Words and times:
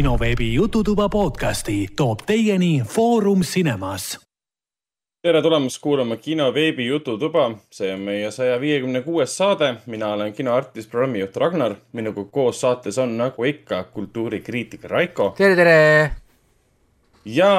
kinoveebi 0.00 0.54
Jututuba 0.54 1.08
podcasti 1.08 1.88
toob 1.96 2.18
teieni 2.26 2.82
Foorum 2.88 3.40
Cinemas. 3.40 4.20
tere 5.22 5.42
tulemast 5.42 5.80
kuulama 5.82 6.16
kino 6.16 6.54
veebi 6.54 6.86
Jututuba. 6.86 7.50
see 7.70 7.92
on 7.94 8.00
meie 8.00 8.30
saja 8.30 8.60
viiekümne 8.60 9.02
kuues 9.02 9.36
saade. 9.36 9.74
mina 9.86 10.08
olen 10.12 10.32
kinoartist, 10.32 10.90
programmijuht 10.90 11.36
Ragnar. 11.36 11.74
minuga 11.92 12.24
koos 12.24 12.60
saates 12.60 12.98
on 12.98 13.16
nagu 13.18 13.44
ikka 13.44 13.82
kultuurikriitik 13.84 14.84
Raiko. 14.84 15.34
tere, 15.36 15.56
tere. 15.56 16.10
ja 17.24 17.52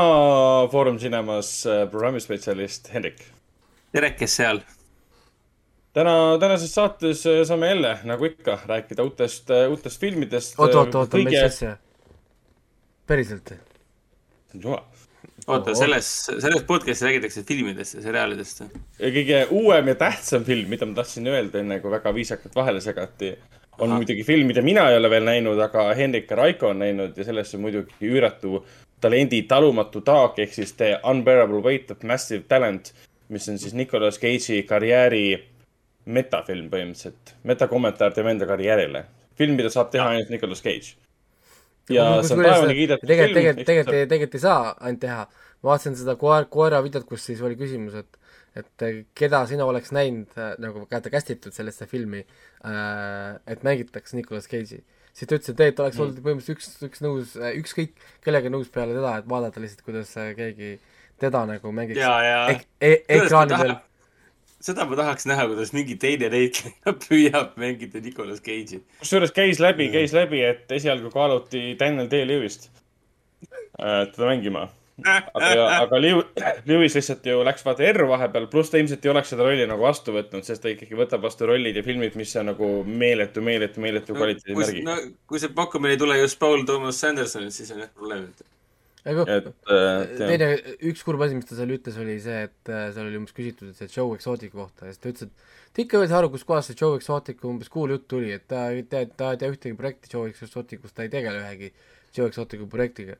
Foorum 0.71 0.97
Cinemas 0.97 1.67
äh, 1.67 1.89
programmispetsialist 1.91 2.93
Hendrik. 2.93 3.21
tere, 3.91 4.11
kes 4.11 4.35
seal? 4.35 4.63
täna, 5.93 6.37
tänases 6.39 6.73
saates 6.73 7.25
äh, 7.27 7.45
saame 7.45 7.67
jälle, 7.67 7.97
nagu 8.03 8.25
ikka, 8.25 8.59
rääkida 8.65 9.03
uutest, 9.03 9.49
uutest 9.69 10.01
filmidest. 10.01 10.59
oota, 10.59 10.79
oota 10.79 11.05
kõige..., 11.05 11.29
mis 11.29 11.53
asja? 11.53 11.77
Päriselt? 13.07 13.53
oota, 15.47 15.75
selles, 15.75 16.09
selles 16.25 16.63
podcast'is 16.67 17.05
räägitakse 17.05 17.43
filmidest 17.47 17.97
ja 17.97 18.03
seriaalidest. 18.05 18.63
kõige 18.99 19.41
uuem 19.49 19.91
ja 19.91 19.95
tähtsam 19.95 20.45
film, 20.45 20.69
mida 20.69 20.85
ma 20.85 20.97
tahtsin 21.01 21.27
öelda, 21.27 21.61
enne 21.61 21.79
kui 21.81 21.91
väga 21.91 22.13
viisakalt 22.15 22.55
vahele 22.55 22.81
segati, 22.81 23.33
on 23.79 23.89
Aha. 23.89 23.97
muidugi 23.97 24.23
film, 24.27 24.47
mida 24.51 24.61
mina 24.61 24.89
ei 24.89 24.97
ole 24.97 25.09
veel 25.09 25.25
näinud, 25.25 25.59
aga 25.59 25.89
Hendrik 25.97 26.29
ja 26.29 26.37
Raiko 26.37 26.69
on 26.69 26.81
näinud 26.83 27.17
ja 27.17 27.25
sellesse 27.27 27.57
muidugi 27.57 28.11
üüratu 28.11 28.65
talendi 29.01 29.41
talumatu 29.49 30.03
taak 30.05 30.39
ehk 30.39 30.53
siis 30.53 30.75
The 30.77 30.99
Unbearable 31.09 31.63
Weight 31.65 31.91
of 31.91 32.03
Massive 32.03 32.43
Talent, 32.47 32.93
mis 33.29 33.49
on 33.49 33.57
siis 33.59 33.73
Nicolas 33.73 34.19
Cage'i 34.21 34.63
karjääri 34.67 35.25
metafilm 36.05 36.69
põhimõtteliselt, 36.69 37.37
metakommentaar 37.43 38.13
tema 38.13 38.33
enda 38.33 38.45
karjäärile. 38.45 39.05
film, 39.37 39.55
mida 39.55 39.69
saab 39.69 39.89
teha 39.89 40.09
ainult 40.09 40.29
Nicolas 40.29 40.61
Cage 40.61 40.97
ja 41.89 42.07
see 42.21 42.37
on 42.37 42.45
taevani 42.45 42.77
kiidetud 42.77 43.07
film. 43.07 43.13
tegelikult, 43.13 43.65
tegelikult, 43.65 44.09
tegelikult, 44.13 44.37
ei 44.37 44.43
saa 44.45 44.73
ainult 44.79 45.01
teha. 45.03 45.27
ma 45.61 45.69
vaatasin 45.73 45.97
seda 45.99 46.15
koer, 46.19 46.47
koera 46.49 46.81
videot, 46.85 47.05
kus 47.09 47.25
siis 47.29 47.41
oli 47.45 47.57
küsimus, 47.59 47.97
et 48.01 48.21
et 48.57 48.83
keda 49.15 49.45
sina 49.47 49.63
oleks 49.63 49.93
näinud 49.95 50.33
äh, 50.35 50.55
nagu 50.59 50.83
kätte 50.91 51.11
kästitud 51.11 51.55
sellesse 51.55 51.87
filmi 51.87 52.19
äh,, 52.19 53.37
et 53.47 53.63
mängitaks 53.63 54.13
Nicolas 54.17 54.49
Cage'i. 54.51 54.81
siis 55.13 55.27
ta 55.27 55.37
ütles, 55.37 55.53
et 55.53 55.55
tegelikult 55.55 55.85
oleks 55.85 56.01
olnud 56.03 56.19
põhimõtteliselt 56.25 56.57
üks, 56.57 56.73
üks 56.89 57.03
nõus, 57.05 57.37
äh, 57.39 57.55
ükskõik 57.61 57.95
kellega 58.25 58.51
nõus 58.51 58.67
peale 58.73 58.97
teda, 58.97 59.13
et 59.21 59.29
vaadata 59.31 59.63
lihtsalt, 59.63 59.85
kuidas 59.87 60.11
äh, 60.19 60.33
keegi 60.35 60.73
teda 61.21 61.45
nagu 61.47 61.71
mängiks 61.75 62.01
ja, 62.01 62.11
ja. 62.25 62.43
ek, 62.51 62.67
e, 62.81 62.91
ekraanidel 63.21 63.77
seda 64.65 64.85
ma 64.89 64.97
tahaks 64.99 65.25
näha, 65.29 65.47
kuidas 65.51 65.73
mingi 65.75 65.95
teine 66.01 66.29
näitleja 66.33 66.93
püüab 67.05 67.55
mängida 67.61 68.01
Nicolas 68.03 68.43
Cage'i. 68.45 68.81
kusjuures 69.01 69.33
käis 69.35 69.61
läbi, 69.63 69.89
käis 69.93 70.13
läbi, 70.15 70.43
et 70.45 70.71
esialgu 70.71 71.11
kaaluti 71.13 71.71
Daniel 71.79 72.11
Day-Lewis't 72.11 72.69
äh, 73.81 74.05
teda 74.13 74.29
mängima. 74.29 74.67
aga, 75.01 75.49
aga 75.83 76.01
Lewis 76.01 76.95
lihtsalt 76.97 77.25
ju 77.25 77.41
läks 77.47 77.65
vaata 77.65 77.85
erru 77.87 78.07
vahepeal, 78.11 78.45
pluss 78.51 78.69
ta 78.69 78.77
ilmselt 78.77 79.05
ei 79.05 79.13
oleks 79.13 79.33
seda 79.33 79.47
rolli 79.47 79.65
nagu 79.69 79.81
vastu 79.81 80.13
võtnud, 80.13 80.45
sest 80.45 80.61
ta 80.61 80.69
ikkagi 80.73 80.97
võtab 80.99 81.25
vastu 81.25 81.49
rollid 81.49 81.79
ja 81.79 81.85
filmid, 81.85 82.17
mis 82.19 82.35
on 82.37 82.51
nagu 82.51 82.71
meeletu, 82.85 83.41
meeletu, 83.45 83.81
meeletu 83.81 84.13
no, 84.13 84.21
kvaliteedi 84.21 84.59
märgi. 84.59 84.85
no 84.85 84.97
kui 85.29 85.41
see 85.41 85.53
pakkumine 85.57 85.97
ei 85.97 86.01
tule 86.01 86.21
just 86.21 86.39
Paul 86.41 86.67
Thomas 86.69 87.01
Sandersonilt, 87.01 87.57
siis 87.57 87.73
on 87.73 87.81
jah 87.85 87.93
probleem 87.93 88.29
aga 89.01 89.23
et 89.33 89.47
äh, 89.73 90.03
teine, 90.19 90.47
üks 90.91 91.01
kurb 91.05 91.23
asi, 91.25 91.37
mis 91.37 91.47
ta 91.49 91.55
seal 91.57 91.71
ütles, 91.73 91.95
oli 92.01 92.19
see, 92.21 92.43
et 92.45 92.69
äh, 92.69 92.89
seal 92.93 93.07
oli 93.09 93.17
umbes 93.17 93.33
küsitud, 93.33 93.71
et 93.71 93.79
see 93.79 93.89
Joe 93.89 94.13
Exotic 94.17 94.53
kohta 94.53 94.85
ja 94.85 94.93
siis 94.93 95.01
ta 95.01 95.09
ütles, 95.09 95.31
et 95.31 95.73
ta 95.73 95.81
ikka 95.81 96.03
ei 96.03 96.11
saa 96.11 96.19
aru, 96.21 96.29
kuskohast 96.35 96.69
see 96.69 96.77
Joe 96.77 96.99
Exotic 96.99 97.41
umbes 97.49 97.71
cool 97.73 97.95
jutt 97.95 98.05
tuli, 98.11 98.29
et 98.37 98.45
ta 98.51 98.67
ei 98.69 98.85
tea, 98.85 99.07
ta 99.17 99.31
ei 99.33 99.41
tea 99.41 99.49
ühtegi 99.53 99.77
projekti 99.79 100.13
Joe 100.13 100.29
Exoticust, 100.29 100.93
ta 100.97 101.07
ei 101.07 101.13
tegele 101.13 101.41
ühegi 101.41 101.71
Joe 102.13 102.29
Exoticu 102.29 102.69
projektiga. 102.69 103.17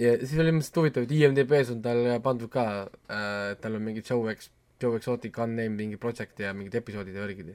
ja 0.00 0.16
siis 0.24 0.34
oli 0.42 0.56
lihtsalt 0.56 0.82
huvitav, 0.82 1.06
et 1.06 1.14
IMDB-s 1.14 1.70
on 1.76 1.86
tal 1.86 2.02
pandud 2.24 2.50
ka 2.50 2.66
äh,, 2.90 3.54
tal 3.62 3.78
on 3.78 3.86
mingi 3.86 4.02
Joe 4.02 4.34
Ex-, 4.34 4.50
Joe 4.82 4.98
Exotic 4.98 5.38
unnamed 5.38 5.78
mingi 5.78 6.00
project 6.02 6.42
ja 6.42 6.50
mingid 6.56 6.74
episoodid 6.82 7.14
ja 7.14 7.22
värgid. 7.22 7.54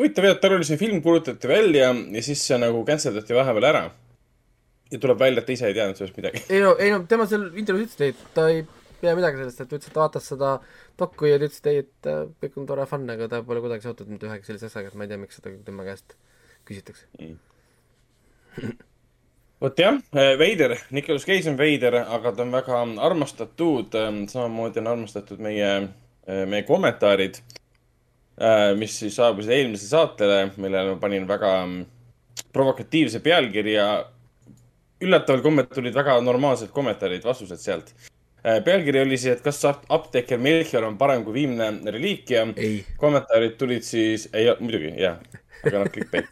huvitav 0.00 0.30
jah, 0.30 0.38
et 0.38 0.40
tal 0.40 0.56
oli 0.56 0.64
see 0.64 0.80
film 0.80 1.04
kuulutati 1.04 1.52
välja 1.52 1.92
ja 1.92 2.24
siis 2.24 2.40
see 2.40 2.56
nagu 2.62 2.80
cancel 2.88 3.20
dati 3.20 3.36
vahepeal 3.36 3.70
ära 3.74 3.86
ja 4.90 4.98
tuleb 5.02 5.18
välja, 5.18 5.42
et 5.42 5.48
ta 5.48 5.54
ise 5.54 5.68
ei 5.70 5.76
teadnud 5.76 5.98
sellest 5.98 6.18
midagi. 6.20 6.42
ei 6.48 6.62
no, 6.62 6.74
ei 6.78 6.92
no 6.94 7.02
tema 7.10 7.26
seal 7.30 7.48
intervjuus 7.58 7.96
ütles, 7.96 8.14
et 8.14 8.34
ta 8.36 8.48
ei 8.52 8.62
pea 9.00 9.14
midagi 9.18 9.40
sellest, 9.40 9.60
et 9.60 9.70
ta 9.70 9.78
ütles, 9.78 9.90
et 9.90 9.96
ta 9.96 10.02
vaatas 10.02 10.28
seda 10.30 10.52
dokku 11.00 11.28
ja 11.28 11.38
ta 11.40 11.48
ütles, 11.48 11.62
et 11.62 11.70
ei, 11.72 11.84
et 11.84 12.10
äh, 12.12 12.22
kõik 12.42 12.60
on 12.60 12.68
tore 12.70 12.86
fun, 12.90 13.06
aga 13.12 13.28
ta 13.32 13.42
pole 13.46 13.62
kuidagi 13.64 13.86
seotud 13.86 14.10
mitte 14.12 14.28
ühegi 14.28 14.48
sellise 14.48 14.70
asjaga, 14.70 14.92
et 14.92 14.98
ma 14.98 15.06
ei 15.06 15.12
tea, 15.12 15.20
miks 15.22 15.40
seda 15.40 15.52
tema 15.66 15.86
käest 15.86 16.16
küsitakse 16.68 17.08
mm. 17.18 17.36
vot 19.64 19.82
jah, 19.82 20.00
äh, 20.16 20.32
veider, 20.40 20.76
Nicolas 20.96 21.26
Cage 21.28 21.50
on 21.52 21.60
veider, 21.60 21.98
aga 22.04 22.32
ta 22.32 22.46
on 22.46 22.54
väga 22.54 22.80
armastatud, 23.10 23.98
ähm, 24.00 24.24
samamoodi 24.32 24.82
on 24.84 24.92
armastatud 24.94 25.42
meie, 25.42 25.72
äh, 26.28 26.44
meie 26.48 26.66
kommentaarid, 26.68 27.42
mis 28.76 28.92
siis 29.00 29.14
saabusid 29.16 29.48
eelmisele 29.48 29.88
saatele, 29.88 30.40
millele 30.60 30.90
ma 30.90 30.98
panin 31.00 31.24
väga 31.24 31.52
mm, 31.62 31.86
provokatiivse 32.52 33.22
pealkirja 33.24 33.86
üllataval 35.02 35.42
kombel 35.44 35.66
tulid 35.70 35.96
väga 35.96 36.18
normaalsed 36.24 36.72
kommentaarid, 36.74 37.24
vastused 37.26 37.60
sealt. 37.60 37.92
Äh, 38.46 38.60
pealkiri 38.64 39.02
oli 39.02 39.18
siis, 39.18 39.36
et 39.36 39.44
kas 39.44 39.64
apteeker 39.66 40.38
Melchior 40.38 40.86
on 40.86 40.98
parem 40.98 41.24
kui 41.26 41.34
viimne 41.42 41.72
reliikia. 41.92 42.46
kommentaarid 43.00 43.56
tulid 43.58 43.84
siis, 43.84 44.28
ei, 44.32 44.48
muidugi, 44.60 44.92
jah, 45.02 45.18
aga 45.64 45.82
noh, 45.82 45.90
clickbait 45.92 46.28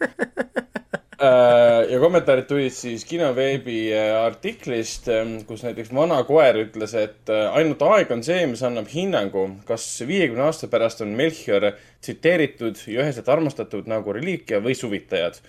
äh, 1.24 1.80
ja 1.90 1.98
kommentaarid 2.00 2.46
tulid 2.48 2.72
siis 2.76 3.04
kinoveebi 3.08 3.78
äh, 3.92 4.12
artiklist, 4.20 5.10
ähm, 5.10 5.40
kus 5.48 5.66
näiteks 5.66 5.90
vana 5.94 6.20
koer 6.28 6.60
ütles, 6.62 6.94
et 6.96 7.32
ainult 7.50 7.82
aeg 7.88 8.14
on 8.14 8.22
see, 8.24 8.44
mis 8.52 8.62
annab 8.64 8.88
hinnangu, 8.92 9.48
kas 9.68 9.88
viiekümne 10.06 10.46
aasta 10.46 10.70
pärast 10.70 11.02
on 11.04 11.16
Melchior 11.18 11.72
tsiteeritud 11.98 12.78
ja 12.86 13.02
üheselt 13.02 13.28
armastatud 13.28 13.90
nagu 13.90 14.14
reliikia 14.14 14.62
või 14.62 14.78
suvitajad. 14.78 15.42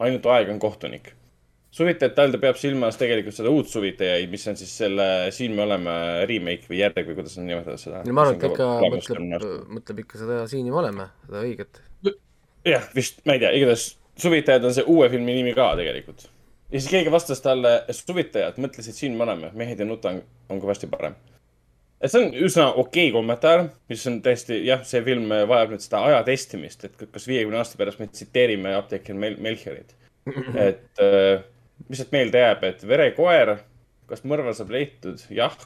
ainult 0.00 0.26
aeg 0.26 0.52
on 0.52 0.60
kohtunik 0.60 1.14
suvitajat 1.74 2.18
all 2.18 2.34
ta 2.34 2.40
peab 2.42 2.58
silmas 2.58 2.98
tegelikult 2.98 3.36
seda 3.36 3.52
uut 3.54 3.70
suvitajaid, 3.70 4.30
mis 4.32 4.46
on 4.50 4.58
siis 4.58 4.72
selle 4.82 5.06
Siin 5.34 5.54
me 5.54 5.64
oleme 5.66 5.94
remake 6.30 6.66
või 6.70 6.82
järg 6.82 6.98
või 7.06 7.20
kuidas 7.20 7.38
nad 7.38 7.46
nimetavad 7.46 7.82
seda. 7.82 8.02
ma 8.10 8.26
arvan, 8.26 8.36
et 8.40 8.48
ikka 8.50 8.68
mõtleb, 8.96 9.46
mõtleb 9.78 10.04
ikka 10.04 10.20
seda 10.24 10.42
Siin 10.50 10.66
me 10.66 10.82
oleme, 10.82 11.06
seda 11.28 11.44
õiget. 11.46 11.82
jah, 12.66 12.90
vist, 12.96 13.22
ma 13.26 13.38
ei 13.38 13.44
tea, 13.44 13.54
igatahes 13.60 13.88
Suvitajad 14.20 14.66
on 14.68 14.74
see 14.76 14.84
uue 14.90 15.08
filmi 15.08 15.32
nimi 15.32 15.52
ka 15.56 15.70
tegelikult. 15.78 16.26
ja 16.70 16.78
siis 16.78 16.90
keegi 16.92 17.12
vastas 17.12 17.40
talle, 17.44 17.80
suvitajad 17.94 18.58
mõtlesid 18.62 18.98
Siin 18.98 19.14
me 19.16 19.26
oleme, 19.28 19.52
mehed 19.56 19.80
ja 19.80 19.86
nuta 19.86 20.16
on, 20.16 20.58
kõvasti 20.58 20.90
parem. 20.90 21.14
et 22.00 22.10
see 22.10 22.26
on 22.26 22.34
üsna 22.34 22.66
okei 22.72 23.08
okay 23.08 23.14
kommentaar, 23.14 23.64
mis 23.88 24.04
on 24.10 24.18
tõesti, 24.26 24.58
jah, 24.66 24.82
see 24.88 25.06
film 25.06 25.30
vajab 25.30 25.76
nüüd 25.76 25.86
seda 25.86 26.02
aja 26.10 26.20
testimist, 26.26 26.84
et 26.84 26.98
kas 27.06 27.30
viiekümne 27.30 27.62
aasta 27.62 27.78
pärast 27.78 28.02
me 28.02 28.10
tsiteerime 28.10 28.74
apteeker 28.74 29.14
Mel 29.14 29.38
Melchiorit. 29.38 29.94
et 30.68 31.00
äh, 31.00 31.40
mis 31.88 32.00
sealt 32.00 32.14
meelde 32.14 32.44
jääb, 32.44 32.64
et 32.68 32.86
verekoer, 32.88 33.56
kas 34.10 34.24
mõrvar 34.24 34.56
saab 34.56 34.72
leitud? 34.74 35.22
jah. 35.30 35.56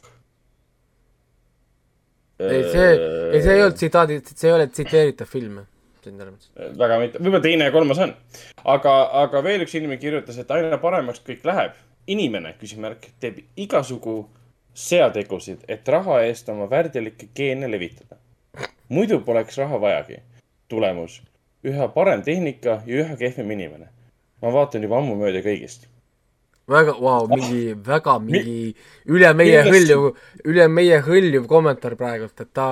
ei, 2.39 2.65
see, 2.73 2.91
ei, 2.91 3.41
see 3.41 3.55
ei 3.55 3.63
olnud 3.63 3.79
tsitaadi, 3.79 4.21
see 4.35 4.51
ei 4.51 4.57
ole 4.59 4.69
tsiteeritav 4.73 5.31
film 5.31 5.63
väga 6.79 6.99
mitte, 7.01 7.19
võib-olla 7.19 7.43
teine 7.43 7.69
ja 7.69 7.73
kolmas 7.73 8.01
on. 8.03 8.15
aga, 8.65 8.95
aga 9.25 9.43
veel 9.45 9.65
üks 9.65 9.75
inimene 9.79 10.01
kirjutas, 10.01 10.39
et 10.39 10.51
aina 10.51 10.79
paremaks 10.79 11.23
kõik 11.25 11.45
läheb. 11.45 11.73
inimene, 12.07 12.55
küsimärk, 12.61 13.07
teeb 13.21 13.39
igasugu 13.57 14.29
seategusid, 14.75 15.65
et 15.69 15.89
raha 15.89 16.21
eest 16.27 16.49
oma 16.49 16.69
värdjalikke 16.71 17.29
geene 17.35 17.71
levitada. 17.71 18.17
muidu 18.89 19.21
poleks 19.21 19.59
raha 19.59 19.81
vajagi. 19.81 20.21
tulemus, 20.69 21.23
üha 21.65 21.89
parem 21.89 22.23
tehnika 22.23 22.83
ja 22.87 23.05
üha 23.05 23.17
kehvem 23.17 23.51
inimene. 23.51 23.89
ma 24.43 24.53
vaatan 24.53 24.83
juba 24.83 24.99
ammu 24.99 25.17
mööda 25.17 25.41
kõigist 25.41 25.89
väga, 26.71 26.95
vau, 27.01 27.27
mingi 27.31 27.75
väga 27.87 28.17
mingi 28.23 28.73
üle 29.11 29.33
meie 29.37 29.63
hõljuv, 29.67 30.09
üle 30.49 30.69
meie 30.73 31.01
hõljuv 31.05 31.47
kommentaar 31.51 31.97
praegult, 32.01 32.41
et 32.41 32.53
ta 32.57 32.69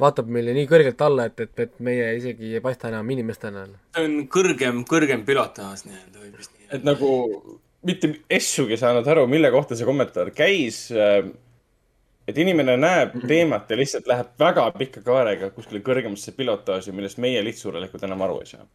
vaatab 0.00 0.28
meile 0.32 0.54
nii 0.56 0.68
kõrgelt 0.70 1.02
alla, 1.06 1.28
et, 1.30 1.40
et, 1.40 1.54
et 1.66 1.78
meie 1.84 2.10
isegi 2.18 2.54
ei 2.56 2.62
paista 2.64 2.90
enam 2.90 3.10
inimestena. 3.10 3.66
see 3.96 4.04
on 4.04 4.18
kõrgem, 4.32 4.84
kõrgem 4.88 5.24
pilotaaž 5.28 5.86
nii-öelda 5.88 6.20
või 6.20 6.32
mis 6.36 6.52
nii. 6.52 6.68
et 6.78 6.86
nagu 6.86 7.10
mitte 7.86 8.12
essugi 8.30 8.78
saanud 8.80 9.08
aru, 9.08 9.26
mille 9.30 9.50
kohta 9.54 9.78
see 9.78 9.88
kommentaar 9.88 10.32
käis. 10.36 10.86
Äh, 10.92 11.26
et 12.26 12.38
inimene 12.42 12.74
näeb 12.74 13.12
teemat 13.30 13.70
ja 13.70 13.76
lihtsalt 13.78 14.08
läheb 14.10 14.32
väga 14.42 14.64
pika 14.74 15.00
kaarega 15.04 15.52
kuskile 15.54 15.78
kõrgemasse 15.86 16.34
pilotaaži, 16.34 16.90
millest 16.92 17.20
meie 17.22 17.38
lihtsurelikult 17.46 18.02
enam 18.02 18.24
aru 18.26 18.40
ei 18.42 18.50
saa 18.50 18.66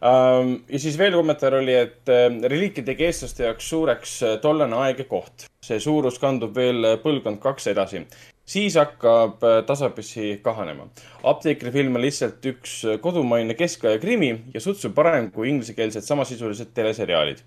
um,. 0.00 0.52
ja 0.68 0.78
siis 0.78 0.98
veel 0.98 1.16
kommentaar 1.16 1.58
oli, 1.60 1.74
et 1.74 2.12
uh, 2.12 2.28
reliikid 2.50 2.86
tegi 2.88 3.06
eestlaste 3.08 3.46
jaoks 3.46 3.68
suureks 3.72 4.14
uh, 4.22 4.36
tollane 4.42 4.76
aeg 4.84 5.04
ja 5.04 5.08
koht. 5.10 5.46
see 5.66 5.80
suurus 5.82 6.20
kandub 6.22 6.54
veel 6.54 6.84
uh, 6.84 6.96
põlvkond 7.02 7.40
kaks 7.42 7.70
edasi. 7.72 8.04
siis 8.46 8.76
hakkab 8.80 9.42
uh, 9.42 9.58
tasapisi 9.66 10.38
kahanema. 10.44 10.88
apteekri 11.24 11.72
film 11.74 11.96
on 11.96 12.06
lihtsalt 12.06 12.44
üks 12.52 12.78
kodumaine 13.02 13.54
keskaja 13.58 13.98
krimi 14.02 14.32
ja 14.54 14.60
sutsu 14.60 14.92
parem 14.94 15.30
kui 15.30 15.50
inglisekeelsed 15.50 16.04
samasisulised 16.04 16.74
teleseriaalid. 16.74 17.44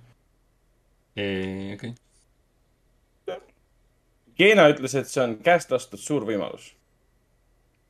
okei. 1.15 1.95
Keena 4.39 4.69
ütles, 4.71 4.93
et 4.95 5.09
see 5.11 5.19
on 5.19 5.33
käest 5.43 5.71
lastud 5.73 5.99
suur 5.99 6.23
võimalus. 6.23 6.69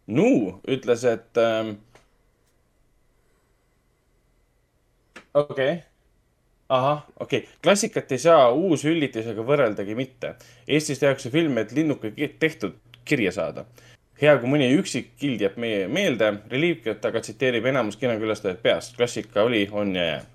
Nu 0.10 0.58
ütles, 0.66 1.04
et 1.06 1.38
ähm, 1.38 1.76
okei 5.34 5.74
okay., 5.74 5.80
ahah, 6.70 7.04
okei 7.20 7.40
okay., 7.40 7.50
klassikat 7.64 8.12
ei 8.12 8.22
saa 8.22 8.50
uusüllitisega 8.52 9.44
võrreldagi 9.46 9.96
mitte. 9.98 10.36
Eestis 10.68 11.02
tehakse 11.02 11.31
filme, 11.34 11.62
et 11.62 11.72
linnuke 11.76 12.14
tehtud 12.40 12.78
kirja 13.06 13.31
saada. 13.31 13.66
hea, 14.22 14.34
kui 14.38 14.50
mõni 14.52 14.68
üksik 14.76 15.14
kild 15.18 15.42
jääb 15.42 15.56
meie 15.58 15.88
meelde, 15.88 16.34
reliikviat 16.52 17.06
aga 17.06 17.22
tsiteerib 17.24 17.66
enamus 17.66 17.98
kinokülastajad 17.98 18.60
peast. 18.62 18.98
klassika 18.98 19.44
oli, 19.44 19.68
on 19.72 19.96
ja 19.96 20.06
jääb. 20.06 20.28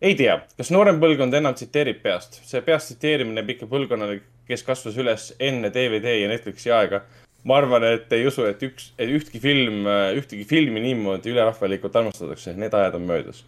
ei 0.00 0.14
tea, 0.14 0.40
kas 0.56 0.70
noorem 0.70 1.00
põlvkond 1.00 1.34
enam 1.34 1.54
tsiteerib 1.54 2.02
peast. 2.02 2.40
see 2.44 2.60
peast 2.60 2.92
tsiteerimine 2.92 3.40
jääb 3.40 3.54
ikka 3.56 3.66
põlvkonnale, 3.66 4.20
kes 4.48 4.62
kasvas 4.62 4.96
üles 4.96 5.32
enne 5.38 5.70
DVD 5.70 6.20
ja 6.22 6.28
Netflixi 6.28 6.72
aega. 6.72 7.04
Ma 7.46 7.58
arvan, 7.60 7.84
et 7.86 8.12
ei 8.16 8.26
usu, 8.28 8.44
et 8.48 8.62
üks, 8.66 8.90
et 8.98 9.12
ühtki 9.14 9.40
film, 9.42 9.86
ühtegi 10.18 10.46
filmi 10.48 10.82
niimoodi 10.84 11.32
ülerahvalikult 11.32 11.96
armastatakse, 12.00 12.56
need 12.58 12.74
ajad 12.74 12.98
on 12.98 13.06
möödas. 13.08 13.44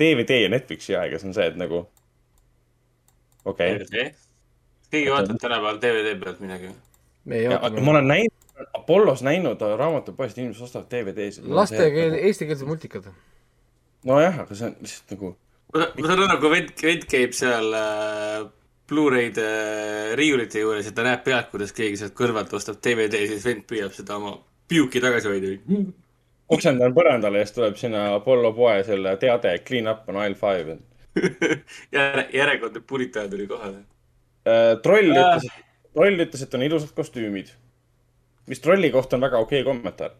DVD 0.00 0.42
ja 0.42 0.52
Netflixi 0.52 0.96
aega, 0.96 1.20
see 1.20 1.30
on 1.30 1.36
see, 1.36 1.48
et 1.52 1.56
nagu. 1.60 1.84
okei 3.44 3.76
okay., 3.76 4.10
keegi 4.90 5.10
vaatab 5.12 5.40
tänapäeval 5.40 5.80
DVD 5.82 6.14
pealt 6.20 6.40
midagi? 6.44 6.70
me 7.24 7.36
ei 7.36 7.48
oota 7.48 7.70
ma. 7.80 7.90
olen 7.90 8.08
näinud, 8.08 8.64
Apollos 8.76 9.22
näinud 9.24 9.60
raamatupoest, 9.60 10.38
inimesed 10.38 10.64
ostavad 10.68 10.88
DVD-sid. 10.92 11.48
lastekeel, 11.48 12.16
eestikeelsed 12.20 12.68
multikad. 12.68 13.08
nojah, 14.04 14.42
aga 14.44 14.56
see 14.56 14.68
on 14.68 14.76
lihtsalt 14.80 15.16
nagu 15.16 15.34
ma 15.74 15.86
ma 15.86 16.08
saan 16.08 16.24
aru, 16.26 16.38
kui 16.42 16.52
vend, 16.54 16.72
vend 16.82 17.06
käib 17.10 17.36
seal 17.36 17.76
äh, 17.76 18.48
Blu-ray'de 18.90 19.46
äh, 19.46 20.12
riiulite 20.18 20.62
juures 20.64 20.88
ja 20.88 20.92
ta 20.94 21.06
näeb 21.06 21.24
pealt, 21.26 21.50
kuidas 21.52 21.72
keegi 21.76 22.00
sealt 22.00 22.16
kõrvalt 22.18 22.52
ostab 22.58 22.80
DVD, 22.82 23.22
siis 23.30 23.46
vend 23.46 23.66
püüab 23.70 23.94
seda 23.96 24.18
oma 24.18 24.36
piuki 24.70 25.02
tagasi 25.02 25.30
hoida. 25.30 25.54
oksendan 26.54 26.94
põrandale 26.96 27.42
ja 27.42 27.48
siis 27.48 27.56
tuleb 27.56 27.78
sinna 27.78 28.08
Apollo 28.16 28.52
poe 28.56 28.80
selle 28.86 29.16
teade, 29.22 29.54
clean 29.66 29.90
up 29.90 30.08
on 30.10 30.20
aisle 30.22 30.38
five. 30.38 30.78
järe, 31.96 32.26
järjekordne 32.34 32.82
puritaan 32.86 33.30
tuli 33.30 33.46
kohale. 33.50 33.84
troll 34.82 35.10
Äh. 35.14 35.20
ütles, 35.22 35.46
troll 35.94 36.24
ütles, 36.26 36.42
et 36.42 36.54
on 36.54 36.62
ilusad 36.66 36.94
kostüümid. 36.96 37.54
mis 38.46 38.60
trolli 38.60 38.90
kohta 38.90 39.16
on 39.16 39.22
väga 39.22 39.38
okei 39.38 39.62
kommentaar. 39.64 40.16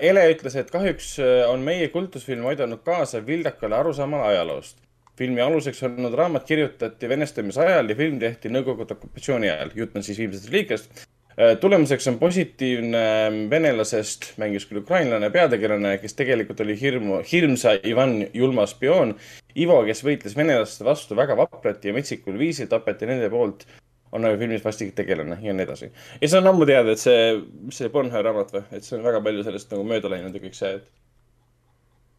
Ele 0.00 0.22
ütles, 0.32 0.54
et 0.56 0.70
kahjuks 0.70 1.16
äh, 1.18 1.48
on 1.50 1.64
meie 1.66 1.88
kultusfilm 1.88 2.46
aidanud 2.46 2.82
kaasa 2.84 3.24
vildakale 3.26 3.76
arusaamale 3.76 4.34
ajaloost. 4.34 4.78
Filmi 5.18 5.42
aluseks 5.42 5.82
olnud 5.88 6.14
raamat 6.18 6.46
kirjutati 6.48 7.10
venestamise 7.10 7.62
ajal 7.64 7.90
ja 7.90 7.96
film 7.98 8.18
tehti 8.22 8.52
Nõukogude 8.52 8.96
okupatsiooni 8.96 9.50
ajal. 9.50 9.72
jutt 9.74 9.96
on 9.96 10.06
siis 10.06 10.18
viimsest 10.22 10.52
liikest. 10.54 11.02
tulemuseks 11.60 12.08
on 12.10 12.16
positiivne 12.18 13.02
venelasest, 13.50 14.32
mängis 14.42 14.66
küll 14.66 14.80
ukrainlane 14.82 15.30
peategelane, 15.30 15.92
kes 16.02 16.16
tegelikult 16.18 16.60
oli 16.64 16.74
hirmu, 16.80 17.20
hirmsa 17.32 17.76
Ivan 17.86 18.24
julma 18.34 18.66
spioon. 18.66 19.14
Ivo, 19.54 19.82
kes 19.86 20.02
võitles 20.06 20.34
venelaste 20.38 20.86
vastu 20.86 21.18
väga 21.18 21.36
vapralt 21.38 21.84
ja 21.84 21.94
metsikul 21.94 22.38
viisil, 22.38 22.66
tapeti 22.70 23.06
nende 23.06 23.30
poolt, 23.30 23.66
on 24.12 24.24
nagu 24.24 24.38
filmis 24.40 24.64
vastik 24.64 24.94
tegelane 24.96 25.38
ja 25.42 25.54
nii 25.54 25.66
edasi. 25.66 25.90
ja 26.20 26.28
see 26.28 26.40
on 26.40 26.50
ammu 26.50 26.66
teada, 26.68 26.94
et 26.94 27.02
see, 27.02 27.18
see 27.74 27.90
Bornhöö 27.92 28.22
raamat 28.24 28.54
või, 28.54 28.64
et 28.72 28.86
see 28.86 28.96
on 28.98 29.04
väga 29.04 29.20
palju 29.24 29.44
sellest 29.46 29.74
nagu 29.74 29.84
mööda 29.88 30.10
läinud 30.12 30.34
ja 30.34 30.42
kõik 30.42 30.56
see, 30.58 30.74
et. 30.80 30.88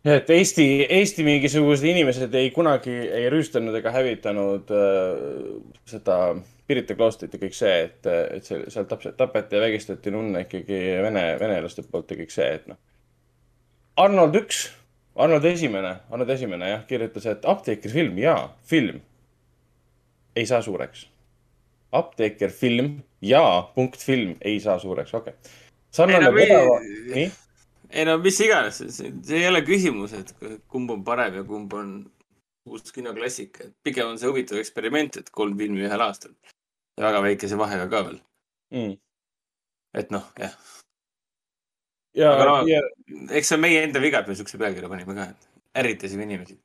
Et 0.06 0.30
Eesti, 0.30 0.68
Eesti 1.00 1.26
mingisugused 1.28 1.88
inimesed 1.90 2.36
ei 2.40 2.52
kunagi 2.56 2.94
ei 2.94 3.28
rüüstanud 3.32 3.76
ega 3.80 3.92
hävitanud 3.96 4.72
äh, 4.72 5.26
seda 5.90 6.20
Pirita 6.70 6.94
kloostrit 6.94 7.34
ja 7.34 7.42
kõik 7.42 7.56
see, 7.58 7.76
et, 7.88 8.06
et 8.06 8.46
see 8.46 8.62
seal 8.70 8.86
täpselt 8.86 9.18
tapeti 9.18 9.58
ja 9.58 9.64
vägistati 9.64 10.12
nunne 10.14 10.44
ikkagi 10.46 10.78
vene, 11.02 11.24
venelaste 11.42 11.82
poolt 11.90 12.14
ja 12.14 12.20
kõik 12.20 12.34
see, 12.34 12.50
et 12.60 12.68
noh. 12.70 12.78
Arnold 14.00 14.38
üks, 14.38 14.68
Arnold 15.18 15.48
esimene, 15.50 15.96
Arnold 16.14 16.30
esimene 16.36 16.70
jah, 16.70 16.84
kirjutas, 16.88 17.26
et 17.32 17.48
apteekri 17.50 17.90
film, 17.92 18.22
jaa, 18.22 18.52
film 18.70 19.02
ei 20.38 20.46
saa 20.46 20.62
suureks. 20.62 21.08
apteeker 21.92 22.52
film 22.54 23.00
ja 23.22 23.42
punkt 23.76 23.98
film 23.98 24.36
ei 24.42 24.60
saa 24.60 24.78
suureks, 24.80 25.14
okei 25.14 25.34
okay.. 25.34 25.54
sarnane 25.92 26.30
odava, 26.30 26.76
nii, 27.16 27.32
ei 27.90 28.06
no 28.06 28.18
mis 28.22 28.40
iganes, 28.46 28.82
see 28.96 29.12
ei 29.40 29.48
ole 29.50 29.62
küsimus, 29.66 30.14
et 30.18 30.34
kumb 30.72 30.92
on 30.94 31.04
parem 31.08 31.40
ja 31.42 31.44
kumb 31.48 31.74
on 31.78 31.94
uus 32.70 32.94
kinoklassika, 32.94 33.70
et 33.70 33.76
pigem 33.86 34.12
on 34.12 34.20
see 34.22 34.30
huvitav 34.30 34.60
eksperiment, 34.62 35.18
et 35.22 35.32
kolm 35.34 35.58
filmi 35.58 35.86
ühel 35.88 36.06
aastal. 36.06 36.36
ja 36.98 37.08
väga 37.08 37.24
väikese 37.26 37.58
vahega 37.58 37.88
ka 37.92 38.04
veel, 38.10 38.22
mm.. 38.76 38.96
et 40.02 40.14
noh, 40.14 40.26
jah, 40.40 40.56
ja 42.18 42.34
Aga 42.36 42.50
no-, 42.50 42.64
ja 42.70 42.82
eks 43.38 43.52
see 43.52 43.60
on 43.60 43.64
meie 43.66 43.84
enda 43.88 44.02
viga, 44.04 44.22
et 44.22 44.32
me 44.32 44.38
siukse 44.38 44.60
pealkirja 44.62 44.90
panime 44.92 45.16
ka, 45.18 45.30
et 45.34 45.84
ärritasime 45.84 46.26
inimesi. 46.28 46.60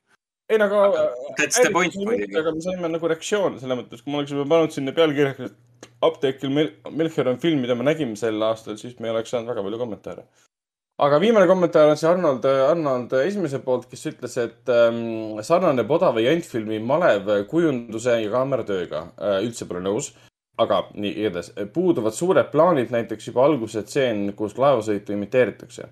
ei 0.53 0.61
no 0.61 0.69
aga. 0.69 1.07
That's 1.39 1.61
the 1.61 1.73
point 1.73 1.97
muidugi. 1.97 2.37
aga 2.41 2.53
me 2.53 2.65
saime 2.65 2.91
nagu 2.93 3.13
reaktsioone 3.13 3.61
selles 3.63 3.81
mõttes, 3.81 4.05
kui 4.05 4.13
me 4.13 4.21
oleksime 4.21 4.49
pannud 4.51 4.75
sinna 4.75 4.93
pealkirjaks, 4.97 5.49
et 5.49 5.89
apteekil 6.05 6.53
Mel- 6.53 6.75
Melchior 6.91 7.31
on 7.33 7.41
film, 7.41 7.63
mida 7.65 7.77
me 7.79 7.87
nägime 7.87 8.17
sel 8.21 8.43
aastal, 8.45 8.77
siis 8.81 8.99
me 9.01 9.09
ei 9.09 9.15
oleks 9.15 9.33
saanud 9.33 9.49
väga 9.53 9.65
palju 9.65 9.81
kommentaare. 9.81 10.27
Aga 11.03 11.19
viimane 11.21 11.47
kommentaar 11.51 11.91
on 11.91 11.99
see 11.99 12.09
Arnold, 12.11 12.45
Arnold 12.45 13.17
esimese 13.25 13.59
poolt, 13.65 13.89
kes 13.91 14.07
ütles, 14.13 14.37
et 14.43 14.71
ähm, 14.71 15.41
sarnaneb 15.43 15.91
odava 15.91 16.23
jantfilmi 16.23 16.79
malev 16.79 17.31
kujunduse 17.51 18.21
ja 18.23 18.31
kaameratööga 18.35 19.03
äh,. 19.19 19.41
üldse 19.47 19.69
pole 19.71 19.83
nõus. 19.85 20.13
aga 20.59 20.85
nii 20.95 21.11
igatahes, 21.19 21.49
puuduvad 21.75 22.15
suured 22.15 22.47
plaanid, 22.53 22.93
näiteks 22.95 23.27
juba 23.27 23.43
alguse 23.43 23.83
tseen, 23.83 24.29
kus 24.39 24.55
laevasõitu 24.55 25.17
imiteeritakse. 25.17 25.89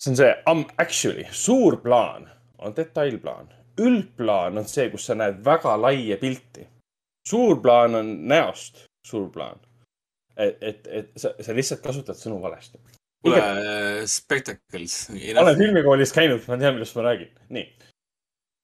see 0.00 0.10
on 0.10 0.16
see 0.16 0.34
um, 0.50 0.64
actually 0.78 1.26
suur 1.30 1.76
plaan 1.76 2.28
on 2.58 2.76
detailplaan. 2.76 3.48
üldplaan 3.80 4.58
on 4.58 4.64
see, 4.68 4.90
kus 4.90 5.06
sa 5.06 5.14
näed 5.14 5.44
väga 5.44 5.76
laia 5.80 6.16
pilti. 6.16 6.66
suur 7.28 7.60
plaan 7.60 7.94
on 7.94 8.28
näost 8.28 8.86
suur 9.06 9.30
plaan. 9.30 9.60
et, 10.36 10.56
et, 10.60 10.86
et 10.86 11.10
sa, 11.16 11.32
sa 11.40 11.54
lihtsalt 11.54 11.82
kasutad 11.84 12.16
sõnu 12.16 12.40
valesti. 12.42 12.78
Kuule 13.22 14.06
Spectacles. 14.06 15.10
olen 15.40 15.58
filmikoolis 15.58 16.12
käinud, 16.16 16.44
ma 16.48 16.58
tean, 16.60 16.76
millest 16.76 16.96
ma 16.96 17.06
räägin. 17.08 17.34
nii 17.48 17.66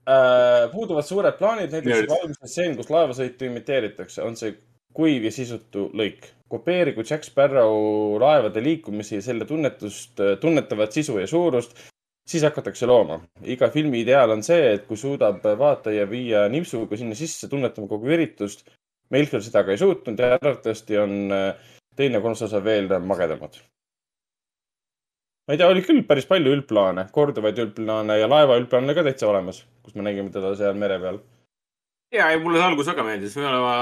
äh,. 0.08 0.70
puuduvad 0.72 1.06
suured 1.06 1.38
plaanid, 1.38 1.74
näiteks 1.74 2.16
alguses 2.20 2.52
stseen, 2.52 2.76
kus 2.78 2.90
laevasõitu 2.90 3.50
imiteeritakse, 3.50 4.22
on 4.22 4.38
see 4.38 4.54
kuiv 4.96 5.28
ja 5.28 5.34
sisutu 5.34 5.90
lõik. 5.94 6.32
kopeerigu 6.48 7.02
Jack 7.02 7.26
Sparrow 7.26 8.16
laevade 8.22 8.62
liikumisi 8.62 9.18
ja 9.18 9.22
selle 9.22 9.44
tunnetust, 9.44 10.20
tunnetavat 10.40 10.92
sisu 10.94 11.18
ja 11.18 11.26
suurust, 11.26 11.74
siis 12.26 12.44
hakatakse 12.46 12.86
looma. 12.86 13.20
iga 13.42 13.68
filmi 13.70 14.00
ideaal 14.04 14.30
on 14.36 14.42
see, 14.46 14.72
et 14.74 14.86
kui 14.86 14.96
suudab 14.96 15.44
vaataja 15.58 16.06
viia 16.10 16.46
nipsuga 16.48 16.96
sinna 16.96 17.18
sisse, 17.18 17.48
tunnetama 17.48 17.88
kogu 17.90 18.12
üritust. 18.16 18.68
Melchior 19.10 19.42
seda 19.42 19.62
ka 19.62 19.70
ei 19.70 19.78
suutnud 19.78 20.18
ja 20.18 20.32
arvatavasti 20.34 20.96
on 20.98 21.12
äh, 21.30 21.74
teine 21.96 22.20
kolmas 22.20 22.42
osa 22.42 22.58
veel 22.64 22.88
magedamad. 22.98 23.58
Ma 25.46 25.54
ei 25.54 25.60
tea, 25.60 25.70
oli 25.70 25.82
küll 25.86 26.02
päris 26.08 26.26
palju 26.26 26.52
üldplaane, 26.56 27.06
korduvaid 27.14 27.58
üldplaane 27.62 28.18
ja 28.18 28.28
laeva 28.30 28.58
üldplaane 28.60 28.94
ka 28.98 29.04
täitsa 29.06 29.28
olemas, 29.30 29.62
kus 29.86 29.94
me 29.94 30.06
nägime 30.06 30.32
teda 30.34 30.54
seal 30.58 30.78
mere 30.78 30.98
peal. 31.02 31.20
ja, 32.14 32.30
ja 32.32 32.38
mulle 32.42 32.58
see 32.58 32.68
algus 32.70 32.90
väga 32.90 33.04
meeldis, 33.06 33.36
me 33.38 33.46
oleme, 33.50 33.74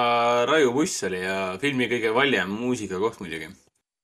Raivo 0.50 0.74
Buss 0.78 1.04
oli 1.08 1.22
ja 1.22 1.38
filmi 1.60 1.88
kõige 1.92 2.12
valjem 2.16 2.52
muusikakoht 2.64 3.20
muidugi. 3.24 3.48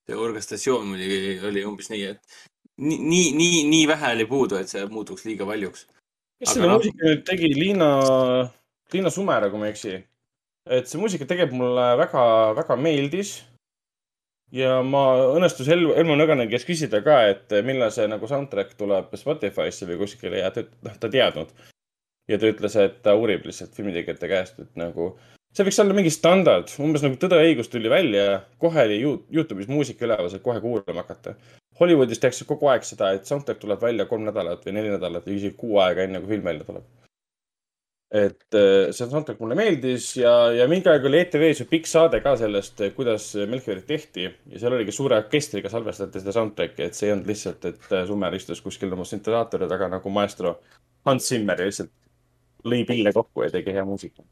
see 0.09 0.17
orkestratsioon 0.17 0.89
muidugi 0.89 1.37
oli 1.47 1.65
umbes 1.69 1.91
nii, 1.93 2.07
et 2.15 2.41
nii, 2.81 2.99
nii, 2.99 3.33
nii, 3.37 3.65
nii 3.69 3.87
vähe 3.91 4.15
oli 4.15 4.27
puudu, 4.27 4.57
et 4.61 4.73
see 4.73 4.87
muutuks 4.89 5.27
liiga 5.29 5.47
valjuks. 5.49 5.87
kes 6.41 6.55
selle 6.55 6.71
noh- 6.71 6.79
muusika 6.79 7.07
nüüd 7.07 7.25
tegi, 7.29 7.53
Liina, 7.55 7.91
Liina 8.93 9.13
Sumera, 9.13 9.51
kui 9.51 9.61
ma 9.61 9.69
ei 9.69 9.75
eksi. 9.75 9.99
et 10.71 10.89
see 10.89 11.01
muusika 11.01 11.29
tegelikult 11.29 11.61
mulle 11.61 11.87
väga, 12.01 12.25
väga 12.57 12.77
meeldis. 12.77 13.41
Ja 14.53 14.81
ma 14.83 15.03
õnnestus 15.37 15.69
Elmo, 15.71 15.95
Elmo 15.95 16.17
Nõgane 16.19 16.47
käest 16.51 16.69
küsida 16.69 17.03
ka, 17.07 17.21
et 17.31 17.53
millal 17.67 17.93
see 17.95 18.07
nagu 18.11 18.27
soundtrack 18.31 18.75
tuleb 18.79 19.13
Spotify'sse 19.17 19.87
või 19.89 19.99
kuskile 20.03 20.43
ja 20.43 20.51
ta, 20.55 20.65
noh, 20.87 20.97
ta 21.01 21.11
teadnud. 21.13 21.53
ja 22.31 22.39
ta 22.39 22.47
ütles, 22.47 22.77
et 22.79 23.03
ta 23.03 23.15
uurib 23.19 23.47
lihtsalt 23.47 23.75
filmitegijate 23.75 24.29
käest, 24.31 24.59
et 24.63 24.77
nagu 24.79 25.13
see 25.55 25.65
võiks 25.67 25.81
olla 25.83 25.95
mingi 25.97 26.13
standard, 26.15 26.71
umbes 26.79 27.03
nagu 27.03 27.19
Tõde 27.19 27.41
ja 27.41 27.49
õigus 27.49 27.71
tuli 27.71 27.91
välja, 27.91 28.43
kohe 28.59 28.85
oli 28.87 29.01
You- 29.01 29.25
Youtube'is 29.35 29.71
muusika 29.71 30.07
üleval, 30.07 30.31
saad 30.31 30.43
kohe 30.45 30.61
kuulama 30.63 31.03
hakata. 31.03 31.35
Hollywoodis 31.81 32.21
tehakse 32.23 32.45
kogu 32.45 32.69
aeg 32.71 32.85
seda, 32.85 33.13
et 33.17 33.27
soundtrack 33.27 33.59
tuleb 33.63 33.81
välja 33.83 34.05
kolm 34.07 34.27
nädalat 34.29 34.63
või 34.67 34.77
neli 34.77 34.93
nädalat 34.93 35.27
või 35.27 35.39
isegi 35.41 35.57
kuu 35.59 35.79
aega 35.83 36.05
enne, 36.05 36.21
kui 36.21 36.37
film 36.37 36.45
välja 36.45 36.67
tuleb. 36.69 36.85
Et 38.11 38.57
äh, 38.59 38.91
see 38.91 39.07
soundtrack 39.07 39.39
mulle 39.39 39.55
meeldis 39.55 40.09
ja, 40.19 40.33
ja 40.51 40.65
mingi 40.71 40.91
aeg 40.91 41.05
oli 41.07 41.21
ETV-s 41.23 41.63
ju 41.63 41.67
pikk 41.71 41.87
saade 41.87 42.19
ka 42.25 42.33
sellest, 42.41 42.83
kuidas 42.97 43.29
Melchiorit 43.47 43.87
tehti 43.87 44.27
ja 44.27 44.59
seal 44.59 44.75
oligi 44.75 44.95
suure 44.95 45.21
orkestriga 45.21 45.71
salvestati 45.71 46.19
seda 46.19 46.35
soundtrack'i, 46.35 46.89
et 46.89 46.99
see 46.99 47.07
ei 47.07 47.15
olnud 47.15 47.31
lihtsalt, 47.31 47.69
et 47.71 47.95
äh, 47.95 48.03
Summer 48.09 48.35
istus 48.35 48.63
kuskil 48.65 48.91
oma 48.97 49.07
sünteesaatori 49.07 49.71
taga 49.71 49.93
nagu 49.95 50.15
maestro 50.15 50.57
Hans 51.07 51.31
Zimmer 51.31 51.63
ja 51.63 51.71
lihtsalt 51.71 51.95
lõi 52.67 52.83
pille 52.89 53.15
kokku 53.15 53.47
ja 53.47 53.55
tegi 53.55 53.79
hea 53.79 53.87
muusika. 53.87 54.27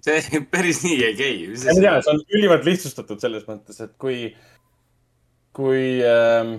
see 0.00 0.40
päris 0.54 0.80
nii 0.86 1.04
ei 1.10 1.16
käi. 1.18 1.36
ma 1.52 1.76
ei 1.76 1.84
tea, 1.84 1.94
see 2.00 2.14
on 2.14 2.24
ülimalt 2.38 2.64
lihtsustatud 2.64 3.20
selles 3.20 3.44
mõttes, 3.44 3.84
et 3.84 3.92
kui, 4.00 4.30
kui 5.56 5.84
äh, 6.08 6.56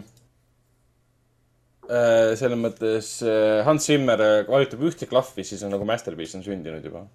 selles 2.39 2.59
mõttes 2.59 3.13
äh, 3.25 3.61
Hans 3.67 3.87
Zimmer 3.89 4.21
vajutab 4.47 4.83
ühte 4.87 5.09
klahvi, 5.09 5.45
siis 5.47 5.63
on 5.67 5.73
nagu 5.75 5.87
Masterpiece 5.87 6.37
on 6.39 6.45
sündinud 6.45 6.85
juba. 6.85 7.05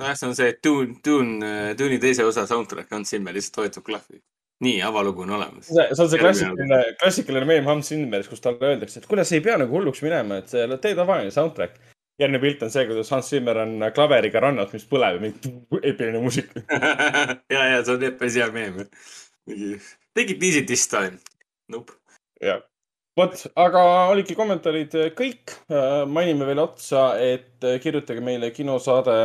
nojah, 0.00 0.16
see 0.18 0.28
on 0.28 0.38
see 0.38 0.56
Dune, 0.64 0.96
Dune, 1.04 1.52
Dune'i 1.78 2.00
teise 2.02 2.26
osa 2.26 2.46
soundtrack, 2.48 2.90
Hans 2.92 3.14
Zimmer 3.14 3.36
lihtsalt 3.36 3.62
vajutab 3.64 3.86
klahvi 3.86 4.22
nii, 4.64 4.82
avalugu 4.82 5.22
on 5.22 5.30
olemas. 5.30 5.66
see 5.68 6.02
on 6.02 6.10
see 6.10 6.20
klassikaline, 6.20 6.80
klassikaline 7.00 7.48
meem 7.48 7.68
Hans 7.68 7.90
Zimmerist, 7.92 8.30
kus 8.32 8.40
talle 8.44 8.70
öeldakse, 8.70 9.00
et 9.00 9.08
kuule, 9.10 9.24
sa 9.24 9.36
ei 9.36 9.44
pea 9.44 9.58
nagu 9.60 9.76
hulluks 9.76 10.00
minema, 10.04 10.40
et 10.40 10.52
see, 10.52 10.64
tee 10.80 10.96
tavaline 10.96 11.32
soundtrack. 11.34 11.76
järgmine 12.16 12.40
pilt 12.40 12.62
on 12.64 12.70
see, 12.72 12.86
kuidas 12.88 13.10
Hans 13.12 13.28
Zimmer 13.28 13.60
on 13.60 13.90
klaveriga 13.94 14.40
rannas, 14.40 14.72
mis 14.72 14.86
põleb 14.88 15.18
ja 15.18 15.24
mingi 15.26 15.52
eepiline 15.90 16.22
muusika 16.22 16.62
ja, 17.54 17.66
ja 17.74 17.82
see 17.84 17.96
on 17.96 18.06
päris 18.20 18.38
hea 18.40 18.48
meem. 18.54 18.80
Take 20.16 20.32
it 20.32 20.42
easy 20.42 20.64
this 20.64 20.88
time. 20.88 21.20
Nope. 21.68 21.92
jah, 22.40 22.62
vot, 23.16 23.44
aga 23.56 23.82
olidki 24.12 24.36
kommentaarid 24.38 24.96
kõik. 25.18 25.56
mainime 26.06 26.48
veel 26.48 26.62
otsa, 26.64 27.12
et 27.18 27.68
kirjutage 27.82 28.24
meile 28.24 28.50
kinosaade. 28.50 29.20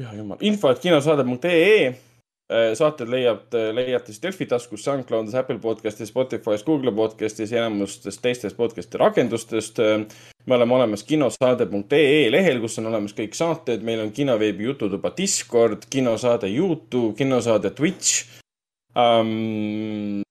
püha 0.00 0.14
jumal, 0.16 0.38
info, 0.40 0.70
et 0.70 0.80
kinosaade.ee 0.80 1.90
saated 2.50 3.10
leiab, 3.10 3.52
leiate 3.74 4.10
siis 4.10 4.22
Delfi 4.22 4.46
taskus, 4.50 4.82
SoundCloudis, 4.84 5.36
Apple 5.38 5.58
podcastis, 5.62 6.10
Spotify's, 6.10 6.64
Google 6.66 6.92
podcastis 6.96 7.52
ja 7.52 7.62
enamustes 7.62 8.18
teistest 8.18 8.56
podcast'i 8.58 8.98
rakendustest. 8.98 9.78
me 10.46 10.54
oleme 10.54 10.74
olemas 10.74 11.04
kinosaade.ee 11.04 12.30
lehel, 12.30 12.60
kus 12.60 12.78
on 12.78 12.86
olemas 12.90 13.14
kõik 13.14 13.36
saated, 13.38 13.84
meil 13.86 14.00
on 14.00 14.10
kinoveebi 14.12 14.64
jututuba 14.64 15.12
Discord, 15.16 15.86
kinosaade 15.90 16.48
Youtube, 16.48 17.14
kinosaade 17.16 17.70
Twitch 17.70 18.26
um,. 18.96 20.22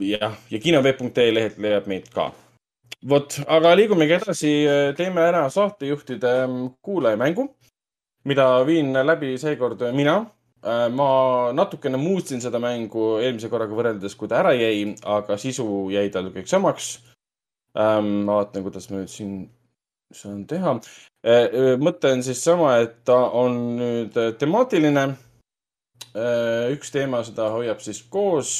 Jah, 0.00 0.38
ja 0.50 0.58
kinoveeb.ee 0.58 1.34
lehelt 1.34 1.58
leiab 1.58 1.86
meid 1.90 2.08
ka. 2.14 2.30
vot, 3.08 3.40
aga 3.46 3.74
liigumegi 3.76 4.16
edasi, 4.16 4.54
teeme 4.96 5.20
ära 5.20 5.44
saatejuhtide 5.50 6.32
kuulajamängu, 6.82 7.48
mida 8.24 8.48
viin 8.66 8.92
läbi 9.06 9.36
seekord 9.38 9.82
mina 9.92 10.22
Äh, 10.64 10.88
ma 10.88 11.52
natukene 11.52 11.98
muutsin 12.00 12.40
seda 12.40 12.56
mängu 12.62 13.18
eelmise 13.20 13.50
korraga 13.52 13.76
võrreldes, 13.76 14.14
kui 14.16 14.30
ta 14.30 14.38
ära 14.40 14.54
jäi, 14.56 14.94
aga 15.12 15.36
sisu 15.36 15.66
jäi 15.92 16.08
tal 16.12 16.30
kõik 16.32 16.48
samaks. 16.48 16.94
Ähm, 17.76 18.24
ma 18.24 18.38
vaatan, 18.38 18.64
kuidas 18.64 18.88
ma 18.88 19.02
nüüd 19.02 19.12
siin 19.12 19.34
saan 20.14 20.46
teha. 20.48 20.78
Äh, 21.20 21.44
äh, 21.44 21.68
mõte 21.82 22.14
on 22.16 22.24
siis 22.24 22.40
sama, 22.46 22.78
et 22.80 23.02
ta 23.04 23.18
on 23.36 23.60
nüüd 23.80 24.18
temaatiline. 24.40 25.12
üks 26.70 26.92
teema, 26.94 27.24
seda 27.26 27.48
hoiab 27.50 27.80
siis 27.82 28.00
koos. 28.06 28.50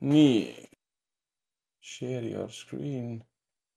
Nii. 0.00 0.68
Share 1.84 2.24
your 2.24 2.48
screen 2.48 3.20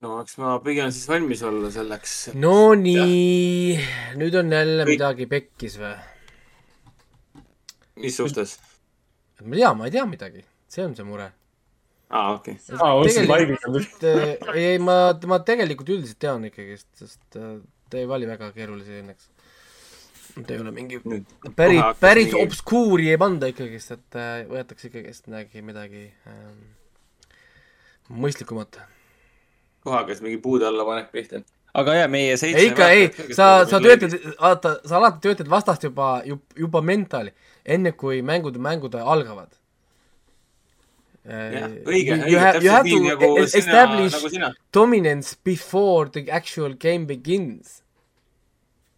no 0.05 0.19
eks 0.21 0.37
ma 0.41 0.57
püüan 0.61 0.91
siis 0.93 1.07
valmis 1.09 1.41
olla 1.45 1.71
selleks. 1.73 2.13
Nonii, 2.37 3.77
nüüd 4.19 4.37
on 4.41 4.53
jälle 4.53 4.85
midagi 4.89 5.27
pekkis 5.29 5.77
või? 5.81 5.95
mis 7.97 8.17
suhtes? 8.19 8.57
ma 9.41 9.55
ei 9.55 9.61
tea, 9.61 9.71
ma 9.73 9.87
ei 9.87 9.95
tea 9.95 10.05
midagi, 10.09 10.43
see 10.69 10.85
on 10.85 10.93
see 10.97 11.07
mure. 11.07 11.31
aa, 12.09 12.35
okei. 12.35 12.57
ei, 14.61 14.77
ma, 14.81 14.97
ma 15.31 15.41
tegelikult 15.45 15.89
üldiselt 15.95 16.21
tean 16.21 16.45
ikkagist, 16.49 16.89
sest 17.01 17.39
äh, 17.41 17.57
ta 17.89 18.01
ei 18.01 18.09
vali 18.09 18.29
väga 18.29 18.51
keerulisi 18.55 19.01
õnneks. 19.01 19.31
Ta 20.45 20.53
ei 20.53 20.61
ole 20.61 20.71
mingi 20.75 21.01
päris, 21.55 21.81
päris 21.99 22.31
mingi... 22.31 22.43
obskuuri 22.45 23.09
ei 23.13 23.17
panda 23.21 23.49
ikkagist, 23.51 23.93
et 23.97 24.19
äh, 24.19 24.45
võetakse 24.49 24.89
ikkagist 24.91 25.29
midagi, 25.31 25.63
midagi 25.65 26.05
ähm, 26.29 26.63
mõistlikumat. 28.23 28.79
koha 29.85 30.03
hakkas 30.03 30.21
mingi 30.25 30.41
puude 30.43 30.67
alla 30.67 30.85
panek 30.87 31.11
pihta 31.13 31.41
aga 31.77 31.95
jaa, 31.99 32.09
meie 32.11 32.37
seitse 32.39 32.63
ei 32.63 32.71
ikka, 32.71 32.89
ei, 32.95 33.07
sa, 33.37 33.51
sa 33.69 33.81
töötad, 33.83 34.15
vaata, 34.39 34.77
sa 34.87 34.99
alati 34.99 35.23
töötad 35.27 35.49
vastast 35.51 35.85
juba, 35.87 36.17
juba 36.57 36.81
mentali 36.81 37.33
enne 37.67 37.93
kui 37.99 38.21
mängud, 38.25 38.57
mängud 38.63 38.95
algavad. 38.97 39.51
jah, 41.27 41.73
õige, 41.83 42.15
õige, 42.23 42.37
täpselt 42.39 42.85
nii 42.87 43.01
nagu 43.03 43.31
sina, 43.51 43.81
nagu 43.99 44.29
sina. 44.31 44.53
dominance 44.73 45.35
before 45.43 46.07
the 46.09 46.23
actual 46.31 46.71
game 46.79 47.03
begins 47.09 47.81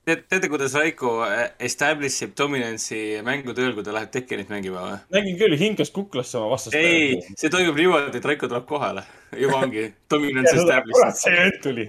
tead, 0.09 0.25
teate, 0.31 0.49
kuidas 0.51 0.75
Raiko 0.77 1.13
e-, 1.27 1.47
establish 1.69 2.25
ib 2.25 2.33
dominance'i 2.39 3.21
mängude 3.25 3.63
ööl, 3.63 3.75
kui 3.77 3.85
ta 3.85 3.93
läheb 3.95 4.11
Tekkenit 4.13 4.51
mängima 4.51 4.83
või? 4.85 4.97
nägin 5.15 5.39
küll, 5.39 5.55
hingas 5.59 5.93
kuklasse 5.95 6.39
oma 6.41 6.53
vastast. 6.55 6.77
ei, 6.77 7.19
see 7.37 7.51
toimub 7.53 7.77
niimoodi, 7.79 8.17
et 8.17 8.29
Raiko 8.31 8.49
tuleb 8.49 8.67
kohale. 8.69 9.05
juba 9.37 9.61
ongi 9.63 9.89
dominance 10.11 10.55
established. 10.55 10.97
kurat, 10.99 11.21
see 11.21 11.35
vend 11.37 11.59
tuli. 11.65 11.87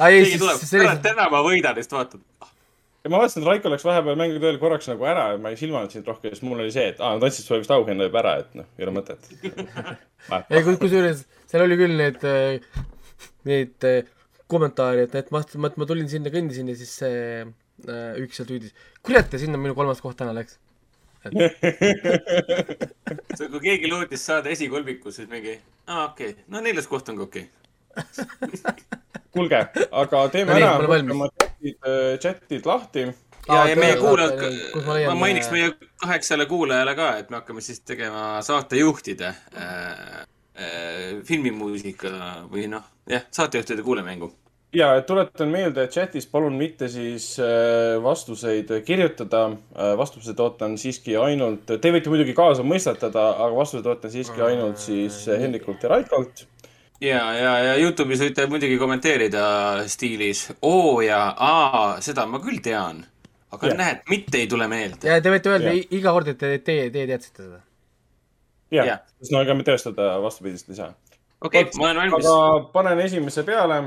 keegi 0.00 0.42
tuleb, 0.42 0.64
kurat, 0.64 1.02
täna 1.06 1.28
ma 1.32 1.42
võidan, 1.46 1.80
siis 1.80 1.92
vaatad 1.94 2.22
ja 3.00 3.10
ma 3.10 3.22
vaatasin, 3.22 3.42
et 3.42 3.48
Raiko 3.48 3.72
läks 3.72 3.86
vahepeal 3.88 4.18
mängude 4.20 4.50
ööl 4.50 4.60
korraks 4.60 4.90
nagu 4.90 5.06
ära 5.08 5.30
ja 5.32 5.40
ma 5.40 5.52
ei 5.52 5.58
silmanud 5.60 5.92
sind 5.94 6.08
rohkem, 6.08 6.34
siis 6.34 6.44
mul 6.46 6.60
oli 6.60 6.72
see, 6.74 6.90
et 6.92 7.00
aa, 7.00 7.16
nad 7.16 7.26
andsid 7.26 7.46
sulle 7.46 7.62
vist 7.62 7.72
auhinna 7.74 8.08
juba 8.10 8.20
ära, 8.22 8.34
et 8.44 8.56
noh, 8.60 8.68
ei 8.76 8.86
ole 8.86 8.96
mõtet 8.98 9.30
ei, 10.52 10.64
kusjuures 10.68 11.24
seal 11.50 11.64
oli 11.64 11.78
küll 11.80 11.96
need, 11.96 12.26
äh, 12.28 14.02
neid 14.50 14.56
kommentaare, 14.56 15.06
et, 15.06 15.14
et 15.14 15.30
ma, 15.30 15.42
ma, 15.62 15.70
ma 15.76 15.86
tulin 15.86 16.08
sinna, 16.10 16.30
kõndisin 16.32 16.68
ja 16.70 16.76
siis 16.78 16.92
see 17.02 17.20
äh, 17.44 18.18
üks 18.20 18.40
seal 18.40 18.48
tüüdis, 18.48 18.74
kurat, 19.06 19.30
ja 19.32 19.38
sinna 19.38 19.60
minu 19.60 19.74
kolmas 19.78 20.02
koht 20.02 20.18
täna 20.18 20.34
läks 20.36 20.58
see, 23.36 23.46
kui 23.52 23.60
keegi 23.60 23.90
lootis 23.90 24.22
saada 24.24 24.48
esikolmikus, 24.50 25.18
siis 25.20 25.28
mingi, 25.30 25.58
aa 25.86 26.08
okei 26.08 26.32
okay., 26.32 26.44
no 26.48 26.62
neljas 26.64 26.88
koht 26.90 27.08
on 27.12 27.20
ka 27.20 27.26
okei 27.28 27.46
okay 27.46 27.58
kuulge, 29.34 29.60
aga 29.90 30.22
teeme 30.32 30.54
no, 30.54 30.58
ära, 30.58 30.72
võtame 30.80 31.16
oma 31.16 31.28
chatid, 31.34 31.76
äh, 31.84 32.14
chatid 32.22 32.66
lahti. 32.66 33.06
ja, 33.46 33.62
ja 33.68 33.76
meie 33.78 33.96
kuulajad, 34.00 34.40
ma 35.10 35.16
mainiks 35.18 35.50
meie 35.52 35.74
kaheksale 36.00 36.48
kuulajale 36.50 36.96
ka, 36.98 37.12
et 37.20 37.30
me 37.30 37.40
hakkame 37.42 37.62
siis 37.64 37.82
tegema 37.84 38.40
saatejuhtide 38.46 39.28
äh, 39.30 40.24
filmimuusika 41.26 42.10
või 42.50 42.66
noh, 42.70 42.84
jah, 43.08 43.24
saatejuhtide 43.32 43.84
kuulemängu 43.86 44.30
ja 44.76 44.92
tuletan 45.02 45.50
meelde, 45.50 45.84
et 45.84 45.94
chatis 45.94 46.28
palun 46.30 46.54
mitte 46.58 46.88
siis 46.88 47.32
äh, 47.42 47.96
vastuseid 48.02 48.70
kirjutada. 48.86 49.50
vastused 49.98 50.38
ootan 50.38 50.78
siiski 50.78 51.16
ainult, 51.16 51.66
te 51.66 51.92
võite 51.92 52.12
muidugi 52.12 52.34
kaasa 52.36 52.62
mõistatada, 52.62 53.30
aga 53.34 53.56
vastused 53.56 53.86
ootan 53.86 54.12
siiski 54.12 54.42
ainult 54.44 54.78
siis 54.78 55.24
Hendrikult 55.26 55.82
ja 55.82 55.94
Raikolt 55.96 56.46
ja, 57.00 57.20
ja, 57.34 57.54
ja 57.64 57.76
Youtube'is 57.80 58.20
võite 58.24 58.46
muidugi 58.50 58.76
kommenteerida 58.80 59.44
stiilis 59.90 60.46
oo 60.66 61.00
ja 61.04 61.22
aa, 61.36 61.84
seda 62.04 62.26
ma 62.28 62.40
küll 62.42 62.60
tean. 62.64 63.04
aga 63.50 63.66
yeah. 63.66 63.78
näed, 63.78 64.04
mitte 64.10 64.38
ei 64.38 64.46
tule 64.46 64.68
meelde. 64.70 65.08
ja 65.08 65.18
te 65.22 65.32
võite 65.32 65.50
öelda 65.50 65.72
yeah. 65.72 65.90
iga 65.98 66.14
kord, 66.14 66.30
et 66.30 66.38
te, 66.38 66.52
teie, 66.64 66.90
teie 66.94 67.08
teadsite 67.08 67.46
seda. 67.46 67.62
Jah 68.70 68.86
yeah., 68.86 69.00
sest 69.20 69.34
no 69.34 69.42
ega 69.44 69.56
me 69.56 69.66
tõestada 69.66 70.12
vastupidist 70.22 70.70
ei 70.70 70.78
saa. 70.82 70.92
okei 71.40 71.66
okay,, 71.66 71.80
ma 71.80 71.90
olen 71.90 72.14
valmis. 72.14 72.30
aga 72.30 72.70
panen 72.76 73.04
esimese 73.06 73.44
peale 73.46 73.82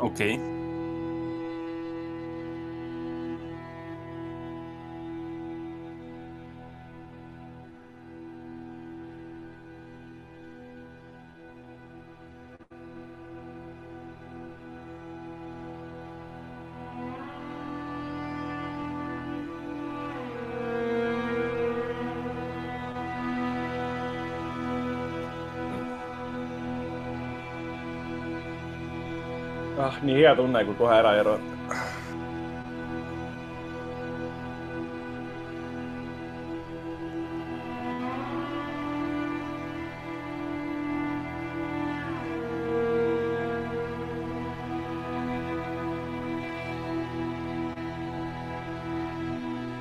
Okay 0.00 0.59
nii 30.02 30.16
hea 30.16 30.34
tunne, 30.36 30.64
kui 30.64 30.74
kohe 30.78 30.94
ära 30.96 31.14
erata. 31.20 31.58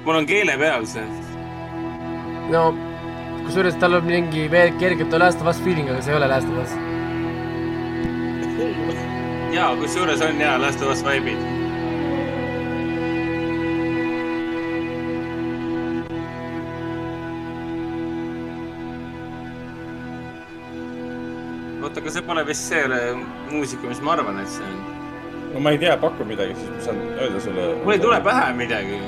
mul 0.05 0.17
on 0.17 0.25
keele 0.25 0.53
peal 0.57 0.85
see. 0.89 1.03
no 2.53 2.61
kusjuures 3.45 3.75
tal 3.79 3.93
on 3.93 4.05
mingi 4.05 4.49
kergelt 4.81 5.19
Last 5.19 5.41
of 5.41 5.47
Us 5.47 5.59
feeling, 5.63 5.89
aga 5.89 6.01
see 6.01 6.11
ei 6.11 6.17
ole 6.17 6.27
Last 6.27 6.47
of 6.49 6.63
Us 6.63 6.88
jaa, 9.59 9.75
kusjuures 9.75 10.21
on 10.21 10.41
jaa 10.41 10.61
Last 10.61 10.81
of 10.81 10.91
Us 10.91 11.03
vibe'id. 11.03 11.41
oota, 21.83 21.99
aga 21.99 22.11
see 22.11 22.21
pole 22.21 22.43
vist 22.47 22.69
see 22.69 22.83
muusika, 23.51 23.87
mis 23.87 24.01
ma 24.01 24.13
arvan, 24.17 24.39
et 24.43 24.51
see 24.57 24.67
on. 24.67 24.83
no 25.53 25.63
ma 25.65 25.73
ei 25.75 25.81
tea, 25.81 25.97
paku 25.97 26.27
midagi, 26.31 26.55
siis 26.59 26.69
ma 26.75 26.85
saan 26.91 27.01
öelda 27.17 27.41
sulle. 27.47 27.73
mul 27.83 27.97
ei 27.97 28.05
tule 28.05 28.21
pähe 28.29 28.53
midagi 28.63 29.01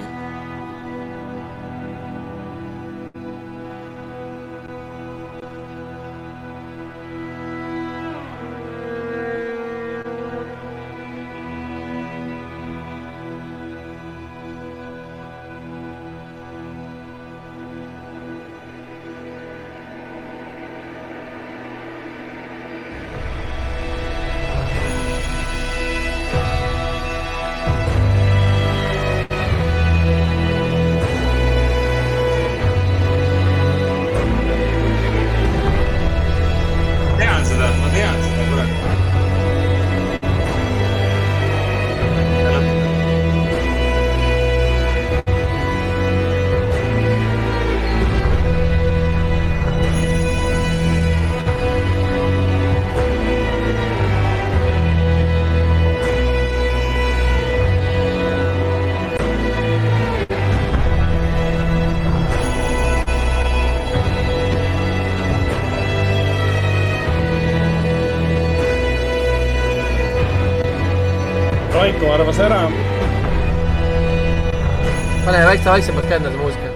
väikse 75.47 75.69
vaiksemalt 75.69 76.05
ka 76.09 76.15
endale 76.15 76.37
muusika. 76.37 76.69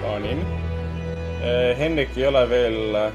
plaanin. 0.00 0.40
Eh, 1.42 1.78
Henrik 1.78 2.16
ei 2.16 2.26
ole 2.26 2.48
veel. 2.48 2.94
Eh, 2.94 3.12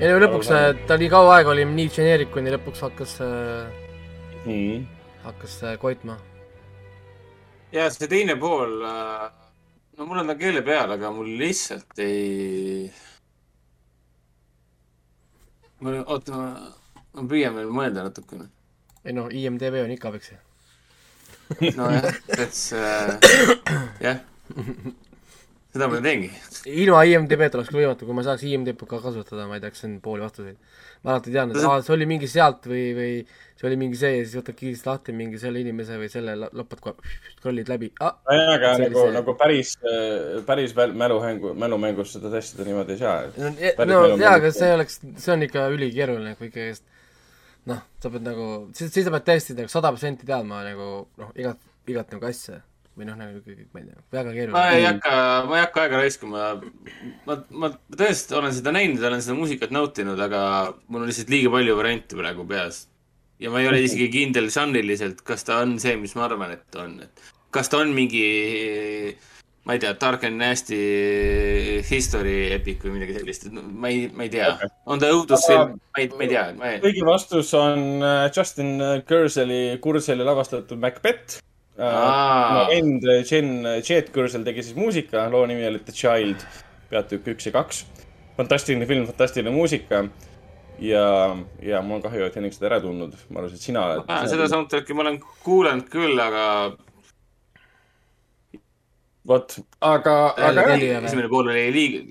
ei 0.00 0.10
no 0.12 0.18
lõpuks 0.20 0.50
äh, 0.52 0.70
ta 0.86 0.98
nii 1.00 1.08
kaua 1.10 1.38
aega 1.38 1.50
oli 1.50 1.64
nii 1.64 1.88
geneerik, 1.94 2.30
kuni 2.34 2.52
lõpuks 2.54 2.84
hakkas 2.84 3.16
mm., 4.44 4.84
hakkas 5.24 5.56
koitma. 5.80 6.18
ja 7.72 7.88
see 7.90 8.08
teine 8.08 8.36
pool, 8.36 8.78
no 9.96 10.06
mul 10.06 10.20
on 10.22 10.30
ta 10.30 10.36
keele 10.38 10.62
peal, 10.62 10.92
aga 10.92 11.10
mul 11.12 11.32
lihtsalt 11.40 11.98
ei. 12.04 12.92
ma, 15.80 15.96
oota, 16.06 16.44
püüan 17.26 17.56
veel 17.58 17.72
mõelda 17.74 18.06
natukene. 18.06 18.46
ei 19.04 19.16
noh, 19.16 19.32
IMDB 19.32 19.82
on 19.82 19.96
ikka, 19.96 20.14
eks 20.20 20.30
ju 20.34 20.38
nojah, 21.78 22.08
et 22.36 22.58
jah, 24.04 24.18
seda 25.72 25.88
ma 25.88 26.00
teengi. 26.04 26.28
ilma 26.68 27.04
IMDB-ta 27.08 27.60
oleks 27.60 27.72
võimatu, 27.72 28.08
kui 28.08 28.16
ma 28.16 28.24
saaks 28.26 28.44
IMDB 28.48 28.84
ka 28.88 29.00
kasutada, 29.02 29.46
ma 29.48 29.56
ei 29.56 29.64
teaks 29.64 29.86
pooli 30.04 30.24
vastuseid. 30.24 30.58
ma 31.04 31.14
alati 31.14 31.32
tean, 31.32 31.52
et 31.54 31.62
aa, 31.62 31.78
see 31.86 31.94
oli 31.94 32.08
mingi 32.10 32.28
sealt 32.28 32.66
või, 32.66 32.82
või 32.96 33.12
see 33.58 33.68
oli 33.68 33.76
mingi 33.78 33.98
see 34.00 34.16
ja 34.16 34.24
siis 34.24 34.34
võtad 34.40 34.56
kiiresti 34.58 34.90
lahti 34.90 35.14
mingi 35.14 35.38
selle 35.38 35.62
inimese 35.62 35.98
või 36.00 36.10
selle, 36.10 36.34
lappad 36.36 36.82
kohe, 36.82 37.12
scroll'id 37.36 37.70
läbi 37.70 37.92
ah,. 38.02 38.18
nojah, 38.28 38.52
aga 38.56 38.72
nagu, 38.82 39.06
nagu 39.14 39.36
päris, 39.38 39.76
päris 40.48 40.74
mälumängu, 40.76 41.54
mälumängus 41.54 42.16
seda 42.16 42.32
testida 42.34 42.66
niimoodi 42.68 42.96
ei 42.96 43.02
saa. 43.04 43.24
no, 43.38 43.54
no 43.88 44.04
jaa, 44.18 44.36
aga 44.40 44.52
see 44.52 44.72
oleks, 44.74 45.00
see 45.16 45.34
on 45.36 45.48
ikka 45.48 45.68
ülikeeruline, 45.76 46.34
kui 46.40 46.50
ikkagist 46.50 46.84
noh, 47.68 47.84
sa 48.02 48.10
pead 48.12 48.24
nagu, 48.26 48.48
siis, 48.76 48.90
siis 48.94 49.06
sa 49.06 49.12
pead 49.14 49.28
tõesti 49.28 49.56
nagu 49.58 49.72
sada 49.72 49.92
protsenti 49.92 50.28
teadma 50.28 50.64
nagu 50.66 50.88
noh, 51.20 51.30
igat, 51.38 51.60
igat 51.90 52.12
nagu 52.14 52.28
asja 52.28 52.62
või 52.98 53.06
noh, 53.06 53.16
nagu 53.18 53.40
kõik, 53.44 53.68
ma 53.72 53.80
ei 53.80 53.86
tea, 53.86 54.04
väga 54.16 54.34
keeruline. 54.34 54.56
ma 54.56 54.64
ei 54.74 54.84
hakka, 54.88 55.14
ma 55.46 55.56
ei 55.58 55.62
hakka 55.62 55.82
aega 55.84 56.02
raiskama. 56.02 56.46
ma, 57.28 57.38
ma 57.62 57.72
tõesti 57.94 58.38
olen 58.38 58.54
seda 58.56 58.74
näinud, 58.74 59.04
olen 59.10 59.22
seda 59.24 59.38
muusikat 59.38 59.74
nautinud, 59.74 60.20
aga 60.26 60.42
mul 60.88 61.04
on 61.04 61.10
lihtsalt 61.10 61.30
liiga 61.32 61.52
palju 61.54 61.78
variante 61.78 62.18
praegu 62.18 62.46
peas. 62.50 62.86
ja 63.38 63.52
ma 63.54 63.62
ei 63.62 63.70
ole 63.70 63.84
isegi 63.86 64.10
kindel 64.10 64.50
žanriliselt, 64.50 65.22
kas 65.26 65.46
ta 65.46 65.60
on 65.62 65.78
see, 65.82 65.94
mis 66.00 66.16
ma 66.18 66.26
arvan, 66.26 66.56
et 66.58 66.80
on, 66.82 66.98
et 67.06 67.26
kas 67.54 67.70
ta 67.70 67.84
on 67.84 67.94
mingi 67.94 68.24
ma 69.68 69.74
ei 69.76 69.82
tea, 69.82 69.92
Dark 70.00 70.22
and 70.24 70.40
Nasty 70.40 71.82
History 71.84 72.48
Epic 72.54 72.80
või 72.86 72.94
midagi 72.94 73.18
sellist, 73.18 73.50
ma 73.52 73.90
ei, 73.92 74.06
ma 74.08 74.24
ei 74.24 74.30
tea 74.32 74.46
okay.. 74.54 74.70
on 74.88 75.02
ta 75.02 75.10
õudusfilm, 75.12 75.74
ma 75.76 76.00
ei, 76.00 76.08
ma 76.14 76.24
ei 76.24 76.30
tea 76.30 76.44
ma 76.56 76.70
ei.... 76.70 76.78
õige 76.88 77.04
vastus 77.04 77.52
on 77.58 77.84
äh, 78.00 78.22
Justin 78.32 78.72
Kurseli, 79.08 79.60
Kurseli 79.84 80.24
lavastatud 80.24 80.80
Macbeth. 80.80 81.42
tema 81.76 82.64
vend 82.70 83.04
Jen, 83.28 83.52
Jet 83.84 84.08
Kursel 84.14 84.48
tegi 84.48 84.64
siis 84.64 84.78
muusika, 84.78 85.28
loo 85.28 85.44
nimi 85.46 85.68
oli 85.68 85.84
The 85.84 85.92
Child, 85.92 86.48
peatükk 86.88 87.28
üks 87.36 87.50
ja 87.50 87.54
kaks. 87.60 87.84
fantastiline 88.40 88.88
film, 88.88 89.04
fantastiline 89.12 89.52
muusika 89.52 90.06
ja, 90.80 91.36
ja 91.60 91.84
mul 91.84 92.00
on 92.00 92.08
kahju, 92.08 92.24
et 92.24 92.40
Henning 92.40 92.56
seda 92.56 92.72
ära 92.72 92.80
tundnud. 92.80 93.20
ma 93.28 93.42
arvasin, 93.42 93.60
et 93.60 93.68
sina 93.68 93.84
oled. 93.84 94.12
seda 94.32 94.48
soundtrack'i 94.48 94.96
ma 94.96 95.04
olen 95.04 95.20
kuulanud 95.44 95.92
küll, 95.92 96.16
aga 96.24 96.44
vot, 99.28 99.58
aga, 99.84 100.18
aga 100.50 100.68
jah. 100.76 101.02
esimene 101.04 101.30
pool 101.32 101.50
oli 101.52 101.66
liiga 101.74 102.04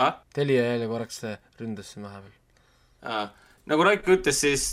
ah?. 0.00 0.20
Telia 0.34 0.68
jälle 0.72 0.90
korraks 0.90 1.24
ründas 1.60 1.94
siin 1.94 2.06
vahepeal 2.06 2.36
ah.. 3.02 3.32
nagu 3.70 3.86
Raiko 3.86 4.14
ütles, 4.16 4.40
siis 4.44 4.70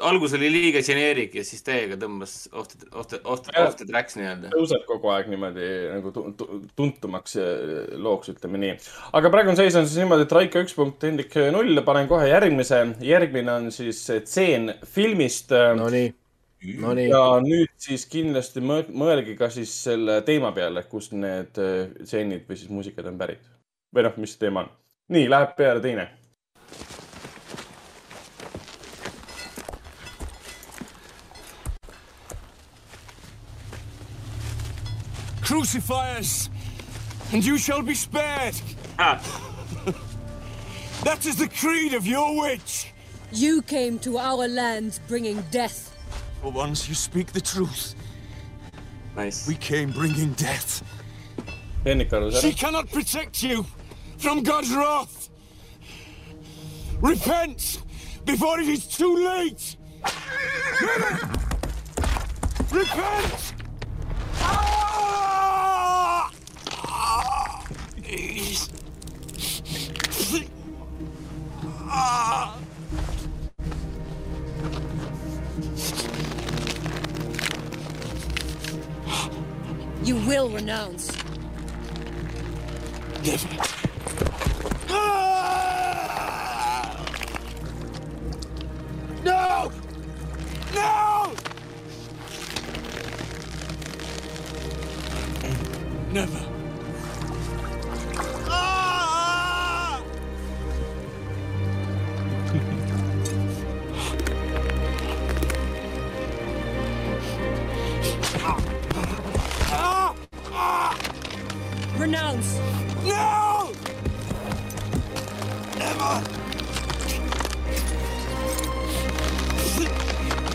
algus 0.00 0.34
oli 0.34 0.48
liiga 0.50 0.82
geneerik 0.84 1.34
ja 1.38 1.44
siis 1.46 1.62
täiega 1.66 1.98
tõmbas 2.00 2.32
off 2.52 2.70
the, 2.72 2.88
off 2.92 3.10
the, 3.10 3.20
off 3.22 3.44
the, 3.46 3.54
off 3.62 3.76
the 3.78 3.86
tracks 3.88 4.18
nii-öelda. 4.18 4.50
tõuseb 4.54 4.82
kogu 4.88 5.12
aeg 5.14 5.28
niimoodi 5.30 5.68
nagu 5.92 6.12
tuntumaks 6.76 7.38
looks, 8.02 8.32
ütleme 8.34 8.60
nii. 8.62 8.74
aga 9.20 9.32
praegu 9.34 9.54
on 9.54 9.60
seis 9.60 9.78
on 9.78 9.86
siis 9.88 10.02
niimoodi, 10.02 10.26
et 10.26 10.36
Raiko 10.38 10.64
üks 10.64 10.76
punkt, 10.78 11.06
Hendrik 11.06 11.38
null, 11.54 11.78
panen 11.86 12.10
kohe 12.10 12.26
järgmise. 12.30 12.82
järgmine 13.04 13.54
on 13.54 13.70
siis 13.74 14.02
tseen 14.26 14.72
filmist. 14.96 15.54
Nonii 15.78 16.10
no,. 16.80 16.94
ja 16.98 17.22
nüüd 17.44 17.72
siis 17.80 18.06
kindlasti 18.10 18.62
mõelge 18.64 19.36
ka 19.38 19.50
siis 19.52 19.72
selle 19.84 20.20
teema 20.26 20.52
peale, 20.56 20.84
kust 20.88 21.14
need 21.16 21.58
äh, 21.60 21.92
stseenid 22.02 22.48
või 22.48 22.58
siis 22.58 22.72
muusikad 22.72 23.08
on 23.10 23.18
pärit. 23.20 23.44
või 23.94 24.06
noh, 24.08 24.18
mis 24.18 24.36
teema 24.40 24.64
on. 24.64 24.70
nii, 25.14 25.28
läheb 25.30 25.56
peale 25.56 25.82
teine. 25.84 26.08
Crucify 35.44 36.18
us, 36.18 36.48
and 37.32 37.44
you 37.44 37.58
shall 37.58 37.82
be 37.82 37.94
spared. 37.94 38.54
Ah. 38.98 39.20
that 41.04 41.26
is 41.26 41.36
the 41.36 41.48
creed 41.48 41.92
of 41.92 42.06
your 42.06 42.40
witch. 42.40 42.92
You 43.30 43.62
came 43.62 43.98
to 44.00 44.18
our 44.18 44.48
lands 44.48 45.00
bringing 45.06 45.42
death 45.50 45.93
For 46.44 46.52
once 46.52 46.86
you 46.86 46.94
speak 46.94 47.28
the 47.32 47.40
truth. 47.40 47.94
Nice. 49.16 49.48
We 49.48 49.54
came 49.54 49.90
bringing 49.92 50.34
death. 50.34 50.84
She 52.38 52.52
cannot 52.52 52.90
protect 52.90 53.42
you 53.42 53.64
from 54.18 54.42
God's 54.42 54.70
wrath. 54.70 55.30
Repent 57.00 57.80
before 58.26 58.60
it 58.60 58.68
is 58.68 58.86
too 58.86 59.24
late. 59.24 59.76
Repent! 62.70 63.54
Ah! 71.88 72.58
You 80.04 80.16
will 80.16 80.50
renounce. 80.50 81.10
Never. 83.24 83.48
No! 89.24 89.72
No! 90.74 91.32
Never. 96.12 96.53
Renounce. 112.14 112.60
No! 113.02 113.72
Never! 115.78 116.22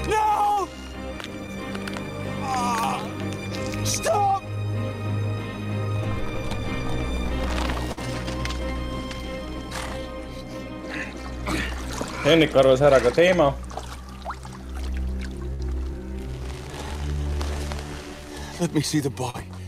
No! 0.08 0.70
Ah! 2.44 3.04
Stop! 3.84 4.44
Henrik 12.24 12.56
arvas 12.56 12.82
ära 12.82 13.00
ka 13.00 13.12
teema. 13.12 13.54
Let 18.62 18.74
me 18.74 18.82
see 18.82 19.02
the 19.02 19.10
boy. 19.10 19.59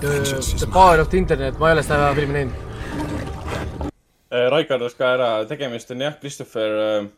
The 0.00 0.66
Power 0.72 0.98
of 1.00 1.10
the 1.10 1.18
Internet, 1.18 1.58
ma 1.60 1.68
ei 1.68 1.74
ole 1.76 1.82
seda 1.84 2.06
filmi 2.16 2.32
näinud. 2.32 3.88
Raiko 4.54 4.76
arvas 4.78 4.94
ka 4.96 5.10
ära, 5.12 5.26
tegemist 5.50 5.90
on 5.92 6.04
jah, 6.06 6.14
Christopher 6.22 6.76
äh,. 6.80 7.08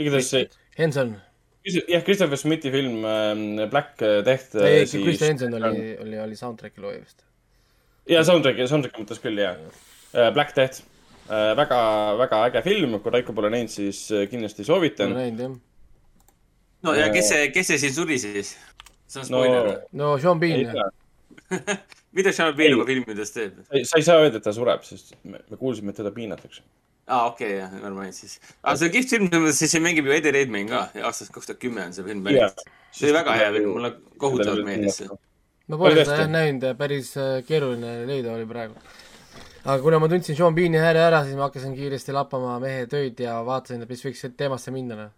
igatahes 0.00 0.30
see, 0.32 0.46
Henson, 0.78 1.10
jah, 1.66 2.04
Christopher 2.06 2.40
Smithi 2.40 2.72
film 2.72 3.04
äh, 3.04 3.66
Black 3.68 4.00
Death. 4.00 4.56
ei, 4.62 4.86
Kristjan 4.88 5.34
Henson 5.34 5.58
oli, 5.58 5.90
oli, 6.00 6.20
oli 6.24 6.38
soundtrack'i 6.38 6.80
looja 6.80 7.02
vist. 7.02 7.20
ja 8.08 8.24
soundtrack'i, 8.24 8.70
soundtrack'i 8.70 9.04
mõttes 9.04 9.20
küll 9.20 9.42
jah. 9.42 9.60
Black 10.32 10.56
Death, 10.56 10.86
väga, 11.28 11.82
väga 12.22 12.40
äge 12.48 12.64
film, 12.64 12.96
kui 13.02 13.12
Raiko 13.12 13.36
pole 13.36 13.52
näinud, 13.52 13.74
siis 13.74 14.06
äh, 14.08 14.24
kindlasti 14.30 14.64
soovitan 14.64 15.12
no 16.80 16.96
ja 16.96 17.12
kes 17.12 17.28
see, 17.34 17.52
kes 17.52 17.74
see 17.74 17.84
siin 17.84 17.96
suri 18.00 18.16
siis? 18.22 18.56
See 19.08 19.22
on 19.22 19.28
no 19.32 19.42
spoiler 19.42 19.68
või? 19.68 19.76
no 20.00 20.10
Sean 20.22 20.40
Bean, 20.42 20.74
mida 22.16 22.32
Sean 22.36 22.56
Bean 22.58 22.76
oma 22.76 22.86
filmides 22.88 23.32
teeb? 23.34 23.62
sa 23.68 24.00
ei 24.00 24.04
saa 24.06 24.20
öelda, 24.24 24.40
et 24.40 24.44
ta 24.44 24.54
sureb, 24.56 24.84
sest 24.86 25.16
me, 25.22 25.40
me 25.48 25.60
kuulsime, 25.60 25.94
et 25.94 26.00
teda 26.00 26.12
piinatakse. 26.14 26.64
aa, 27.06 27.24
okei 27.30 27.56
okay,, 27.62 27.80
jah, 27.80 27.94
mind 27.96 28.16
siis. 28.16 28.36
aga 28.62 28.76
see 28.76 28.90
on 28.90 28.94
kihvt 28.96 29.14
film, 29.16 29.48
et 29.48 29.60
siin 29.60 29.84
mängib 29.84 30.10
ju 30.10 30.16
Eddie 30.18 30.34
Redmayne 30.36 30.70
ka 30.72 30.84
ja 30.98 31.08
aastast 31.08 31.32
kaks 31.34 31.50
tuhat 31.50 31.62
kümme 31.64 31.86
on 31.86 31.96
see 31.96 32.06
film 32.06 32.22
pärit. 32.26 32.64
see 32.92 33.08
oli 33.08 33.18
väga 33.20 33.40
hea 33.42 33.50
film, 33.56 33.74
mulle 33.78 33.92
kohutavalt 34.20 34.68
meeldis 34.68 35.02
see. 35.02 35.20
ma 35.68 35.80
pole 35.80 35.96
Oli 35.96 36.04
seda 36.04 36.22
jah 36.24 36.32
näinud, 36.32 36.70
päris 36.80 37.12
äh, 37.20 37.38
keeruline 37.48 38.00
leida 38.08 38.34
oli 38.36 38.48
praegu. 38.50 38.76
aga 39.64 39.78
kuna 39.84 40.02
ma 40.04 40.10
tundsin 40.12 40.36
Sean 40.36 40.56
Beani 40.56 40.84
hääle 40.84 41.06
ära, 41.06 41.24
siis 41.24 41.38
ma 41.38 41.48
hakkasin 41.48 41.76
kiiresti 41.78 42.16
lappama 42.16 42.58
mehe 42.60 42.84
töid 42.92 43.24
ja 43.24 43.40
vaatasin, 43.44 43.84
et 43.84 43.96
mis 43.96 44.04
võiks 44.04 44.28
teemasse 44.36 44.74
minna, 44.74 45.06
noh. 45.06 45.16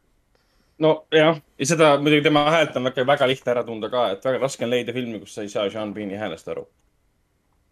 nojah, 0.81 1.39
ja 1.59 1.69
seda 1.69 1.93
muidugi 2.01 2.25
tema 2.27 2.47
häält 2.51 2.77
on 2.79 2.89
väga, 2.89 3.05
väga 3.07 3.29
lihtne 3.31 3.55
ära 3.55 3.65
tunda 3.67 3.91
ka, 3.93 4.07
et 4.15 4.25
väga 4.25 4.43
raske 4.43 4.67
on 4.67 4.73
leida 4.73 4.95
filmi, 4.97 5.21
kus 5.23 5.37
sa 5.37 5.45
ei 5.45 5.53
saa 5.53 5.69
Sean 5.73 5.95
Beani 5.95 6.19
häälest 6.21 6.49
aru. 6.53 6.67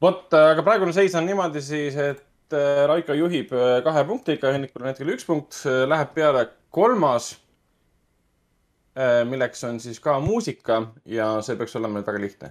vot, 0.03 0.29
aga 0.35 0.63
praegune 0.63 0.95
seis 0.95 1.17
on 1.19 1.27
niimoodi 1.27 1.63
siis, 1.65 1.97
et 1.97 2.55
äh, 2.55 2.85
Raiko 2.91 3.17
juhib 3.19 3.53
äh, 3.57 3.81
kahe 3.85 4.05
punktiga, 4.07 4.53
Hennikul 4.55 4.85
on 4.85 4.93
hetkel 4.93 5.13
üks 5.17 5.27
punkt, 5.27 5.63
läheb 5.65 6.15
peale 6.15 6.49
kolmas, 6.71 7.37
milleks 9.31 9.61
on 9.63 9.77
siis 9.79 10.01
ka 10.03 10.17
muusika 10.19 10.81
ja 11.07 11.37
see 11.47 11.55
peaks 11.57 11.77
olema 11.79 12.01
väga 12.03 12.19
lihtne. 12.19 12.49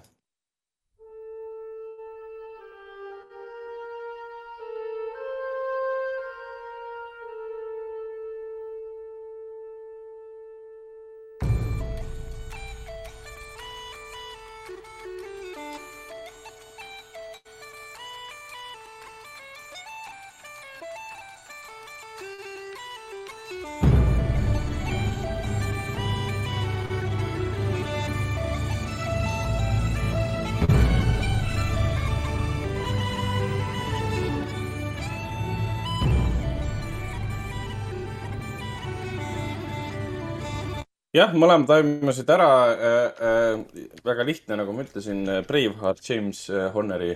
jah, 41.17 41.33
mõlemad 41.37 41.67
toimusid 41.69 42.29
ära 42.31 42.49
äh,. 42.71 42.95
Äh, 43.27 43.87
väga 44.05 44.25
lihtne, 44.27 44.57
nagu 44.59 44.73
ma 44.75 44.85
ütlesin, 44.85 45.23
Braveheart 45.47 46.01
James 46.05 46.43
äh, 46.51 46.67
Horneri 46.73 47.13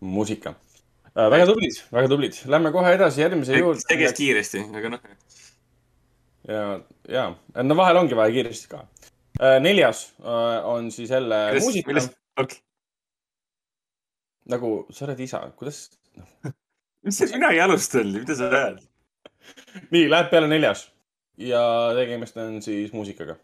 muusika 0.00 0.54
äh,. 1.14 1.28
väga 1.32 1.48
tublid, 1.50 1.78
väga 1.92 2.10
tublid. 2.12 2.40
Lähme 2.52 2.72
kohe 2.74 2.94
edasi 2.96 3.24
järgmise 3.24 3.58
juurde. 3.58 3.82
see 3.84 4.00
käis 4.00 4.16
kiiresti, 4.18 4.64
aga 4.80 4.92
noh. 4.94 5.08
ja, 6.48 6.66
ja, 7.10 7.26
no 7.62 7.78
vahel 7.78 8.02
ongi 8.02 8.18
vaja 8.18 8.34
kiiresti 8.36 8.70
ka. 8.72 8.84
neljas 9.64 10.04
äh, 10.20 10.68
on 10.68 10.90
siis 10.94 11.10
jälle 11.10 11.42
muusika, 11.58 11.90
millest, 11.90 12.16
okei. 12.38 12.62
nagu 14.54 14.74
sa 14.90 15.06
oled 15.08 15.20
isa, 15.26 15.44
kuidas? 15.58 15.84
mis 17.04 17.18
see, 17.18 17.30
mina 17.34 17.50
ei 17.54 17.62
alustanud, 17.64 18.22
mida 18.22 18.38
sa 18.38 18.50
räägid? 18.52 18.88
nii, 19.90 20.06
läheb 20.06 20.28
peale 20.30 20.46
neljas 20.50 20.91
ja 21.42 21.92
tegemist 21.96 22.36
on 22.36 22.62
siis 22.62 22.92
muusikaga. 22.92 23.36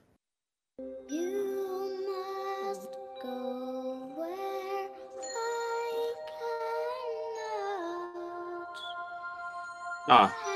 Aa, 10.08 10.28
Pangerbone, 10.28 10.47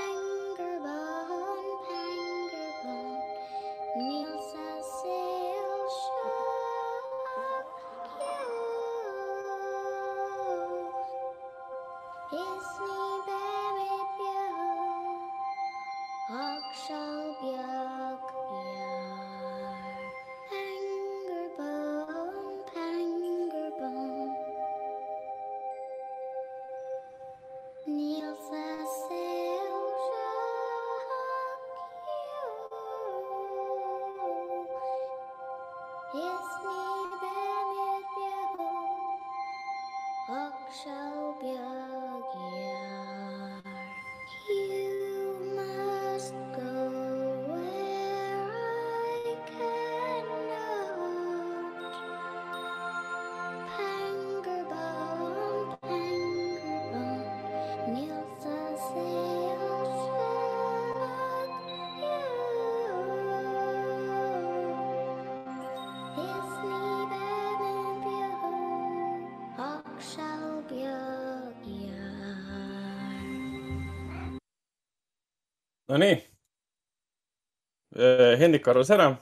Hendrik 78.43 78.69
arvas 78.69 78.91
ära. 78.95 79.13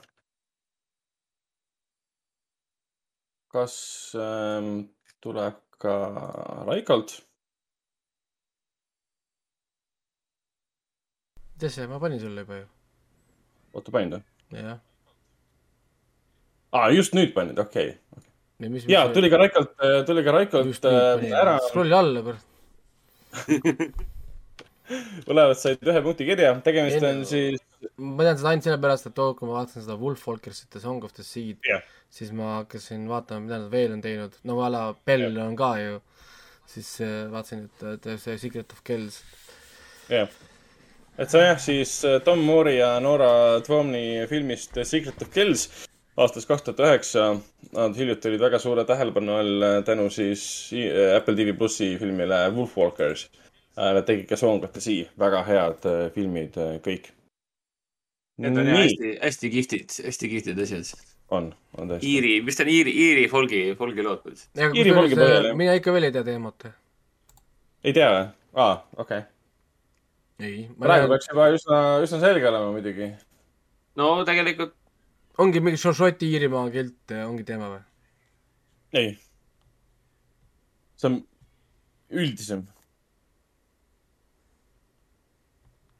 kas 3.51 3.75
ähm, 4.15 4.87
tuleb 5.19 5.57
ka 5.81 5.95
Raikolt? 6.67 7.17
tead 11.59 11.73
sa, 11.73 11.87
ma 11.89 11.99
panin 12.01 12.19
sulle 12.21 12.41
juba 12.45 12.61
ju. 12.61 12.67
oota, 13.75 13.91
panid 13.93 14.15
või? 14.15 14.23
jah. 14.61 14.79
aa, 16.73 16.87
just 16.95 17.13
nüüd 17.17 17.35
panid, 17.35 17.59
okei 17.61 17.91
okay.. 17.91 18.71
mis 18.71 18.87
ja 18.89 19.03
tuli 19.13 19.29
ka 19.33 19.41
Raikolt, 19.41 19.75
tuli 20.07 20.23
ka 20.25 20.37
Raikolt 20.37 20.87
äh, 20.89 21.27
ära, 21.41 21.59
scroll'i 21.67 21.97
alla, 21.97 22.23
kurat. 22.25 22.47
mõlemad 25.27 25.59
said 25.59 25.83
ühe 25.87 26.01
punkti 26.03 26.27
kirja, 26.27 26.55
tegemist 26.65 27.03
on 27.03 27.11
Enne- 27.11 27.29
siis, 27.29 27.60
ma 28.21 28.27
tean 28.27 28.37
seda 28.37 28.51
ainult 28.51 28.67
sellepärast, 28.67 29.09
et 29.09 29.15
too, 29.17 29.33
kui 29.37 29.49
ma 29.49 29.57
vaatasin 29.57 29.85
seda 29.85 29.97
Wolf 29.97 30.27
Walkersit 30.29 30.77
ja 30.77 30.83
Song 30.83 31.03
of 31.07 31.13
the 31.17 31.25
Seed 31.25 31.57
Jah. 31.65 31.81
siis 32.13 32.29
ma 32.37 32.59
hakkasin 32.59 33.07
vaatama, 33.09 33.47
mida 33.47 33.57
nad 33.63 33.71
veel 33.73 33.95
on 33.95 34.01
teinud, 34.03 34.37
no 34.45 34.59
a 34.61 34.69
la 34.69 34.83
Bell 35.07 35.39
on 35.41 35.55
ka 35.57 35.71
ju, 35.81 35.99
siis 36.69 36.93
äh, 37.01 37.25
vaatasin, 37.31 37.65
et, 37.95 38.09
see 38.21 38.37
Secret 38.45 38.75
of 38.75 38.83
Kells, 38.85 39.21
jah. 40.11 40.29
et 41.17 41.31
see 41.31 41.41
on 41.41 41.47
jah, 41.47 41.61
siis 41.63 41.95
äh, 42.05 42.19
Tom 42.25 42.43
Moore'i 42.45 42.77
ja 42.77 42.93
Nora 43.01 43.61
Twomey 43.65 44.27
filmist 44.29 44.77
Secret 44.85 45.21
of 45.25 45.31
Kills 45.33 45.69
aastast 46.21 46.45
kaks 46.45 46.67
tuhat 46.67 46.83
üheksa. 46.85 47.29
Nad 47.73 47.95
hiljuti 47.97 48.27
olid 48.29 48.43
väga 48.43 48.59
suure 48.61 48.83
tähelepanu 48.85 49.37
all 49.39 49.65
äh, 49.65 49.77
tänu 49.87 50.09
siis 50.13 50.43
Apple 51.15 51.33
TV 51.39 51.55
plussi 51.57 51.95
filmile 51.97 52.43
Wolf 52.53 52.77
Walkers. 52.77 53.29
Nad 53.79 54.03
tegid 54.05 54.27
ka 54.29 54.37
Song 54.37 54.61
of 54.67 54.75
the 54.75 54.83
Sea, 54.83 55.07
väga 55.17 55.41
head 55.47 55.89
filmid 56.13 56.59
kõik. 56.83 57.07
Need 58.41 58.57
on 58.57 58.69
hästi, 58.73 59.15
hästi 59.21 59.49
kihvtid, 59.53 59.95
hästi 60.07 60.29
kihvtid 60.31 60.61
asjad. 60.63 60.91
on, 61.31 61.51
on 61.77 61.91
tõesti. 61.91 62.09
Iiri, 62.09 62.35
mis 62.45 62.57
ta 62.57 62.65
on, 62.65 62.71
Iiri, 62.73 62.93
Iiri 63.05 63.25
folgi, 63.31 63.61
folgi 63.79 64.05
lood. 64.05 64.25
Iiri 64.57 64.95
folgi 64.95 65.19
põhjal, 65.19 65.49
jah. 65.51 65.57
mina 65.57 65.75
ikka 65.77 65.93
veel 65.95 66.09
ei 66.09 66.15
tea 66.15 66.25
teemat. 66.27 66.69
ei 67.83 67.95
tea 67.97 68.09
või? 68.15 68.29
aa, 68.59 68.73
okei 68.97 69.21
okay.. 69.23 70.49
ei, 70.49 70.65
praegu 70.79 71.09
peaks 71.13 71.29
juba 71.31 71.47
üsna, 71.55 71.79
üsna 72.03 72.19
selge 72.23 72.49
olema 72.49 72.71
muidugi. 72.75 73.07
no 73.99 74.11
tegelikult 74.27 74.75
ongi 75.41 75.61
mingi 75.63 75.79
Šo- 75.79 75.95
Šoti 75.95 76.27
Iirimaa 76.33 76.67
kilt, 76.73 77.15
ongi 77.23 77.45
teema 77.47 77.71
või? 77.71 77.81
ei. 78.99 79.13
see 80.99 81.11
on 81.11 81.21
üldisem. 82.11 82.65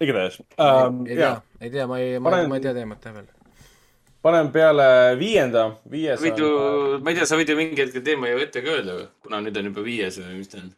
Igatahes 0.02 0.42
ähm,. 0.58 1.06
ei 1.08 1.16
tea, 1.20 1.36
ei 1.62 1.70
tea, 1.70 1.88
ma 1.88 2.00
ei, 2.02 2.20
ma 2.20 2.42
ma 2.48 2.60
ei 2.60 2.66
tea 2.66 2.74
teemat 2.78 3.06
jah 3.06 3.16
veel. 3.16 3.30
panen 4.22 4.52
peale 4.54 4.86
viienda, 5.20 5.66
viies 5.92 6.22
võid 6.24 6.44
ju 6.44 6.52
ma 7.02 7.14
ei 7.14 7.20
tea, 7.20 7.28
sa 7.30 7.40
võid 7.40 7.52
ju 7.54 7.58
mingi 7.60 7.82
hetk 7.82 8.04
teema 8.06 8.32
ju 8.32 8.44
ette 8.44 8.64
ka 8.66 8.78
öelda, 8.78 9.00
kuna 9.26 9.42
nüüd 9.46 9.60
on 9.62 9.72
juba 9.72 9.86
viies 9.88 10.22
või 10.22 10.40
mis 10.40 10.54
ta 10.54 10.62
on. 10.62 10.72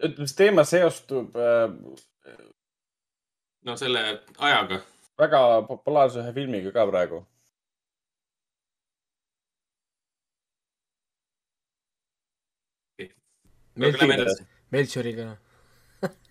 ütleme, 0.00 0.30
see 0.30 0.38
teema 0.44 0.64
seostub 0.68 1.36
äh, 1.36 1.66
no 3.68 3.76
selle 3.76 4.04
ajaga. 4.38 4.80
väga 5.20 5.42
populaarse 5.68 6.24
ühe 6.24 6.32
filmiga 6.36 6.72
ka 6.72 6.86
praegu. 6.88 7.24
edasi. 13.80 14.44
Melchioriga. 14.70 15.36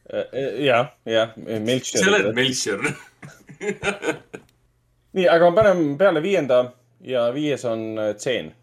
Jah, 0.10 0.90
jah, 1.06 1.34
Melchior. 1.38 2.02
sa 2.04 2.10
oled 2.10 2.34
Melchior. 2.34 2.82
nii, 5.14 5.28
aga 5.30 5.50
ma 5.50 5.56
panen 5.62 5.98
peale 6.02 6.22
viienda 6.22 6.74
ja 7.02 7.30
viies 7.32 7.66
on 7.66 7.98
äh, 7.98 8.16
tseen. 8.18 8.54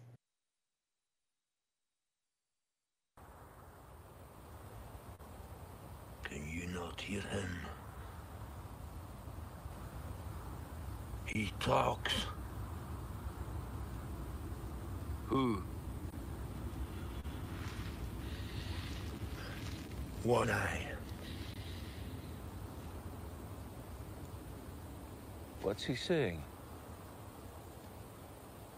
Can 6.23 6.43
you 6.51 6.67
not 6.67 6.99
hear 6.99 7.21
him? 7.21 7.49
He 11.25 11.51
talks. 11.59 12.13
Who? 15.27 15.61
One 20.23 20.49
eye. 20.51 20.86
What's 25.67 25.83
he 25.83 25.95
saying? 25.95 26.41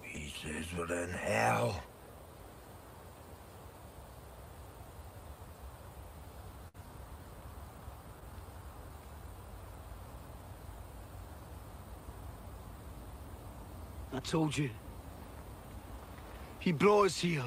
He 0.01 0.33
says 0.41 0.65
we're 0.75 1.03
in 1.03 1.11
hell. 1.11 1.83
I 14.11 14.19
told 14.21 14.57
you. 14.57 14.71
He 16.57 16.71
brought 16.71 17.05
us 17.05 17.19
here. 17.19 17.43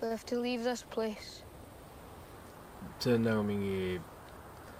We 0.00 0.08
have 0.08 0.24
to 0.24 0.40
leave 0.40 0.64
this 0.64 0.82
place. 0.84 1.42
See 2.98 3.14
on 3.14 3.24
nagu 3.24 3.42
mingi, 3.42 4.00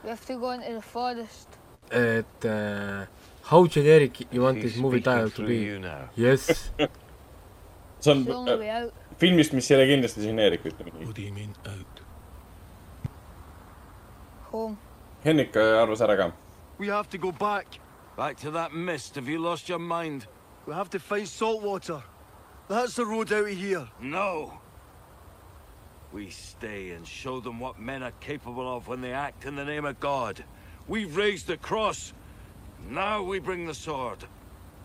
We 0.04 0.10
have 0.10 0.26
to 0.26 0.38
go 0.38 0.50
into 0.52 0.72
the 0.74 0.82
forest. 0.82 1.48
et 1.90 2.44
uh, 2.44 3.06
how 3.50 3.66
generic 3.66 4.26
you 4.32 4.42
want 4.42 4.60
this 4.60 4.76
movie 4.76 5.00
title 5.00 5.30
to 5.30 5.46
be 5.46 5.56
you 5.56 5.80
yes, 6.16 6.70
see 8.00 8.10
on 8.10 8.26
äh, 8.26 8.90
filmist, 9.18 9.52
mis 9.52 9.70
ei 9.70 9.76
ole 9.76 9.86
kindlasti 9.86 10.20
geneerik, 10.20 10.64
ütleme 10.64 10.90
nii. 10.92 11.04
What 11.06 11.16
do 11.16 11.22
you 11.22 11.32
mean 11.32 11.54
out? 11.66 12.02
Home. 14.52 14.76
Henrik 15.24 15.56
äh, 15.56 15.82
arvas 15.82 16.00
ära 16.00 16.16
ka. 16.16 16.32
We 16.78 16.88
have 16.88 17.08
to 17.10 17.18
go 17.18 17.32
back. 17.32 17.66
Back 18.16 18.36
to 18.40 18.50
that 18.52 18.72
mist. 18.72 19.16
Have 19.16 19.28
you 19.28 19.38
lost 19.42 19.68
your 19.68 19.78
mind? 19.80 20.26
We 20.66 20.74
have 20.74 20.90
to 20.90 20.98
find 20.98 21.26
salt 21.28 21.62
water. 21.62 22.02
That's 22.68 22.94
the 22.94 23.04
road 23.04 23.32
out 23.32 23.48
of 23.48 23.58
here. 23.58 23.88
No. 24.00 24.60
We 26.14 26.30
stay 26.30 26.90
and 26.90 27.04
show 27.04 27.40
them 27.40 27.58
what 27.58 27.80
men 27.80 28.04
are 28.04 28.12
capable 28.20 28.76
of 28.76 28.86
when 28.86 29.00
they 29.00 29.12
act 29.12 29.46
in 29.46 29.56
the 29.56 29.64
name 29.64 29.84
of 29.84 29.98
God. 29.98 30.44
We've 30.86 31.16
raised 31.16 31.48
the 31.48 31.56
cross. 31.56 32.12
Now 32.88 33.24
we 33.24 33.40
bring 33.40 33.66
the 33.66 33.74
sword. 33.74 34.18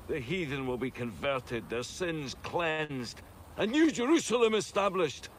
The 0.08 0.20
heathen 0.20 0.66
will 0.66 0.80
be 0.80 0.90
converted, 0.90 1.70
their 1.70 1.84
sins 1.84 2.36
cleansed, 2.42 3.22
a 3.58 3.68
new 3.68 3.92
Jerusalem 3.92 4.56
established. 4.56 5.30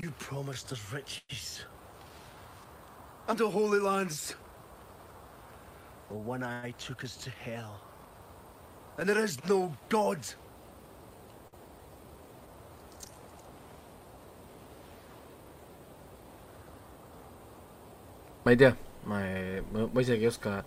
You 0.00 0.12
promised 0.20 0.70
us 0.70 0.92
riches. 0.92 1.64
And 3.26 3.36
the 3.36 3.50
Holy 3.50 3.80
Lands. 3.80 4.36
But 6.08 6.18
one 6.18 6.44
eye 6.44 6.72
took 6.78 7.02
us 7.02 7.16
to 7.16 7.30
hell. 7.30 7.80
And 8.96 9.08
there 9.08 9.18
is 9.18 9.44
no 9.46 9.76
God. 9.88 10.20
Ma 18.44 18.54
ei 18.54 18.60
tea, 18.60 18.72
ma 19.10 19.20
ei, 19.26 19.60
ma, 19.72 19.86
isegi 20.00 20.26
ei 20.26 20.32
oska, 20.32 20.58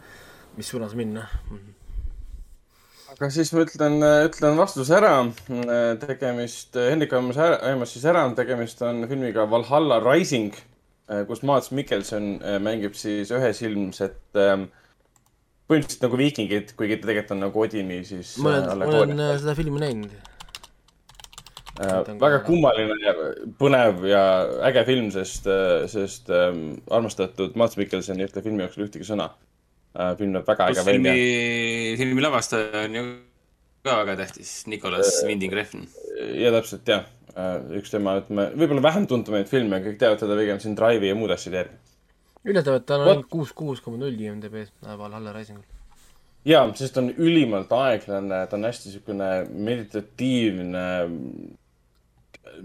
mis 0.58 0.70
suunas 0.72 0.96
minna. 0.98 1.28
aga 3.14 3.30
siis 3.34 3.54
ma 3.56 3.64
ütlen, 3.66 4.00
ütlen 4.28 4.58
vastuse 4.60 4.98
ära. 4.98 5.14
tegemist, 6.04 6.76
Hendrik 6.76 7.14
aimas 7.18 7.38
ära, 7.42 7.62
aimas 7.70 7.94
siis 7.96 8.06
ära, 8.10 8.26
tegemist 8.38 8.82
on 8.86 9.06
filmiga 9.10 9.48
Valhalla 9.50 10.02
Rising, 10.04 10.58
kus 11.28 11.46
Mads 11.48 11.72
Mikkelson 11.72 12.36
äh, 12.44 12.58
mängib 12.60 12.98
siis 13.00 13.32
ühesilmset 13.32 14.36
ähm, 14.36 14.68
põhimõtteliselt 15.68 16.06
nagu 16.06 16.20
viikingid, 16.20 16.74
kuigi 16.80 16.98
ta 17.00 17.10
tegelikult 17.10 17.36
on 17.36 17.44
nagu 17.44 17.62
Odini 17.64 18.00
siis 18.08 18.36
ma 18.44 18.54
äh, 18.54 18.60
olen, 18.62 18.70
allegooria. 18.74 19.06
olen 19.08 19.24
äh, 19.26 19.34
seda 19.42 19.56
filmi 19.58 19.84
näinud. 19.84 20.14
Äh, 21.78 22.14
väga 22.18 22.40
kummaline 22.48 22.96
ja 23.04 23.14
põnev 23.60 24.02
ja 24.10 24.22
äge 24.66 24.82
film, 24.88 25.12
sest, 25.14 25.46
sest 25.94 26.32
ähm, 26.34 26.80
armastatud 26.90 27.54
Mats 27.60 27.78
Mikkelson 27.78 28.18
ei 28.18 28.26
ütle 28.26 28.42
filmi 28.42 28.66
jooksul 28.66 28.88
ühtegi 28.88 29.06
sõna 29.06 29.28
äh,. 29.94 30.16
film 30.18 30.34
näeb 30.34 30.48
väga 30.48 30.72
äge 30.72 30.82
pluss 30.82 30.90
filmi 30.90 31.12
välja., 31.12 32.00
filmi 32.02 32.26
lavastaja 32.26 32.82
on 32.88 32.98
ju 32.98 33.04
ka 33.88 34.00
väga 34.02 34.16
tähtis, 34.24 34.56
Nicolas 34.68 35.22
Winding 35.28 35.54
Refn. 35.54 35.86
ja 36.42 36.52
täpselt 36.56 36.90
jah, 36.90 37.06
üks 37.78 37.94
tema, 37.94 38.18
ütleme, 38.22 38.50
võib-olla 38.58 38.84
vähem 38.90 39.08
tuntumaid 39.10 39.50
filme, 39.50 39.80
kõik 39.84 40.00
teavad 40.02 40.22
teda 40.22 40.38
pigem 40.40 40.62
siin 40.64 40.76
Drive'i 40.78 41.12
ja 41.12 41.18
muude 41.18 41.38
asjade 41.38 41.62
järgi. 41.62 41.78
üllatav, 42.48 42.80
et 42.80 42.88
ta 42.88 42.98
on 42.98 43.08
ainult 43.08 43.30
kuus, 43.32 43.54
kuus 43.56 43.84
koma 43.84 44.02
null 44.02 44.18
IMDB-s, 44.28 44.74
Valhalla 44.88 45.36
Risingul. 45.36 45.64
ja, 46.48 46.66
sest 46.80 46.98
ta 46.98 47.06
on 47.06 47.14
ülimalt 47.14 47.72
aeglane, 47.78 48.44
ta 48.50 48.58
on 48.58 48.68
hästi 48.68 48.90
niisugune 48.90 49.32
meditatiivne, 49.70 50.88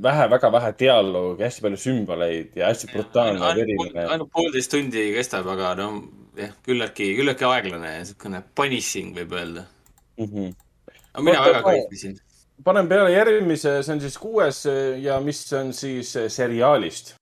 vähe, 0.02 0.26
väga 0.30 0.50
vähe 0.52 0.72
dialoogi, 0.78 1.44
hästi 1.46 1.64
palju 1.66 1.80
sümboleid 1.84 2.58
ja 2.58 2.70
hästi 2.70 2.90
brutaalne 2.92 3.40
ja 3.40 3.54
veriline. 3.56 4.04
ainult 4.08 4.32
poolteist 4.32 4.70
tundi 4.72 5.06
kestab, 5.16 5.48
aga 5.52 5.74
no 5.78 5.88
jah, 6.38 6.52
küllaltki, 6.66 7.12
küllaltki 7.18 7.48
aeglane 7.48 7.94
ja 7.94 8.02
niisugune 8.02 8.42
punishing 8.54 9.16
võib 9.16 9.32
öelda. 9.38 9.64
mm. 10.18 10.28
-hmm. 10.28 10.52
aga 11.14 11.24
mina 11.24 11.40
Oota, 11.40 11.50
väga 11.50 11.62
kaitsesin. 11.62 12.18
panen 12.64 12.88
peale 12.88 13.12
järgmise, 13.12 13.82
see 13.82 13.94
on 13.94 14.00
siis 14.00 14.18
kuues 14.18 14.64
ja 15.02 15.20
mis 15.20 15.52
on 15.52 15.72
siis 15.72 16.16
seriaalist. 16.28 17.14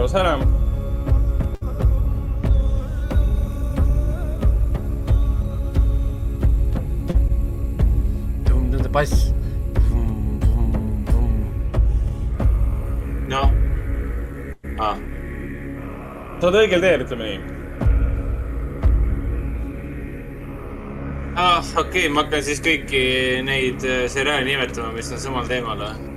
Arvas 0.00 0.14
ära. 0.14 0.38
Nende 8.70 8.88
bass. 8.88 9.34
noh 13.30 13.50
ah.. 14.80 14.96
sa 16.40 16.48
oled 16.48 16.56
õigel 16.64 16.82
teel, 16.82 17.04
ütleme 17.04 17.28
nii. 17.28 17.40
ah, 21.36 21.60
okei 21.60 21.82
okay,, 21.84 22.08
ma 22.10 22.24
hakkan 22.24 22.42
siis 22.42 22.64
kõiki 22.64 23.02
neid 23.46 23.84
äh, 23.86 24.06
seriaale 24.10 24.48
nimetama, 24.48 24.96
mis 24.96 25.12
on 25.14 25.22
samal 25.22 25.46
teemal 25.46 25.84
või? 25.84 26.09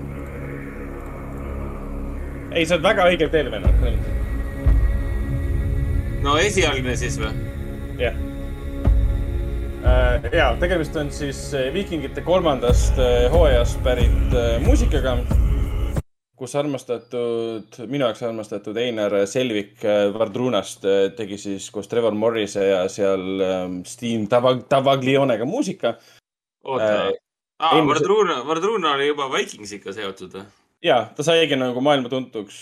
ei, 2.54 2.66
sa 2.66 2.78
oled 2.78 2.86
väga 2.86 3.08
õigel 3.12 3.32
teel, 3.34 3.50
vennad. 3.54 3.76
no 6.24 6.38
esialgne 6.40 6.96
siis 7.00 7.18
või? 7.22 7.34
jah. 8.00 8.16
ja 10.34 10.52
tegemist 10.62 10.96
on 11.00 11.10
siis 11.14 11.40
äh, 11.58 11.68
Viikingite 11.74 12.24
kolmandast 12.26 13.00
äh, 13.02 13.26
hooajast 13.34 13.82
pärit 13.84 14.38
äh, 14.38 14.56
muusikaga, 14.64 15.18
kus 16.40 16.56
armastatud, 16.60 17.78
minu 17.88 18.08
jaoks 18.08 18.24
armastatud 18.28 18.78
Einar 18.80 19.18
Selvik 19.30 19.84
äh, 19.86 20.08
Vardrunast 20.16 20.88
äh, 20.88 21.10
tegi 21.18 21.38
siis 21.42 21.70
koos 21.74 21.92
Trevor 21.92 22.16
Morrise 22.18 22.66
ja 22.70 22.82
seal 22.92 23.44
ähm, 23.44 23.78
Steam 23.88 24.30
Tava-, 24.32 24.62
Tavaglionega 24.70 25.46
muusika. 25.46 25.98
oota 26.64 26.90
Äh, 26.90 27.14
ah,, 27.60 27.76
eelmise- 27.78 28.00
Vardruna, 28.00 28.42
Vardruna 28.48 28.94
oli 28.98 29.08
juba 29.12 29.30
Vikingsiga 29.32 29.94
seotud 29.94 30.40
või? 30.40 30.46
Ja 30.84 31.04
ta 31.16 31.24
saigi 31.26 31.58
nagu 31.60 31.82
maailma 31.82 32.10
tuntuks 32.12 32.58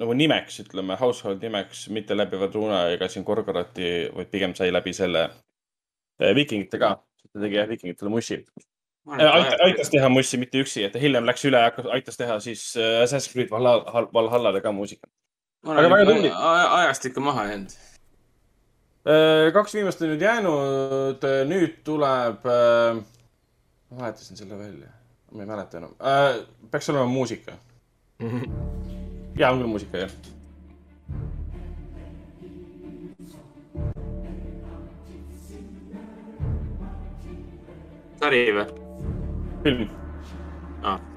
nagu 0.00 0.14
nimeks, 0.16 0.58
ütleme, 0.64 0.96
household 0.98 1.42
nimeks, 1.44 1.86
mitte 1.94 2.16
läbi 2.16 2.38
Vardruna 2.40 2.84
ega 2.94 3.08
siin 3.10 3.24
Gorgorati, 3.26 3.90
vaid 4.14 4.30
pigem 4.32 4.54
sai 4.58 4.72
läbi 4.74 4.94
selle 4.96 5.24
äh, 5.28 6.32
Viikingite 6.36 6.80
ka. 6.82 6.96
ta 7.30 7.42
tegi 7.42 7.58
jah 7.60 7.68
Viikingitele 7.70 8.10
mussi. 8.10 8.40
aitas, 9.06 9.60
aitas 9.66 9.92
teha 9.92 10.10
mussi, 10.10 10.40
mitte 10.40 10.62
üksi, 10.64 10.84
et 10.88 10.98
hiljem 11.00 11.26
läks 11.28 11.46
üle 11.48 11.60
aitas 11.94 12.18
teha 12.18 12.38
siis 12.42 12.72
äh, 12.76 13.02
Assassin's 13.04 13.32
Creed 13.32 13.50
Valhalla, 13.50 14.06
Valhallale 14.14 14.62
ka 14.64 14.72
muusikat. 14.72 15.10
ma 15.64 15.78
aga 15.78 15.90
väga 15.94 16.10
tubli. 16.10 16.32
ajast 16.80 17.10
ikka 17.10 17.24
maha 17.24 17.48
jäänud. 17.52 17.78
Äh, 19.04 19.52
kaks 19.54 19.78
viimast 19.78 20.02
on 20.02 20.14
nüüd 20.14 20.26
jäänud, 20.26 21.30
nüüd 21.50 21.80
tuleb 21.86 22.46
ma 23.94 24.00
vahetasin 24.00 24.42
selle 24.42 24.58
välja, 24.58 24.90
ma 25.34 25.42
ei 25.42 25.50
mäleta 25.50 25.78
enam 25.78 25.96
äh,, 26.00 26.46
peaks 26.70 26.88
olema 26.90 27.06
muusika. 27.06 27.52
ja 29.40 29.50
on 29.50 29.58
küll 29.58 29.68
muusika 29.68 30.06
jah. 30.06 30.14
sari 38.24 38.46
või? 38.56 38.64
film. 39.64 39.88
Ah. 40.82 41.13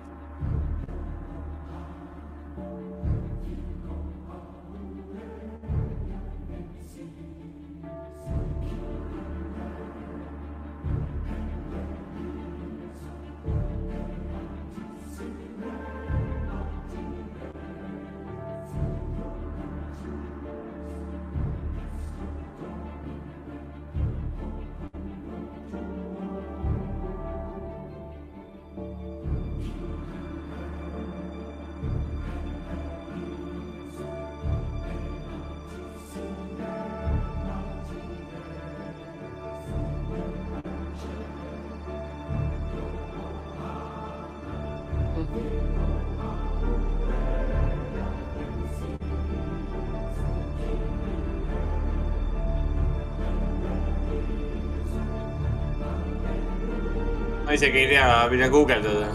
Ma 57.58 57.66
isegi 57.66 57.78
ei 57.78 57.88
tea, 57.88 58.28
mida 58.30 58.50
guugeldada. 58.50 59.08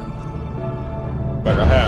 väga 1.45 1.65
hea. 1.65 1.87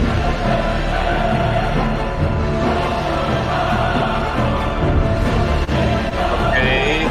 okei, 6.46 7.06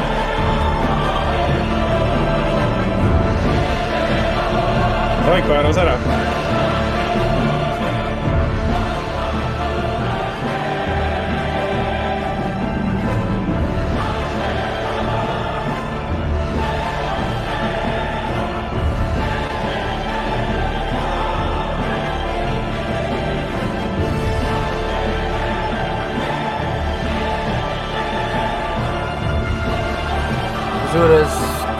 Raiko 5.28 5.52
arvas 5.52 5.76
ära. 5.76 6.13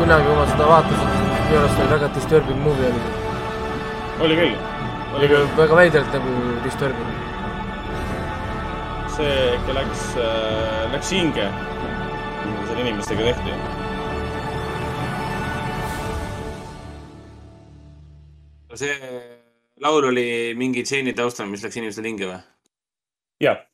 kunagi, 0.04 0.24
kui 0.28 0.36
ma 0.36 0.44
seda 0.48 0.64
vaatasin, 0.68 1.12
minu 1.48 1.58
arust 1.62 1.78
oli 1.80 1.90
väga 1.94 2.08
disturbing 2.12 2.58
movie 2.60 2.88
oli 2.90 2.98
see. 3.04 3.12
oli 4.26 4.34
küll, 4.40 4.56
oli 5.16 5.28
ka 5.30 5.38
väga 5.56 5.78
veidralt 5.78 6.16
nagu 6.18 6.34
disturbing. 6.64 7.14
see 9.14 9.38
ikka 9.54 9.76
läks, 9.78 10.02
läks 10.92 11.14
hinge, 11.16 11.46
mis 12.50 12.68
seal 12.68 12.82
inimestega 12.84 13.30
tehti. 13.30 13.56
see 18.84 18.94
laul 19.88 20.10
oli 20.12 20.28
mingi 20.60 20.84
džeini 20.84 21.16
taustal, 21.16 21.48
mis 21.48 21.64
läks 21.64 21.80
inimestele 21.80 22.12
hinge 22.12 22.28
või? 22.28 22.40
jah. 23.48 23.64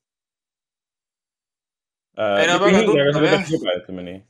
Ei, 2.21 2.47
no 2.47 2.61
väga 2.63 2.87
tuttav, 2.87 3.25
jah. 3.33 3.81
ütleme 3.81 4.07
nii. 4.13 4.21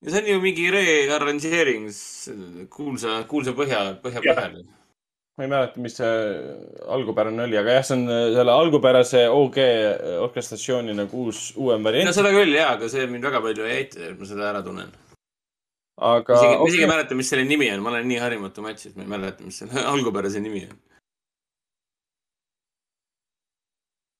Ja 0.00 0.12
see 0.12 0.22
on 0.22 0.28
ju 0.28 0.40
mingi 0.40 0.68
rearranžeering 0.72 1.88
kuulsa, 2.72 3.22
kuulsa 3.28 3.52
põhja, 3.56 3.80
põhja 4.02 4.22
põhjal. 4.24 4.56
ma 5.36 5.44
ei 5.44 5.50
mäleta, 5.52 5.80
mis 5.84 5.96
see 6.00 6.14
algupärane 6.96 7.44
oli, 7.44 7.58
aga 7.60 7.76
jah, 7.78 7.86
see 7.88 7.98
on 7.98 8.06
selle 8.36 8.54
algupärase 8.54 9.26
OG 9.28 9.60
orkestratsiooni 10.26 10.96
nagu 10.96 11.26
uus, 11.26 11.50
uuem 11.56 11.84
no 11.84 11.90
variant. 11.90 12.16
seda 12.16 12.32
küll 12.34 12.56
jaa, 12.56 12.74
aga 12.78 12.88
see 12.92 13.06
mind 13.12 13.28
väga 13.28 13.42
palju 13.44 13.68
ei 13.68 13.78
aita, 13.82 14.04
et 14.08 14.20
ma 14.20 14.28
seda 14.32 14.48
ära 14.50 14.62
tunnen. 14.64 14.92
aga 16.10 16.38
ma 16.38 16.46
isegi 16.68 16.84
ei 16.84 16.86
okei. 16.86 16.92
mäleta, 16.94 17.20
mis 17.20 17.34
selle 17.34 17.44
nimi 17.48 17.68
on, 17.74 17.84
ma 17.84 17.92
olen 17.92 18.08
nii 18.08 18.22
harimatu 18.24 18.64
matš, 18.64 18.88
et 18.90 18.96
ma 18.96 19.04
ei 19.04 19.12
mäleta, 19.16 19.44
mis 19.44 19.60
selle 19.64 19.84
algupärase 19.92 20.40
nimi 20.40 20.64
on. 20.70 20.80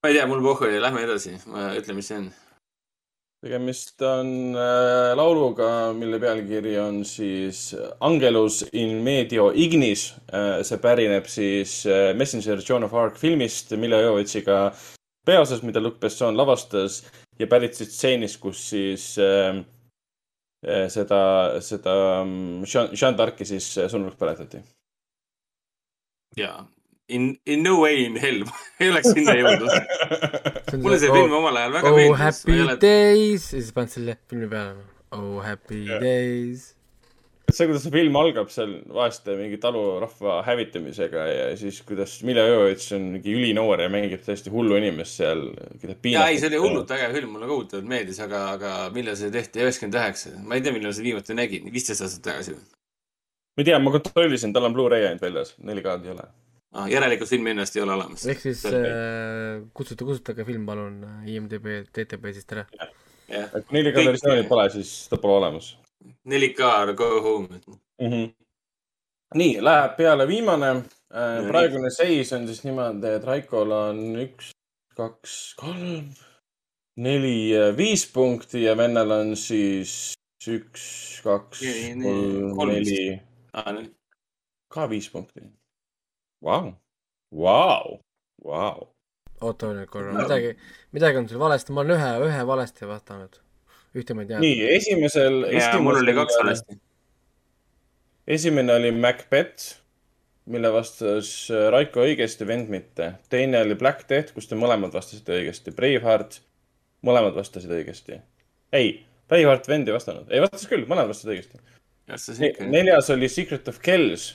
ma 0.05 0.13
ei 0.13 0.21
tea, 0.21 0.29
mul 0.29 0.45
pohhu 0.45 0.69
oli, 0.69 0.81
lähme 0.81 1.09
edasi, 1.09 1.39
ma 1.49 1.73
ütlen, 1.81 2.01
mis 2.01 2.13
see 2.13 2.21
on. 2.21 2.31
Tegemist 3.41 4.03
on 4.05 4.55
äh, 4.55 5.17
lauluga, 5.17 5.93
mille 5.97 6.19
pealkiri 6.21 6.75
on 6.81 7.05
siis 7.09 7.71
Angelus 8.01 8.63
in 8.73 9.01
medio 9.05 9.49
ignis 9.55 10.11
äh,. 10.33 10.61
see 10.67 10.79
pärineb 10.79 11.29
siis 11.29 11.87
äh, 11.89 12.13
Messenger 12.17 12.61
Joan 12.61 12.85
of 12.85 12.95
Arc 12.95 13.17
filmist, 13.17 13.73
Mille 13.81 14.03
Jovovitsiga 14.03 14.59
peaosas, 15.27 15.63
mida 15.63 15.81
Luc 15.81 15.97
Besson 16.01 16.37
lavastas 16.37 17.01
ja 17.41 17.49
pärit 17.49 17.79
siis 17.79 17.95
stseenist, 17.97 18.41
kus 18.43 18.61
siis 18.75 19.07
äh, 19.19 19.63
äh, 20.67 20.85
seda, 20.93 21.23
seda 21.65 21.95
mm, 22.25 22.67
Jean, 22.69 22.93
Jean 22.93 23.17
d'Arc'i 23.17 23.49
siis 23.49 23.73
äh, 23.79 23.89
surnuks 23.89 24.21
põletati. 24.21 24.61
jaa. 26.37 26.61
In, 27.11 27.31
in 27.47 27.63
no 27.67 27.81
way 27.83 28.05
in 28.07 28.19
hell 28.23 28.45
ei 28.81 28.91
oleks 28.91 29.13
sinna 29.15 29.35
jõudnud. 29.39 29.71
mulle 30.83 30.99
see 31.03 31.11
film 31.11 31.39
omal 31.41 31.57
ajal 31.59 31.79
väga 31.79 31.91
oh 31.91 31.97
meeldis. 31.99 32.21
happy 32.23 32.59
days 32.83 33.47
ja 33.51 33.63
siis 33.63 33.73
paned 33.77 33.95
selle 33.95 34.19
filmi 34.31 34.51
peale. 34.51 34.85
Oh 35.17 35.41
happy 35.43 35.83
days. 36.03 36.69
see, 37.51 37.67
kuidas 37.67 37.83
see 37.83 37.95
film 37.95 38.19
algab 38.21 38.51
seal 38.55 38.77
vaeste 38.95 39.35
mingi 39.39 39.59
talurahva 39.63 40.41
hävitamisega 40.47 41.29
ja 41.35 41.47
siis 41.59 41.81
kuidas 41.87 42.21
Mille 42.27 42.45
Jovovitš 42.47 42.93
on 42.99 43.09
mingi 43.17 43.35
ülinoor 43.35 43.83
ja 43.83 43.91
mängib 43.91 44.23
täiesti 44.27 44.53
hullu 44.55 44.79
inimest 44.79 45.19
seal. 45.19 45.49
jaa, 45.83 46.29
ei, 46.29 46.39
see 46.39 46.53
oli 46.53 46.61
hullult 46.63 46.95
äge 46.95 47.11
film, 47.17 47.35
mulle 47.35 47.51
kohutavalt 47.51 47.91
meeldis, 47.91 48.23
aga, 48.23 48.45
aga 48.55 48.77
millal 48.95 49.19
see 49.19 49.35
tehti, 49.35 49.65
üheksakümmend 49.67 49.99
üheksa. 49.99 50.37
ma 50.45 50.59
ei 50.59 50.63
tea, 50.63 50.77
millal 50.79 50.95
seda 50.95 51.11
viimati 51.11 51.43
nägin, 51.43 51.73
viisteist 51.75 52.07
aastat 52.07 52.31
tagasi 52.31 52.55
ma 53.61 53.63
ei 53.63 53.67
tea, 53.67 53.79
ma 53.83 53.91
kontrollisin, 53.93 54.55
tal 54.55 54.69
on 54.69 54.77
Blu-ray 54.77 55.05
ainult 55.09 55.25
väljas, 55.25 55.53
4K-d 55.59 56.07
ei 56.07 56.15
ole. 56.15 56.29
ah,. 56.73 56.89
järelikult 56.91 57.31
filmi 57.31 57.51
ennast 57.55 57.77
ei 57.77 57.83
ole 57.83 57.95
olemas. 57.97 58.27
ehk 58.27 58.41
siis 58.41 58.65
äh, 58.71 59.61
kutsuta, 59.75 60.05
kustutage 60.05 60.45
film 60.45 60.67
palun 60.67 61.03
äh, 61.05 61.29
IMDB, 61.35 61.67
DTB-sist 61.91 62.57
ära. 62.57 62.67
kui 63.27 63.83
4K 63.83 64.07
versiooni 64.07 64.47
pole, 64.49 64.69
siis 64.75 64.95
ta 65.11 65.19
pole 65.21 65.41
olemas 65.43 65.75
4K 66.29 66.95
go 66.97 67.11
home. 67.23 67.61
mm. 68.01 68.09
-hmm. 68.11 68.33
nii, 69.35 69.65
läheb 69.65 69.97
peale 69.97 70.29
viimane. 70.29 70.73
nii. 70.75 71.49
praegune 71.49 71.91
seis 71.91 72.33
on 72.33 72.47
siis 72.47 72.65
niimoodi, 72.65 73.15
et 73.17 73.25
Raikol 73.25 73.71
on 73.71 74.03
üks, 74.25 74.51
kaks, 74.97 75.55
kolm, 75.59 76.11
neli, 76.97 77.51
viis 77.77 78.07
punkti 78.13 78.63
ja 78.63 78.77
vennal 78.77 79.11
on 79.11 79.37
siis 79.37 80.15
üks, 80.49 80.85
kaks 81.25 81.65
kolm, 82.03 82.69
neli, 82.69 83.17
ka 84.69 84.91
viis 84.91 85.11
punkti. 85.11 85.41
Vau, 86.43 86.73
vau, 87.37 88.01
vau. 88.45 88.87
oota 89.45 89.75
nüüd 89.77 89.89
korra, 89.93 90.15
midagi, 90.17 90.55
midagi 90.97 91.21
on 91.21 91.27
sul 91.29 91.41
valesti, 91.41 91.75
ma 91.77 91.83
olen 91.83 91.99
ühe, 91.99 92.13
ühe 92.31 92.47
valesti 92.49 92.89
vastanud. 92.89 93.37
ühte 93.97 94.17
ma 94.17 94.25
ei 94.25 94.31
tea. 94.31 94.41
nii, 94.41 94.63
esimesel. 94.77 95.37
jaa, 95.53 95.75
mul 95.85 96.01
oli 96.01 96.15
kaks 96.17 96.39
valesti. 96.41 96.79
esimene 98.39 98.73
oli 98.73 98.93
Macbeth, 98.97 99.77
mille 100.49 100.73
vastas 100.73 101.35
äh, 101.53 101.69
Raiko 101.77 102.07
õigesti, 102.09 102.49
vend 102.49 102.73
mitte. 102.73 103.13
teine 103.29 103.61
oli 103.67 103.77
Black 103.77 104.09
Death, 104.09 104.33
kus 104.33 104.49
te 104.49 104.57
mõlemad 104.57 104.97
vastasite 104.97 105.37
õigesti. 105.37 105.77
Braveheart, 105.77 106.41
mõlemad 107.05 107.37
vastasid 107.37 107.77
õigesti. 107.77 108.23
ei, 108.73 108.95
Braveheart 109.29 109.69
vend 109.69 109.93
ei 109.93 109.99
vastanud. 109.99 110.33
ei, 110.33 110.41
vastas 110.41 110.65
küll, 110.73 110.89
mõlemad 110.89 111.13
vastasid 111.13 111.37
õigesti. 111.37 112.65
neljas 112.65 113.13
oli 113.13 113.29
Secret 113.29 113.69
of 113.69 113.85
Kells, 113.85 114.31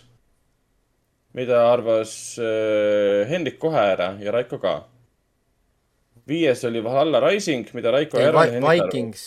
mida 1.35 1.61
arvas 1.67 2.11
äh, 2.39 3.25
Hendrik 3.29 3.57
kohe 3.59 3.81
ära 3.93 4.13
ja 4.23 4.31
Raiko 4.35 4.59
ka. 4.61 4.75
viies 6.27 6.63
oli 6.65 6.81
Valhalla 6.83 7.19
Rising, 7.27 7.67
mida 7.77 7.91
Raiko 7.93 8.19
ja 8.21 8.29
arvas. 8.31 8.53
Vikings, 8.63 9.25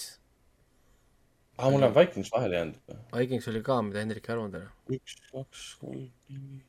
aa, 1.58 1.68
mul 1.70 1.84
on 1.86 1.92
Vikings 1.94 2.30
vahele 2.32 2.56
jäänud. 2.56 2.78
Vikings 3.14 3.48
oli 3.52 3.60
ka, 3.66 3.76
mida 3.82 4.00
Hendrik 4.02 4.26
ei 4.28 4.32
arvanud 4.34 4.56
ära. 4.58 4.70
üks, 4.96 5.18
kaks, 5.32 5.66
kolm, 5.82 6.08
neli, 6.32 6.62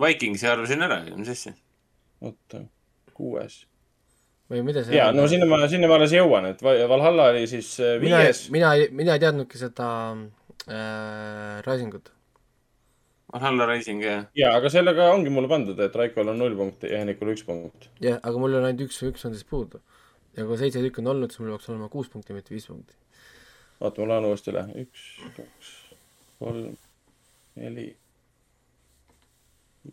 Vikingsi 0.00 0.46
arvasin 0.48 0.86
ära, 0.86 1.02
mis 1.16 1.28
asja. 1.34 1.52
oota, 2.22 2.62
kuues. 3.16 3.64
või 4.50 4.62
mida 4.66 4.82
see 4.86 4.96
ja 4.96 5.10
no 5.14 5.26
sinna 5.30 5.46
ma, 5.50 5.60
sinna 5.70 5.86
ma 5.90 5.98
alles 5.98 6.14
jõuan, 6.14 6.46
et 6.54 6.62
Va- 6.62 6.78
Valhalla 6.90 7.28
oli 7.34 7.44
siis 7.50 7.74
äh, 7.80 7.98
mina 8.02 8.22
viies,. 8.22 8.46
mina, 8.54 8.72
mina 8.90 9.14
ei 9.18 9.22
teadnudki 9.22 9.58
seda 9.60 9.90
äh, 10.66 11.60
Risingut. 11.66 12.10
Valhalla 13.32 13.66
Rising, 13.66 14.02
jah. 14.02 14.24
ja, 14.34 14.50
aga 14.56 14.70
sellega 14.72 15.10
ongi 15.14 15.30
mulle 15.30 15.48
pandud, 15.50 15.78
et 15.78 15.94
Raikol 15.96 16.32
on 16.32 16.40
null 16.40 16.56
punkti 16.58 16.90
ja 16.90 16.98
Hennikul 17.02 17.30
üks 17.34 17.44
punkt. 17.46 17.86
jah, 18.02 18.18
aga 18.26 18.42
mul 18.42 18.56
on 18.58 18.66
ainult 18.66 18.88
üks, 18.88 18.98
üks 19.06 19.26
on 19.28 19.36
siis 19.36 19.46
puudu. 19.46 19.78
ja 20.38 20.46
kui 20.48 20.58
seitse 20.58 20.82
tükki 20.82 21.02
on 21.04 21.12
olnud, 21.14 21.30
siis 21.30 21.42
mul 21.44 21.54
peaks 21.54 21.70
olema 21.70 21.88
kuus 21.92 22.10
punkti, 22.10 22.34
mitte 22.34 22.54
viis 22.54 22.66
punkti. 22.66 22.98
oota, 23.78 24.02
ma 24.02 24.08
loen 24.10 24.26
uuesti 24.32 24.50
üle. 24.54 24.64
üks, 24.82 25.06
kaks, 25.36 25.70
kolm, 26.42 26.74
neli, 27.60 27.86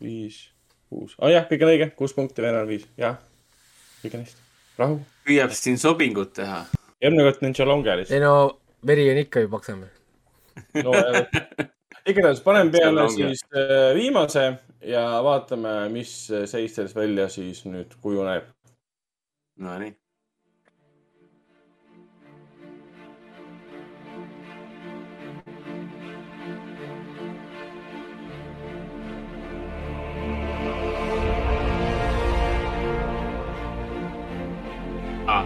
viis, 0.02 0.42
kuus. 0.90 1.14
aa 1.22 1.36
jah, 1.36 1.48
kõik 1.52 1.68
on 1.68 1.74
õige, 1.76 1.92
kuus 2.00 2.18
punkti, 2.18 2.46
Venel 2.46 2.66
viis, 2.70 2.90
jah. 2.98 3.22
kõik 4.02 4.18
on 4.18 4.26
hästi. 4.26 4.46
rahu. 4.82 5.00
püüab 5.30 5.54
siin 5.54 5.78
sobingut 5.82 6.34
teha. 6.42 6.64
järgmine 7.06 7.30
kord 7.30 7.46
Ninja 7.46 7.70
Longeris 7.70 8.10
ei. 8.10 8.26
no 8.26 8.34
veri 8.82 9.12
on 9.14 9.26
ikka 9.28 9.46
ju 9.46 9.54
paksem. 9.54 9.86
no 10.82 10.98
äh, 10.98 11.28
igatahes 12.08 12.42
panen 12.42 12.72
peale 12.72 13.10
siis 13.12 13.44
äh, 13.56 13.94
viimase 13.96 14.54
ja 14.82 15.06
vaatame, 15.24 15.90
mis 15.92 16.12
seis 16.46 16.76
sellest 16.76 16.96
välja 16.96 17.30
siis 17.30 17.66
nüüd 17.68 17.96
kujuneb. 18.02 18.52
Nonii. 19.58 19.96
Ah, 35.28 35.44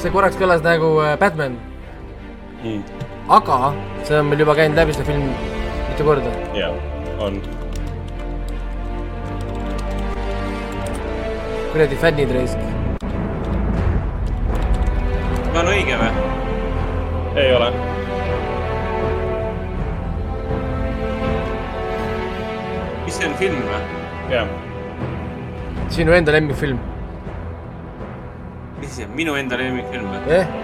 see 0.00 0.08
korraks 0.14 0.38
kõlas 0.40 0.64
nagu 0.64 0.94
äh, 1.04 1.18
Batman, 1.20 1.58
Mm. 2.60 3.09
Aga 3.30 3.56
see 4.02 4.16
on 4.18 4.26
meil 4.26 4.40
juba 4.42 4.54
käinud 4.58 4.78
läbi 4.78 4.94
see 4.94 5.04
film 5.06 5.26
mitu 5.88 6.04
korda. 6.06 6.30
ja, 6.60 6.68
on. 7.22 7.36
kuradi 11.72 11.98
fännid 12.04 12.32
raisk. 12.34 12.64
on 15.60 15.70
õige 15.74 16.00
või? 16.00 16.10
ei 17.44 17.54
ole. 17.58 17.70
mis 23.04 23.14
see 23.14 23.30
on, 23.30 23.38
film 23.44 23.62
või? 23.70 23.80
jah, 24.34 24.52
sinu 26.00 26.18
enda 26.18 26.34
lemmikfilm, 26.34 26.82
mis 28.82 28.98
see 28.98 29.06
on, 29.06 29.16
minu 29.22 29.38
enda 29.38 29.62
lemmikfilm 29.62 30.12
või? 30.16 30.26
jah? 30.34 30.54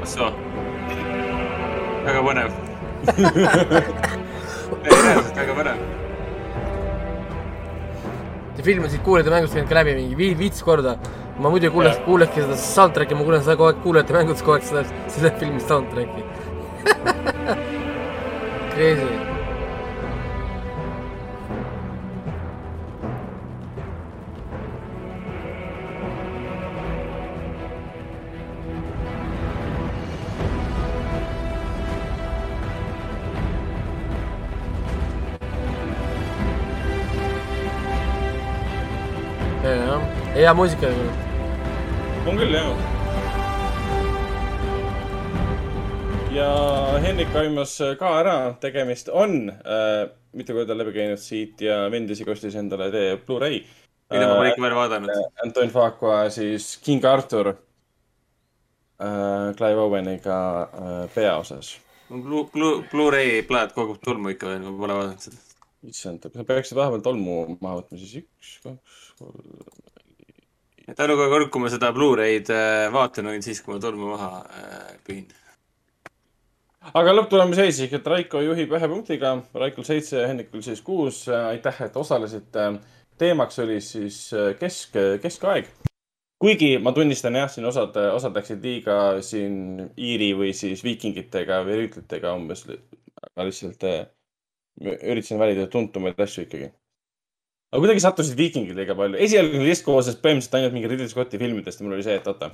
ah 0.00 0.12
soo. 0.16 0.32
Väga 2.06 2.22
põnev. 2.26 2.50
reaalselt 4.86 5.36
väga 5.36 5.56
põnev. 5.58 5.84
see 8.56 8.64
film 8.64 8.86
on 8.86 8.90
siit 8.90 9.02
kuulajate 9.04 9.32
mängust 9.34 9.54
käinud 9.56 9.68
ka 9.68 9.76
läbi 9.76 9.94
mingi 9.98 10.16
vii-, 10.16 10.38
viis 10.38 10.62
korda. 10.64 10.96
ma 11.38 11.52
muidu 11.52 11.70
kuuleks, 11.74 11.98
kuulekski 12.06 12.46
seda 12.46 12.56
soundtrack'i, 12.62 13.18
ma 13.18 13.26
kuulen 13.26 13.44
seda 13.44 13.58
kogu 13.60 13.68
aeg 13.72 13.82
kuulajate 13.84 14.16
mängudes 14.16 14.42
kogu 14.46 14.56
aeg 14.56 14.68
seda, 14.70 14.86
selle 15.12 15.34
filmi 15.40 15.60
soundtrack'i. 15.60 16.22
Crazy. 18.76 19.25
Hea 40.46 40.54
muusika. 40.54 40.86
on 42.30 42.36
küll 42.38 42.52
jah. 42.54 42.66
ja 46.30 46.50
Henrik 47.02 47.34
aimas 47.34 47.72
ka 47.98 48.12
ära, 48.20 48.34
tegemist 48.62 49.08
on 49.10 49.48
äh, 49.50 50.04
mitu 50.38 50.54
korda 50.54 50.76
läbi 50.78 50.92
käinud 50.94 51.18
siit 51.18 51.64
ja 51.66 51.80
Vendisi 51.90 52.24
kostis 52.28 52.54
endale 52.60 52.92
tee 52.94 53.16
Blu-ray. 53.26 53.58
mida 54.12 54.28
ma 54.28 54.36
pole 54.38 54.52
ikka 54.52 54.62
veel 54.62 54.76
vaadanud. 54.78 55.10
Anton 55.42 55.72
Fuqua 55.74 56.20
siis 56.30 56.68
King 56.84 57.02
Arthur 57.10 57.50
äh, 57.50 57.56
Clive 59.58 59.82
Oweniga 59.82 60.38
äh, 60.62 61.02
peaosas. 61.14 61.72
Blu-, 62.12 62.46
Blu-, 62.54 62.84
Blu-ray 62.92 63.42
plaat 63.50 63.74
kogub 63.74 63.98
tolmu 63.98 64.30
ikka 64.36 64.52
veel, 64.52 64.62
ma 64.68 64.78
pole 64.78 65.00
vaadanud 65.00 65.26
seda. 65.26 65.42
issand, 65.90 66.22
kas 66.22 66.38
me 66.38 66.46
peaksime 66.46 66.84
vahepeal 66.84 67.02
tolmu 67.10 67.58
maha 67.58 67.80
võtma 67.82 67.98
siis 67.98 68.14
üks, 68.22 68.54
kaks, 68.62 69.02
kolm. 69.18 69.85
Et 70.90 71.00
ainuke 71.02 71.26
kord, 71.32 71.48
kui 71.50 71.62
ma 71.62 71.72
seda 71.72 71.90
Blu-ray'd 71.94 72.52
äh, 72.54 72.86
vaatan, 72.94 73.32
on 73.32 73.42
siis, 73.44 73.62
kui 73.62 73.74
ma 73.74 73.80
tolmu 73.82 74.12
maha 74.12 74.30
äh, 74.44 74.92
pühin. 75.06 75.26
aga 76.92 77.14
lõpptulemus 77.16 77.62
jäi 77.62 77.72
siis, 77.74 77.96
et 77.98 78.06
Raiko 78.06 78.42
juhib 78.44 78.76
ühe 78.78 78.90
punktiga, 78.92 79.34
Raikol 79.54 79.88
seitse, 79.88 80.22
Hennikul 80.28 80.62
siis 80.66 80.82
kuus. 80.86 81.24
aitäh, 81.28 81.82
et 81.88 81.96
osalesite. 81.96 82.70
teemaks 83.18 83.58
oli 83.64 83.80
siis 83.80 84.30
äh, 84.34 84.54
kesk, 84.60 84.98
keskaeg. 85.22 85.70
kuigi 86.38 86.76
ma 86.78 86.92
tunnistan 86.92 87.34
jah, 87.34 87.50
siin 87.50 87.66
osad, 87.66 87.96
osad 88.12 88.36
läksid 88.36 88.62
liiga 88.62 89.22
siin 89.22 89.90
Iiri 89.96 90.34
või 90.38 90.52
siis 90.52 90.84
viikingitega 90.84 91.64
või 91.64 91.82
rüütlitega 91.82 92.34
umbes. 92.36 92.66
aga 93.26 93.48
lihtsalt 93.48 93.84
äh, 93.84 94.04
ma 94.80 94.96
üritasin 95.02 95.38
valida 95.40 95.66
tuntumaid 95.66 96.20
asju 96.20 96.44
ikkagi. 96.44 96.70
Aga 97.76 97.82
kuidagi 97.84 98.00
sattusid 98.00 98.38
viikingid 98.38 98.78
liiga 98.78 98.96
palju. 98.96 99.18
esialgne 99.20 99.64
list 99.66 99.84
koosnes 99.84 100.16
põhimõtteliselt 100.22 100.56
ainult 100.58 100.76
mingi 100.76 100.88
Ridley 100.88 101.10
Scotti 101.12 101.40
filmidest 101.40 101.82
ja 101.82 101.86
mul 101.86 101.96
oli 101.98 102.06
see, 102.06 102.16
et 102.16 102.30
oota, 102.30 102.50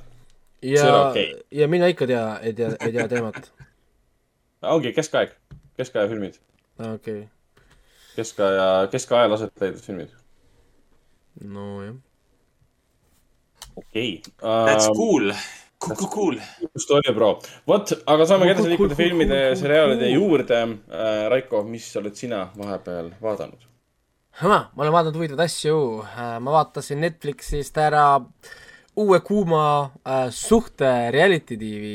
ja 0.66 0.88
okei., 0.96 1.28
ja 1.62 1.68
mina 1.70 1.90
ikka 1.92 2.08
tea, 2.10 2.24
ei 2.42 2.56
tea, 2.58 2.72
ei 2.80 2.94
tea 2.96 3.06
teemat. 3.12 3.50
ongi 4.74 4.92
keskaeg, 4.96 5.36
keskaja 5.78 6.10
filmid, 6.10 6.40
okei 6.80 7.22
okay., 7.22 7.64
keskaja, 8.16 8.68
keskajal 8.90 9.38
aset 9.38 9.54
leidnud 9.62 9.86
filmid. 9.86 10.14
nojah. 11.54 11.94
okei 13.76 14.22
That's 14.42 14.90
um,. 14.90 14.96
cool, 14.98 15.32
cool, 15.86 16.08
cool. 16.18 16.40
just 16.74 16.90
oli, 16.90 17.14
bro. 17.14 17.36
vot, 17.68 17.94
aga 18.06 18.26
saame 18.26 18.48
Cool, 18.48 18.56
edasi 18.56 18.64
cool, 18.66 18.74
liikuda 18.74 18.96
cool, 18.96 19.04
filmide 19.04 19.34
cool, 19.34 19.44
ja 19.44 19.50
cool, 19.52 19.60
seriaalide 19.66 20.08
cool. 20.08 20.14
juurde. 20.18 20.62
Raiko, 21.30 21.62
mis 21.68 21.92
oled 22.02 22.18
sina 22.18 22.48
vahepeal 22.58 23.14
vaadanud? 23.22 23.71
Ma 24.40 24.70
olen 24.76 24.92
vaadanud 24.92 25.18
huvitavaid 25.18 25.44
asju, 25.44 25.76
ma 26.40 26.54
vaatasin 26.54 27.02
Netflixist 27.04 27.76
ära 27.78 28.06
uue 28.96 29.20
kuuma 29.20 29.64
äh, 30.04 30.28
suhte 30.30 31.10
reality 31.12 31.56
tv, 31.56 31.90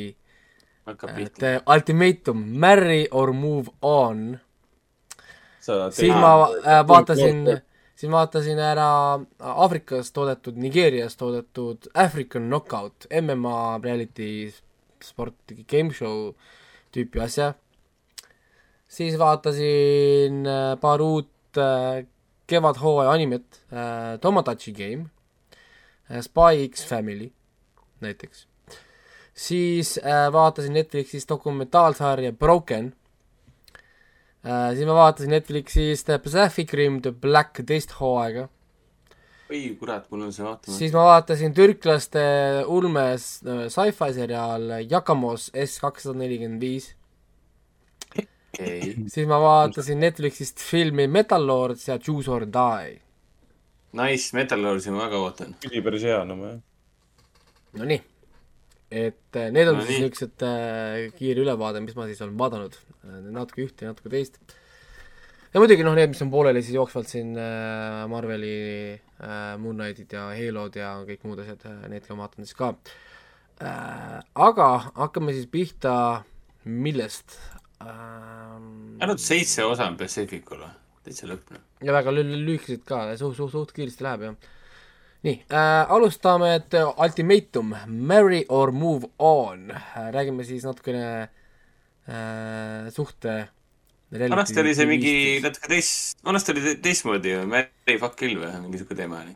hakkab 0.88 1.18
et 1.22 1.44
äh, 1.44 1.62
Ultimatum, 1.66 2.44
Marry 2.60 3.08
or 3.12 3.34
move 3.34 3.74
on. 3.82 4.40
siis 5.92 6.14
ma 6.14 6.32
äh, 6.64 6.82
vaatasin, 6.88 7.44
siis 7.96 8.12
vaatasin 8.12 8.60
ära 8.60 8.90
Aafrikas 9.40 10.12
toodetud, 10.16 10.58
Nigeerias 10.58 11.18
toodetud 11.18 11.90
African 11.94 12.48
Knockout, 12.48 13.10
MMA 13.22 13.80
reality 13.84 14.52
sport, 15.04 15.36
game 15.70 15.94
show 15.94 16.32
tüüpi 16.94 17.22
asja. 17.22 17.54
siis 18.88 19.18
vaatasin 19.20 20.46
äh, 20.48 20.78
paar 20.82 21.02
uut 21.02 21.58
äh, 21.58 22.06
kevadhooaja 22.48 23.12
animet 23.12 23.62
äh,, 23.72 24.20
Tomodachi 24.22 24.72
Game 24.74 25.10
äh,, 26.10 26.22
Spy 26.22 26.64
X 26.68 26.86
Family 26.88 27.32
näiteks. 28.02 28.48
siis 29.34 29.98
äh, 29.98 30.32
vaatasin 30.34 30.74
Netflixis 30.74 31.30
dokumentaalsarja 31.30 32.32
Broken 32.32 32.94
äh,. 34.46 34.76
siis 34.76 34.86
ma 34.88 34.94
vaatasin 34.94 35.30
Netflixist 35.30 36.08
Pacific 36.24 36.74
Rim 36.74 37.02
The 37.02 37.12
Black 37.12 37.62
teist 37.66 38.00
hooaega. 38.00 38.48
oi 39.50 39.78
kurat, 39.80 40.10
mul 40.12 40.22
on 40.28 40.34
see 40.34 40.44
vaatamata. 40.46 40.78
siis 40.78 40.94
ma 40.94 41.04
vaatasin 41.12 41.54
türklaste 41.54 42.24
ulmes 42.68 43.28
äh, 43.46 43.68
sci-fi 43.70 44.14
seriaal 44.14 44.80
Jakamos 44.90 45.52
S 45.54 45.80
kakssada 45.80 46.18
nelikümmend 46.20 46.62
viis. 46.62 46.94
Okei, 48.58 48.94
siis 49.14 49.28
ma 49.30 49.38
vaatasin 49.44 50.00
Netflixist 50.02 50.60
filmi 50.66 51.06
Metal 51.08 51.46
Lords 51.48 51.88
ja 51.88 51.98
Choose 52.02 52.32
or 52.32 52.46
Die. 52.50 53.00
nice, 53.98 54.34
Metal 54.36 54.62
Lordsi 54.62 54.92
ma 54.92 55.06
väga 55.06 55.22
ootan. 55.24 55.56
oli 55.70 55.82
päris 55.86 56.04
hea, 56.06 56.20
no 56.28 56.36
ma. 56.40 56.52
Nonii, 57.78 58.00
et 58.92 59.36
äh, 59.38 59.50
need 59.54 59.68
on 59.70 59.78
No 59.78 59.84
siis 59.86 59.98
nii. 59.98 60.06
niisugused 60.08 60.44
äh, 60.48 61.10
kiire 61.18 61.44
ülevaade, 61.44 61.82
mis 61.84 61.96
ma 61.98 62.06
siis 62.10 62.22
olen 62.26 62.38
vaadanud, 62.40 62.78
natuke 63.34 63.66
ühte 63.68 63.86
ja 63.86 63.92
natuke 63.94 64.10
teist. 64.14 64.40
ja 65.54 65.62
muidugi 65.62 65.86
noh, 65.86 65.96
need, 65.98 66.12
mis 66.14 66.22
on 66.26 66.32
pooleli 66.34 66.62
siis 66.64 66.76
jooksvalt 66.78 67.10
siin 67.12 67.36
äh, 67.40 68.06
Marveli 68.12 68.54
äh, 68.94 69.58
Moon 69.62 69.78
Knightid 69.80 70.14
ja 70.18 70.28
Halod 70.36 70.76
ja 70.80 70.96
kõik 71.08 71.24
muud 71.28 71.40
asjad 71.44 71.64
need 71.92 72.06
ka 72.08 72.16
ma 72.18 72.26
vaatan 72.28 72.46
siis 72.48 72.58
ka 72.58 72.74
äh,. 73.62 74.18
aga 74.36 74.68
hakkame 74.96 75.34
siis 75.38 75.48
pihta, 75.52 76.24
millest 76.66 77.38
ähm, 77.82 78.98
ainult 79.02 79.20
seitse 79.24 79.66
osa 79.66 79.88
on 79.90 79.98
Pacificul 80.00 80.62
või? 80.64 80.74
täitsa 81.08 81.28
lõpp 81.30 81.52
noh. 81.56 81.62
ja 81.86 81.94
väga 81.96 82.12
lü- 82.12 82.26
lü- 82.28 82.44
lühikesed 82.48 82.84
ka, 82.88 83.04
suht, 83.20 83.38
suht, 83.38 83.52
suht 83.54 83.72
kiiresti 83.76 84.04
läheb 84.04 84.26
jah. 84.28 84.36
nii 85.28 85.36
äh,, 85.50 85.92
alustame, 85.96 86.56
et 86.60 86.74
äh, 86.78 86.88
Ultimatum, 87.04 87.76
Marry 87.88 88.44
or 88.50 88.72
move 88.72 89.08
on 89.20 89.72
äh,, 89.72 90.10
räägime 90.14 90.44
siis 90.48 90.66
natukene 90.68 91.06
äh, 92.08 92.90
suhte. 92.94 93.48
vanasti 94.12 94.60
oli 94.62 94.76
see 94.76 94.86
mingi 94.88 95.16
natuke 95.44 95.68
teist, 95.68 96.18
vanasti 96.24 96.54
oli 96.54 96.62
te- 96.64 96.78
teistmoodi 96.84 97.34
ju, 97.34 97.42
Mary 97.52 97.98
fuck 98.00 98.16
kill 98.20 98.38
või 98.40 98.52
mingi 98.64 98.80
siuke 98.84 98.96
teema 98.96 99.22
oli. 99.26 99.34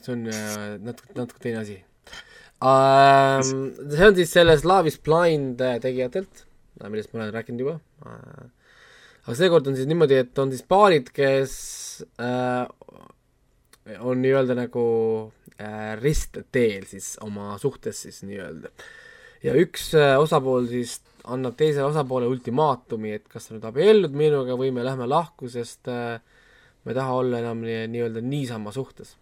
see 0.00 0.12
on 0.14 0.26
äh, 0.30 0.76
natuke, 0.82 1.14
natuke 1.18 1.42
teine 1.42 1.58
asi 1.64 1.78
ähm,. 2.62 3.72
see 3.90 4.06
on 4.06 4.14
siis 4.18 4.30
sellest 4.36 4.64
Love 4.68 4.88
is 4.92 4.98
blind 4.98 5.60
äh, 5.60 5.78
tegijatelt, 5.82 6.44
millest 6.88 7.12
ma 7.12 7.22
olen 7.22 7.34
rääkinud 7.36 7.64
juba 7.64 7.78
äh,. 8.06 8.48
aga 9.26 9.36
seekord 9.38 9.68
on 9.70 9.76
siis 9.78 9.88
niimoodi, 9.90 10.18
et 10.24 10.38
on 10.42 10.50
siis 10.50 10.64
paarid, 10.66 11.12
kes 11.14 11.54
äh, 12.20 12.66
on 14.00 14.22
nii-öelda 14.22 14.56
nagu 14.58 14.84
äh, 15.58 15.94
ristteel 16.00 16.86
siis 16.90 17.14
oma 17.22 17.56
suhtes 17.62 18.02
siis 18.06 18.22
nii-öelda. 18.26 18.72
ja 19.46 19.54
üks 19.58 19.92
äh, 19.98 20.16
osapool 20.20 20.66
siis 20.70 21.00
annab 21.24 21.54
teisele 21.58 21.86
osapoole 21.86 22.26
ultimaatumi, 22.26 23.12
et 23.18 23.28
kas 23.30 23.46
sa 23.46 23.54
nüüd 23.54 23.66
abiellud 23.68 24.14
minuga 24.16 24.56
või 24.58 24.72
me 24.74 24.82
lähme 24.86 25.06
lahku, 25.06 25.50
sest 25.50 25.90
äh, 25.90 26.18
ma 26.82 26.90
ei 26.90 26.98
taha 26.98 27.18
olla 27.22 27.42
enam 27.42 27.62
nii- 27.62 27.88
nii-öelda 27.92 28.22
niisama 28.26 28.74
suhtes 28.74 29.16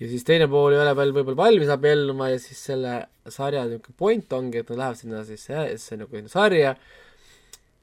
ja 0.00 0.10
siis 0.10 0.24
teine 0.26 0.48
pool 0.50 0.74
ei 0.74 0.80
ole 0.82 0.94
veel 0.98 1.12
võib-olla 1.14 1.38
valmis 1.44 1.70
abielluma 1.72 2.30
ja 2.32 2.38
siis 2.42 2.60
selle 2.70 2.94
sarja 3.30 3.64
niisugune 3.68 3.98
point 3.98 4.36
ongi, 4.36 4.60
et 4.60 4.70
nad 4.72 4.80
lähevad 4.82 5.00
sinna 5.00 5.24
siis 5.28 5.46
see 5.46 5.98
nagu 6.00 6.22
sarja 6.32 6.74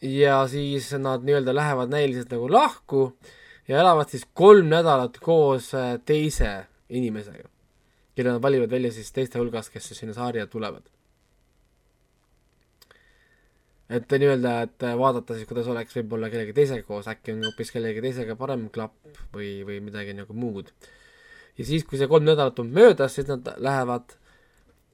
ja 0.01 0.41
siis 0.51 0.91
nad 0.99 1.23
nii-öelda 1.25 1.55
lähevad 1.55 1.93
näiliselt 1.93 2.33
nagu 2.35 2.49
lahku 2.51 3.03
ja 3.67 3.79
elavad 3.79 4.11
siis 4.11 4.25
kolm 4.33 4.69
nädalat 4.71 5.19
koos 5.23 5.73
äh, 5.77 5.95
teise 6.05 6.65
inimesega, 6.89 7.47
kelle 8.15 8.35
nad 8.35 8.43
valivad 8.43 8.71
välja 8.71 8.91
siis 8.91 9.11
teiste 9.15 9.39
hulgas, 9.39 9.69
kes 9.69 9.87
siis 9.87 10.03
sinna 10.03 10.17
sarja 10.17 10.47
tulevad. 10.47 10.83
et 13.91 14.07
nii-öelda, 14.11 14.51
et 14.63 14.83
vaadata 14.99 15.35
siis, 15.35 15.47
kuidas 15.47 15.67
oleks 15.67 15.95
võib-olla 15.97 16.29
kellegi 16.31 16.53
teisega 16.55 16.85
koos, 16.87 17.09
äkki 17.11 17.33
on 17.33 17.41
hoopis 17.43 17.73
kellegi 17.75 18.03
teisega 18.03 18.37
parem 18.39 18.69
klapp 18.71 19.19
või, 19.35 19.65
või 19.67 19.81
midagi 19.83 20.15
nagu 20.15 20.33
muud 20.33 20.71
ja 21.61 21.67
siis, 21.67 21.85
kui 21.87 21.99
see 22.01 22.09
kolm 22.09 22.25
nädalat 22.25 22.59
on 22.63 22.71
möödas, 22.73 23.15
siis 23.15 23.29
nad 23.29 23.47
lähevad 23.61 24.15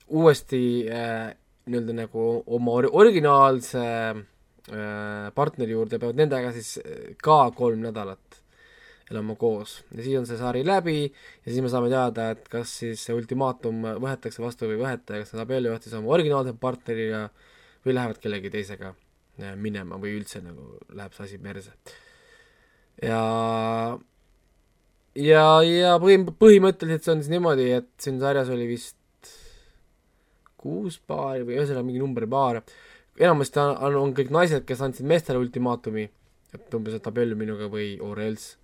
uuesti 0.08 0.62
äh, 0.92 1.32
nii-öelda 1.68 1.96
nagu 2.04 2.26
oma 2.58 2.76
or 2.80 2.90
originaalse 2.92 3.86
äh, 3.88 5.30
partneri 5.36 5.76
juurde, 5.76 6.00
peavad 6.00 6.20
nendega 6.20 6.52
siis 6.56 6.78
äh, 6.84 7.16
ka 7.24 7.40
kolm 7.56 7.84
nädalat 7.88 8.44
elama 9.12 9.38
koos 9.40 9.78
ja 9.96 10.04
siis 10.04 10.18
on 10.20 10.26
see 10.28 10.40
sari 10.40 10.66
läbi 10.68 10.98
ja 11.06 11.48
siis 11.48 11.62
me 11.64 11.72
saame 11.72 11.92
teada, 11.92 12.32
et 12.36 12.48
kas 12.52 12.74
siis 12.82 13.06
see 13.08 13.16
ultimaatum 13.16 13.86
võetakse 14.04 14.44
vastu 14.44 14.68
või 14.68 14.76
ei 14.76 14.82
võeta 14.84 15.16
ja 15.16 15.24
kas 15.24 15.32
nad 15.36 15.46
abielluvad 15.46 15.86
siis 15.86 15.96
oma 15.96 16.12
originaalse 16.18 16.56
partneriga 16.60 17.28
või 17.86 17.96
lähevad 17.96 18.20
kellegi 18.24 18.52
teisega 18.52 18.92
äh, 18.92 19.56
minema 19.56 20.00
või 20.02 20.18
üldse 20.20 20.44
nagu 20.44 20.76
läheb 20.92 21.16
see 21.16 21.30
asi 21.30 21.40
perse. 21.44 21.76
ja 23.04 23.22
ja, 25.18 25.46
ja 25.66 25.96
põhim-, 26.02 26.30
põhimõtteliselt 26.40 27.06
see 27.06 27.16
on 27.16 27.24
siis 27.24 27.34
niimoodi, 27.34 27.72
et 27.80 27.90
siin 28.02 28.20
sarjas 28.22 28.52
oli 28.54 28.68
vist 28.70 28.96
kuus 30.58 31.00
paari 31.00 31.46
või 31.48 31.58
ühesõnaga 31.58 31.86
mingi 31.88 32.02
numbripaar, 32.02 32.62
enamasti 33.18 33.62
on, 33.62 33.98
on, 34.02 34.14
kõik 34.18 34.32
naised, 34.34 34.66
kes 34.68 34.82
andsid 34.86 35.08
meestele 35.10 35.42
ultimaatumi, 35.42 36.08
et 36.58 36.78
umbes, 36.78 36.98
et 36.98 37.10
abiellu 37.10 37.38
minuga 37.40 37.70
või 37.72 37.96
or 38.04 38.22
else 38.24 38.58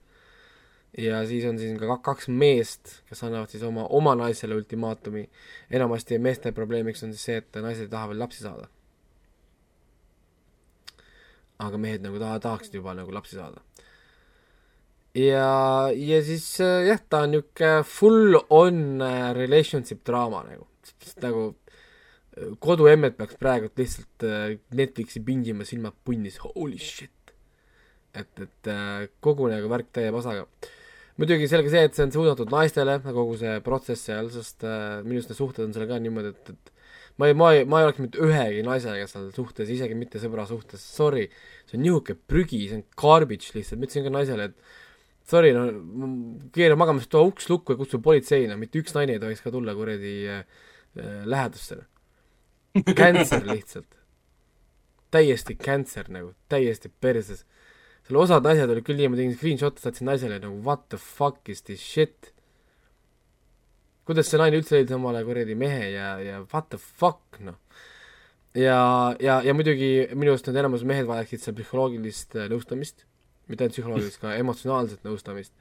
ja 0.97 1.23
siis 1.27 1.45
on 1.49 1.57
siin 1.59 1.77
ka 1.79 1.97
kaks 2.05 2.27
meest, 2.29 2.99
kes 3.09 3.23
annavad 3.25 3.49
siis 3.49 3.63
oma, 3.65 3.85
oma 3.89 4.13
naisele 4.15 4.55
ultimaatumi. 4.55 5.29
enamasti 5.71 6.19
meeste 6.19 6.51
probleemiks 6.51 7.03
on 7.03 7.13
siis 7.13 7.25
see, 7.25 7.37
et 7.41 7.61
naised 7.61 7.87
ei 7.87 7.89
taha 7.89 8.11
veel 8.11 8.19
lapsi 8.19 8.43
saada. 8.43 8.67
aga 11.63 11.77
mehed 11.77 12.01
nagu 12.03 12.19
taha, 12.19 12.39
tahaksid 12.39 12.73
juba 12.75 12.93
nagu 12.93 13.13
lapsi 13.13 13.35
saada. 13.35 13.61
Ja, 15.17 15.89
ja 15.93 16.21
siis 16.25 16.45
äh, 16.63 16.87
jah, 16.89 17.01
ta 17.09 17.23
on 17.27 17.35
niisugune 17.35 17.73
full 17.87 18.37
on 18.49 19.01
äh, 19.01 19.31
relationship 19.37 20.03
draama 20.07 20.43
nagu, 20.47 20.67
nagu 21.21 21.47
äh, 21.49 22.53
koduemmed 22.63 23.17
peaks 23.19 23.37
praegult 23.41 23.77
lihtsalt 23.79 24.27
Netflixi 24.73 25.23
pingima 25.25 25.67
silmad 25.69 25.97
punnis, 26.05 26.39
holy 26.43 26.79
shit. 26.81 27.11
et, 28.13 28.29
et 28.37 28.67
kogu 29.25 29.47
nagu 29.49 29.69
värk 29.71 29.87
täie 29.89 30.11
pasaga 30.13 30.45
muidugi 31.17 31.47
selge 31.49 31.71
see, 31.73 31.81
et 31.87 31.95
see 31.97 32.05
on 32.05 32.11
suunatud 32.13 32.51
naistele, 32.53 32.99
kogu 33.05 33.37
see 33.41 33.55
protsess 33.65 34.09
seal, 34.09 34.29
sest 34.33 34.65
minu 35.05 35.17
arust 35.17 35.31
need 35.31 35.39
suhted 35.39 35.65
on 35.65 35.73
seal 35.73 35.89
ka 35.89 35.97
niimoodi, 36.01 36.33
et, 36.33 36.53
et 36.53 36.73
ma 37.17 37.29
ei, 37.29 37.37
ma 37.37 37.51
ei, 37.53 37.65
ma 37.69 37.81
ei 37.81 37.87
oleks 37.87 38.01
mitte 38.01 38.21
ühegi 38.21 38.61
naisega 38.65 39.05
seal 39.09 39.27
suhtes, 39.35 39.69
isegi 39.69 39.97
mitte 39.97 40.21
sõbra 40.21 40.45
suhtes, 40.49 40.81
sorry, 40.81 41.27
see 41.69 41.77
on 41.77 41.85
niisugune 41.85 42.21
prügi, 42.29 42.63
see 42.69 42.79
on 42.79 42.85
garbage 42.97 43.53
lihtsalt, 43.53 43.81
ma 43.81 43.89
ütlesin 43.89 44.07
ka 44.07 44.13
naisele, 44.13 44.49
et 44.49 44.81
sorry, 45.29 45.53
no 45.55 45.65
keera 46.55 46.77
magamast, 46.79 47.09
too 47.11 47.23
uks 47.31 47.49
lukku 47.51 47.75
ja 47.75 47.79
kutsu 47.79 48.01
politsei, 48.03 48.47
no 48.49 48.57
mitte 48.59 48.81
üks 48.81 48.95
naine 48.97 49.17
ei 49.17 49.23
tohiks 49.23 49.43
ka 49.43 49.51
tulla 49.53 49.75
kuradi 49.77 50.15
äh, 50.29 50.45
äh 50.99 51.25
lähedustele. 51.25 51.85
Cancer 52.95 53.45
lihtsalt. 53.53 53.99
täiesti 55.13 55.53
cancer 55.55 56.07
nagu, 56.09 56.31
täiesti 56.49 56.89
perses 56.89 57.43
seal 58.03 58.19
osad 58.19 58.43
naised 58.43 58.71
olid 58.71 58.85
küll 58.85 58.99
nii, 58.99 59.09
ma 59.11 59.19
tegin 59.19 59.35
screenshot'e, 59.37 59.79
saatsin 59.83 60.09
naisele 60.09 60.39
nagu 60.43 60.59
what 60.65 60.87
the 60.91 60.99
fuck 60.99 61.49
is 61.49 61.63
this 61.63 61.83
shit. 61.83 62.33
kuidas 64.03 64.27
see 64.27 64.39
naine 64.41 64.59
üldse 64.59 64.75
leidis 64.75 64.95
omale 64.97 65.21
kuradi 65.23 65.55
mehe 65.55 65.93
ja, 65.93 66.17
ja 66.19 66.41
what 66.51 66.67
the 66.73 66.79
fuck, 66.81 67.39
noh. 67.39 67.55
ja, 68.57 69.15
ja, 69.23 69.39
ja 69.45 69.55
muidugi 69.55 70.09
minu 70.11 70.33
arust 70.33 70.49
need 70.49 70.59
enamus 70.59 70.83
mehed 70.87 71.07
vajaksid 71.07 71.45
seal 71.45 71.55
psühholoogilist 71.55 72.35
äh, 72.35 72.49
nõustamist, 72.51 73.07
mitte 73.51 73.65
ainult 73.65 73.75
psühholoogilist, 73.75 74.19
ka 74.21 74.35
emotsionaalset 74.39 75.05
nõustamist. 75.07 75.53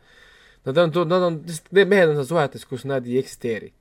Nad 0.67 0.79
on, 0.79 0.93
nad 1.11 1.27
on, 1.27 1.39
need 1.75 1.91
mehed 1.91 2.13
on 2.13 2.19
seal 2.21 2.29
suhetes, 2.29 2.67
kus 2.69 2.87
nad 2.87 3.07
ei 3.09 3.19
eksisteeri. 3.23 3.73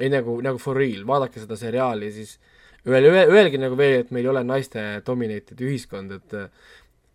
ei 0.00 0.10
nagu, 0.12 0.40
nagu 0.44 0.58
for 0.60 0.76
real, 0.76 1.06
vaadake 1.08 1.40
seda 1.40 1.56
seriaali, 1.56 2.10
siis 2.12 2.34
öelge, 2.84 3.22
öelge 3.32 3.60
nagu 3.60 3.78
veel, 3.78 4.02
et 4.02 4.10
meil 4.12 4.26
ei 4.26 4.32
ole 4.32 4.42
naiste 4.44 4.82
dominated 5.06 5.60
ühiskond, 5.64 6.12
et 6.18 6.34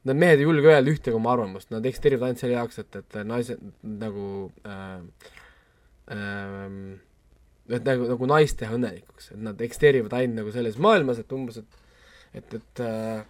Need 0.01 0.17
mehed 0.17 0.39
ei 0.41 0.47
julge 0.47 0.65
öelda 0.65 0.89
ühtegi 0.89 1.13
oma 1.13 1.35
arvamust, 1.35 1.67
nad 1.69 1.85
eksisteerivad 1.85 2.31
ainult 2.31 2.41
selle 2.41 2.55
jaoks, 2.55 2.79
et, 2.81 2.95
et 2.97 3.17
naised 3.29 3.59
nagu 3.85 4.23
äh, 4.65 5.27
äh, 6.15 6.63
et 7.69 7.85
nagu, 7.85 8.07
nagu 8.09 8.29
naist 8.31 8.57
teha 8.57 8.73
õnnelikuks, 8.79 9.29
et 9.35 9.43
nad 9.45 9.61
eksisteerivad 9.61 10.15
ainult 10.17 10.39
nagu 10.39 10.53
selles 10.55 10.79
maailmas, 10.81 11.21
et 11.21 11.37
umbes, 11.37 11.61
et 11.61 11.77
et, 12.39 12.53
et 12.57 12.81
äh, 12.81 13.21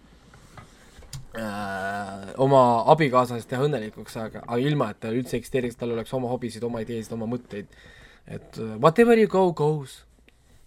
äh, 1.38 2.30
oma 2.42 2.62
abikaasast 2.92 3.48
teha 3.50 3.66
õnnelikuks, 3.66 4.16
aga, 4.20 4.44
aga 4.46 4.60
ilma, 4.62 4.90
et 4.92 5.02
ta 5.02 5.12
üldse 5.14 5.38
eksisteeriks, 5.38 5.78
tal 5.80 5.94
oleks 5.96 6.14
oma 6.16 6.30
hobisid, 6.32 6.64
oma 6.66 6.82
ideesid, 6.84 7.12
oma 7.16 7.28
mõtteid. 7.30 7.70
et 8.26 8.58
uh, 8.58 8.76
whatever 8.78 9.18
you 9.18 9.26
go, 9.26 9.50
goes. 9.52 10.04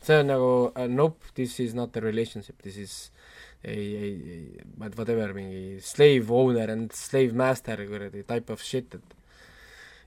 see 0.02 0.20
on 0.22 0.28
nagu 0.30 0.50
uh, 0.70 0.88
nope, 0.88 1.34
this 1.34 1.60
is 1.60 1.74
not 1.74 1.96
a 1.98 2.02
relationship, 2.02 2.62
this 2.62 2.78
is 2.78 3.12
ei, 3.64 3.96
ei, 3.96 4.16
ei, 4.30 4.64
whatever, 4.78 5.34
mingi 5.34 5.80
slave 5.82 6.30
owner 6.30 6.70
and 6.70 6.92
slave 6.94 7.34
master 7.34 7.80
kuradi 7.90 8.24
type 8.24 8.54
of 8.54 8.62
shit, 8.62 8.94
et 8.96 9.16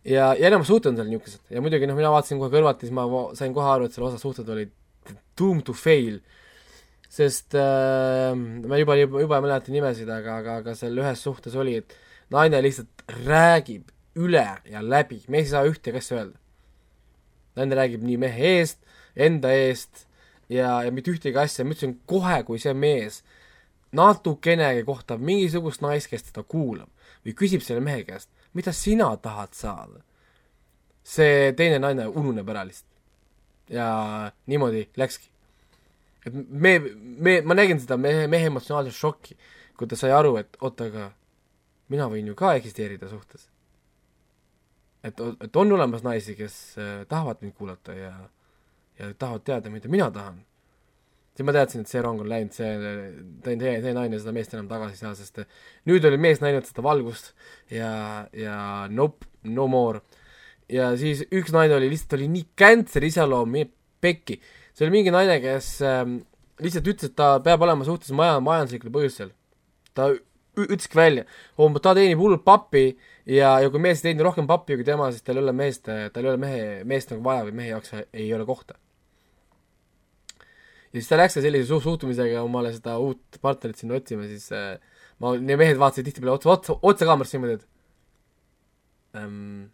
ja, 0.05 0.33
ja 0.39 0.49
enamus 0.51 0.71
suhted 0.71 0.93
on 0.93 1.01
seal 1.01 1.11
niisugused 1.11 1.55
ja 1.55 1.63
muidugi 1.65 1.89
noh, 1.89 1.99
mina 1.99 2.13
vaatasin 2.15 2.39
kohe 2.41 2.53
kõrvalt 2.53 2.83
ja 2.83 2.89
siis 2.89 2.95
ma 2.95 3.07
sain 3.39 3.55
kohe 3.57 3.71
aru, 3.73 3.89
et 3.89 3.97
selle 3.97 4.11
osa 4.11 4.21
suhted 4.23 4.49
olid 4.55 4.75
doomed 5.39 5.67
to 5.67 5.75
fail, 5.77 6.21
sest 7.09 7.57
äh, 7.57 8.35
ma 8.37 8.81
juba, 8.81 8.99
juba, 9.01 9.23
juba 9.25 9.39
ei 9.39 9.47
mäleta 9.47 9.73
nimesid, 9.73 10.11
aga, 10.13 10.41
aga, 10.43 10.59
aga 10.63 10.75
seal 10.77 10.99
ühes 11.01 11.23
suhtes 11.25 11.57
oli, 11.57 11.79
et 11.81 11.95
naine 12.35 12.61
lihtsalt 12.65 13.07
räägib 13.25 13.89
üle 14.19 14.45
ja 14.69 14.83
läbi, 14.85 15.23
mees 15.29 15.49
ei 15.49 15.55
saa 15.55 15.65
ühtegi 15.69 16.03
asja 16.03 16.21
öelda. 16.21 16.39
naine 17.57 17.79
räägib 17.79 18.05
nii 18.07 18.19
mehe 18.21 18.53
eest, 18.59 18.83
enda 19.17 19.51
eest 19.55 20.05
ja, 20.49 20.83
ja 20.85 20.93
mitte 20.95 21.13
ühtegi 21.15 21.39
asja, 21.41 21.65
ma 21.65 21.75
ütlesin 21.75 21.97
kohe, 22.09 22.43
kui 22.47 22.61
see 22.63 22.75
mees 22.77 23.23
natukenegi 23.97 24.85
kohtab 24.85 25.23
mingisugust 25.25 25.83
naist, 25.85 26.11
kes 26.11 26.29
teda 26.29 26.45
kuulab 26.45 26.91
või 27.25 27.35
küsib 27.37 27.65
selle 27.65 27.81
mehe 27.85 28.05
käest, 28.09 28.29
mida 28.57 28.73
sina 28.77 29.09
tahad 29.23 29.57
saada, 29.57 30.03
see 31.05 31.53
teine 31.57 31.81
naine 31.83 32.09
ununeb 32.09 32.49
ära 32.53 32.67
lihtsalt. 32.69 32.87
ja 33.69 33.89
niimoodi 34.47 34.89
läkski. 34.97 35.29
Et 36.29 36.35
me, 36.35 36.75
me, 37.19 37.39
ma 37.43 37.57
nägin 37.59 37.81
seda 37.83 37.99
mehe, 38.01 38.27
mehe 38.31 38.51
emotsionaalset 38.51 38.97
šokki, 38.97 39.39
kui 39.79 39.91
ta 39.91 39.99
sai 39.99 40.13
aru, 40.15 40.37
et 40.41 40.59
oota, 40.61 40.89
aga 40.91 41.11
mina 41.93 42.09
võin 42.13 42.31
ju 42.31 42.37
ka 42.39 42.55
eksisteerida 42.59 43.09
suhtes. 43.11 43.49
et, 45.03 45.21
et 45.45 45.57
on 45.57 45.73
olemas 45.73 46.03
naisi, 46.05 46.35
kes 46.37 46.59
äh, 46.79 46.93
tahavad 47.09 47.43
mind 47.43 47.55
kuulata 47.57 47.95
ja, 47.97 48.13
ja 48.99 49.13
tahavad 49.15 49.47
teada, 49.47 49.71
mida 49.71 49.89
mina 49.89 50.11
tahan 50.11 50.43
siis 51.39 51.47
ma 51.47 51.55
teadsin, 51.55 51.85
et 51.85 51.91
see 51.91 52.01
rong 52.03 52.19
on 52.19 52.27
läinud, 52.27 52.51
see, 52.51 52.71
see, 53.45 53.75
see 53.85 53.95
naine 53.95 54.19
seda 54.19 54.33
meest 54.35 54.55
enam 54.57 54.67
tagasi 54.71 54.97
ei 54.97 55.03
saa, 55.05 55.13
sest 55.15 55.45
nüüd 55.87 56.07
oli 56.09 56.19
mees 56.19 56.41
näinud 56.43 56.67
seda 56.67 56.83
valgust 56.83 57.31
ja, 57.71 58.27
ja 58.35 58.57
nope, 58.91 59.29
no 59.47 59.69
more. 59.71 60.03
ja 60.67 60.91
siis 60.99 61.23
üks 61.31 61.55
naine 61.55 61.77
oli 61.77 61.93
lihtsalt, 61.93 62.17
oli 62.19 62.27
nii 62.33 62.49
cancer 62.59 63.07
iseloom, 63.07 63.55
pekki. 64.03 64.41
See 64.79 64.87
oli 64.87 64.95
mingi 64.95 65.13
naine, 65.15 65.41
kes 65.43 65.75
ähm, 65.87 66.21
lihtsalt 66.63 66.89
ütles, 66.95 67.11
et 67.11 67.19
ta 67.19 67.35
peab 67.43 67.67
olema 67.67 67.87
suhtes 67.87 68.15
maja, 68.15 68.39
majanduslikul 68.45 68.95
põhjusel. 68.95 69.35
ta 69.99 70.13
ütleski 70.59 70.99
välja, 70.99 71.25
ta 71.83 71.95
teenib 71.95 72.19
hullult 72.23 72.45
pappi 72.47 72.85
ja, 73.27 73.59
ja 73.63 73.71
kui 73.71 73.83
mees 73.83 74.03
teenib 74.03 74.27
rohkem 74.27 74.47
pappi 74.47 74.79
kui 74.79 74.87
tema, 74.87 75.11
siis 75.15 75.27
tal 75.27 75.39
ei 75.39 75.45
ole 75.45 75.55
meest, 75.55 75.87
tal 75.87 76.27
ei 76.27 76.35
ole 76.35 76.43
mehe, 76.43 76.69
meest 76.87 77.15
nagu 77.15 77.23
vaja 77.27 77.47
või 77.47 77.59
mehe 77.61 77.73
jaoks 77.75 77.95
ei 77.99 78.31
ole 78.35 78.47
kohta 78.47 78.79
ja 80.89 81.01
siis 81.01 81.09
ta 81.11 81.19
läks 81.21 81.37
ka 81.37 81.45
sellise 81.45 81.69
su-, 81.69 81.81
suhtumisega 81.85 82.43
omale 82.45 82.73
seda 82.75 82.97
uut 83.03 83.41
partnerit 83.45 83.81
sinna 83.81 83.99
otsima, 83.99 84.27
siis 84.31 84.49
äh, 84.57 84.79
ma, 85.23 85.35
need 85.37 85.61
mehed 85.61 85.81
vaatasid 85.81 86.09
tihtipeale 86.09 86.37
otsa, 86.39 86.55
otsa, 86.55 86.79
otsa 86.91 87.09
kaamerasse 87.09 87.37
niimoodi, 87.37 87.59
et 87.59 89.21
ähm, 89.21 89.69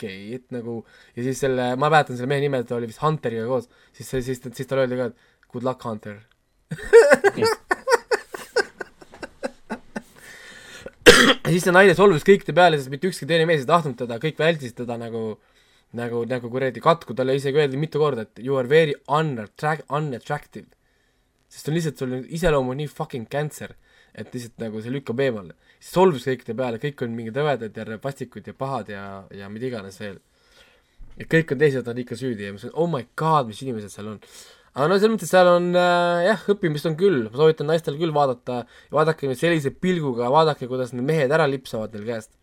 okei 0.00 0.34
okay,, 0.34 0.40
et 0.40 0.54
nagu 0.56 0.80
ja 1.16 1.26
siis 1.26 1.42
selle, 1.44 1.74
ma 1.76 1.90
mäletan 1.92 2.16
selle 2.16 2.30
mehe 2.32 2.44
nime, 2.46 2.62
ta 2.64 2.78
oli 2.78 2.88
vist 2.88 3.02
Hunteriga 3.04 3.44
koos, 3.50 3.68
siis, 3.92 4.08
siis, 4.08 4.30
siis, 4.30 4.40
siis 4.56 4.70
talle 4.70 4.86
öeldi 4.86 5.00
ka, 5.00 5.10
et 5.12 5.52
good 5.52 5.66
luck, 5.66 5.84
Hunter. 5.84 6.22
Siis 11.50 11.64
see 11.66 11.72
naine 11.74 11.92
solvus 11.98 12.22
kõikide 12.24 12.54
peale, 12.56 12.78
sest 12.78 12.92
mitte 12.92 13.08
ükski 13.10 13.26
teine 13.28 13.44
mees 13.48 13.64
ei 13.64 13.68
tahtnud 13.68 13.96
teda, 13.98 14.20
kõik 14.22 14.38
väldisid 14.40 14.76
teda 14.78 14.96
nagu 15.00 15.34
nagu, 15.98 16.22
nagu 16.30 16.50
kuradi 16.52 16.82
katku, 16.82 17.16
talle 17.18 17.34
isegi 17.38 17.58
öeldi 17.58 17.78
mitu 17.80 17.98
korda, 17.98 18.22
et 18.22 18.38
you 18.38 18.54
are 18.58 18.68
very 18.70 18.94
unattract-, 19.10 19.88
unattractive. 19.90 20.68
sest 21.50 21.66
on 21.66 21.74
lihtsalt, 21.74 21.98
sul 21.98 22.12
iseloom 22.30 22.68
on 22.70 22.78
nii 22.78 22.86
fucking 22.86 23.26
cancer, 23.26 23.74
et 24.14 24.32
lihtsalt 24.34 24.62
nagu 24.62 24.82
see 24.82 24.92
lükkab 24.94 25.20
eemale. 25.24 25.56
solvus 25.80 26.26
kõikide 26.28 26.56
peale, 26.56 26.80
kõik 26.82 27.04
on 27.06 27.16
mingid 27.16 27.36
rõvedad 27.36 27.76
ja 27.76 27.98
vastikud 28.02 28.46
ja 28.46 28.54
pahad 28.54 28.90
ja, 28.92 29.04
ja 29.34 29.48
mida 29.48 29.68
iganes 29.70 30.00
veel. 30.00 30.18
ja 31.18 31.26
kõik 31.26 31.52
on 31.52 31.60
teised 31.62 31.88
on 31.88 32.00
ikka 32.04 32.16
süüdi 32.16 32.46
ja 32.48 32.54
ma 32.54 32.58
mõtlesin, 32.58 32.74
oh 32.74 32.90
my 32.90 33.06
god, 33.16 33.46
mis 33.48 33.62
inimesed 33.62 33.94
seal 33.94 34.12
on. 34.14 34.20
aga 34.74 34.88
no 34.88 34.98
selles 34.98 35.14
mõttes 35.14 35.32
seal 35.32 35.48
on 35.54 35.72
äh, 35.74 36.26
jah, 36.28 36.46
õppimist 36.54 36.90
on 36.90 36.98
küll, 37.00 37.24
ma 37.30 37.42
soovitan 37.42 37.70
naistel 37.70 37.98
küll 38.00 38.14
vaadata, 38.14 38.64
vaadake 38.92 39.34
sellise 39.34 39.72
pilguga, 39.72 40.30
vaadake, 40.32 40.68
kuidas 40.70 40.94
need 40.94 41.08
mehed 41.08 41.32
ära 41.32 41.48
lipsavad 41.50 41.94
neil 41.96 42.06
käest. 42.08 42.34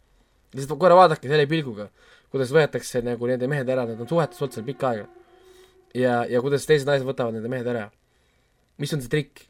lihtsalt 0.55 0.80
korra 0.80 0.95
vaadake 0.97 1.30
selle 1.30 1.47
pilguga 1.49 1.91
kuidas 2.34 2.51
võetakse 2.53 3.01
nagu 3.05 3.30
nende 3.30 3.47
mehed 3.49 3.70
ära, 3.72 3.86
nad 3.88 4.01
on 4.03 4.09
suhetes 4.09 4.41
olnud 4.41 4.55
seal 4.55 4.65
pikka 4.68 4.91
aega. 4.91 5.07
ja, 5.95 6.24
ja 6.30 6.41
kuidas 6.43 6.68
teised 6.68 6.89
naised 6.89 7.07
võtavad 7.07 7.38
nende 7.38 7.51
mehed 7.51 7.68
ära. 7.68 7.89
mis 8.78 8.93
on 8.93 9.01
see 9.01 9.11
trikk? 9.13 9.47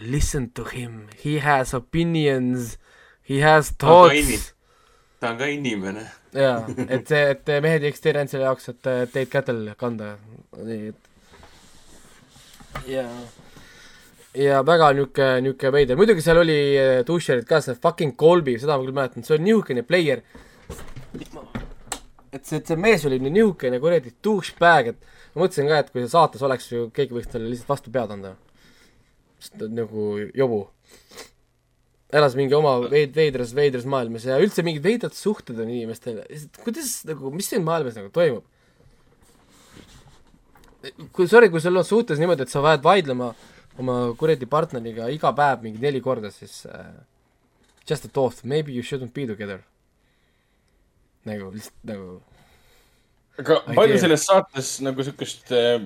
Listen 0.00 0.50
to 0.50 0.64
him, 0.64 1.08
he 1.24 1.38
has 1.40 1.72
opinions, 1.74 2.76
He 3.28 3.42
has 3.42 3.70
thoughts. 3.70 4.54
ta 5.20 5.30
on 5.32 5.38
ka 5.38 5.46
inimene. 5.50 6.04
jaa, 6.36 6.60
et 6.92 7.08
see, 7.08 7.22
et 7.32 7.50
mehed 7.64 7.82
ei 7.82 7.90
eksisteeri 7.90 8.20
ainult 8.20 8.34
selle 8.34 8.46
jaoks, 8.46 8.68
et 8.70 8.88
äh, 8.92 9.00
teid 9.10 9.32
kätel 9.32 9.62
kanda. 9.80 10.12
nii 10.60 10.92
et. 10.92 11.08
jaa. 12.92 13.08
ja 14.36 14.60
väga 14.68 14.92
niuke, 15.00 15.28
niuke 15.42 15.72
veider, 15.74 15.98
muidugi 15.98 16.22
seal 16.22 16.42
oli 16.44 16.58
äh, 16.78 17.00
Tusherit 17.08 17.48
ka, 17.50 17.62
see 17.64 17.74
fucking 17.74 18.14
Colby, 18.20 18.58
seda 18.62 18.76
ma 18.76 18.86
küll 18.86 18.98
mäletan, 19.00 19.26
see 19.26 19.34
oli 19.38 19.48
niisugune 19.48 19.82
player. 19.88 20.22
et 22.30 22.44
see, 22.44 22.60
et 22.60 22.66
see 22.68 22.78
mees 22.78 23.08
oli 23.10 23.18
nii 23.18 23.38
niisugune 23.40 23.82
kuradi 23.82 24.14
douchebag, 24.22 24.92
et 24.92 25.14
ma 25.34 25.46
mõtlesin 25.46 25.72
ka, 25.72 25.82
et 25.82 25.90
kui 25.90 26.04
see 26.04 26.14
saates 26.14 26.46
oleks 26.46 26.70
ju, 26.70 26.90
keegi 26.94 27.16
võiks 27.16 27.32
talle 27.32 27.50
lihtsalt 27.50 27.74
vastu 27.74 27.96
pead 27.96 28.14
anda. 28.20 28.36
Sest 29.40 29.56
ta 29.58 29.68
on 29.68 29.76
nagu 29.76 30.08
jobu. 30.34 30.66
elas 32.16 32.36
mingi 32.38 32.54
oma 32.54 32.76
veid-, 32.86 33.14
veidras, 33.16 33.52
veidras 33.56 33.86
maailmas 33.88 34.24
ja 34.28 34.38
üldse 34.40 34.62
mingid 34.66 34.84
veidrad 34.84 35.14
suhted 35.16 35.58
on 35.60 35.72
inimestel, 35.72 36.22
kuidas 36.62 37.00
nagu, 37.08 37.32
mis 37.34 37.50
siin 37.50 37.66
maailmas 37.66 37.98
nagu 37.98 38.12
toimub? 38.14 38.46
kui, 41.12 41.26
sorry, 41.26 41.50
kui 41.50 41.60
sul 41.62 41.76
on 41.76 41.86
suhtes 41.86 42.20
niimoodi, 42.22 42.46
et 42.46 42.52
sa 42.52 42.62
pead 42.64 42.84
vaidlema 42.84 43.32
oma 43.82 43.96
kuradi 44.18 44.48
partneriga 44.48 45.10
iga 45.12 45.32
päev 45.36 45.64
mingi 45.64 45.82
neli 45.82 46.00
korda, 46.04 46.30
siis 46.32 46.62
uh, 46.70 46.94
just 47.88 48.06
a 48.06 48.08
thought, 48.08 48.44
maybe 48.44 48.72
you 48.72 48.82
shouldn't 48.86 49.14
be 49.14 49.26
together. 49.26 49.64
nagu 51.26 51.48
lihtsalt 51.50 51.88
nagu 51.90 52.20
aga 53.40 53.56
palju 53.74 53.96
selles 53.98 54.26
saates 54.28 54.68
nagu 54.86 55.02
siukest 55.02 55.50
äh, 55.50 55.80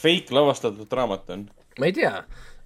fake 0.00 0.32
lavastatud 0.32 0.88
draamat 0.88 1.28
on? 1.34 1.42
ma 1.78 1.90
ei 1.90 1.92
tea, 1.92 2.12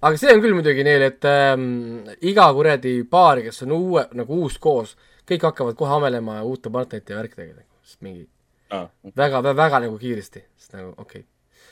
aga 0.01 0.17
see 0.17 0.33
on 0.33 0.43
küll 0.43 0.57
muidugi 0.57 0.85
neil, 0.87 1.07
et 1.07 1.25
ähm, 1.29 2.03
iga 2.25 2.49
kuradi 2.53 3.01
paar, 3.09 3.41
kes 3.45 3.63
on 3.67 3.77
uue, 3.77 4.05
nagu 4.17 4.43
uus 4.43 4.57
koos, 4.61 4.95
kõik 5.29 5.49
hakkavad 5.49 5.77
kohe 5.79 5.97
amelema 5.97 6.41
uute 6.47 6.73
partnerite 6.73 7.13
ja 7.13 7.21
värkidega, 7.21 7.65
sest 7.85 8.01
mingi 8.05 8.25
Ah, 8.71 8.87
väga, 9.03 9.41
väga, 9.43 9.53
väga 9.57 9.79
nagu 9.83 9.97
kiiresti, 9.99 10.41
sest 10.55 10.77
nagu 10.77 10.93
okei 10.95 11.03
okay.. 11.03 11.23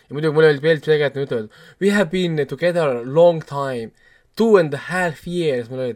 ja 0.10 0.16
muidugi 0.16 0.36
mulle 0.36 0.50
oli 0.52 0.64
meeldib 0.66 0.88
see 0.90 0.98
et 1.00 1.16
nad 1.16 1.22
ütlevad 1.24 1.54
we 1.80 1.92
have 1.96 2.12
been 2.12 2.42
together 2.48 3.06
long 3.06 3.40
time, 3.48 3.94
two 4.36 4.58
and 4.60 4.74
a 4.76 4.82
half 4.90 5.22
years, 5.26 5.70
mul 5.72 5.86
oli 5.86 5.96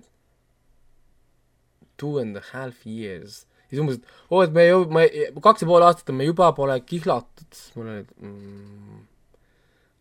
two 1.99 2.13
and 2.21 2.39
a 2.39 2.43
half 2.53 2.85
years. 2.87 3.43
ja 3.67 3.75
siis 3.75 3.83
umbes, 3.83 3.99
et 3.99 4.31
oo, 4.31 4.45
et 4.45 4.55
me 4.55 4.65
ju, 4.69 4.79
me 4.95 5.09
kaks 5.43 5.65
ja 5.65 5.71
pool 5.73 5.83
aastat 5.83 6.13
on 6.15 6.21
me 6.21 6.29
juba 6.29 6.53
pole 6.55 6.79
kihlatud, 6.87 7.49
siis 7.51 7.75
mul 7.75 7.91
oli 7.97 8.05
mm, 8.07 9.02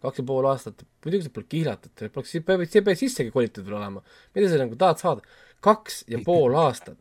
kaks 0.03 0.21
ja 0.21 0.27
pool 0.27 0.49
aastat, 0.51 0.83
muidugi 1.05 1.27
sa 1.27 1.33
pole 1.35 1.49
kihlatud, 1.55 1.93
see 1.99 2.13
poleks, 2.13 2.35
see 2.35 2.45
peab, 2.47 2.65
see 2.69 2.85
peab 2.85 2.99
sissegi 2.99 3.35
kolitud 3.35 3.67
veel 3.67 3.79
olema. 3.79 4.03
mida 4.35 4.51
sa 4.51 4.61
nagu 4.61 4.79
tahad 4.79 5.03
saada? 5.03 5.39
kaks 5.63 6.03
ja 6.11 6.21
pool 6.29 6.57
aastat. 6.59 6.99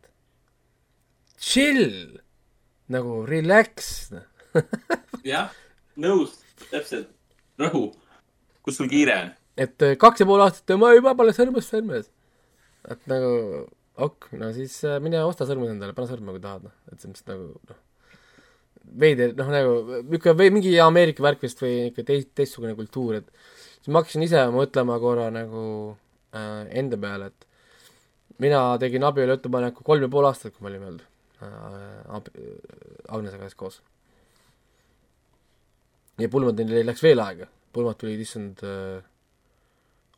Chill, 1.42 2.20
nagu 2.94 3.22
relax. 3.26 4.12
jah, 5.32 5.50
nõus, 5.98 6.38
täpselt. 6.70 7.10
rahu. 7.58 7.90
kus 8.62 8.78
sul 8.78 8.90
kiire 8.90 9.14
on? 9.18 9.30
et 9.58 9.84
äh, 9.84 9.96
kaks 10.00 10.22
ja 10.22 10.26
pool 10.28 10.42
aastat 10.44 10.70
ja 10.70 10.78
ma 10.80 10.92
juba 10.94 11.16
pole 11.18 11.34
sõrmest 11.36 11.74
sõrmes. 11.74 12.10
et 12.88 13.08
nagu 13.10 13.32
ok, 13.96 14.30
no 14.40 14.52
siis 14.56 14.78
äh, 14.88 15.00
mine 15.02 15.20
osta 15.26 15.46
sõrmed 15.48 15.74
endale, 15.74 15.96
pane 15.96 16.10
sõrme, 16.10 16.34
kui 16.34 16.42
tahad, 16.42 16.68
noh, 16.68 16.76
et 16.88 16.98
selles 17.00 17.12
mõttes 17.12 17.28
nagu 17.28 17.50
noh, 17.68 17.80
veider, 18.84 19.32
noh 19.38 19.48
nagu 19.52 19.74
niisugune 20.02 20.36
või 20.38 20.50
mingi 20.58 20.74
Ameerika 20.82 21.24
värk 21.24 21.42
vist 21.44 21.62
või 21.62 21.74
niisugune 21.86 22.08
teist, 22.08 22.32
teistsugune 22.38 22.74
kultuur, 22.78 23.20
et 23.20 23.30
siis 23.78 23.92
ma 23.92 24.02
hakkasin 24.02 24.26
ise 24.26 24.42
mõtlema 24.54 24.98
korra 25.02 25.30
nagu 25.34 25.62
äh, 26.34 26.66
enda 26.82 26.98
peale, 27.00 27.30
et 27.32 27.48
mina 28.42 28.64
tegin 28.82 29.04
abielu 29.06 29.36
ettepaneku 29.36 29.84
kolm 29.86 30.06
ja 30.06 30.10
pool 30.12 30.26
aastat, 30.28 30.54
kui 30.56 30.64
me 30.66 30.72
olime 30.72 30.90
olnud 30.90 31.06
äh, 31.42 32.16
ab- 32.18 32.32
Agnesega 33.12 33.46
ühes 33.46 33.56
koos. 33.58 33.80
ja 36.20 36.28
pulmadeni 36.28 36.82
läks 36.84 37.02
veel 37.02 37.20
aega, 37.22 37.48
pulmad 37.72 37.98
tulid 38.00 38.20
issand 38.20 38.60
äh, 38.66 39.00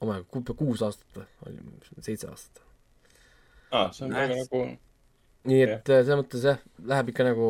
oma 0.03 0.19
aega, 0.19 0.55
kuus 0.57 0.83
aastat 0.85 1.21
või, 1.21 1.29
oli 1.47 2.03
seitse 2.05 2.29
aastat. 2.31 2.63
aa, 3.71 3.91
see 3.93 4.07
on 4.09 4.15
väga 4.17 4.41
nagu, 4.43 4.65
nii 5.51 5.63
et 5.67 5.91
äh, 5.93 6.03
selles 6.05 6.21
mõttes 6.23 6.45
jah, 6.49 6.61
läheb 6.91 7.13
ikka 7.13 7.27
nagu, 7.31 7.49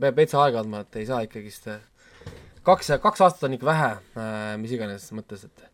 peab 0.00 0.20
veitsa 0.20 0.44
aega 0.44 0.62
andma, 0.62 0.84
et 0.84 1.00
ei 1.00 1.08
saa 1.08 1.24
ikkagist 1.26 1.68
äh, 1.72 1.80
kaks, 2.66 2.94
kaks 3.02 3.26
aastat 3.26 3.48
on 3.48 3.56
ikka 3.56 3.68
vähe 3.68 3.90
äh,, 3.96 4.54
mis 4.60 4.72
iganes 4.76 5.10
mõttes, 5.16 5.46
et 5.48 5.66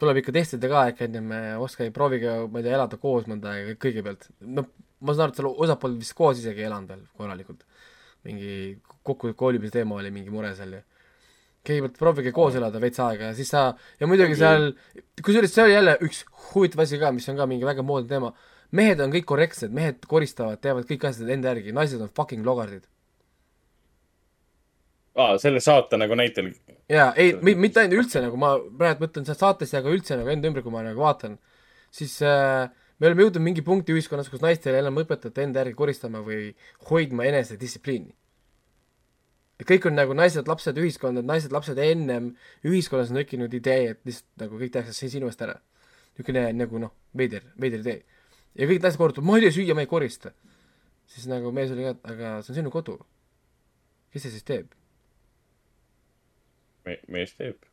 tuleb 0.00 0.20
ikka 0.20 0.34
testida 0.36 0.70
ka 0.70 0.86
ikka 0.92 1.06
ennem, 1.08 1.30
oskage, 1.62 1.92
proovige, 1.94 2.32
ma 2.50 2.60
ei 2.60 2.66
tea, 2.66 2.76
elada 2.78 2.98
koos 3.00 3.26
mõnda 3.30 3.54
aega 3.54 3.76
kõigepealt, 3.82 4.28
noh, 4.56 4.68
ma 5.00 5.14
saan 5.14 5.28
aru, 5.28 5.34
et 5.34 5.40
seal 5.40 5.64
osapooled 5.66 6.02
vist 6.02 6.16
koos 6.16 6.40
isegi 6.40 6.62
ei 6.62 6.68
elanud 6.70 6.92
veel 6.92 7.06
korralikult. 7.18 7.64
mingi 8.26 8.78
kokku 9.06 9.30
koolimise 9.38 9.70
teema 9.70 10.00
oli 10.00 10.10
mingi 10.10 10.32
mure 10.34 10.48
seal 10.58 10.72
ja 10.74 10.80
kõigepealt 11.66 11.98
proovige 11.98 12.32
koos 12.34 12.56
elada 12.58 12.80
veits 12.82 12.98
aega 13.02 13.30
ja 13.30 13.34
siis 13.38 13.50
sa, 13.52 13.68
ja 14.00 14.08
muidugi 14.10 14.38
seal, 14.38 14.72
kusjuures 15.22 15.52
see 15.54 15.64
oli 15.66 15.76
jälle 15.76 15.96
üks 16.06 16.24
huvitav 16.52 16.82
asi 16.84 16.98
ka, 16.98 17.12
mis 17.14 17.28
on 17.30 17.38
ka 17.38 17.46
mingi 17.50 17.66
väga 17.66 17.84
moodne 17.86 18.10
teema, 18.10 18.32
mehed 18.76 19.00
on 19.02 19.14
kõik 19.14 19.26
korrektsed, 19.28 19.72
mehed 19.74 20.04
koristavad, 20.10 20.60
teevad 20.62 20.86
kõik 20.88 21.08
asjad 21.08 21.32
enda 21.32 21.52
järgi, 21.54 21.74
naised 21.76 22.02
on 22.02 22.12
fucking 22.16 22.46
logardid. 22.46 22.84
aa, 25.16 25.36
selle 25.40 25.62
saate 25.64 25.96
nagu 25.96 26.16
näitel. 26.18 26.52
jaa, 26.92 27.12
ei, 27.16 27.34
mitte 27.48 27.80
ainult 27.82 28.04
üldse 28.04 28.22
nagu 28.24 28.36
ma 28.40 28.56
praegu 28.78 29.06
mõtlen 29.06 29.28
sealt 29.28 29.44
saatest 29.44 29.76
ja 29.76 29.82
ka 29.84 29.92
üldse 29.92 30.18
nagu 30.20 30.32
enda 30.32 30.50
ümber, 30.50 30.64
kui 30.64 30.74
ma 30.74 30.84
nagu 30.84 31.00
vaatan, 31.00 31.38
siis 31.94 32.18
äh, 32.24 32.68
me 32.98 33.10
oleme 33.10 33.26
jõudnud 33.26 33.44
mingi 33.44 33.64
punkti 33.64 33.94
ühiskonnas, 33.96 34.28
kus 34.32 34.44
naistele 34.44 34.80
enam 34.82 35.00
õpetada 35.02 35.44
enda 35.44 35.62
järgi 35.62 35.76
koristama 35.78 36.22
või 36.24 36.52
hoidma 36.90 37.26
enesedistsipliini. 37.30 38.12
kõik 39.64 39.86
on 39.88 39.96
nagu 39.96 40.14
naised, 40.14 40.48
lapsed, 40.48 40.76
ühiskond, 40.76 41.18
et 41.18 41.24
naised, 41.24 41.52
lapsed 41.52 41.78
ennem 41.80 42.34
ühiskonnas 42.64 43.12
on 43.12 43.22
tekkinud 43.22 43.54
idee, 43.54 43.94
et 43.94 44.00
lihtsalt 44.04 44.44
nagu 44.44 44.60
kõik 44.60 44.72
tehakse 44.72 45.08
sinu 45.08 45.32
eest 45.32 45.42
ära. 45.42 45.60
niisugune 46.16 46.52
nagu 46.52 46.78
noh, 46.80 46.92
veider, 47.16 47.42
veider 47.60 47.80
idee. 47.80 48.02
Ja 48.56 48.68
kõik 48.68 48.82
naised 48.82 49.00
korrutavad, 49.00 49.28
ma 49.28 49.38
ei 49.38 49.46
tea 49.46 49.54
süüa, 49.56 49.76
ma 49.76 49.84
ei 49.84 49.90
korista. 49.90 50.32
siis 51.06 51.28
nagu 51.30 51.52
mees 51.54 51.70
oli 51.70 51.84
ka, 51.86 51.94
aga 52.12 52.32
see 52.42 52.52
on 52.52 52.60
sinu 52.60 52.72
kodu. 52.74 52.98
kes 54.12 54.26
see 54.26 54.34
siis 54.34 54.46
teeb? 54.46 54.72
mees 57.08 57.34
teeb. 57.36 57.68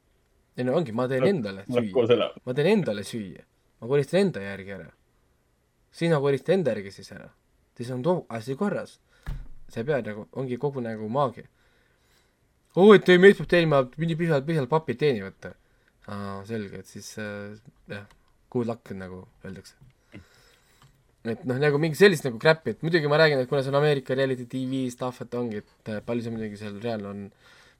ei 0.57 0.67
no 0.67 0.75
ongi, 0.77 0.91
ma 0.91 1.07
teen 1.07 1.25
endale 1.29 1.65
tuleb 1.69 1.89
koos 1.95 2.11
süüa 2.11 2.29
ma 2.45 2.53
teen 2.57 2.71
endale 2.73 3.05
süüa. 3.07 3.45
ma 3.79 3.87
koristan 3.87 4.27
enda 4.27 4.43
järgi 4.43 4.75
ära. 4.79 4.91
sina 5.91 6.19
korista 6.19 6.53
enda 6.53 6.75
järgi 6.75 6.91
siis 6.91 7.11
ära. 7.15 7.29
siis 7.77 7.91
on 7.91 8.03
too 8.03 8.25
asi 8.29 8.55
korras. 8.55 8.99
sa 9.69 9.79
ei 9.81 9.85
pea 9.85 10.01
nagu, 10.01 10.27
ongi 10.31 10.57
kogu 10.57 10.81
nagu 10.81 11.09
maagia. 11.09 11.47
oo, 12.75 12.93
et 12.93 13.09
ei, 13.09 13.17
mees 13.17 13.37
peab 13.37 13.49
teenima, 13.49 13.85
mindi 13.97 14.15
pisalt, 14.19 14.45
pisalt 14.45 14.69
pappi 14.69 14.95
teeni 14.95 15.23
võtta. 15.23 15.55
aa, 16.07 16.43
selge, 16.45 16.83
et 16.83 16.91
siis 16.91 17.15
äh, 17.21 17.55
jah, 17.87 18.07
good 18.51 18.67
luck 18.67 18.91
nagu 18.97 19.27
öeldakse. 19.45 19.92
Et 21.23 21.43
noh, 21.47 21.59
nagu 21.61 21.79
mingi 21.79 21.95
sellist 21.99 22.25
nagu 22.27 22.39
crap'i, 22.41 22.73
et 22.75 22.81
muidugi 22.83 23.09
ma 23.11 23.19
räägin, 23.21 23.43
et 23.43 23.49
kuna 23.49 23.63
see 23.63 23.71
on 23.71 23.79
Ameerika 23.79 24.15
reality 24.17 24.47
tv 24.51 24.85
stuff, 24.91 25.21
et 25.23 25.35
ongi, 25.39 25.61
et 25.63 25.91
äh, 25.93 26.01
palju 26.03 26.25
see 26.25 26.33
muidugi 26.33 26.59
seal 26.59 26.79
reaalne 26.83 27.11
on, 27.11 27.21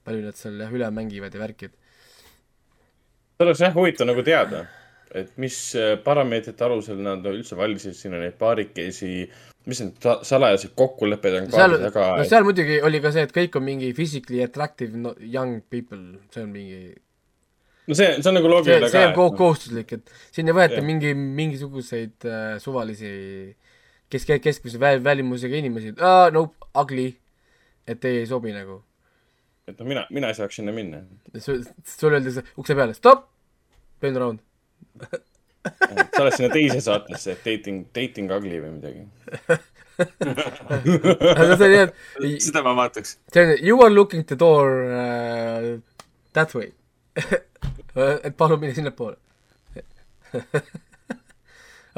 palju 0.08 0.24
nad 0.24 0.40
seal 0.40 0.62
jah 0.64 0.72
üle 0.78 0.88
mängivad 0.96 1.36
ja 1.36 1.44
värki, 1.44 1.68
et 1.68 1.76
see 3.36 3.48
oleks 3.48 3.64
jah 3.66 3.76
huvitav 3.76 4.08
nagu 4.08 4.24
teada, 4.26 4.64
et 5.14 5.36
mis 5.44 5.58
äh, 5.76 5.96
parameetrite 6.06 6.66
alusel 6.66 7.04
nad 7.04 7.26
üldse 7.34 7.60
valisid 7.60 7.98
sinna 8.00 8.22
neid 8.22 8.40
paarikesi, 8.40 9.14
mis 9.68 9.80
need 9.84 10.00
sa- 10.04 10.22
salajased 10.28 10.74
kokkulepped 10.80 11.40
on 11.42 11.52
seal, 11.52 11.78
taga 11.84 12.08
no 12.20 12.28
seal 12.28 12.48
muidugi 12.48 12.80
oli 12.84 13.04
ka 13.04 13.12
see, 13.16 13.28
et 13.28 13.36
kõik 13.36 13.60
on 13.60 13.68
mingi 13.68 13.92
physically 13.98 14.44
attractive 14.44 14.96
no, 14.96 15.14
young 15.20 15.60
people, 15.72 16.02
see 16.32 16.48
on 16.48 16.56
mingi 16.56 16.96
no 17.88 17.98
see, 17.98 18.10
see 18.20 18.30
on 18.30 18.38
nagu 18.40 18.52
loogiline 18.52 18.90
see 18.92 19.04
on 19.04 19.14
ka 19.14 19.20
ko-. 19.20 19.36
kohustuslik, 19.42 19.98
et 19.98 20.14
siin 20.36 20.50
ei 20.50 20.56
võeta 20.56 20.80
Jah. 20.80 20.88
mingi, 20.88 21.14
mingisuguseid 21.18 22.30
äh, 22.30 22.56
suvalisi 22.64 23.12
kes, 24.14 24.26
keskmise 24.42 24.80
vä-, 24.82 25.04
välimusega 25.04 25.60
inimesi, 25.60 25.94
aa, 26.00 26.30
nope, 26.34 26.56
ugly, 26.80 27.10
et 27.88 28.06
ei, 28.06 28.24
ei 28.24 28.30
sobi 28.30 28.54
nagu. 28.56 28.82
et 29.68 29.78
noh, 29.80 29.88
mina, 29.88 30.06
mina 30.12 30.32
ei 30.32 30.38
saaks 30.38 30.60
sinna 30.60 30.74
minna. 30.76 31.04
sul, 31.40 31.64
sulle 31.88 32.20
öeldakse 32.20 32.44
ukse 32.60 32.76
peale, 32.78 32.96
stopp, 32.98 33.28
turn 34.02 34.20
around. 34.20 34.40
sa 35.64 36.24
oled 36.26 36.36
sinna 36.36 36.52
teise 36.54 36.82
saatesse, 36.84 37.38
dating, 37.46 37.86
dating 37.96 38.32
ugly 38.36 38.60
või 38.64 38.74
midagi. 38.78 39.08
aga 40.04 41.56
see 41.56 41.68
on 41.68 41.74
jah, 41.74 41.92
seda 42.48 42.64
ma 42.66 42.76
vaataks. 42.84 43.18
see 43.34 43.46
on 43.46 43.56
you 43.62 43.82
are 43.86 43.94
looking 43.94 44.26
the 44.28 44.38
door 44.40 44.86
uh, 44.92 45.74
that 46.34 46.54
way. 46.58 46.74
et 47.96 48.38
palun 48.38 48.62
mine 48.62 48.76
sinnapoole. 48.78 49.18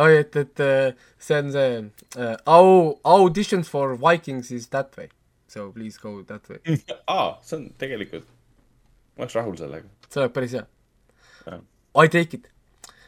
oi, 0.03 0.17
et, 0.17 0.35
et 0.35 0.63
äh, 0.63 0.93
see 1.19 1.37
on 1.39 1.51
see 1.53 1.77
uh, 2.17 2.35
au-, 2.45 2.97
auditions 3.03 3.69
for 3.69 3.95
Vikings 3.95 4.51
is 4.51 4.67
that 4.75 4.97
way. 4.97 5.09
So 5.47 5.71
please 5.71 5.97
go 6.01 6.21
that 6.23 6.49
way. 6.49 6.59
aa, 7.07 7.37
see 7.41 7.59
on 7.59 7.69
tegelikult, 7.79 8.27
ma 9.15 9.23
oleks 9.23 9.37
rahul 9.39 9.55
sellega. 9.61 9.87
see 10.09 10.23
oleks 10.23 10.35
päris 10.35 10.57
hea. 10.59 10.67
I 11.95 12.09
take 12.11 12.35
it 12.35 12.51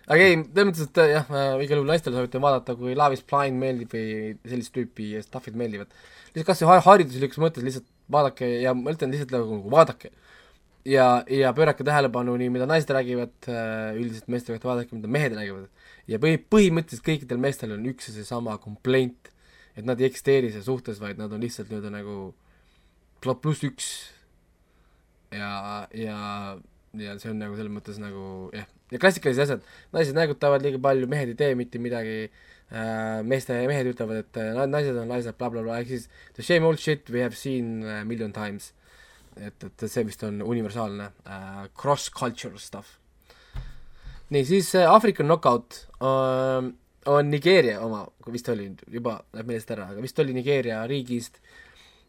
aga 0.08 0.24
ei, 0.24 0.38
selles 0.40 0.70
mõttes, 0.70 0.88
et 0.88 1.00
jah, 1.12 1.32
igal 1.64 1.82
juhul 1.82 1.90
naistele 1.92 2.16
soovitan 2.16 2.44
vaadata, 2.44 2.76
kui 2.80 2.96
Love 2.96 3.18
is 3.18 3.24
blind 3.28 3.60
meeldib 3.60 3.92
või 3.92 4.36
sellist 4.48 4.74
tüüpi 4.76 5.10
stuff'id 5.24 5.58
meeldivad. 5.60 5.92
lihtsalt 6.32 6.48
kas 6.48 6.64
või 6.64 6.80
hariduslikus 6.86 7.42
mõttes 7.44 7.66
lihtsalt 7.66 7.88
vaadake 8.14 8.50
ja 8.64 8.74
ma 8.78 8.94
ütlen 8.96 9.12
lihtsalt 9.12 9.36
nagu 9.36 9.60
vaadake. 9.74 10.14
ja, 10.88 11.08
ja 11.32 11.52
pöörake 11.58 11.84
tähelepanu 11.88 12.38
nii, 12.40 12.50
mida 12.54 12.68
naised 12.70 12.92
räägivad, 12.96 13.36
üldiselt 14.00 14.30
meeste 14.32 14.54
kohta 14.54 14.72
vaadake, 14.72 14.96
mida 14.96 15.12
mehed 15.12 15.36
räägivad. 15.36 15.68
ja 16.08 16.20
põhi, 16.24 16.40
põhimõtteliselt 16.40 17.06
kõikidel 17.06 17.42
meestel 17.44 17.74
on 17.76 17.86
üks 17.92 18.08
ja 18.10 18.16
seesama 18.16 18.56
komplent, 18.64 19.32
et 19.76 19.86
nad 19.86 20.00
ei 20.00 20.08
eksisteeri 20.08 20.52
seal 20.54 20.64
suhtes, 20.66 21.02
vaid 21.04 21.20
nad 21.20 21.34
on 21.34 21.44
lihtsalt 21.44 21.70
nii-öelda 21.72 21.92
nagu 21.94 22.18
pl- 23.22 23.40
pluss 23.44 23.66
üks 23.68 23.90
ja, 25.36 25.52
ja, 25.94 26.18
ja 26.98 27.18
see 27.20 27.32
on 27.34 27.42
nagu 27.42 27.58
selles 27.60 27.74
mõttes 27.74 28.00
nagu 28.02 28.48
jah, 28.56 28.68
ja 28.94 29.02
klassikalised 29.02 29.44
asjad, 29.44 29.66
naised 29.96 30.16
nägutavad 30.18 30.64
liiga 30.64 30.80
palju, 30.84 31.10
mehed 31.12 31.34
ei 31.34 31.40
tee 31.40 31.52
mitte 31.60 31.82
midagi 31.84 32.18
äh,, 32.72 33.20
meeste, 33.28 33.60
mehed 33.70 33.92
ütlevad, 33.92 34.24
et 34.24 34.40
äh, 34.40 34.54
na- 34.56 34.70
naised 34.72 34.96
on 34.96 35.12
laisad 35.12 35.36
bla,, 35.38 35.52
blablabla, 35.52 35.82
ehk 35.84 35.92
siis 35.92 36.08
the 36.40 36.46
same 36.46 36.68
old 36.68 36.80
shit 36.82 37.12
we 37.12 37.24
have 37.24 37.36
seen 37.36 37.82
uh, 37.84 38.04
million 38.08 38.32
times. 38.36 38.72
et, 39.40 39.68
et 39.68 39.86
see 39.90 40.06
vist 40.08 40.24
on 40.28 40.42
universaalne 40.46 41.12
uh, 41.26 41.68
cross-cultural 41.78 42.60
stuff. 42.62 42.98
nii, 44.34 44.44
siis 44.46 44.74
uh, 44.76 44.88
African 44.94 45.30
Knockout 45.30 45.82
uh, 46.02 46.72
on 47.08 47.30
Nigeeria 47.32 47.82
oma, 47.86 48.06
vist 48.32 48.50
oli, 48.52 48.72
juba 48.92 49.20
läheb 49.34 49.52
meelest 49.52 49.72
ära, 49.76 49.92
aga 49.94 50.04
vist 50.04 50.20
oli 50.20 50.36
Nigeeria 50.36 50.82
riigist 50.90 51.40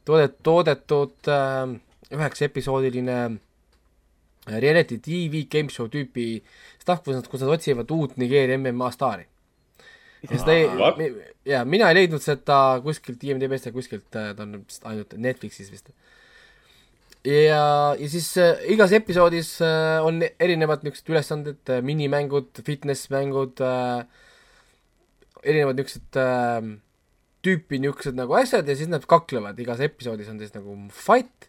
toodet-, 0.09 0.41
toodetud 0.43 1.31
uh, 1.31 1.77
üheksa 2.15 2.49
episoodiline 2.49 3.19
reality 4.49 4.99
tv 5.05 5.45
game 5.51 5.69
show 5.73 5.89
tüüpi 5.93 6.39
stuff, 6.81 7.03
kus 7.05 7.19
nad, 7.19 7.27
kus 7.29 7.45
nad 7.45 7.53
otsivad 7.53 7.91
uut 7.95 8.17
Nigeeria 8.21 8.59
MMA 8.59 8.91
staari. 8.95 9.27
ja 10.25 10.39
seda 10.41 10.55
ei, 10.57 11.11
jaa, 11.47 11.65
mina 11.69 11.91
ei 11.91 12.01
leidnud 12.01 12.23
seda 12.25 12.81
kuskilt 12.83 13.23
IMDB-st 13.23 13.69
ja 13.69 13.75
kuskilt, 13.75 14.07
ta 14.11 14.33
on 14.43 14.63
ainult 14.91 15.15
Netflixis 15.15 15.71
vist. 15.71 15.93
ja, 17.27 17.95
ja 17.99 18.09
siis 18.09 18.31
äh, 18.41 18.63
igas 18.73 18.93
episoodis 18.97 19.57
äh, 19.65 19.99
on 20.07 20.23
erinevad 20.39 20.85
niisugused 20.87 21.11
ülesanded 21.13 21.73
äh,, 21.75 21.83
minimängud, 21.85 22.63
fitness-mängud 22.67 23.61
äh,, 23.65 24.05
erinevad 25.43 25.79
niisugused 25.81 26.19
äh, 26.23 26.73
tüüpi 27.45 27.81
niisugused 27.83 28.19
nagu 28.19 28.35
asjad 28.39 28.69
ja 28.69 28.77
siis 28.79 28.91
nad 28.91 29.05
kaklevad, 29.09 29.59
igas 29.63 29.83
episoodis 29.85 30.31
on 30.33 30.41
siis 30.43 30.55
nagu 30.57 30.75
fight 30.95 31.49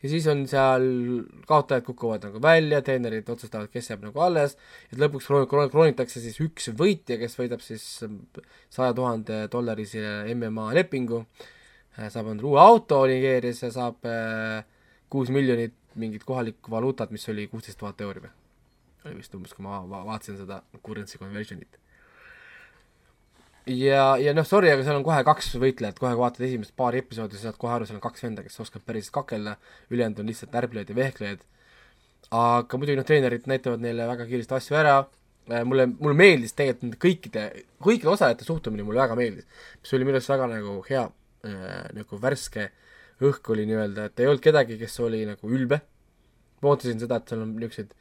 ja 0.00 0.08
siis 0.08 0.24
on 0.32 0.46
seal 0.48 0.86
kaotajad 1.48 1.84
kukuvad 1.84 2.24
nagu 2.24 2.40
välja, 2.42 2.80
treenerid 2.82 3.28
otsustavad, 3.28 3.68
kes 3.72 3.90
jääb 3.92 4.06
nagu 4.06 4.22
alles, 4.24 4.54
et 4.88 4.98
lõpuks 4.98 5.26
kroon- 5.28 5.44
kroon- 5.50 5.68
kroonitakse 5.72 6.22
siis 6.24 6.38
üks 6.40 6.70
võitja, 6.78 7.18
kes 7.20 7.36
võidab 7.36 7.60
siis 7.60 7.84
saja 8.72 8.94
tuhande 8.96 9.42
dollarise 9.52 10.00
MMA 10.32 10.70
lepingu, 10.78 11.26
saab 12.00 12.30
endale 12.32 12.48
uue 12.48 12.62
auto 12.62 13.02
Nigeerias 13.10 13.60
ja 13.66 13.68
saab 13.74 14.08
äh, 14.08 14.62
kuus 15.10 15.30
miljonit 15.34 15.74
mingit 15.98 16.24
kohalikku 16.24 16.70
valuutat, 16.70 17.10
mis 17.10 17.28
oli 17.28 17.48
kuusteist 17.50 17.78
tuhat 17.78 18.00
euri 18.00 18.24
või? 18.24 18.32
oli 19.04 19.16
vist 19.20 19.34
umbes, 19.34 19.54
kui 19.56 19.64
ma 19.64 19.80
va- 19.88 20.04
vaatasin 20.06 20.36
seda 20.38 20.62
currency 20.84 21.18
conversion'it 21.18 21.78
ja, 23.66 24.16
ja 24.20 24.34
noh, 24.36 24.46
sorry, 24.46 24.70
aga 24.72 24.84
seal 24.86 24.98
on 24.98 25.06
kohe 25.06 25.20
kaks 25.26 25.52
võitlejat, 25.60 25.98
kohe 26.00 26.12
kui 26.14 26.22
vaatad 26.22 26.46
esimest 26.46 26.74
paari 26.78 27.02
episoodi, 27.02 27.38
sa 27.38 27.48
saad 27.48 27.60
kohe 27.60 27.74
aru, 27.74 27.88
seal 27.88 28.00
on 28.00 28.04
kaks 28.04 28.26
venda, 28.26 28.44
kes 28.46 28.60
oskavad 28.64 28.86
päris 28.88 29.10
kakelda, 29.14 29.56
ülejäänud 29.92 30.22
on 30.22 30.30
lihtsalt 30.30 30.54
närblejad 30.56 30.92
ja 30.92 30.98
vehklejad. 30.98 31.46
aga 32.30 32.78
muidugi 32.78 32.98
noh, 33.00 33.06
treenerid 33.06 33.48
näitavad 33.50 33.82
neile 33.82 34.06
väga 34.06 34.26
kiiresti 34.28 34.54
asju 34.54 34.76
ära, 34.78 34.98
mulle, 35.66 35.86
mulle 35.98 36.14
meeldis 36.14 36.54
tegelikult 36.54 36.84
nende 36.86 37.00
kõikide, 37.02 37.46
kõikide 37.82 38.12
osalejate 38.12 38.46
suhtumine 38.46 38.84
mulle 38.86 39.02
väga 39.02 39.16
meeldis, 39.18 39.48
mis 39.82 39.94
oli 39.96 40.06
minu 40.06 40.20
arust 40.20 40.30
väga 40.30 40.46
nagu 40.52 40.76
hea 40.86 41.06
äh,, 41.06 41.88
nagu 41.96 42.20
värske 42.22 42.68
õhk 43.24 43.50
oli 43.54 43.66
nii-öelda, 43.68 44.10
et 44.10 44.20
ei 44.22 44.28
olnud 44.30 44.44
kedagi, 44.44 44.78
kes 44.80 45.00
oli 45.04 45.24
nagu 45.28 45.50
ülbe, 45.52 45.80
ma 46.60 46.72
ootasin 46.72 47.00
seda, 47.02 47.20
et 47.20 47.32
seal 47.32 47.42
on 47.44 47.56
niisuguseid 47.56 47.96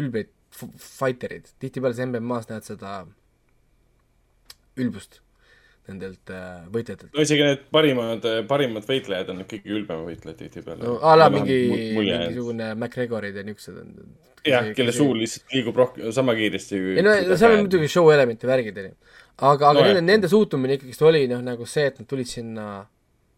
ülbeid 0.00 0.32
fighterid, 0.54 1.50
tihtipeale 1.62 1.96
sa 1.96 2.06
MM-as 2.06 2.48
näed 2.50 2.66
seda 2.66 2.96
ülbust 4.80 5.20
nendelt 5.88 6.30
äh, 6.32 6.62
võitlejatelt. 6.72 7.10
no 7.12 7.24
isegi 7.24 7.44
need 7.44 7.64
parimad, 7.74 8.26
parimad 8.48 8.86
võitlejad 8.88 9.32
on 9.34 9.42
ikkagi 9.44 9.74
ülbemad 9.76 10.06
võitlejad 10.08 10.38
tihtipeale. 10.40 10.80
no 10.86 10.94
a 11.04 11.16
la 11.18 11.28
mingi, 11.32 11.58
mingisugune 11.98 12.70
McGregorid 12.72 13.36
ja 13.36 13.44
niisugused 13.44 13.82
on. 13.82 14.14
jah, 14.48 14.70
kelle 14.76 14.94
suu 14.96 15.12
lihtsalt 15.18 15.52
liigub 15.52 15.76
rohkem, 15.82 16.08
sama 16.16 16.36
kiiresti. 16.38 16.80
ei 16.96 17.04
no 17.04 17.12
seal 17.36 17.58
on 17.58 17.66
muidugi 17.66 17.90
show 17.92 18.08
elementi 18.14 18.48
värgid, 18.48 18.80
onju. 18.80 18.96
aga, 19.36 19.74
aga 19.74 19.74
No 19.76 19.84
nende 19.90 20.04
nende 20.08 20.32
suhtumine 20.32 20.78
ikkagist 20.78 21.04
oli 21.04 21.26
noh, 21.28 21.44
nagu 21.44 21.68
see, 21.68 21.90
et 21.92 22.00
nad 22.00 22.08
tulid 22.08 22.32
sinna 22.32 22.68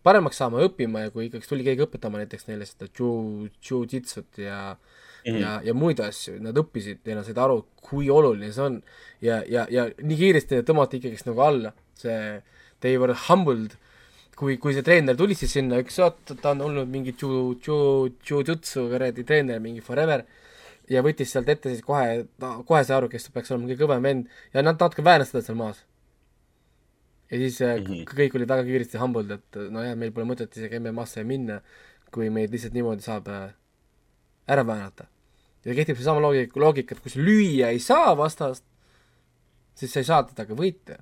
paremaks 0.07 0.39
saama 0.41 0.63
õppima 0.67 1.07
ja 1.07 1.15
kui 1.15 1.27
ikkagist 1.27 1.51
tuli 1.51 1.67
keegi 1.67 1.85
õpetama 1.87 2.23
näiteks 2.23 2.47
neile 2.51 2.69
seda 2.69 2.89
jiu, 2.89 3.49
jiu-jitsut 3.61 4.43
ja 4.43 4.61
mm. 4.75 5.33
-hmm. 5.33 5.41
ja, 5.43 5.55
ja 5.71 5.75
muid 5.75 6.01
asju, 6.01 6.39
nad 6.43 6.59
õppisid 6.63 7.03
ja 7.05 7.19
nad 7.19 7.27
said 7.27 7.41
aru, 7.43 7.65
kui 7.83 8.11
oluline 8.11 8.53
see 8.53 8.63
on. 8.65 8.83
ja, 9.21 9.43
ja, 9.49 9.67
ja 9.71 9.89
nii 10.03 10.21
kiiresti 10.23 10.63
tõmmati 10.69 11.01
ikkagist 11.01 11.27
nagu 11.31 11.43
alla, 11.43 11.75
see 11.95 12.41
they 12.81 12.99
were 13.01 13.17
humbled 13.29 13.77
kui, 14.37 14.59
kui 14.61 14.75
see 14.77 14.85
treener 14.85 15.17
tuli 15.17 15.35
siis 15.39 15.55
sinna, 15.57 15.81
üks 15.83 15.97
oot, 16.05 16.35
ta 16.43 16.53
on 16.53 16.63
olnud 16.69 16.91
mingi 16.93 17.15
jiu, 17.17 17.57
jiu, 17.65 17.79
jiu-jitsu 18.29 18.89
kuradi 18.93 19.25
treener 19.25 19.63
mingi 19.65 19.85
forever 19.85 20.27
ja 20.93 21.03
võttis 21.05 21.33
sealt 21.33 21.49
ette 21.51 21.73
siis 21.73 21.85
kohe, 21.85 22.27
kohe 22.39 22.83
sai 22.85 22.99
aru, 22.99 23.11
kes 23.13 23.31
peaks 23.35 23.53
olema 23.53 23.71
kõige 23.71 23.83
kõvem 23.83 24.09
vend 24.09 24.35
ja 24.53 24.63
nad 24.63 24.77
natuke 24.77 25.05
väänasid 25.07 25.39
teda 25.39 25.47
seal 25.49 25.59
maas. 25.59 25.83
Ja 27.31 27.39
siis 27.39 27.61
mm. 27.61 27.85
-hmm. 27.85 28.15
kõik 28.15 28.39
olid 28.39 28.49
väga 28.49 28.65
kiiresti 28.65 28.99
humbled, 29.03 29.31
et 29.31 29.61
nojah, 29.71 29.97
meil 29.99 30.13
pole 30.15 30.29
mõtet 30.29 30.57
isegi 30.57 30.79
MM-asse 30.79 31.25
minna, 31.25 31.61
kui 32.15 32.31
meid 32.31 32.53
lihtsalt 32.55 32.75
niimoodi 32.77 33.03
saab 33.03 33.29
äh, 33.29 33.51
ära 34.47 34.67
väänata. 34.67 35.07
ja 35.65 35.75
kehtib 35.75 35.99
seesama 35.99 36.21
loogika, 36.23 36.61
loogika, 36.61 36.95
et 36.95 37.03
kui 37.03 37.11
sa 37.11 37.21
lüüa 37.21 37.71
ei 37.75 37.81
saa 37.83 38.17
vastast, 38.17 38.65
siis 39.75 39.93
sa 39.93 40.01
ei 40.01 40.05
saa 40.05 40.23
teda 40.23 40.47
ka 40.47 40.55
võita. 40.55 41.01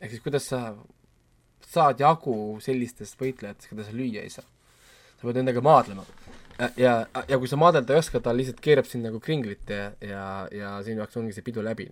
ehk 0.00 0.10
siis 0.10 0.22
kuidas 0.22 0.48
sa 0.48 0.76
saad 1.70 2.00
jagu 2.00 2.58
sellistest 2.60 3.18
võitlejatest, 3.20 3.70
keda 3.70 3.86
sa 3.86 3.96
lüüa 3.96 4.26
ei 4.26 4.30
saa. 4.30 4.44
sa 5.16 5.26
pead 5.26 5.40
nendega 5.40 5.60
maadlema. 5.64 6.04
ja, 6.76 7.06
ja 7.28 7.38
kui 7.38 7.48
sa 7.48 7.56
maadelda 7.56 7.94
ei 7.94 8.04
oska, 8.04 8.20
ta 8.20 8.36
lihtsalt 8.36 8.60
keerab 8.60 8.86
sind 8.86 9.08
nagu 9.08 9.20
kringlit 9.20 9.70
ja, 9.70 9.92
ja, 10.00 10.24
ja 10.52 10.76
sinu 10.84 11.00
jaoks 11.00 11.16
ongi 11.16 11.32
see 11.32 11.46
pidu 11.46 11.64
läbi. 11.64 11.88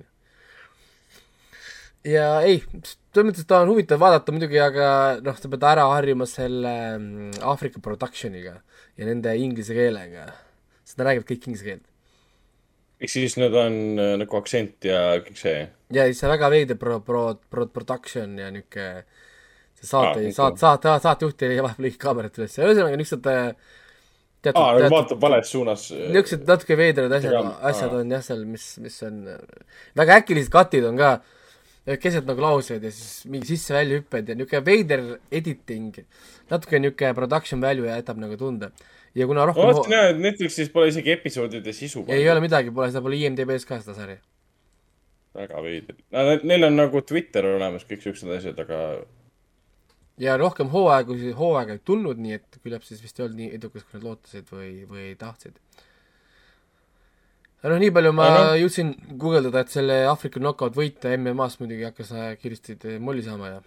Ja 2.07 2.27
ei, 2.47 2.61
selles 2.63 3.29
mõttes 3.31 3.47
ta 3.49 3.63
on 3.65 3.73
huvitav 3.73 4.01
vaadata 4.03 4.35
muidugi, 4.35 4.61
aga 4.63 4.89
noh, 5.25 5.39
sa 5.39 5.51
pead 5.51 5.67
ära 5.71 5.87
harjuma 5.93 6.27
selle 6.31 6.75
mm, 6.99 7.39
Aafrika 7.51 7.83
production'iga 7.85 8.59
ja 8.99 9.09
nende 9.09 9.35
inglise 9.41 9.77
keelega, 9.77 10.29
sest 10.85 11.01
nad 11.01 11.11
räägivad 11.11 11.31
kõik 11.31 11.49
inglise 11.49 11.71
keelt. 11.71 11.87
ehk 12.99 13.13
siis 13.13 13.37
need 13.39 13.55
on 13.55 13.75
äh, 14.03 14.15
nagu 14.19 14.39
aktsent 14.41 14.87
ja 14.89 15.19
kõik 15.25 15.41
see. 15.41 15.65
ja 15.95 16.07
siis 16.11 16.23
see 16.23 16.31
väga 16.31 16.51
veider 16.55 16.79
pro-, 16.79 17.01
pro-, 17.01 17.39
pro-, 17.51 17.71
production 17.73 18.39
ja 18.39 18.51
niisugune 18.55 19.05
see 19.79 19.87
saate 19.87 20.23
Aa, 20.23 20.29
ah,, 20.29 20.35
saate, 20.35 20.63
saate, 20.63 20.95
saatejuht 21.05 21.45
ei 21.47 21.61
vahepeal 21.63 21.87
lõika 21.87 22.03
kaamerat 22.09 22.41
üles, 22.41 22.57
ühesõnaga 22.59 22.99
niisugused 22.99 23.31
äh, 23.31 23.53
teatud 24.43 24.63
aa, 24.63 24.75
nagu 24.79 24.95
vaatab 24.95 25.23
vales 25.23 25.51
suunas. 25.53 25.89
niisugused 25.95 26.47
natuke 26.49 26.79
veidrad 26.79 27.15
asjad 27.19 27.51
asjad 27.71 27.95
on 28.01 28.15
jah 28.17 28.25
seal, 28.27 28.45
mis, 28.49 28.67
mis 28.83 28.99
on 29.07 29.21
äh, 29.35 29.75
väga 29.99 30.19
äkilised 30.23 30.53
cut'id 30.55 30.87
on 30.89 30.99
ka, 30.99 31.13
keset 31.97 32.29
nagu 32.29 32.43
lauseid 32.45 32.85
ja 32.85 32.93
siis 32.93 33.27
mingi 33.31 33.49
sisse-välja-hüpped 33.49 34.33
ja 34.33 34.37
niisugune 34.37 34.65
veider 34.67 35.05
editing, 35.41 36.01
natuke 36.53 36.81
niisugune 36.83 37.15
production 37.17 37.63
value 37.65 37.89
jätab 37.89 38.21
nagu 38.21 38.37
tunda. 38.37 38.71
ja 39.15 39.27
kuna 39.27 39.47
rohkem 39.49 39.93
jah, 39.93 40.11
et 40.13 40.19
Netflixis 40.21 40.73
pole 40.73 40.91
isegi 40.93 41.15
episoodide 41.17 41.73
sisu. 41.73 42.05
ei 42.09 42.29
ole 42.31 42.43
midagi, 42.45 42.75
pole, 42.75 42.91
seda 42.93 43.03
pole 43.05 43.21
IMDB-s 43.21 43.69
ka 43.69 43.81
seda 43.81 43.95
sari. 43.97 44.19
väga 45.39 45.63
veider. 45.63 45.97
Neil 46.43 46.67
on 46.69 46.77
nagu 46.77 47.01
Twitter 47.07 47.47
olemas, 47.47 47.87
kõik 47.89 48.05
siuksed 48.05 48.37
asjad, 48.37 48.59
aga 48.67 48.83
ja 50.19 50.37
rohkem 50.37 50.71
hooaegu, 50.73 51.17
hooaega 51.39 51.77
ei 51.77 51.83
tulnud, 51.85 52.21
nii 52.21 52.37
et 52.39 52.61
küllap 52.63 52.85
siis 52.87 53.03
vist 53.03 53.19
ei 53.19 53.27
olnud 53.27 53.41
nii 53.41 53.51
edukas, 53.59 53.87
kui 53.87 53.99
nad 53.99 54.07
lootasid 54.09 54.51
või, 54.53 54.73
või 54.91 55.13
tahtsid. 55.19 55.59
noh, 57.65 57.79
nii 57.79 57.91
palju 57.95 58.13
ma 58.15 58.29
no. 58.29 58.37
noh- 58.39 58.61
jõudsin 58.61 58.95
guugeldada, 59.19 59.65
et 59.65 59.75
selle 59.75 60.05
Aafrika 60.11 60.41
knockout 60.43 60.79
võita 60.79 61.11
MM-as 61.17 61.59
muidugi 61.63 61.89
hakkas 61.89 62.15
äh, 62.15 62.31
kiiresti 62.39 62.99
molli 63.03 63.25
saama 63.27 63.57
ja 63.57 63.61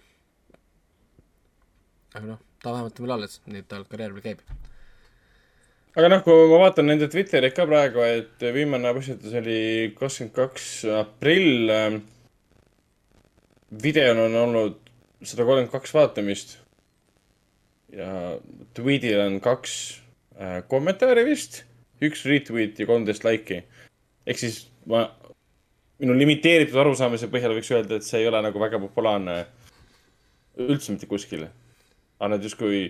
aga 2.12 2.26
noh, 2.34 2.40
ta 2.60 2.72
vähemalt 2.74 3.00
on 3.00 3.06
veel 3.06 3.14
alles, 3.16 3.40
nii 3.48 3.62
et 3.62 3.68
tal 3.70 3.84
karjäär 3.88 4.12
veel 4.14 4.24
käib. 4.24 4.42
aga 5.96 6.10
noh, 6.12 6.22
kui 6.24 6.48
ma 6.50 6.60
vaatan 6.66 6.88
nende 6.90 7.08
Twitterit 7.12 7.56
ka 7.56 7.66
praegu, 7.68 8.04
et 8.04 8.44
viimane 8.54 8.92
postitus 8.96 9.36
oli 9.40 9.92
kakskümmend 9.98 10.34
kaks 10.36 10.68
aprill. 11.00 11.72
videol 13.82 14.26
on 14.26 14.38
olnud 14.42 14.78
sada 15.22 15.46
kolmkümmend 15.48 15.72
kaks 15.72 15.94
vaatamist. 15.96 16.58
ja 17.92 18.38
tweetil 18.76 19.20
on 19.20 19.40
kaks 19.40 19.74
äh, 20.36 20.60
kommentaari 20.68 21.24
vist, 21.28 21.62
üks 22.02 22.26
retweet 22.28 22.78
ja 22.80 22.86
kolmteist 22.88 23.24
laiki. 23.24 23.62
Ehk 24.26 24.38
siis 24.38 24.64
ma 24.90 25.06
minu 26.02 26.16
limiteeritud 26.18 26.78
arusaamise 26.82 27.28
põhjal 27.30 27.54
võiks 27.56 27.70
öelda, 27.74 27.98
et 27.98 28.06
see 28.06 28.22
ei 28.22 28.30
ole 28.30 28.40
nagu 28.42 28.62
väga 28.62 28.80
populaarne 28.82 29.36
üldse 30.62 30.94
mitte 30.94 31.08
kuskil. 31.10 31.46
aga 32.22 32.34
nad 32.36 32.44
justkui, 32.44 32.82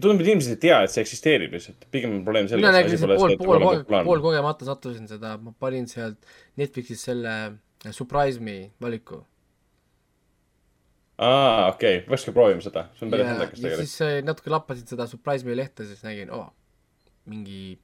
tundub, 0.00 0.22
et 0.22 0.28
inimesed 0.28 0.54
ei 0.54 0.60
tea, 0.60 0.78
et 0.84 0.92
see 0.92 1.02
eksisteerib 1.04 1.56
lihtsalt, 1.56 1.88
pigem 1.92 2.14
on 2.18 2.22
probleem 2.26 2.48
selles. 2.48 2.62
mina 2.62 2.76
nägin 2.76 3.00
seda 3.00 3.16
pool, 3.16 3.34
pool, 3.40 3.82
pool 4.08 4.22
kogemata 4.24 4.68
sattusin 4.68 5.08
seda, 5.10 5.34
ma 5.40 5.52
panin 5.58 5.88
sealt 5.90 6.30
Netflixis 6.60 7.04
selle 7.08 7.34
äh, 7.48 7.92
Surprise 7.96 8.40
Me 8.44 8.58
valiku. 8.80 9.22
aa, 11.18 11.68
okei 11.72 12.00
okay., 12.00 12.06
peakski 12.08 12.36
proovima 12.36 12.64
seda, 12.64 12.88
see 12.96 13.06
on 13.06 13.12
päris 13.16 13.28
ja 13.28 13.36
tegelikult. 13.42 13.84
siis 13.84 14.00
äh, 14.06 14.16
natuke 14.24 14.52
lappasin 14.52 14.88
seda 14.88 15.08
Surprise 15.10 15.48
Me 15.48 15.56
lehte, 15.56 15.88
siis 15.88 16.04
nägin, 16.06 16.32
oo, 16.36 16.48
mingi 17.28 17.78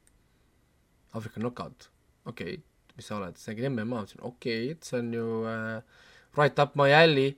Aafrika 1.16 1.40
knockout, 1.40 1.90
okei 2.26 2.58
okay., 2.58 2.62
mis 2.96 3.08
sa 3.10 3.18
oled, 3.18 3.36
siis 3.36 3.50
nägin 3.52 3.74
MMA, 3.74 3.86
mõtlesin 3.92 4.22
okei 4.24 4.60
okay,, 4.64 4.76
et 4.76 4.88
see 4.88 5.00
on 5.00 5.10
ju 5.14 5.26
äh, 5.50 6.04
right 6.38 6.58
up 6.62 6.76
my 6.78 6.92
alley 6.96 7.34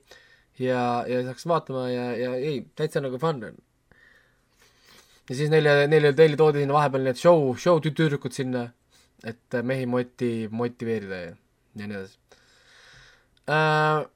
ja, 0.59 1.03
ja 1.07 1.19
siis 1.19 1.27
hakkasin 1.31 1.53
vaatama 1.53 1.87
ja, 1.91 2.05
ja 2.17 2.35
ei, 2.35 2.61
täitsa 2.75 3.03
nagu 3.03 3.19
fun 3.21 3.43
on. 3.49 3.59
ja 5.29 5.35
siis 5.35 5.51
neile, 5.51 5.85
neile, 5.91 6.13
neile 6.17 6.39
toodi 6.39 6.63
sinna 6.63 6.77
vahepeal 6.77 7.07
need 7.07 7.19
show, 7.19 7.51
show 7.59 7.81
tü- 7.83 7.95
tüdrukud 7.95 8.35
sinna, 8.35 8.69
et 9.23 9.55
äh, 9.55 9.65
mehi 9.65 9.87
moti-, 9.89 10.49
motiveerida 10.51 11.21
ja, 11.25 11.35
ja 11.75 11.91
nii 11.91 11.99
edasi 11.99 12.17
äh,. 13.51 14.07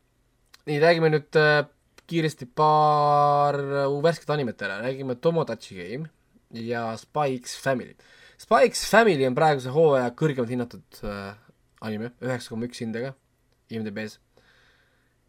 nii, 0.70 0.82
räägime 0.84 1.12
nüüd 1.12 1.40
äh, 1.40 1.64
kiiresti 2.08 2.48
paar 2.56 3.60
äh, 3.60 4.02
värsket 4.04 4.32
animet 4.36 4.62
ära, 4.64 4.82
räägime 4.84 5.20
Tomodachi 5.20 5.80
Game 5.80 6.12
ja 6.54 6.98
Spy 6.98 7.40
X 7.40 7.58
Family. 7.60 7.96
Spy 7.96 8.23
X 8.70 8.86
Family 8.90 9.26
on 9.28 9.36
praeguse 9.38 9.72
hooaja 9.74 10.12
kõrgemalt 10.18 10.52
hinnatud 10.52 11.02
äh, 11.08 11.34
anime, 11.84 12.14
üheksa 12.24 12.54
koma 12.54 12.68
üks 12.70 12.82
hindega 12.84 13.14
IMDB-s. 13.74 14.20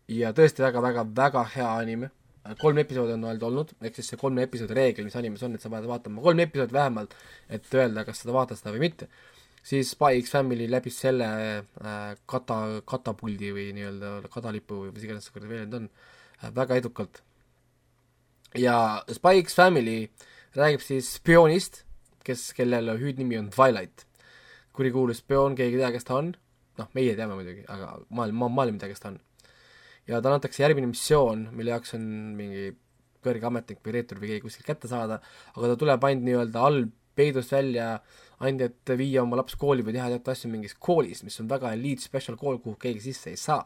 ja 0.09 0.33
tõesti 0.37 0.65
väga-väga-väga 0.65 1.45
hea 1.55 1.69
anime, 1.79 2.11
kolm 2.61 2.79
episoodi 2.83 3.15
on 3.15 3.25
ainult 3.25 3.47
olnud, 3.49 3.71
ehk 3.81 3.97
siis 3.97 4.11
see 4.13 4.21
kolme 4.21 4.45
episoodi 4.45 4.77
reegel, 4.77 5.07
mis 5.09 5.17
animes 5.17 5.45
on, 5.47 5.55
et 5.57 5.65
sa 5.65 5.71
pead 5.73 5.87
vaatama 5.89 6.25
kolm 6.25 6.43
episoodi 6.45 6.77
vähemalt, 6.77 7.15
et 7.49 7.71
öelda, 7.73 8.05
kas 8.05 8.21
seda 8.21 8.35
vaatad 8.37 8.61
seda 8.61 8.75
või 8.75 8.85
mitte, 8.85 9.09
siis 9.65 9.95
X 9.97 10.35
Family 10.35 10.69
läbis 10.69 10.99
selle 11.01 11.29
äh, 11.29 12.03
kata, 12.31 12.59
katapuldi 12.89 13.53
või 13.57 13.71
nii-öelda 13.77 14.33
kadalipu 14.33 14.83
või 14.83 14.93
mis 14.93 15.07
iganes 15.09 15.29
see 15.29 15.37
kuradi 15.37 15.55
väljend 15.55 15.79
on 15.81 15.89
äh,, 15.89 16.51
väga 16.53 16.77
edukalt. 16.83 17.23
ja 18.61 19.03
X 19.09 19.55
Family 19.57 20.11
räägib 20.55 20.85
siis 20.85 21.15
spioonist, 21.17 21.84
kes, 22.25 22.49
kellel 22.57 22.95
hüüdnimi 23.01 23.39
on 23.41 23.51
Twilight. 23.55 24.07
kurikuulus 24.75 25.21
spioon, 25.23 25.55
keegi 25.55 25.77
ei 25.79 25.85
tea, 25.85 25.93
kes 25.95 26.09
ta 26.09 26.17
on, 26.19 26.33
noh, 26.81 26.89
meie 26.99 27.13
teame 27.15 27.37
muidugi, 27.39 27.63
aga 27.71 27.93
maailm, 28.11 28.41
maailm 28.51 28.75
ei 28.75 28.83
tea, 28.83 28.91
kes 28.91 29.05
ta 29.05 29.13
on. 29.13 29.21
ja 30.09 30.21
talle 30.21 30.41
antakse 30.41 30.65
järgmine 30.65 30.91
missioon, 30.91 31.49
mille 31.55 31.71
jaoks 31.71 31.95
on 31.97 32.09
mingi 32.39 32.73
kõrge 33.25 33.49
ametnik 33.49 33.81
või 33.85 33.95
reetur 33.97 34.21
või 34.21 34.33
keegi 34.33 34.45
kuskilt 34.45 34.69
kätte 34.69 34.91
saada, 34.91 35.21
aga 35.55 35.71
ta 35.71 35.79
tuleb 35.81 36.05
ainult 36.09 36.27
nii-öelda 36.29 36.65
all 36.69 36.85
peidust 37.17 37.55
välja 37.55 37.89
ainult, 38.45 38.65
et 38.67 38.97
viia 38.99 39.23
oma 39.23 39.39
laps 39.39 39.57
kooli 39.61 39.85
või 39.87 39.95
teha 39.97 40.11
teatud 40.13 40.33
asju 40.35 40.51
mingis 40.53 40.75
koolis, 40.75 41.23
mis 41.27 41.39
on 41.41 41.49
väga 41.51 41.73
elite 41.77 42.05
special 42.05 42.37
kool, 42.41 42.59
kuhu 42.63 42.77
keegi 42.81 43.07
sisse 43.09 43.31
ei 43.33 43.41
saa. 43.41 43.63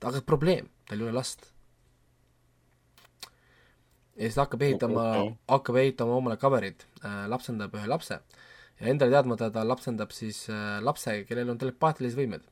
aga 0.00 0.22
probleem, 0.24 0.68
tal 0.88 1.00
ei 1.00 1.08
ole 1.08 1.12
last. 1.16 1.50
Ja 4.20 4.28
siis 4.28 4.36
ta 4.36 4.44
hakkab 4.44 4.62
ehitama 4.68 5.04
okay., 5.10 5.34
hakkab 5.48 5.80
ehitama 5.80 6.20
omale 6.20 6.36
cover'id 6.40 6.84
äh,, 7.00 7.24
lapsendab 7.32 7.74
ühe 7.78 7.88
lapse 7.88 8.20
ja 8.80 8.88
endale 8.92 9.16
teadmata 9.16 9.50
ta 9.52 9.64
lapsendab 9.64 10.12
siis 10.12 10.44
äh, 10.52 10.78
lapse, 10.84 11.22
kellel 11.28 11.52
on 11.52 11.60
telepaatilised 11.60 12.20
võimed. 12.20 12.46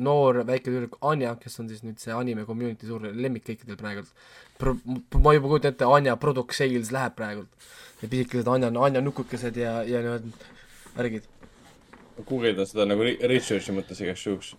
noor 0.00 0.38
väike 0.48 0.70
tüdruk 0.72 0.94
Anja, 1.04 1.34
kes 1.36 1.60
on 1.60 1.66
siis 1.68 1.82
nüüd 1.84 2.00
see 2.00 2.12
anime 2.16 2.46
community 2.48 2.88
suur 2.88 3.02
lemmik 3.12 3.44
kõikidel 3.44 3.76
praegult 3.76 4.08
Pro-, 4.56 4.78
ma 5.20 5.34
juba 5.36 5.50
kujutan 5.50 5.74
ette, 5.74 5.84
Anja 5.84 6.14
product 6.16 6.56
sales 6.56 6.92
läheb 6.96 7.12
praegult. 7.16 7.50
ja 8.00 8.08
pisikesed 8.08 8.48
Anja, 8.48 8.72
Anja 8.72 9.04
nukukesed 9.04 9.56
ja, 9.60 9.82
ja 9.84 10.00
need 10.00 10.30
värgid. 10.96 11.28
guugeldan 12.24 12.66
seda 12.66 12.88
nagu 12.88 13.04
re- 13.04 13.18
research'i 13.28 13.76
mõttes 13.76 14.00
igaks 14.00 14.24
juhuks. 14.26 14.54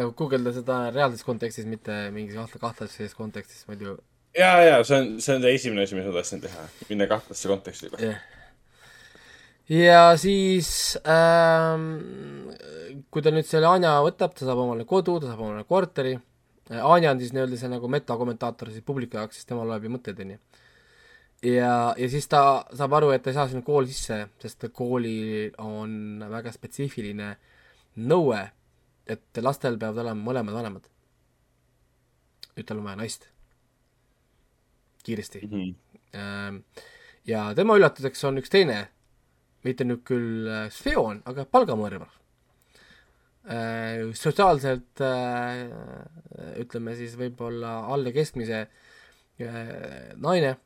Nagu 0.00 0.14
guugelda 0.16 0.54
seda 0.56 0.82
reaalses 0.94 1.26
kontekstis, 1.26 1.68
mitte 1.68 2.06
mingis 2.14 2.58
kahtlases 2.60 3.14
kontekstis, 3.18 3.66
muidu 3.68 3.98
ja, 4.36 4.50
ja 4.62 4.84
see 4.84 4.98
on, 4.98 5.08
see 5.22 5.36
on 5.36 5.44
see 5.44 5.54
esimene 5.58 5.86
asi, 5.86 5.96
mis 5.98 6.06
ma 6.06 6.14
tahtsin 6.14 6.42
teha, 6.44 6.66
minna 6.90 7.08
kahtlasse 7.10 7.50
konteksti 7.50 7.88
juba. 7.88 8.02
jah. 8.04 8.20
ja 9.70 10.04
siis 10.20 10.70
ähm,, 11.02 12.50
kui 13.10 13.24
ta 13.24 13.32
nüüd 13.34 13.48
selle 13.48 13.70
Anja 13.70 13.96
võtab, 14.04 14.34
ta 14.36 14.46
saab 14.46 14.62
omale 14.64 14.86
kodu, 14.88 15.18
ta 15.22 15.32
saab 15.32 15.44
omale 15.46 15.66
korteri, 15.68 16.16
Anja 16.70 17.14
on 17.14 17.22
siis 17.22 17.34
nii-öelda 17.34 17.58
see 17.58 17.72
nagu 17.72 17.90
metakommentaator 17.90 18.70
siis 18.70 18.86
publiku 18.86 19.18
jaoks, 19.18 19.40
sest 19.40 19.50
tema 19.50 19.66
loeb 19.66 19.86
ju 19.86 19.94
mõtteid, 19.96 20.22
onju. 20.22 20.38
ja, 21.50 21.74
ja 21.98 22.10
siis 22.12 22.30
ta 22.30 22.44
saab 22.78 22.94
aru, 23.00 23.10
et 23.14 23.24
ta 23.24 23.32
ei 23.32 23.38
saa 23.40 23.48
sinna 23.50 23.66
kooli 23.66 23.90
sisse, 23.90 24.22
sest 24.42 24.70
koolil 24.76 25.50
on 25.58 26.22
väga 26.30 26.54
spetsiifiline 26.54 27.34
nõue, 28.06 28.44
et 29.06 29.42
lastel 29.42 29.78
peavad 29.80 30.04
olema 30.04 30.30
mõlemad 30.30 30.56
vanemad. 30.56 30.86
nüüd 32.56 32.66
tal 32.66 32.80
on 32.80 32.88
vaja 32.88 33.00
naist. 33.00 33.28
kiiresti 35.04 35.46
Ähm, 36.14 36.64
ja 37.24 37.52
tema 37.54 37.76
üllatuseks 37.78 38.24
on 38.26 38.40
üks 38.40 38.50
teine, 38.50 38.88
mitte 39.64 39.84
nüüd 39.86 40.02
küll 40.04 40.48
äh, 40.50 40.64
spioon, 40.74 41.22
aga 41.24 41.44
palgamõrvar. 41.44 42.16
sotsiaalselt 44.14 45.00
äh, 45.00 45.62
ütleme 46.60 46.92
siis 46.98 47.14
võib-olla 47.16 47.86
alla 47.94 48.12
keskmise 48.12 48.58
äh, 48.66 50.10
naine, 50.16 50.56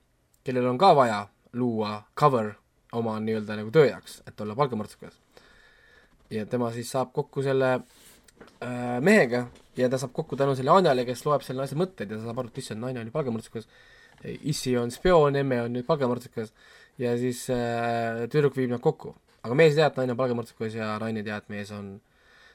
kellel 0.45 0.67
on 0.67 0.79
ka 0.79 0.91
vaja 0.97 1.21
luua 1.53 2.03
cover 2.19 2.55
oma 2.93 3.15
nii-öelda 3.21 3.61
nagu 3.61 3.71
töö 3.71 3.87
jaoks, 3.87 4.23
et 4.27 4.41
olla 4.41 4.57
palgamõrtsukas. 4.59 5.21
ja 6.31 6.47
tema 6.47 6.73
siis 6.73 6.91
saab 6.91 7.13
kokku 7.13 7.43
selle 7.43 7.75
äh, 7.75 8.04
mehega 9.05 9.47
ja 9.77 9.89
ta 9.91 9.99
saab 10.01 10.13
kokku 10.17 10.37
tänu 10.41 10.55
selle 10.59 10.73
Anjale, 10.75 11.05
kes 11.09 11.25
loeb 11.27 11.43
selle 11.47 11.63
naise 11.63 11.77
mõtteid 11.79 12.11
ja 12.11 12.19
ta 12.19 12.29
saab 12.29 12.41
aru, 12.43 12.53
et 12.53 12.63
issand, 12.63 12.83
naine 12.83 13.03
ju 13.05 13.15
palgamõrtsukas 13.15 13.69
issi 14.25 14.77
on 14.79 14.91
spioon, 14.95 15.37
emme 15.37 15.61
on 15.65 15.73
nüüd 15.75 15.87
palgamõrtsukas 15.89 16.53
ja 17.01 17.15
siis 17.21 17.45
äh, 17.53 18.25
tüdruk 18.33 18.57
viib 18.57 18.73
nad 18.73 18.83
kokku. 18.83 19.15
aga 19.45 19.57
mees 19.59 19.75
ei 19.75 19.83
tea, 19.83 19.89
et 19.91 19.97
naine 20.01 20.15
on 20.15 20.21
palgamõrtsukas 20.21 20.77
ja 20.79 20.95
naine 21.03 21.21
ei 21.21 21.27
tea, 21.27 21.41
et 21.43 21.51
mees 21.53 21.73
on 21.75 21.89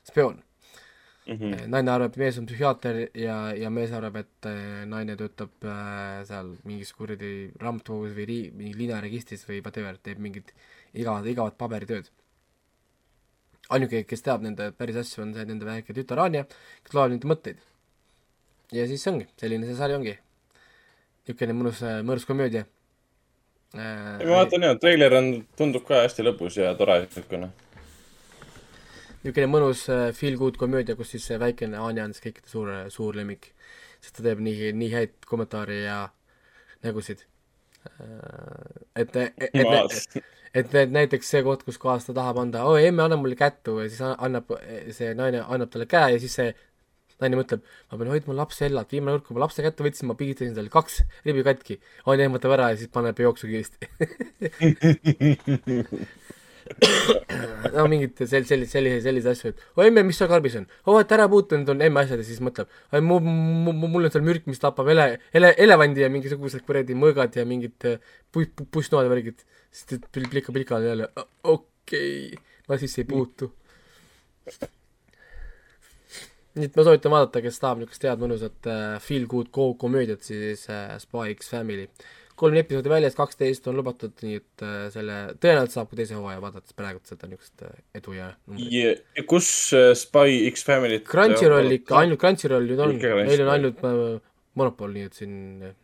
spioon 0.07 0.39
mm. 1.29 1.67
naine 1.73 1.93
arvab, 1.93 2.13
et 2.13 2.21
mees 2.23 2.39
on 2.41 2.47
psühhiaater 2.49 3.01
ja, 3.17 3.37
ja 3.57 3.69
mees 3.73 3.93
arvab, 3.95 4.21
et 4.23 4.49
äh, 4.49 4.85
naine 4.89 5.17
töötab 5.19 5.67
äh, 5.67 6.21
seal 6.29 6.55
mingis 6.69 6.93
kuradi 6.97 7.33
raamatukogus 7.61 8.15
või 8.17 8.29
ri-, 8.29 8.49
mingi 8.55 8.79
linnaregistris 8.79 9.45
või 9.49 9.61
whatever, 9.61 9.99
teeb 10.03 10.21
mingit 10.23 10.53
igavat, 10.93 11.27
igavat 11.29 11.59
paberitööd. 11.59 12.09
ainuke, 13.75 14.03
kes 14.09 14.25
teab 14.25 14.45
nende 14.45 14.71
päris 14.77 14.97
asju, 15.03 15.23
on 15.25 15.35
see 15.35 15.45
nende 15.49 15.67
väike 15.67 15.93
tütar 15.97 16.23
Anja, 16.25 16.45
kes 16.83 16.95
loeb 16.97 17.13
nende 17.13 17.29
mõtteid. 17.29 17.61
ja 18.73 18.87
siis 18.89 19.07
ongi, 19.07 19.27
selline 19.37 19.69
see 19.69 19.77
sari 19.77 19.97
ongi 19.97 20.17
niisugune 21.29 21.53
mõnus, 21.53 21.81
mõnus 22.05 22.25
komöödia. 22.25 22.65
ma 23.73 24.29
vaatan 24.33 24.65
ja, 24.65 24.75
treiler 24.81 25.13
on, 25.13 25.27
tundub 25.57 25.85
ka 25.85 26.03
hästi 26.03 26.25
lõbus 26.25 26.57
ja 26.57 26.73
tore 26.75 26.99
niisugune. 27.03 27.51
niisugune 29.23 29.49
mõnus 29.51 29.85
äh, 29.89 30.09
feel 30.13 30.37
good 30.37 30.57
komöödia, 30.57 30.95
kus 30.95 31.13
siis 31.13 31.27
see 31.29 31.39
väikene 31.39 31.77
Anja 31.77 32.07
on 32.07 32.13
siis 32.13 32.25
kõikide 32.25 32.49
suur, 32.49 32.71
suur 32.89 33.15
lemmik. 33.15 33.53
sest 34.01 34.15
ta 34.17 34.23
teeb 34.23 34.39
nii, 34.41 34.73
nii 34.73 34.93
häid 34.93 35.13
kommentaare 35.27 35.81
ja 35.83 35.99
nägusid. 36.83 37.25
et, 38.95 39.15
et, 39.15 39.33
et, 39.37 39.55
et 39.55 40.23
need 40.55 40.95
näiteks 40.95 41.29
see 41.35 41.43
koht, 41.45 41.63
kus 41.67 41.77
kohas 41.81 42.07
ta 42.07 42.15
tahab 42.17 42.39
anda, 42.41 42.63
oi 42.69 42.87
emme, 42.87 43.03
anna 43.05 43.17
mulle 43.19 43.37
kättu 43.39 43.77
ja 43.83 43.89
siis 43.89 44.01
annab, 44.09 44.55
see 44.95 45.13
naine 45.17 45.43
annab 45.45 45.69
talle 45.73 45.87
käe 45.89 46.15
ja 46.15 46.21
siis 46.21 46.37
see 46.39 46.49
naine 47.19 47.39
mõtleb, 47.39 47.65
ma 47.91 47.99
pean 47.99 48.11
hoidma 48.13 48.35
lapse 48.37 48.65
ellalt, 48.67 48.93
viimane 48.95 49.17
kord, 49.17 49.25
kui 49.27 49.35
ma 49.35 49.43
lapse 49.43 49.63
kätte 49.65 49.83
võtsin, 49.85 50.07
ma 50.09 50.15
pigitasin 50.19 50.55
talle 50.55 50.71
kaks 50.71 51.01
ribi 51.27 51.43
katki. 51.43 51.75
Anja 52.07 52.29
ehmatab 52.29 52.55
ära 52.55 52.71
ja 52.71 52.79
siis 52.79 52.91
paneb 52.93 53.19
jooksu 53.19 53.49
kiiresti. 53.49 53.89
no 57.75 57.85
mingid 57.89 58.19
sel-, 58.29 58.45
sellised, 58.47 58.71
selliseid, 58.71 59.03
selliseid 59.03 59.31
asju, 59.33 59.51
et 59.51 59.79
oi 59.79 59.87
emme, 59.89 60.03
mis 60.07 60.17
seal 60.21 60.29
karbis 60.31 60.55
on? 60.59 60.67
oo, 60.85 60.97
et 61.01 61.11
ära 61.15 61.25
puutu, 61.31 61.57
need 61.57 61.71
on 61.73 61.81
emme 61.85 62.03
asjad 62.03 62.21
ja 62.21 62.27
siis 62.27 62.41
mõtleb, 62.45 62.69
oi 62.93 63.01
mu, 63.03 63.19
mu, 63.25 63.73
mu, 63.73 63.89
mul 63.95 64.07
on 64.07 64.13
seal 64.13 64.25
mürk, 64.25 64.45
mis 64.49 64.61
tapab 64.61 64.87
ele-, 64.93 65.17
ele-, 65.35 65.55
elevandi 65.65 66.05
ja 66.05 66.11
mingisugused 66.13 66.63
kuradi 66.67 66.97
mõõgad 66.97 67.31
ja 67.39 67.45
mingid 67.49 67.75
pu-, 67.81 68.47
pu-, 68.47 68.67
pussnoad 68.77 69.09
ja 69.09 69.13
värgid. 69.13 69.39
Ta 69.89 69.97
pil- 70.15 70.29
plika 70.31 70.53
plikal 70.55 70.83
jälle, 70.87 71.09
okei 71.43 72.33
okay., 72.33 72.43
ma 72.69 72.77
siis 72.81 72.97
ei 73.01 73.05
puutu. 73.09 73.51
nii 76.59 76.65
et 76.67 76.75
ma 76.77 76.83
soovitan 76.85 77.13
vaadata, 77.13 77.41
kes 77.45 77.59
tahab 77.61 77.79
niisugust 77.81 78.05
head 78.07 78.21
mõnusat 78.23 78.67
äh, 78.69 78.95
feel 79.03 79.27
good 79.31 79.51
ko- 79.55 79.75
komöödiat, 79.79 80.23
siis 80.25 80.65
äh, 80.73 80.95
Spy 81.01 81.35
X 81.37 81.51
Family. 81.53 81.85
kolm 82.39 82.55
episoodi 82.55 82.87
väljas, 82.87 83.15
kaksteist 83.19 83.65
on 83.67 83.75
lubatud, 83.75 84.13
nii 84.23 84.37
et 84.39 84.61
äh, 84.63 84.85
selle, 84.93 85.15
tõenäoliselt 85.43 85.75
saab 85.75 85.89
ka 85.91 85.97
teise 85.99 86.15
hooaja 86.15 86.39
vaadates 86.43 86.75
praegu 86.77 87.01
seda 87.03 87.27
niisugust 87.27 87.65
äh, 87.67 87.73
edu 87.99 88.13
ja 88.15 88.29
numbrit. 88.47 88.71
ja 88.73 88.93
ja 89.19 89.23
kus 89.27 89.49
äh, 89.75 89.91
Spy 89.99 90.37
X 90.49 90.63
Family't 90.67 91.03
Crunchyroll 91.09 91.75
ikka, 91.77 91.97
ainult 91.99 92.21
Crunchyroll 92.23 92.69
nüüd 92.71 92.79
on, 92.85 92.95
meil 93.27 93.43
on 93.45 93.51
ainult 93.57 93.83
äh, 93.83 93.99
Monopol, 94.59 94.95
nii 94.95 95.05
et 95.09 95.19
siin 95.19 95.35
äh, 95.67 95.75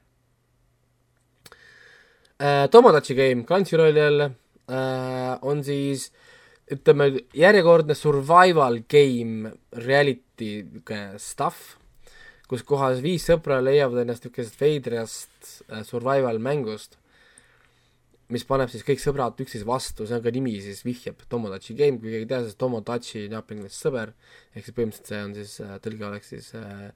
Tomodachi 2.72 3.16
Game 3.16 3.44
Crunchyrolli 3.48 4.00
jälle. 4.00 4.32
Äh, 4.66 5.38
on 5.46 5.64
siis 5.64 6.10
ütleme, 6.74 7.12
järjekordne 7.38 7.94
survival 7.96 8.80
game 8.90 9.52
reality 9.78 10.66
stuff, 11.22 11.76
kus 12.50 12.64
kohas 12.66 13.02
viis 13.04 13.28
sõpra 13.30 13.60
leiavad 13.62 14.02
ennast 14.02 14.26
niisugusest 14.26 14.62
veidrast 14.62 15.52
äh, 15.70 15.84
survival 15.86 16.40
mängust, 16.42 16.98
mis 18.34 18.46
paneb 18.50 18.72
siis 18.74 18.82
kõik 18.88 19.04
sõbrad 19.04 19.38
üksteise 19.46 19.68
vastu, 19.70 20.08
see 20.10 20.18
on 20.18 20.24
ka 20.26 20.34
nimi 20.34 20.56
siis 20.66 20.82
vihjab 20.86 21.22
Tomodachi 21.30 21.76
game, 21.78 22.00
kui 22.02 22.10
keegi 22.10 22.26
ei 22.26 22.32
tea, 22.32 22.42
siis 22.48 22.58
Tomodachi 22.58 23.28
on 23.28 23.36
jaapani 23.38 23.62
keeles 23.62 23.78
sõber, 23.86 24.16
ehk 24.56 24.66
siis 24.66 24.78
põhimõtteliselt 24.80 25.12
see 25.14 25.22
on 25.28 25.36
siis 25.38 25.54
äh,, 25.62 25.76
tõlge 25.86 26.08
oleks 26.10 26.34
siis 26.34 26.50
äh, 26.58 26.88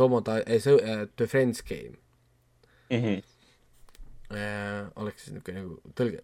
Tomoda- 0.00 0.40
äh,, 0.46 0.70
äh, 0.80 1.04
The 1.20 1.28
Friends 1.28 1.60
game. 1.68 1.98
Mhm. 2.88 3.20
Äh, 4.36 4.88
oleks 5.00 5.24
siis 5.24 5.34
niisugune 5.36 5.62
nagu 5.62 5.94
tõlge. 5.98 6.22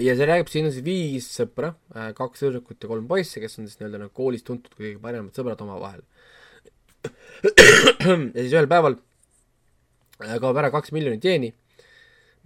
ja 0.00 0.14
see 0.16 0.28
räägib, 0.28 0.50
siin 0.52 0.68
on 0.68 0.74
siis 0.74 0.86
viis 0.86 1.28
sõpra 1.34 1.74
äh,, 1.94 2.10
kaks 2.16 2.44
tüdrukut 2.44 2.82
ja 2.82 2.90
kolm 2.90 3.08
poissi, 3.10 3.42
kes 3.42 3.58
on 3.60 3.68
siis 3.68 3.80
nii-öelda 3.80 4.04
nagu 4.04 4.14
koolis 4.16 4.44
tuntud 4.46 4.72
kui 4.76 4.88
kõige 4.88 5.02
paremad 5.02 5.36
sõbrad 5.36 5.60
omavahel. 5.64 6.04
ja 7.44 8.40
siis 8.40 8.54
ühel 8.54 8.70
päeval 8.70 8.98
äh, 10.24 10.36
kaob 10.40 10.60
ära 10.62 10.72
kaks 10.72 10.94
miljonit 10.96 11.24
jeeni, 11.24 11.52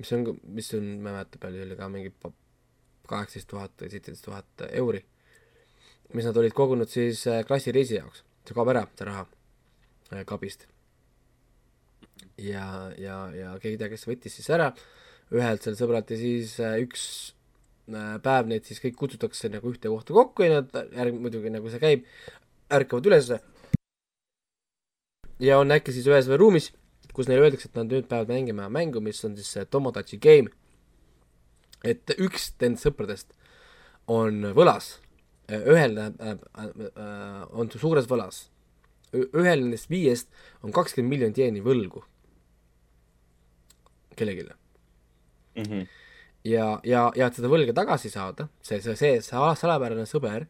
mis 0.01 0.13
on, 0.17 0.27
mis 0.57 0.71
on, 0.79 0.91
ma 0.99 1.13
ei 1.13 1.19
mäleta, 1.21 1.43
palju 1.43 1.67
oli 1.69 1.79
ka 1.79 1.91
mingi 1.93 2.15
kaheksateist 3.11 3.51
tuhat 3.51 3.83
või 3.83 3.91
seitseteist 3.93 4.27
tuhat 4.27 4.69
euri, 4.73 5.05
mis 6.15 6.27
nad 6.27 6.37
olid 6.41 6.55
kogunud 6.57 6.91
siis 6.91 7.27
äh, 7.31 7.43
klassireisi 7.47 8.01
jaoks. 8.01 8.25
see 8.45 8.57
kaob 8.57 8.71
ära, 8.75 8.87
see 8.99 9.09
raha 9.09 9.27
äh, 10.13 10.25
kabist 10.27 10.69
ja, 12.39 12.67
ja, 12.99 13.17
ja 13.35 13.55
keegi 13.61 13.77
ei 13.77 13.81
tea, 13.81 13.91
kes 13.93 14.07
võttis 14.09 14.39
siis 14.39 14.51
ära 14.55 14.73
ühelt 15.35 15.65
seal 15.65 15.77
sõbralt 15.79 16.11
ja 16.13 16.19
siis 16.21 16.55
äh, 16.63 16.77
üks 16.85 17.05
äh, 17.91 18.17
päev 18.25 18.49
neid 18.51 18.67
siis 18.69 18.83
kõik 18.83 18.97
kutsutakse 19.01 19.51
nagu 19.53 19.73
ühte 19.73 19.91
kohta 19.93 20.17
kokku 20.17 20.47
ja 20.47 20.61
nad 20.61 20.75
järg-, 20.95 21.21
muidugi 21.21 21.53
nagu 21.55 21.71
see 21.73 21.83
käib, 21.83 22.09
ärkavad 22.73 23.11
ülesse 23.11 23.41
ja 25.43 25.59
on 25.59 25.73
äkki 25.75 25.95
siis 25.95 26.07
ühes 26.11 26.29
ruumis, 26.39 26.71
kus 27.15 27.29
neile 27.31 27.47
öeldakse, 27.47 27.71
et 27.71 27.79
nad 27.79 27.91
nüüd 27.91 28.07
peavad 28.11 28.31
mängima 28.31 28.69
mängu, 28.73 29.03
mis 29.05 29.23
on 29.27 29.37
siis 29.39 29.51
see 29.57 29.65
Tomodachi 29.67 30.19
game. 30.23 30.53
et 31.85 32.15
üks 32.17 32.49
nendest 32.63 32.87
sõpradest 32.87 33.35
on 34.09 34.41
võlas, 34.57 34.99
ühel 35.53 35.99
äh, 36.01 36.13
äh, 36.17 36.39
äh, 36.65 37.43
on 37.53 37.69
suures 37.71 38.09
võlas, 38.09 38.47
ühel 39.13 39.67
nendest 39.67 39.91
viiest 39.93 40.31
on 40.63 40.73
kakskümmend 40.73 41.13
miljonit 41.13 41.39
jeeni 41.39 41.61
võlgu 41.65 42.05
kellelegi 44.19 44.51
Mhm. 45.55 45.83
ja, 46.45 46.81
ja, 46.83 47.03
ja 47.15 47.27
et 47.29 47.37
seda 47.39 47.49
võlga 47.51 47.75
tagasi 47.77 48.11
saada, 48.11 48.49
see, 48.61 48.81
see, 48.83 48.97
see, 48.99 49.21
see 49.23 49.51
salapärane 49.61 50.07
sõber 50.11 50.49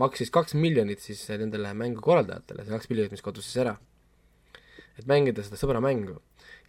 maksis 0.00 0.32
kaks 0.32 0.56
miljonit 0.56 1.02
siis 1.04 1.20
nendele 1.40 1.72
mängu 1.76 2.00
korraldajatele, 2.04 2.64
see 2.64 2.72
kaks 2.72 2.88
miljonit, 2.92 3.12
mis 3.12 3.24
kadus 3.24 3.48
siis 3.48 3.62
ära. 3.64 3.76
et 4.96 5.04
mängida 5.04 5.44
seda 5.44 5.58
sõbra 5.60 5.80
mängu. 5.84 6.16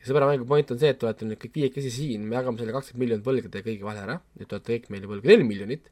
ja 0.01 0.09
sõbra 0.09 0.27
mängu 0.27 0.45
point 0.47 0.71
on 0.71 0.79
see, 0.79 0.91
et 0.91 0.99
te 0.99 1.07
olete 1.07 1.25
nüüd 1.25 1.39
kõik 1.39 1.55
viiekesi 1.61 1.91
siin, 1.91 2.27
me 2.27 2.35
jagame 2.35 2.59
selle 2.59 2.75
kakskümmend 2.75 3.03
miljonit 3.05 3.25
võlga 3.25 3.51
teie 3.51 3.63
kõigi 3.63 3.87
vahel 3.87 4.03
ära, 4.03 4.19
nüüd 4.35 4.49
te 4.49 4.59
olete 4.59 4.73
kõik 4.75 4.89
meile 4.91 5.07
võlga 5.07 5.31
neli 5.31 5.47
miljonit. 5.47 5.89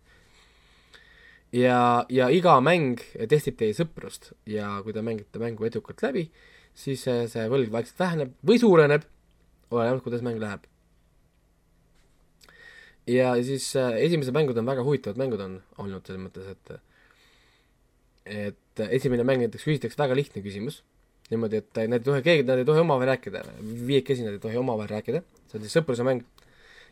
ja, 1.55 2.05
ja 2.09 2.29
iga 2.29 2.59
mäng 2.59 2.99
testib 3.31 3.55
teie 3.57 3.73
sõprust 3.73 4.33
ja 4.45 4.81
kui 4.83 4.93
te 4.93 5.01
mängite 5.01 5.39
mängu 5.39 5.65
edukalt 5.65 6.03
läbi, 6.03 6.27
siis 6.75 7.07
see, 7.07 7.27
see 7.31 7.47
võlg 7.47 7.71
vaikselt 7.71 7.99
väheneb 8.03 8.35
või 8.43 8.59
suureneb, 8.59 9.07
olenevalt, 9.71 10.03
kuidas 10.05 10.23
mäng 10.25 10.39
läheb. 10.41 10.65
Ja 13.09 13.35
siis 13.45 13.67
äh, 13.77 13.99
esimesed 14.01 14.33
mängud 14.33 14.57
on 14.57 14.65
väga 14.65 14.83
huvitavad 14.85 15.19
mängud 15.21 15.41
on 15.43 15.59
olnud 15.81 16.07
selles 16.07 16.23
mõttes, 16.23 16.49
et 16.49 16.75
et 18.25 18.81
esimene 18.89 19.25
mäng 19.27 19.43
näiteks 19.43 19.67
küsitakse 19.67 19.99
väga 19.99 20.15
lihtne 20.17 20.41
küsimus, 20.41 20.79
niimoodi, 21.29 21.61
et 21.61 21.81
nad 21.85 21.99
ei 21.99 22.05
tohi, 22.07 22.23
keegi, 22.25 22.45
nad 22.47 22.57
ei 22.57 22.65
tohi 22.65 22.81
omavahel 22.81 23.11
rääkida, 23.13 23.43
viiekesi 23.61 24.25
nad 24.25 24.33
ei 24.33 24.41
tohi 24.41 24.57
omavahel 24.57 24.95
rääkida, 24.95 25.21
see 25.45 25.59
on 25.59 25.67
siis 25.67 25.77
sõpruse 25.77 26.05
mäng. 26.07 26.25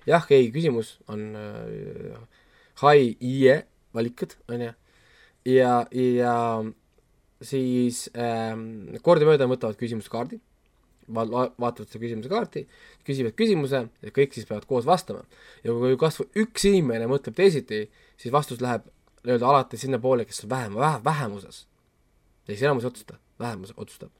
jah, 0.05 0.25
ei 0.35 0.51
küsimus 0.53 0.99
on 1.09 1.25
äh, 1.39 2.21
hai, 2.83 3.15
ie 3.17 3.63
valikud, 3.97 4.37
on 4.53 4.67
ju, 4.67 4.71
ja, 5.49 5.73
ja 5.97 6.35
siis 7.41 8.05
ähm, 8.13 8.93
kordamööda 9.01 9.49
võtavad 9.49 9.79
küsimuskaardi 9.81 10.37
va-, 11.07 11.27
va- 11.29 11.49
vaatavad 11.59 11.89
seda 11.89 12.01
küsimuse 12.03 12.31
kaarti, 12.31 12.63
küsivad 13.07 13.35
küsimuse 13.39 13.83
ja 14.03 14.13
kõik 14.15 14.35
siis 14.35 14.47
peavad 14.49 14.65
koos 14.69 14.87
vastama. 14.87 15.23
ja 15.63 15.75
kui 15.75 15.97
kas 15.99 16.19
või 16.21 16.45
üks 16.45 16.67
inimene 16.69 17.07
mõtleb 17.11 17.35
teisiti, 17.37 17.85
siis 18.17 18.33
vastus 18.33 18.61
läheb 18.63 18.87
nii-öelda 19.23 19.49
alati 19.49 19.79
sinnapoole, 19.79 20.25
kes 20.25 20.43
on 20.45 20.49
vähem, 20.49 20.75
vähe, 20.79 20.99
vähemuses. 21.03 21.67
ja 22.47 22.53
siis 22.53 22.63
enamus 22.63 22.83
ei 22.83 22.91
otsusta, 22.91 23.19
vähemus 23.39 23.73
otsustab. 23.77 24.11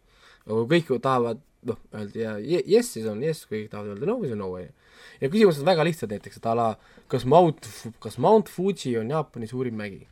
aga 0.46 0.60
kui 0.60 0.80
kõik 0.80 1.02
tahavad 1.02 1.42
noh, 1.64 1.80
öelda 1.94 2.20
ja 2.20 2.38
yes, 2.60 2.94
siis 2.94 3.06
on 3.08 3.24
yes, 3.24 3.46
kui 3.46 3.64
kõik 3.64 3.74
tahavad 3.74 3.96
öelda 3.96 4.10
no, 4.10 4.20
siis 4.24 4.36
on 4.36 4.44
no, 4.44 4.50
ja 4.58 5.30
küsimused 5.30 5.64
on 5.64 5.70
väga 5.72 5.86
lihtsad 5.88 6.12
näiteks, 6.12 6.40
et 6.40 6.50
a 6.50 6.56
la 6.58 6.70
kas 7.12 7.26
Mount, 7.26 7.70
kas 8.04 8.18
Mount 8.18 8.52
Fuji 8.52 8.98
on 9.00 9.12
Jaapani 9.14 9.48
suurim 9.48 9.80
mägi? 9.80 10.08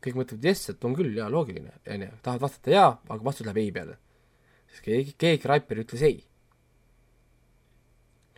kõik 0.00 0.16
mõtlevad 0.16 0.46
jess, 0.48 0.70
et 0.72 0.84
on 0.88 0.94
küll, 0.96 1.12
jaa, 1.12 1.26
loogiline, 1.28 1.74
on 1.84 2.06
ju, 2.06 2.14
tahavad 2.24 2.46
vastata 2.46 2.72
jaa, 2.72 2.92
aga 3.04 3.24
vastus 3.24 3.44
läheb 3.44 3.58
ei 3.60 3.72
peale 3.74 3.98
siis 4.70 4.84
keegi, 4.84 5.14
keegi 5.18 5.48
Raiper 5.50 5.82
ütles 5.82 6.02
ei. 6.06 6.24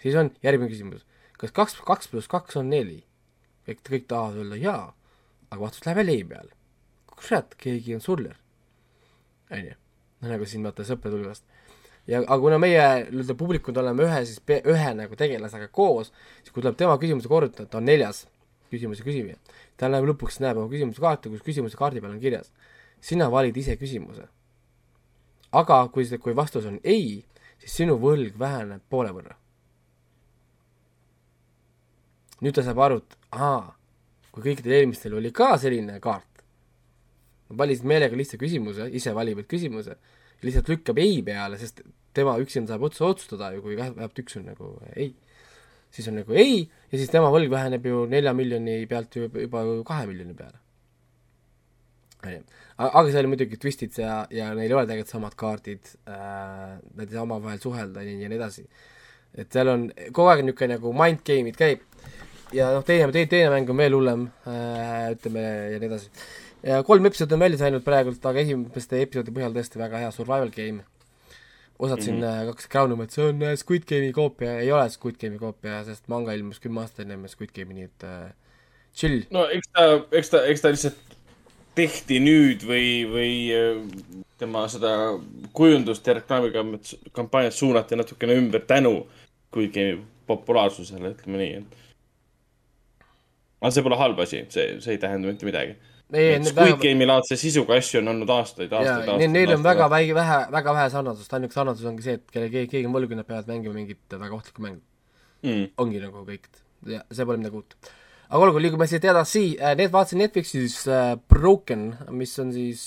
siis 0.03 0.17
on 0.19 0.33
järgmine 0.43 0.73
küsimus, 0.73 1.05
kas 1.39 1.55
kaks, 1.55 1.79
kaks 1.87 2.11
pluss 2.11 2.31
kaks 2.31 2.59
on 2.61 2.71
neli? 2.73 3.03
kõik, 3.67 3.83
kõik 3.87 4.09
tahavad 4.11 4.41
öelda 4.43 4.59
jaa, 4.59 4.91
aga 5.51 5.61
vastus 5.61 5.87
läheb 5.87 6.03
jälle 6.03 6.17
ei 6.19 6.25
peale. 6.27 6.53
kurat, 7.13 7.55
keegi 7.59 7.95
on 7.95 8.01
suller. 8.01 8.37
on 9.51 9.65
ju, 9.71 9.79
no 10.21 10.33
nagu 10.35 10.49
siin 10.49 10.67
vaata 10.67 10.87
sõprade 10.89 11.19
hulgast. 11.19 11.45
ja, 12.07 12.23
aga 12.23 12.41
kuna 12.41 12.59
meie 12.59 12.83
nii-öelda 13.11 13.39
publikud 13.39 13.79
oleme 13.79 14.09
ühe 14.09 14.25
siis, 14.27 14.43
ühe 14.49 14.95
nagu 14.99 15.17
tegelasega 15.17 15.69
koos, 15.69 16.13
siis 16.43 16.51
kui 16.51 16.63
tuleb 16.63 16.79
tema 16.81 16.99
küsimuse 16.99 17.31
kord, 17.31 17.55
ta 17.63 17.79
on 17.79 17.87
neljas 17.87 18.27
küsimuse 18.73 19.05
küsija, 19.05 19.37
ta 19.77 19.91
läheb 19.93 20.09
lõpuks, 20.09 20.41
näeb 20.41 20.59
oma 20.59 20.73
küsimuse 20.73 21.03
kaarti, 21.05 21.31
kus 21.31 21.45
küsimuse 21.45 21.77
kaardi 21.79 22.01
peal 22.01 22.17
on 22.17 22.23
kirjas, 22.23 22.49
sina 23.05 23.29
valid 23.31 23.57
ise 23.61 23.77
küsimuse 23.77 24.27
aga 25.53 25.85
kui 25.93 26.07
kui 26.19 26.35
vastus 26.37 26.67
on 26.69 26.81
ei, 26.83 27.23
siis 27.61 27.79
sinu 27.83 27.99
võlg 28.01 28.39
väheneb 28.39 28.83
poole 28.91 29.13
võrra. 29.15 29.37
nüüd 32.43 32.57
ta 32.57 32.65
saab 32.67 32.81
aru, 32.83 32.97
et 32.99 33.13
aa, 33.39 33.71
kui 34.35 34.43
kõikidel 34.49 34.81
eelmistel 34.81 35.15
oli 35.15 35.31
ka 35.31 35.53
selline 35.63 36.01
kaart, 36.03 36.43
valisid 37.55 37.87
meelega 37.87 38.19
lihtsa 38.19 38.39
küsimuse, 38.41 38.89
ise 38.91 39.13
valivad 39.15 39.47
küsimuse, 39.47 39.95
lihtsalt 40.43 40.73
lükkab 40.73 40.99
ei 40.99 41.21
peale, 41.23 41.61
sest 41.61 41.85
tema 42.17 42.35
üksinda 42.43 42.75
saab 42.75 42.89
otse 42.89 43.05
otsustada 43.07 43.53
ju, 43.55 43.63
kui 43.63 43.77
vähemalt 43.79 44.19
üks 44.25 44.41
on 44.41 44.49
nagu 44.51 44.73
ei, 44.97 45.13
siis 45.95 46.09
on 46.11 46.19
nagu 46.19 46.35
ei 46.35 46.65
ja 46.65 46.99
siis 46.99 47.13
tema 47.13 47.31
võlg 47.33 47.53
väheneb 47.53 47.87
ju 47.87 48.05
nelja 48.11 48.35
miljoni 48.37 48.81
pealt 48.91 49.17
ju 49.17 49.29
juba, 49.29 49.47
juba 49.47 49.65
kahe 49.87 50.09
miljoni 50.11 50.35
peale. 50.35 50.62
Aga 52.23 53.05
seal 53.11 53.27
on 53.27 53.33
muidugi 53.35 53.59
twistid 53.61 53.99
ja, 54.01 54.23
ja 54.31 54.51
neil 54.57 54.71
ei 54.71 54.77
ole 54.77 54.87
tegelikult 54.89 55.13
samad 55.13 55.37
kaardid 55.39 55.95
äh,, 56.09 56.79
nad 56.97 57.07
ei 57.07 57.15
saa 57.15 57.27
omavahel 57.27 57.61
suhelda 57.63 58.03
ja 58.03 58.11
nii 58.11 58.27
ja 58.27 58.31
nii 58.33 58.41
edasi. 58.41 58.67
et 59.39 59.53
seal 59.53 59.71
on 59.73 59.89
kogu 60.13 60.29
aeg 60.33 60.45
niisugune 60.47 60.77
nagu 60.77 60.93
mind 60.97 61.25
game'id 61.27 61.59
käib 61.59 61.85
ja 62.57 62.71
noh, 62.75 62.85
teine, 62.87 63.11
teine, 63.13 63.29
teine 63.31 63.51
mäng 63.53 63.71
on 63.73 63.83
veel 63.83 63.97
hullem 63.97 64.25
äh,, 64.47 65.13
ütleme 65.17 65.45
ja 65.75 65.83
nii 65.83 65.91
edasi. 65.91 66.11
ja 66.63 66.81
kolm 66.87 67.07
episoodi 67.11 67.37
on 67.37 67.45
väljas 67.45 67.65
ainult 67.69 67.87
praegult, 67.87 68.25
aga 68.31 68.45
esimeste 68.45 69.03
episoodi 69.05 69.35
põhjal 69.37 69.57
tõesti 69.57 69.81
väga 69.83 70.03
hea 70.05 70.11
survival 70.15 70.53
game. 70.55 70.85
osad 71.79 71.99
mm 71.99 72.01
-hmm. 72.01 72.05
siin 72.05 72.25
äh, 72.25 72.47
hakkasid 72.47 72.71
kraunima, 72.71 73.05
et 73.05 73.11
see 73.11 73.25
on 73.25 73.43
äh, 73.43 73.57
Squid 73.57 73.89
Game'i 73.89 74.13
koopia, 74.13 74.59
ei 74.61 74.73
ole 74.73 74.89
Squid 74.91 75.17
Game'i 75.19 75.39
koopia, 75.39 75.85
sest 75.85 76.09
manga 76.09 76.33
ilmus 76.33 76.61
kümme 76.61 76.81
aastat 76.81 77.07
enne 77.07 77.29
Squid 77.29 77.51
Game'i, 77.57 77.75
nii 77.75 77.85
et 77.85 78.05
äh, 78.05 78.31
chill. 78.95 79.25
no 79.31 79.49
eks 79.49 79.73
ta, 79.73 79.89
eks 80.13 80.31
ta, 80.31 80.45
eks 80.47 80.61
ta 80.61 80.71
lihtsalt 80.71 81.12
tehti 81.75 82.21
nüüd 82.21 82.65
või, 82.69 82.87
või 83.09 83.35
äh, 83.57 84.23
tema 84.39 84.67
seda 84.69 85.19
kujundust 85.57 86.07
ja 86.07 86.19
reklaamikampaaniat 86.19 87.57
suunati 87.57 87.97
natukene 87.97 88.37
ümber 88.41 88.65
tänu 88.67 89.03
kuigi 89.53 89.87
populaarsusele, 90.27 91.13
ütleme 91.15 91.41
nii, 91.41 91.63
aga 93.61 93.73
see 93.75 93.85
pole 93.87 93.99
halb 94.01 94.21
asi, 94.25 94.45
see, 94.55 94.77
see 94.85 94.97
ei 94.97 95.03
tähenda 95.03 95.29
mitte 95.29 95.49
midagi. 95.49 95.77
Squid 96.13 96.77
Game'i 96.83 97.09
laadse 97.09 97.39
sisuga 97.41 97.79
asju 97.81 98.03
on 98.03 98.13
olnud 98.13 98.31
aastaid, 98.35 98.73
aastaid, 98.77 99.07
aastaid. 99.09 99.31
neil 99.33 99.55
on 99.55 99.63
väga 99.65 99.87
väike, 99.89 100.17
vähe, 100.17 100.39
väga 100.53 100.75
vähe 100.77 100.91
sarnasust, 100.93 101.33
ainuke 101.39 101.57
sarnasus 101.57 101.89
ongi 101.89 102.05
see, 102.05 102.19
et 102.21 102.35
kelle 102.35 102.51
keegi, 102.53 102.69
keegi 102.75 102.91
on 102.91 102.97
võlgu, 102.97 103.17
nad 103.17 103.29
peavad 103.29 103.49
mängima 103.49 103.79
mingit 103.79 104.17
väga 104.19 104.37
ohtlikku 104.37 104.65
mängu 104.65 104.83
mm.. 105.47 105.71
ongi 105.81 106.03
nagu 106.03 106.25
kõik, 106.29 106.51
see 106.85 107.25
pole 107.25 107.41
midagi 107.41 107.61
uut. 107.63 107.79
Aga 108.33 108.47
olgu, 108.47 108.63
liigume 108.65 108.87
siit 108.89 109.05
edasi, 109.05 109.43
need 109.77 109.91
vaatasin 109.93 110.23
Netflixis 110.23 110.79
äh, 110.89 111.15
Broken, 111.29 111.91
mis 112.17 112.33
on 112.41 112.53
siis 112.55 112.85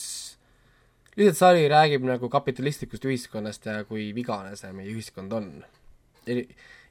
lihtsalt 1.16 1.38
sari 1.38 1.68
räägib 1.70 2.08
nagu 2.08 2.30
kapitalistlikust 2.34 3.06
ühiskonnast 3.06 3.68
ja 3.70 3.84
kui 3.86 4.08
vigane 4.18 4.56
see 4.58 4.74
meie 4.74 4.90
ühiskond 4.90 5.36
on. 5.38 5.52
eri, 6.26 6.48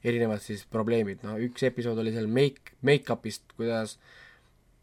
erinevad 0.07 0.39
siis 0.39 0.63
probleemid, 0.71 1.25
no 1.27 1.35
üks 1.41 1.65
episood 1.67 1.99
oli 1.99 2.13
seal 2.15 2.31
make, 2.31 2.77
make-up'ist, 2.87 3.43
kuidas 3.57 3.97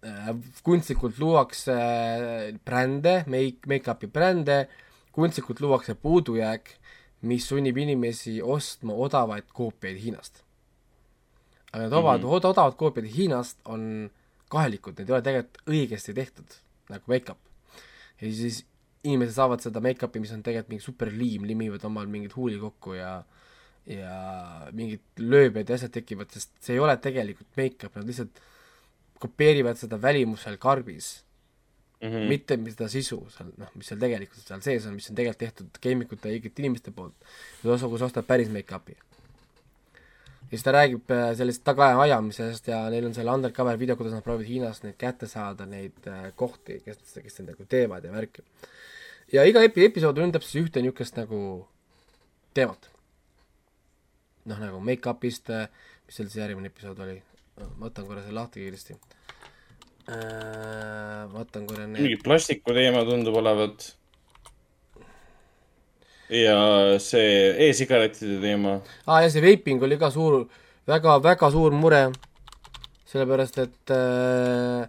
äh, 0.05 0.31
kunstlikult 0.67 1.17
luuakse 1.23 1.73
äh, 1.73 2.47
brände, 2.69 3.23
make, 3.33 3.65
make-up'i 3.71 4.13
brände, 4.13 4.67
kunstlikult 5.17 5.65
luuakse 5.65 5.97
puudujääk, 5.97 6.77
mis 7.25 7.49
sunnib 7.49 7.81
inimesi 7.81 8.43
ostma 8.45 9.01
odavaid 9.01 9.49
koopiaid 9.57 10.05
Hiinast 10.05 10.45
aga 11.73 11.85
need 11.85 11.93
odavad 11.93 12.21
mm, 12.21 12.29
-hmm. 12.29 12.51
odavad 12.51 12.77
koopiad 12.77 13.09
Hiinast 13.15 13.59
on 13.65 14.11
kahelikud, 14.53 14.99
need 14.99 15.09
ei 15.09 15.17
ole 15.17 15.25
tegelikult 15.25 15.73
õigesti 15.75 16.15
tehtud, 16.15 16.59
nagu 16.93 17.05
make-up. 17.09 17.39
ja 18.21 18.33
siis 18.33 18.65
inimesed 19.03 19.35
saavad 19.35 19.65
seda 19.65 19.81
make-up'i, 19.81 20.21
mis 20.21 20.33
on 20.33 20.43
tegelikult 20.43 20.75
mingi 20.75 20.85
superliim, 20.85 21.47
limivad 21.49 21.85
omal 21.89 22.07
mingid 22.07 22.37
huuli 22.37 22.59
kokku 22.61 22.95
ja 22.99 23.23
ja 23.87 24.71
mingid 24.71 25.03
lööbed 25.19 25.69
ja 25.69 25.75
asjad 25.75 25.91
tekivad, 25.91 26.31
sest 26.31 26.53
see 26.63 26.77
ei 26.77 26.83
ole 26.83 26.95
tegelikult 27.03 27.57
make-up, 27.59 27.97
nad 27.97 28.07
lihtsalt 28.07 28.39
kopeerivad 29.19 29.81
seda 29.81 29.99
välimust 30.03 30.47
seal 30.47 30.59
karbis 30.63 31.13
Mm 32.03 32.09
mm., 32.09 32.29
mitte 32.29 32.57
seda 32.75 32.89
sisu 32.91 33.17
seal, 33.31 33.53
noh, 33.63 33.69
mis 33.79 33.87
seal 33.87 34.01
tegelikult 34.03 34.43
seal 34.43 34.63
sees 34.65 34.87
on, 34.89 34.95
mis 34.99 35.07
on 35.11 35.15
tegelikult 35.15 35.39
tehtud 35.39 35.77
keemikute 35.85 36.33
ja 36.33 36.35
õigete 36.35 36.59
inimeste 36.65 36.91
poolt, 36.91 37.15
kus 37.63 37.85
kus 37.93 38.03
ostad 38.09 38.27
päris 38.27 38.51
make-up'i 38.51 38.97
ja 40.53 40.59
siis 40.59 40.67
ta 40.67 40.73
räägib 40.77 41.11
äh, 41.11 41.31
sellest 41.37 41.63
tagaajamisest 41.65 42.67
ja 42.69 42.83
neil 42.93 43.07
on 43.09 43.15
seal 43.17 43.31
undercover 43.33 43.79
video, 43.81 43.97
kuidas 43.97 44.13
nad 44.13 44.25
proovivad 44.25 44.51
Hiinast 44.51 44.85
neid 44.85 44.99
kätte 45.01 45.25
saada, 45.25 45.65
neid 45.65 46.09
äh, 46.13 46.27
kohti, 46.37 46.77
kes, 46.85 46.99
kes 47.17 47.39
neid 47.41 47.55
nagu 47.55 47.65
teevad 47.73 48.05
ja 48.05 48.13
värki. 48.13 48.45
ja 49.33 49.47
iga 49.49 49.63
epi-, 49.65 49.87
episood 49.89 50.21
ründab 50.21 50.45
siis 50.45 50.67
ühte 50.67 50.83
niisugust 50.85 51.17
nagu 51.17 51.41
teemat. 52.53 52.91
noh, 54.45 54.61
nagu 54.61 54.83
make-up'ist, 54.85 55.49
mis 56.05 56.21
seal 56.21 56.29
see 56.29 56.45
järgmine 56.45 56.69
episood 56.69 57.01
oli, 57.01 57.17
ma 57.63 57.87
võtan 57.87 58.11
korra 58.11 58.21
selle 58.21 58.37
lahti 58.43 58.61
kiiresti. 58.61 58.99
vaatan 61.33 61.67
korra 61.71 61.87
mingi 61.87 62.11
need, 62.11 62.25
plastiku 62.27 62.77
teema 62.77 63.07
tundub 63.09 63.41
olevat. 63.41 63.95
Ja 66.33 66.59
see 67.03 67.53
e-sigarettide 67.69 68.41
teema. 68.41 68.79
aa 69.07 69.19
ah, 69.19 69.23
ja 69.25 69.31
see 69.33 69.45
veiping 69.45 69.83
oli 69.85 69.99
ka 70.01 70.11
suur, 70.15 70.47
väga, 70.89 71.19
väga 71.23 71.51
suur 71.53 71.77
mure, 71.77 72.07
sellepärast 73.13 73.59
et 73.63 73.95
äh, 73.95 74.89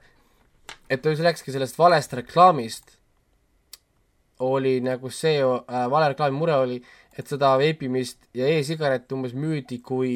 et 0.89 1.01
ta 1.03 1.13
just 1.13 1.25
läkski 1.25 1.53
sellest 1.53 1.77
valest 1.79 2.13
reklaamist, 2.19 2.97
oli 4.43 4.77
nagu 4.83 5.11
see 5.13 5.39
äh, 5.43 5.87
vale 5.91 6.11
reklaami 6.13 6.37
mure 6.37 6.57
oli, 6.65 6.77
et 7.17 7.29
seda 7.29 7.53
veipimist 7.61 8.29
ja 8.37 8.47
e-sigarette 8.49 9.15
umbes 9.15 9.35
müüdi 9.37 9.79
kui 9.85 10.13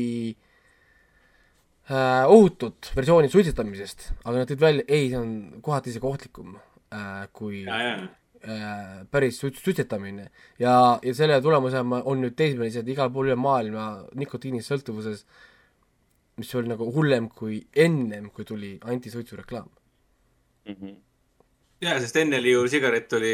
äh, 1.91 2.23
ohutut 2.25 2.91
versiooni 2.95 3.29
suitsetamisest, 3.31 4.11
aga 4.23 4.39
nad 4.39 4.51
tõid 4.51 4.63
välja, 4.63 4.87
ei, 4.87 5.11
see 5.11 5.19
on 5.19 5.61
kohati 5.65 5.93
isegi 5.93 6.09
ohtlikum 6.09 6.55
äh, 6.55 7.27
kui 7.35 7.65
ja, 7.67 7.81
ja, 7.83 7.99
päris 9.11 9.39
suits-, 9.41 9.63
suitsetamine 9.63 10.29
ja, 10.59 10.73
ja 11.03 11.13
selle 11.15 11.39
tulemusena 11.43 12.01
on 12.05 12.21
nüüd 12.23 12.37
teismelised 12.37 12.87
igal 12.87 13.11
pool 13.13 13.29
üle 13.29 13.37
maailma 13.39 13.87
nikotiinist 14.17 14.71
sõltuvuses, 14.71 15.25
mis 16.37 16.53
oli 16.55 16.71
nagu 16.71 16.87
hullem 16.93 17.29
kui 17.33 17.59
ennem, 17.75 18.29
kui 18.33 18.45
tuli 18.45 18.75
antisuitsu 18.85 19.39
reklaam. 19.39 19.69
ja, 21.81 21.97
sest 22.01 22.17
enne 22.21 22.39
oli 22.41 22.53
ju 22.53 22.67
sigaret 22.71 23.13
oli 23.17 23.33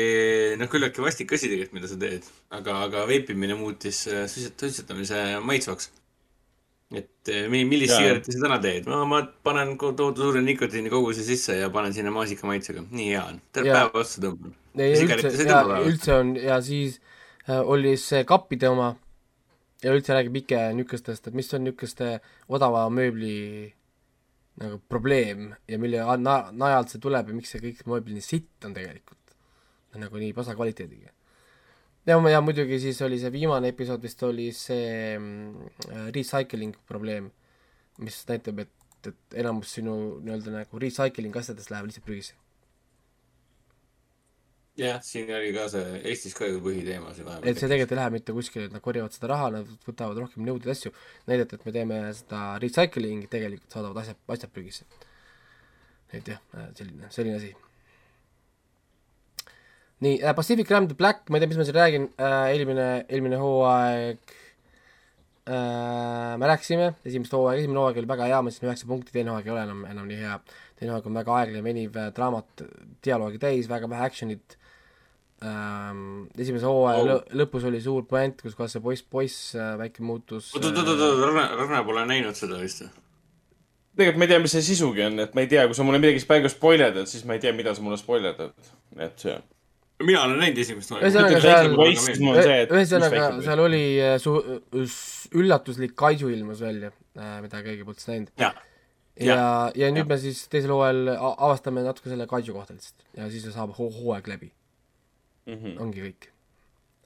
noh, 0.60 0.70
küllaltki 0.72 1.04
vastik 1.04 1.34
asi 1.34 1.50
tegelikult, 1.52 1.80
mida 1.80 1.92
sa 1.92 2.00
teed, 2.00 2.30
aga, 2.54 2.80
aga 2.88 3.08
veipimine 3.10 3.58
muutis 3.60 4.06
äh, 4.08 4.26
suitset-, 4.32 4.66
suitsetamise 4.66 5.26
maitsvaks. 5.44 5.92
Et 6.94 7.30
eh, 7.34 7.48
mi- 7.50 7.64
millist 7.66 7.96
sigaretti 7.98 8.32
sa 8.36 8.40
täna 8.46 8.60
teed? 8.62 8.86
no 8.90 9.04
ma 9.10 9.22
panen 9.44 9.76
tohutu 9.78 10.22
suure 10.22 10.42
nikotiinikoguse 10.46 11.24
sisse 11.26 11.56
ja 11.60 11.70
panen 11.74 11.94
sinna 11.94 12.12
maasikamaitsega, 12.14 12.84
nii 12.92 13.08
hea 13.14 13.24
on, 13.32 13.40
terve 13.52 13.72
päev 13.74 13.96
otsa 14.04 14.22
tõmban. 14.22 14.54
üldse, 14.76 15.40
üldse 15.90 16.14
on 16.20 16.36
ja 16.36 16.60
siis 16.62 17.00
äh, 17.50 17.60
oli 17.62 17.96
see 17.98 18.24
kappide 18.30 18.70
oma 18.70 18.92
ja 19.84 19.92
üldse 19.94 20.14
räägib 20.16 20.36
Ike 20.44 20.60
niisugustest, 20.78 21.28
et 21.28 21.34
mis 21.38 21.50
on 21.54 21.64
niisuguste 21.68 22.20
odava 22.48 22.86
mööbli 22.94 23.74
nagu 24.62 24.78
probleem 24.90 25.50
ja 25.68 25.80
mille 25.82 26.04
na- 26.22 26.52
najalt 26.54 26.90
see 26.94 27.02
tuleb 27.02 27.30
ja 27.32 27.34
miks 27.34 27.50
see 27.56 27.60
kõik 27.64 27.82
mööbel 27.90 28.14
nii 28.14 28.22
sitt 28.26 28.66
on 28.66 28.74
tegelikult. 28.78 29.20
nagu 29.98 30.18
nii 30.18 30.34
pasa 30.34 30.56
kvaliteediga. 30.58 31.12
ja, 32.06 32.20
ja 32.30 32.42
muidugi 32.42 32.80
siis 32.80 33.02
oli 33.06 33.20
see 33.22 33.32
viimane 33.34 33.72
episood 33.74 34.04
vist 34.04 34.24
oli 34.28 34.50
see 34.56 35.18
mm, 35.18 35.74
recycling 36.16 36.78
probleem, 36.90 37.32
mis 38.04 38.22
näitab, 38.30 38.64
et, 38.66 38.72
et 39.08 39.38
enamus 39.44 39.76
sinu 39.78 39.98
nii-öelda 40.24 40.56
nagu 40.60 40.82
recycling 40.82 41.36
asjadest 41.40 41.72
läheb 41.74 41.90
lihtsalt 41.90 42.08
prügisse. 42.08 42.40
jah, 44.78 44.98
siin 45.06 45.30
oli 45.30 45.52
ka 45.54 45.68
see 45.70 46.00
Eestis 46.12 46.34
ka 46.34 46.50
ju 46.50 46.62
põhiteema 46.66 47.14
see 47.14 47.22
et 47.22 47.24
see 47.24 47.30
vahepeal. 47.30 47.60
tegelikult 47.62 47.92
ei 47.94 48.02
lähe 48.02 48.14
mitte 48.18 48.36
kuskile, 48.36 48.70
et 48.70 48.76
nad 48.76 48.84
korjavad 48.84 49.16
seda 49.16 49.30
raha, 49.36 49.52
nad 49.60 49.76
võtavad 49.88 50.24
rohkem 50.26 50.48
nõudeid 50.48 50.74
asju, 50.74 50.94
näidata, 51.30 51.60
et 51.60 51.68
me 51.68 51.76
teeme 51.76 52.00
seda 52.18 52.46
recycling'i, 52.64 53.30
tegelikult 53.32 53.78
saadavad 53.78 54.02
asjad, 54.04 54.24
asjad 54.36 54.56
prügisse. 54.56 54.90
et 56.14 56.28
jah, 56.28 56.42
selline, 56.78 57.12
selline 57.14 57.38
asi. 57.38 57.54
Nii 60.04 60.18
äh,, 60.22 60.34
Pacific 60.38 60.70
Rim 60.74 60.88
The 60.92 60.98
Black, 61.00 61.30
ma 61.30 61.38
ei 61.40 61.44
tea, 61.44 61.52
mis 61.54 61.60
ma 61.62 61.66
siin 61.68 61.78
räägin 61.80 62.08
äh,, 62.18 62.48
eelmine, 62.54 62.88
eelmine 63.10 63.38
hooaeg 63.42 64.34
äh, 65.48 66.34
me 66.40 66.48
rääkisime, 66.50 66.92
esimest 67.06 67.34
hooaega, 67.36 67.62
esimene 67.62 67.80
hooaeg 67.82 68.02
oli 68.04 68.10
väga 68.14 68.28
hea, 68.32 68.42
ma 68.44 68.52
ütlesin 68.52 68.70
üheksa 68.70 68.90
punkti, 68.90 69.14
teine 69.16 69.34
hooaeg 69.34 69.48
ei 69.50 69.56
ole 69.56 69.64
enam, 69.68 69.86
enam 69.92 70.08
nii 70.10 70.20
hea. 70.24 70.38
teine 70.80 70.94
hooaeg 70.94 71.08
on 71.12 71.18
väga 71.22 71.38
aeglane, 71.40 71.64
veniv 71.66 71.98
äh, 72.00 72.10
draamat, 72.16 72.66
dialoogi 73.06 73.42
täis, 73.44 73.70
väga 73.72 73.90
vähe 73.92 74.08
action'it 74.10 74.58
ähm,. 75.44 76.26
esimese 76.40 76.66
hooaja 76.70 77.02
Oh. 77.04 77.08
lõ- 77.10 77.40
lõpus 77.44 77.66
oli 77.68 77.82
suur 77.84 78.06
puänt, 78.08 78.42
kus 78.42 78.56
kohas 78.56 78.72
see 78.78 78.84
poiss, 78.84 79.04
poiss 79.04 79.40
äh, 79.60 79.74
väike 79.82 80.04
muutus 80.06 80.52
oot, 80.56 80.66
oot, 80.70 80.78
oot, 80.84 80.94
oot, 81.00 81.24
Ragnar, 81.26 81.58
Ragnar 81.60 81.84
pole 81.88 82.06
näinud 82.08 82.38
seda 82.40 82.60
vist 82.62 82.86
või? 82.86 82.92
tegelikult 84.00 84.22
ma 84.24 84.26
ei 84.26 84.32
tea, 84.32 84.40
mis 84.42 84.54
see 84.56 84.64
sisugi 84.66 85.04
on, 85.06 85.20
et 85.22 85.36
ma 85.38 85.44
ei 85.44 85.50
tea, 85.52 85.66
kui 85.70 85.76
sa 85.78 85.84
mulle 85.86 86.00
midagi 86.02 86.24
praegu 86.26 86.50
spoilerdad, 86.50 87.06
siis 87.12 87.26
ma 87.30 87.36
ei 87.36 87.42
tea, 87.44 87.52
mida 87.54 87.76
sa 87.78 87.84
mulle 87.86 88.00
spoilerdad. 88.02 88.56
et 88.98 89.20
see. 89.22 89.36
Mina 90.02 90.24
olen 90.26 90.40
näinud 90.42 90.58
esimest 90.64 90.92
mis 90.92 91.16
ühesõnaga 92.74 93.26
seal 93.46 93.60
oli 93.64 93.84
äh, 94.02 94.16
su-, 94.22 94.42
üllatuslik 95.38 95.94
kaiju 96.00 96.30
ilmus 96.34 96.62
välja 96.66 96.90
äh,, 97.18 97.40
mida 97.46 97.62
keegi 97.66 97.86
polnud 97.86 98.02
siis 98.02 98.10
näinud. 98.12 98.32
jah, 98.42 98.58
ja, 99.22 99.38
ja 99.76 99.92
nüüd 99.94 100.10
me 100.10 100.18
siis 100.22 100.44
teisel 100.52 100.74
hooajal 100.74 101.14
avastame 101.38 101.84
natuke 101.86 102.10
selle 102.12 102.28
kaiju 102.28 102.56
kohta 102.58 102.74
lihtsalt 102.76 103.06
ja 103.20 103.30
siis 103.32 103.46
saab 103.54 103.76
hoo- 103.78 103.92
hooaeg 104.00 104.28
läbi, 104.34 104.52
Mhm. 105.46 105.78
ongi 105.84 106.02
kõik. 106.08 106.30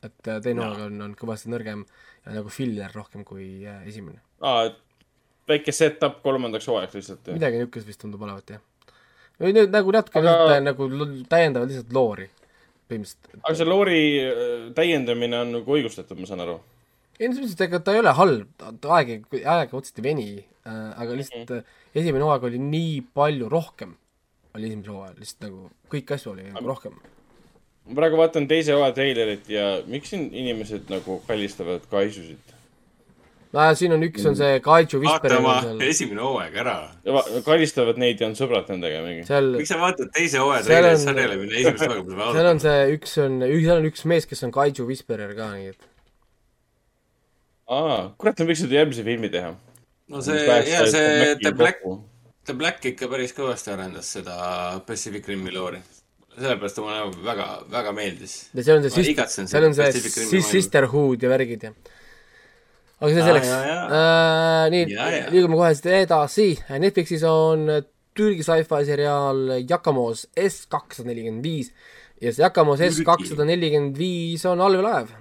et 0.06 0.28
äh, 0.30 0.40
teine 0.46 0.62
hooaeg 0.64 0.84
on, 0.88 1.02
on 1.02 1.16
kõvasti 1.18 1.50
nõrgem 1.52 1.84
ja 2.26 2.32
nagu 2.40 2.50
filler 2.54 2.92
rohkem 2.96 3.24
kui 3.26 3.66
esimene. 3.86 4.20
et 4.42 4.78
väike 5.48 5.72
set-up 5.72 6.22
kolmandaks 6.24 6.68
hooajaks 6.68 6.94
lihtsalt. 6.96 7.28
midagi 7.34 7.58
niisugust 7.60 7.88
vist 7.88 8.02
tundub 8.02 8.22
olevat 8.22 8.50
jah. 8.56 8.62
või 9.42 9.54
nüüd 9.54 9.70
nagu 9.76 9.92
natuke 9.92 10.20
Aga- 10.20 10.34
lihtsalt 10.38 10.64
nagu 10.72 10.90
täiendavad 11.30 11.68
lihtsalt 11.70 11.94
loori 11.94 12.30
põhimõtteliselt. 12.90 13.44
aga 13.44 13.54
see 13.60 13.68
loori 13.68 14.02
äh, 14.24 14.56
täiendamine 14.78 15.42
on 15.44 15.54
nagu 15.60 15.78
õigustatud, 15.78 16.20
ma 16.20 16.30
saan 16.30 16.44
aru. 16.46 16.58
ei, 17.20 17.30
et 17.30 17.62
ega 17.68 17.82
ta 17.84 17.96
ei 17.96 18.02
ole 18.04 18.16
halb, 18.18 18.50
ta 18.82 18.96
aeg, 18.98 19.28
aeg 19.44 19.78
otseselt 19.78 20.02
ei 20.02 20.08
veni 20.10 20.28
äh,, 20.38 20.90
aga 20.96 21.20
lihtsalt 21.20 21.50
mm 21.50 21.62
-hmm. 21.62 22.02
esimene 22.02 22.28
hooaeg 22.28 22.50
oli 22.50 22.64
nii 22.64 22.98
palju 23.20 23.50
rohkem, 23.50 23.96
oli 24.56 24.72
esimesel 24.72 24.98
hooajal, 24.98 25.22
lihtsalt 25.22 25.48
nagu 25.48 25.70
kõiki 25.94 26.18
asju 26.18 26.34
oli 26.34 26.50
nagu 26.52 26.74
rohkem. 26.74 27.00
ma 27.88 28.02
praegu 28.02 28.20
vaatan 28.20 28.48
teise 28.48 28.76
hooaja 28.76 28.94
treilerit 29.00 29.50
ja 29.50 29.82
miks 29.88 30.14
siin 30.14 30.30
inimesed 30.34 30.92
nagu 30.94 31.22
kallistavad 31.28 31.88
kaisusid? 31.92 32.57
No 33.56 33.66
siin 33.80 33.94
on 33.96 34.04
üks, 34.08 34.26
on 34.28 34.36
see 34.40 34.60
Kaiju 34.64 35.00
vaata 35.02 35.04
Whisperer 35.04 35.42
oma 35.42 35.58
seal, 35.64 35.84
esimene 35.88 36.24
hooaeg 36.26 36.56
ära. 36.64 36.76
kallistavad 37.46 38.00
neid 38.02 38.22
ja 38.22 38.28
on 38.30 38.36
sõbrad 38.40 38.72
nendega 38.74 39.04
mingi. 39.06 39.26
seal, 39.28 39.52
miks 39.56 39.72
sa 39.72 39.80
vaatad 39.82 40.12
teise 40.16 40.42
hooaja 40.44 40.64
Seal 40.66 40.74
treilerit 40.74 41.00
on- 41.00 41.06
sarjale, 41.06 41.38
mille 41.44 41.62
esimest 41.62 41.86
hooaega 41.86 42.08
pole 42.10 42.32
seal 42.40 42.50
on 42.52 42.64
see 42.66 42.82
üks 42.98 43.18
on, 43.24 43.38
seal 43.48 43.78
on 43.78 43.88
üks 43.92 44.08
mees, 44.12 44.28
kes 44.30 44.44
on 44.48 44.56
Kaiju 44.58 44.88
Whisperer 44.90 45.36
ka, 45.38 45.52
nii 45.56 45.72
et 45.74 45.88
aa, 47.68 48.00
kurat, 48.20 48.38
nad 48.40 48.50
võiksid 48.52 48.74
järgmise 48.78 49.06
filmi 49.08 49.32
teha. 49.32 49.54
no 50.12 50.24
see, 50.24 50.40
ja 50.48 50.86
see 50.92 51.36
The 51.44 51.54
Black, 51.56 51.84
The 52.48 52.56
Black 52.56 52.86
ikka 52.92 53.10
päris 53.12 53.36
kõvasti 53.36 53.74
arendas 53.74 54.12
seda 54.18 54.36
Pacific 54.88 55.28
Rimi 55.28 55.52
loori. 55.56 55.80
sellepärast 56.38 56.80
mulle 56.84 57.24
väga, 57.26 57.48
väga 57.72 57.94
meeldis. 57.96 58.36
ja 58.54 58.64
seal 58.64 58.82
on 58.82 58.90
see 58.90 59.16
seal 59.48 59.68
on 59.68 59.78
see 59.78 60.44
sisterhood 60.52 61.24
ja 61.24 61.32
värgid 61.32 61.64
ja 61.70 61.74
aga 63.02 63.12
see 63.14 63.28
selleks. 63.28 63.52
jaa. 63.52 63.84
äh,, 64.00 64.64
nii 64.74 64.86
liigume 65.34 65.60
kohe 65.60 65.74
siit 65.78 65.92
edasi, 66.02 66.50
Netflixis 66.82 67.26
on 67.30 67.70
Türgi 68.18 68.42
sci-fi 68.46 68.82
seriaal 68.88 69.60
Jakamos 69.70 70.26
S 70.42 70.66
kakssada 70.72 71.12
nelikümmend 71.12 71.46
viis. 71.46 71.70
Ja 72.22 72.34
see 72.34 72.42
Jakamos 72.42 72.82
S 72.82 73.04
kakssada 73.06 73.46
nelikümmend 73.46 73.98
viis 74.00 74.46
on 74.50 74.64
allveelaev 74.66 75.14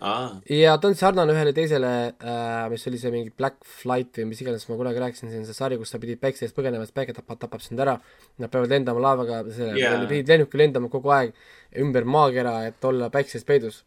aa, 0.00 0.40
ja 0.52 0.76
ta 0.80 0.90
on 0.90 0.96
sarnane 0.96 1.32
ühele 1.32 1.52
teisele 1.56 1.90
äh,, 2.12 2.64
mis 2.72 2.84
oli 2.88 3.00
see 3.00 3.12
mingi 3.12 3.32
Black 3.36 3.64
Flight 3.64 4.20
või 4.20 4.30
mis 4.32 4.40
iganes 4.44 4.66
ma 4.68 4.78
kunagi 4.80 5.02
rääkisin, 5.02 5.32
see 5.32 5.40
on 5.40 5.48
see 5.48 5.56
sari, 5.56 5.78
kus 5.80 5.92
sa 5.92 6.00
pidid 6.02 6.20
päikse 6.20 6.44
eest 6.46 6.56
põgenema, 6.56 6.84
sest 6.84 6.96
päike 6.96 7.16
tapab, 7.16 7.40
tapab 7.40 7.64
sind 7.64 7.80
ära. 7.80 7.96
Nad 8.42 8.52
peavad 8.52 8.72
lendama 8.72 9.02
laevaga, 9.02 9.42
selle 9.56 9.76
yeah., 9.80 10.00
pidid 10.08 10.32
lennukil 10.32 10.64
lendama 10.64 10.92
kogu 10.92 11.12
aeg 11.16 11.36
ümber 11.84 12.08
maakera, 12.08 12.58
et 12.68 12.88
olla 12.88 13.08
päikse 13.12 13.40
eest 13.40 13.48
peidus 13.48 13.82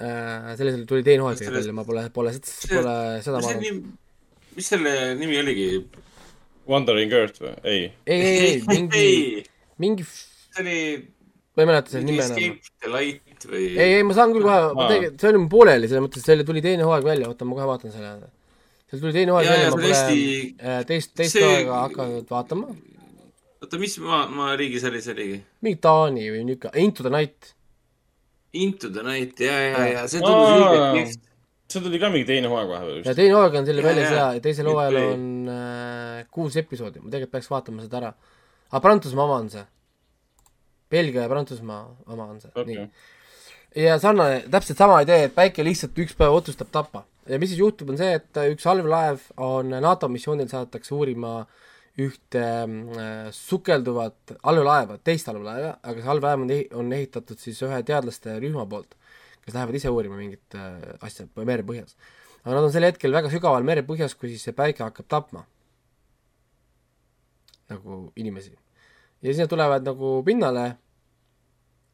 äh,. 0.00 0.54
sellisel 0.58 0.84
tuli 0.90 1.02
teine 1.06 1.22
hooaeg 1.26 1.38
sellest- 1.38 1.60
välja, 1.60 1.72
ma 1.76 1.84
pole, 1.86 2.06
pole, 2.14 2.32
pole 2.40 2.94
seda 3.22 3.38
vaadanud. 3.38 3.62
nimi, 3.62 3.96
mis 4.56 4.68
selle 4.74 5.14
nimi 5.20 5.38
oligi? 5.42 5.68
Wandering 6.68 7.12
Earth 7.12 7.42
või? 7.44 7.54
ei. 7.64 7.82
ei, 8.06 8.20
ei, 8.20 8.38
ei, 8.44 8.62
mingi, 8.72 8.98
ei, 8.98 9.42
mingi, 9.84 10.06
see 10.08 10.62
oli 10.64 10.78
ma 11.54 11.62
ei 11.62 11.68
mäleta 11.70 11.92
selle 11.92 12.06
nime 12.08 12.24
enam. 12.24 12.38
Escape 12.38 12.72
the 12.82 12.90
Light 12.90 13.44
või? 13.50 13.66
ei, 13.76 13.90
ei, 13.98 14.06
ma 14.06 14.16
saan 14.16 14.32
küll 14.34 14.42
kohe, 14.46 14.62
ma 14.78 14.86
tegin, 14.90 15.18
see 15.20 15.30
oli 15.30 15.42
mul 15.44 15.52
pooleli, 15.52 15.90
selles 15.90 16.06
mõttes, 16.06 16.24
selle 16.26 16.46
tuli 16.48 16.62
teine 16.64 16.86
hooaeg 16.88 17.06
välja, 17.06 17.28
oota, 17.30 17.46
ma 17.46 17.58
kohe 17.60 17.68
vaatan 17.70 17.94
selle. 17.94 18.14
seal 18.90 19.02
tuli 19.04 19.14
teine 19.14 19.34
hooaeg 19.36 19.50
välja, 19.52 19.68
ma 19.70 19.78
pole 19.78 19.92
hästi- 19.94 20.54
äh, 20.58 20.80
teist, 20.88 21.12
teist 21.20 21.36
see- 21.38 21.44
hooaega 21.46 21.80
hakanud 21.84 22.32
vaatama. 22.34 22.72
oota, 23.62 23.78
mis 23.80 23.98
maa, 24.02 24.24
maa 24.28 24.56
riigis 24.58 24.84
oli 24.90 25.00
see 25.04 25.14
oligi? 25.14 25.38
mingi 25.62 25.78
Taani 25.86 26.26
või 26.32 26.42
niisugune, 26.50 26.82
Into 26.82 27.06
the 27.06 27.12
Night. 27.14 27.53
Into 28.54 28.90
the 28.94 29.02
Night, 29.02 29.40
ja, 29.42 29.54
ja, 29.68 29.86
ja 29.90 30.02
see 30.10 30.22
tundus 30.22 30.52
õige 30.54 30.90
kihvt. 30.98 31.22
see 31.74 31.82
tuli 31.82 31.98
ka 32.02 32.10
mingi 32.12 32.28
teine 32.28 32.50
hooaeg 32.52 32.70
vahepeal 32.70 32.96
ja 32.96 33.00
vist. 33.02 33.18
teine 33.18 33.34
hooaeg 33.34 33.58
on 33.60 33.68
selle 33.68 33.84
väljas 33.86 34.14
ja 34.14 34.26
ja 34.36 34.42
teisel 34.44 34.70
hooajal 34.70 34.98
on 35.00 35.24
äh, 35.54 36.20
kuus 36.34 36.58
episoodi, 36.60 37.02
ma 37.02 37.10
tegelikult 37.10 37.34
peaks 37.34 37.50
vaatama 37.50 37.86
seda 37.86 38.00
ära. 38.02 38.12
aga 38.70 38.82
Prantsusmaa 38.86 39.26
oma 39.26 39.40
on 39.42 39.50
see. 39.56 39.64
Belgia 40.94 41.26
ja 41.26 41.32
Prantsusmaa 41.32 41.82
oma 42.06 42.28
on 42.30 42.40
see 42.42 42.52
okay., 42.54 42.68
nii. 42.70 42.86
ja 43.86 43.98
sarnane, 44.02 44.44
täpselt 44.54 44.78
sama 44.78 45.00
idee, 45.06 45.26
et 45.28 45.34
päike 45.34 45.66
lihtsalt 45.66 45.98
üks 46.04 46.14
päev 46.18 46.38
otsustab 46.38 46.70
tappa. 46.74 47.04
ja 47.26 47.40
mis 47.42 47.54
siis 47.54 47.62
juhtub, 47.64 47.90
on 47.90 47.98
see, 47.98 48.20
et 48.20 48.42
üks 48.52 48.70
allveelaev 48.70 49.30
on 49.42 49.74
NATO 49.82 50.08
missioonil 50.12 50.50
saadetakse 50.52 50.94
uurima 50.94 51.40
ühte 52.00 52.42
äh, 52.42 53.30
sukelduvat 53.34 54.34
allveelaeva, 54.42 54.98
teist 55.06 55.28
allveelaeva, 55.30 55.76
aga 55.82 56.02
see 56.02 56.10
allveelaev 56.10 56.42
on, 56.42 56.52
on 56.80 56.92
ehitatud 56.96 57.38
siis 57.38 57.60
ühe 57.62 57.80
teadlaste 57.86 58.34
rühma 58.42 58.66
poolt, 58.70 58.96
kes 59.44 59.54
lähevad 59.54 59.78
ise 59.78 59.92
uurima 59.94 60.18
mingit 60.18 60.56
äh, 60.58 60.96
asja 61.06 61.28
merepõhjas. 61.38 61.94
aga 62.42 62.56
nad 62.56 62.66
on 62.66 62.74
sel 62.74 62.88
hetkel 62.88 63.14
väga 63.14 63.30
sügaval 63.30 63.66
merepõhjas, 63.66 64.16
kui 64.18 64.32
siis 64.32 64.42
see 64.48 64.56
päike 64.56 64.82
hakkab 64.82 65.06
tapma 65.08 65.44
nagu 67.70 68.00
inimesi. 68.18 68.56
ja 69.22 69.28
siis 69.30 69.44
nad 69.44 69.52
tulevad 69.52 69.86
nagu 69.86 70.16
pinnale 70.26 70.72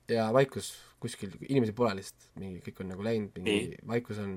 ja 0.08 0.30
vaikus 0.32 0.72
kuskil, 1.00 1.32
inimesi 1.48 1.74
pole 1.76 1.92
lihtsalt, 1.98 2.30
mingi 2.40 2.60
kõik 2.64 2.80
on 2.82 2.90
nagu 2.92 3.04
läinud, 3.04 3.36
mingi 3.36 3.52
Nii. 3.52 3.82
vaikus 3.88 4.18
on, 4.20 4.34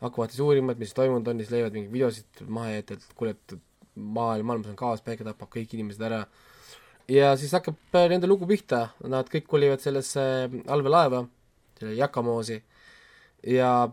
hakkavad 0.00 0.32
siis 0.32 0.44
uurima, 0.44 0.72
et 0.72 0.80
mis 0.80 0.94
toimunud 0.96 1.28
on, 1.32 1.40
siis 1.42 1.52
leiavad 1.52 1.76
mingeid 1.76 1.92
videosid 1.92 2.44
maha 2.48 2.76
et 2.80 3.08
kuule, 3.18 3.34
et 3.36 3.56
maailm, 3.96 4.46
maailmas 4.46 4.70
on 4.72 4.78
kaos, 4.78 5.02
päike 5.04 5.24
tapab 5.26 5.50
kõik 5.52 5.74
inimesed 5.74 6.02
ära. 6.08 6.24
ja 7.08 7.34
siis 7.36 7.52
hakkab 7.52 7.76
äh, 7.94 8.08
nende 8.12 8.26
lugu 8.30 8.46
pihta, 8.46 8.88
nad 9.04 9.28
kõik 9.32 9.46
kolivad 9.50 9.80
sellesse 9.80 10.22
allveelaeva, 10.66 11.24
selle 11.78 11.94
Jakamoosi 11.94 12.62
ja 13.46 13.88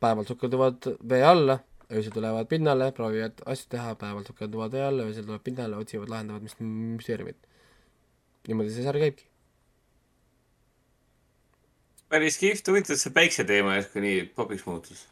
päeval 0.00 0.26
sukelduvad 0.26 0.90
vee 1.08 1.22
alla, 1.24 1.58
öösel 1.92 2.12
tulevad 2.12 2.48
pinnale, 2.50 2.90
proovivad 2.92 3.42
asju 3.46 3.70
teha, 3.70 3.94
päeval 3.94 4.26
sukelduvad 4.26 4.72
vee 4.72 4.84
alla, 4.86 5.06
öösel 5.06 5.24
tulevad 5.24 5.44
pinnale, 5.44 5.76
otsivad, 5.76 6.10
lahendavad 6.10 6.42
mis 6.42 6.56
müsteeriumit. 6.60 7.38
niimoodi 8.48 8.70
see 8.70 8.84
sarj 8.84 9.00
käibki. 9.00 9.26
päris 12.08 12.38
kihvt, 12.38 12.68
huvitav, 12.68 12.94
et 12.94 13.02
see 13.02 13.14
päikse 13.14 13.44
teema 13.44 13.74
järsku 13.74 14.02
nii 14.02 14.24
popiks 14.34 14.66
muutus. 14.66 15.06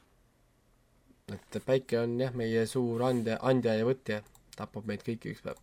et 1.33 1.63
päike 1.67 1.99
on 2.01 2.21
jah, 2.21 2.35
meie 2.35 2.67
suur 2.67 3.03
andja, 3.03 3.39
andja 3.43 3.75
ja 3.75 3.87
võtja, 3.87 4.23
tapab 4.59 4.87
meid 4.89 5.03
kõiki 5.07 5.33
üks 5.35 5.43
päev. 5.45 5.59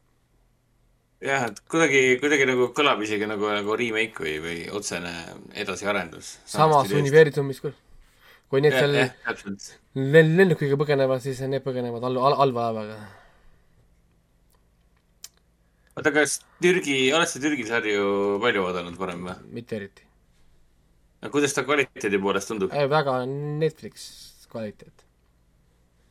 jah, 1.24 1.48
et 1.50 1.62
kuidagi, 1.72 2.02
kuidagi 2.22 2.48
nagu 2.50 2.72
kõlab 2.78 3.02
isegi 3.06 3.30
nagu, 3.30 3.48
nagu 3.52 3.78
remake 3.80 4.26
või, 4.26 4.36
või 4.44 4.58
otsene 4.80 5.14
edasiarendus. 5.64 6.38
samas. 6.50 6.92
universumis 6.98 7.64
küll. 7.64 7.78
kui 8.52 8.64
need 8.64 8.76
jah, 8.76 8.84
seal 8.84 9.66
lennukiga 9.96 10.80
põgenevad, 10.80 11.24
siis 11.24 11.42
need 11.48 11.66
põgenevad 11.66 12.06
all, 12.10 12.20
all, 12.20 12.38
allveelaevaga. 12.46 12.98
oota, 15.98 16.16
kas 16.16 16.40
Türgi, 16.64 16.98
oled 17.16 17.30
sa 17.30 17.44
Türgi 17.44 17.68
sarju 17.70 18.40
palju 18.44 18.66
vaadanud 18.68 18.98
varem 19.00 19.30
või? 19.30 19.38
mitte 19.60 19.80
eriti. 19.80 20.10
kuidas 21.30 21.56
ta 21.56 21.64
kvaliteedi 21.68 22.20
poolest 22.20 22.52
tundub? 22.52 22.76
väga 22.98 23.22
Netflix 23.30 24.10
kvaliteet. 24.52 25.01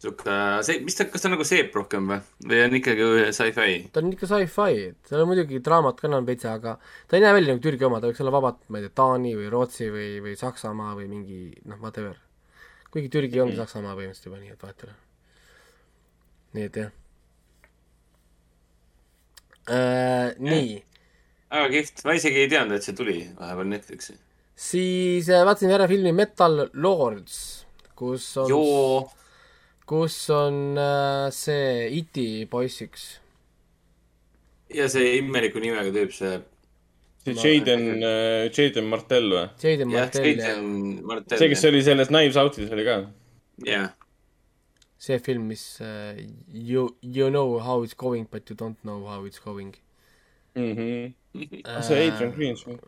sihuke, 0.01 0.37
see, 0.65 0.81
mis 0.85 0.97
ta, 0.97 1.05
kas 1.13 1.21
ta 1.21 1.29
on 1.29 1.35
nagu 1.37 1.45
seep 1.45 1.75
rohkem 1.77 2.07
või? 2.09 2.21
või 2.49 2.61
on 2.65 2.77
ikkagi 2.79 3.09
sci-fi? 3.37 3.77
ta 3.93 4.01
on 4.01 4.15
ikka 4.15 4.29
sci-fi, 4.31 4.87
seal 5.09 5.25
on 5.25 5.29
muidugi 5.29 5.61
draamat 5.65 6.01
ka 6.01 6.09
enam 6.09 6.29
veits, 6.29 6.47
aga 6.49 6.79
ta 6.81 7.19
ei 7.19 7.25
näe 7.25 7.35
välja 7.37 7.53
nagu 7.53 7.65
Türgi 7.67 7.89
oma, 7.89 8.01
ta 8.01 8.09
võiks 8.09 8.23
olla 8.25 8.33
vabalt, 8.39 8.63
ma 8.69 8.81
ei 8.81 8.87
tea, 8.87 8.95
Taani 9.03 9.35
või 9.37 9.51
Rootsi 9.53 9.91
või, 9.93 10.09
või 10.25 10.39
Saksamaa 10.41 10.97
või 10.97 11.11
mingi 11.11 11.43
noh, 11.69 11.83
whatever. 11.85 12.17
kuigi 12.89 13.13
Türgi 13.13 13.45
on 13.45 13.53
Saksamaa 13.59 13.93
põhimõtteliselt 13.99 14.31
juba 14.31 14.41
nii, 14.41 14.57
et 14.57 14.65
vahet 14.65 14.87
ei 14.87 14.89
ole. 14.89 14.99
nii 16.57 16.67
et 16.71 16.81
jah 16.81 16.97
äh,. 19.69 20.33
nii, 20.41 20.75
väga 21.53 21.71
kihvt, 21.77 22.05
ma 22.09 22.17
isegi 22.17 22.45
ei 22.47 22.51
teadnud, 22.57 22.81
et 22.81 22.89
see 22.89 22.97
tuli 22.97 23.21
vahepeal 23.37 23.73
Netflixi. 23.77 24.17
siis 24.57 25.29
äh, 25.29 25.45
vaatasin 25.45 25.77
ära 25.77 25.93
filmi 25.93 26.17
Metal 26.17 26.71
Lords, 26.73 27.67
kus 27.93 28.33
on, 28.41 28.49
joo, 28.49 29.11
kus 29.91 30.17
on 30.31 30.79
äh, 30.79 31.31
see 31.35 31.89
E.T. 31.99 32.47
poiss 32.51 32.79
üks. 32.85 33.07
ja 34.71 34.87
see 34.91 35.17
imeliku 35.19 35.62
nimega 35.62 35.91
tüüp, 35.91 36.12
see, 36.15 36.37
see 37.27 37.57
Jaden, 37.57 38.05
Jaden 38.55 38.87
Martell 38.93 39.27
või? 39.33 39.49
Jaden 39.65 39.91
jah, 39.91 40.07
Martell 40.07 40.29
ja 40.31 40.53
Jason 40.53 40.69
Martell. 41.11 41.41
see, 41.43 41.51
kes 41.51 41.67
oli 41.73 41.83
selles 41.83 42.12
Knives 42.12 42.39
Out'is 42.39 42.71
oli 42.77 42.87
ka. 42.87 43.01
jah, 43.67 43.91
see 45.01 45.19
film, 45.27 45.51
mis 45.51 45.65
uh, 45.83 46.15
you, 46.47 46.87
you 47.03 47.33
know 47.35 47.59
how 47.59 47.83
it's 47.83 47.99
going 47.99 48.31
but 48.31 48.47
you 48.47 48.55
don't 48.55 48.79
know 48.87 49.03
how 49.11 49.27
it's 49.27 49.43
going 49.43 49.75
mhmh. 50.55 51.11
uh, 51.67 51.83
see 51.83 52.07
Adrian 52.07 52.31
Greens 52.39 52.62
või? 52.69 52.79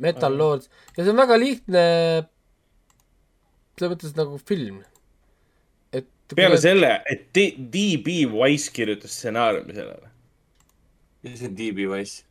Metal 0.00 0.32
Lords 0.32 0.72
ja 0.96 1.04
see 1.04 1.12
on 1.12 1.20
väga 1.20 1.36
lihtne 1.44 1.86
selles 3.76 3.92
mõttes 3.92 4.16
nagu 4.16 4.40
film 4.40 4.80
peale 6.34 6.58
selle, 6.60 6.92
et 7.10 7.28
DB 7.34 8.18
Wise 8.32 8.72
kirjutas 8.74 9.14
stsenaariumi 9.14 9.74
sellele. 9.74 10.10
ja 11.22 11.36
see 11.36 11.48
on 11.48 11.56
DB 11.58 11.86
Wise. 11.90 12.24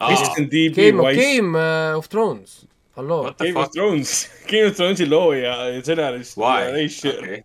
kes 0.00 0.26
on 0.38 0.48
DB 0.48 0.74
Game 0.76 1.00
of, 1.00 1.06
Wise? 1.06 1.20
Game 1.20 1.58
uh, 1.58 1.98
of 1.98 2.08
Thrones, 2.08 2.66
halloo 2.96 3.34
Game 3.38 3.60
of 3.60 3.70
Thrones, 3.74 4.28
Game 4.50 4.66
of 4.70 4.76
Thronesi 4.76 5.08
looja 5.10 5.54
ja 5.68 5.80
stsenarist. 5.82 6.36
why? 6.36 7.44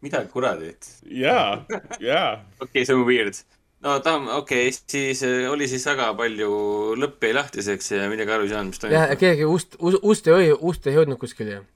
mida 0.00 0.24
kuradit? 0.32 0.90
jaa, 1.10 1.64
jaa. 2.00 2.44
okei, 2.60 2.84
see 2.84 2.94
on 2.94 3.06
weird. 3.06 3.40
no 3.82 3.98
tahame, 4.00 4.32
okei 4.32 4.68
okay,, 4.68 4.78
siis 4.90 5.22
äh, 5.26 5.50
oli 5.50 5.68
siis 5.68 5.86
väga 5.86 6.12
palju 6.18 6.52
lõpp 6.98 7.26
jäi 7.26 7.34
lahtiseks 7.34 7.92
ja 7.96 8.06
midagi 8.10 8.34
aru 8.34 8.46
ei 8.46 8.54
saanud, 8.54 8.74
mis 8.74 8.84
jah, 8.84 9.08
toimub. 9.08 9.18
keegi 9.24 9.48
ust, 9.48 9.76
ust 9.80 10.30
ei 10.30 10.36
hoia, 10.36 10.60
ust 10.70 10.86
ei 10.86 10.98
jõudnud 10.98 11.18
kuskile 11.20 11.58
ahah, 11.58 11.66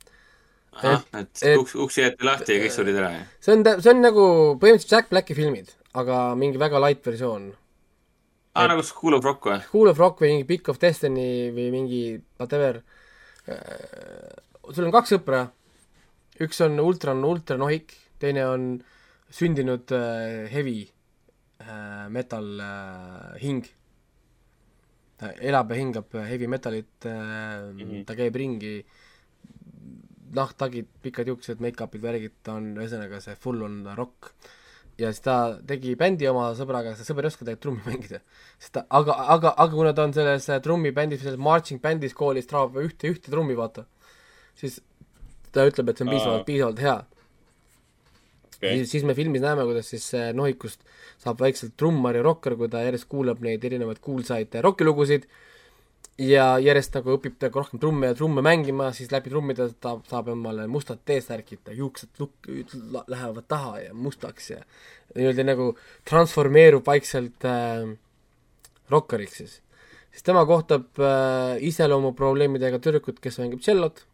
et 0.91 1.43
et- 1.43 1.59
uks, 1.59 1.75
uks 1.75 1.99
jäeti 1.99 2.27
lahti 2.27 2.57
ja 2.57 2.65
kõik 2.65 2.75
surid 2.75 2.99
ära, 2.99 3.11
jah? 3.17 3.27
see 3.41 3.57
on, 3.57 3.65
see 3.81 3.95
on 3.95 4.03
nagu 4.03 4.27
põhimõtteliselt 4.61 4.97
Jack 4.97 5.11
Blacki 5.11 5.37
filmid, 5.39 5.75
aga 5.95 6.23
mingi 6.39 6.61
väga 6.61 6.81
light 6.83 7.05
versioon 7.07 7.53
aa, 8.55 8.69
nagu 8.69 8.85
School 8.85 9.17
of 9.17 9.25
Rock 9.25 9.49
või? 9.49 9.59
School 9.67 9.91
of 9.93 10.01
Rock 10.01 10.23
või 10.23 10.35
mingi 10.37 10.49
Pick 10.49 10.69
of 10.73 10.81
Destiny 10.83 11.51
või 11.57 11.69
mingi 11.75 12.03
whatever. 12.41 12.83
sul 14.71 14.87
on 14.87 14.95
kaks 14.95 15.15
sõpra, 15.17 15.45
üks 16.41 16.61
on 16.65 16.79
ultra, 16.81 17.15
ultra 17.15 17.57
nohik, 17.61 17.95
teine 18.23 18.47
on 18.47 18.67
sündinud 19.33 19.93
äh, 19.97 20.49
heavy 20.53 20.83
äh, 21.65 22.09
metal 22.13 22.61
äh, 22.61 23.39
hing. 23.43 23.65
ta 25.17 25.31
elab 25.39 25.71
ja 25.71 25.77
hingab 25.79 26.15
heavy 26.27 26.49
metalit 26.51 27.07
äh, 27.07 27.13
mm, 27.15 27.79
-hmm. 27.79 28.05
ta 28.07 28.15
käib 28.19 28.37
ringi, 28.37 28.85
nahktagid, 30.37 30.89
pikad 31.05 31.31
juuksed, 31.33 31.63
make-up'id, 31.63 32.03
värgid, 32.03 32.35
ta 32.45 32.57
on 32.59 32.73
ühesõnaga 32.79 33.21
see 33.25 33.37
full 33.41 33.63
on 33.67 33.83
rock. 33.99 34.33
ja 35.01 35.09
siis 35.11 35.25
ta 35.25 35.37
tegi 35.67 35.95
bändi 35.99 36.29
oma 36.29 36.51
sõbraga, 36.57 36.93
see 36.97 37.09
sõber 37.09 37.27
ei 37.27 37.33
oska 37.33 37.47
tegelikult 37.47 37.63
trummi 37.65 37.85
mängida. 37.89 38.21
sest 38.59 38.75
ta, 38.77 38.85
aga, 38.91 39.17
aga, 39.37 39.55
aga 39.57 39.73
kuna 39.75 39.95
ta 39.97 40.07
on 40.09 40.15
selles 40.17 40.49
äh, 40.49 40.61
trummibändis, 40.65 41.23
selles 41.25 41.41
marching 41.41 41.81
bändis 41.83 42.17
koolis, 42.17 42.49
traab 42.51 42.77
ühte, 42.81 43.11
ühte 43.13 43.33
trummi, 43.33 43.57
vaata, 43.59 43.87
siis 44.59 44.81
ta 45.53 45.67
ütleb, 45.69 45.93
et 45.93 46.01
see 46.01 46.07
on 46.07 46.13
piisavalt, 46.13 46.47
piisavalt 46.49 46.83
hea. 46.85 46.99
okei, 48.57 48.77
siis, 48.81 48.91
siis 48.97 49.09
me 49.09 49.17
filmis 49.19 49.45
näeme, 49.45 49.65
kuidas 49.69 49.91
siis 49.93 50.09
see 50.15 50.33
nohikust 50.37 50.85
saab 51.23 51.41
vaikselt 51.45 51.77
trummar 51.81 52.17
ja 52.17 52.25
rokkar, 52.25 52.57
kui 52.61 52.71
ta 52.73 52.85
järjest 52.87 53.09
kuulab 53.11 53.43
neid 53.45 53.65
erinevaid 53.65 54.01
kuulsaid 54.05 54.61
rokilugusid 54.65 55.29
ja 56.21 56.47
järjest 56.61 56.95
nagu 56.99 57.17
õpib 57.17 57.39
nagu 57.41 57.63
rohkem 57.63 57.81
trumme 57.81 58.11
ja 58.11 58.17
trumme 58.17 58.45
mängima, 58.45 58.91
siis 58.93 59.11
läbi 59.13 59.33
trummide 59.33 59.69
ta 59.81 59.97
saab 60.11 60.29
omale 60.35 60.67
mustad 60.71 61.01
T-särgid 61.09 61.71
ja 61.71 61.77
juuksed 61.79 62.21
luk-, 62.21 62.49
lähevad 63.09 63.49
taha 63.49 63.79
ja 63.87 63.95
mustaks 63.95 64.51
ja 64.53 64.63
nii-öelda 65.17 65.47
nagu 65.49 65.73
transformeerub 66.09 66.87
vaikselt 66.87 67.45
äh, 67.49 67.85
rokkariks 68.93 69.43
siis. 69.43 69.61
siis 70.11 70.23
tema 70.23 70.47
kohtab 70.47 71.01
äh, 71.01 71.61
iseloomuprobleemidega 71.69 72.81
tüdrukut, 72.83 73.21
kes 73.21 73.41
mängib 73.41 73.65
tšellot, 73.65 74.05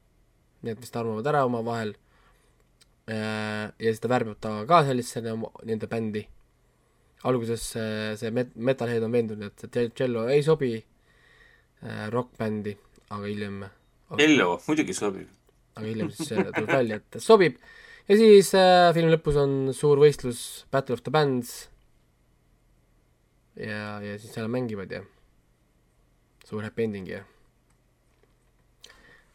need 0.63 0.79
vist 0.83 0.97
armuvad 0.97 1.27
ära 1.27 1.45
omavahel 1.47 1.97
Äh, 3.09 3.73
ja 3.81 3.89
siis 3.89 4.03
ta 4.05 4.09
värbab 4.11 4.37
ta 4.41 4.51
ka 4.69 4.83
sellisesse 4.85 5.33
oma- 5.33 5.53
nende 5.65 5.87
bändi. 5.89 6.27
alguses 7.25 7.63
see, 7.73 8.17
see 8.17 8.31
met-, 8.31 8.55
Metalhead 8.55 9.03
on 9.03 9.13
veendunud, 9.13 9.65
et 9.65 9.95
tšello 9.95 10.29
ei 10.31 10.43
sobi 10.43 10.69
äh, 10.77 10.85
rokkbändi, 12.13 12.75
aga 13.15 13.25
hiljem, 13.25 13.65
Ello, 14.19 14.57
muidugi 14.67 14.97
sobib. 14.97 15.29
aga 15.77 15.87
hiljem 15.87 16.11
siis 16.15 16.33
äh, 16.33 16.49
tuleb 16.49 16.71
välja, 16.73 17.01
et 17.01 17.21
sobib. 17.23 17.59
ja 18.09 18.19
siis 18.19 18.53
äh, 18.59 18.89
filmi 18.97 19.13
lõpus 19.15 19.39
on 19.41 19.57
suur 19.77 20.01
võistlus 20.03 20.43
Battle 20.73 20.99
of 20.99 21.05
the 21.07 21.15
Bands. 21.15 21.57
ja, 23.57 23.99
ja 24.03 24.19
siis 24.19 24.35
seal 24.35 24.51
mängivad 24.51 24.93
ja 24.93 25.03
suur 26.49 26.65
happy 26.65 26.87
ending 26.89 27.09
ja 27.11 27.25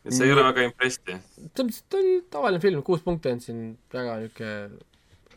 et 0.03 0.11
see 0.11 0.27
ei 0.27 0.33
ole 0.35 0.43
väga 0.43 0.65
selles 0.67 0.97
mõttes, 1.39 1.77
et 1.79 1.85
ta 1.87 1.99
oli 1.99 2.15
tavaline 2.31 2.59
film, 2.63 2.81
kuus 2.83 3.03
punkti 3.05 3.31
on 3.31 3.39
siin 3.43 3.61
väga 3.93 4.17
niisugune 4.19 4.81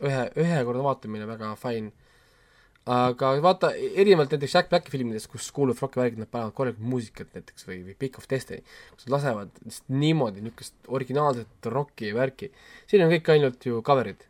ühe, 0.03 0.23
ühekordne 0.43 0.83
vaatamine, 0.85 1.27
väga 1.29 1.53
fine. 1.59 1.93
Aga 2.87 3.31
vaata, 3.43 3.71
erinevalt 3.75 4.31
näiteks 4.33 4.55
Jack 4.55 4.71
Blacki 4.71 4.93
filmidest, 4.93 5.29
kus 5.31 5.49
kuulub 5.55 5.79
rock 5.83 5.97
värgid, 5.99 6.21
nad 6.21 6.31
panevad 6.31 6.55
korralikult 6.57 6.87
muusikat 6.93 7.35
näiteks 7.35 7.67
või, 7.67 7.81
või 7.89 7.97
Pick 7.99 8.19
of 8.21 8.29
Destiny, 8.31 8.63
kus 8.93 9.07
nad 9.07 9.17
lasevad 9.17 9.61
lihtsalt 9.65 9.93
niimoodi 10.03 10.43
niisugust 10.45 10.89
originaalset 10.99 11.69
rocki 11.73 12.13
värki. 12.15 12.51
siin 12.87 13.03
on 13.05 13.11
kõik 13.11 13.31
ainult 13.35 13.69
ju 13.69 13.81
cover'id. 13.89 14.25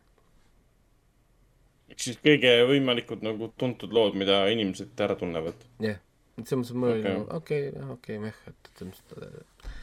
ehk 1.88 2.04
siis 2.06 2.18
kõige 2.24 2.54
võimalikud 2.68 3.22
nagu 3.26 3.52
tuntud 3.56 3.94
lood, 3.94 4.18
mida 4.18 4.44
inimesed 4.52 5.06
ära 5.06 5.16
tunnevad. 5.18 5.66
jah 5.78 5.94
yeah., 5.94 6.04
et 6.38 6.46
selles 6.46 6.68
mõttes 6.68 6.78
mul 6.78 6.92
oli 6.94 7.02
Okei. 7.02 7.12
nagu 7.14 7.36
okei 7.36 7.68
okay,, 7.68 7.92
okei, 7.94 8.18
meh, 8.22 8.42
et 8.46 8.72
selles 8.78 8.94
mõttes 8.94 9.78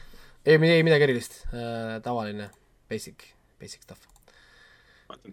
ei, 0.45 0.59
ei 0.59 0.83
midagi 0.85 1.07
erilist 1.07 1.41
äh,, 1.51 1.97
tavaline 2.05 2.51
basic, 2.89 3.31
basic 3.59 3.81
stuff. 3.81 4.14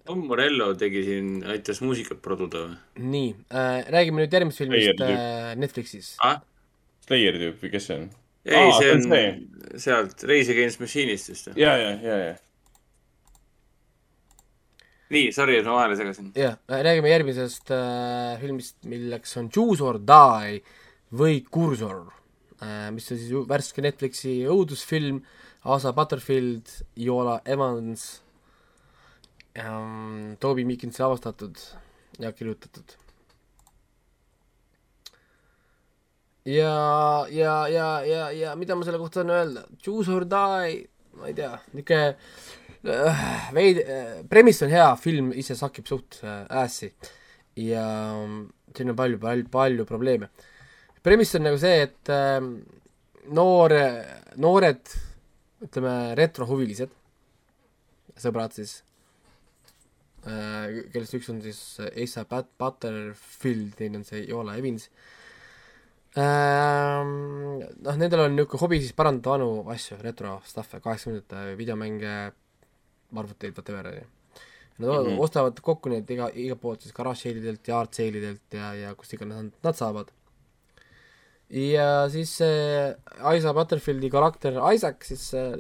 Tom 0.07 0.27
Morello 0.29 0.73
tegi 0.77 1.01
siin, 1.07 1.29
aitas 1.49 1.81
muusikat 1.85 2.21
produda 2.25 2.65
või? 2.67 2.75
nii 3.13 3.29
äh,, 3.49 3.85
räägime 3.95 4.23
nüüd 4.25 4.35
järgmisest 4.37 4.61
filmist 4.65 5.01
äh, 5.05 5.53
Netflixis. 5.61 6.15
ah? 6.25 6.41
Slayer 7.07 7.39
tüüp 7.41 7.63
või 7.65 7.71
kes 7.73 7.89
see 7.89 7.97
on? 8.01 8.09
ei 8.49 8.59
Aa,, 8.69 8.73
see 8.79 8.91
on 8.93 9.05
see. 9.07 9.27
sealt 9.81 10.25
Race 10.29 10.53
Against 10.53 10.81
Machine'ist 10.83 11.33
vist 11.33 11.49
või? 11.51 11.61
ja, 11.63 11.77
ja, 11.81 11.93
ja, 12.05 12.17
ja. 12.29 12.35
nii, 15.13 15.29
sorry, 15.37 15.59
et 15.61 15.69
ma 15.69 15.77
vahele 15.81 15.97
segasin. 15.99 16.33
jah, 16.39 16.57
räägime 16.69 17.13
järgmisest 17.13 17.73
äh, 17.75 18.37
filmist, 18.43 18.79
milleks 18.89 19.37
on 19.41 19.51
Choose 19.53 19.85
or 19.85 20.01
Die 20.01 20.61
või 21.17 21.43
Cursor 21.53 22.11
äh,, 22.61 22.91
mis 22.95 23.09
on 23.13 23.21
siis 23.21 23.33
värske 23.49 23.85
Netflixi 23.85 24.43
õudusfilm, 24.53 25.23
Asa 25.65 25.93
Butterfield, 25.95 26.71
Iola 26.99 27.41
Evans 27.47 28.22
ähm,, 29.59 30.37
Toby 30.41 30.65
Mikkinsi 30.65 31.03
avastatud 31.03 31.59
ja 32.21 32.33
kirjutatud. 32.33 32.97
ja, 36.45 37.27
ja, 37.31 37.69
ja, 37.69 37.89
ja, 38.07 38.31
ja 38.31 38.55
mida 38.59 38.75
ma 38.77 38.85
selle 38.87 38.99
kohta 38.99 39.21
saan 39.21 39.31
öelda, 39.31 39.67
Choose 39.83 40.11
or 40.13 40.25
Die, 40.27 40.79
ma 41.19 41.29
ei 41.31 41.35
tea, 41.39 41.53
niisugune 41.73 42.17
äh, 42.83 43.53
veid- 43.55 43.83
äh,, 43.87 44.23
premiss 44.29 44.63
on 44.67 44.73
hea, 44.73 44.89
film 44.99 45.31
ise 45.39 45.55
sakib 45.59 45.87
suht 45.87 46.19
äh, 46.25 46.43
ass'i 46.63 46.91
ja 47.63 47.85
mm, 48.27 48.49
siin 48.75 48.91
on 48.91 48.99
palju, 48.99 49.21
palju, 49.23 49.49
palju 49.53 49.87
probleeme. 49.87 50.31
premiss 51.03 51.35
on 51.39 51.47
nagu 51.47 51.61
see, 51.63 51.83
et 51.87 52.11
äh, 52.11 52.41
noore, 53.31 53.85
noored, 54.43 54.97
ütleme, 55.63 55.95
retrohuvilised, 56.19 56.91
sõbrad 58.19 58.57
siis 58.57 58.81
kellest 60.23 61.17
üks 61.19 61.29
on 61.33 61.41
siis 61.43 61.61
Asa 61.83 62.23
Bat-, 62.31 62.53
Butterfield, 62.59 63.75
teine 63.79 63.99
on 63.99 64.05
see 64.07 64.23
Iola 64.29 64.55
Evans 64.61 64.87
ähm,, 66.15 67.63
noh, 67.83 67.99
nendel 67.99 68.27
on 68.27 68.37
niisugune 68.37 68.63
hobi 68.63 68.81
siis 68.83 68.95
parandada 68.97 69.37
vanu 69.37 69.71
asju, 69.73 69.99
retro 70.03 70.37
stuff'e, 70.47 70.81
kaheksakümnendate 70.85 71.57
videomänge, 71.59 72.17
arvuteid, 73.17 73.57
whatever, 73.57 73.89
onju. 73.93 74.09
Nad 74.79 74.89
mm. 74.89 75.07
-hmm. 75.07 75.21
ostavad 75.21 75.61
kokku 75.61 75.93
neid 75.93 76.11
iga, 76.11 76.31
igalt 76.35 76.61
poolt 76.61 76.83
siis 76.83 76.95
garage 76.97 77.21
sale'idelt 77.21 77.69
ja 77.69 77.79
art 77.81 77.95
sale 77.95 78.19
idelt 78.19 78.57
ja, 78.57 78.73
ja 78.75 78.95
kust 78.95 79.13
iganes 79.13 79.37
nad, 79.37 79.53
nad 79.63 79.77
saavad. 79.77 80.11
ja 81.53 82.09
siis 82.09 82.31
see 82.41 82.95
Isa 83.37 83.53
Butterfieldi 83.53 84.09
karakter 84.11 84.57
Isaac 84.73 85.05
siis 85.05 85.35
äh, 85.35 85.53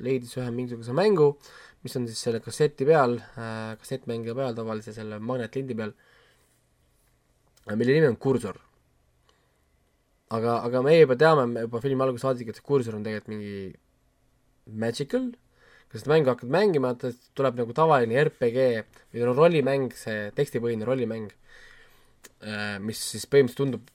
leidis 0.00 0.36
ühe 0.38 0.50
mingisuguse 0.50 0.92
mängu, 0.96 1.36
mis 1.84 1.96
on 1.96 2.06
siis 2.10 2.20
selle 2.26 2.40
kasseti 2.44 2.86
peal 2.88 3.18
äh,, 3.18 3.74
kassettmängija 3.80 4.34
peal 4.38 4.56
tavalise 4.56 4.94
selle 4.96 5.20
magnetlindi 5.22 5.76
peal, 5.78 5.92
mille 7.74 7.98
nimi 7.98 8.08
on 8.08 8.16
Cursor 8.16 8.58
aga, 10.34 10.60
aga 10.66 10.82
meie 10.84 11.02
juba 11.02 11.16
teame 11.18 11.46
me 11.48 11.66
juba 11.66 11.82
filmi 11.84 12.04
algusest 12.04 12.26
saadik, 12.26 12.50
et 12.50 12.58
see 12.58 12.66
kursor 12.68 12.96
on 12.98 13.04
tegelikult 13.06 13.32
mingi 13.32 13.52
magical, 14.84 15.28
kui 15.88 16.00
seda 16.00 16.12
mängu 16.12 16.32
hakkad 16.32 16.52
mängima, 16.52 16.94
tuleb 17.38 17.60
nagu 17.62 17.76
tavaline 17.76 18.18
RPG 18.26 18.66
või 19.14 19.24
no 19.24 19.36
rollimäng, 19.36 19.94
see 19.96 20.28
tekstipõhine 20.36 20.88
rollimäng, 20.88 21.30
mis 22.84 23.00
siis 23.14 23.24
põhimõtteliselt 23.30 23.62
tundub 23.62 23.94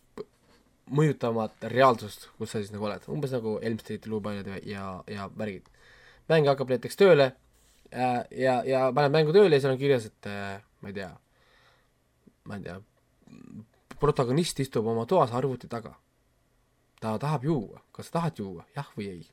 mõjutavat 0.94 1.70
reaalsust, 1.72 2.28
kus 2.38 2.52
sa 2.52 2.60
siis 2.60 2.74
nagu 2.74 2.90
oled, 2.90 3.06
umbes 3.14 3.32
nagu 3.34 3.56
Elm 3.64 3.78
Streeti 3.80 4.10
luupaljad 4.12 4.50
ja, 4.50 4.58
ja, 4.68 4.88
ja 5.08 5.30
värgid. 5.38 5.70
mäng 6.32 6.48
hakkab 6.50 6.74
näiteks 6.74 6.98
tööle 7.00 7.32
ja, 7.94 8.12
ja, 8.32 8.56
ja 8.68 8.86
paned 8.96 9.14
mängu 9.14 9.36
tööle 9.36 9.58
ja 9.58 9.64
seal 9.64 9.76
on 9.76 9.82
kirjas, 9.82 10.10
et 10.10 10.30
äh, 10.32 10.58
ma 10.82 10.92
ei 10.92 10.98
tea, 10.98 11.12
ma 12.50 12.60
ei 12.60 12.66
tea, 12.66 12.80
protagonist 14.02 14.60
istub 14.60 14.88
oma 14.90 15.06
toas 15.10 15.32
arvuti 15.36 15.70
taga 15.72 15.94
ta 17.04 17.18
tahab 17.20 17.44
juua, 17.44 17.82
kas 17.92 18.10
sa 18.10 18.20
tahad 18.20 18.40
juua, 18.40 18.66
jah 18.78 18.90
või 18.98 19.10
ei? 19.12 19.24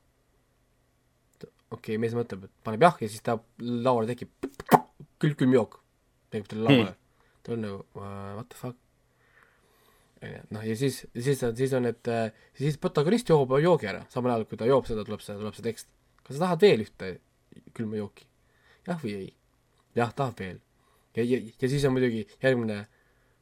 okei 1.71 1.95
okay,, 1.95 1.99
mees 2.03 2.15
mõtleb, 2.17 2.47
et 2.47 2.53
paneb 2.67 2.83
jah 2.83 2.97
ja 2.99 3.09
siis 3.09 3.23
ta 3.23 3.37
lauale 3.63 4.09
tekib 4.11 4.31
külm, 5.21 5.35
külm 5.39 5.55
jook, 5.55 5.77
tekib 6.33 6.49
talle 6.51 6.67
lauale 6.67 6.89
hmm.. 6.89 7.29
ta 7.45 7.53
on 7.55 7.63
nagu 7.63 7.77
uh, 7.79 8.33
what 8.35 8.49
the 8.51 8.59
fuck. 8.59 8.79
noh, 10.51 10.65
ja 10.67 10.75
siis, 10.77 10.99
siis, 11.15 11.45
siis 11.61 11.77
on, 11.77 11.87
et 11.89 12.11
äh, 12.11 12.43
siis 12.59 12.79
protagonist 12.81 13.31
joob 13.31 13.55
joogi 13.63 13.89
ära, 13.93 14.03
samal 14.11 14.35
ajal 14.35 14.49
kui 14.49 14.59
ta 14.59 14.67
joob 14.67 14.89
seda, 14.89 15.07
tuleb 15.07 15.23
see, 15.23 15.37
tuleb 15.39 15.55
see 15.57 15.69
tekst. 15.69 15.89
kas 16.25 16.35
sa 16.35 16.43
tahad 16.45 16.67
veel 16.67 16.83
ühte 16.83 17.13
külma 17.77 18.01
jooki? 18.03 18.27
Jah 18.87 19.03
või 19.03 19.17
ei? 19.17 19.33
jah, 19.95 20.13
tahab 20.13 20.39
veel. 20.39 20.61
ja, 21.15 21.23
ja, 21.23 21.41
ja 21.61 21.69
siis 21.69 21.85
on 21.85 21.97
muidugi 21.97 22.25
järgmine 22.43 22.85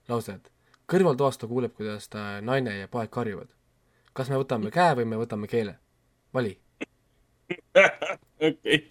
lause, 0.10 0.40
et 0.40 0.52
kõrvaltoas 0.90 1.38
ta 1.38 1.48
kuuleb, 1.48 1.74
kuidas 1.78 2.10
ta 2.10 2.42
naine 2.42 2.80
ja 2.80 2.92
poeg 2.92 3.12
karjuvad 3.14 3.50
kas 4.20 4.32
me 4.32 4.40
võtame 4.42 4.72
käe 4.74 4.96
või 5.00 5.08
me 5.10 5.20
võtame 5.22 5.50
keele? 5.50 5.78
vali. 6.34 6.54
okei. 8.50 8.82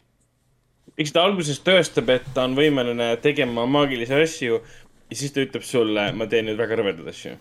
eks 0.98 1.12
ta 1.14 1.24
alguses 1.26 1.60
tõestab, 1.62 2.10
et 2.14 2.26
ta 2.34 2.46
on 2.48 2.56
võimeline 2.58 3.12
tegema 3.22 3.66
maagilisi 3.70 4.16
asju 4.16 4.58
ja 4.58 5.18
siis 5.20 5.34
ta 5.34 5.44
ütleb 5.44 5.66
sulle, 5.66 6.08
ma 6.16 6.26
teen 6.30 6.48
nüüd 6.48 6.58
väga 6.58 6.80
rõvedaid 6.80 7.12
asju. 7.12 7.36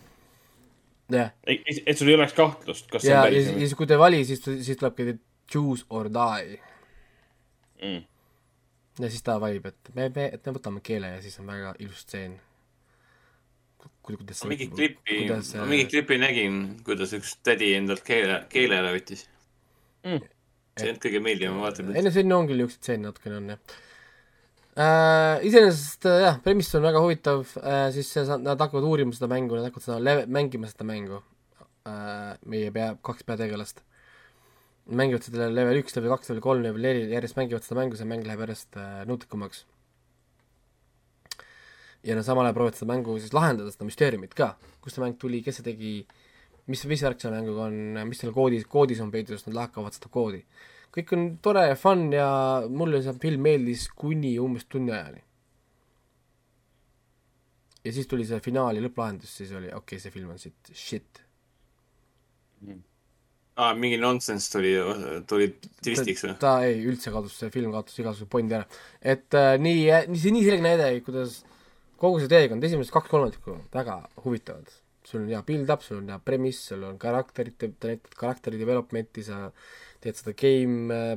jah, 1.14 1.32
et 1.48 1.82
et 1.86 1.98
sul 1.98 2.12
ei 2.12 2.20
oleks 2.20 2.36
kahtlust, 2.38 2.92
kas 2.92 3.06
see 3.06 3.14
ja, 3.14 3.24
on 3.24 3.32
päris 3.32 3.50
ja 3.50 3.58
siis, 3.64 3.78
kui 3.80 3.90
te 3.90 3.98
vali, 4.00 4.22
siis, 4.28 4.44
siis 4.44 4.78
tulebki 4.78 5.18
choose 5.50 5.88
or 5.90 6.12
die. 6.12 6.60
mm.. 7.82 8.06
Ja 9.00 9.10
siis 9.14 9.24
ta 9.24 9.38
valib, 9.42 9.66
et 9.70 9.90
me, 9.96 10.10
me, 10.16 10.26
et 10.34 10.46
me 10.46 10.54
võtame 10.58 10.82
keele 10.86 11.16
ja 11.16 11.22
siis 11.22 11.40
on 11.42 11.48
väga 11.50 11.74
ilus 11.84 12.04
stseen. 12.06 12.38
kuidas 14.08 14.44
ma 14.44 14.50
mingit 14.54 14.72
klippi, 14.76 15.18
ma 15.30 15.66
mingit 15.68 15.90
klippi 15.92 16.18
nägin, 16.22 16.62
kuidas 16.88 17.12
üks 17.18 17.36
tädi 17.44 17.74
endalt 17.76 18.04
keele, 18.08 18.44
keele 18.50 18.78
ära 18.80 18.94
võttis 18.96 19.26
Mm. 20.08 20.22
see 20.78 20.86
ei 20.86 20.92
olnud 20.94 21.02
kõige 21.04 21.20
meeldivam 21.20 21.58
vaatamine. 21.60 21.98
ei 21.98 22.04
no 22.06 22.12
siin 22.14 22.32
on 22.32 22.46
küll 22.48 22.60
niisuguseid 22.62 22.84
stseene 22.84 23.04
natukene 23.10 23.36
on 23.42 23.48
jah. 23.50 23.60
äh,. 24.78 25.46
iseenesest 25.50 26.06
äh, 26.08 26.20
jah, 26.24 26.38
premiss 26.46 26.76
on 26.78 26.86
väga 26.86 27.02
huvitav 27.04 27.42
äh,, 27.60 27.90
siis 27.96 28.12
see, 28.14 28.24
sa- 28.30 28.38
nad 28.40 28.62
hakkavad 28.62 28.86
uurima 28.88 29.12
seda 29.18 29.28
mängu, 29.32 29.58
nad 29.58 29.68
hakkavad 29.68 29.84
seda 29.88 29.98
leve-, 30.00 30.28
mängima 30.32 30.70
seda 30.72 30.86
mängu 30.88 31.20
äh,. 31.90 32.38
meie 32.46 32.72
pea, 32.72 32.94
kaks 33.04 33.26
peategelast. 33.28 33.82
Mängivad 34.88 35.26
seda 35.28 35.50
level 35.52 35.82
üks, 35.82 35.96
level 35.98 36.14
kaks, 36.16 36.32
level 36.32 36.44
kolm, 36.46 36.64
level 36.66 36.86
neli, 36.86 37.08
järjest 37.12 37.40
mängivad 37.40 37.66
seda 37.66 37.80
mängu, 37.82 38.00
see 38.00 38.08
mäng 38.08 38.24
läheb 38.28 38.46
järjest 38.46 38.80
äh, 38.80 39.02
nutikamaks. 39.10 39.66
ja 42.08 42.16
nad 42.16 42.24
samal 42.24 42.46
ajal 42.46 42.56
proovivad 42.56 42.78
seda 42.80 42.94
mängu 42.94 43.18
siis 43.20 43.34
lahendada, 43.36 43.74
seda 43.74 43.88
müsteeriumit 43.88 44.34
ka, 44.38 44.54
kust 44.82 44.96
see 44.96 45.04
mäng 45.04 45.18
tuli, 45.20 45.42
kes 45.44 45.60
see 45.60 45.66
tegi, 45.66 45.94
mis, 46.72 46.86
mis 46.88 47.04
värk 47.04 47.20
selle 47.20 47.36
mänguga 47.42 47.68
on, 47.68 48.08
mis 48.08 48.22
seal 48.22 48.32
koodis, 48.36 48.64
koodis 48.70 49.02
on 49.04 49.12
peidus, 49.12 49.44
nad 49.48 49.58
lahkavad 49.58 49.98
seda 49.98 50.12
koodi 50.14 50.44
kõik 50.98 51.14
on 51.14 51.26
tore 51.44 51.68
ja 51.68 51.78
fun 51.78 52.08
ja 52.16 52.28
mulle 52.74 53.04
see 53.06 53.16
film 53.22 53.44
meeldis 53.46 53.88
kuni 53.94 54.38
umbes 54.42 54.66
tunni 54.72 54.94
ajani. 54.96 55.24
ja 57.84 57.94
siis 57.94 58.08
tuli 58.10 58.26
see 58.28 58.40
finaal 58.44 58.76
ja 58.76 58.84
lõpplahendus, 58.84 59.36
siis 59.40 59.54
oli 59.56 59.70
okei 59.70 59.78
okay,, 59.80 60.04
see 60.04 60.12
film 60.12 60.34
on 60.34 60.42
siit 60.42 60.72
shit. 60.74 61.22
aa, 63.58 63.74
mingi 63.78 63.98
nonsense 64.02 64.50
tuli, 64.54 64.74
tuli 65.30 65.50
twistiks 65.84 66.26
või? 66.26 66.34
ta 66.42 66.54
ei, 66.66 66.80
üldse 66.86 67.14
kadus, 67.14 67.38
see 67.42 67.54
film 67.54 67.74
kaotas 67.76 67.98
igasuguse 67.98 68.30
pointi 68.32 68.58
ära. 68.58 68.68
et 69.02 69.38
äh, 69.38 69.54
nii, 69.62 69.86
nii 70.12 70.22
see, 70.24 70.34
nii 70.36 70.48
selge 70.48 70.66
näide, 70.66 70.90
kuidas 71.06 71.40
kogu 72.02 72.22
see 72.22 72.32
teekond, 72.32 72.66
esimesed 72.68 72.94
kaks 72.94 73.10
kolmandikku 73.12 73.58
väga 73.74 74.02
huvitavad. 74.26 74.70
sul 75.08 75.22
on 75.24 75.32
hea 75.32 75.42
build-up, 75.48 75.86
sul 75.86 76.02
on 76.02 76.12
hea 76.12 76.20
premiss, 76.20 76.68
sul 76.70 76.84
on 76.84 76.98
karakterid, 77.00 77.56
ta 77.58 77.90
näitab 77.94 78.18
karakteri 78.20 78.60
development'i, 78.60 79.24
sa 79.24 79.48
teed 80.04 80.20
seda 80.20 80.36
game 80.38 80.94
äh, 80.94 81.16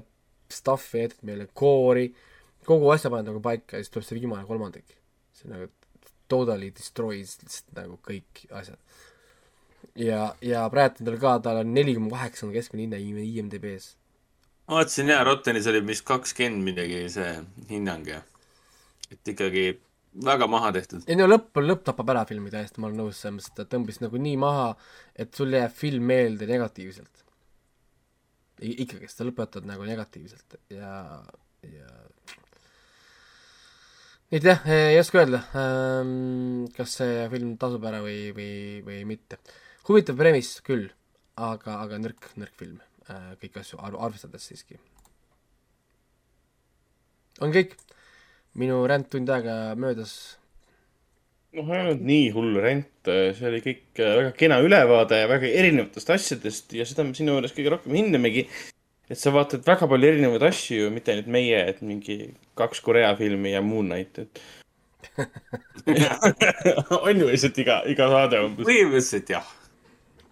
stuff'i, 0.51 1.05
jätad 1.05 1.27
meile 1.27 1.49
core'i, 1.59 2.13
kogu 2.67 2.91
asja 2.95 3.11
paned 3.13 3.29
nagu 3.31 3.43
paika 3.45 3.77
ja 3.77 3.85
siis 3.85 3.93
tuleb 3.93 4.07
see 4.07 4.21
viimane 4.21 4.47
kolmandik. 4.49 4.97
see 5.37 5.51
nagu 5.51 5.69
totally 6.31 6.71
destroys 6.75 7.39
lihtsalt 7.43 7.75
nagu 7.77 7.99
kõik 8.07 8.45
asjad. 8.55 8.79
ja, 10.01 10.23
ja 10.45 10.65
praegu 10.73 11.05
tal 11.05 11.19
ka, 11.21 11.37
tal 11.45 11.63
on 11.63 11.75
neli 11.77 11.95
koma 11.99 12.17
kaheksa 12.17 12.47
on 12.47 12.55
keskmine 12.55 12.99
hinne 13.01 13.25
IMDB-s. 13.27 13.95
ma 14.69 14.81
vaatasin 14.81 15.13
jaa, 15.13 15.23
Rottenis 15.27 15.69
oli 15.71 15.85
vist 15.87 16.07
kakskümmend 16.09 16.67
midagi 16.71 17.05
see 17.13 17.37
hinnang 17.71 18.09
ja 18.09 18.21
et 19.11 19.33
ikkagi 19.35 19.65
väga 20.27 20.47
maha 20.51 20.73
tehtud. 20.75 21.07
ei 21.07 21.19
no 21.19 21.29
lõpp, 21.31 21.61
lõpp 21.63 21.85
tapab 21.87 22.13
ära 22.15 22.25
filmi 22.29 22.53
täiesti, 22.53 22.81
ma 22.81 22.89
olen 22.89 23.05
nõus, 23.05 23.21
selles 23.21 23.39
mõttes, 23.39 23.53
et 23.53 23.61
ta 23.61 23.77
tõmbis 23.77 24.01
nagu 24.03 24.21
nii 24.21 24.37
maha, 24.41 24.69
et 25.15 25.35
sul 25.37 25.55
jääb 25.55 25.75
film 25.75 26.11
meelde 26.11 26.49
negatiivselt. 26.51 27.25
ikkagist, 28.61 29.17
sa 29.17 29.25
lõpetad 29.25 29.65
nagu 29.65 29.87
negatiivselt 29.89 30.59
ja, 30.69 31.23
ja 31.65 31.89
et 34.31 34.45
jah, 34.45 34.61
ei 34.71 34.99
oska 35.01 35.23
öelda, 35.23 35.41
kas 36.77 36.99
see 37.01 37.25
film 37.33 37.57
tasub 37.61 37.87
ära 37.89 38.03
või, 38.05 38.31
või, 38.37 38.53
või 38.87 39.01
mitte. 39.09 39.41
Huvitav 39.89 40.19
premiss 40.21 40.61
küll, 40.67 40.89
aga, 41.37 41.81
aga 41.85 42.01
nõrk, 42.03 42.33
nõrk 42.41 42.57
film, 42.61 42.81
kõiki 43.41 43.63
asju 43.63 43.81
arv-, 43.81 44.01
arvestades 44.09 44.45
siiski. 44.51 44.79
on 47.41 47.55
kõik, 47.55 47.79
minu 48.61 48.83
ränd 48.91 49.09
tund 49.09 49.31
aega 49.33 49.75
möödas 49.79 50.41
noh, 51.57 51.71
ei 51.75 51.83
olnud 51.83 52.05
nii 52.07 52.29
hull 52.35 52.59
rent, 52.63 52.91
see 53.07 53.49
oli 53.49 53.61
kõik 53.65 54.01
äh, 54.03 54.13
väga 54.21 54.35
kena 54.39 54.61
ülevaade 54.63 55.23
väga 55.31 55.51
erinevatest 55.63 56.13
asjadest 56.15 56.77
ja 56.77 56.87
seda 56.89 57.07
me 57.07 57.17
sinu 57.17 57.37
juures 57.37 57.55
kõige 57.57 57.75
rohkem 57.75 57.97
hindamegi. 57.99 58.47
et 59.11 59.19
sa 59.19 59.33
vaatad 59.35 59.67
väga 59.67 59.89
palju 59.91 60.11
erinevaid 60.13 60.45
asju, 60.47 60.91
mitte 60.95 61.15
ainult 61.15 61.31
meie, 61.35 61.61
et 61.73 61.81
mingi 61.83 62.19
kaks 62.59 62.83
Korea 62.87 63.11
filmi 63.19 63.57
ja 63.57 63.63
Moon 63.63 63.91
Knight, 63.91 64.19
et. 64.23 64.43
on 67.01 67.19
ju 67.19 67.27
lihtsalt 67.27 67.59
iga, 67.59 67.81
iga 67.91 68.07
saade 68.13 68.45
umbes. 68.45 68.69
põhimõtteliselt 68.69 69.35
jah. 69.35 69.49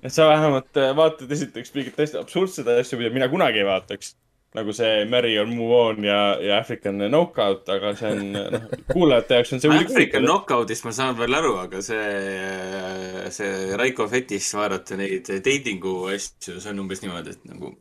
Et 0.02 0.14
sa 0.14 0.28
vähemalt 0.30 0.78
äh, 0.78 0.94
vaatad 0.96 1.30
esiteks 1.34 1.74
mingeid 1.74 1.96
täiesti 1.98 2.18
absurdseid 2.20 2.70
asju, 2.78 2.98
mida 3.00 3.12
mina 3.14 3.28
kunagi 3.32 3.62
ei 3.62 3.68
vaataks. 3.68 4.16
nagu 4.56 4.72
see 4.72 5.04
Marry 5.04 5.34
or 5.38 5.46
Move 5.46 5.74
On 5.76 6.04
ja, 6.04 6.38
ja 6.40 6.56
African 6.58 7.02
Knockout, 7.02 7.68
aga 7.68 7.90
see 7.98 8.12
on, 8.14 8.30
noh, 8.32 8.62
kuulajate 8.94 9.36
jaoks 9.36 9.52
on 9.52 9.60
see 9.60 9.74
African. 9.76 10.24
Knockoutist 10.24 10.86
ma 10.88 10.92
saan 10.96 11.18
veel 11.18 11.36
aru, 11.36 11.52
aga 11.60 11.82
see, 11.84 13.28
see 13.36 13.76
Raiko 13.76 14.08
fetiš 14.08 14.48
vaadata 14.56 14.96
neid 14.96 15.28
dating'u 15.44 15.94
asju, 16.14 16.56
see 16.56 16.72
on 16.72 16.80
umbes 16.86 17.04
niimoodi, 17.04 17.36
et 17.36 17.44
nagu, 17.50 17.74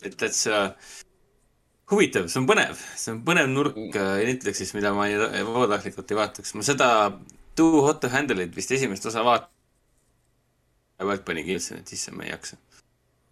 et 0.00 0.16
täitsa 0.16 0.64
huvitav, 1.92 2.30
see 2.32 2.40
on 2.40 2.48
põnev, 2.48 2.80
see 2.96 3.12
on 3.12 3.20
põnev 3.28 3.50
nurk 3.52 3.80
äh, 4.00 4.24
Netflixis, 4.30 4.72
mida 4.78 4.94
ma 4.96 5.10
ei, 5.10 5.20
vabatahtlikult 5.44 6.14
ei 6.14 6.22
vaataks. 6.22 6.56
ma 6.56 6.64
seda 6.64 6.88
Too 7.54 7.84
Hot 7.84 8.00
to 8.02 8.08
Handle'it 8.10 8.56
vist 8.56 8.72
esimest 8.74 9.04
osa 9.12 9.22
vaat-, 11.02 11.24
panin 11.26 11.46
kindlasti, 11.46 11.80
et 11.80 11.90
sisse 11.90 12.14
ma 12.14 12.26
ei 12.26 12.32
jaksa. 12.32 12.58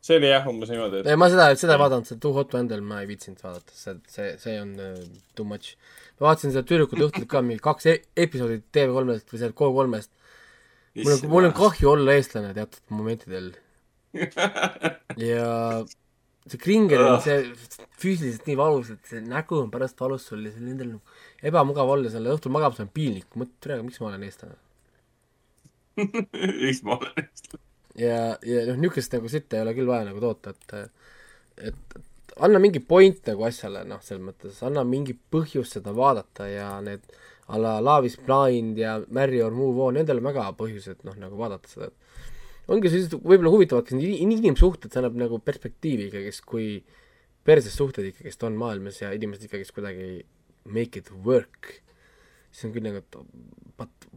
see 0.03 0.19
oli 0.19 0.31
jah, 0.33 0.47
umbes 0.51 0.73
niimoodi, 0.73 1.03
et 1.03 1.11
ei, 1.13 1.19
ma 1.21 1.29
seda, 1.31 1.51
seda 1.59 1.77
ei 1.77 1.83
vaadanud, 1.85 2.09
seda 2.09 2.23
Too 2.25 2.35
Hot 2.35 2.51
to 2.51 2.59
Handle 2.59 2.83
ma 2.83 3.03
ei 3.03 3.11
viitsinud 3.11 3.43
vaadata, 3.45 3.77
see, 3.79 3.95
see, 4.11 4.33
see 4.43 4.57
on 4.59 4.73
uh, 4.83 4.97
too 5.39 5.47
much. 5.47 5.77
ma 6.19 6.31
vaatasin 6.31 6.55
seda 6.55 6.67
Tüdrukute 6.67 7.07
õhtut 7.07 7.29
ka 7.31 7.43
mingi 7.47 7.63
kaks 7.63 7.87
e 7.93 7.97
episoodi 8.25 8.63
TV3-st 8.75 9.35
või 9.35 9.43
sealt 9.45 9.59
K3-st. 9.61 10.15
mul 11.05 11.15
on, 11.15 11.27
mul 11.37 11.51
on 11.51 11.57
kahju 11.61 11.93
olla 11.95 12.17
eestlane 12.19 12.51
teatud 12.57 12.97
momentidel. 12.99 13.53
ja 15.31 15.47
see 16.51 16.59
Kringer 16.59 17.05
on 17.07 17.21
see 17.23 17.39
füüsiliselt 18.03 18.49
nii 18.51 18.59
valus, 18.59 18.91
et 18.91 19.07
see 19.15 19.23
nägu 19.23 19.61
on 19.63 19.71
pärast 19.73 20.01
valus 20.03 20.27
sul 20.27 20.43
ja 20.43 20.51
see 20.51 20.65
on 20.65 20.75
endal 20.75 20.93
nagu 20.97 21.49
ebamugav 21.53 21.95
olla 21.95 22.11
seal 22.11 22.27
õhtul 22.35 22.55
magama, 22.55 22.75
see 22.75 22.89
on 22.89 22.95
piinlik, 22.95 23.29
mõtle, 23.39 23.55
tere, 23.63 23.79
miks 23.87 24.03
ma 24.03 24.11
olen 24.11 24.27
eestlane. 24.27 24.59
Ma 26.87 26.97
olen 26.99 27.21
eestlane? 27.21 27.63
ja, 27.99 28.39
ja 28.41 28.65
noh, 28.71 28.79
niisugust 28.81 29.13
nagu 29.17 29.29
sitta 29.33 29.59
ei 29.59 29.67
ole 29.67 29.75
küll 29.77 29.91
vaja 29.91 30.09
nagu 30.09 30.23
toota, 30.23 30.55
et 30.55 31.69
et, 31.69 31.99
anna 32.41 32.61
mingi 32.63 32.81
point 32.81 33.19
nagu 33.29 33.45
asjale, 33.49 33.85
noh, 33.89 34.01
selles 34.05 34.25
mõttes 34.25 34.63
anna 34.65 34.85
mingi 34.89 35.15
põhjus 35.35 35.75
seda 35.77 35.93
vaadata 35.97 36.49
ja 36.49 36.69
need 36.85 37.05
a 37.53 37.59
la 37.61 37.75
Love 37.85 38.09
is 38.09 38.17
blind 38.17 38.79
ja 38.81 38.97
Marry 39.13 39.43
or 39.45 39.53
move 39.53 39.83
on, 39.85 39.99
nendel 39.99 40.23
on 40.23 40.31
väga 40.31 40.47
põhjused, 40.57 41.03
noh, 41.05 41.17
nagu 41.21 41.37
vaadata 41.37 41.69
seda, 41.69 41.91
et 41.91 42.73
ongi 42.73 42.89
sellised 42.93 43.19
võib-olla 43.19 43.53
huvitavad 43.53 43.89
ka 43.89 43.99
need 43.99 44.15
in- 44.15 44.37
inimsuhted, 44.39 44.93
see 44.93 45.03
annab 45.03 45.19
nagu 45.21 45.41
perspektiivi 45.45 46.09
ikkagist, 46.09 46.45
kui 46.49 46.79
perses 47.45 47.75
suhted 47.77 48.07
ikkagist 48.09 48.45
on 48.47 48.57
maailmas 48.61 49.03
ja 49.03 49.11
inimesed 49.13 49.49
ikkagist 49.49 49.75
kuidagi 49.77 50.23
make 50.65 51.03
it 51.03 51.11
work, 51.27 51.75
siis 52.53 52.69
on 52.69 52.77
küll 52.77 52.87
nagu, 52.87 53.03
et 53.03 53.19
but 53.81 54.09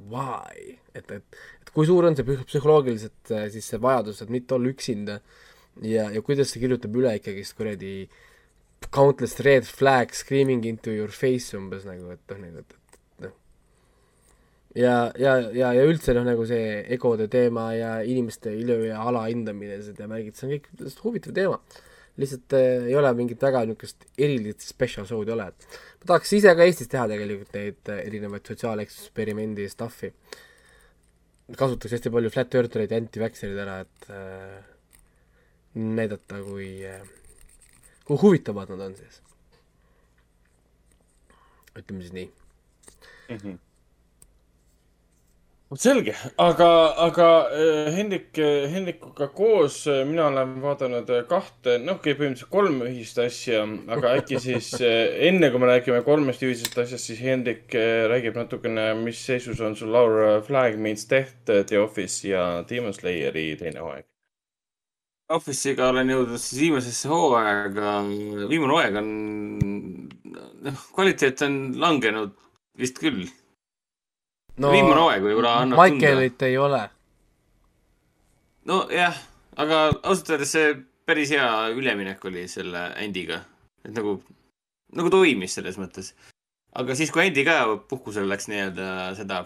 why, 0.00 0.76
et, 0.94 1.10
et, 1.10 1.40
et 1.62 1.72
kui 1.74 1.86
suur 1.88 2.06
on 2.08 2.16
see 2.16 2.26
psüh- 2.26 2.44
psühholoogiliselt 2.48 3.32
äh, 3.34 3.46
siis 3.52 3.68
see 3.72 3.80
vajadus, 3.82 4.22
et 4.22 4.32
mitte 4.32 4.56
olla 4.56 4.70
üksinda 4.72 5.18
ja, 5.80 6.08
ja 6.12 6.22
kuidas 6.24 6.52
see 6.52 6.62
kirjutab 6.62 6.96
üle 6.98 7.14
ikkagist 7.18 7.56
kuradi 7.58 7.94
countless 8.92 9.38
red 9.46 9.68
flags 9.68 10.24
screaming 10.24 10.64
into 10.66 10.90
your 10.90 11.12
face 11.14 11.56
umbes 11.56 11.86
nagu, 11.88 12.10
et 12.14 12.34
noh, 12.34 12.42
nagu, 12.42 12.64
et, 12.64 12.74
et 12.74 13.24
noh. 13.26 13.36
ja, 14.74 14.96
ja, 15.20 15.36
ja, 15.54 15.70
ja 15.78 15.86
üldse 15.86 16.16
noh, 16.16 16.26
nagu 16.26 16.44
see 16.48 16.82
egode 16.96 17.28
teema 17.32 17.70
ja 17.76 17.94
inimeste 18.02 18.52
üle- 18.58 18.82
ja 18.88 19.04
alahindamine, 19.06 19.78
seda 19.86 20.10
märgid, 20.10 20.36
see 20.36 20.48
on 20.48 20.54
kõik 20.58 21.00
huvitav 21.06 21.38
teema 21.38 21.62
lihtsalt 22.20 22.56
äh, 22.56 22.86
ei 22.90 22.96
ole 22.98 23.12
mingit 23.16 23.42
väga 23.42 23.64
niisugust 23.66 24.04
erilist 24.18 24.66
special 24.66 25.06
show'd 25.08 25.30
ei 25.30 25.36
ole, 25.36 25.48
et 25.52 25.78
ma 26.02 26.10
tahaks 26.10 26.34
ise 26.36 26.52
ka 26.58 26.66
Eestis 26.66 26.90
teha 26.92 27.06
tegelikult 27.10 27.56
neid 27.56 27.92
äh, 27.92 28.02
erinevaid 28.08 28.52
sotsiaaleksperimendi 28.52 29.68
stuff'i. 29.72 30.12
kasutaks 31.56 31.96
hästi 31.96 32.12
palju 32.12 32.30
flat 32.32 32.54
earthereid 32.60 32.92
ja 32.92 33.00
anti-vaxxereid 33.00 33.64
ära, 33.64 33.80
et 33.86 34.12
äh, 34.12 34.60
näidata, 35.80 36.42
kui 36.44 36.70
äh,, 36.88 37.02
kui 38.04 38.20
huvitavad 38.20 38.72
nad 38.74 38.86
on 38.90 38.96
siis. 39.00 39.20
ütleme 41.72 42.02
siis 42.04 42.12
nii. 42.12 42.30
Mhm. 43.32 43.60
selge, 45.80 46.12
aga, 46.40 46.68
aga 47.00 47.26
äh, 47.54 47.90
Hendrik, 47.94 48.36
Hendrikuga 48.72 49.28
koos 49.32 49.86
äh, 49.88 50.02
mina 50.08 50.26
olen 50.26 50.54
vaadanud 50.62 51.08
äh, 51.12 51.22
kahte, 51.28 51.78
noh, 51.80 52.00
põhimõtteliselt 52.02 52.50
kolme 52.52 52.90
ühist 52.90 53.20
asja, 53.22 53.62
aga 53.94 54.14
äkki 54.18 54.40
siis 54.42 54.72
äh, 54.84 55.14
enne, 55.28 55.48
kui 55.52 55.62
me 55.62 55.70
räägime 55.70 56.02
kolmest 56.06 56.44
ühisest 56.44 56.76
asjast, 56.82 57.08
siis 57.08 57.22
Hendrik 57.24 57.72
äh, 57.78 58.04
räägib 58.12 58.36
natukene, 58.40 58.90
mis 59.00 59.22
seisus 59.24 59.62
on 59.64 59.76
sul 59.78 59.94
Laura 59.94 60.40
Flag 60.44 60.76
Means 60.76 61.06
Death, 61.08 61.36
The 61.48 61.80
Office 61.80 62.28
ja 62.28 62.46
Demon 62.68 62.96
Slayeri 62.96 63.52
teine 63.60 63.80
hooaeg. 63.80 64.08
Office'iga 65.32 65.88
olen 65.88 66.10
jõudnud 66.12 66.40
siis 66.42 66.60
viimasesse 66.66 67.08
hooaega, 67.08 68.00
viimane 68.50 68.74
hooaeg 68.74 68.98
on, 69.00 69.12
noh, 70.66 70.88
kvaliteet 70.92 71.46
on 71.48 71.62
langenud 71.80 72.36
vist 72.76 73.00
küll 73.00 73.24
no,. 74.58 74.72
viimane 74.72 75.00
hooaeg 75.00 75.24
võib-olla 75.28 75.56
annab 75.62 75.82
Michaelit 75.82 76.42
ei 76.48 76.58
ole. 76.58 76.82
nojah, 78.68 79.18
aga 79.56 79.82
ausalt 80.02 80.34
öeldes 80.34 80.54
see 80.58 80.76
päris 81.06 81.32
hea 81.34 81.48
üleminek 81.74 82.24
oli 82.30 82.46
selle 82.48 82.90
Andy'ga, 82.98 83.42
et 83.84 83.92
nagu 83.96 84.20
nagu 84.96 85.12
toimis 85.12 85.56
selles 85.58 85.78
mõttes. 85.80 86.12
aga 86.72 86.96
siis, 86.96 87.10
kui 87.12 87.26
Andy 87.26 87.44
ka 87.44 87.58
puhkusele 87.88 88.28
läks 88.30 88.48
nii-öelda 88.48 88.88
seda, 89.18 89.42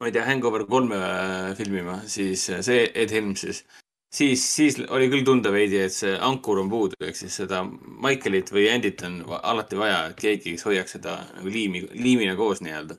ma 0.00 0.08
ei 0.08 0.14
tea, 0.14 0.24
Hangover 0.26 0.64
kolme 0.68 0.98
äh, 0.98 1.52
filmima, 1.58 2.00
siis 2.08 2.48
äh, 2.50 2.62
see 2.64 2.86
Ed 2.94 3.12
Helms 3.12 3.44
siis, 3.44 3.64
siis, 4.12 4.44
siis 4.54 4.78
oli 4.88 5.10
küll 5.12 5.26
tunda 5.28 5.52
veidi, 5.52 5.82
et 5.84 5.94
see 5.94 6.14
ankur 6.16 6.62
on 6.62 6.70
puudu, 6.72 6.96
ehk 7.04 7.18
siis 7.18 7.36
seda 7.42 7.62
Michaelit 7.66 8.52
või 8.54 8.68
Andyt 8.72 9.04
on 9.08 9.20
alati 9.42 9.80
vaja, 9.80 10.06
et 10.10 10.20
keegi, 10.20 10.56
kes 10.56 10.66
hoiaks 10.68 10.96
seda 10.98 11.18
nagu 11.36 11.52
liimi, 11.52 11.84
liimina 11.92 12.36
koos 12.38 12.64
nii-öelda. 12.64 12.98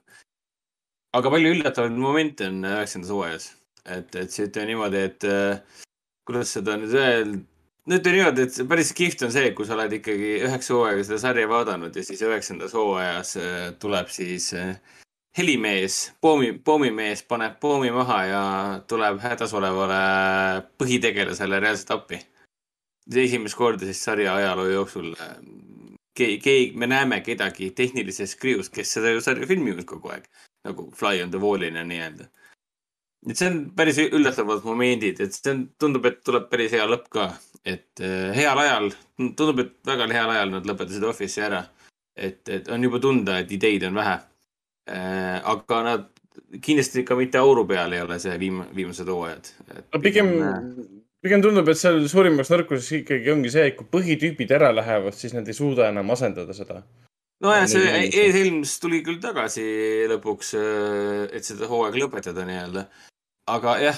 Aga 1.18 1.32
palju 1.34 1.54
üllatavaid 1.56 1.98
momente 1.98 2.48
on 2.50 2.64
üheksandas 2.66 3.12
hooajas, 3.14 3.50
et, 3.86 4.16
et 4.16 4.34
see 4.34 4.48
ütleme 4.50 4.72
niimoodi, 4.72 5.02
et 5.10 5.28
äh, 5.30 5.82
kuidas 6.28 6.54
seda 6.58 6.78
nüüd 6.80 6.96
öelda, 6.98 7.38
no 7.88 8.00
ütleme 8.00 8.18
niimoodi, 8.18 8.48
et 8.48 8.60
päris 8.70 8.94
kihvt 8.98 9.26
on 9.28 9.34
see, 9.36 9.52
kui 9.58 9.68
sa 9.68 9.78
oled 9.78 9.94
ikkagi 10.00 10.34
üheksa 10.48 10.76
hooaega 10.78 11.06
seda 11.06 11.22
sarja 11.22 11.50
vaadanud 11.52 11.96
ja 11.96 12.06
siis 12.06 12.24
üheksandas 12.26 12.76
hooajas 12.78 13.36
äh, 13.42 13.66
tuleb 13.82 14.10
siis 14.14 14.50
äh, 14.58 14.76
helimees, 15.38 16.14
poomi, 16.22 16.54
poomimees 16.66 17.24
paneb 17.30 17.60
poomi 17.62 17.92
maha 17.94 18.20
ja 18.30 18.44
tuleb 18.90 19.20
hädas 19.22 19.54
olevale 19.58 20.00
põhitegelasele 20.82 21.60
reaalselt 21.62 21.92
appi. 21.98 22.22
esimest 23.14 23.58
korda 23.60 23.86
siis 23.86 24.04
sarja 24.04 24.36
ajaloo 24.36 24.66
jooksul 24.72 25.14
äh, 25.20 25.38
keegi, 26.18 26.40
keegi, 26.40 26.72
me 26.78 26.88
näeme 26.88 27.22
kedagi 27.22 27.70
tehnilises 27.72 28.36
krius, 28.36 28.70
kes 28.70 28.94
seda 28.98 29.14
ju 29.14 29.22
sarja 29.22 29.48
filminud 29.48 29.86
kogu 29.86 30.10
aeg 30.10 30.26
nagu 30.68 30.90
Fly 30.96 31.24
on 31.24 31.32
the 31.32 31.42
wall'ina 31.42 31.84
nii-öelda 31.88 32.30
et 33.30 33.40
see 33.40 33.50
on 33.50 33.60
päris 33.78 34.00
üllatavad 34.04 34.64
momendid, 34.68 35.22
et 35.24 35.36
see 35.36 35.52
on, 35.54 35.64
tundub, 35.80 36.06
et 36.10 36.20
tuleb 36.26 36.50
päris 36.52 36.74
hea 36.76 36.86
lõpp 36.90 37.08
ka, 37.14 37.30
et 37.64 38.04
äh, 38.04 38.32
heal 38.36 38.60
ajal, 38.60 38.90
tundub, 39.38 39.64
et 39.64 39.76
väga 39.88 40.10
heal 40.12 40.34
ajal 40.34 40.52
nad 40.58 40.68
lõpetasid 40.68 41.06
Office'i 41.08 41.46
ära. 41.48 41.64
et, 42.16 42.44
et 42.50 42.68
on 42.70 42.84
juba 42.84 43.00
tunda, 43.02 43.40
et 43.42 43.52
ideid 43.52 43.88
on 43.88 43.96
vähe 43.98 44.18
äh,. 44.90 45.40
aga 45.50 45.78
nad 45.84 46.10
kindlasti 46.62 47.02
ka 47.08 47.16
mitte 47.18 47.40
auru 47.40 47.64
peal 47.66 47.94
ei 47.94 48.04
ole 48.04 48.20
see 48.22 48.36
viim-, 48.38 48.68
viimased 48.76 49.10
hooajad. 49.10 49.50
no 49.94 50.02
pigem, 50.02 50.30
pigem 51.24 51.42
tundub, 51.42 51.70
et 51.70 51.80
seal 51.80 52.04
suurimaks 52.10 52.52
nõrkuseks 52.54 53.00
ikkagi 53.02 53.34
ongi 53.34 53.54
see, 53.54 53.72
et 53.72 53.80
kui 53.80 53.90
põhitüübid 53.96 54.54
ära 54.60 54.74
lähevad, 54.76 55.16
siis 55.18 55.34
nad 55.34 55.48
ei 55.48 55.58
suuda 55.58 55.90
enam 55.90 56.14
asendada 56.14 56.54
seda. 56.54 56.84
nojah, 57.44 57.66
see 57.68 58.04
Ed 58.08 58.36
Helms 58.38 58.78
tuli 58.82 59.02
küll 59.06 59.20
tagasi 59.24 59.64
lõpuks, 60.12 60.54
et 61.34 61.48
seda 61.48 61.70
hooaega 61.72 62.00
lõpetada 62.00 62.46
nii-öelda. 62.48 62.86
aga 63.52 63.74
jah, 63.84 63.98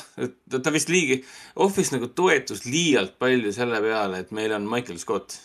ta 0.49 0.72
vist 0.73 0.89
liigi, 0.89 1.19
Office 1.61 1.93
nagu 1.93 2.09
toetus 2.17 2.63
liialt 2.65 3.19
palju 3.22 3.51
selle 3.53 3.81
peale, 3.84 4.23
et 4.23 4.31
meil 4.34 4.55
on 4.57 4.65
Michael 4.69 4.97
Scott. 4.97 5.41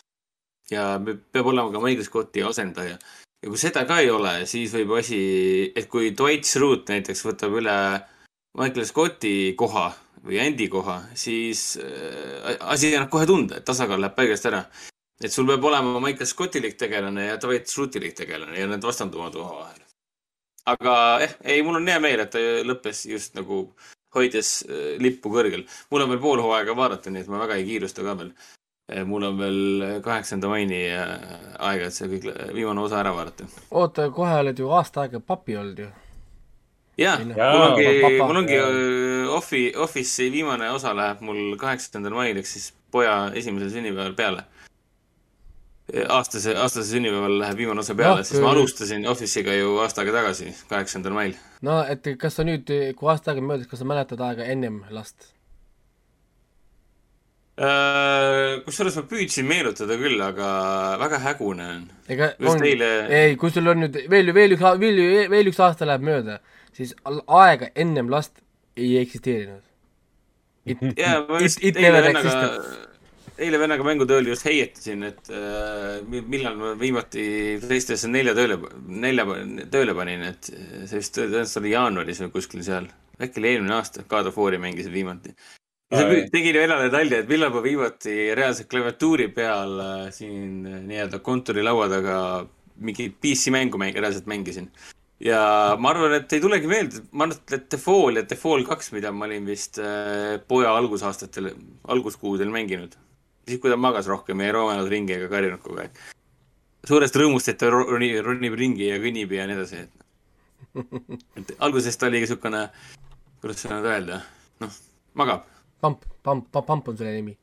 ja 0.70 0.98
me- 0.98 1.18
peab 1.32 1.46
olema 1.50 1.72
ka 1.72 1.80
Michael 1.82 2.04
Scotti 2.04 2.42
asendaja. 2.42 2.98
ja 3.42 3.48
kui 3.48 3.58
seda 3.58 3.84
ka 3.84 3.98
ei 4.00 4.10
ole, 4.10 4.46
siis 4.46 4.72
võib 4.72 4.98
asi, 4.98 5.72
et 5.76 5.88
kui 5.88 6.10
Dwight 6.16 6.44
Schrute 6.44 6.92
näiteks 6.92 7.24
võtab 7.24 7.56
üle 7.60 7.76
Michael 8.58 8.86
Scotti 8.86 9.54
koha 9.56 9.90
või 10.24 10.40
Andy 10.40 10.68
koha, 10.68 11.02
siis 11.14 11.78
äh, 11.80 12.56
asi 12.60 12.94
annab 12.94 13.10
kohe 13.10 13.26
tunda, 13.26 13.56
et 13.56 13.64
tasakaal 13.64 14.00
läheb 14.00 14.16
paigast 14.16 14.46
ära 14.46 14.64
et 15.24 15.32
sul 15.32 15.46
peab 15.48 15.64
olema 15.68 16.00
Michael 16.00 16.26
Scottilik 16.26 16.76
tegelane 16.80 17.26
ja 17.26 17.38
Dwight 17.40 17.68
Schrutilik 17.68 18.16
tegelane 18.16 18.58
ja 18.58 18.66
need 18.70 18.84
vastanduvad 18.84 19.36
omavahel. 19.36 19.82
aga 20.70 20.94
jah, 21.24 21.34
ei, 21.44 21.62
mul 21.66 21.80
on 21.80 21.88
hea 21.88 22.00
meel, 22.00 22.22
et 22.24 22.30
ta 22.32 22.40
lõppes 22.66 23.04
just 23.10 23.34
nagu 23.36 23.64
hoides 24.14 24.54
äh, 24.68 24.96
lippu 25.02 25.32
kõrgel. 25.32 25.66
mul 25.90 26.06
on 26.06 26.14
veel 26.14 26.22
pool 26.22 26.42
hooaega 26.44 26.76
vaadata, 26.76 27.12
nii 27.12 27.24
et 27.24 27.30
ma 27.32 27.42
väga 27.44 27.58
ei 27.60 27.68
kiirusta 27.68 28.06
ka 28.06 28.16
veel. 28.22 28.32
mul 29.06 29.22
on 29.22 29.36
veel 29.38 29.82
kaheksanda 30.02 30.48
maini 30.50 30.80
aega, 30.90 31.86
et 31.86 31.94
see 31.94 32.08
kõik, 32.10 32.24
viimane 32.54 32.80
osa 32.82 33.00
ära 33.04 33.12
vaadata. 33.14 33.46
oota, 33.70 34.08
kohe 34.10 34.38
oled 34.44 34.58
ju 34.58 34.70
aasta 34.74 35.04
aega 35.04 35.20
papi 35.20 35.56
olnud 35.56 35.84
ju. 35.84 35.90
ja, 36.98 37.18
Ei 37.20 37.28
noh. 37.28 37.36
mul 37.36 37.66
ongi 37.68 38.22
mul 38.24 38.42
ongi 38.42 38.56
jaa. 38.58 38.72
Offi, 39.30 39.68
Office'i 39.76 40.32
viimane 40.32 40.70
osa 40.74 40.90
läheb 40.96 41.20
mul 41.22 41.54
kaheksandal 41.60 42.16
mail 42.16 42.40
ehk 42.40 42.48
siis 42.50 42.72
poja 42.90 43.30
esimesel 43.34 43.70
sünnipäeval 43.76 44.16
peale. 44.18 44.44
aastase, 46.08 46.54
aastase 46.56 46.86
sünnipäeval 46.94 47.38
läheb 47.42 47.58
viimane 47.62 47.82
osa 47.82 47.94
peale 47.98 48.20
Noh,, 48.20 48.28
sest 48.28 48.42
ma 48.44 48.52
alustasin 48.54 49.06
Office'iga 49.10 49.56
ju 49.56 49.76
aasta 49.82 50.04
aega 50.04 50.16
tagasi, 50.20 50.52
kaheksandal 50.70 51.16
mail. 51.16 51.36
no 51.66 51.80
et 51.88 52.06
kas 52.20 52.38
sa 52.38 52.46
nüüd, 52.46 52.70
kui 52.98 53.10
aasta 53.12 53.32
aega 53.32 53.44
möödas, 53.44 53.68
kas 53.70 53.82
sa 53.82 53.88
mäletad 53.88 54.22
aega 54.26 54.46
ennem 54.52 54.82
last? 54.94 55.32
Äh, 57.60 58.60
kusjuures 58.64 58.94
ma 58.96 59.02
püüdsin 59.10 59.44
meenutada 59.48 59.96
küll, 60.00 60.20
aga 60.24 60.50
väga 61.02 61.18
hägune 61.26 61.66
on. 61.74 61.82
ega 62.08 62.30
on, 62.48 62.62
eile, 62.64 62.92
ei, 63.12 63.34
kui 63.40 63.52
sul 63.52 63.68
on 63.68 63.82
nüüd 63.84 63.98
veel, 64.08 64.32
veel 64.36 64.56
üks, 64.56 64.64
veel, 64.80 65.02
veel 65.32 65.50
üks 65.50 65.60
aasta 65.60 65.88
läheb 65.88 66.06
mööda, 66.06 66.38
siis 66.76 66.94
aega 67.04 67.68
ennem 67.74 68.08
last 68.12 68.38
ei 68.80 68.94
eksisteerinud. 69.02 69.66
It, 70.70 70.80
ma 70.80 71.40
it, 71.40 71.58
it 71.60 71.76
eile 71.76 71.98
never 71.98 72.14
existed., 72.14 72.88
eile 73.40 73.58
vennaga 73.60 73.84
mängutööl 73.86 74.26
just 74.30 74.44
heietasin, 74.46 75.02
et 75.08 75.30
äh, 75.32 76.00
mi- 76.08 76.20
millal 76.34 76.56
ma 76.60 76.74
viimati 76.80 77.24
PlayStation 77.62 78.12
nelja 78.14 78.34
tööle, 78.36 78.58
nelja 78.86 79.24
tööle 79.72 79.94
panin, 79.96 80.22
et 80.28 80.50
see 80.52 80.98
vist 81.00 81.16
tõenäoliselt 81.16 81.62
oli 81.62 81.72
jaanuaris 81.74 82.20
või 82.26 82.34
kuskil 82.36 82.62
seal. 82.66 82.86
äkki 83.20 83.40
oli 83.42 83.50
eelmine 83.54 83.74
aasta, 83.76 84.04
God 84.08 84.30
of 84.30 84.38
War'i 84.40 84.58
mängisin 84.60 84.92
viimati. 84.92 85.34
ja 85.90 85.98
see 86.04 86.20
jah. 86.20 86.30
tegi 86.32 86.52
venelane 86.54 86.92
nalja, 86.92 87.18
et 87.24 87.28
millal 87.28 87.50
ma 87.52 87.60
viimati 87.64 88.14
reaalselt 88.38 88.68
klaviatuuri 88.70 89.28
peal 89.34 89.74
äh, 89.80 90.06
siin 90.14 90.64
äh, 90.66 90.80
nii-öelda 90.86 91.18
kontorilaua 91.24 91.88
taga 91.92 92.16
mingit 92.80 93.18
PC 93.20 93.50
mängu 93.52 93.76
mäng, 93.80 93.96
reaalselt 93.96 94.26
mängisin. 94.30 94.70
ja 95.20 95.76
ma 95.78 95.90
arvan, 95.90 96.14
et 96.20 96.32
ei 96.32 96.40
tulegi 96.40 96.66
meelde, 96.70 97.02
ma 97.12 97.24
arvan, 97.26 97.36
et 97.56 97.68
The 97.68 97.76
Fall 97.80 98.16
ja 98.16 98.22
The 98.24 98.36
Fall 98.40 98.64
kaks, 98.68 98.92
mida 98.92 99.12
ma 99.12 99.26
olin 99.28 99.44
vist 99.48 99.78
äh, 99.78 100.38
poja 100.48 100.72
algusaastatel, 100.76 101.50
alguskuudel 101.88 102.48
mänginud. 102.52 102.96
siis, 103.50 103.60
kui 103.62 103.72
ta 103.72 103.78
magas 103.80 104.08
rohkem, 104.10 104.40
ei 104.44 104.52
roomanud 104.54 104.88
ringi 104.90 105.16
ega 105.16 105.28
karjunud 105.32 105.62
kogu 105.64 105.82
aeg. 105.82 106.00
suurest 106.86 107.16
rõõmust, 107.16 107.50
et 107.52 107.58
ta 107.60 107.68
ro- 107.70 107.86
ronib, 107.90 108.16
ronib 108.24 108.54
ringi 108.56 108.88
ja 108.88 108.96
kõnnib 109.02 109.32
ja 109.36 109.46
nii 109.48 109.58
edasi. 109.58 109.84
et 111.38 111.54
alguses 111.58 111.96
ta 111.98 112.08
oli 112.08 112.22
niisugune, 112.22 112.62
kuidas 113.42 113.62
seda 113.62 113.78
nüüd 113.78 113.90
öelda, 113.90 114.20
noh, 114.62 114.76
magab. 115.18 115.46
pamp, 115.80 116.04
pamp, 116.22 116.50
pamp 116.52 116.88
on 116.92 116.98
selle 116.98 117.14
nimi. 117.16 117.36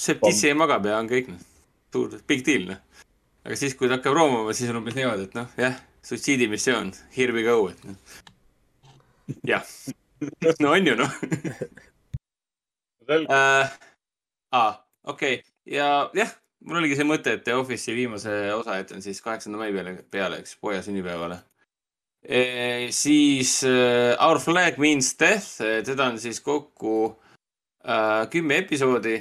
see 0.00 0.18
tissi 0.20 0.52
magab 0.56 0.86
ja 0.86 0.98
on 0.98 1.08
kõik, 1.10 1.30
noh. 1.34 1.46
suur, 1.92 2.18
big 2.30 2.44
deal, 2.46 2.66
noh. 2.72 3.06
aga 3.44 3.58
siis, 3.58 3.76
kui 3.78 3.88
ta 3.88 3.98
hakkab 3.98 4.16
roomama, 4.16 4.54
siis 4.56 4.72
on 4.72 4.80
umbes 4.82 4.98
niimoodi, 4.98 5.28
et 5.30 5.38
noh, 5.38 5.48
jah, 5.60 5.78
suitsiidimissioon, 6.06 6.92
here 7.16 7.36
we 7.36 7.46
go, 7.46 7.56
et 7.72 7.80
noh. 7.88 7.96
jah, 9.54 9.64
no 10.60 10.74
on 10.74 10.92
ju, 10.92 10.98
noh 11.00 11.12
äh,. 13.30 13.78
aa, 14.52 14.72
okei 15.10 15.40
okay., 15.40 15.52
ja 15.76 15.88
jah, 16.16 16.32
mul 16.66 16.80
oligi 16.80 16.98
see 16.98 17.08
mõte, 17.08 17.36
et 17.36 17.44
The 17.46 17.56
Office'i 17.58 17.96
viimase 17.96 18.34
osa 18.54 18.80
jätan 18.80 19.04
siis 19.04 19.22
kaheksanda 19.24 19.60
mai 19.60 19.72
peale, 19.74 19.96
peale, 20.10 20.40
eks, 20.42 20.56
poja 20.60 20.82
sünnipäevale 20.84 21.40
e,. 22.22 22.88
siis 22.92 23.60
äh, 23.64 24.16
Our 24.20 24.40
flag 24.42 24.78
means 24.78 25.12
death, 25.20 25.60
teda 25.86 26.10
on 26.10 26.18
siis 26.20 26.40
kokku 26.44 26.96
äh, 27.84 28.26
kümme 28.30 28.60
episoodi. 28.64 29.20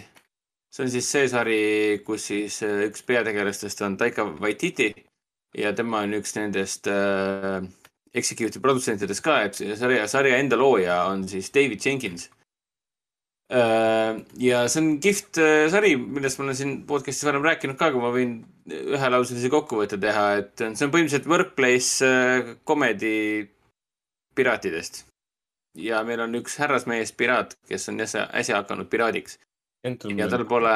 see 0.69 0.83
on 0.85 0.91
siis 0.93 1.07
see 1.11 1.27
sari, 1.27 1.61
kus 2.05 2.27
siis 2.29 2.61
äh, 2.63 2.85
üks 2.89 3.03
peategelastest 3.03 3.81
on 3.81 3.97
Taika 3.97 4.25
Waititi 4.25 4.93
ja 5.57 5.73
tema 5.73 6.03
on 6.05 6.13
üks 6.13 6.35
nendest 6.37 6.87
äh, 6.87 7.63
executive 8.13 8.61
produtsentidest 8.61 9.23
ka, 9.23 9.41
et 9.47 9.57
sarja, 9.77 10.07
sarja 10.07 10.37
enda 10.37 10.57
looja 10.57 11.03
on 11.09 11.27
siis 11.29 11.49
David 11.53 11.81
Jenkins 11.85 12.29
ja 13.49 14.61
see 14.69 14.81
on 14.83 14.89
kihvt 15.01 15.39
äh, 15.41 15.65
sari, 15.73 15.95
millest 15.97 16.37
ma 16.37 16.45
olen 16.45 16.57
siin 16.57 16.73
podcast'is 16.89 17.25
varem 17.25 17.45
rääkinud 17.45 17.79
ka, 17.79 17.89
aga 17.89 18.01
ma 18.01 18.11
võin 18.13 18.35
ühelauselise 18.69 19.49
kokkuvõtte 19.49 19.97
teha, 20.01 20.25
et 20.43 20.53
see 20.61 20.85
on 20.85 20.91
põhimõtteliselt 20.93 21.29
workplace 21.29 22.05
äh, 22.05 22.51
comedy 22.67 23.47
piraatidest. 24.37 25.05
ja 25.79 26.03
meil 26.05 26.21
on 26.21 26.35
üks 26.37 26.57
härrasmees 26.61 27.13
piraat, 27.17 27.55
kes 27.69 27.89
on 27.89 27.99
äsja, 28.05 28.27
äsja 28.37 28.61
hakanud 28.61 28.89
piraadiks 28.89 29.39
ja 30.17 30.27
tal 30.29 30.45
pole 30.45 30.75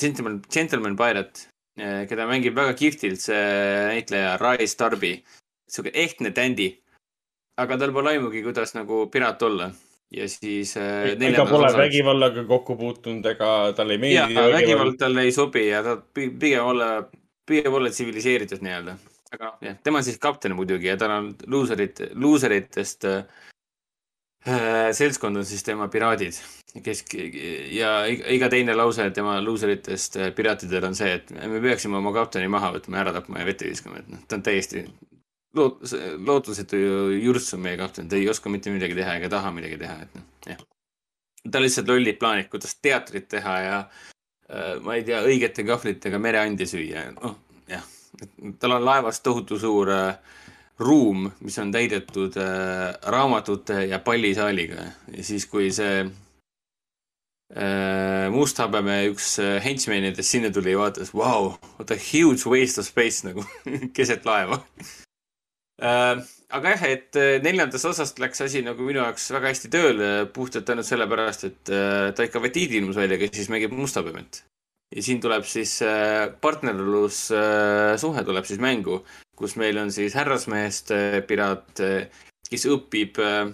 Gentleman, 0.00 0.40
Gentleman 0.50 0.96
Pirate, 0.96 1.46
keda 2.08 2.26
mängib 2.26 2.56
väga 2.56 2.72
kihvtilt 2.78 3.20
see 3.20 3.42
näitleja 3.90 4.36
Rise 4.40 4.78
Darby, 4.80 5.12
sihuke 5.68 5.92
ehtne 5.94 6.32
tändi. 6.34 6.72
aga 7.60 7.76
tal 7.76 7.92
pole 7.92 8.14
aimugi, 8.16 8.42
kuidas 8.42 8.74
nagu 8.74 9.06
piraat 9.12 9.42
olla 9.42 9.70
ja 10.10 10.28
siis 10.28 10.76
äh,. 10.76 11.12
ega 11.28 11.46
pole 11.46 11.70
vägivallaga 11.76 12.44
kokku 12.48 12.76
puutunud, 12.76 13.26
ega 13.30 13.50
talle 13.76 13.98
ei 14.00 14.14
jaa 14.14 14.26
meeldi, 14.26 14.52
vägivald 14.56 14.98
talle 14.98 15.26
ei 15.26 15.32
sobi 15.32 15.68
ja 15.68 15.82
ta 15.86 15.96
pi- 16.14 16.30
pigem 16.30 16.66
olla, 16.72 16.90
pigem 17.46 17.74
olla 17.78 17.90
tsiviliseeritud 17.90 18.64
nii-öelda. 18.66 18.96
aga 19.34 19.52
jah, 19.62 19.76
tema 19.84 20.02
on 20.02 20.06
siis 20.06 20.18
kapten 20.18 20.56
muidugi 20.58 20.90
ja 20.90 20.96
tal 20.98 21.14
on 21.14 21.34
luuserid, 21.46 22.02
luuseritest 22.14 23.06
äh, 23.06 23.22
seltskond 24.92 25.36
on 25.38 25.46
siis 25.46 25.62
tema 25.62 25.86
piraadid, 25.88 26.40
kes 26.82 27.04
ja 27.70 27.92
iga 28.10 28.34
iga 28.34 28.48
teine 28.50 28.74
lause 28.74 29.06
tema 29.14 29.38
luuseritest 29.44 30.18
äh, 30.18 30.34
piraatidel 30.34 30.90
on 30.90 30.98
see, 30.98 31.12
et 31.20 31.30
me 31.30 31.62
peaksime 31.62 32.00
oma 32.02 32.12
kapteni 32.16 32.50
maha 32.50 32.74
võtma, 32.78 33.04
ära 33.04 33.14
tapma 33.14 33.44
ja 33.44 33.46
vette 33.46 33.70
viskama, 33.70 34.02
et 34.02 34.10
noh, 34.10 34.26
ta 34.26 34.40
on 34.40 34.42
täiesti 34.50 34.88
loot-, 35.56 35.94
lootusetu 36.26 36.80
jurss 37.16 37.54
on 37.56 37.64
meie 37.64 37.78
kapten, 37.80 38.08
ta 38.08 38.18
ei 38.18 38.28
oska 38.30 38.52
mitte 38.52 38.72
midagi 38.74 38.98
teha 38.98 39.16
ega 39.20 39.32
taha 39.32 39.52
midagi 39.54 39.78
teha, 39.80 39.96
et 40.06 40.18
noh, 40.18 40.26
jah. 40.46 40.64
tal 41.50 41.66
lihtsalt 41.66 41.88
lollid 41.90 42.18
plaanid, 42.20 42.50
kuidas 42.52 42.76
teatrit 42.82 43.28
teha 43.32 43.56
ja 43.64 43.78
äh, 43.80 44.76
ma 44.84 44.98
ei 44.98 45.06
tea, 45.06 45.22
õigete 45.26 45.66
kahvlitega 45.68 46.20
mereandi 46.22 46.68
süüa, 46.68 47.08
noh 47.16 47.38
jah. 47.70 47.86
tal 48.60 48.78
on 48.78 48.86
laevas 48.86 49.22
tohutu 49.24 49.58
suur 49.60 49.92
äh, 49.94 50.14
ruum, 50.80 51.28
mis 51.44 51.58
on 51.60 51.72
täidetud 51.72 52.36
äh, 52.40 52.94
raamatute 53.12 53.84
ja 53.90 53.98
pallisaaliga 53.98 54.74
ja 55.16 55.24
siis, 55.24 55.46
kui 55.46 55.68
see 55.74 56.06
äh, 56.06 56.12
musthabeme 58.32 59.02
üks 59.10 59.34
äh, 59.42 59.58
henchmenidest 59.64 60.30
sinna 60.30 60.50
tuli 60.54 60.72
ja 60.72 60.80
vaatas, 60.80 61.12
vau, 61.14 61.54
what 61.76 61.90
a 61.92 61.98
huge 62.00 62.48
waste 62.48 62.80
of 62.80 62.88
space 62.88 63.26
nagu 63.28 63.44
keset 63.96 64.24
laeva. 64.24 64.62
Aga 65.80 66.74
jah, 66.74 66.84
et 66.90 67.16
äh, 67.16 67.38
neljandast 67.44 67.88
osast 67.88 68.18
läks 68.20 68.42
asi 68.44 68.62
nagu 68.66 68.84
minu 68.84 69.00
jaoks 69.02 69.30
väga 69.32 69.52
hästi 69.52 69.70
tööle, 69.72 70.10
puhtalt 70.34 70.70
ainult 70.72 70.88
sellepärast, 70.88 71.46
et 71.48 71.72
äh, 71.72 72.10
Taika 72.16 72.42
Waititi 72.42 72.80
ilmus 72.80 72.98
välja, 73.00 73.18
kes 73.20 73.34
siis 73.38 73.50
mängib 73.52 73.72
mustahabemet. 73.76 74.44
ja 74.90 75.02
siin 75.06 75.20
tuleb 75.22 75.44
siis 75.46 75.76
äh, 75.86 76.28
partnerlussuhe 76.40 78.24
tuleb 78.26 78.44
siis 78.44 78.60
mängu, 78.60 79.04
kus 79.38 79.56
meil 79.56 79.78
on 79.78 79.92
siis 79.94 80.14
härrasmehest 80.18 80.90
äh, 80.96 81.20
piraat, 81.26 81.82
kes 82.50 82.66
õpib 82.66 83.20
äh, 83.22 83.52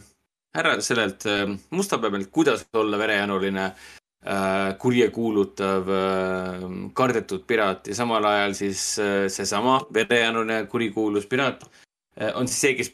härra 0.57 0.81
sellelt 0.81 1.27
äh, 1.27 1.45
mustapebelt, 1.71 2.31
kuidas 2.33 2.67
olla 2.73 2.99
verejanuline 2.99 3.65
äh,, 3.67 4.77
kurjekuulutav 4.79 5.91
äh,, 5.93 6.69
kardetud 6.97 7.45
piraat 7.47 7.91
ja 7.91 7.95
samal 7.99 8.25
ajal 8.25 8.57
siis 8.57 8.85
äh, 8.99 9.27
seesama 9.33 9.81
verejanuline 9.95 10.65
kurikuulus 10.73 11.29
piraat 11.29 11.67
äh, 11.67 11.86
on 12.17 12.49
siis 12.49 12.61
see, 12.63 12.75
kes 12.79 12.91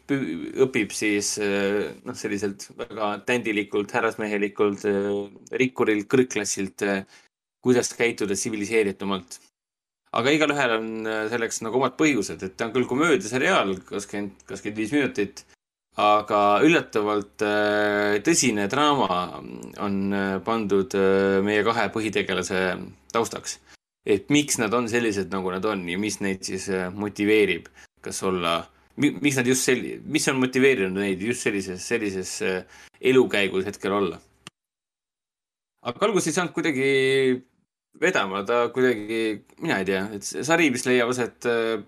õpib 0.67 0.95
siis 0.97 1.37
äh, 1.43 1.93
noh, 2.03 2.17
selliselt 2.19 2.67
väga 2.79 3.13
tändilikult, 3.29 3.95
härrasmehelikult 3.95 4.87
äh, 4.91 5.13
rikkurilt, 5.63 6.09
kõrgklassilt 6.11 6.83
äh,, 6.89 7.05
kuidas 7.63 7.93
käituda 7.95 8.35
tsiviliseeritumalt. 8.35 9.39
aga 10.13 10.33
igalühel 10.35 10.77
on 10.77 10.89
äh, 11.07 11.25
selleks 11.31 11.63
nagu 11.63 11.79
omad 11.79 11.95
põhjused, 12.01 12.43
et 12.43 12.57
ta 12.57 12.67
on 12.67 12.75
küll 12.75 12.89
komöödiaseriaal, 12.91 13.77
kakskümmend, 13.87 14.43
kakskümmend 14.49 14.81
viis 14.83 14.93
minutit, 14.93 15.45
aga 16.03 16.41
üllatavalt 16.65 17.45
äh, 17.47 18.19
tõsine 18.25 18.67
draama 18.73 19.41
on 19.85 19.97
äh, 20.13 20.37
pandud 20.45 20.95
äh, 20.99 21.39
meie 21.45 21.63
kahe 21.65 21.89
põhitegelase 21.95 22.65
taustaks. 23.13 23.61
et 24.05 24.31
miks 24.31 24.59
nad 24.59 24.75
on 24.75 24.89
sellised, 24.89 25.31
nagu 25.31 25.51
nad 25.55 25.65
on 25.65 25.89
ja 25.89 25.99
mis 25.99 26.19
neid 26.21 26.43
siis 26.43 26.69
äh, 26.69 26.91
motiveerib, 26.91 27.69
kas 28.03 28.23
olla, 28.23 28.65
miks 29.01 29.39
nad 29.39 29.49
just 29.49 29.69
selli-, 29.69 29.99
mis 30.05 30.29
on 30.29 30.41
motiveerinud 30.43 30.99
neid 31.01 31.23
just 31.25 31.47
sellises, 31.47 31.85
sellises 31.87 32.35
äh, 32.47 32.83
elukäigus 33.01 33.67
hetkel 33.69 33.95
olla. 33.97 34.21
aga 35.83 36.07
algus 36.07 36.29
ei 36.29 36.35
saanud 36.37 36.55
kuidagi 36.55 36.91
vedama, 38.01 38.45
ta 38.47 38.69
kuidagi, 38.75 39.23
mina 39.61 39.81
ei 39.81 39.89
tea, 39.89 40.03
et 40.17 40.27
sari, 40.27 40.71
mis 40.71 40.85
leiab 40.87 41.11
aset 41.13 41.49
äh, 41.51 41.83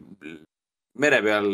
mere 0.99 1.21
peal 1.25 1.51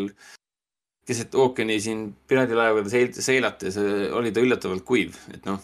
keset 1.07 1.35
ookeani 1.35 1.79
siin 1.81 2.07
piraadilaevadega 2.29 2.93
seil-, 2.93 3.21
seilates, 3.27 3.77
oli 4.17 4.31
ta 4.33 4.43
üllatavalt 4.43 4.85
kuiv, 4.87 5.17
et 5.33 5.45
noh. 5.49 5.61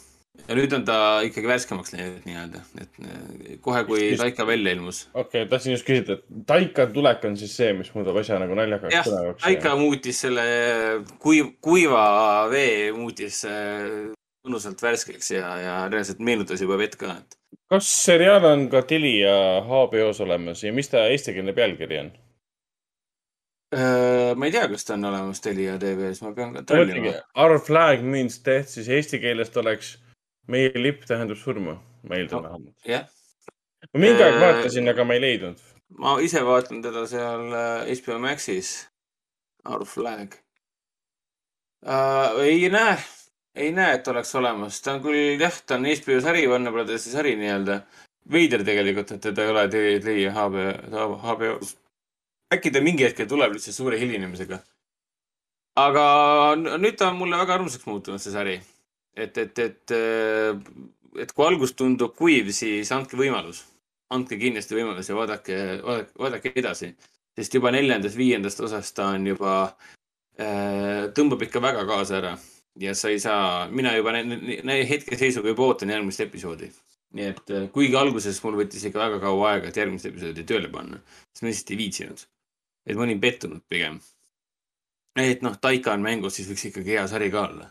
Ja 0.48 0.58
nüüd 0.58 0.74
on 0.78 0.84
ta 0.88 0.98
ikkagi 1.28 1.50
värskemaks 1.50 1.94
läinud 1.96 2.28
nii-öelda, 2.28 2.62
et 2.82 3.00
äh, 3.04 3.56
kohe, 3.64 3.84
kui 3.88 4.02
Just- 4.04 4.22
Taika 4.24 4.48
välja 4.48 4.76
ilmus. 4.78 5.02
okei 5.14 5.44
okay,, 5.44 5.50
tahtsin 5.52 5.76
just 5.76 5.88
küsida, 5.88 6.20
et 6.20 6.44
Taika 6.50 6.88
tulek 6.94 7.26
on 7.28 7.40
siis 7.40 7.56
see, 7.60 7.72
mis 7.78 7.90
muudab 7.96 8.20
asja 8.22 8.40
nagu 8.42 8.58
naljakaks 8.58 8.96
jah. 8.96 9.34
Taika 9.42 9.76
muutis 9.80 10.22
selle 10.26 10.46
kuiv, 11.24 11.56
kuiva 11.64 12.06
vee 12.52 12.92
muutis 12.96 13.44
äh, 13.50 14.14
mõnusalt 14.48 14.82
värskeks 14.84 15.34
ja, 15.36 15.50
ja 15.64 15.82
reaalselt 15.92 16.24
meenutas 16.24 16.64
juba 16.64 16.80
vett 16.80 16.96
ka, 17.00 17.18
et 17.18 17.38
kas 17.72 17.90
seriaal 18.06 18.46
on 18.48 18.70
ka 18.72 18.82
Telia 18.88 19.36
HBO-s 19.68 20.24
olemas 20.24 20.64
ja 20.64 20.72
mis 20.76 20.90
ta 20.92 21.08
eestikeelne 21.12 21.54
pealkiri 21.58 22.00
on? 22.06 22.16
Äh, 23.76 24.32
ma 24.40 24.48
ei 24.48 24.54
tea, 24.56 24.68
kas 24.72 24.88
ta 24.88 24.96
on 24.96 25.10
olemas 25.10 25.44
Telia 25.44 25.76
tv-s, 25.82 26.22
ma 26.24 26.32
pean 26.36 26.54
kontrollima., 26.56 27.18
Our 27.36 27.60
flag 27.60 28.04
means 28.04 28.40
death, 28.46 28.72
siis 28.72 28.88
eesti 28.88 29.20
keelest 29.20 29.58
oleks 29.60 29.98
meie 30.52 30.72
lipp 30.80 31.06
tähendab 31.08 31.40
surma, 31.40 31.78
ma 32.08 32.20
eeldan 32.20 32.44
vähemalt. 32.44 32.76
jah, 32.88 33.08
ma 33.94 34.02
mingi 34.04 34.24
aeg 34.24 34.38
Äh, 34.38 34.42
vaatasin, 34.44 34.90
aga 34.90 35.06
ma 35.06 35.18
ei 35.18 35.24
leidnud. 35.24 35.62
ma 36.00 36.18
ise 36.24 36.44
vaatan 36.46 36.82
teda 36.84 37.06
seal 37.08 37.54
äh, 37.54 37.94
HBO 38.00 38.20
Maxis, 38.24 38.72
Our 39.66 39.86
Flag 39.86 40.38
uh,. 41.86 42.40
ei 42.44 42.70
näe, 42.74 42.98
ei 43.56 43.72
näe, 43.72 43.98
et 44.00 44.08
oleks 44.08 44.36
olemas, 44.36 44.82
ta 44.82 44.96
on 44.96 45.04
küll 45.06 45.42
jah, 45.42 45.60
ta 45.66 45.80
on 45.80 45.88
HBO 45.90 46.22
sari, 46.24 46.48
Warner 46.48 46.76
Brothersi 46.76 47.12
sari 47.12 47.36
nii-öelda. 47.40 47.82
veider 48.32 48.64
tegelikult, 48.68 49.12
et 49.16 49.22
teda 49.24 49.44
ei 49.44 49.52
ole 49.54 49.68
Telia 49.72 50.34
HBO, 50.36 51.12
HBO-s. 51.24 51.78
äkki 52.54 52.72
ta 52.72 52.82
mingi 52.84 53.06
hetkel 53.08 53.28
tuleb 53.28 53.56
lihtsalt 53.56 53.76
suure 53.76 54.00
hilinemisega. 54.00 54.60
aga 55.78 56.08
nüüd 56.56 56.98
ta 56.98 57.12
on 57.12 57.22
mulle 57.22 57.38
väga 57.38 57.60
armsaks 57.60 57.86
muutunud, 57.86 58.20
see 58.20 58.34
sari. 58.34 58.60
et, 59.18 59.38
et, 59.38 59.60
et, 59.60 59.96
et 61.18 61.34
kui 61.34 61.46
algus 61.48 61.74
tundub 61.74 62.14
kuiv, 62.16 62.54
siis 62.54 62.92
andke 62.94 63.18
võimalus 63.18 63.64
andke 64.14 64.40
kindlasti 64.40 64.78
võimalus 64.78 65.10
ja 65.10 65.16
vaadake, 65.18 65.60
vaadake, 65.84 66.14
vaadake 66.20 66.52
edasi. 66.56 66.92
sest 67.38 67.54
juba 67.54 67.72
neljandast-viiendast 67.76 68.62
osast 68.66 68.96
ta 68.98 69.12
on 69.14 69.28
juba 69.28 69.54
äh,, 70.40 71.08
tõmbab 71.16 71.44
ikka 71.46 71.62
väga 71.62 71.86
kaasa 71.90 72.18
ära. 72.22 72.38
ja 72.80 72.94
sa 72.96 73.10
ei 73.10 73.20
saa, 73.20 73.68
mina 73.70 73.96
juba 73.98 74.14
hetkeseisuga 74.90 75.50
juba 75.50 75.64
ootan 75.64 75.90
järgmist 75.90 76.24
episoodi. 76.24 76.72
nii 77.14 77.30
et 77.34 77.52
äh, 77.52 77.70
kuigi 77.72 77.96
alguses 77.96 78.44
mul 78.44 78.60
võttis 78.62 78.88
ikka 78.88 79.00
väga 79.00 79.20
kaua 79.20 79.52
aega, 79.52 79.68
et 79.68 79.78
järgmist 79.78 80.06
episoodi 80.06 80.44
tööle 80.44 80.72
panna, 80.72 81.02
siis 81.34 81.44
ma 81.44 81.52
lihtsalt 81.52 81.72
ei 81.72 81.82
viitsinud. 81.84 82.28
et 82.88 82.96
ma 82.96 83.04
olin 83.04 83.20
pettunud 83.20 83.64
pigem. 83.70 84.00
et 85.20 85.42
noh, 85.42 85.58
Taika 85.60 85.94
on 85.94 86.02
mängus, 86.02 86.40
siis 86.40 86.48
võiks 86.48 86.70
ikkagi 86.72 86.96
hea 86.96 87.08
sari 87.08 87.32
ka 87.32 87.48
olla. 87.50 87.70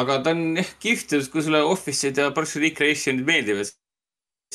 Aga 0.00 0.18
ta 0.24 0.34
on 0.34 0.58
jah 0.58 0.70
kihvt, 0.82 1.16
kui 1.32 1.44
sulle 1.44 1.62
Office'id 1.62 2.18
ja 2.18 2.30
Parks 2.34 2.56
and 2.56 2.66
Recreation'id 2.66 3.26
meeldivad, 3.28 3.70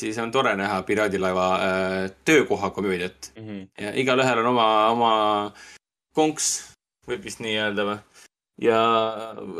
siis 0.00 0.18
on 0.22 0.32
tore 0.34 0.52
näha 0.58 0.82
Piraadilaeva 0.88 1.46
äh, 1.56 2.10
töökoha 2.24 2.70
komöödiat 2.70 3.32
mm. 3.36 3.46
-hmm. 3.46 3.66
ja 3.84 3.94
igalühel 3.94 4.38
on 4.38 4.52
oma, 4.52 4.68
oma 4.90 5.12
konks, 6.14 6.74
võib 7.08 7.24
vist 7.24 7.40
nii 7.40 7.56
öelda 7.56 7.86
või. 7.88 7.98
ja 8.60 8.78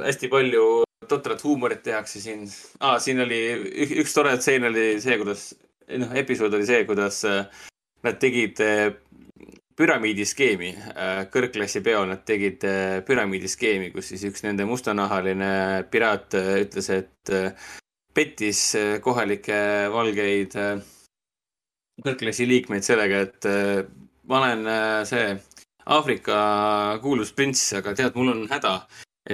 hästi 0.04 0.28
palju 0.28 0.84
totrat 1.08 1.42
huumorit 1.44 1.82
tehakse 1.82 2.20
siin 2.20 2.44
ah,. 2.80 2.98
siin 3.00 3.20
oli 3.20 3.40
ük, 3.84 3.96
üks 4.04 4.14
tore 4.14 4.36
tseen 4.38 4.64
oli 4.64 5.00
see, 5.00 5.16
kuidas, 5.18 5.54
noh, 5.88 6.12
episood 6.14 6.54
oli 6.54 6.66
see, 6.66 6.84
kuidas 6.84 7.24
äh, 7.24 7.46
nad 8.04 8.20
tegid 8.20 8.60
äh, 8.60 8.92
püramiidiskeemi. 9.80 10.70
Äh,, 10.92 11.22
kõrgklassi 11.32 11.82
peol 11.84 12.08
nad 12.10 12.22
tegid 12.28 12.64
äh, 12.68 13.00
püramiidiskeemi, 13.06 13.90
kus 13.94 14.12
siis 14.12 14.26
üks 14.28 14.44
nende 14.46 14.66
mustanahaline 14.68 15.50
piraat 15.92 16.36
äh, 16.38 16.54
ütles, 16.66 16.90
et 16.94 17.34
pettis 18.14 18.60
kohalikke 19.04 19.56
valgeid 19.92 20.56
kõrgklassi 22.00 22.46
liikmeid 22.48 22.82
sellega, 22.82 23.20
et 23.28 23.46
ma 24.26 24.40
olen 24.40 24.64
see 25.06 25.28
Aafrika 25.94 26.40
kuulus 27.04 27.30
prints, 27.36 27.62
aga 27.78 27.94
tead, 27.96 28.16
mul 28.18 28.32
on 28.32 28.42
häda, 28.50 28.72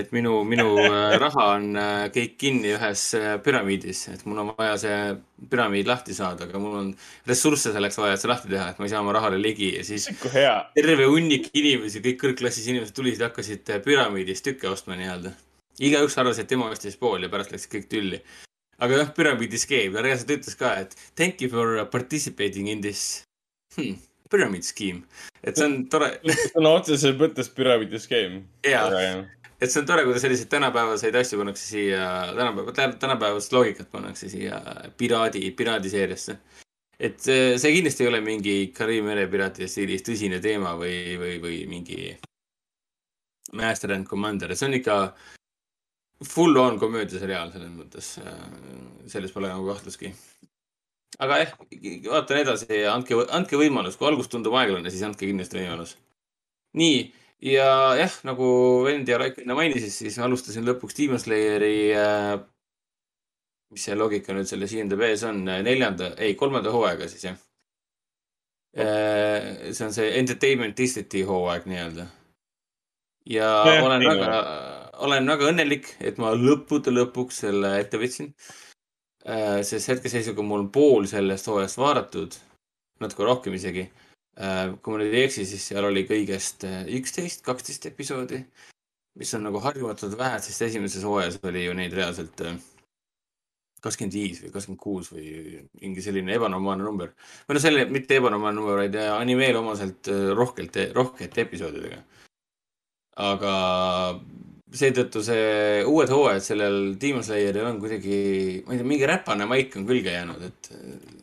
et 0.01 0.12
minu, 0.14 0.39
minu 0.48 0.66
äh, 0.82 1.16
raha 1.20 1.47
on 1.56 1.66
äh, 1.81 2.06
kõik 2.14 2.36
kinni 2.40 2.73
ühes 2.77 3.02
äh, 3.18 3.36
püramiidis, 3.43 4.06
et 4.12 4.24
mul 4.28 4.43
on 4.43 4.52
vaja 4.56 4.77
see 4.81 4.98
püramiid 5.52 5.89
lahti 5.89 6.16
saada, 6.16 6.48
aga 6.48 6.60
mul 6.62 6.78
on 6.81 6.89
ressursse 7.28 7.73
selleks 7.74 7.98
vaja, 8.01 8.16
et 8.16 8.23
see 8.24 8.31
lahti 8.31 8.52
teha, 8.52 8.70
et 8.73 8.81
ma 8.81 8.89
ei 8.89 8.93
saa 8.93 9.02
oma 9.05 9.14
rahale 9.16 9.40
ligi 9.43 9.73
ja 9.74 9.85
siis 9.86 10.09
terve 10.77 11.10
hunnik 11.10 11.51
inimesi, 11.52 12.02
kõik 12.05 12.20
kõrgklassis 12.24 12.70
inimesed 12.73 12.97
tulid 12.97 13.20
ja 13.20 13.31
hakkasid 13.31 13.77
püramiidist 13.85 14.47
tükke 14.47 14.70
ostma 14.73 14.98
nii-öelda. 14.98 15.35
igaüks 15.86 16.18
arvas, 16.23 16.40
et 16.40 16.48
tema 16.48 16.70
ostis 16.73 16.97
pool 16.97 17.27
ja 17.27 17.32
pärast 17.32 17.52
läks 17.52 17.68
kõik 17.73 17.90
tülli. 17.93 18.23
aga 18.78 19.02
jah, 19.02 19.14
püramiidi 19.16 19.59
skeem, 19.60 19.93
ta 19.93 20.05
reaalselt 20.05 20.36
ütles 20.39 20.59
ka, 20.59 20.74
et 20.81 20.97
thank 21.14 21.43
you 21.43 21.51
for 21.51 21.85
participating 21.90 22.68
in 22.68 22.81
this. 22.81 23.24
Hmm, 23.77 23.98
pyramid 24.31 24.65
scheme. 24.65 25.03
et 25.43 25.57
see 25.57 25.66
on 25.66 25.78
tore, 25.93 26.11
sõna 26.55 26.74
otseses 26.81 27.16
mõttes 27.19 27.51
püramiidiskeem. 27.55 28.40
Jaa. 28.66 28.90
et 29.61 29.70
see 29.70 29.81
on 29.82 29.89
tore, 29.89 30.05
kuidas 30.09 30.24
selliseid 30.27 30.51
tänapäevaseid 30.53 31.16
asju 31.23 31.40
pannakse 31.40 31.66
siia, 31.69 32.05
tänapäeva, 32.36 32.93
tänapäevast 33.01 33.57
loogikat 33.57 33.90
pannakse 33.93 34.31
siia 34.32 34.61
piraadi, 34.98 35.51
piraadiseeriasse. 35.57 36.39
et 36.98 37.20
see, 37.20 37.57
see 37.61 37.74
kindlasti 37.77 38.05
ei 38.05 38.11
ole 38.12 38.20
mingi 38.24 38.57
Kariibi 38.77 39.07
mere 39.07 39.27
piraatide 39.32 39.69
stiilis 39.69 40.05
tõsine 40.07 40.40
teema 40.43 40.74
või, 40.81 41.19
või, 41.20 41.39
või 41.43 41.62
mingi 41.69 42.16
Master 43.53 43.93
and 43.93 44.07
Commander, 44.09 44.57
see 44.57 44.66
on 44.69 44.74
ikka 44.81 44.97
full 46.24 46.57
on 46.57 46.78
komöödiaseriaal 46.81 47.53
selles 47.53 47.73
mõttes, 47.77 48.12
selles 49.07 49.35
pole 49.35 49.51
nagu 49.53 49.66
kahtlustki. 49.69 50.12
Aga 51.22 51.38
jah, 51.43 51.52
vaatan 52.10 52.40
edasi 52.43 52.80
ja 52.82 52.94
andke, 52.94 53.18
andke 53.34 53.60
võimalus, 53.60 53.97
kui 53.97 54.09
algus 54.09 54.28
tundub 54.32 54.56
aeglane, 54.59 54.90
siis 54.93 55.05
andke 55.06 55.28
kindlasti 55.28 55.60
võimalus. 55.60 55.97
nii, 56.76 56.98
ja 57.47 57.70
jah, 58.01 58.18
nagu 58.28 58.48
vend 58.86 59.09
ja 59.09 59.18
Raiko 59.20 59.43
enne 59.44 59.56
mainisid, 59.56 59.93
siis 59.93 60.18
alustasin 60.20 60.66
lõpuks 60.68 60.97
Demon 60.98 61.22
Slayeri 61.22 61.78
äh,. 61.97 62.36
mis 63.72 63.88
see 63.88 63.97
loogika 63.97 64.34
nüüd 64.36 64.48
selles 64.48 64.72
IMDB-s 64.76 65.24
on, 65.28 65.43
neljanda, 65.44 66.12
ei, 66.22 66.36
kolmanda 66.38 66.70
hooaega 66.72 67.09
siis 67.10 67.24
jah. 67.30 67.40
see 68.76 69.84
on 69.86 69.93
see 69.97 70.12
Entertainment 70.20 70.76
District'i 70.76 71.24
hooaeg 71.24 71.64
nii-öelda. 71.70 72.06
ja 73.32 73.51
Nojah, 73.64 73.88
olen 73.88 74.05
nii 74.05 74.12
väga, 74.12 74.40
olen 75.06 75.32
väga 75.32 75.51
õnnelik, 75.51 75.90
et 76.01 76.20
ma 76.20 76.34
lõppude 76.36 76.93
lõpuks 76.93 77.40
selle 77.47 77.72
ette 77.80 78.01
võtsin. 78.01 78.34
Sest 79.27 79.89
hetkeseisuga 79.90 80.43
mul 80.47 80.61
on 80.65 80.69
pool 80.70 81.07
sellest 81.11 81.48
hooajast 81.51 81.81
vaadatud, 81.81 82.36
natuke 83.03 83.24
rohkem 83.27 83.57
isegi. 83.59 83.89
kui 84.36 84.93
ma 84.93 84.98
nüüd 85.01 85.15
ei 85.16 85.24
eksi, 85.24 85.47
siis 85.48 85.62
seal 85.70 85.86
oli 85.89 86.03
kõigest 86.05 86.66
äh, 86.69 86.82
üksteist, 86.98 87.40
kaksteist 87.43 87.86
episoodi, 87.89 88.43
mis 89.16 89.32
on 89.35 89.47
nagu 89.48 89.62
harjumatult 89.65 90.12
vähe, 90.19 90.40
sest 90.44 90.66
esimeses 90.66 91.07
hooajas 91.09 91.39
oli 91.48 91.62
ju 91.65 91.77
neid 91.78 91.97
reaalselt 91.97 92.43
äh, 92.44 92.59
kakskümmend 93.86 94.16
viis 94.16 94.43
või 94.43 94.53
kakskümmend 94.53 94.82
kuus 94.82 95.11
või 95.12 95.62
mingi 95.81 96.05
selline 96.05 96.36
ebanormaalne 96.36 96.85
number. 96.85 97.12
või 97.48 97.57
no 97.57 97.62
selle, 97.62 97.86
mitte 97.93 98.19
ebanormaalne 98.20 98.61
number, 98.61 98.81
vaid 98.82 98.98
äh, 99.01 99.12
animeele 99.15 99.61
omaselt 99.62 100.11
äh, 100.12 100.28
rohkelt, 100.36 100.78
rohkete 100.97 101.47
episoodidega. 101.47 102.03
aga 103.16 103.53
seetõttu 104.78 105.23
see 105.24 105.82
uued 105.89 106.11
hooajad 106.12 106.44
sellel 106.44 106.78
Demon 107.01 107.24
Slayeril 107.24 107.69
on 107.69 107.78
kuidagi, 107.82 108.19
ma 108.66 108.74
ei 108.74 108.81
tea, 108.81 108.89
mingi 108.93 109.09
räpane 109.09 109.48
maik 109.48 109.77
on 109.81 109.86
külge 109.89 110.15
jäänud, 110.15 110.43
et 110.47 110.70
äh, 110.77 111.16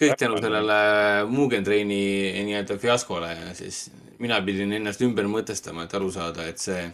kõik 0.00 0.18
tänu 0.20 0.40
sellele 0.42 0.78
Mugen 1.30 1.66
Traini 1.66 2.02
nii-öelda 2.48 2.78
fiaskole 2.82 3.30
ja 3.32 3.54
siis 3.58 3.86
mina 4.22 4.40
pidin 4.46 4.72
ennast 4.78 5.02
ümber 5.06 5.28
mõtestama, 5.30 5.86
et 5.86 5.94
aru 5.94 6.10
saada, 6.14 6.46
et 6.50 6.62
see 6.62 6.84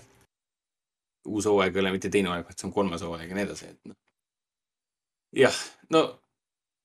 uus 1.29 1.47
hooaeg 1.49 1.77
ei 1.77 1.85
ole 1.85 1.95
mitte 1.97 2.11
teine 2.13 2.33
hooaeg, 2.33 2.49
vaid 2.49 2.59
see 2.59 2.69
on 2.69 2.75
kolmas 2.75 3.05
hooaeg 3.07 3.31
ja 3.31 3.39
nii 3.39 3.47
edasi, 3.49 3.71
et 3.71 3.93
noh. 3.93 3.99
jah, 5.37 5.63
no 5.95 6.05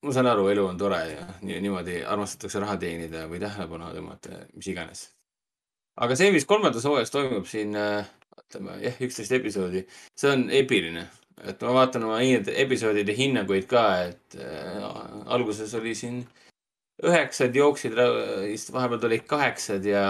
ma 0.06 0.14
saan 0.14 0.30
aru, 0.30 0.48
elu 0.52 0.64
on 0.68 0.78
tore 0.78 1.02
ja 1.10 1.26
nii, 1.42 1.60
niimoodi 1.64 2.00
armastatakse 2.04 2.62
raha 2.62 2.76
teenida 2.80 3.26
või 3.30 3.40
tähelepanu 3.42 3.92
tõmmata, 3.96 4.44
mis 4.54 4.68
iganes. 4.72 5.06
Aga 5.96 6.16
see, 6.18 6.32
mis 6.34 6.46
kolmandas 6.48 6.86
hooajas 6.88 7.12
toimub 7.14 7.46
siin, 7.50 7.76
ütleme 8.46 8.80
jah, 8.82 8.98
üksteist 9.06 9.32
episoodi, 9.38 9.84
see 10.18 10.32
on 10.32 10.48
epiline. 10.54 11.06
et 11.44 11.60
ma 11.62 11.72
vaatan 11.76 12.04
oma 12.06 12.18
episoodide 12.64 13.12
hinnanguid 13.16 13.66
ka, 13.68 13.82
et 14.08 14.36
äh, 14.40 14.84
alguses 15.36 15.74
oli 15.76 15.92
siin 15.94 16.22
üheksad 17.04 17.56
jooksid, 17.56 17.92
vahepeal 18.72 19.00
tulid 19.02 19.26
kaheksad 19.28 19.84
ja 19.84 20.04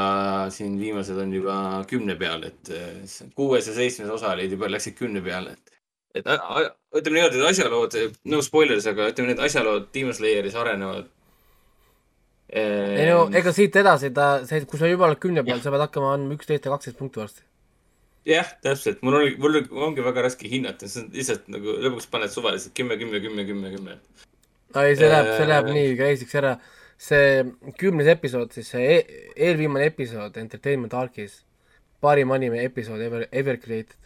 siin 0.55 0.77
viimased 0.79 1.19
on 1.19 1.33
juba 1.35 1.57
kümne 1.91 2.15
peal, 2.21 2.47
et 2.47 2.71
äh, 2.71 3.25
kuues 3.35 3.67
ja 3.67 3.75
seitsmes 3.75 4.13
osa 4.15 4.37
olid 4.37 4.55
juba, 4.55 4.71
läksid 4.71 4.95
kümne 4.99 5.23
peale, 5.25 5.57
et. 5.57 5.75
et 6.23 6.31
a- 6.31 6.71
ütleme 6.97 7.19
niimoodi, 7.19 7.43
et 7.43 7.51
asjalood, 7.51 7.99
no 8.31 8.43
spoilers, 8.43 8.87
aga 8.87 9.11
ütleme, 9.11 9.33
need 9.35 9.43
asjalood 9.49 9.91
Demon 9.95 10.15
Slayeris 10.15 10.55
arenevad. 10.55 11.11
Ei 12.49 13.07
no 13.11 13.27
ega 13.35 13.51
siit 13.55 13.75
edasi 13.81 14.13
ta, 14.15 14.29
see, 14.47 14.63
kui 14.71 14.79
sa 14.79 14.87
juba 14.91 15.09
oled 15.09 15.19
kümne 15.23 15.43
peal, 15.47 15.59
sa 15.63 15.73
pead 15.75 15.83
hakkama 15.83 16.13
andma 16.15 16.37
üksteist 16.37 16.67
ja 16.67 16.73
kaksteist 16.73 16.99
punkti 16.99 17.19
varsti. 17.19 17.43
jah, 18.27 18.53
täpselt, 18.63 19.03
mul 19.07 19.19
oli, 19.19 19.35
mul 19.43 19.59
ongi 19.89 20.05
väga 20.07 20.29
raske 20.29 20.51
hinnata, 20.51 20.87
see 20.91 21.03
on 21.03 21.11
lihtsalt 21.15 21.51
nagu 21.51 21.75
lõpuks 21.89 22.07
paned 22.13 22.31
suvaliselt 22.31 22.75
kümme, 22.79 22.99
kümme, 23.01 23.21
kümme, 23.25 23.47
kümme, 23.49 23.73
kümme. 23.75 23.97
ei, 24.79 24.95
see 24.95 25.11
läheb, 25.11 25.33
see 25.35 25.49
läheb 25.51 25.71
Äh, 25.73 25.79
nii 25.79 25.97
crazy'ks 25.99 26.39
ära. 26.43 26.57
see 26.97 27.43
kümnes 27.83 28.07
episood, 28.09 28.55
siis 28.55 28.71
see 28.73 28.95
e 28.95 29.01
eelviimane 29.49 29.91
episood 29.91 30.39
Entertainment 30.41 30.95
Arkis, 30.95 31.43
parim 32.01 32.31
anime 32.33 32.63
episood 32.65 33.03
ever, 33.03 33.27
ever 33.33 33.59
created. 33.59 33.99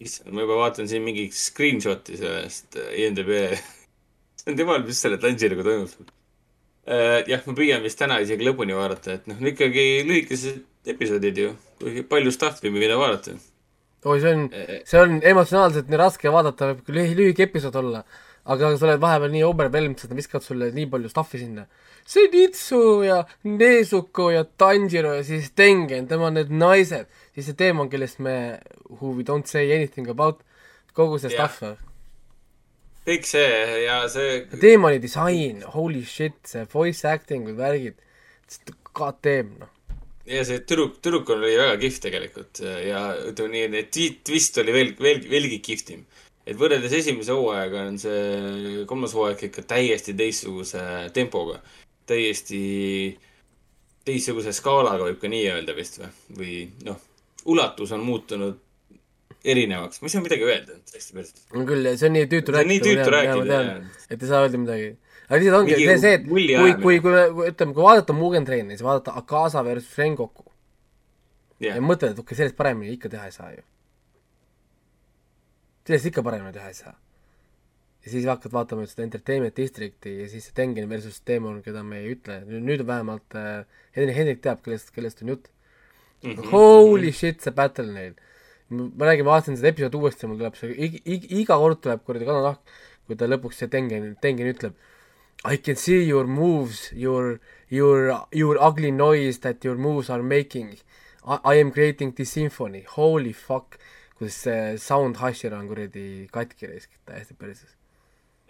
issand, 0.00 0.30
ma 0.32 0.46
juba 0.46 0.62
vaatan 0.62 0.88
siin 0.88 1.02
mingit 1.04 1.34
screenshot'i 1.34 2.16
sellest 2.22 2.78
äh, 2.78 2.94
IMDB. 3.02 3.34
see 4.40 4.54
on 4.54 4.56
temal, 4.56 4.86
mis 4.86 5.02
selle 5.02 5.18
Tangieriga 5.20 5.66
toimub. 5.66 6.16
jah, 6.86 7.42
ma 7.46 7.54
püüan 7.56 7.82
vist 7.84 7.98
täna 8.00 8.20
isegi 8.24 8.46
lõpuni 8.46 8.74
vaadata, 8.76 9.18
et 9.18 9.26
noh, 9.30 9.36
ikkagi 9.52 10.02
lühikesed 10.08 10.62
episoodid 10.94 11.36
ju, 11.38 11.52
kuigi 11.80 12.02
palju 12.08 12.32
stuff'i, 12.34 12.70
mida 12.72 12.96
vaadata. 12.98 13.36
oi, 14.04 14.16
see 14.20 14.32
on, 14.32 14.46
see 14.88 15.00
on 15.00 15.20
emotsionaalselt 15.22 15.90
nii 15.92 15.98
raske 16.00 16.32
vaadata, 16.32 16.70
võib 16.72 16.88
lühi- 16.96 17.16
lühike 17.18 17.44
episood 17.50 17.76
olla, 17.76 18.00
aga 18.50 18.70
sa 18.80 18.86
oled 18.88 19.00
vahepeal 19.02 19.30
nii 19.34 19.44
overwhelmed, 19.44 19.98
sest 20.00 20.10
nad 20.10 20.16
viskavad 20.22 20.46
sulle 20.46 20.70
nii 20.72 20.86
palju 20.90 21.10
stuff'i 21.12 21.38
sinna. 21.42 21.66
Senitsu 22.10 23.02
ja 23.04 23.18
Nezuko 23.44 24.30
ja 24.32 24.44
Tanjiro 24.44 25.12
ja 25.18 25.22
siis 25.22 25.50
Tengen, 25.54 26.08
tema 26.08 26.30
need 26.32 26.48
naised, 26.50 27.06
siis 27.36 27.46
see 27.50 27.54
teemant, 27.60 27.90
kellest 27.92 28.18
me, 28.24 28.58
who 28.88 29.12
we 29.18 29.22
don't 29.22 29.46
say 29.46 29.68
anything 29.76 30.08
about, 30.08 30.40
kogu 30.96 31.20
see 31.20 31.30
Jah. 31.30 31.46
stuff. 31.52 31.78
Kõik 33.10 33.26
see 33.28 33.82
ja 33.84 34.00
see. 34.12 34.44
teemani 34.62 35.00
disain, 35.02 35.64
holy 35.74 36.04
shit, 36.06 36.38
see 36.46 36.66
voice 36.72 37.06
acting 37.08 37.48
värgid, 37.58 37.98
god 38.94 39.20
damn, 39.24 39.56
noh. 39.62 39.72
ja 40.30 40.44
see 40.46 40.62
tüdruk, 40.66 40.98
tüdruk 41.02 41.30
oli 41.34 41.56
väga 41.58 41.76
kihvt 41.82 42.04
tegelikult 42.06 42.62
ja 42.62 43.04
ütleme 43.30 43.54
nii, 43.56 43.82
et 43.82 43.92
twi- 43.94 44.16
twist 44.26 44.58
oli 44.62 44.74
veel, 44.76 44.94
veel, 45.00 45.22
veelgi 45.30 45.60
kihvtim. 45.64 46.06
et 46.46 46.56
võrreldes 46.58 46.94
esimese 47.00 47.34
hooajaga 47.36 47.84
on 47.90 47.98
see 48.00 48.86
kolmas 48.90 49.14
hooaeg 49.16 49.44
ikka 49.50 49.66
täiesti 49.74 50.16
teistsuguse 50.18 50.84
tempoga. 51.16 51.60
täiesti 52.10 52.62
teistsuguse 54.06 54.52
skaalaga 54.56 55.06
võib 55.06 55.20
ka 55.20 55.28
nii 55.30 55.46
öelda 55.52 55.76
vist 55.76 56.00
või, 56.00 56.10
või 56.38 56.56
noh, 56.86 56.98
ulatus 57.50 57.92
on 57.96 58.02
muutunud 58.06 58.58
erinevaks, 59.44 60.00
ma 60.02 60.08
ei 60.08 60.14
saa 60.14 60.24
midagi 60.24 60.46
öelda, 60.46 60.76
täiesti 60.90 61.16
päris. 61.16 61.32
on 61.54 61.66
küll, 61.68 61.88
see 61.96 62.08
on 62.08 62.16
nii 62.16 62.28
tüütu 62.30 62.54
See 62.54 62.64
on 62.64 62.70
nii 62.70 62.82
tüütu 62.84 63.14
rääkida, 63.14 63.60
jah., 63.64 64.04
et 64.10 64.22
ei 64.22 64.28
saa 64.28 64.44
öelda 64.44 64.60
midagi. 64.60 64.88
aga 65.28 65.40
lihtsalt 65.40 65.58
ongi 65.60 65.76
see, 65.80 65.98
see, 66.04 66.14
et 66.18 66.24
kui, 66.28 66.46
kui, 66.82 67.00
kui 67.00 67.14
me, 67.14 67.26
kui 67.36 67.50
ütleme, 67.52 67.76
kui 67.76 67.86
vaadata 67.86 68.16
Mugen 68.16 68.48
Traini, 68.48 68.76
siis 68.76 68.86
vaadata 68.86 69.14
Akasa 69.20 69.64
versus 69.64 69.98
Rengoku 69.98 70.46
Jah. 71.60 71.76
ja 71.76 71.84
mõtled, 71.84 72.14
et 72.14 72.18
okei 72.18 72.24
okay,, 72.24 72.40
sellest 72.40 72.56
paremini 72.56 72.96
ikka 72.96 73.12
teha 73.12 73.28
ei 73.28 73.36
saa 73.36 73.52
ju. 73.52 73.62
sellest 75.88 76.10
ikka 76.12 76.24
paremini 76.24 76.52
teha 76.56 76.72
ei 76.72 76.76
saa. 76.78 76.94
ja 78.04 78.12
siis 78.12 78.28
hakkad 78.28 78.52
vaatama 78.52 78.86
seda 78.88 79.04
Entertainment 79.04 79.56
Districti 79.56 80.18
ja 80.22 80.28
siis 80.32 80.48
Tengen 80.56 80.88
versus 80.88 81.20
Demon, 81.26 81.60
keda 81.64 81.84
me 81.84 82.00
ei 82.00 82.14
ütle, 82.14 82.42
nüüd 82.48 82.84
vähemalt 82.88 83.36
äh, 83.36 83.64
Hendrik, 83.96 84.16
Hendrik 84.16 84.44
teab, 84.44 84.64
kellest, 84.64 84.92
kellest 84.96 85.20
on 85.24 85.34
jutt 85.34 85.50
mm. 86.22 86.30
-hmm. 86.30 86.50
Holy 86.50 87.12
shit, 87.12 87.40
see 87.40 87.52
battle 87.52 87.92
neil. 87.92 88.14
Ma 88.70 89.08
räägin, 89.08 89.26
vaatasin 89.26 89.58
seda 89.58 89.72
episoodi 89.72 89.98
uuesti 89.98 90.30
mul 90.30 90.38
tuleb 90.40 90.56
see, 90.58 90.90
iga 91.40 91.58
kord 91.58 91.82
tuleb 91.82 92.04
kuradi 92.06 92.28
kananahk, 92.28 92.74
kui 93.06 93.18
ta 93.18 93.28
lõpuks 93.28 93.58
see 93.62 93.70
Tengen, 93.72 94.14
Tengen 94.22 94.50
ütleb 94.52 94.78
I 95.42 95.56
can 95.56 95.76
see 95.76 96.02
your 96.04 96.26
moves, 96.26 96.92
your, 96.92 97.40
your, 97.70 98.26
your 98.30 98.62
ugly 98.62 98.90
noise 98.90 99.38
that 99.38 99.64
your 99.64 99.74
moves 99.74 100.10
are 100.10 100.22
making. 100.22 100.76
I, 101.26 101.54
am 101.54 101.70
creating 101.70 102.12
this 102.12 102.32
symphony, 102.32 102.82
holy 102.82 103.32
fuck, 103.32 103.78
kuidas 104.18 104.32
see 104.32 104.76
sound 104.76 105.16
Hashira 105.16 105.58
on 105.58 105.68
kuradi 105.68 106.28
katki 106.30 106.68
raisk, 106.68 106.90
täiesti 107.08 107.36
perses. 107.38 107.76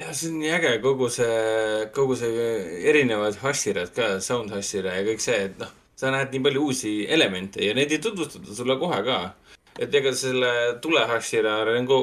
ja 0.01 0.14
see 0.14 0.30
on 0.30 0.38
nii 0.40 0.51
äge, 0.56 0.70
kogu 0.82 1.10
see, 1.12 1.86
kogu 1.94 2.16
see 2.16 2.51
erinevad 2.90 3.36
Hashirad 3.42 3.92
ka, 3.94 4.14
Sound 4.24 4.51
Hashira 4.55 4.94
ja 4.97 5.05
kõik 5.06 5.22
see, 5.22 5.36
et 5.51 5.59
noh, 5.60 5.70
sa 5.98 6.10
näed 6.14 6.32
nii 6.32 6.42
palju 6.47 6.62
uusi 6.70 6.94
elemente 7.06 7.62
ja 7.66 7.74
neid 7.76 7.92
ei 7.92 8.01
tutvustata 8.02 8.55
sulle 8.56 8.78
kohe 8.80 9.02
ka. 9.06 9.18
Et 9.78 9.94
ega 9.94 10.12
selle 10.16 10.52
tule 10.82 11.05
Hashira 11.10 11.60
Rengo, 11.68 12.01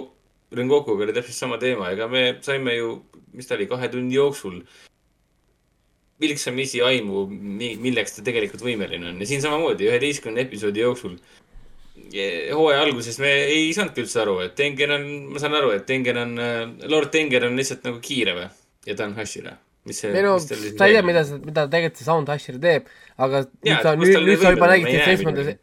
Rengokuga 0.55 1.03
oli 1.05 1.15
täpselt 1.15 1.35
sama 1.35 1.57
teema, 1.61 1.91
ega 1.91 2.07
me 2.11 2.37
saime 2.45 2.77
ju, 2.77 2.93
mis 3.35 3.49
ta 3.49 3.57
oli, 3.57 3.67
kahe 3.69 3.89
tunni 3.91 4.15
jooksul 4.15 4.61
vilksamisi 6.21 6.81
aimu, 6.81 7.27
milleks 7.83 8.15
ta 8.15 8.23
tegelikult 8.25 8.63
võimeline 8.65 9.11
on 9.11 9.19
ja 9.21 9.27
siin 9.29 9.43
samamoodi 9.43 9.89
üheteistkümne 9.89 10.47
episoodi 10.47 10.81
jooksul 10.81 11.19
hooaja 12.53 12.81
alguses 12.85 13.19
me 13.19 13.29
ei 13.51 13.69
saanudki 13.75 14.03
üldse 14.05 14.21
aru, 14.23 14.39
et 14.45 14.55
Tengen 14.57 14.93
on, 14.95 15.05
ma 15.33 15.41
saan 15.41 15.55
aru, 15.57 15.73
et 15.75 15.85
Tengen 15.89 16.19
on, 16.21 16.33
Lord 16.89 17.11
Tengen 17.13 17.49
on 17.49 17.57
lihtsalt 17.59 17.85
nagu 17.87 18.01
kiire 18.03 18.35
või? 18.37 18.49
ja 18.87 18.95
ta 18.95 19.07
on 19.07 19.15
Hashira. 19.17 19.57
mis 19.87 20.01
see, 20.01 20.11
mis 20.11 20.47
tal 20.49 20.59
siis 20.59 20.75
sa 20.79 20.87
ei 20.87 20.97
tea, 20.97 21.03
mida 21.05 21.23
mida 21.43 21.67
tegelikult 21.71 21.99
see 21.99 22.07
sound 22.07 22.31
Hashir 22.31 22.59
teeb, 22.63 22.89
aga 23.17 23.43
Jaa, 23.43 23.49
nüüd 23.67 23.83
sa, 23.83 23.95
nüüd, 23.99 24.19
nüüd 24.27 24.41
sa 24.41 24.53
juba 24.55 24.69
nägid 24.73 25.03
seitsmendas. 25.03 25.53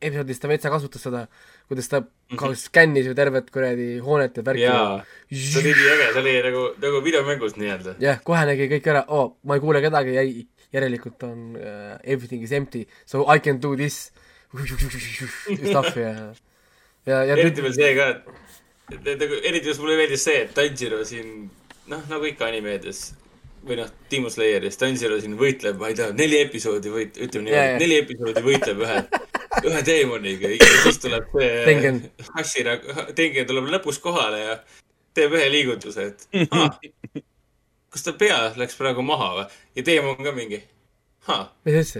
Episoodis 0.00 0.40
ta 0.40 0.48
veitsa 0.48 0.70
kasutas 0.72 1.02
seda, 1.06 1.26
kuidas 1.68 1.88
ta 1.88 2.00
Mhm. 2.30 2.36
ka 2.38 2.54
skännis 2.54 3.06
ju 3.06 3.14
tervet 3.14 3.50
kuradi 3.50 3.98
hoonet 3.98 4.36
ja 4.36 4.42
värki. 4.46 4.62
jaa, 4.62 5.04
see 5.30 5.60
oli 5.60 5.72
nii 5.74 5.88
äge, 5.94 6.06
see 6.12 6.20
oli 6.22 6.34
nagu, 6.46 6.62
nagu 6.82 7.00
videomängus 7.04 7.56
nii-öelda. 7.58 7.96
jah, 8.00 8.20
kohe 8.24 8.44
nägi 8.46 8.68
kõik 8.70 8.86
ära, 8.92 9.04
oo 9.08 9.22
oh,, 9.24 9.36
ma 9.44 9.54
ei 9.58 9.60
kuule 9.60 9.80
kedagi, 9.82 10.14
jäi, 10.14 10.46
järelikult 10.72 11.22
on 11.26 11.56
uh, 11.56 11.98
everything 12.04 12.42
is 12.46 12.52
empty, 12.52 12.86
so 13.06 13.24
I 13.26 13.38
can 13.40 13.58
do 13.60 13.74
this. 13.76 14.12
stuff'i 15.70 16.00
ja 16.00 16.14
ja, 17.06 17.24
ja 17.24 17.36
eriti 17.36 17.62
veel 17.62 17.74
see 17.74 17.94
ka, 17.96 18.06
et, 18.90 19.06
et, 19.06 19.16
nagu 19.20 19.38
eriti 19.46 19.70
just 19.70 19.80
mulle 19.82 19.96
meeldis 20.00 20.24
see, 20.26 20.42
et 20.44 20.54
Tanjiro 20.56 21.00
siin, 21.08 21.48
noh, 21.90 22.02
nagu 22.10 22.26
ikka 22.28 22.48
animeedias 22.50 23.12
või 23.66 23.76
noh, 23.82 23.90
Demon 24.10 24.32
Slayeris, 24.32 24.78
Tanjiro 24.80 25.18
siin 25.20 25.36
võitleb, 25.40 25.78
ma 25.80 25.90
ei 25.90 25.96
tea, 25.98 26.10
neli 26.16 26.38
episoodi 26.40 26.92
võit-, 26.92 27.18
ütleme 27.26 27.50
Jaa, 27.52 27.56
jaa. 27.56 27.78
niimoodi, 27.78 27.84
neli 27.84 27.98
episoodi 28.04 28.44
võitleb 28.46 28.84
ühe, 28.86 28.98
ühe 29.64 29.82
teemoniga 29.86 30.50
ja 30.54 30.68
siis 30.84 31.00
tuleb 31.02 31.26
see. 31.34 31.64
Hashira, 32.34 32.76
Tengen 33.18 33.48
tuleb 33.48 33.70
lõpus 33.74 33.98
kohale 34.02 34.42
ja 34.44 34.56
teeb 35.16 35.34
ühe 35.36 35.48
liigutuse, 35.52 36.10
et 36.12 36.50
ah, 36.54 36.76
kas 37.90 38.06
ta 38.06 38.14
pea 38.18 38.40
läks 38.60 38.78
praegu 38.78 39.02
maha 39.06 39.30
või? 39.38 39.46
ja 39.78 39.86
teemon 39.90 40.20
ka 40.22 40.34
mingi, 40.36 40.60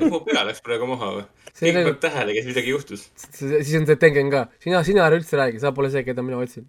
mu 0.07 0.23
pea 0.27 0.45
läks 0.49 0.63
praegu 0.65 0.87
maha 0.91 1.13
või? 1.19 1.25
Keegi 1.51 1.75
nagu- 1.77 1.91
paneb 1.91 2.03
tähele, 2.05 2.35
kes 2.37 2.47
midagi 2.49 2.71
juhtus. 2.73 3.09
siis 3.35 3.75
on 3.81 3.89
see 3.89 3.99
Tengen 4.01 4.31
ka, 4.33 4.47
sina, 4.63 4.85
sina 4.87 5.07
ära 5.09 5.19
üldse 5.19 5.37
räägi, 5.41 5.61
sa 5.63 5.75
pole 5.77 5.91
see, 5.93 6.05
keda 6.07 6.23
mina 6.25 6.39
otsin. 6.41 6.69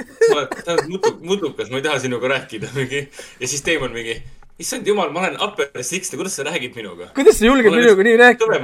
sa 0.00 0.32
oled, 0.36 0.54
sa 0.64 0.76
oled 0.76 0.86
mutu-, 0.94 1.18
mutukas, 1.26 1.68
ma 1.72 1.80
ei 1.82 1.84
taha 1.84 1.98
sinuga 2.06 2.30
rääkida 2.36 2.70
mingi. 2.78 3.02
ja 3.42 3.50
siis 3.50 3.66
teemon 3.66 3.92
mingi, 3.92 4.20
issand 4.60 4.86
jumal, 4.88 5.10
ma 5.14 5.22
olen 5.24 5.36
Upper 5.46 5.82
Six, 5.86 6.10
kuidas 6.16 6.34
sa 6.38 6.44
räägid 6.46 6.74
minuga? 6.76 7.08
kuidas 7.16 7.38
sa 7.40 7.46
julged 7.48 7.72
minuga 7.72 8.04
nii 8.06 8.16
rääkida? 8.20 8.60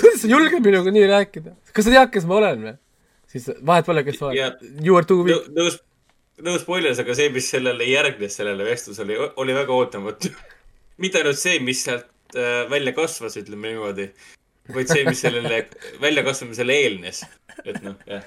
kuidas 0.00 0.22
sa 0.24 0.30
julged 0.30 0.64
minuga 0.64 0.94
nii 0.96 1.06
rääkida? 1.10 1.54
kas 1.76 1.86
sa 1.88 1.94
tead, 1.94 2.10
kes 2.14 2.26
ma 2.30 2.38
olen 2.40 2.64
või? 2.68 2.74
siis 3.30 3.46
vahet 3.66 3.86
pole, 3.86 4.02
kes 4.06 4.20
ma 4.22 4.32
Ja- 4.34 4.50
olen. 4.56 4.80
You 4.86 4.96
are 4.98 5.06
too 5.06 5.22
weak. 5.26 5.46
nõus, 5.56 5.76
nõus 6.42 6.64
spoilers, 6.64 6.98
aga 7.04 7.14
see, 7.14 7.28
mis 7.34 7.50
sellele 7.52 7.86
järgnes, 7.86 8.34
sellele 8.40 8.64
vestlusele, 8.66 9.18
oli 9.36 9.54
väga 9.54 9.76
ootamatu. 9.76 10.32
mitte 11.02 11.20
ainult 11.20 11.38
see, 11.38 11.58
mis 11.62 11.84
sealt 11.86 12.08
äh, 12.34 12.64
välja 12.72 12.92
kasvas, 12.96 13.36
ütleme 13.40 13.70
niimoodi, 13.74 14.08
vaid 14.74 14.90
see, 14.90 15.04
mis 15.06 15.20
sellele 15.22 15.62
väljakasvamisele 16.04 16.74
eelnes. 16.84 17.22
et 17.64 17.78
noh, 17.84 17.94
jah. 18.08 18.24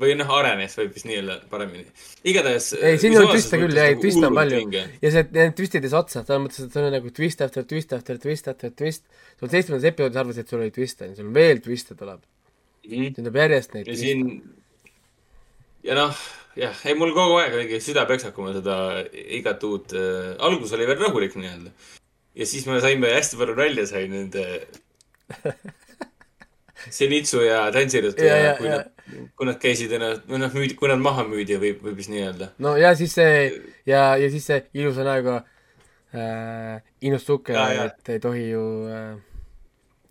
Või 0.00 0.14
noh, 0.18 0.30
arenes 0.38 0.74
võib 0.78 0.94
vist 0.96 1.06
nii 1.08 1.18
öelda 1.20 1.36
paremini. 1.50 1.84
igatahes. 2.28 2.72
ei, 2.78 2.98
siin 3.02 3.16
on 3.20 3.28
twiste 3.30 3.60
küll 3.60 3.78
ja, 3.78 3.86
ei 3.90 3.98
twiste 4.00 4.26
on 4.28 4.36
palju 4.36 4.62
ja 4.74 5.12
see, 5.14 5.26
need 5.36 5.54
twistid 5.58 5.86
ei 5.86 5.92
saa 5.92 6.02
otsa, 6.02 6.24
selles 6.24 6.42
mõttes, 6.46 6.66
et 6.66 6.74
sul 6.74 6.88
on 6.88 6.96
nagu 6.96 7.12
twist 7.14 7.44
after 7.46 7.66
twist 7.68 7.94
after 7.96 8.18
twist 8.22 8.50
after 8.50 8.74
twist. 8.74 9.06
sul 9.40 9.52
seitsmendas 9.52 9.86
episoodis 9.92 10.22
arvasid, 10.24 10.46
et 10.46 10.54
sul 10.54 10.64
oli 10.64 10.74
twiste, 10.74 11.12
sul 11.14 11.30
on 11.30 11.36
veel 11.36 11.62
twiste 11.64 11.98
tuleb. 11.98 12.22
Mhm. 12.82 13.12
siin 13.14 13.18
tuleb 13.20 13.40
järjest 13.44 13.78
neid 13.78 13.90
ja 13.92 13.98
siin 13.98 14.26
ja 15.86 15.98
noh, 15.98 16.22
jah, 16.58 16.82
ei 16.86 16.94
mul 16.98 17.14
kogu 17.16 17.38
aeg 17.40 17.56
oligi 17.58 17.80
süda 17.82 18.06
peksak, 18.10 18.34
kui 18.36 18.46
ma 18.46 18.54
seda 18.56 18.76
igat 19.12 19.62
uut 19.66 19.94
äh,, 19.98 20.32
algus 20.42 20.74
oli 20.76 20.88
veel 20.90 21.00
rahulik 21.02 21.36
nii-öelda. 21.38 21.70
ja 22.38 22.48
siis 22.48 22.66
me 22.66 22.80
saime 22.82 23.14
hästi 23.14 23.38
palju 23.40 23.58
nalja 23.58 23.86
sai 23.90 24.08
nende 24.10 24.46
Zenitsu 26.90 27.42
ja 27.46 27.70
Tanjirut 27.72 28.18
Ja, 28.18 28.26
ja, 28.26 28.36
ja, 28.36 28.44
ja 28.44 28.56
kui 28.58 28.66
ja. 28.66 28.76
nad, 28.78 28.91
kui 29.38 29.48
nad 29.48 29.58
käisid 29.62 29.92
ennast, 29.96 30.22
või 30.28 30.38
noh, 30.42 30.52
müüdi, 30.54 30.76
kui 30.78 30.90
nad 30.90 31.00
maha 31.02 31.24
müüdi, 31.28 31.56
võib, 31.60 31.80
võib 31.86 31.98
vist 31.98 32.12
nii 32.12 32.22
öelda. 32.26 32.52
no 32.62 32.76
ja 32.80 32.92
siis 32.98 33.14
see 33.16 33.34
ja, 33.88 34.12
ja 34.20 34.30
siis 34.32 34.46
see 34.50 34.60
ilusa 34.78 35.06
näoga 35.08 35.40
äh, 36.14 36.78
Inosuke, 37.00 37.56
Ja, 37.56 37.68
ja. 37.72 37.90
et 37.90 38.14
ei 38.14 38.20
tohi 38.22 38.48
ju 38.50 38.64
äh,, 38.92 39.12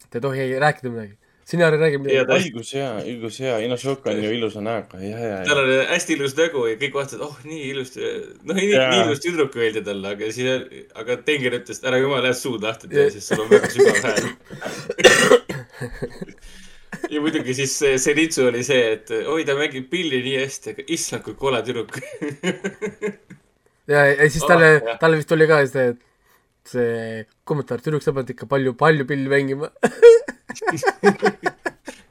te 0.10 0.20
ei 0.20 0.24
tohi 0.26 0.48
rääkida 0.60 0.90
midagi. 0.92 1.18
sina 1.46 1.68
ära 1.68 1.78
räägi 1.78 1.98
Ja 2.00 2.04
midagi 2.24 2.50
õigus 2.50 2.74
hea, 2.74 2.90
õigus 3.06 3.40
hea, 3.44 3.58
Inosuke 3.68 4.10
on 4.10 4.24
ju 4.24 4.32
ilusa 4.34 4.62
näoga, 4.66 5.00
ja, 5.04 5.20
ja, 5.20 5.38
tal 5.46 5.62
ja. 5.62 5.64
oli 5.64 5.78
hästi 5.94 6.18
ilus 6.18 6.36
nägu 6.38 6.66
ja 6.68 6.76
kõik 6.82 6.98
vaatasid, 6.98 7.22
oh 7.28 7.38
nii 7.46 7.64
ilus, 7.72 7.96
noh 8.44 8.56
nii, 8.58 8.72
nii 8.74 9.04
ilus 9.06 9.22
tüdruk 9.24 9.56
öeldi 9.60 9.86
talle, 9.86 10.16
aga 10.16 10.32
siis, 10.34 10.66
aga 10.96 11.20
Tenger 11.28 11.60
ütles, 11.62 11.84
ära 11.86 12.02
jumala 12.02 12.34
eest 12.34 12.48
suud 12.48 12.66
lahti 12.66 12.90
tee, 12.92 13.10
sest 13.14 13.32
sul 13.32 13.46
on 13.46 13.54
väga 13.54 13.72
sügav 13.76 13.96
hääl. 14.10 14.26
ja 17.14 17.24
muidugi 17.24 17.56
siis 17.58 17.74
see 17.82 17.98
Zenitsu 18.02 18.46
oli 18.50 18.64
see, 18.68 18.94
et 18.98 19.12
oi, 19.22 19.44
ta 19.48 19.56
mängib 19.60 19.90
pilli 19.92 20.22
nii 20.26 20.38
hästi, 20.42 20.76
aga 20.76 20.88
issand, 20.98 21.26
kui 21.26 21.38
kole 21.40 21.62
tüdruk. 21.68 21.98
ja, 23.92 24.06
ja 24.12 24.30
siis 24.30 24.46
talle 24.48 24.74
Oh, 24.82 24.98
talle 25.02 25.22
vist 25.22 25.32
oli 25.36 25.48
ka 25.50 25.62
see, 25.72 25.96
see 26.72 27.26
kommentaar, 27.48 27.84
tüdruk, 27.84 28.04
sa 28.06 28.16
pead 28.16 28.36
ikka 28.36 28.50
palju, 28.52 28.76
palju 28.80 29.08
pilli 29.10 29.32
mängima. 29.32 29.72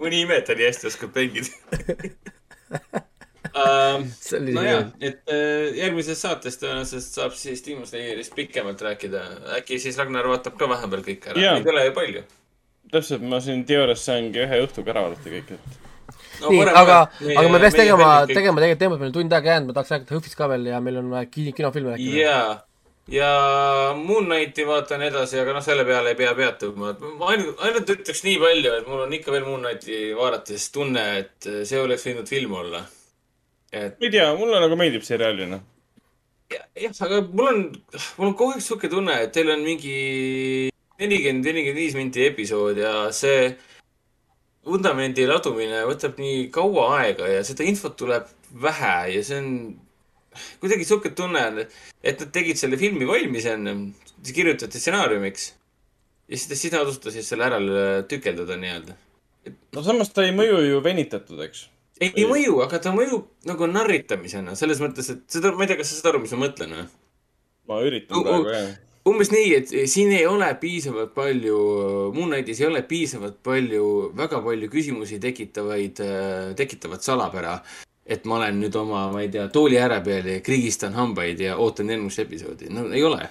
mõni 0.00 0.24
ime, 0.24 0.40
et 0.40 0.48
ta 0.48 0.56
nii 0.56 0.68
hästi 0.68 0.90
oskab 0.90 1.16
mängida. 1.16 1.52
See 3.50 4.38
oli 4.38 4.52
nojah 4.54 4.84
see-, 4.86 5.08
et 5.10 5.32
äh, 5.34 5.64
järgmises 5.80 6.20
saates 6.22 6.56
tõenäoliselt 6.60 7.04
saab 7.04 7.34
siis 7.36 7.64
Demon 7.66 7.88
Slayerist 7.88 8.34
pikemalt 8.36 8.80
rääkida. 8.86 9.24
äkki 9.58 9.80
siis 9.82 9.98
Ragnar 9.98 10.28
vaatab 10.30 10.56
ka 10.60 10.68
vahepeal 10.70 11.02
kõik 11.04 11.26
ära 11.32 11.56
neid 11.56 11.66
ei 11.66 11.74
ole 11.74 11.84
ju 11.88 11.94
palju. 11.96 12.22
täpselt, 12.94 13.22
ma 13.26 13.40
siin 13.42 13.62
teoorias 13.68 14.02
saangi 14.06 14.42
ühe 14.44 14.62
õhtuga 14.64 14.94
ära 14.94 15.04
vaadata 15.06 15.32
kõik, 15.32 15.52
et. 15.56 15.76
no, 16.40 16.50
nii, 16.50 16.64
aga, 16.66 16.98
aga 17.36 17.52
me 17.52 17.60
peaks 17.62 17.78
tegema, 17.78 18.08
tegema 18.30 18.62
tegelikult 18.62 18.82
teemat, 18.82 19.02
meil 19.02 19.12
on 19.12 19.16
tund 19.18 19.36
aega 19.36 19.54
jäänud, 19.54 19.70
ma 19.70 19.76
tahaks 19.78 19.94
rääkida 19.94 20.16
Hõhvist 20.16 20.38
ka 20.38 20.50
veel 20.50 20.66
ja 20.72 20.82
meil 20.84 20.98
on 21.02 21.12
vaja 21.12 21.30
kino, 21.30 21.54
kinofilme 21.56 21.94
rääkida. 21.94 22.20
jaa, 22.24 22.46
ja 23.14 23.30
Moon 23.98 24.28
Knighti 24.28 24.66
vaatan 24.66 25.04
edasi, 25.08 25.40
aga 25.42 25.56
noh, 25.56 25.64
selle 25.64 25.84
peale 25.88 26.14
ei 26.14 26.18
pea 26.18 26.32
peatuma. 26.38 26.94
ma 27.18 27.34
ainult, 27.34 27.60
ainult 27.66 27.92
ütleks 27.96 28.24
nii 28.26 28.38
palju, 28.42 28.76
et 28.78 28.88
mul 28.90 29.04
on 29.06 29.18
ikka 29.18 29.34
veel 29.34 29.46
Moon 29.48 29.66
Knighti 29.66 30.00
vaadates 30.18 30.70
tunne, 30.74 31.04
et 31.24 31.50
see 31.68 31.82
oleks 31.82 32.06
võinud 32.08 32.30
film 32.30 32.56
olla. 32.64 32.84
et 33.72 34.00
ma 34.00 34.10
ei 34.10 34.16
tea, 34.16 34.32
mulle 34.38 34.62
nagu 34.62 34.78
meeldib 34.80 35.06
seriaalina. 35.06 35.60
jah, 36.50 36.98
aga 37.06 37.22
mul 37.30 37.52
on, 37.54 37.62
mul 38.18 38.32
on 38.32 38.34
kogu 38.34 38.56
aeg 38.56 38.66
sihuke 38.66 38.90
tunne, 38.90 39.22
et 39.26 39.34
teil 39.34 39.54
on 39.54 39.62
mingi 39.62 40.69
nelikümmend, 41.00 41.46
nelikümmend 41.48 41.80
viis 41.80 41.96
minti 41.98 42.24
episood 42.28 42.78
ja 42.80 42.94
see 43.16 43.54
vundamendi 44.66 45.24
ladumine 45.28 45.84
võtab 45.88 46.18
nii 46.20 46.48
kaua 46.54 46.88
aega 47.00 47.28
ja 47.30 47.44
seda 47.46 47.64
infot 47.66 47.96
tuleb 47.98 48.28
vähe 48.62 48.96
ja 49.14 49.22
see 49.24 49.38
on 49.40 49.48
kuidagi 50.60 50.84
sihuke 50.86 51.10
tunne 51.16 51.42
on, 51.50 51.62
et 51.64 52.20
nad 52.22 52.30
tegid 52.34 52.60
selle 52.60 52.78
filmi 52.80 53.08
valmis 53.08 53.48
enne, 53.50 53.74
kirjutati 54.26 54.78
stsenaariumiks 54.78 55.48
ja 56.30 56.38
siis, 56.38 56.60
siis 56.60 56.74
nad 56.74 56.84
otsustasid 56.84 57.26
selle 57.26 57.48
ära 57.48 57.58
tükeldada 58.10 58.58
nii-öelda. 58.60 58.96
no 59.74 59.82
samas 59.86 60.12
ta 60.14 60.24
ei 60.26 60.34
mõju 60.36 60.60
ju 60.68 60.82
venitatud, 60.84 61.40
eks. 61.48 61.64
ei, 62.00 62.12
ei 62.12 62.28
mõju, 62.30 62.60
aga 62.66 62.78
ta 62.84 62.92
mõjub 62.94 63.26
nagu 63.48 63.66
narritamisena, 63.70 64.54
selles 64.58 64.82
mõttes, 64.84 65.10
et 65.16 65.24
seda, 65.32 65.54
ma 65.56 65.64
ei 65.66 65.72
tea, 65.72 65.80
kas 65.80 65.90
sa 65.90 65.98
saad 65.98 66.12
aru, 66.12 66.22
mis 66.26 66.36
ma 66.36 66.44
mõtlen 66.44 66.76
või? 66.76 66.86
ma 67.70 67.80
üritan 67.86 68.18
U- 68.18 68.22
u- 68.22 68.28
praegu, 68.28 68.54
jah. 68.54 68.70
Umbes 69.08 69.30
nii, 69.32 69.52
et 69.56 69.70
siin 69.88 70.12
ei 70.12 70.26
ole 70.28 70.48
piisavalt 70.60 71.12
palju, 71.16 71.58
Moon 72.16 72.32
Knightis 72.32 72.60
ei 72.60 72.68
ole 72.68 72.82
piisavalt 72.88 73.38
palju, 73.44 73.84
väga 74.16 74.42
palju 74.44 74.70
küsimusi 74.72 75.20
tekitavaid, 75.22 76.02
tekitavat 76.56 77.06
salapära. 77.06 77.60
et 78.10 78.24
ma 78.26 78.40
olen 78.40 78.56
nüüd 78.58 78.74
oma, 78.74 79.04
ma 79.12 79.20
ei 79.22 79.28
tea, 79.30 79.44
tooli 79.54 79.76
ääre 79.78 80.00
peal 80.02 80.24
ja 80.26 80.40
krigistan 80.42 80.96
hambaid 80.98 81.38
ja 81.40 81.56
ootan 81.62 81.90
järgmist 81.92 82.18
episoodi. 82.18 82.70
no 82.74 82.88
ei 82.90 83.04
ole. 83.04 83.28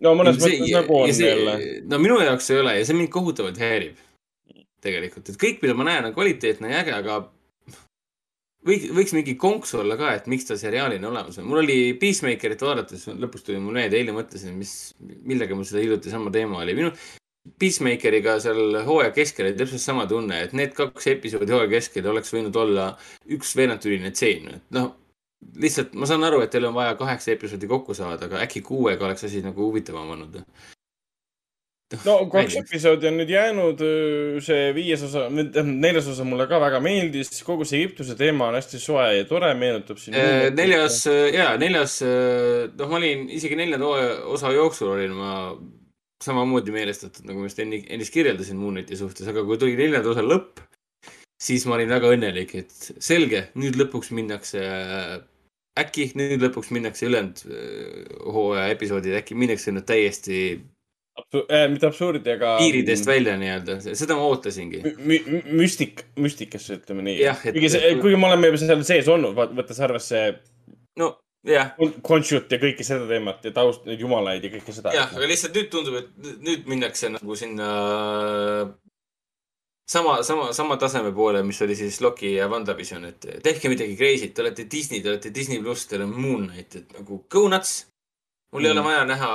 no 0.00 0.14
mõnes 0.14 0.38
mõttes 0.40 0.72
nagu 0.72 0.98
on 1.02 1.10
jälle. 1.12 1.58
no 1.84 1.98
minu 1.98 2.18
jaoks 2.20 2.50
ei 2.50 2.62
ole 2.62 2.78
ja 2.78 2.86
see 2.86 2.96
mind 2.96 3.12
kohutavalt 3.12 3.58
häirib. 3.60 4.00
tegelikult, 4.80 5.28
et 5.28 5.40
kõik, 5.40 5.62
mida 5.62 5.74
ma 5.74 5.84
näen, 5.84 6.08
on 6.08 6.14
kvaliteetne 6.16 6.70
ja 6.70 6.80
äge, 6.82 6.92
aga 6.96 7.20
võiks, 8.68 8.88
võiks 8.96 9.16
mingi 9.16 9.34
konks 9.40 9.74
olla 9.78 9.98
ka, 10.00 10.14
et 10.18 10.30
miks 10.30 10.48
ta 10.48 10.56
seriaalina 10.60 11.10
olemas 11.10 11.38
on. 11.40 11.48
mul 11.50 11.62
oli 11.64 11.78
Peacemakerit 12.00 12.64
vaadates, 12.64 13.06
lõpus 13.20 13.44
tuli 13.46 13.60
mul 13.62 13.78
meelde, 13.80 14.00
eile 14.00 14.14
mõtlesin, 14.16 14.56
mis, 14.58 14.94
millega 15.00 15.56
mul 15.56 15.68
seda 15.68 15.84
hiljuti 15.84 16.12
sama 16.12 16.32
teema 16.34 16.62
oli. 16.62 16.76
minu 16.80 16.94
Peacemakeriga 17.60 18.38
seal 18.40 18.78
hooaja 18.86 19.10
keskel 19.12 19.50
oli 19.50 19.56
täpselt 19.58 19.82
sama 19.82 20.06
tunne, 20.08 20.38
et 20.46 20.54
need 20.56 20.72
kaks 20.76 21.10
episoodi 21.12 21.52
hooaja 21.52 21.68
keskel 21.74 22.06
oleks 22.08 22.32
võinud 22.32 22.56
olla 22.56 22.86
üks 23.36 23.52
veerandtüline 23.58 24.14
tseen. 24.16 24.62
noh, 24.72 24.94
lihtsalt 25.60 25.92
ma 25.92 26.08
saan 26.08 26.24
aru, 26.24 26.40
et 26.40 26.54
teil 26.54 26.64
on 26.70 26.76
vaja 26.76 26.94
kaheksa 26.96 27.34
episoodi 27.34 27.68
kokku 27.68 27.94
saada, 27.94 28.30
aga 28.30 28.40
äkki 28.46 28.64
kuuega 28.64 29.04
oleks 29.04 29.26
asi 29.28 29.42
nagu 29.44 29.68
huvitavam 29.68 30.16
olnud. 30.16 30.40
No 32.04 32.16
kaks 32.32 32.56
episoodi 32.62 33.08
on 33.10 33.18
nüüd 33.20 33.30
jäänud, 33.32 33.84
see 34.44 34.72
viies 34.76 35.04
osa, 35.06 35.26
neljas 35.30 36.08
osa 36.10 36.26
mulle 36.26 36.46
ka 36.50 36.60
väga 36.62 36.80
meeldis, 36.84 37.30
kogu 37.46 37.66
see 37.68 37.82
Egiptuse 37.82 38.16
teema 38.18 38.48
on 38.50 38.58
hästi 38.58 38.80
soe 38.82 39.06
ja 39.18 39.28
tore, 39.28 39.52
meenutab 39.58 40.00
siin. 40.00 40.16
Äh, 40.18 40.48
neljas, 40.56 41.04
jaa, 41.08 41.54
neljas, 41.60 42.00
noh, 42.04 42.90
ma 42.90 43.00
olin 43.00 43.28
isegi 43.36 43.58
neljanda 43.60 43.90
osa 44.32 44.52
jooksul 44.54 44.94
olin 44.96 45.16
ma 45.18 45.32
samamoodi 46.24 46.72
meelestatud, 46.74 47.26
nagu 47.28 47.42
ma 47.42 47.50
just 47.50 47.60
enne, 47.62 47.82
ennist 47.92 48.14
kirjeldasin 48.14 48.56
Moonlighti 48.56 48.96
suhtes, 48.98 49.28
aga 49.28 49.44
kui 49.46 49.60
tuli 49.60 49.76
neljanda 49.78 50.12
osa 50.14 50.24
lõpp, 50.24 50.62
siis 51.42 51.66
ma 51.68 51.76
olin 51.78 51.92
väga 51.92 52.12
õnnelik, 52.14 52.54
et 52.62 52.90
selge, 53.02 53.48
nüüd 53.60 53.76
lõpuks 53.80 54.12
minnakse, 54.16 54.62
äkki 55.80 56.12
nüüd 56.16 56.42
lõpuks 56.46 56.70
minnakse 56.74 57.08
ülejäänud 57.10 57.42
äh, 57.44 58.14
hooaja 58.32 58.70
episoodid, 58.72 59.18
äkki 59.20 59.36
minnakse 59.38 59.74
nüüd 59.74 59.86
täiesti 59.90 60.38
äh, 60.54 60.62
mitte 61.70 61.86
absurdi, 61.86 62.30
aga. 62.34 62.56
piiridest 62.58 63.06
välja 63.06 63.36
nii-öelda, 63.38 63.78
seda 63.94 64.16
ma 64.18 64.28
ootasingi. 64.30 64.82
mü-, 64.98 65.42
müstik, 65.54 66.06
müstikasse, 66.20 66.80
ütleme 66.80 67.06
nii 67.06 67.18
kuigi 67.44 67.70
see, 67.76 67.92
kuigi 68.02 68.18
me 68.18 68.30
oleme 68.32 68.50
juba 68.50 68.62
seal 68.62 68.86
sees 68.86 69.10
olnud, 69.10 69.38
võttes 69.58 69.78
arvesse 69.84 70.24
no 70.98 71.14
jah, 71.46 71.74
Conchut 72.06 72.50
ja 72.52 72.60
kõike 72.62 72.86
seda 72.86 73.06
teemat 73.08 73.44
ja 73.46 73.52
taust, 73.54 73.84
neid 73.88 74.02
jumalaid 74.02 74.44
ja 74.44 74.52
kõike 74.54 74.74
seda. 74.74 74.94
jah, 74.96 75.12
aga 75.14 75.28
lihtsalt 75.30 75.56
nüüd 75.58 75.70
tundub, 75.72 76.00
et 76.00 76.40
nüüd 76.44 76.66
minnakse 76.70 77.10
nagu 77.12 77.38
sinna 77.38 77.68
sama, 79.90 80.22
sama, 80.26 80.52
sama 80.56 80.78
taseme 80.80 81.12
poole, 81.14 81.42
mis 81.46 81.60
oli 81.62 81.76
siis 81.78 82.00
Loki 82.04 82.34
ja 82.38 82.48
WandaVision, 82.50 83.04
et 83.10 83.28
tehke 83.44 83.70
midagi 83.72 83.96
crazy't, 84.00 84.34
te 84.34 84.44
olete 84.44 84.66
Disney, 84.70 85.02
te 85.04 85.12
olete 85.12 85.34
Disney 85.34 85.60
pluss, 85.62 85.86
teil 85.90 86.06
on 86.06 86.14
Moon 86.16 86.48
Knight, 86.48 86.80
et 86.80 86.98
nagu 86.98 87.22
go 87.30 87.46
nuts. 87.52 87.84
mul 88.54 88.62
mm. 88.62 88.66
ei 88.66 88.72
ole 88.72 88.80
Mm. 88.80 88.86
vaja 88.86 89.04
näha 89.04 89.30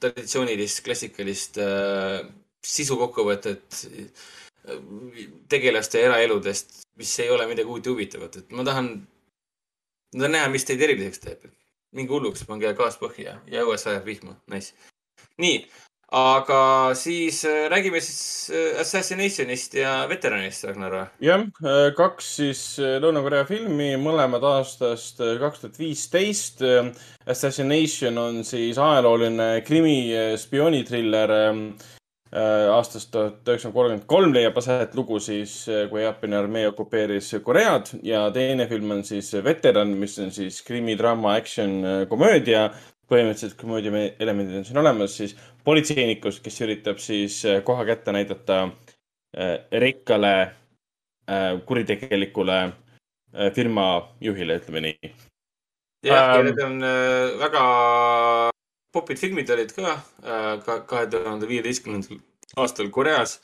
traditsioonilist, 0.00 0.82
klassikalist 0.86 1.60
äh, 1.62 2.22
sisukokkuvõtet 2.66 3.82
äh, 3.90 4.26
tegelaste 5.52 6.02
eraeludest, 6.02 6.82
mis 6.98 7.12
ei 7.22 7.30
ole 7.30 7.46
midagi 7.50 7.70
uut 7.70 7.86
ja 7.86 7.94
huvitavat, 7.94 8.40
et 8.40 8.56
ma 8.56 8.64
tahan, 8.66 8.90
ma 10.14 10.20
tahan 10.24 10.36
näha, 10.36 10.50
mis 10.52 10.66
teid 10.68 10.82
eriliseks 10.82 11.22
teeb. 11.24 11.48
minge 11.96 12.12
hulluks, 12.12 12.42
pange 12.44 12.72
gaas 12.76 12.98
põhja 13.00 13.38
ja 13.48 13.62
õues 13.64 13.86
sajab 13.86 14.04
vihma, 14.04 14.34
nice. 14.52 14.74
nii, 15.40 15.62
aga 16.16 16.94
siis 16.96 17.42
äh, 17.44 17.66
räägime 17.68 18.00
siis 18.00 18.50
äh, 18.50 18.80
Assassinationist 18.80 19.74
ja 19.76 20.06
veteranist, 20.08 20.64
Ragnar 20.64 20.94
jah, 21.20 21.42
kaks 21.96 22.28
siis 22.38 22.62
äh, 22.80 22.96
Lõuna-Korea 23.02 23.44
filmi, 23.48 23.90
mõlemad 24.00 24.44
aastast 24.48 25.20
äh, 25.20 25.34
kaks 25.42 25.60
tuhat 25.64 25.76
viisteist. 25.80 26.64
Assassination 27.26 28.16
on 28.22 28.40
siis 28.48 28.78
ajalooline 28.80 29.60
krimi 29.66 29.98
äh, 30.16 30.32
spioonitriller 30.40 31.34
ähm, 31.36 31.60
äh, 32.32 32.64
aastast 32.72 33.12
tuhat 33.12 33.42
üheksasada 33.44 33.76
kolmkümmend 33.76 34.08
kolm 34.08 34.32
leiab 34.32 34.56
aset 34.62 34.96
lugu 34.96 35.20
siis, 35.20 35.58
kui 35.90 36.00
Jaapani 36.00 36.38
armee 36.40 36.64
okupeeris 36.70 37.34
Koread 37.44 37.92
ja 38.06 38.24
teine 38.32 38.70
film 38.72 38.96
on 38.96 39.04
siis 39.04 39.34
Veteran, 39.44 39.92
mis 40.00 40.16
on 40.22 40.32
siis 40.32 40.62
krimi, 40.64 40.96
draama, 40.96 41.36
action, 41.36 41.82
komöödia. 42.08 42.70
põhimõtteliselt 43.06 43.54
komöödia 43.60 44.00
elemendid 44.18 44.56
on 44.58 44.64
siin 44.66 44.80
olemas, 44.82 45.12
siis 45.14 45.36
politseinikust, 45.66 46.42
kes 46.44 46.60
üritab 46.64 47.00
siis 47.02 47.40
äh, 47.46 47.60
koha 47.66 47.84
kätte 47.88 48.14
näidata 48.14 48.62
äh, 49.36 49.56
rikkale 49.72 50.34
äh, 50.42 51.54
kuritegelikule 51.66 52.60
firma 53.52 54.14
juhile, 54.22 54.54
ütleme 54.56 54.80
nii. 54.80 55.08
jah, 56.06 56.14
ja 56.14 56.36
Ähm. 56.38 56.46
need 56.46 56.60
on 56.64 56.76
väga 57.42 57.64
popid 58.94 59.18
filmid 59.20 59.50
olid 59.50 59.74
ka 59.76 59.96
kahe 60.88 61.08
tuhande 61.12 61.48
viieteistkümnendal 61.50 62.22
aastal 62.56 62.88
Koreas. 62.88 63.34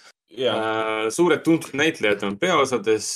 Suured 1.12 1.42
tuntud 1.44 1.74
näitlejad 1.76 2.22
on 2.24 2.38
peaosades 2.40 3.10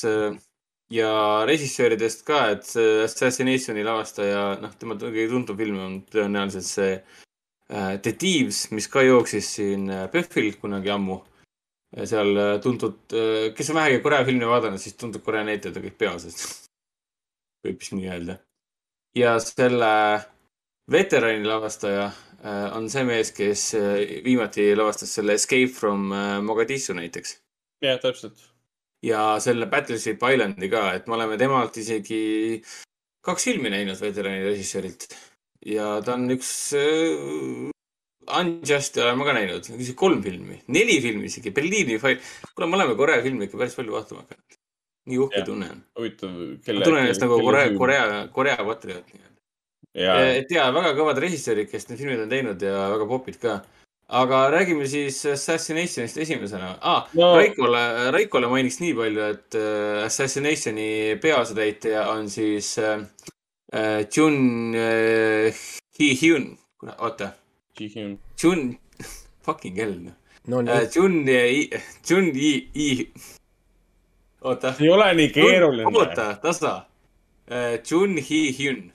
ja 0.92 1.12
režissööridest 1.48 2.26
ka, 2.26 2.42
et 2.58 2.68
Assassinationi 3.06 3.86
lavastaja, 3.86 4.58
noh, 4.60 4.74
tema 4.76 4.98
kõige 5.00 5.30
tuntum 5.30 5.56
film 5.56 5.80
on 5.80 5.96
tõenäoliselt 6.12 6.68
see 6.68 6.92
äh, 6.98 7.25
The 7.68 8.12
Thieves, 8.14 8.70
mis 8.70 8.86
ka 8.88 9.02
jooksis 9.02 9.48
siin 9.56 9.88
äh, 9.90 10.06
PÖFFil 10.12 10.52
kunagi 10.60 10.92
ammu. 10.94 11.20
seal 12.04 12.36
äh, 12.36 12.52
tuntud, 12.62 12.98
kes 13.56 13.70
on 13.72 13.78
vähegi 13.78 14.02
Korea 14.04 14.24
filmi 14.24 14.46
vaadanud, 14.46 14.78
siis 14.82 14.94
tuntud 15.00 15.22
Korea 15.24 15.44
näitlejad 15.46 15.78
on 15.80 15.86
kõik 15.86 15.98
peaosas. 15.98 16.36
võib 17.66 17.82
vist 17.82 17.94
nii 17.96 18.10
öelda. 18.12 18.38
ja 19.16 19.38
selle 19.42 19.92
veterani 20.92 21.46
lavastaja 21.46 22.06
äh, 22.06 22.76
on 22.76 22.90
see 22.90 23.04
mees, 23.06 23.32
kes 23.36 23.68
äh, 23.78 24.02
viimati 24.24 24.68
lavastas 24.78 25.14
selle 25.18 25.36
Escape 25.38 25.72
from 25.72 26.12
äh, 26.12 26.40
Mogadishu 26.42 26.94
näiteks. 26.96 27.38
jah, 27.82 27.98
täpselt. 28.02 28.38
ja 29.02 29.36
selle 29.42 29.66
Battleship 29.66 30.22
Islandi 30.22 30.70
ka, 30.70 30.90
et 30.94 31.06
me 31.06 31.18
oleme 31.18 31.38
temalt 31.38 31.76
isegi 31.82 32.62
kaks 33.26 33.48
filmi 33.50 33.70
näinud 33.72 34.00
veterani 34.00 34.44
režissöörilt. 34.46 35.08
Ja 35.66 35.96
ta 36.04 36.14
on 36.14 36.30
üks 36.36 36.50
äh, 36.78 37.72
Unjust 38.26 38.96
oleme 38.98 39.26
ka 39.26 39.34
näinud, 39.36 39.68
kolm 39.98 40.22
filmi, 40.24 40.58
neli 40.74 40.96
filmi 41.02 41.28
isegi, 41.30 41.52
Berliini 41.54 41.98
fail. 42.02 42.18
kuule, 42.54 42.66
me 42.70 42.78
oleme 42.80 42.96
Korea 42.98 43.22
filme 43.22 43.46
ikka 43.46 43.60
päris 43.60 43.76
palju 43.78 43.94
vaatama 43.94 44.24
hakanud. 44.24 44.58
nii 45.06 45.20
uhke 45.22 45.42
tunne 45.46 45.68
on. 45.70 45.84
huvitav, 46.00 46.32
ma 46.34 46.48
kelle. 46.66 46.82
tunnen 46.82 47.06
ennast 47.06 47.22
nagu 47.22 47.38
Korea, 47.38 47.70
Korea, 47.78 48.04
Korea 48.34 48.56
patrioot. 48.66 49.14
ja, 49.94 50.16
et 50.40 50.50
ja 50.50 50.66
väga 50.74 50.90
kõvad 50.98 51.22
režissöörid, 51.22 51.70
kes 51.70 51.86
need 51.88 52.02
filmid 52.02 52.24
on 52.24 52.34
teinud 52.34 52.66
ja 52.66 52.88
väga 52.96 53.06
popid 53.12 53.38
ka. 53.44 53.60
aga 54.18 54.42
räägime 54.56 54.90
siis 54.90 55.22
Assassinationist 55.30 56.18
esimesena 56.26 56.74
ah,. 56.80 57.06
No- 57.14 57.32
Raikole, 57.38 58.10
Raikole 58.14 58.50
mainiks 58.50 58.80
nii 58.82 58.94
palju, 58.98 59.30
et 59.36 59.54
äh, 59.54 60.02
Assassinationi 60.06 60.90
peaosatäitja 61.22 62.08
on 62.10 62.30
siis 62.30 62.74
äh, 62.82 63.06
äh, 63.72 64.06
Jun 64.16 64.74
äh, 64.74 65.54
Hee-hyun, 65.98 66.58
oota, 66.98 67.32
Ji-hyun. 67.78 68.18
Jun, 68.42 68.76
fucking 69.46 69.76
hell 69.76 69.96
noh 70.00 70.14
no 70.46 70.60
nii 70.62 70.72
äh,. 70.72 70.90
Jun, 70.94 71.24
Jun 72.10 72.28
Yi, 72.36 73.12
oota. 74.42 74.74
ei 74.80 74.88
ole 74.90 75.08
nii 75.14 75.28
keeruline. 75.34 75.86
oota, 75.94 76.34
tasa. 76.42 76.74
Jun 77.90 78.16
Hee-hyun, 78.18 78.90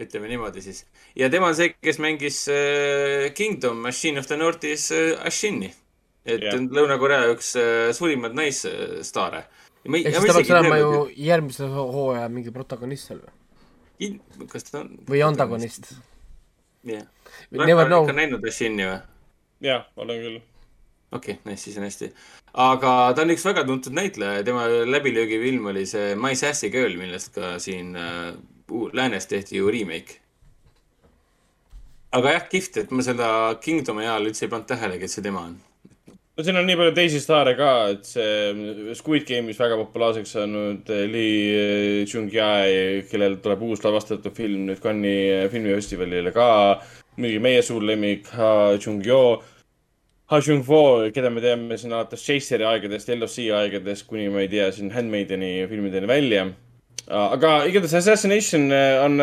ütleme 0.00 0.28
niimoodi 0.28 0.62
siis. 0.62 0.84
ja 1.16 1.28
tema 1.30 1.46
on 1.52 1.54
see, 1.54 1.74
kes 1.82 1.98
mängis 2.02 2.44
äh, 2.50 3.30
Kingdom 3.34 3.76
Machine 3.82 4.18
of 4.18 4.26
the 4.26 4.36
Northis 4.36 4.90
äh, 4.92 5.18
Ashini. 5.26 5.72
et 6.26 6.40
yeah. 6.42 6.54
Lõuna-Korea 6.56 7.28
üks 7.34 7.50
äh, 7.60 7.92
suurimaid 7.92 8.32
naisstaare. 8.34 9.44
ehk 9.84 10.06
siis 10.16 10.26
ta 10.26 10.38
peaks 10.38 10.50
olema 10.50 10.78
ju 10.80 10.92
järgmise 11.20 11.66
ho- 11.68 11.90
hooaja 11.92 12.28
mingi 12.32 12.50
protagonist 12.50 13.10
seal 13.10 13.18
või? 13.20 13.32
ju. 13.98 14.48
kas 14.50 14.66
ta 14.70 14.82
on? 14.82 14.96
või 15.08 15.22
antagonist? 15.26 15.92
jah. 16.84 17.06
Know 17.50 17.84
ikka. 17.84 18.16
näinud 18.16 18.48
Ashini 18.48 18.88
või? 18.88 18.98
jah, 19.64 19.86
olen 19.96 20.24
küll. 20.24 20.40
okei 21.12 21.36
okay,, 21.36 21.52
nice, 21.52 21.62
siis 21.66 21.78
on 21.78 21.86
hästi. 21.86 22.10
aga 22.66 22.96
ta 23.16 23.24
on 23.24 23.34
üks 23.34 23.46
väga 23.46 23.64
tuntud 23.68 23.96
näitleja 23.96 24.40
ja 24.40 24.46
tema 24.46 24.66
läbilöögifilm 24.68 25.70
oli 25.72 25.86
see 25.86 26.14
My 26.18 26.34
Sassy 26.38 26.70
Girl, 26.74 26.96
millest 27.00 27.34
ka 27.34 27.56
siin 27.62 27.94
äh, 27.96 28.34
läänes 28.92 29.26
tehti 29.26 29.56
ju 29.56 29.70
remake. 29.70 30.20
aga 32.12 32.36
jah, 32.36 32.48
kihvt, 32.48 32.76
et 32.84 32.90
ma 32.90 33.02
seda 33.02 33.28
Kingdomi 33.60 34.06
ajal 34.06 34.30
üldse 34.30 34.46
ei 34.46 34.52
pannud 34.52 34.68
tähelegi, 34.70 35.08
et 35.08 35.10
see 35.10 35.24
tema 35.24 35.48
on. 35.48 35.56
No 36.34 36.42
siin 36.42 36.58
on 36.58 36.66
nii 36.66 36.76
palju 36.78 36.94
teisi 36.96 37.20
staare 37.22 37.54
ka, 37.58 37.70
et 37.94 38.08
see 38.08 38.94
Squid 38.98 39.26
Game'is 39.28 39.60
väga 39.60 39.78
populaarseks 39.78 40.34
saanud 40.34 40.90
Lee 41.12 42.02
Chung-jae, 42.10 43.04
kellel 43.10 43.38
tuleb 43.42 43.62
uus 43.68 43.84
lavastatud 43.84 44.34
film 44.34 44.66
nüüd 44.68 44.82
Cannes'i 44.82 45.50
filmifestivalile 45.52 46.34
ka. 46.34 46.48
muidugi 47.16 47.42
meie 47.42 47.62
suur 47.62 47.84
lemmik 47.86 48.26
Ha 48.34 48.74
Chung-yo, 48.82 49.42
Ha 50.32 50.40
Chung-fo, 50.40 51.12
keda 51.14 51.30
me 51.30 51.44
teame 51.44 51.78
siin 51.78 51.92
alates 51.92 52.24
Chaseri 52.26 52.66
aegadest, 52.66 53.12
LOC 53.14 53.38
aegadest 53.54 54.06
kuni 54.08 54.26
ma 54.32 54.42
ei 54.42 54.48
tea, 54.50 54.70
siin 54.72 54.90
Handmaideni 54.90 55.68
filmideni 55.70 56.10
välja. 56.10 56.48
aga 57.06 57.50
igatahes 57.68 57.94
Assassination 58.00 58.66
on, 59.04 59.22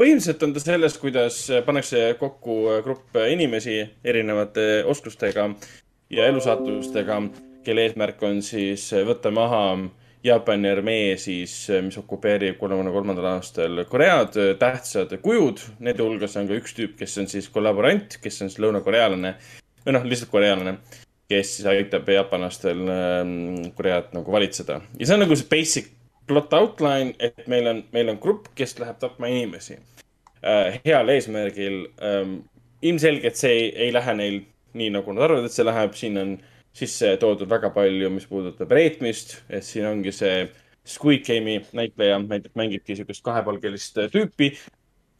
põhimõtteliselt 0.00 0.42
on 0.42 0.54
ta 0.56 0.60
sellest, 0.64 0.98
kuidas 0.98 1.38
pannakse 1.66 2.16
kokku 2.18 2.80
grupp 2.82 3.20
inimesi 3.28 3.78
erinevate 4.02 4.82
oskustega 4.88 5.50
ja 6.12 6.26
elusaatustega, 6.28 7.22
kelle 7.64 7.86
eesmärk 7.86 8.22
on 8.22 8.42
siis 8.44 8.90
võtta 9.06 9.32
maha 9.34 9.64
Jaapani 10.22 10.70
armee 10.70 11.16
siis, 11.18 11.54
mis 11.82 11.96
okupeerib 11.98 12.54
kolmekümne 12.60 12.92
kolmandal 12.94 13.26
aastal 13.32 13.80
Koread, 13.90 14.36
tähtsad 14.60 15.16
kujud. 15.22 15.58
Nende 15.82 16.04
hulgas 16.04 16.36
on 16.38 16.46
ka 16.46 16.54
üks 16.60 16.76
tüüp, 16.76 16.94
kes 17.00 17.16
on 17.18 17.26
siis 17.30 17.48
kollaborant, 17.50 18.20
kes 18.22 18.38
on 18.44 18.52
siis 18.52 18.62
lõunakorealane 18.62 19.32
või 19.82 19.96
noh, 19.96 20.06
lihtsalt 20.06 20.30
korealane, 20.30 20.76
kes 21.30 21.56
siis 21.56 21.66
aitab 21.66 22.06
jaapanlastel 22.14 22.84
ähm, 22.92 23.34
Koread 23.74 24.14
nagu 24.14 24.32
valitseda. 24.32 24.78
ja 24.98 25.08
see 25.08 25.16
on 25.16 25.24
nagu 25.24 25.38
see 25.38 25.50
basic 25.50 25.90
plot 26.30 26.54
outline, 26.54 27.16
et 27.18 27.48
meil 27.50 27.66
on, 27.66 27.82
meil 27.90 28.14
on 28.14 28.22
grupp, 28.22 28.52
kes 28.54 28.76
läheb 28.78 29.02
tapma 29.02 29.26
inimesi 29.32 29.74
äh, 29.74 30.78
heal 30.86 31.10
eesmärgil 31.10 31.86
ähm,. 31.98 32.42
ilmselgelt 32.82 33.38
see 33.38 33.50
ei, 33.58 33.66
ei 33.88 33.92
lähe 33.94 34.14
neil 34.18 34.40
nii, 34.78 34.90
nagu 34.94 35.14
nad 35.14 35.28
arvavad, 35.28 35.48
et 35.48 35.54
see 35.54 35.66
läheb, 35.66 35.94
siin 35.98 36.18
on 36.20 36.34
sisse 36.76 37.16
toodud 37.20 37.50
väga 37.50 37.70
palju, 37.74 38.10
mis 38.14 38.26
puudutab 38.28 38.70
reetmist, 38.72 39.38
et 39.52 39.64
siin 39.66 39.88
ongi 39.90 40.12
see 40.14 40.46
Squid 40.88 41.22
Game'i 41.26 41.60
näitleja 41.76 42.18
näiteks 42.18 42.56
mängibki 42.58 42.96
siukest 42.98 43.22
kahepalgelist 43.24 44.00
äh, 44.02 44.08
tüüpi, 44.10 44.50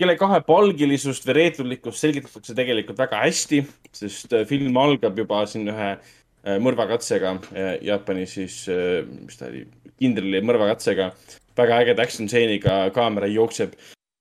kelle 0.01 0.16
kahepalgelisust 0.19 1.29
või 1.29 1.37
reeturlikkust 1.39 2.03
selgitatakse 2.03 2.57
tegelikult 2.59 2.99
väga 2.99 3.20
hästi, 3.23 3.62
sest 3.95 4.35
äh, 4.35 4.47
film 4.49 4.81
algab 4.83 5.20
juba 5.20 5.45
siin 5.47 5.70
ühe 5.70 5.93
äh, 5.93 6.59
mõrvakatsega, 6.59 7.37
Jaapani 7.85 8.27
siis, 8.27 8.65
mis 9.12 9.39
ta 9.39 9.47
oli, 9.53 9.66
kindrali 10.03 10.43
mõrvakatsega. 10.43 11.12
väga 11.57 11.83
ägeda 11.85 12.03
action 12.03 12.29
stseeniga, 12.29 12.89
kaamera 12.97 13.29
jookseb 13.31 13.77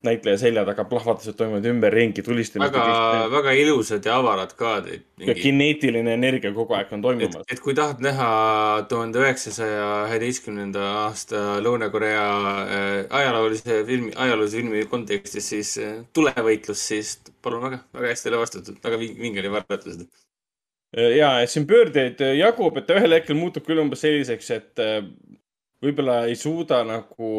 näitleja 0.05 0.37
selja 0.41 0.63
taga, 0.65 0.83
plahvatused 0.89 1.35
toimuvad 1.37 1.65
ümberringi, 1.69 2.23
tulistamist. 2.25 2.73
väga, 2.73 3.27
väga 3.31 3.51
ilusad 3.57 4.05
ja 4.05 4.15
avarad 4.17 4.53
kaadrid. 4.57 5.03
kineetiline 5.37 6.13
energia 6.17 6.53
kogu 6.55 6.73
aeg 6.77 6.93
on 6.95 7.03
toimumas., 7.05 7.45
et 7.51 7.61
kui 7.61 7.75
tahad 7.77 8.01
näha 8.01 8.29
tuhande 8.89 9.21
üheksasaja 9.21 9.89
üheteistkümnenda 10.07 10.87
aasta 11.03 11.43
Lõuna-Korea 11.61 12.23
äh, 12.23 12.95
ajaloolise 13.21 13.83
filmi, 13.85 14.13
ajaloolise 14.15 14.57
filmi 14.57 14.85
kontekstis, 14.89 15.49
siis 15.53 15.75
äh, 15.81 15.99
tulevõitlus, 16.17 16.87
siis 16.93 17.13
palun 17.45 17.67
väga, 17.67 17.83
väga 17.93 18.15
hästi 18.15 18.33
lavastatud, 18.33 18.79
väga 18.83 19.01
ving- 19.03 19.19
vinged 19.21 19.45
ja 19.45 19.53
väärtused. 19.59 20.07
ja, 21.17 21.35
et 21.41 21.49
siin 21.53 21.67
pöördeid 21.69 22.25
jagub, 22.39 22.81
et 22.81 22.89
ta 22.89 22.97
ühel 22.97 23.19
hetkel 23.19 23.37
muutub 23.37 23.69
küll 23.69 23.79
umbes 23.83 24.01
selliseks, 24.01 24.49
et 24.57 24.81
äh, 24.81 25.05
võib-olla 25.85 26.23
ei 26.25 26.35
suuda 26.35 26.81
nagu 26.89 27.29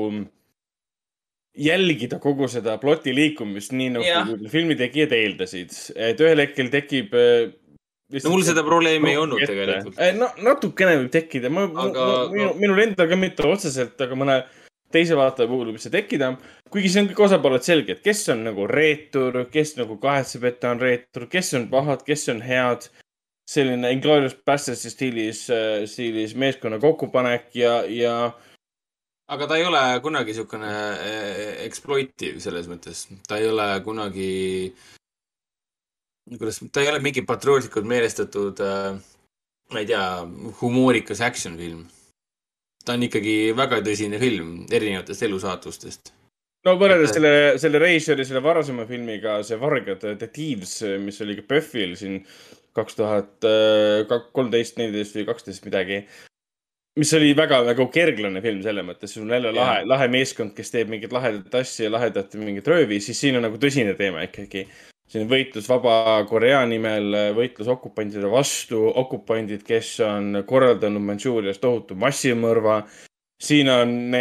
jälgida 1.59 2.19
kogu 2.19 2.49
seda 2.49 2.79
ploti 2.81 3.13
liikumist, 3.15 3.75
nii 3.77 3.91
nagu 3.97 4.37
filmitegijad 4.53 5.13
eeldasid. 5.13 5.75
et 5.97 6.21
ühel 6.21 6.41
hetkel 6.41 6.71
tekib 6.73 7.13
äh, 7.13 7.53
no 8.21 8.33
mul 8.33 8.45
seda 8.47 8.65
probleemi 8.67 9.13
ei 9.13 9.21
olnud 9.21 9.41
ette. 9.43 9.53
tegelikult. 9.53 10.01
Eh, 10.01 10.15
no 10.17 10.29
natukene 10.45 10.97
võib 11.01 11.13
tekkida, 11.13 11.51
ma 11.53 11.67
Aga- 11.69 12.09
minu, 12.33 12.51
minul 12.61 12.83
endal 12.85 13.09
ka 13.11 13.19
mitte 13.21 13.47
otseselt, 13.49 14.01
aga 14.01 14.19
mõne 14.19 14.39
teise 14.93 15.17
vaataja 15.17 15.49
puhul 15.49 15.71
võib 15.73 15.81
see 15.81 15.93
tekkida. 15.93 16.35
kuigi 16.73 16.91
see 16.93 17.03
on 17.03 17.09
kõik 17.11 17.25
osapooled 17.27 17.65
selged, 17.65 18.03
kes 18.05 18.27
on 18.33 18.45
nagu 18.49 18.67
reetur, 18.69 19.45
kes 19.53 19.77
nagu 19.77 19.99
kahetseb, 20.01 20.45
et 20.49 20.61
ta 20.61 20.73
on 20.73 20.81
reetur, 20.81 21.29
kes 21.29 21.55
on 21.59 21.69
pahad, 21.73 22.05
kes 22.07 22.29
on 22.33 22.43
head. 22.45 22.89
selline 23.53 23.91
Inglourious 23.93 24.37
Bastards'i 24.47 24.89
stiilis, 24.89 25.41
stiilis 25.91 26.33
meeskonna 26.39 26.79
kokkupanek 26.81 27.51
ja, 27.59 27.83
ja 27.85 28.33
aga 29.33 29.47
ta 29.49 29.57
ei 29.57 29.65
ole 29.65 29.83
kunagi 30.05 30.33
niisugune 30.33 30.71
eh, 31.09 31.65
exploitive 31.67 32.41
selles 32.43 32.69
mõttes, 32.71 33.07
ta 33.29 33.39
ei 33.41 33.49
ole 33.49 33.67
kunagi, 33.85 34.33
kuidas, 36.37 36.61
ta 36.73 36.83
ei 36.83 36.91
ole 36.93 37.01
mingi 37.05 37.25
patriootlikult 37.27 37.89
meelestatud 37.89 38.61
äh,, 38.65 38.97
ma 39.73 39.83
ei 39.83 39.89
tea, 39.89 40.07
humoorikas 40.61 41.23
action 41.25 41.57
film. 41.61 41.87
ta 42.83 42.97
on 42.97 43.07
ikkagi 43.07 43.53
väga 43.55 43.79
tõsine 43.87 44.19
film 44.19 44.65
erinevatest 44.71 45.23
elusaatustest. 45.29 46.13
no 46.67 46.75
võrreldes 46.81 47.13
Et- 47.13 47.19
selle, 47.19 47.35
selle 47.63 47.81
reisijari, 47.83 48.27
selle 48.29 48.43
varasema 48.45 48.87
filmiga, 48.91 49.39
see 49.47 49.57
Vargad 49.61 50.05
Thieves, 50.33 50.81
mis 51.01 51.21
oli 51.25 51.39
ka 51.39 51.47
PÖFFil 51.55 51.97
siin 51.97 52.21
kaks 52.77 52.97
tuhat 52.97 53.45
kolmteist, 54.33 54.79
neliteist 54.81 55.17
või 55.19 55.27
kaksteist 55.29 55.65
midagi. 55.69 56.03
Mis 57.01 57.13
oli 57.17 57.33
väga 57.37 57.63
nagu 57.65 57.87
kerglane 57.93 58.43
film 58.45 58.63
selles 58.65 58.87
mõttes, 58.87 59.13
sul 59.15 59.27
on 59.27 59.37
jälle 59.37 59.53
lahe, 59.57 59.83
lahe 59.89 60.09
meeskond, 60.13 60.55
kes 60.57 60.73
teeb 60.75 60.91
mingit 60.93 61.13
lahedat 61.15 61.55
asja, 61.63 61.91
lahedat 61.93 62.35
mingit 62.41 62.69
röövi, 62.69 63.01
siis 63.01 63.21
siin 63.21 63.39
on 63.39 63.47
nagu 63.49 63.61
tõsine 63.61 63.95
teema 63.99 64.27
ikkagi. 64.27 64.67
siin 65.09 65.25
on 65.25 65.31
võitlus 65.31 65.69
Vaba 65.69 66.25
Korea 66.29 66.65
nimel, 66.67 67.35
võitlus 67.37 67.69
okupantide 67.69 68.29
vastu, 68.33 68.85
okupandid, 68.89 69.65
kes 69.65 69.95
on 70.05 70.45
korraldanud 70.49 71.05
Mandžuurias 71.05 71.61
tohutu 71.61 71.95
massimõrva 71.95 72.83
siin 73.43 73.69
on 73.69 74.13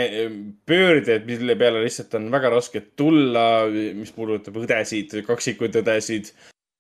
pöörded, 0.66 1.26
mille 1.26 1.56
peale 1.56 1.84
lihtsalt 1.84 2.16
on 2.18 2.32
väga 2.34 2.50
raske 2.56 2.82
tulla, 2.98 3.68
mis 3.70 4.12
puudutab 4.16 4.58
õdesid, 4.64 5.22
kaksikuid 5.28 5.78
õdesid 5.84 6.34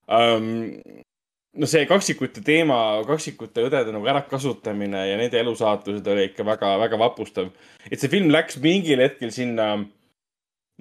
um,. 0.07 0.69
No 1.59 1.67
see 1.67 1.85
kaksikute 1.89 2.43
teema, 2.45 2.77
kaksikute 3.07 3.65
õdede 3.67 3.93
nagu 3.95 4.07
ärakasutamine 4.07 5.05
ja 5.09 5.17
nende 5.19 5.39
elusaatused 5.41 6.07
oli 6.13 6.29
ikka 6.29 6.45
väga-väga 6.47 6.99
vapustav. 7.01 7.51
et 7.89 7.99
see 7.99 8.11
film 8.11 8.31
läks 8.31 8.59
mingil 8.63 9.03
hetkel 9.03 9.33
sinna 9.35 9.73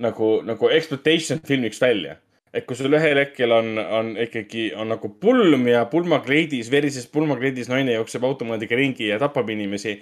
nagu, 0.00 0.32
nagu 0.46 0.70
exploitation 0.70 1.42
filmiks 1.46 1.80
välja. 1.82 2.16
et 2.54 2.66
kui 2.66 2.74
sul 2.74 2.94
ühel 2.98 3.18
hetkel 3.20 3.52
on, 3.54 3.76
on 3.78 4.08
ikkagi, 4.18 4.72
on 4.74 4.88
nagu 4.90 5.12
pulm 5.22 5.68
ja 5.70 5.84
pulmakleidis, 5.90 6.70
verises 6.70 7.06
pulmakleidis 7.06 7.68
naine 7.70 7.94
jookseb 7.94 8.24
automaadiga 8.26 8.78
ringi 8.78 9.06
ja 9.06 9.20
tapab 9.22 9.52
inimesi, 9.54 10.00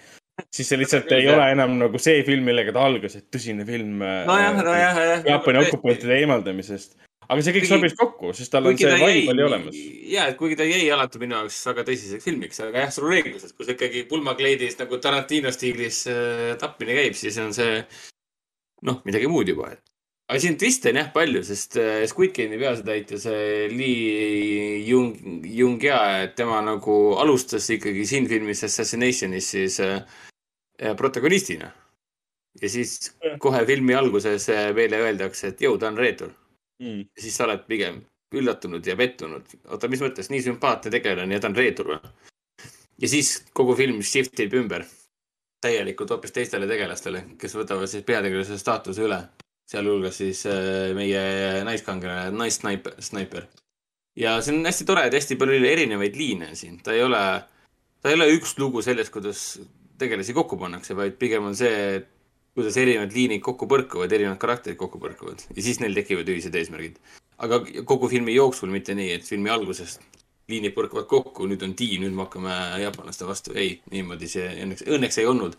siis 0.48 0.70
see 0.70 0.78
lihtsalt 0.80 1.12
ei 1.12 1.28
ole 1.28 1.50
enam 1.52 1.76
nagu 1.80 2.00
see 2.00 2.22
film, 2.24 2.48
millega 2.48 2.72
ta 2.72 2.86
algas, 2.88 3.18
et 3.20 3.26
tõsine 3.34 3.66
film 3.68 4.00
äh, 4.00 4.22
nojah, 4.28 4.62
nojah, 4.62 5.02
jah. 5.10 5.26
Jaapani 5.28 5.60
okupantide 5.66 6.22
eemaldamisest. 6.22 6.96
Aga 7.28 7.44
see 7.44 7.52
kõik 7.52 7.66
Kuigi- 7.66 7.74
sobis 7.74 7.96
kokku, 7.98 8.30
sest 8.36 8.52
tal 8.52 8.68
on 8.70 8.78
see 8.80 8.94
vibe 9.02 9.32
oli 9.34 9.44
olemas., 9.44 9.80
ja, 10.08 10.28
et 10.30 10.38
kuigi 10.40 10.56
ta 10.56 10.64
jäi 10.64 10.86
alati 10.94 11.20
minu 11.20 11.36
jaoks 11.36 11.58
väga 11.68 11.84
tõsiseks 11.88 12.24
filmiks, 12.24 12.62
aga 12.64 12.86
jah, 12.86 12.94
sul 12.94 13.08
on 13.08 13.16
õigus, 13.18 13.44
et 13.44 13.52
kui 13.56 13.68
see 13.68 13.76
ikkagi 13.76 14.06
pulmakleidis 14.08 14.78
nagu 14.80 15.00
Tarantino 15.02 15.52
stiilis 15.52 16.06
äh, 16.08 16.54
tapmine 16.60 16.96
käib, 16.96 17.18
siis 17.18 17.36
on 17.42 17.52
see 17.56 17.82
noh, 18.88 19.02
midagi 19.04 19.28
muud 19.28 19.52
juba. 19.52 19.74
aga 20.28 20.40
siin 20.40 20.56
twiste 20.60 20.92
on 20.92 21.02
jah 21.02 21.12
palju, 21.12 21.44
sest 21.44 21.76
äh, 21.80 22.06
Squid 22.08 22.32
Game'i 22.36 22.60
peasetäitja, 22.62 23.20
see 23.20 23.68
Lee 23.74 24.80
Jung, 24.88 25.12
Jung-ja, 25.44 26.00
et 26.24 26.34
tema 26.40 26.62
nagu 26.64 26.96
alustas 27.20 27.68
ikkagi 27.76 28.08
siin 28.08 28.28
filmis 28.28 28.64
Assassinationis 28.64 29.52
siis 29.52 29.80
äh, 29.84 30.00
äh, 30.80 30.96
protagonistina. 30.96 31.72
ja 32.58 32.68
siis 32.68 33.12
kohe 33.38 33.66
filmi 33.66 33.94
alguses 33.94 34.48
äh, 34.48 34.72
meile 34.74 35.04
öeldakse, 35.04 35.52
et 35.52 35.60
jõu, 35.60 35.76
ta 35.78 35.92
on 35.92 36.00
reetur 36.00 36.32
Mm. 36.78 37.00
ja 37.16 37.22
siis 37.22 37.36
sa 37.36 37.46
oled 37.48 37.64
pigem 37.66 38.02
üllatunud 38.34 38.86
ja 38.86 38.96
pettunud. 38.96 39.46
oota, 39.66 39.88
mis 39.88 40.02
mõttes, 40.04 40.28
nii 40.30 40.44
sümpaatne 40.44 40.92
tegelane 40.94 41.34
ja 41.34 41.42
ta 41.42 41.50
on 41.50 41.56
reetur 41.56 41.94
või? 41.94 42.12
ja 43.02 43.10
siis 43.10 43.38
kogu 43.56 43.74
film 43.78 44.02
shift 44.02 44.40
ib 44.44 44.54
ümber 44.58 44.84
täielikult 45.64 46.10
hoopis 46.14 46.34
teistele 46.34 46.68
tegelastele, 46.70 47.24
kes 47.38 47.56
võtavad 47.58 47.90
siis 47.90 48.04
peategelase 48.06 48.58
staatuse 48.58 49.02
üle. 49.06 49.22
sealhulgas 49.68 50.16
siis 50.16 50.46
äh, 50.48 50.94
meie 50.96 51.64
naiskangelane, 51.64 52.30
naissnaiper, 52.36 52.94
snaiper. 53.04 53.48
ja 54.16 54.38
see 54.42 54.54
on 54.56 54.64
hästi 54.66 54.86
tore, 54.88 55.06
et 55.06 55.14
hästi 55.18 55.36
palju 55.36 55.64
erinevaid 55.72 56.16
liine 56.16 56.52
on 56.52 56.56
siin, 56.56 56.78
ta 56.82 56.94
ei 56.94 57.02
ole, 57.02 57.24
ta 58.00 58.12
ei 58.12 58.16
ole 58.16 58.30
üks 58.36 58.54
lugu 58.58 58.82
sellest, 58.82 59.12
kuidas 59.12 59.42
tegelasi 59.98 60.34
kokku 60.34 60.56
pannakse, 60.56 60.96
vaid 60.96 61.18
pigem 61.18 61.50
on 61.50 61.56
see, 61.58 61.98
et 61.98 62.08
kuidas 62.58 62.76
erinevad 62.80 63.14
liinid 63.14 63.42
kokku 63.46 63.68
põrkuvad, 63.70 64.12
erinevad 64.12 64.40
karakterid 64.42 64.78
kokku 64.80 65.00
põrkuvad 65.02 65.44
ja 65.54 65.64
siis 65.64 65.78
neil 65.82 65.94
tekivad 65.94 66.28
ühised 66.34 66.54
eesmärgid. 66.58 66.98
aga 67.38 67.60
kogu 67.86 68.10
filmi 68.10 68.34
jooksul 68.34 68.72
mitte 68.74 68.96
nii, 68.98 69.12
et 69.14 69.26
filmi 69.26 69.50
alguses 69.54 69.98
liinid 70.48 70.74
põrkuvad 70.76 71.06
kokku, 71.08 71.46
nüüd 71.48 71.62
on 71.64 71.74
tii, 71.78 71.98
nüüd 72.02 72.16
me 72.16 72.24
hakkame 72.24 72.54
jaapanlaste 72.82 73.28
vastu. 73.28 73.54
ei, 73.54 73.76
niimoodi 73.92 74.30
see 74.30 74.48
õnneks, 74.64 74.86
õnneks 74.96 75.20
ei 75.20 75.28
olnud. 75.30 75.58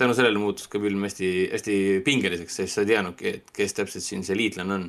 tänu 0.00 0.16
sellele 0.16 0.40
muutus 0.40 0.68
ka 0.72 0.80
film 0.80 1.02
hästi, 1.04 1.30
hästi 1.52 1.74
pingeliseks, 2.04 2.56
sest 2.62 2.74
sa 2.74 2.84
ei 2.84 2.88
teadnudki, 2.94 3.34
et 3.36 3.50
kes 3.56 3.76
täpselt 3.76 4.04
siin 4.04 4.24
see 4.24 4.38
liitlane 4.38 4.74
on. 4.78 4.86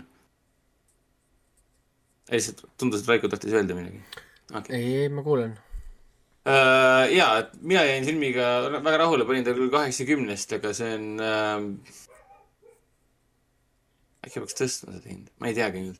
lihtsalt 2.32 2.64
tundus, 2.80 3.04
et 3.04 3.12
Raiko 3.12 3.28
tahtis 3.28 3.54
öelda 3.54 3.76
midagi 3.76 4.00
okay.. 4.54 4.78
ei, 4.78 4.96
ei, 5.04 5.10
ma 5.12 5.24
kuulen. 5.24 5.58
Uh, 6.42 7.06
ja, 7.14 7.28
et 7.38 7.52
mina 7.62 7.84
jäin 7.86 8.06
filmiga 8.08 8.46
väga 8.74 8.96
rahule, 9.04 9.28
panin 9.30 9.44
ta 9.46 9.54
küll 9.54 9.70
kaheksakümnest, 9.70 10.56
aga 10.58 10.72
see 10.74 10.96
on 10.96 11.04
uh,. 11.22 11.68
äkki 14.26 14.42
peaks 14.42 14.58
tõstma 14.58 14.96
seda 14.96 15.06
hinda, 15.06 15.30
ma 15.38 15.52
ei 15.52 15.58
teagi 15.60 15.84
nüüd. 15.84 16.00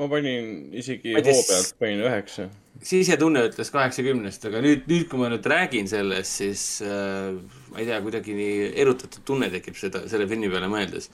ma 0.00 0.08
panin 0.08 0.48
isegi 0.72 1.12
Ma 1.12 1.20
hoo 1.20 1.44
pealt, 1.50 1.74
panin 1.84 2.00
üheksa. 2.00 2.48
sisetunne 2.80 3.44
ütles 3.50 3.68
kaheksakümnest, 3.74 4.48
aga 4.48 4.64
nüüd, 4.64 4.88
nüüd, 4.88 5.04
kui 5.12 5.20
ma 5.20 5.28
nüüd 5.34 5.44
räägin 5.52 5.92
sellest, 5.92 6.40
siis 6.40 6.64
uh, 6.88 7.36
ma 7.68 7.82
ei 7.82 7.90
tea, 7.90 8.00
kuidagi 8.08 8.40
nii 8.40 8.70
erutatud 8.72 9.20
tunne 9.28 9.52
tekib 9.52 9.76
seda, 9.76 10.06
selle 10.08 10.30
filmi 10.32 10.48
peale 10.48 10.72
mõeldes. 10.72 11.12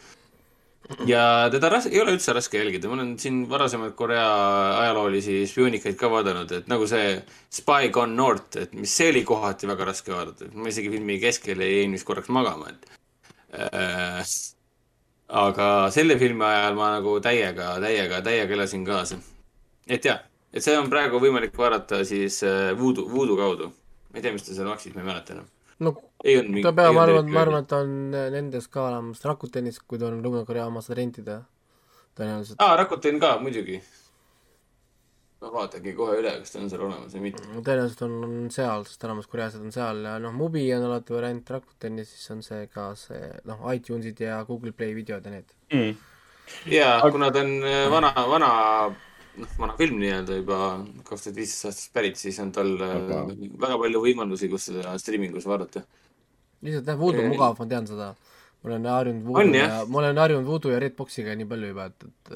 Ja 1.09 1.48
teda 1.52 1.70
ras-, 1.73 1.89
ei 1.90 2.01
ole 2.02 2.15
üldse 2.16 2.35
raske 2.36 2.59
jälgida, 2.61 2.89
ma 2.90 2.98
olen 2.98 3.15
siin 3.20 3.44
varasemaid 3.51 3.94
Korea 3.98 4.24
ajaloolisi 4.82 5.44
spioonikaid 5.48 5.97
ka 6.01 6.11
vaadanud, 6.12 6.52
et 6.59 6.69
nagu 6.70 6.89
see 6.90 7.15
Spy 7.55 7.90
Gone 7.94 8.16
North, 8.16 8.59
et 8.61 8.74
mis 8.77 8.93
see 8.93 9.11
oli 9.12 9.24
kohati 9.27 9.70
väga 9.70 9.89
raske 9.90 10.12
vaadata, 10.15 10.51
ma 10.55 10.69
isegi 10.73 10.93
filmi 10.93 11.19
keskel 11.23 11.65
jäin 11.65 11.97
vist 11.97 12.09
korraks 12.09 12.28
magama, 12.35 12.73
et 12.74 12.93
äh, 13.56 14.35
aga 15.44 15.70
selle 15.94 16.19
filmi 16.20 16.44
ajal 16.51 16.78
ma 16.78 16.93
nagu 16.98 17.16
täiega, 17.24 17.74
täiega, 17.85 18.20
täiega 18.24 18.59
elasin 18.59 18.85
kaasa. 18.86 19.20
et 19.89 20.05
jah, 20.05 20.20
et 20.52 20.65
see 20.65 20.77
on 20.78 20.90
praegu 20.93 21.20
võimalik 21.23 21.56
vaadata 21.59 22.05
siis 22.05 22.43
äh, 22.44 22.73
Voodoo, 22.78 23.09
Voodoo 23.11 23.40
kaudu. 23.40 23.73
ma 24.12 24.20
ei 24.20 24.27
tea, 24.27 24.36
mis 24.36 24.44
ta 24.44 24.52
seal 24.52 24.69
maksis, 24.69 24.94
ma 24.94 25.01
ei 25.01 25.12
mäleta 25.12 25.39
enam. 25.39 25.48
no 25.81 25.97
ei 26.25 26.39
olnud 26.41 26.65
ta 26.65 26.73
peab, 26.77 26.95
ma 26.97 27.03
arvan, 27.05 27.29
ma 27.31 27.43
arvan, 27.45 27.65
et 27.65 27.69
ta 27.71 27.83
on 27.85 28.15
nendes 28.35 28.69
ka 28.73 28.87
olemas 28.89 29.21
Rakutenis, 29.29 29.83
kui 29.85 30.01
ta 30.01 30.09
on 30.09 30.23
Lõuna-Korea 30.25 30.69
oma 30.71 30.83
seda 30.85 31.01
rentida. 31.01 31.43
tõenäoliselt. 32.17 32.57
aa, 32.63 32.79
Rakuten 32.81 33.21
ka 33.21 33.35
muidugi. 33.43 33.81
ma 35.45 35.51
vaatangi 35.53 35.93
kohe 35.93 36.17
üle, 36.23 36.33
kas 36.41 36.55
ta 36.55 36.63
on 36.63 36.71
seal 36.73 36.87
olemas 36.87 37.13
või 37.17 37.27
mitte. 37.27 37.45
tõenäoliselt 37.53 38.05
on, 38.07 38.17
on 38.25 38.51
seal, 38.55 38.87
sest 38.89 39.05
enamus 39.05 39.29
koreased 39.29 39.61
on 39.61 39.75
seal 39.75 40.01
ja 40.09 40.17
noh, 40.23 40.33
Mubi 40.33 40.65
on 40.77 40.87
alati 40.89 41.17
variant 41.17 41.55
Rakuteni, 41.57 42.07
siis 42.09 42.31
on 42.33 42.41
see 42.47 42.67
ka 42.73 42.93
see 42.99 43.29
noh, 43.51 43.67
iTunesid 43.75 44.25
ja 44.25 44.41
Google 44.49 44.73
Play 44.73 44.97
videod 44.97 45.27
ja 45.29 45.35
need 45.35 45.53
mm.. 45.73 45.99
ja 46.73 46.95
kuna 47.05 47.29
ta 47.35 47.45
on 47.45 47.59
äh, 47.61 47.83
vana, 47.93 48.15
vana, 48.31 48.55
noh, 49.37 49.59
vana 49.59 49.77
film 49.77 50.01
nii-öelda 50.01 50.41
juba 50.41 50.63
kaks 51.05 51.27
tuhat 51.27 51.37
viisteist 51.37 51.69
aastast 51.69 51.93
pärit, 51.93 52.17
siis 52.17 52.41
on 52.41 52.55
tal 52.55 52.73
aga... 52.89 53.27
väga 53.67 53.79
palju 53.85 54.03
võimalusi, 54.07 54.49
kus 54.49 54.71
seda 54.71 54.97
striimingus 55.03 55.45
vaadata. 55.51 55.85
Lihtsalt 56.65 56.89
jah, 56.89 56.99
Voodoo 57.01 57.24
on 57.24 57.35
mugav, 57.35 57.59
ma 57.59 57.69
tean 57.70 57.86
seda. 57.89 58.15
ma 58.62 58.70
olen 58.70 58.89
harjunud 58.89 59.23
On, 59.23 59.28
Voodoo 59.35 59.61
ja 59.61 59.85
ma 59.86 60.01
olen 60.01 60.19
harjunud 60.23 60.49
Voodoo 60.49 60.73
ja 60.73 60.81
Redboxiga 60.82 61.36
nii 61.36 61.49
palju 61.51 61.70
juba, 61.70 61.86
et, 61.93 62.09
et 62.09 62.35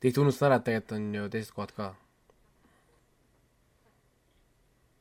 tihti 0.00 0.22
unustan 0.22 0.50
ära, 0.50 0.60
et 0.60 0.66
tegelikult 0.70 0.96
on 0.98 1.12
ju 1.18 1.28
teised 1.34 1.54
kohad 1.56 1.74
ka. 1.76 1.90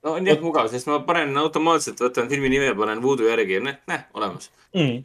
no 0.04 0.18
on 0.18 0.28
jah 0.28 0.41
mugav, 0.44 0.70
sest 0.74 0.90
ma 0.91 1.00
panen 1.08 1.38
automaatselt, 1.40 2.02
võtan 2.04 2.30
filmi 2.32 2.52
nime, 2.52 2.74
panen 2.80 3.02
Voodoo 3.04 3.30
järgi 3.30 3.60
ja 3.60 3.64
näh, 3.70 3.80
näh, 3.88 4.06
olemas. 4.18 4.50
mm.. 4.74 5.00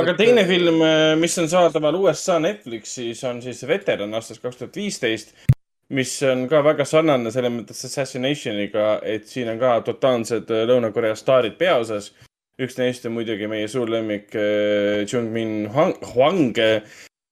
aga 0.00 0.16
teine 0.18 0.46
film, 0.48 0.82
mis 1.20 1.38
on 1.38 1.48
saadaval 1.52 2.00
USA 2.02 2.40
Netflixis, 2.42 3.24
on 3.28 3.42
siis 3.44 3.62
Veteran 3.68 4.14
aastast 4.16 4.42
kaks 4.42 4.62
tuhat 4.62 4.80
viisteist, 4.80 5.36
mis 5.90 6.22
on 6.22 6.46
ka 6.50 6.62
väga 6.64 6.86
sarnane 6.86 7.32
selles 7.34 7.52
mõttes 7.52 7.84
Assassinationiga, 7.88 9.00
et 9.02 9.26
siin 9.28 9.50
on 9.50 9.58
ka 9.60 9.76
totaalsed 9.86 10.50
äh, 10.54 10.66
Lõuna-Korea 10.70 11.16
staarid 11.18 11.56
peaosas. 11.58 12.12
Üks 12.60 12.76
neist 12.78 13.06
on 13.08 13.14
muidugi 13.16 13.48
meie 13.50 13.68
suur 13.70 13.90
lemmik 13.90 14.34
äh, 14.36 15.06
Jung-Min 15.08 15.70
Hwang, 15.72 16.58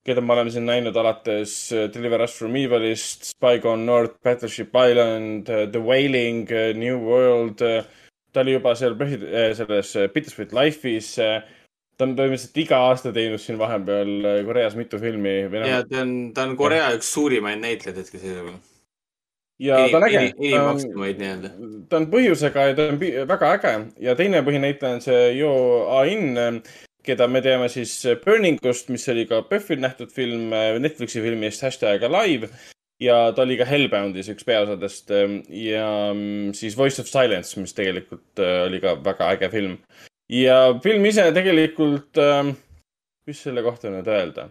keda 0.08 0.24
me 0.24 0.34
oleme 0.34 0.52
siin 0.54 0.64
näinud 0.68 0.96
alates 0.96 1.54
Deliver 1.94 2.24
Us 2.24 2.36
From 2.38 2.56
Evilist, 2.56 3.28
Spy 3.28 3.60
Gone 3.62 3.84
North, 3.84 4.16
Battleship 4.24 4.72
Island, 4.72 5.48
The 5.48 5.82
Wailing, 5.82 6.48
New 6.78 7.02
World. 7.04 7.64
ta 8.32 8.42
oli 8.44 8.52
juba 8.52 8.74
seal 8.76 8.96
selles 9.56 9.94
Bittersweet 10.14 10.52
Life'is. 10.56 11.14
ta 11.18 12.06
on 12.06 12.16
põhimõtteliselt 12.16 12.58
iga 12.62 12.80
aasta 12.88 13.12
teinud 13.12 13.42
siin 13.42 13.58
vahepeal 13.58 14.44
Koreas 14.46 14.76
mitu 14.78 15.00
filmi 15.02 15.40
või 15.50 15.64
ja 15.64 15.80
noh, 15.80 15.86
ta 15.90 16.02
on, 16.04 16.12
ta 16.36 16.44
on 16.46 16.56
Korea 16.56 16.92
üks 16.94 17.10
suurimaid 17.16 17.58
näitlejaid 17.64 18.04
hetkeseisuga. 18.04 18.58
Ja 19.58 19.78
ta 19.90 19.98
on 19.98 20.06
äge. 20.06 20.24
enim 20.30 20.66
maksnumaid 20.66 21.20
nii-öelda. 21.22 21.50
ta 21.90 22.00
on 22.00 22.08
põhjusega 22.12 22.66
ja 22.70 22.76
ta 22.78 22.88
on 22.92 23.00
väga 23.32 23.52
äge 23.56 23.74
ja 24.06 24.14
teine 24.18 24.42
põhinäitleja 24.46 24.98
on 24.98 25.04
see 25.04 25.22
Jo 25.38 25.52
A-in, 25.98 26.62
keda 27.06 27.28
me 27.30 27.42
teame 27.44 27.68
siis 27.72 27.94
Burning 28.24 28.60
ust, 28.70 28.90
mis 28.92 29.06
oli 29.10 29.26
ka 29.30 29.42
PÖFFil 29.48 29.82
nähtud 29.82 30.12
film, 30.14 30.52
Netflixi 30.82 31.22
filmist 31.24 31.64
Hashtag 31.66 32.04
Alive. 32.06 32.50
ja 33.02 33.32
ta 33.32 33.42
oli 33.42 33.56
ka 33.58 33.66
Hellboundis 33.66 34.30
üks 34.32 34.46
peaosadest 34.46 35.10
ja 35.14 35.88
mm, 36.12 36.54
siis 36.58 36.76
Voice 36.76 37.02
of 37.02 37.10
Silence, 37.10 37.60
mis 37.60 37.74
tegelikult 37.74 38.42
äh, 38.42 38.64
oli 38.66 38.80
ka 38.82 38.96
väga 39.04 39.32
äge 39.34 39.50
film. 39.50 39.78
ja 40.28 40.78
film 40.82 41.04
ise 41.06 41.30
tegelikult, 41.32 42.18
mis 43.26 43.42
selle 43.42 43.62
kohta 43.62 43.90
nüüd 43.90 44.06
öelda? 44.06 44.50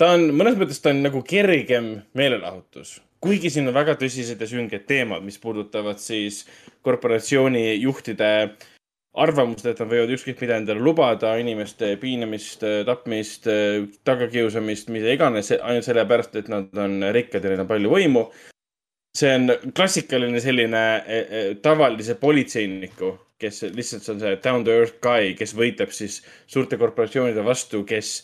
ta 0.00 0.14
on, 0.16 0.30
mõnes 0.32 0.56
mõttes 0.56 0.80
ta 0.80 0.94
on 0.94 1.02
nagu 1.04 1.20
kergem 1.26 1.92
meelelahutus, 2.16 3.00
kuigi 3.20 3.50
siin 3.52 3.68
on 3.68 3.76
väga 3.76 3.96
tõsised 4.00 4.40
ja 4.40 4.48
sünged 4.48 4.86
teemad, 4.88 5.24
mis 5.24 5.38
puudutavad 5.40 6.00
siis 6.00 6.44
korporatsiooni 6.86 7.74
juhtide 7.82 8.30
arvamust, 9.20 9.66
et 9.66 9.80
nad 9.82 9.90
võivad 9.90 10.12
ükskõik 10.14 10.42
mida 10.44 10.60
endale 10.60 10.82
lubada, 10.84 11.34
inimeste 11.40 11.96
piinamist, 12.00 12.62
tapmist, 12.86 13.48
tagakiusamist, 14.06 14.92
mida 14.94 15.10
iganes, 15.16 15.50
ainult 15.58 15.88
sellepärast, 15.88 16.38
et 16.38 16.50
nad 16.52 16.70
on 16.78 17.00
rikkad 17.14 17.44
ja 17.44 17.52
neil 17.52 17.64
on 17.64 17.70
palju 17.70 17.92
võimu. 17.96 18.30
see 19.18 19.32
on 19.34 19.50
klassikaline 19.74 20.38
selline 20.40 20.80
eh, 21.02 21.30
eh, 21.38 21.46
tavalise 21.58 22.14
politseiniku, 22.14 23.08
kes 23.42 23.64
lihtsalt 23.74 24.06
on 24.12 24.20
see 24.20 24.36
down 24.44 24.64
to 24.64 24.70
earth 24.70 25.00
guy, 25.02 25.34
kes 25.34 25.50
võitleb 25.58 25.90
siis 25.90 26.20
suurte 26.46 26.78
korporatsioonide 26.78 27.42
vastu, 27.42 27.82
kes 27.84 28.20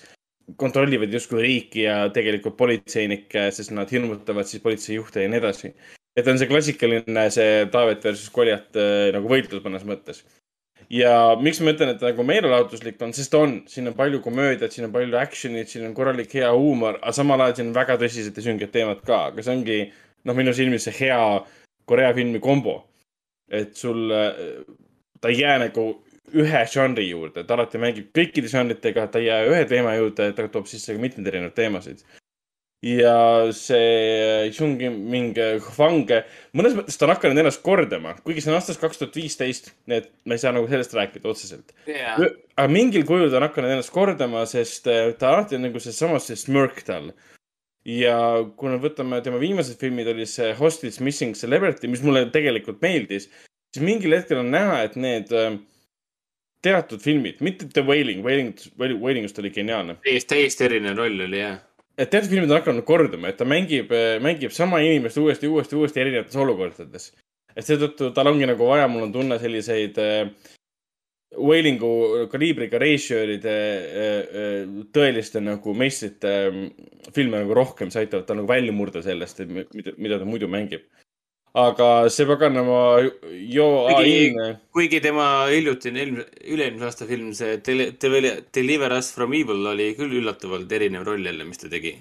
kontrollivad 0.56 1.12
justkui 1.12 1.42
riiki 1.42 1.84
ja 1.86 1.98
tegelikult 2.14 2.56
politseinikke, 2.58 3.48
sest 3.54 3.72
nad 3.74 3.90
hirmutavad 3.90 4.46
siis 4.46 4.62
politseijuhte 4.62 5.24
ja 5.24 5.30
nii 5.30 5.40
edasi. 5.42 5.72
et 6.16 6.28
on 6.28 6.38
see 6.38 6.48
klassikaline, 6.48 7.24
see 7.34 7.66
Taavet 7.72 8.04
versus 8.04 8.30
Koljat 8.32 8.78
äh, 8.78 9.10
nagu 9.16 9.28
võitlus 9.28 9.64
mõnes 9.64 9.84
mõttes. 9.88 10.22
ja 10.90 11.34
miks 11.42 11.60
ma 11.60 11.74
ütlen, 11.74 11.90
et 11.92 12.00
ta 12.00 12.12
nagu 12.12 12.24
meelelahutuslik 12.24 13.02
on, 13.02 13.12
sest 13.12 13.34
on, 13.34 13.58
siin 13.66 13.90
on 13.90 13.98
palju 13.98 14.22
komöödiat, 14.22 14.72
siin 14.72 14.86
on 14.86 14.94
palju 14.94 15.18
action'it, 15.18 15.68
siin 15.68 15.88
on 15.88 15.94
korralik 15.94 16.32
hea 16.38 16.52
huumor, 16.52 17.00
aga 17.02 17.12
samal 17.12 17.42
ajal 17.42 17.56
siin 17.58 17.72
on 17.72 17.78
väga 17.80 17.98
tõsised 18.00 18.38
ja 18.38 18.46
sünged 18.46 18.72
teemad 18.72 19.02
ka, 19.06 19.26
aga 19.32 19.42
see 19.42 19.56
ongi 19.56 19.80
noh, 20.24 20.36
minu 20.38 20.54
silmis 20.54 20.86
see 20.86 20.94
hea 21.00 21.20
Korea 21.86 22.14
filmi 22.14 22.38
kombo. 22.42 22.84
et 23.50 23.76
sul, 23.78 24.10
ta 25.20 25.28
ei 25.30 25.36
jää 25.38 25.58
nagu 25.68 25.84
ühe 26.34 26.62
žanri 26.70 27.08
juurde, 27.10 27.44
ta 27.46 27.56
alati 27.56 27.80
mängib 27.80 28.12
kõikide 28.16 28.50
žanritega, 28.50 29.06
ta 29.10 29.20
ei 29.20 29.28
jää 29.28 29.42
ühe 29.50 29.64
teema 29.70 29.94
juurde, 29.96 30.30
ta 30.34 30.46
toob 30.52 30.68
sisse 30.70 30.94
ka 30.94 31.02
mitmeid 31.02 31.28
erinevaid 31.30 31.56
teemasid. 31.58 32.06
ja 32.86 33.50
see 33.56 34.50
Jungi 34.52 34.90
mingi 34.92 35.46
Hwang, 35.64 36.10
mõnes 36.54 36.74
mõttes 36.76 36.98
ta 36.98 37.06
on 37.06 37.14
hakanud 37.14 37.40
ennast 37.40 37.62
kordama, 37.64 38.12
kuigi 38.22 38.44
see 38.44 38.52
on 38.52 38.58
aastast 38.58 38.82
kaks 38.82 39.00
tuhat 39.00 39.16
viisteist, 39.16 39.72
nii 39.88 40.02
et 40.02 40.10
me 40.24 40.36
ei 40.36 40.42
saa 40.42 40.52
nagu 40.54 40.68
sellest 40.70 40.94
rääkida 40.94 41.30
otseselt. 41.30 41.72
jaa, 41.88 42.18
aga 42.56 42.68
mingil 42.70 43.06
kujul 43.08 43.30
ta 43.30 43.40
on 43.40 43.48
hakanud 43.48 43.72
ennast 43.72 43.94
kordama, 43.94 44.44
sest 44.50 44.86
äh, 44.92 45.14
ta 45.18 45.32
alati 45.32 45.58
on 45.58 45.66
nagu 45.66 45.82
seesama 45.82 46.20
see 46.22 46.36
smirk 46.36 46.82
tal. 46.86 47.10
ja 47.86 48.18
kui 48.58 48.70
me 48.70 48.78
võtame 48.82 49.22
tema 49.24 49.40
viimased 49.42 49.80
filmid, 49.80 50.10
oli 50.12 50.26
see 50.26 50.52
Hostage 50.58 51.02
Missing 51.02 51.38
Celebrity, 51.38 51.88
mis 51.88 52.04
mulle 52.04 52.26
tegelikult 52.34 52.82
meeldis, 52.82 53.30
siis 53.72 53.82
mingil 53.84 54.14
hetkel 54.18 54.44
on 54.44 54.52
näha, 54.52 54.82
et 54.84 55.00
need 55.00 55.32
äh, 55.32 55.56
teatud 56.66 57.02
filmid, 57.02 57.40
mitte 57.44 57.68
The 57.72 57.84
Wailing, 57.86 58.24
Wailing, 58.26 58.52
Wailingust 58.78 59.38
oli 59.42 59.52
geniaalne. 59.54 59.98
täiesti, 60.04 60.28
täiesti 60.34 60.68
erinev 60.68 60.98
roll 60.98 61.22
oli 61.28 61.40
jah. 61.40 61.60
et 61.96 62.10
teatud 62.12 62.32
filmid 62.32 62.50
on 62.50 62.60
hakanud 62.60 62.84
korduma, 62.88 63.30
et 63.30 63.38
ta 63.40 63.46
mängib, 63.48 63.94
mängib 64.24 64.54
sama 64.54 64.82
inimest 64.84 65.22
uuesti, 65.22 65.48
uuesti, 65.48 65.78
uuesti 65.78 66.02
erinevates 66.02 66.36
olukordades. 66.42 67.12
et 67.56 67.64
seetõttu 67.64 68.12
tal 68.14 68.32
ongi 68.32 68.48
nagu 68.48 68.68
vaja, 68.68 68.88
mul 68.90 69.08
on 69.08 69.14
tunne 69.14 69.38
selliseid 69.40 69.98
äh, 70.02 70.28
Wailingu 71.36 72.28
kaliibriga 72.32 72.78
režissööride 72.80 73.52
äh, 73.52 74.20
äh, 74.42 74.76
tõeliste 74.94 75.42
nagu 75.42 75.74
meistrite 75.74 76.32
filme 77.12 77.42
nagu 77.42 77.56
rohkem, 77.56 77.90
see 77.90 78.04
aitab 78.04 78.24
tal 78.28 78.40
nagu 78.40 78.48
välja 78.48 78.72
murda 78.72 79.02
sellest, 79.04 79.42
mida, 79.48 79.96
mida 79.98 80.20
ta 80.20 80.28
muidu 80.28 80.48
mängib. 80.50 80.86
Aga 81.56 81.88
see 82.12 82.26
paganama 82.28 82.78
Jo 83.56 83.66
Kuigi- 83.88 84.28
A-in, 84.36 84.58
kuigi 84.76 85.00
tema 85.00 85.26
hiljutine 85.48 86.02
eelmise, 86.02 86.26
üle-eelmise 86.52 86.88
aasta 86.90 87.08
film, 87.08 87.30
see 87.36 87.58
Tele-, 87.64 87.92
Tele-, 88.02 88.36
Deliver 88.54 88.92
Us 88.98 89.12
From 89.16 89.32
Evil 89.38 89.64
oli 89.72 89.92
küll 89.98 90.18
üllatavalt 90.20 90.72
erinev 90.78 91.06
roll 91.08 91.24
jälle, 91.24 91.46
mis 91.48 91.62
ta 91.62 91.70
tegi. 91.72 91.94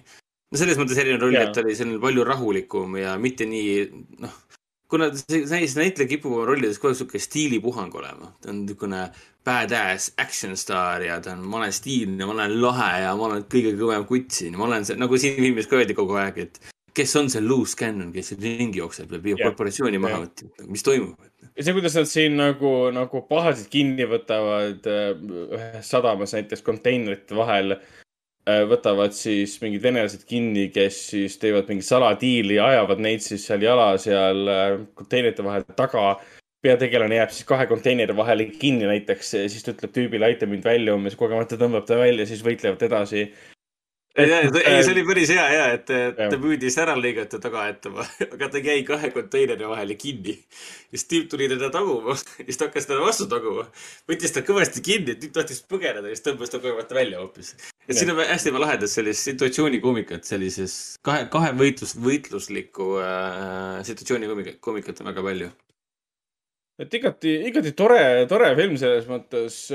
no 0.52 0.60
selles 0.60 0.78
mõttes 0.80 1.00
erinev 1.02 1.24
roll, 1.24 1.38
et 1.40 1.54
ta 1.56 1.64
oli 1.64 1.76
selline 1.76 2.02
palju 2.04 2.26
rahulikum 2.28 2.98
ja 3.00 3.16
mitte 3.22 3.48
nii, 3.50 3.72
noh, 4.24 4.36
kuna 4.92 5.10
see, 5.18 5.46
see 5.48 5.72
näitleja 5.80 6.12
kipub 6.12 6.36
oma 6.36 6.46
rollides 6.52 6.78
kogu 6.80 6.92
aeg 6.94 7.00
sihuke 7.00 7.20
stiilipuhang 7.24 7.96
olema, 7.96 8.30
ta 8.44 8.52
on 8.52 8.62
niisugune 8.66 9.02
badass 9.46 10.12
action 10.22 10.56
staar 10.60 11.04
ja 11.06 11.18
ta 11.24 11.34
on, 11.34 11.44
ma 11.48 11.62
olen 11.64 11.74
stiilne, 11.76 12.26
ma 12.28 12.36
olen 12.36 12.60
lahe 12.62 12.92
ja 13.06 13.16
ma 13.18 13.30
olen 13.32 13.48
kõige 13.52 13.74
kõvem 13.80 14.06
kutt 14.10 14.36
siin. 14.36 14.56
Ma 14.60 14.68
olen 14.68 14.86
see, 14.88 14.98
nagu 15.00 15.18
siin 15.22 15.36
filmis 15.40 15.68
ka 15.72 15.80
öeldi 15.80 15.96
kogu 15.98 16.18
aeg, 16.22 16.40
et 16.48 16.60
kes 16.96 17.16
on 17.20 17.30
see 17.32 17.44
loose 17.44 17.76
cannon, 17.80 18.14
kes 18.16 18.34
ringi 18.40 18.80
jookseb 18.80 19.12
ja 19.12 19.20
püüab 19.22 19.42
Jah. 19.42 19.52
korporatsiooni 19.52 20.00
maha 20.02 20.24
võtta, 20.24 20.48
mis 20.72 20.86
toimub? 20.86 21.20
ja 21.56 21.64
see, 21.64 21.76
kuidas 21.76 21.98
nad 22.00 22.10
siin 22.12 22.40
nagu, 22.40 22.72
nagu 22.96 23.22
pahasid 23.30 23.70
kinni 23.74 24.08
võtavad 24.10 24.88
äh, 24.92 25.12
ühes 25.60 25.92
sadamas 25.92 26.36
näiteks 26.38 26.66
konteinerite 26.66 27.38
vahel, 27.38 27.78
võtavad 28.46 29.14
siis 29.18 29.56
mingid 29.62 29.82
venelased 29.82 30.26
kinni, 30.30 30.68
kes 30.74 31.00
siis 31.16 31.40
teevad 31.42 31.70
mingit 31.72 31.88
saladiili 31.88 32.60
ja 32.60 32.68
ajavad 32.76 33.02
neid 33.02 33.24
siis 33.26 33.46
seal 33.48 33.64
jala 33.66 33.96
seal 34.02 34.52
äh, 34.52 34.66
konteinerite 34.98 35.46
vahel 35.46 35.66
taga. 35.78 36.20
peategelane 36.66 37.20
jääb 37.20 37.30
siis 37.30 37.46
kahe 37.46 37.68
konteineri 37.70 38.14
vahele 38.18 38.48
kinni 38.58 38.88
näiteks, 38.90 39.36
siis 39.54 39.66
ta 39.66 39.74
ütleb 39.76 39.92
tüübile, 39.94 40.26
aita 40.26 40.48
mind 40.50 40.64
välja 40.66 40.96
umbes, 40.98 41.14
kogemata 41.16 41.60
tõmbab 41.62 41.86
ta 41.86 41.98
välja, 42.00 42.26
siis 42.26 42.42
võitlevad 42.42 42.82
edasi. 42.88 43.28
ei, 44.16 44.32
ei, 44.32 44.84
see 44.84 44.94
oli 44.94 45.04
päris 45.08 45.32
hea 45.34 45.46
ja, 45.52 45.64
et 45.76 45.90
ta 45.90 46.38
püüdis 46.40 46.78
ära 46.80 46.96
lõigata 46.96 47.40
taga 47.44 47.66
ette, 47.72 47.92
aga 48.36 48.48
ta 48.52 48.62
jäi 48.64 48.84
kahe 48.88 49.10
konteineri 49.14 49.68
vahele 49.68 49.98
kinni. 50.00 50.38
ja 50.38 50.96
siis 50.96 51.08
tüüp 51.12 51.28
tuli 51.32 51.50
teda 51.52 51.70
taguma, 51.74 52.16
siis 52.46 52.60
ta 52.60 52.70
hakkas 52.70 52.88
teda 52.88 53.02
vastu 53.04 53.28
taguma. 53.32 53.66
võttis 54.10 54.36
ta 54.36 54.44
kõvasti 54.48 54.84
kinni, 54.86 55.16
et 55.16 55.26
nüüd 55.26 55.36
tahtis 55.36 55.60
põgeneda 55.68 56.08
ja 56.08 56.16
siis 56.16 56.26
tõmbas 56.28 56.54
ta 56.54 56.62
kogemata 56.64 56.98
välja 56.98 57.20
hoopis. 57.24 57.56
et 57.88 58.00
siin 58.00 58.14
on 58.14 58.24
hästi 58.24 58.56
lahedat 58.56 58.92
sellist 58.92 59.28
situatsioonikoomikat 59.28 60.28
sellises 60.28 60.78
kahe, 61.06 61.28
kahe 61.32 61.52
võitlus, 61.60 61.98
võitluslikku 62.00 62.96
äh, 63.04 63.84
situatsioonikoomikat, 63.90 64.62
koomikat 64.64 65.04
on 65.04 65.12
väga 65.12 65.26
palju. 65.28 65.52
et 66.80 67.00
igati, 67.02 67.36
igati 67.52 67.76
tore, 67.76 68.00
tore 68.32 68.56
film 68.56 68.80
selles 68.80 69.12
mõttes. 69.12 69.66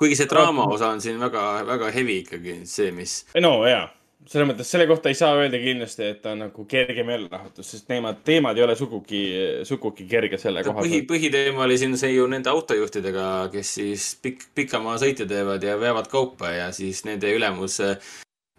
Kuigi 0.00 0.16
see 0.16 0.28
draama 0.30 0.64
osa 0.72 0.94
on 0.94 1.00
siin 1.04 1.20
väga, 1.20 1.46
väga 1.68 1.90
heavy 1.92 2.20
ikkagi, 2.24 2.60
see, 2.68 2.92
mis 2.96 3.20
no 3.44 3.58
jaa, 3.68 3.84
selles 4.30 4.48
mõttes 4.48 4.70
selle 4.72 4.86
kohta 4.88 5.12
ei 5.12 5.18
saa 5.18 5.34
öelda 5.36 5.60
kindlasti, 5.60 6.06
et 6.14 6.22
ta 6.24 6.32
on 6.34 6.44
nagu 6.46 6.64
kerge 6.68 7.04
meelelahutus, 7.06 7.74
sest 7.74 7.86
teemad, 7.88 8.22
teemad 8.26 8.58
ei 8.58 8.64
ole 8.64 8.76
sugugi, 8.78 9.22
sugugi 9.68 10.06
kerged 10.10 10.40
selle 10.40 10.64
koha 10.64 10.80
põhi, 10.80 11.02
pealt. 11.02 11.10
põhiteema 11.12 11.64
oli 11.66 11.78
siin 11.80 11.96
see 12.00 12.14
ju 12.14 12.26
nende 12.30 12.52
autojuhtidega, 12.52 13.26
kes 13.52 13.74
siis 13.80 14.08
pikk, 14.24 14.50
pikamaasõite 14.56 15.28
teevad 15.28 15.64
ja 15.64 15.76
veavad 15.80 16.08
kaupa 16.12 16.52
ja 16.56 16.70
siis 16.76 17.04
nende 17.08 17.32
ülemus, 17.36 17.80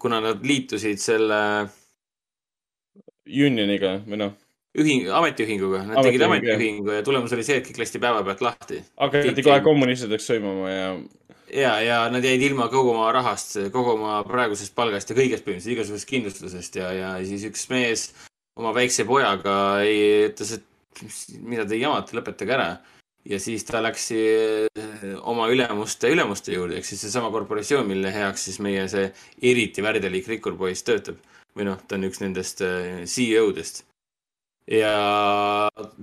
kuna 0.01 0.22
nad 0.23 0.45
liitusid 0.45 1.01
selle 1.01 1.41
Unioniga 3.31 3.99
või 4.03 4.18
noh, 4.18 4.38
ühing, 4.81 5.09
ametiühinguga, 5.13 5.84
nad 5.88 6.01
tegid 6.01 6.23
Ametiühing, 6.26 6.47
jah. 6.47 6.55
ametiühingu 6.57 6.93
ja 6.95 7.03
tulemus 7.05 7.34
oli 7.35 7.45
see, 7.45 7.59
et 7.59 7.68
kõik 7.68 7.81
lasti 7.84 7.99
päevapealt 8.01 8.43
lahti. 8.45 8.81
hakati 8.99 9.45
kohe 9.45 9.59
kommunistideks 9.65 10.30
sõimama 10.31 10.72
ja 10.72 10.88
ja, 11.53 11.76
ja 11.84 12.02
nad 12.11 12.26
jäid 12.26 12.41
ilma 12.48 12.68
kogu 12.72 12.94
oma 12.95 13.11
rahast, 13.15 13.57
kogu 13.73 13.95
oma 13.98 14.22
praegusest 14.28 14.76
palgast 14.78 15.11
ja 15.11 15.18
kõigest 15.18 15.45
põhimõtteliselt, 15.45 15.76
igasugusest 15.76 16.10
kindlustusest 16.10 16.78
ja, 16.80 16.91
ja 16.95 17.14
siis 17.28 17.45
üks 17.49 17.68
mees 17.72 18.10
oma 18.60 18.73
väikse 18.76 19.06
pojaga 19.07 19.56
ei, 19.86 20.30
ütles, 20.30 20.56
et 20.57 20.68
mida 21.41 21.65
te 21.68 21.80
jamate, 21.80 22.15
lõpetage 22.18 22.56
ära. 22.56 22.72
ja 23.26 23.38
siis 23.40 23.64
ta 23.68 23.82
läks 23.84 24.07
eh, 24.18 24.65
oma 25.30 25.45
ülemuste, 25.53 26.10
ülemuste 26.10 26.56
juurde, 26.56 26.80
ehk 26.80 26.88
siis 26.88 27.03
seesama 27.06 27.30
korporatsioon, 27.34 27.86
mille 27.88 28.10
heaks 28.14 28.48
siis 28.49 28.57
meie 28.64 28.88
see 28.90 29.11
eriti 29.52 29.84
värdelik 29.86 30.28
rikkurpoiss 30.28 30.84
töötab. 30.88 31.22
või 31.56 31.68
noh, 31.68 31.80
ta 31.88 31.98
on 31.98 32.07
üks 32.07 32.22
nendest 32.23 32.61
eh, 32.65 33.03
CEO-dest. 33.06 33.84
ja 34.72 34.94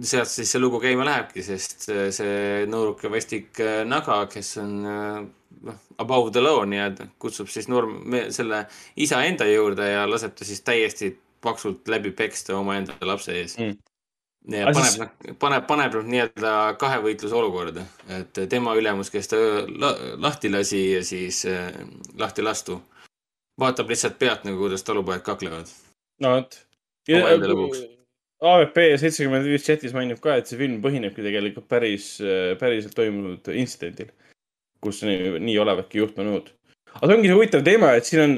sealt 0.02 0.30
siis 0.30 0.50
see 0.52 0.60
lugu 0.60 0.80
käima 0.82 1.06
lähebki, 1.08 1.42
sest 1.42 1.88
see- 1.88 2.12
see 2.12 2.66
nõuruk 2.70 3.02
ja 3.04 3.10
vastik 3.10 3.60
Naga, 3.86 4.26
kes 4.30 4.56
on 4.62 4.74
noh, 5.64 5.78
above 5.98 6.32
the 6.32 6.42
law 6.42 6.62
nii-öelda, 6.68 7.08
kutsub 7.22 7.50
siis 7.52 7.68
noor, 7.70 7.88
selle 8.34 8.64
isa 8.96 9.22
enda 9.26 9.48
juurde 9.48 9.90
ja 9.90 10.06
laseb 10.10 10.36
ta 10.38 10.46
siis 10.48 10.62
täiesti 10.66 11.12
paksult 11.44 11.88
läbi 11.88 12.10
peksta 12.10 12.56
omaenda 12.58 12.96
lapse 13.06 13.34
ees 13.34 13.58
Mm. 13.58 13.76
ja 14.54 14.70
paneb 14.72 14.92
siis-, 14.92 15.34
paneb, 15.38 15.66
paneb 15.68 15.96
nad 15.98 16.06
nii-öelda 16.14 16.52
kahevõitluse 16.80 17.34
olukorda, 17.36 17.82
et 18.16 18.38
tema 18.48 18.72
ülemus, 18.78 19.10
kes 19.12 19.28
ta 19.28 19.36
la, 19.68 19.90
lahti 20.16 20.50
lasi 20.50 20.84
ja 20.94 21.02
siis 21.04 21.42
äh, 21.50 21.68
lahti 22.18 22.42
lastu, 22.46 22.78
vaatab 23.60 23.90
lihtsalt 23.90 24.18
pealt 24.18 24.46
nagu, 24.46 24.62
kuidas 24.62 24.86
talupojad 24.86 25.26
kaklevad. 25.26 25.70
no 26.22 26.34
vot. 26.38 26.60
Omaenda 27.08 27.48
lõbuks. 27.50 27.84
AVP 28.38 28.76
seitsekümmend 29.02 29.48
viis 29.50 29.64
chatis 29.66 29.94
mainib 29.96 30.20
ka, 30.22 30.36
et 30.38 30.46
see 30.46 30.58
film 30.60 30.78
põhinebki 30.82 31.24
tegelikult 31.24 31.66
päris, 31.70 32.12
päriselt 32.60 32.94
toimunud 32.94 33.48
intsidendil, 33.50 34.12
kus 34.84 35.02
nii, 35.06 35.38
nii 35.42 35.58
olevatki 35.64 36.02
juhtunud. 36.02 36.52
aga 36.94 37.06
see 37.06 37.18
ongi 37.18 37.30
see 37.30 37.38
huvitav 37.38 37.64
teema, 37.66 37.92
et 37.98 38.08
siin 38.08 38.24
on, 38.24 38.36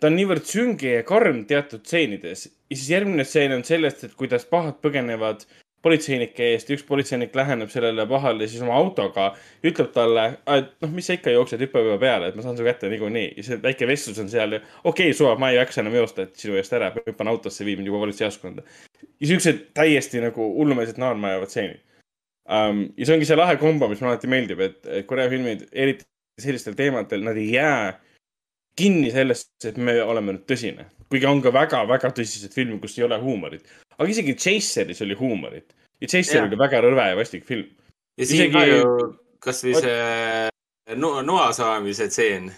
ta 0.00 0.10
on 0.10 0.18
niivõrd 0.18 0.48
sünge 0.48 0.96
ja 0.98 1.04
karm 1.08 1.44
teatud 1.50 1.84
stseenides 1.84 2.46
ja 2.46 2.74
siis 2.76 2.90
järgmine 2.90 3.24
stseen 3.24 3.54
on 3.56 3.64
sellest, 3.64 4.04
et 4.04 4.18
kuidas 4.18 4.46
pahad 4.50 4.80
põgenevad 4.84 5.46
politseinike 5.86 6.48
eest, 6.52 6.70
üks 6.74 6.82
politseinik 6.86 7.34
läheneb 7.36 7.70
sellele 7.70 8.06
pahale 8.10 8.48
siis 8.50 8.62
oma 8.64 8.74
autoga, 8.78 9.28
ütleb 9.66 9.92
talle, 9.94 10.24
et 10.56 10.72
noh, 10.82 10.92
mis 10.96 11.06
sa 11.06 11.14
ikka 11.14 11.34
jooksed, 11.34 11.62
hüppa 11.62 11.82
juba 11.84 11.98
peale, 12.02 12.30
et 12.30 12.38
ma 12.38 12.42
saan 12.42 12.58
su 12.58 12.66
kätte 12.66 12.90
niikuinii. 12.90 13.28
ja 13.36 13.46
see 13.46 13.60
väike 13.62 13.86
vestlus 13.86 14.18
on 14.22 14.30
seal 14.32 14.56
ja 14.56 14.62
okei 14.62 15.10
okay,, 15.10 15.16
suva, 15.16 15.36
ma 15.38 15.52
ei 15.52 15.60
jaksa 15.60 15.84
enam 15.84 15.98
joosta, 16.00 16.26
et 16.26 16.42
sinu 16.42 16.58
eest 16.58 16.74
ära, 16.74 16.90
hüppan 16.96 17.30
autosse, 17.30 17.64
viib 17.68 17.78
mind 17.80 17.92
juba 17.92 18.02
politseijaoskonda. 18.02 18.66
ja 19.20 19.30
siuksed 19.30 19.68
täiesti 19.78 20.24
nagu 20.24 20.48
hullumeelsed 20.56 20.98
naerma 21.02 21.34
ajavad 21.34 21.54
stseenid 21.54 21.84
um,. 22.48 22.82
ja 22.96 23.06
see 23.06 23.16
ongi 23.16 23.28
see 23.28 23.38
lahe 23.38 23.56
kombo, 23.60 23.88
mis 23.90 24.00
mulle 24.00 24.14
alati 24.14 24.30
meeldib, 24.30 24.60
et 24.60 24.90
et 25.00 25.06
Korea 25.08 25.30
filmid, 25.32 25.66
eriti 25.72 26.06
sellistel 26.40 26.76
teemadel, 26.78 27.24
nad 27.24 27.38
ei 27.40 27.48
jää 27.54 27.94
kinni 28.76 29.10
sellesse, 29.10 29.48
et 29.70 29.78
me 29.80 29.96
oleme 30.02 30.36
nüüd 30.36 30.46
tõsine. 30.50 30.90
kuigi 31.10 31.28
on 31.30 31.40
ka 31.42 31.52
väga-väga 31.54 32.10
tõsised 32.16 32.52
filmid, 32.54 32.80
kus 32.82 32.98
ei 32.98 33.06
ole 33.06 33.18
huumorit. 33.22 33.64
aga 33.96 34.08
isegi 34.10 34.34
Chaseris 34.34 35.02
oli 35.02 35.14
huumorit. 35.14 35.74
ja 36.00 36.08
Chaser 36.08 36.42
Jah. 36.42 36.48
oli 36.48 36.58
väga 36.58 36.82
rõve 36.84 37.08
ja 37.10 37.16
vastik 37.16 37.44
film. 37.44 37.68
ja 38.18 38.26
siin 38.26 38.50
Isegi- 38.50 38.52
ka 38.52 38.66
ju 38.66 39.16
kasvõi 39.40 39.80
see 39.80 40.96
no, 40.96 41.22
noa 41.22 41.52
saamise 41.52 42.08
tseen, 42.08 42.50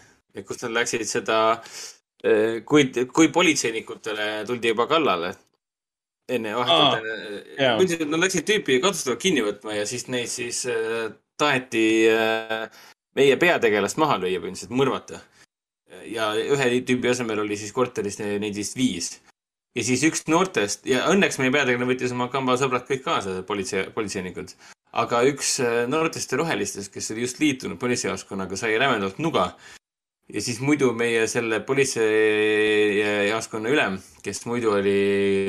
kus 0.47 0.63
nad 0.63 0.75
läksid 0.77 1.05
seda, 1.09 1.63
kui, 2.65 2.91
kui 3.13 3.29
politseinikutele 3.33 4.45
tuldi 4.47 4.75
juba 4.75 4.87
kallale 4.91 5.35
enne 6.29 6.55
vahetult 6.57 7.09
jaa. 7.59 7.77
enne, 7.77 8.11
nad 8.13 8.23
läksid 8.27 8.47
tüüpi 8.49 8.79
katsustavad 8.85 9.21
kinni 9.23 9.45
võtma 9.47 9.77
ja 9.79 9.87
siis 9.89 10.07
neid 10.13 10.31
siis 10.33 10.65
äh, 10.69 11.09
taheti 11.41 11.85
äh, 12.13 12.69
meie 13.19 13.37
peategelast 13.41 13.99
maha 14.01 14.19
lüüa, 14.23 14.41
põhimõtteliselt 14.43 14.75
mõrvata. 14.77 15.23
ja 16.05 16.31
ühe 16.37 16.69
tüübi 16.85 17.09
asemel 17.11 17.41
oli 17.45 17.57
siis 17.57 17.73
korteris 17.73 18.19
ne- 18.21 18.39
neid 18.43 18.57
vist 18.57 18.77
viis. 18.77 19.19
ja 19.77 19.85
siis 19.85 20.05
üks 20.05 20.27
noortest 20.29 20.87
ja 20.87 21.07
õnneks 21.13 21.39
meie 21.41 21.55
peategelane 21.55 21.89
võttis 21.89 22.13
oma 22.13 22.29
kamba 22.33 22.59
sõbrad 22.61 22.87
kõik 22.89 23.05
kaasa, 23.07 23.43
politsei, 23.43 23.89
politseinikud. 23.95 24.55
aga 24.93 25.23
üks 25.33 25.59
äh, 25.65 25.83
noortest 25.89 26.33
rohelistest, 26.33 26.93
kes 26.93 27.11
oli 27.15 27.27
just 27.27 27.41
liitunud 27.41 27.79
politseijaoskonnaga, 27.79 28.57
sai 28.57 28.79
rämedalt 28.79 29.19
nuga. 29.19 29.55
Ja 30.29 30.41
siis 30.45 30.59
muidu 30.61 30.91
meie 30.97 31.23
selle 31.31 31.61
politseijaoskonna 31.65 33.71
ülem, 33.73 33.97
kes 34.25 34.43
muidu 34.49 34.73
oli 34.77 34.99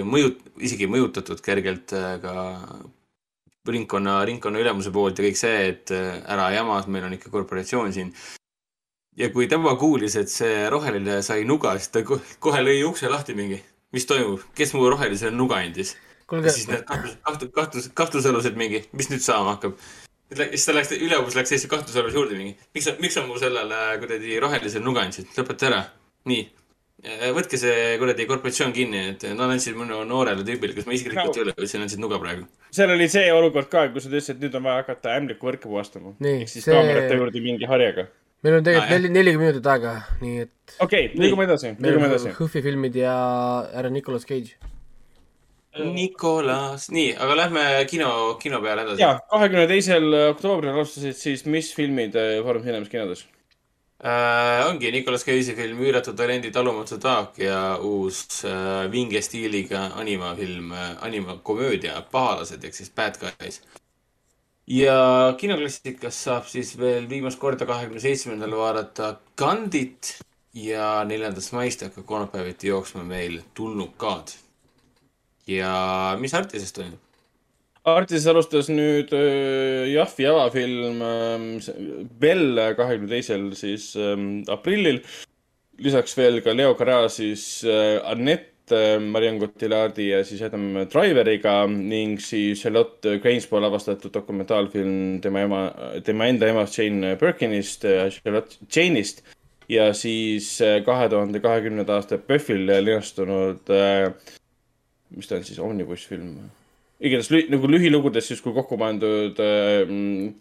mõjut-, 0.07 0.39
isegi 0.64 0.88
mõjutatud 0.91 1.41
kergelt 1.43 1.93
äh, 1.97 2.15
ka 2.23 2.34
ringkonna, 3.69 4.22
ringkonna 4.26 4.60
ülemuse 4.64 4.91
poolt 4.95 5.19
ja 5.19 5.26
kõik 5.27 5.38
see, 5.39 5.57
et 5.73 5.91
äh, 5.95 6.22
ära 6.31 6.47
jama, 6.56 6.80
meil 6.88 7.06
on 7.10 7.18
ikka 7.18 7.30
korporatsioon 7.34 7.91
siin. 7.95 8.10
ja 9.19 9.27
kui 9.34 9.47
tema 9.51 9.76
kuulis, 9.76 10.15
et 10.15 10.30
see 10.31 10.69
roheline 10.72 11.22
sai 11.26 11.43
nuga, 11.45 11.76
siis 11.77 11.91
ta 11.91 11.99
ko- 12.07 12.22
kohe 12.39 12.61
lõi 12.64 12.84
ukse 12.88 13.10
lahti 13.11 13.34
mingi. 13.35 13.60
mis 13.91 14.06
toimub, 14.06 14.39
kes 14.56 14.73
mu 14.77 14.89
rohelisele 14.89 15.35
nuga 15.35 15.56
andis? 15.65 15.95
siis 16.30 16.68
need 16.69 16.84
kahtlus, 16.85 17.15
kahtlus, 17.51 17.89
kahtlusalused 17.97 18.56
mingi, 18.56 18.84
mis 18.93 19.10
nüüd 19.10 19.22
saama 19.26 19.57
hakkab? 19.57 19.73
Siis 20.35 20.65
ta 20.65 20.76
läks, 20.77 20.93
ülemus 20.99 21.35
läks 21.38 21.51
Eesti 21.56 21.69
kahtlusaluse 21.72 22.18
juurde 22.18 22.38
mingi, 22.38 22.56
miks 22.76 22.85
sa, 22.89 22.95
miks 23.01 23.18
sa 23.18 23.26
mu 23.26 23.38
sellele 23.41 23.81
kuradi 24.01 24.39
rohelisele 24.43 24.85
nuga 24.85 25.01
andsid, 25.07 25.30
lõpeta 25.38 25.69
ära. 25.72 25.84
nii, 26.30 26.43
võtke 27.35 27.57
see 27.57 27.95
kuradi 28.01 28.26
korporatsioon 28.27 28.73
kinni, 28.76 29.01
et 29.14 29.23
nad 29.31 29.49
andsid 29.53 29.77
minu 29.80 30.01
noorele 30.07 30.43
tüübile, 30.47 30.76
kes 30.76 30.88
ma 30.88 30.93
isiklikult 30.97 31.38
ei 31.38 31.43
ole, 31.45 31.53
ütlesin, 31.56 31.84
andsid 31.85 32.01
nuga 32.03 32.19
praegu. 32.22 32.45
seal 32.76 32.91
oli 32.91 33.07
see 33.11 33.30
olukord 33.34 33.69
ka, 33.72 33.85
kus 33.93 34.06
sa 34.06 34.11
ütlesid, 34.11 34.35
et 34.38 34.43
nüüd 34.45 34.57
on 34.60 34.65
vaja 34.68 34.84
hakata 34.84 35.15
ämblikuvõrke 35.18 35.65
puhastama. 35.68 36.15
Nii, 36.19 36.41
ehk 36.43 36.51
siis 36.51 36.65
see- 36.68 36.76
kaamerate 36.76 37.15
juurde 37.15 37.41
mingi 37.45 37.69
harjaga. 37.69 38.07
meil 38.43 38.56
on 38.56 38.64
tegelikult 38.64 38.91
Ah, 38.91 38.97
neli, 38.97 39.10
nelikümmend 39.15 39.49
minutit 39.49 39.65
aega, 39.68 39.93
nii 40.22 40.41
et 40.45 40.76
okei 40.80 41.06
okay,, 41.07 41.19
liigume 41.19 41.43
edasi, 41.47 41.73
liigume 41.80 42.07
edasi. 42.07 42.30
Hõhvi 42.38 42.61
filmid 42.64 42.95
ja 42.95 43.15
härra 43.73 43.89
Nicolas 43.91 44.26
Cage. 44.27 44.56
Nikolas, 45.78 46.88
nii, 46.90 47.12
aga 47.22 47.36
lähme 47.38 47.64
kino, 47.90 48.10
kino 48.41 48.58
peale 48.62 48.88
edasi. 48.88 49.02
ja, 49.04 49.20
kahekümne 49.30 49.68
teisel 49.70 50.08
oktoobril 50.32 50.72
alustasid 50.74 51.18
siis 51.18 51.46
mis 51.46 51.70
filmid 51.78 52.16
äh, 52.18 52.40
Foorum 52.44 52.64
Cinemas 52.66 52.90
kinodes? 52.90 53.26
äh,. 54.02 54.66
ongi 54.66 54.91
Nicolas 54.91 55.26
Cage'i 55.28 55.56
film 55.56 55.84
Üüratu 55.86 56.16
talendi 56.18 56.52
talumatu 56.52 56.98
taak 56.98 57.38
ja 57.38 57.78
uus 57.78 58.41
äh, 58.50 58.88
vinge 58.91 59.22
stiiliga 59.22 59.91
animafilm 60.02 60.72
äh,, 60.74 60.96
animakomöödia 61.06 62.02
Pahalased 62.12 62.66
ehk 62.66 62.74
siis 62.74 62.90
Bad 62.90 63.22
Guys. 63.22 63.62
ja 64.68 65.36
kinoklassikas 65.38 66.24
saab 66.24 66.50
siis 66.50 66.74
veel 66.82 67.06
viimast 67.10 67.40
korda 67.40 67.70
kahekümne 67.70 68.02
seitsmendal 68.02 68.58
vaadata 68.58 69.20
Gandit 69.38 70.16
ja 70.54 71.04
neljandast 71.06 71.54
maist 71.54 71.86
hakkab 71.86 72.06
kolmapäeviti 72.06 72.74
jooksma 72.74 73.04
meil 73.04 73.41
Tulnukad. 73.54 74.34
Ja 75.49 76.17
mis 76.21 76.34
Artises 76.38 76.73
toimub? 76.76 76.99
Artis 77.88 78.26
alustas 78.27 78.67
nüüd 78.69 79.13
äh, 79.15 79.88
Jahvi 79.93 80.27
avafilm 80.27 81.01
ähm, 81.05 81.47
Bell 82.19 82.59
kahekümne 82.77 83.09
teisel 83.15 83.49
siis 83.57 83.93
ähm, 83.95 84.43
aprillil. 84.51 85.01
lisaks 85.80 86.17
veel 86.17 86.41
ka 86.43 86.51
Leo 86.51 86.76
Carasis 86.76 87.63
äh, 87.63 88.01
Annette 88.03 88.76
äh, 88.76 88.99
Marion 88.99 89.39
Cotillardi 89.39 90.09
ja 90.09 90.23
siis 90.27 90.41
Adam 90.43 90.85
Driveriga 90.91 91.65
ning 91.67 92.19
siis 92.19 92.61
Charlotte 92.61 93.17
Gainsbourg 93.23 93.63
lavastatud 93.63 94.13
dokumentaalfilm 94.13 95.21
tema 95.21 95.45
ema, 95.47 95.61
tema 96.03 96.27
enda 96.27 96.51
emast 96.51 96.77
Jane 96.77 97.15
Birkinist, 97.15 97.88
Charlotte 98.19 98.59
Jane'ist 98.67 99.23
ja 99.69 99.93
siis 99.93 100.57
kahe 100.85 101.07
tuhande 101.09 101.39
kahekümnenda 101.39 101.95
aasta 101.95 102.17
PÖFFil 102.17 102.67
linastunud 102.84 103.71
äh, 103.71 104.11
mis 105.15 105.27
ta 105.27 105.38
on 105.40 105.45
siis, 105.48 105.60
omnibus 105.60 106.06
film? 106.10 106.36
igatahes 106.99 107.30
lü- 107.31 107.48
nagu 107.53 107.68
lühilugudes 107.72 108.27
justkui 108.34 108.53
kokku 108.53 108.77
pandud 108.80 109.38
äh, 109.40 109.88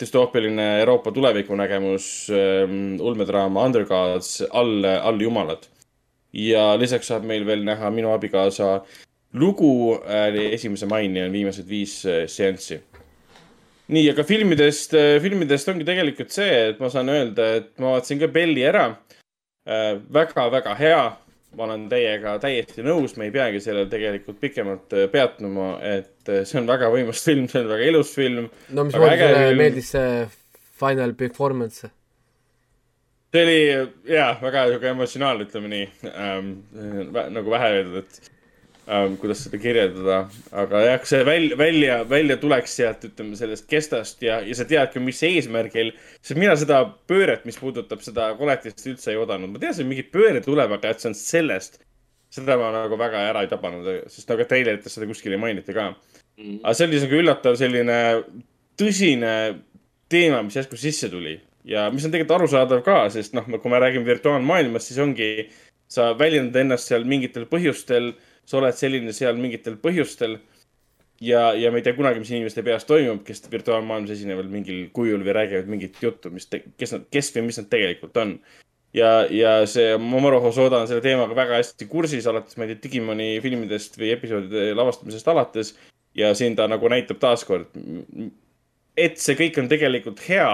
düstoopiline 0.00 0.66
Euroopa 0.80 1.12
tulevikunägemus 1.14 2.06
äh,, 2.34 2.64
ulmedraama 3.00 3.66
Undergods, 3.68 4.42
all, 4.50 4.84
alljumalad. 4.84 5.68
ja 6.32 6.74
lisaks 6.76 7.08
saab 7.08 7.24
meil 7.24 7.46
veel 7.46 7.62
näha 7.64 7.90
Minu 7.94 8.10
abikaasa 8.12 8.82
lugu 9.38 10.00
äh, 10.02 10.34
esimese 10.58 10.86
maini 10.90 11.22
on 11.22 11.32
viimased 11.32 11.68
viis 11.68 12.00
äh, 12.06 12.26
seanssi. 12.26 12.80
nii, 13.88 14.10
aga 14.10 14.24
filmidest, 14.26 14.92
filmidest 15.22 15.70
ongi 15.70 15.86
tegelikult 15.86 16.34
see, 16.34 16.50
et 16.72 16.82
ma 16.82 16.90
saan 16.92 17.08
öelda, 17.08 17.46
et 17.62 17.70
ma 17.78 17.94
vaatasin 17.94 18.18
ka 18.20 18.28
Belli 18.34 18.66
ära 18.66 18.90
äh,. 19.64 19.94
väga-väga 20.12 20.74
hea 20.74 21.02
ma 21.56 21.64
olen 21.64 21.86
teiega 21.90 22.36
täiesti 22.42 22.84
nõus, 22.84 23.16
me 23.16 23.28
ei 23.28 23.34
peagi 23.34 23.60
sellel 23.64 23.88
tegelikult 23.90 24.40
pikemalt 24.42 24.94
äh, 24.96 25.06
peatuma, 25.12 25.70
et 25.84 26.28
äh, 26.28 26.42
see 26.48 26.60
on 26.60 26.68
väga 26.68 26.90
võimas 26.92 27.22
film, 27.28 27.46
see 27.50 27.62
on 27.62 27.70
väga 27.72 27.92
ilus 27.92 28.12
film. 28.16 28.50
no 28.74 28.88
mis 28.88 28.98
mulle 28.98 29.16
film. 29.20 29.62
meeldis 29.62 29.92
see 29.96 30.10
final 30.78 31.14
performance? 31.18 31.92
see 33.32 33.44
oli 33.44 33.60
jaa, 34.14 34.32
väga 34.42 34.66
sihuke 34.72 34.92
emotsionaalne, 34.94 35.48
ütleme 35.48 35.72
nii 35.72 35.86
ähm,. 36.12 36.52
nagu 37.34 37.56
vähe 37.56 37.72
öeldud, 37.78 38.04
et 38.04 38.34
ähm, 38.90 39.16
kuidas 39.20 39.42
seda 39.44 39.60
kirjeldada, 39.62 40.18
aga 40.62 40.82
jah, 40.84 41.02
see 41.08 41.24
välja, 41.26 41.58
välja, 41.60 41.98
välja 42.08 42.36
tuleks 42.40 42.76
sealt, 42.80 43.04
ütleme 43.08 43.38
sellest 43.38 43.68
kestast 43.70 44.22
ja, 44.24 44.40
ja 44.44 44.56
sa 44.56 44.66
tead 44.68 44.92
ka, 44.94 45.02
mis 45.04 45.20
eesmärgil. 45.28 45.92
sest 46.20 46.40
mina 46.40 46.56
seda 46.58 46.82
pööret, 47.10 47.44
mis 47.48 47.60
puudutab 47.60 48.02
seda 48.04 48.30
koletist 48.38 48.86
üldse 48.86 49.12
ei 49.12 49.20
oodanud, 49.20 49.52
ma 49.54 49.62
teadsin, 49.62 49.86
et 49.86 49.92
mingi 49.92 50.06
pööre 50.12 50.42
tuleb, 50.44 50.74
aga 50.78 50.94
et 50.94 51.04
see 51.04 51.12
on 51.12 51.18
sellest. 51.18 51.82
seda 52.34 52.58
ma 52.60 52.72
nagu 52.74 52.96
väga 53.00 53.24
ära 53.30 53.42
ei 53.44 53.50
tabanud, 53.50 53.88
sest 54.12 54.28
nagu 54.28 54.44
treilerites 54.48 54.98
seda 54.98 55.08
kuskil 55.08 55.36
ei 55.36 55.42
mainita 55.42 55.76
ka. 55.76 55.90
aga 56.62 56.74
see 56.76 56.88
oli 56.88 57.02
sihuke 57.02 57.22
üllatav 57.22 57.58
selline 57.60 57.98
tõsine 58.78 59.34
teema, 60.08 60.42
mis 60.42 60.56
järsku 60.56 60.78
sisse 60.80 61.10
tuli 61.12 61.38
ja 61.68 61.88
mis 61.92 62.04
on 62.06 62.12
tegelikult 62.12 62.38
arusaadav 62.38 62.82
ka, 62.86 62.98
sest 63.12 63.34
noh, 63.36 63.46
kui 63.60 63.72
me 63.72 63.80
räägime 63.82 64.08
virtuaalmaailmast, 64.08 64.90
siis 64.90 65.00
ongi, 65.02 65.28
sa 65.88 66.12
väljendad 66.18 66.62
ennast 66.62 66.90
seal 66.90 67.04
mingitel 67.08 67.46
põhjustel, 67.50 68.12
sa 68.48 68.60
oled 68.60 68.76
selline 68.76 69.12
seal 69.12 69.36
mingitel 69.40 69.76
põhjustel 69.82 70.38
ja, 71.20 71.52
ja 71.54 71.72
me 71.72 71.80
ei 71.80 71.86
tea 71.86 71.96
kunagi, 71.96 72.22
mis 72.22 72.30
inimeste 72.32 72.64
peas 72.66 72.86
toimub, 72.88 73.20
kes 73.26 73.44
virtuaalmaailmas 73.52 74.14
esinevad 74.14 74.48
mingil 74.52 74.86
kujul 74.94 75.24
või 75.26 75.34
räägivad 75.36 75.68
mingit 75.70 76.00
juttu, 76.02 76.32
mis, 76.34 76.48
kes 76.48 76.94
nad, 76.94 77.04
kes 77.12 77.32
või 77.36 77.48
mis 77.50 77.60
nad 77.60 77.68
tegelikult 77.72 78.16
on. 78.22 78.38
ja, 78.96 79.26
ja 79.30 79.58
see 79.68 79.96
Mamoru 80.00 80.40
Hosoda 80.44 80.80
on 80.82 80.88
selle 80.90 81.04
teemaga 81.04 81.36
väga 81.36 81.60
hästi 81.60 81.88
kursis, 81.90 82.26
alates, 82.30 82.56
ma 82.56 82.64
ei 82.64 82.74
tea, 82.74 82.82
Digimoni 82.86 83.30
filmidest 83.44 83.98
või 84.00 84.14
episoodide 84.16 84.72
lavastamisest 84.78 85.28
alates. 85.28 85.76
ja 86.14 86.32
siin 86.34 86.56
ta 86.56 86.66
nagu 86.70 86.88
näitab 86.88 87.20
taaskord, 87.20 87.68
et 88.96 89.20
see 89.22 89.36
kõik 89.38 89.60
on 89.60 89.68
tegelikult 89.70 90.22
hea 90.28 90.48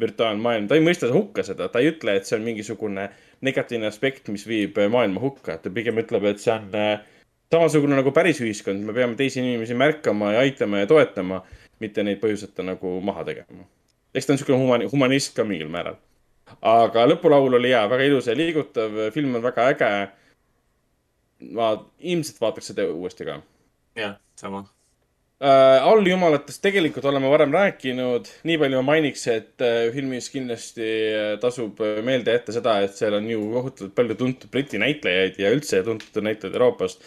virtuaalmaailm, 0.00 0.68
ta 0.68 0.76
ei 0.76 0.84
mõista 0.84 1.08
hukka 1.12 1.44
seda, 1.44 1.68
ta 1.68 1.80
ei 1.80 1.90
ütle, 1.92 2.16
et 2.16 2.28
see 2.28 2.36
on 2.38 2.44
mingisugune 2.46 3.08
negatiivne 3.44 3.88
aspekt, 3.88 4.28
mis 4.32 4.46
viib 4.48 4.78
maailma 4.90 5.20
hukka, 5.20 5.58
ta 5.60 5.72
pigem 5.74 6.00
ütleb, 6.00 6.24
et 6.30 6.40
see 6.40 6.54
on 6.54 6.70
äh, 6.78 7.02
samasugune 7.52 7.98
nagu 7.98 8.12
päris 8.16 8.40
ühiskond, 8.40 8.80
me 8.86 8.94
peame 8.96 9.18
teisi 9.18 9.42
inimesi 9.42 9.76
märkama 9.78 10.32
ja 10.36 10.46
aitama 10.46 10.82
ja 10.82 10.88
toetama, 10.90 11.42
mitte 11.82 12.04
neid 12.06 12.20
põhjuseta 12.22 12.64
nagu 12.66 12.96
maha 13.04 13.26
tegema. 13.28 13.68
eks 14.14 14.26
ta 14.26 14.32
on 14.32 14.38
niisugune 14.40 14.58
humani-, 14.60 14.90
humanist 14.92 15.36
ka 15.36 15.44
mingil 15.44 15.70
määral. 15.72 16.00
aga 16.60 17.06
lõpulaul 17.10 17.60
oli 17.60 17.72
hea, 17.74 17.84
väga 17.90 18.10
ilus 18.10 18.28
ja 18.30 18.36
liigutav, 18.36 18.98
film 19.14 19.34
on 19.38 19.44
väga 19.44 19.68
äge. 19.74 19.94
ma 21.52 21.72
ilmselt 21.98 22.40
vaataks 22.40 22.72
seda 22.72 22.86
uuesti 22.88 23.26
ka 23.28 23.40
jah, 23.96 24.16
sama. 24.36 24.64
äh,. 25.42 25.82
alljumalatest 25.92 26.62
tegelikult 26.62 27.04
oleme 27.10 27.30
varem 27.30 27.52
rääkinud, 27.52 28.30
nii 28.48 28.58
palju 28.62 28.80
ma 28.80 28.94
mainiks, 28.94 29.26
et 29.28 29.64
äh, 29.64 29.88
filmis 29.94 30.30
kindlasti 30.32 30.86
äh, 31.12 31.32
tasub 31.42 31.82
meelde 32.04 32.36
jätta 32.38 32.54
seda, 32.56 32.78
et 32.84 32.96
seal 32.96 33.18
on 33.18 33.28
ju 33.28 33.42
kohutavalt 33.56 33.96
palju 33.98 34.20
tuntud 34.22 34.52
Briti 34.54 34.80
näitlejaid 34.80 35.42
ja 35.42 35.52
üldse 35.52 35.82
tuntud 35.84 36.22
näitlejaid 36.24 36.56
Euroopast. 36.56 37.04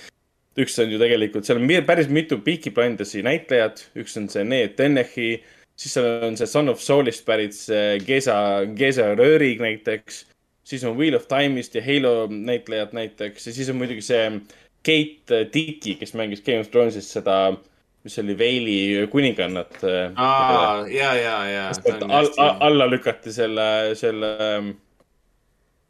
Üks 0.61 0.77
on 0.79 0.91
ju 0.93 0.99
tegelikult, 1.01 1.47
seal 1.47 1.59
on 1.59 1.71
päris 1.87 2.07
mitu 2.11 2.39
Peaky 2.43 2.71
Blindersi 2.75 3.23
näitlejat, 3.25 3.89
üks 3.99 4.15
on 4.19 4.29
see 4.31 4.45
Need 4.47 4.77
Tennechi, 4.79 5.33
siis 5.75 5.97
seal 5.97 6.23
on 6.29 6.37
see 6.39 6.47
Son 6.47 6.71
of 6.71 6.83
Soul'ist 6.83 7.25
pärit 7.27 7.55
see 7.57 7.99
Geza, 8.05 8.37
Geza 8.77 9.11
Röörig 9.19 9.63
näiteks, 9.63 10.23
siis 10.65 10.85
on 10.87 10.95
Wheel 10.97 11.17
of 11.19 11.27
Time'ist 11.31 11.75
ja 11.75 11.83
Halo 11.85 12.27
näitlejad 12.31 12.95
näiteks 12.95 13.49
ja 13.49 13.55
siis 13.55 13.69
on 13.69 13.81
muidugi 13.81 14.05
see 14.05 14.29
Kate 14.85 15.45
Dickie, 15.53 15.97
kes 15.99 16.13
mängis 16.13 16.43
Game 16.45 16.61
of 16.61 16.69
Thrones'is 16.71 17.09
seda, 17.17 17.55
mis 18.05 18.19
oli 18.21 18.37
Veili 18.37 18.77
kuningannat. 19.11 19.79
aa, 20.15 20.85
ja, 20.87 21.13
ja, 21.17 21.37
ja. 21.49 21.69
all, 22.07 22.29
all, 22.37 22.57
alla 22.59 22.89
lükati 22.89 23.33
selle, 23.33 23.95
selle. 23.97 24.35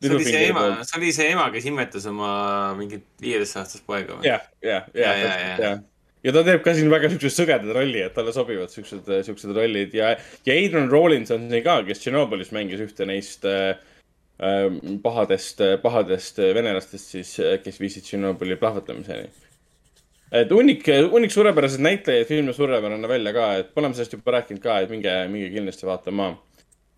See 0.05 0.15
oli 0.15 0.29
see 0.29 0.45
ema, 0.51 0.67
see 0.85 0.99
oli 0.99 1.11
see 1.15 1.27
ema, 1.33 1.49
kes 1.53 1.67
imetas 1.71 2.07
oma 2.11 2.29
mingit 2.77 3.05
viieteistaastast 3.23 3.85
poega 3.87 4.19
või? 4.19 4.29
jah, 4.29 4.47
jah, 4.63 4.87
Ja, 4.93 5.11
jah, 5.11 5.19
ja, 5.21 5.57
jah 5.63 5.83
ja.. 6.25 6.33
ta 6.33 6.43
teeb 6.45 6.63
ka 6.65 6.73
siin 6.77 6.91
väga 6.93 7.09
siukse 7.13 7.31
sõgedad 7.33 7.73
rolli, 7.75 8.01
et 8.05 8.15
talle 8.15 8.33
sobivad 8.35 8.73
siuksed, 8.73 9.09
siuksed 9.27 9.55
rollid 9.55 9.93
ja, 9.97 10.15
ja 10.47 10.55
Adrian 10.55 10.89
Rollins 10.91 11.33
on 11.35 11.49
siin 11.51 11.65
ka, 11.65 11.79
kes 11.87 12.01
Tšernobõlis 12.03 12.53
mängis 12.55 12.81
ühte 12.85 13.07
neist 13.09 13.45
äh, 13.49 13.75
pahadest, 15.03 15.61
pahadest 15.83 16.41
venelastest 16.57 17.13
siis, 17.15 17.35
kes 17.63 17.79
viisid 17.79 18.03
Tšernobõli 18.07 18.57
plahvatamiseni. 18.59 19.29
et 20.35 20.51
hunnik, 20.51 20.83
hunnik 21.11 21.31
suurepäraseid 21.31 21.83
näitlejaid, 21.85 22.27
film 22.27 22.49
näeb 22.49 22.57
suurepärane 22.57 23.07
välja 23.07 23.33
ka, 23.35 23.53
et 23.61 23.71
me 23.71 23.83
oleme 23.83 23.95
sellest 23.95 24.17
juba 24.17 24.39
rääkinud 24.39 24.63
ka, 24.63 24.81
et 24.81 24.91
minge, 24.91 25.13
minge 25.31 25.53
kindlasti 25.53 25.87
vaatama. 25.87 26.33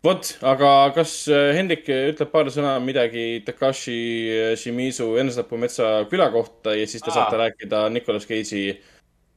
vot, 0.05 0.33
aga 0.45 0.73
kas 0.95 1.13
äh, 1.31 1.53
Hendrik 1.57 1.87
ütleb 1.89 2.29
paar 2.33 2.51
sõna 2.53 2.75
midagi 2.83 3.41
Takashi 3.47 3.97
Shimizu 4.59 5.15
Enesetapumetsa 5.21 6.05
küla 6.11 6.29
kohta 6.33 6.75
ja 6.77 6.85
siis 6.87 7.03
te 7.03 7.11
Aa. 7.11 7.17
saate 7.19 7.41
rääkida 7.41 7.87
Nicolas 7.93 8.27
Cage'i 8.29 8.77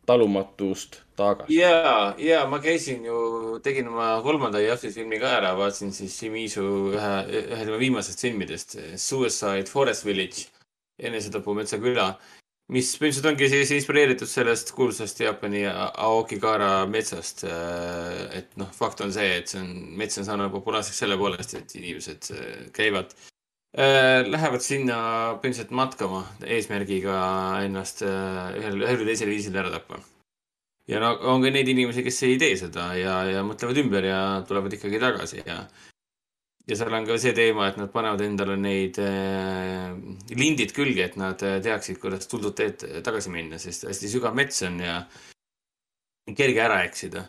talumatust 0.06 1.00
taagast. 1.16 1.50
ja, 1.50 2.14
ja 2.18 2.44
ma 2.50 2.58
käisin 2.62 3.04
ju, 3.04 3.58
tegin 3.62 3.88
oma 3.88 4.12
kolmanda 4.24 4.60
Justice 4.62 4.96
filmi 4.98 5.20
ka 5.20 5.36
ära, 5.38 5.52
vaatasin 5.58 5.92
siis 5.94 6.16
Shimizu 6.18 6.66
ühe, 6.94 7.12
ühe 7.42 7.64
tema 7.66 7.78
viimasest 7.80 8.24
filmidest, 8.24 8.78
Suicide 8.96 9.68
Forest 9.70 10.06
Village, 10.08 10.48
enesetapumetsa 10.98 11.78
küla, 11.82 12.14
mis 12.70 12.90
põhimõtteliselt 12.98 13.28
ongi 13.32 13.48
siis 13.50 13.72
inspireeritud 13.74 14.30
sellest 14.30 14.70
kuulsast 14.76 15.20
Jaapani 15.24 15.64
Aokigara 15.70 16.86
metsast. 16.90 17.44
et 17.44 18.54
noh, 18.60 18.70
fakt 18.76 19.02
on 19.04 19.12
see, 19.14 19.40
et 19.40 19.50
see 19.50 19.60
on, 19.62 19.72
mets 19.98 20.20
on 20.20 20.28
saanud 20.28 20.52
populaarseks 20.54 21.02
selle 21.02 21.18
poolest, 21.18 21.56
et 21.58 21.74
inimesed 21.80 22.30
äh, 22.36 22.46
käivad 22.76 23.14
äh, 23.74 24.22
Lähevad 24.26 24.62
sinna 24.64 25.00
põhimõtteliselt 25.40 25.74
matkama 25.74 26.22
eesmärgiga 26.46 27.18
ennast 27.66 28.04
äh, 28.06 28.54
ühel, 28.60 28.80
ühel 28.84 29.02
või 29.02 29.10
teisel 29.10 29.32
viisil 29.34 29.58
ära 29.58 29.74
tappa. 29.74 30.00
ja 30.90 31.02
no 31.02 31.14
on 31.34 31.42
ka 31.42 31.50
neid 31.54 31.68
inimesi, 31.68 32.06
kes 32.06 32.22
ei 32.28 32.38
tee 32.38 32.56
seda 32.60 32.92
ja, 32.98 33.22
ja 33.30 33.46
mõtlevad 33.46 33.82
ümber 33.82 34.06
ja 34.06 34.20
tulevad 34.46 34.78
ikkagi 34.78 35.02
tagasi 35.02 35.42
ja 35.42 35.64
ja 36.70 36.78
seal 36.78 36.94
on 36.94 37.08
ka 37.08 37.18
see 37.20 37.34
teema, 37.36 37.68
et 37.70 37.78
nad 37.80 37.90
panevad 37.92 38.22
endale 38.24 38.56
neid 38.60 39.00
äh, 39.02 39.90
lindid 40.38 40.74
külge, 40.76 41.08
et 41.08 41.18
nad 41.20 41.42
äh, 41.46 41.58
teaksid, 41.64 41.98
kuidas 42.02 42.30
tuldud 42.30 42.56
teed 42.58 42.84
tagasi 43.06 43.32
minna, 43.34 43.58
sest 43.58 43.88
hästi 43.88 44.10
sügav 44.12 44.36
mets 44.38 44.62
on 44.68 44.80
ja 44.84 45.02
kerge 46.36 46.62
ära 46.62 46.82
eksida. 46.86 47.26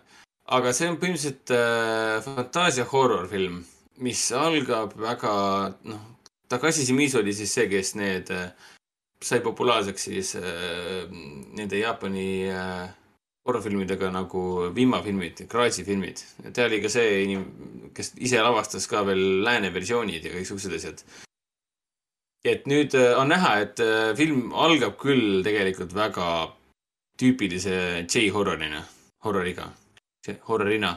aga 0.51 0.73
see 0.75 0.89
on 0.91 0.99
põhimõtteliselt 1.01 1.53
äh, 1.55 2.17
fantaasia 2.25 2.85
horror-film, 2.91 3.61
mis 4.05 4.23
algab 4.35 4.95
väga, 4.99 5.33
noh, 5.87 6.07
Takashi 6.51 6.85
Shimizu 6.85 7.21
oli 7.21 7.33
siis 7.33 7.53
see, 7.55 7.69
kes 7.71 7.95
need 7.95 8.31
äh, 8.35 8.49
sai 9.23 9.39
populaarseks 9.45 10.07
siis 10.09 10.35
äh, 10.35 11.05
nende 11.55 11.79
Jaapani 11.79 12.49
äh, 12.49 12.89
horrorfilmidega 13.47 14.11
nagu 14.13 14.69
Vimma-filmid, 14.75 15.45
Crysi 15.49 15.83
filmid. 15.85 16.21
ta 16.53 16.65
oli 16.67 16.81
ka 16.81 16.89
see 16.93 17.23
inim-, 17.25 17.89
kes 17.95 18.13
ise 18.21 18.41
lavastas 18.41 18.87
ka 18.89 19.03
veel 19.07 19.41
lääne 19.45 19.71
versioonid 19.73 20.25
ja 20.25 20.33
kõiksugused 20.35 20.75
asjad. 20.77 21.03
et 22.45 22.65
nüüd 22.69 22.95
äh, 22.97 23.13
on 23.17 23.29
näha, 23.33 23.53
et 23.65 23.79
äh, 23.81 24.15
film 24.17 24.51
algab 24.53 24.97
küll 25.01 25.41
tegelikult 25.45 25.93
väga 25.93 26.27
tüüpilise 27.21 28.05
J-horrorina, 28.09 28.81
horroriga, 29.25 29.67
horrorina. 30.47 30.95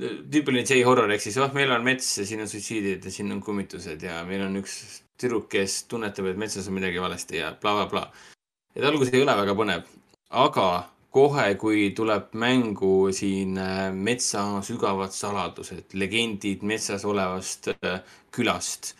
tüüpiline 0.00 0.64
J-horror 0.64 1.12
ehk 1.12 1.24
siis, 1.24 1.36
oh, 1.40 1.52
meil 1.56 1.72
on 1.72 1.84
mets 1.84 2.08
ja 2.18 2.26
siin 2.28 2.44
on 2.44 2.48
suitsiidid 2.48 3.04
ja 3.04 3.12
siin 3.12 3.32
on 3.32 3.40
kummitused 3.44 4.02
ja 4.02 4.22
meil 4.24 4.46
on 4.46 4.56
üks 4.60 5.02
tüdruk, 5.20 5.50
kes 5.52 5.82
tunnetab, 5.90 6.30
et 6.30 6.40
metsas 6.40 6.68
on 6.68 6.78
midagi 6.78 7.00
valesti 7.00 7.40
ja 7.40 7.52
blablabla 7.52 8.06
bla,. 8.06 8.08
Bla. 8.08 8.76
et 8.76 8.86
algus 8.88 9.12
ei 9.12 9.20
ole 9.20 9.36
väga 9.36 9.56
põnev, 9.58 9.84
aga 10.30 10.66
kohe, 11.10 11.54
kui 11.58 11.90
tuleb 11.96 12.34
mängu 12.38 13.10
siin 13.14 13.58
äh, 13.58 13.90
metsa 13.92 14.44
sügavad 14.66 15.14
saladused, 15.14 15.94
legendid 15.98 16.64
metsas 16.66 17.04
olevast 17.04 17.70
äh, 17.74 18.00
külast 18.34 18.94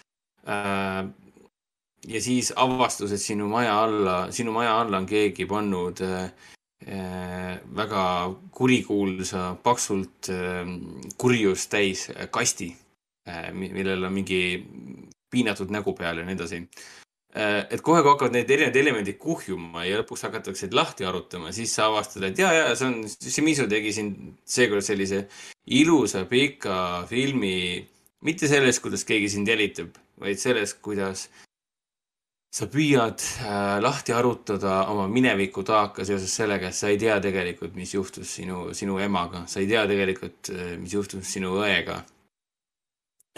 äh,. 0.47 1.05
ja 2.09 2.21
siis 2.21 2.53
avastus, 2.57 3.13
et 3.13 3.21
sinu 3.21 3.49
maja 3.49 3.75
alla, 3.85 4.17
sinu 4.33 4.53
maja 4.57 4.79
alla 4.81 5.03
on 5.03 5.07
keegi 5.07 5.47
pannud 5.47 6.01
väga 7.77 8.05
kurikuulsa, 8.57 9.43
paksult 9.63 10.31
kurjust 11.21 11.69
täis 11.71 12.07
kasti 12.33 12.71
millel 13.53 14.09
on 14.09 14.15
mingi 14.17 14.41
piinatud 15.31 15.69
nägu 15.71 15.93
peal 15.99 16.23
ja 16.23 16.25
nii 16.25 16.39
edasi 16.39 16.63
et 17.31 17.83
kohe, 17.87 18.01
kui 18.03 18.11
hakkavad 18.11 18.35
need 18.35 18.49
erinevad 18.51 18.77
elemendid 18.81 19.19
kuhjuma 19.23 19.85
ja 19.87 20.01
lõpuks 20.01 20.25
hakatakse 20.27 20.67
neid 20.67 20.75
lahti 20.75 21.07
arutama, 21.07 21.53
siis 21.55 21.71
sa 21.77 21.87
avastad, 21.87 22.25
et 22.27 22.39
ja, 22.43 22.51
ja 22.57 22.73
see 22.75 22.89
on, 22.89 22.97
Shimizu 23.07 23.69
tegi 23.71 23.93
siin 23.95 24.11
seekord 24.43 24.83
sellise 24.83 25.23
ilusa 25.79 26.25
pika 26.27 27.05
filmi, 27.11 27.79
mitte 28.27 28.51
sellest, 28.51 28.83
kuidas 28.83 29.07
keegi 29.07 29.29
sind 29.31 29.51
jälitab, 29.51 29.95
vaid 30.19 30.43
sellest, 30.43 30.81
kuidas 30.83 31.29
sa 32.51 32.67
püüad 32.67 33.23
äh, 33.47 33.77
lahti 33.79 34.11
arutada 34.11 34.81
oma 34.91 35.05
mineviku 35.07 35.63
taaka 35.63 36.03
seoses 36.09 36.33
sellega, 36.35 36.73
et 36.73 36.75
sa 36.75 36.91
ei 36.91 36.99
tea 36.99 37.21
tegelikult, 37.23 37.77
mis 37.79 37.95
juhtus 37.95 38.33
sinu, 38.41 38.73
sinu 38.75 38.99
emaga, 38.99 39.45
sa 39.47 39.63
ei 39.63 39.69
tea 39.71 39.85
tegelikult, 39.87 40.51
mis 40.83 40.97
juhtus 40.99 41.31
sinu 41.31 41.55
õega. 41.63 42.01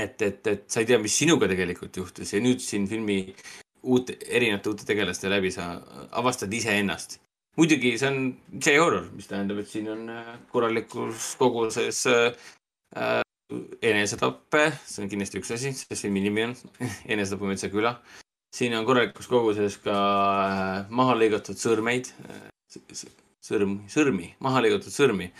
et, 0.01 0.16
et, 0.24 0.47
et 0.48 0.64
sa 0.73 0.81
ei 0.81 0.89
tea, 0.89 0.97
mis 0.98 1.12
sinuga 1.12 1.44
tegelikult 1.47 1.97
juhtus 2.01 2.32
ja 2.32 2.40
nüüd 2.40 2.64
siin 2.64 2.89
filmi 2.89 3.19
uute, 3.83 4.17
erinevate 4.29 4.71
uute 4.71 4.87
tegelaste 4.87 5.31
läbi 5.31 5.51
sa 5.51 5.75
avastad 6.11 6.53
iseennast. 6.53 7.19
muidugi 7.57 7.99
see 8.01 8.09
on 8.09 8.19
J-horror, 8.65 9.11
mis 9.13 9.29
tähendab, 9.29 9.59
et 9.61 9.69
siin 9.69 9.91
on 9.93 10.09
äh, 10.09 10.29
korralikus 10.53 11.35
koguses 11.37 12.07
äh, 12.09 12.33
äh, 12.97 13.21
enesetappe, 13.85 14.71
see 14.89 15.05
on 15.05 15.11
kindlasti 15.13 15.43
üks 15.43 15.53
asi, 15.59 15.75
see 15.77 15.99
filmi 15.99 16.23
nimi 16.25 16.47
on 16.47 16.55
Enesetapumetsa 17.13 17.69
küla. 17.73 17.99
siin 18.57 18.77
on 18.79 18.87
korralikus 18.89 19.29
koguses 19.29 19.77
ka 19.85 19.97
äh, 20.47 20.77
maha 20.89 21.19
lõigatud 21.21 21.61
sõrmeid, 21.61 22.13
sõrm, 23.45 23.83
sõrmi, 23.93 24.33
maha 24.41 24.65
lõigatud 24.65 24.95
sõrmi. 24.95 25.33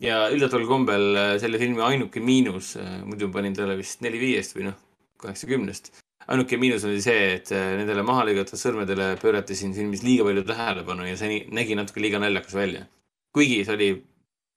ja 0.00 0.28
üllataval 0.30 0.68
kombel 0.68 1.22
selle 1.42 1.58
filmi 1.58 1.82
ainuke 1.82 2.20
miinus, 2.22 2.76
muidu 3.02 3.32
panin 3.34 3.56
talle 3.56 3.74
vist 3.80 4.04
neli 4.04 4.20
viiest 4.22 4.54
või 4.54 4.70
noh, 4.70 4.78
kaheksakümnest 5.18 5.90
ainuke 6.28 6.58
miinus 6.60 6.84
oli 6.84 7.00
see, 7.04 7.34
et 7.38 7.50
äh, 7.56 7.72
nendele 7.80 8.04
maha 8.06 8.26
lõigatud 8.28 8.60
sõrmedele 8.60 9.14
pöörati 9.22 9.56
siin 9.56 9.74
filmis 9.76 10.04
liiga 10.04 10.26
palju 10.28 10.44
tähelepanu 10.48 11.08
ja 11.08 11.16
see 11.20 11.42
nägi 11.54 11.76
natuke 11.78 12.04
liiga 12.04 12.20
naljakas 12.22 12.56
välja. 12.56 12.86
kuigi 13.32 13.64
see 13.64 13.74
oli 13.74 13.90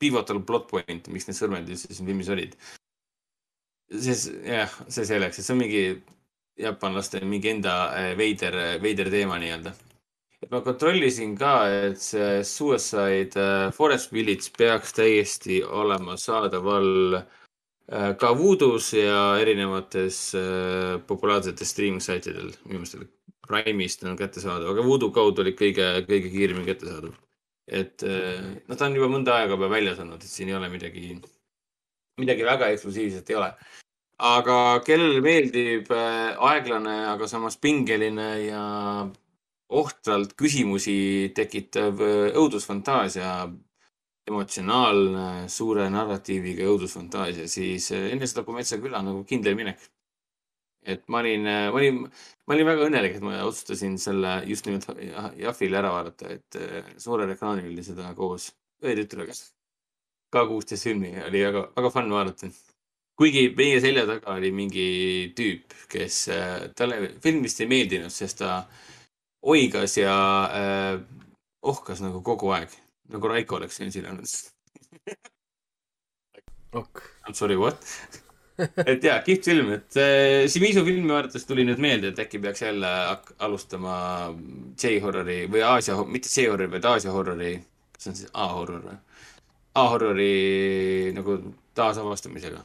pivotal 0.02 0.42
plot 0.48 0.68
point, 0.72 1.12
miks 1.14 1.28
need 1.28 1.38
sõrmed 1.38 1.70
üldse 1.70 1.94
siin 1.94 2.08
filmis 2.10 2.32
olid. 2.34 2.58
see, 3.92 4.18
jah, 4.48 4.74
see 4.88 5.06
selleks, 5.08 5.40
et 5.40 5.46
see 5.46 5.56
on 5.56 5.62
mingi 5.62 5.86
jaapanlaste 6.62 7.22
mingi 7.26 7.56
enda 7.56 7.76
eh, 7.98 8.12
veider, 8.18 8.58
veider 8.84 9.10
teema 9.14 9.40
nii-öelda. 9.42 9.74
et 10.42 10.50
ma 10.52 10.62
kontrollisin 10.66 11.36
ka, 11.38 11.54
et 11.88 12.02
see 12.02 12.42
Suicide 12.48 13.38
eh, 13.40 13.72
Forest 13.76 14.14
Village 14.14 14.52
peaks 14.58 14.96
täiesti 14.98 15.62
olema 15.64 16.18
saadaval 16.18 17.22
eh, 17.22 17.28
ka 17.92 18.30
Voodoo's 18.38 18.94
ja 18.96 19.24
erinevates 19.42 20.20
eh, 20.40 20.94
populaarsetes 21.08 21.74
streaming 21.74 22.04
saitidel. 22.04 22.54
minu 22.66 22.80
meelest 22.80 23.00
oli 23.00 23.10
Prime'ist 23.48 24.06
on 24.08 24.16
kättesaadav, 24.16 24.70
aga 24.72 24.86
Voodoo 24.86 25.12
kaudu 25.12 25.44
oli 25.44 25.52
kõige, 25.58 25.88
kõige 26.08 26.32
kiiremini 26.32 26.70
kättesaadav. 26.70 27.18
et 27.68 28.04
noh, 28.04 28.78
ta 28.78 28.88
on 28.88 28.96
juba 28.96 29.08
mõnda 29.12 29.36
aega 29.40 29.56
juba 29.56 29.70
väljas 29.72 30.00
olnud, 30.00 30.24
et 30.24 30.32
siin 30.32 30.50
ei 30.50 30.56
ole 30.56 30.70
midagi, 30.72 31.14
midagi 32.22 32.46
väga 32.46 32.72
eksklusiivset 32.74 33.30
ei 33.32 33.40
ole. 33.40 33.50
aga 34.22 34.56
kellele 34.86 35.22
meeldib 35.26 35.88
äh, 35.98 36.36
aeglane, 36.52 36.94
aga 37.10 37.26
samas 37.28 37.56
pingeline 37.58 38.28
ja 38.44 38.66
ohtralt 39.74 40.36
küsimusi 40.38 41.32
tekitav 41.34 42.04
äh, 42.06 42.28
õudusfantaasia, 42.38 43.32
emotsionaalne, 44.32 45.26
suure 45.52 45.88
narratiiviga 45.94 46.68
õudusfantaasia, 46.72 47.48
siis 47.52 47.92
äh, 47.96 48.08
enne 48.16 48.30
seda 48.30 48.46
Pometsa 48.48 48.80
küla 48.82 49.04
nagu 49.06 49.26
kindel 49.28 49.58
minek. 49.60 49.90
et 50.82 51.04
ma 51.14 51.20
olin, 51.20 51.44
ma 51.46 51.78
olin, 51.78 51.98
ma 52.48 52.56
olin 52.56 52.66
väga 52.72 52.86
õnnelik, 52.88 53.20
et 53.20 53.26
ma 53.26 53.36
otsustasin 53.46 54.00
selle 54.02 54.40
just 54.50 54.66
nimelt 54.66 54.88
Jahvile 55.38 55.78
ära 55.78 55.92
vaadata, 55.94 56.32
et 56.34 56.58
äh, 56.58 56.94
suurel 56.98 57.36
ekraanil 57.36 57.70
oli 57.70 57.86
seda 57.86 58.10
koos 58.18 58.50
õe 58.82 58.96
tütrega. 58.98 59.38
ka 60.32 60.46
kuusteist 60.48 60.88
filmi 60.88 61.12
oli 61.28 61.44
väga, 61.44 61.68
väga 61.76 61.92
fun 61.94 62.10
vaadata. 62.10 62.50
kuigi 63.20 63.50
meie 63.58 63.82
selja 63.82 64.08
taga 64.10 64.34
oli 64.40 64.50
mingi 64.52 64.88
tüüp, 65.38 65.76
kes 65.92 66.24
talle 66.76 67.12
film 67.22 67.44
vist 67.44 67.62
ei 67.62 67.68
meeldinud, 67.70 68.10
sest 68.10 68.40
ta 68.42 68.64
oigas 69.42 69.98
ja 69.98 70.16
äh, 70.50 71.02
ohkas 71.62 72.02
nagu 72.02 72.22
kogu 72.26 72.52
aeg, 72.56 72.74
nagu 73.12 73.28
Raiko 73.32 73.60
oleks 73.60 73.78
sensil 73.82 74.06
olnud. 74.10 74.28
ok. 76.74 77.02
I 77.28 77.32
m 77.32 77.34
sorry, 77.38 77.56
what? 77.60 77.82
et 78.86 79.04
jaa, 79.04 79.20
kihvt 79.26 79.48
film, 79.50 79.72
et 79.74 79.96
äh, 79.98 80.46
Shimizu 80.52 80.84
filmi 80.86 81.10
vaadates 81.10 81.48
tuli 81.50 81.64
nüüd 81.66 81.80
meelde, 81.82 82.12
et 82.12 82.20
äkki 82.22 82.40
peaks 82.44 82.62
jälle 82.62 82.90
alustama 83.42 83.96
J-horrori 84.78 85.40
või 85.52 85.64
Aasia, 85.66 85.96
mitte 86.06 86.30
J-horrori, 86.30 86.70
vaid 86.76 86.86
Aasia 86.92 87.14
horrori, 87.16 87.56
kas 87.96 88.06
see 88.06 88.12
on 88.14 88.20
siis 88.20 88.30
A-horror 88.46 88.84
või? 88.86 89.00
A-horrori 89.82 90.30
nagu 91.16 91.40
taasavastamisega. 91.80 92.62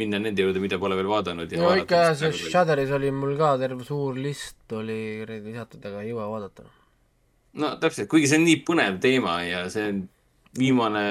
minna 0.00 0.16
nende 0.18 0.40
juurde, 0.40 0.60
mida 0.64 0.78
pole 0.80 0.96
veel 0.96 1.08
vaadanud 1.10 1.50
no 1.60 1.74
ikka 1.76 1.98
mis 2.10 2.18
see 2.22 2.30
veel- 2.30 2.52
Shudderis 2.54 2.92
oli 2.96 3.10
mul 3.12 3.34
ka 3.36 3.50
terve 3.60 3.84
suur 3.84 4.16
list 4.16 4.72
oli 4.72 5.26
lisatud, 5.28 5.84
aga 5.84 6.00
ei 6.00 6.08
jõua 6.14 6.30
vaadata. 6.32 6.64
No 7.60 7.76
täpselt, 7.80 8.08
kuigi 8.10 8.30
see 8.30 8.40
on 8.40 8.46
nii 8.46 8.58
põnev 8.66 8.98
teema 9.02 9.38
ja 9.44 9.64
see 9.72 9.88
on 9.90 10.02
viimane. 10.58 11.04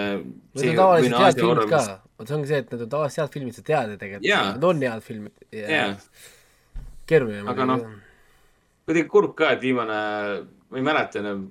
Need 0.57 0.71
on 0.73 0.79
tavaliselt 0.79 1.17
head 1.21 1.41
filmid 1.41 1.71
ka, 1.71 1.81
vot 2.19 2.29
see 2.29 2.37
ongi 2.37 2.51
see, 2.51 2.61
et 2.63 2.73
need 2.73 2.85
on 2.85 2.91
tavaliselt 2.95 3.23
head 3.23 3.35
filmid, 3.35 3.57
sa 3.57 3.65
tead 3.67 3.93
ju 3.93 3.99
tegelikult 4.01 4.29
Jaa., 4.29 4.43
need 4.55 4.67
on 4.69 4.83
head 4.87 5.05
filmid 5.05 5.45
ja 5.57 5.77
jaa, 5.77 5.93
keeruline. 7.09 7.45
Aga 7.51 7.69
noh, 7.69 7.85
kuidagi 8.87 9.09
kurb 9.11 9.35
ka, 9.37 9.53
et 9.55 9.63
viimane, 9.63 10.01
ma 10.71 10.81
ei 10.81 10.87
mäleta 10.87 11.21
enam. 11.23 11.49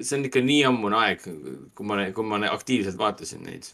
see 0.00 0.18
on 0.18 0.26
ikka 0.26 0.40
nii 0.42 0.62
ammune 0.66 0.96
aeg, 0.98 1.26
kui 1.74 1.86
ma, 1.86 2.00
kui 2.14 2.26
ma 2.26 2.40
aktiivselt 2.50 2.98
vaatasin 2.98 3.44
neid. 3.46 3.72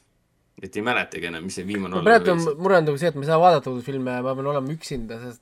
et 0.61 0.75
ei 0.77 0.83
mäletagi 0.85 1.31
enam, 1.31 1.47
mis 1.49 1.55
see 1.57 1.65
viimane 1.65 1.97
no 1.97 2.03
praegu 2.05 2.35
on 2.35 2.43
mure 2.61 2.77
on 2.77 2.85
nagu 2.85 2.99
see, 3.01 3.09
et 3.09 3.15
ma 3.17 3.25
ei 3.25 3.31
saa 3.31 3.39
vaadata 3.41 3.70
uudisfilme 3.70 4.19
ja 4.19 4.25
ma 4.27 4.35
pean 4.36 4.51
olema 4.51 4.75
üksinda, 4.75 5.17
sest 5.23 5.41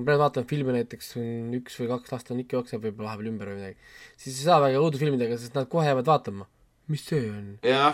ma 0.00 0.08
praegu 0.08 0.24
vaatan 0.24 0.48
filmi 0.48 0.74
näiteks, 0.78 1.12
üks 1.60 1.76
või 1.82 1.90
kaks 1.92 2.14
last 2.14 2.32
on 2.32 2.40
ikka 2.40 2.58
jookseb 2.58 2.88
võib-olla 2.88 3.12
vahepeal 3.12 3.30
ümber 3.34 3.52
või 3.52 3.60
midagi, 3.60 3.92
siis 4.16 4.40
ei 4.40 4.48
saa 4.48 4.58
väga 4.64 4.80
õudusfilmidega, 4.80 5.38
sest 5.40 5.58
nad 5.58 5.68
kohe 5.70 5.86
jäävad 5.90 6.08
vaatama. 6.08 6.48
mis 6.90 7.04
see 7.06 7.28
on? 7.30 7.46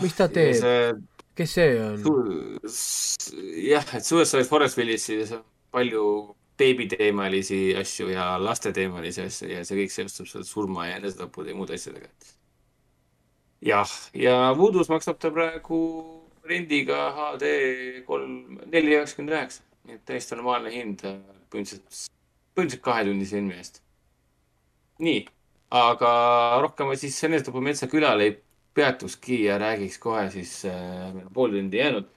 mis 0.03 0.17
ta 0.17 0.31
teeb? 0.33 0.55
see 0.61 0.81
kes 1.37 1.53
see 1.59 1.77
on? 1.83 2.01
jah, 3.61 3.87
et 3.99 4.05
Suicide 4.05 4.47
Forest 4.49 4.79
Village'is 4.79 5.35
on 5.37 5.45
palju 5.75 6.07
beebiteemalisi 6.57 7.77
asju 7.77 8.09
ja 8.15 8.37
lasteteemalisi 8.41 9.27
asju 9.27 9.51
ja 9.53 9.65
see 9.69 9.83
kõik 9.83 9.93
seostub 9.93 10.31
seal 10.31 10.47
surma 10.49 10.89
ja 10.89 11.01
enesetapude 11.01 11.53
ja 11.53 11.59
muude 11.59 11.77
asjadega. 11.77 12.09
jah, 13.67 13.97
ja 14.17 14.37
Voodoo's 14.57 14.89
maksab 14.93 15.21
ta 15.21 15.33
praegu 15.35 15.81
rendiga 16.47 17.11
HD 17.19 17.51
kolm, 18.07 18.61
neli 18.73 18.95
üheksakümmend 18.97 19.35
üheksa, 19.35 19.67
nii 19.85 19.99
et 19.99 20.07
täiesti 20.09 20.39
normaalne 20.39 20.73
hind 20.73 21.05
äh, 21.05 21.19
põhimõtteliselt, 21.53 22.11
põhimõtteliselt 22.57 22.85
kahetunnise 22.85 23.37
filmi 23.37 23.57
eest. 23.61 23.81
nii, 25.03 25.23
aga 25.77 26.11
rohkem 26.65 26.91
ma 26.91 26.99
siis 26.99 27.19
Enesetapu 27.27 27.63
metsa 27.65 27.89
külal 27.91 28.23
ei 28.25 28.37
peatuski 28.77 29.45
ja 29.47 29.59
räägiks 29.61 29.99
kohe 30.03 30.29
siis 30.31 30.59
äh,, 30.69 31.13
meil 31.15 31.27
on 31.27 31.33
pool 31.35 31.55
tundi 31.55 31.81
jäänud, 31.81 32.09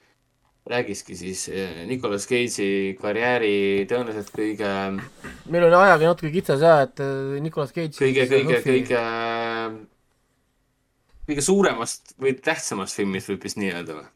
räägikski 0.70 1.16
siis 1.16 1.48
äh, 1.48 1.82
Nicolas 1.88 2.26
Cage'i 2.28 2.94
karjääri 3.00 3.86
tõenäoliselt 3.90 4.32
kõige, 4.34 4.70
meil 5.50 5.68
on 5.68 5.78
ajaga 5.80 6.12
natuke 6.12 6.32
kitsas 6.34 6.64
ja, 6.64 6.76
et 6.86 7.00
äh, 7.04 7.40
Nicolas 7.44 7.72
Cage 7.76 7.96
kõige, 7.96 8.28
kõige, 8.30 8.60
kõige, 8.66 9.02
kõige 11.30 11.46
suuremast 11.48 12.14
või 12.20 12.36
tähtsamast 12.36 13.00
filmist 13.00 13.32
võib 13.32 13.48
vist 13.48 13.60
nii 13.60 13.72
öelda 13.74 14.00
või? 14.02 14.08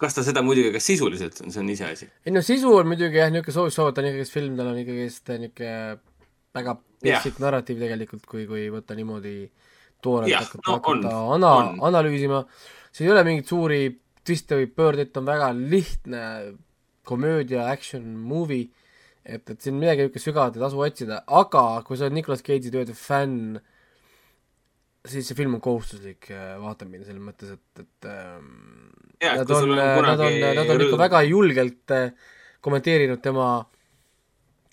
Kas 0.00 0.16
ta 0.16 0.24
seda 0.26 0.42
muidugi 0.44 0.72
ka 0.74 0.82
sisuliselt 0.82 1.40
on, 1.44 1.52
see 1.54 1.62
on 1.62 1.70
iseasi. 1.72 2.10
ei 2.26 2.34
no 2.34 2.42
sisu 2.44 2.74
on 2.80 2.90
muidugi 2.92 3.20
jah, 3.20 3.30
niisugune 3.32 3.54
soovitus 3.56 3.78
soovitan 3.80 4.10
ikkagist 4.10 4.36
film, 4.36 4.56
tal 4.58 4.72
on 4.72 4.80
ikkagist 4.82 5.32
niisugune 5.32 5.78
väga 6.56 6.76
basic 7.04 7.40
narratiiv 7.42 7.82
tegelikult, 7.84 8.24
kui, 8.28 8.46
kui 8.48 8.66
võtta 8.72 8.96
niimoodi 8.96 9.36
toorelt 10.04 10.32
Jah, 10.32 10.44
hakata 10.44 10.64
no 10.64 10.72
on, 10.72 10.80
hakata 10.80 11.14
ana- 11.36 11.52
on., 11.58 11.84
analüüsima, 11.90 12.42
siin 12.92 13.08
ei 13.08 13.14
ole 13.14 13.24
mingeid 13.26 13.50
suuri 13.50 13.80
twiste 14.26 14.58
või 14.58 14.70
pöördeid, 14.72 15.12
ta 15.12 15.22
on 15.22 15.28
väga 15.28 15.52
lihtne 15.56 16.22
komöödia, 17.06 17.68
action 17.70 18.08
movie, 18.18 18.68
et, 19.22 19.44
et 19.46 19.60
siin 19.62 19.78
midagi 19.78 20.06
niisugust 20.06 20.30
sügavat 20.30 20.58
ei 20.58 20.64
tasu 20.64 20.82
otsida, 20.82 21.22
aga 21.26 21.64
kui 21.86 21.98
sa 21.98 22.06
oled 22.06 22.16
Nicolas 22.18 22.44
Cage'i 22.46 22.72
tööde 22.74 22.96
fänn, 22.98 23.60
siis 25.06 25.28
see 25.28 25.38
film 25.38 25.54
on 25.58 25.62
kohustuslik 25.62 26.30
äh, 26.34 26.56
vaatamine 26.62 27.06
selles 27.06 27.22
mõttes, 27.22 27.54
et, 27.54 27.84
et 27.84 28.10
ähm, 28.10 28.95
nad 29.22 29.50
on, 29.50 29.70
on 29.70 29.76
nad 29.76 29.96
on, 29.96 30.02
kunagi 30.02 30.40
nad 30.58 30.70
on 30.70 30.84
ikka 30.86 30.98
väga 31.00 31.22
julgelt 31.26 31.94
äh, 31.94 32.10
kommenteerinud 32.60 33.22
tema 33.22 33.48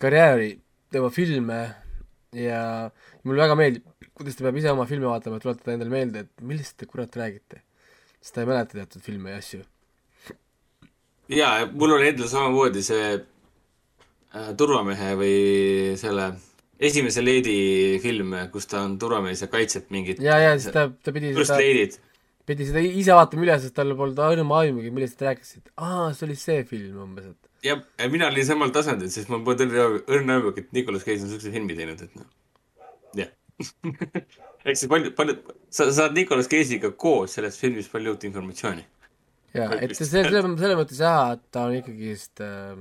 karjääri, 0.01 0.57
tema 0.91 1.09
filme 1.13 1.59
ja 2.35 2.89
mulle 3.23 3.43
väga 3.45 3.57
meeldib, 3.57 3.85
kuidas 4.17 4.37
ta 4.37 4.47
peab 4.47 4.57
ise 4.59 4.71
oma 4.73 4.87
filme 4.89 5.07
vaatama, 5.07 5.37
et 5.37 5.45
tuletada 5.45 5.75
endale 5.75 5.93
meelde, 5.93 6.25
et 6.25 6.47
millest 6.47 6.77
te 6.79 6.89
kurat 6.89 7.15
räägite. 7.19 7.61
sest 8.23 8.35
ta 8.35 8.41
ei 8.43 8.47
mäleta 8.49 8.79
teatud 8.79 9.03
filme 9.03 9.31
ja 9.31 9.37
asju. 9.37 9.61
ja, 11.29 11.51
mul 11.71 11.95
oli 11.97 12.09
endal 12.11 12.27
samamoodi 12.31 12.83
see 12.83 13.11
äh, 13.13 14.49
turvamehe 14.57 15.13
või 15.19 15.37
selle 15.99 16.33
esimese 16.83 17.23
leedi 17.23 17.99
film, 18.03 18.33
kus 18.51 18.67
ta 18.67 18.81
on 18.83 18.97
turvamees 18.99 19.45
ja 19.45 19.47
kaitseb 19.51 19.91
mingit 19.93 20.19
ja, 20.23 20.39
ja 20.41 20.57
siis 20.57 20.73
ta, 20.73 20.89
ta 20.89 21.13
pidi 21.15 21.31
First 21.37 21.53
seda, 21.53 21.61
Lady't. 21.61 21.99
Pidi 22.47 22.67
seda 22.67 22.83
ise 22.83 23.15
vaatama 23.15 23.45
üle, 23.45 23.57
sest 23.63 23.75
tal 23.77 23.95
polnud 23.99 24.19
ainuüksi 24.19 24.59
aimugi, 24.59 24.93
millest 24.95 25.17
te 25.19 25.29
rääkisite. 25.29 25.73
aa, 25.77 26.11
see 26.13 26.27
oli 26.27 26.37
see 26.39 26.63
film 26.69 27.01
umbes, 27.07 27.29
et 27.31 27.69
ja 27.69 27.77
ja 27.99 28.09
mina 28.11 28.29
olin 28.31 28.47
samal 28.47 28.73
tasandil, 28.75 29.11
sest 29.13 29.31
ma 29.31 29.39
polnud 29.43 29.65
õrna 29.67 30.01
õrna 30.17 30.39
aimugi, 30.39 30.65
et 30.65 30.73
Nicolas 30.75 31.05
Cage 31.07 31.23
on 31.23 31.31
siukse 31.33 31.53
filmi 31.53 31.77
teinud, 31.77 32.01
et 32.03 32.17
noh, 32.19 32.29
jah. 33.19 33.31
eks 34.69 34.83
see 34.83 34.91
palju, 34.91 35.13
palju, 35.17 35.37
sa 35.69 35.87
sa 35.89 35.99
saad 36.01 36.17
Nicolas 36.17 36.51
Cage'iga 36.51 36.91
koos 37.05 37.37
sellest 37.37 37.63
filmist 37.63 37.93
palju 37.93 38.15
uut 38.15 38.27
informatsiooni. 38.27 38.83
jaa, 39.55 39.69
et 39.79 39.95
see, 39.95 40.09
selle, 40.09 40.43
selles 40.43 40.79
mõttes 40.79 40.99
jah, 41.03 41.37
et 41.37 41.45
ta 41.53 41.67
on 41.69 41.79
ikkagist 41.79 42.43
äh, 42.43 42.75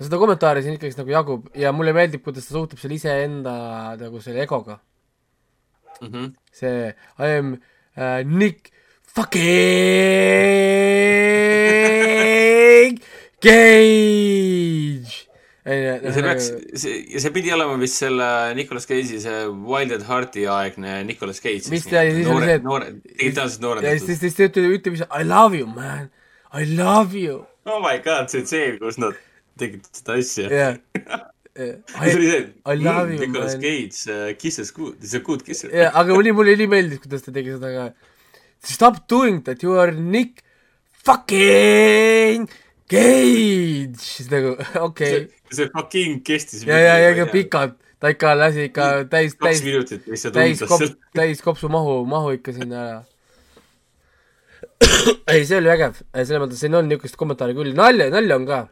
seda 0.00 0.18
kommentaari 0.20 0.64
siin 0.64 0.76
ikkagist 0.76 1.00
nagu 1.00 1.12
jagub 1.12 1.48
ja 1.56 1.72
mulle 1.74 1.94
meeldib, 1.96 2.24
kuidas 2.24 2.48
ta 2.48 2.56
suhtub 2.56 2.80
selle 2.80 2.98
iseenda 2.98 3.54
nagu 4.00 4.20
selle 4.24 4.44
egoga. 4.44 4.80
mm. 6.00 6.08
-hmm. 6.08 6.32
see 6.52 6.94
I 7.18 7.38
am 7.38 7.56
uh, 7.96 8.20
Nick 8.24 8.70
fucking 12.36 13.00
Cage. 13.42 15.14
ja 15.66 16.12
see 16.14 16.22
peaks, 16.22 16.46
see, 16.78 16.92
ja 17.10 17.20
see 17.24 17.32
pidi 17.34 17.50
olema 17.54 17.74
vist 17.80 17.98
selle 17.98 18.26
Nicolas 18.54 18.86
Cage'i 18.86 19.18
see 19.22 19.38
Wild 19.66 19.92
at 19.96 20.04
Heart'i 20.08 20.44
aegne 20.50 21.00
Nicolas 21.08 21.40
Cage. 21.42 21.66
Vist 21.72 21.90
ja 21.92 22.04
siis 22.06 22.28
oli 22.30 22.46
see, 22.46 22.54
et- 22.60 22.66
noored, 22.66 23.00
digitaalselt 23.18 23.42
ja 23.42 23.48
siis, 23.50 23.60
noorendatud. 23.64 24.06
siis, 24.06 24.20
siis 24.22 24.34
ta 24.38 24.46
ütleb, 24.50 24.76
ütleb 24.78 24.94
ise 25.00 25.08
I 25.10 25.24
love 25.26 25.58
you 25.58 25.66
man, 25.66 26.04
I 26.54 26.64
love 26.78 27.18
you. 27.18 27.42
oh 27.66 27.80
my 27.82 27.98
god, 28.04 28.30
see 28.30 28.42
tseen, 28.46 28.78
kus 28.82 28.98
nad 29.02 29.14
tegid 29.58 29.82
seda 29.90 30.12
asja. 30.20 30.46
jah, 30.52 30.76
I, 31.56 32.10
see 32.10 32.16
oli 32.16 32.28
see, 32.30 32.42
I 32.66 32.74
love 32.76 33.12
you, 33.12 33.20
Nicolas. 33.20 33.56
Cage 33.60 34.36
kisses 34.40 34.72
good, 34.76 34.98
he's 35.00 35.14
a 35.16 35.22
good 35.24 35.44
kisser. 35.46 35.70
ja, 35.72 35.90
aga 35.94 36.14
mulle, 36.14 36.34
mulle 36.36 36.56
ülimeeldis, 36.56 37.00
kuidas 37.04 37.24
ta 37.24 37.32
tegi 37.32 37.54
seda 37.56 37.72
ka. 37.72 37.86
Stop 38.66 39.02
doing 39.08 39.42
that, 39.46 39.62
you 39.64 39.78
are 39.80 39.92
Nick 39.92 40.42
fucking 41.06 42.48
Cage, 42.90 43.98
siis 43.98 44.30
nagu 44.30 44.54
okei 44.54 44.84
okay.. 44.84 45.26
see 45.50 45.70
fucking 45.72 46.22
kestis. 46.26 46.62
ja, 46.68 46.78
ja, 46.78 46.94
ja 47.02 47.10
ikka. 47.16 47.26
pikalt, 47.32 47.74
ta 48.02 48.12
ikka 48.14 48.36
lasi 48.38 48.68
ikka 48.68 48.86
täis, 49.10 49.34
täis, 49.40 49.62
täis 49.64 50.62
umbes 50.62 50.70
kop-, 50.70 50.96
täis 51.16 51.42
kopsu 51.42 51.70
mahu, 51.72 51.98
mahu 52.06 52.36
ikka 52.36 52.54
sinna 52.54 52.84
ära. 52.84 53.02
ei, 55.32 55.42
see 55.48 55.58
oli 55.58 55.72
vägev, 55.72 55.98
selles 56.14 56.42
mõttes 56.42 56.62
siin 56.62 56.78
on 56.78 56.88
niisugust 56.90 57.18
kommentaari 57.18 57.56
küll, 57.56 57.74
nalja, 57.76 58.10
nalja 58.12 58.38
on 58.38 58.46
ka. 58.48 58.62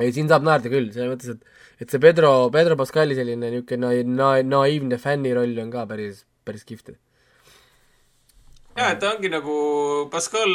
ei, 0.00 0.12
siin 0.12 0.28
saab 0.30 0.44
naerda 0.46 0.70
küll, 0.72 0.92
selles 0.94 1.10
mõttes, 1.12 1.34
et 1.36 1.82
et 1.82 1.90
see 1.90 1.98
Pedro, 1.98 2.48
Pedro 2.54 2.76
Pascali 2.78 3.16
selline 3.18 3.48
niisugune 3.50 3.80
na-, 3.82 4.04
na-, 4.06 4.42
naiivne 4.46 4.98
fänniroll 5.02 5.56
on 5.58 5.70
ka 5.72 5.82
päris, 5.90 6.22
päris 6.46 6.62
kihvt. 6.68 6.92
ja, 8.78 8.92
et 8.92 9.00
ta 9.02 9.12
ongi 9.16 9.28
nagu 9.32 9.54
Pascal, 10.12 10.52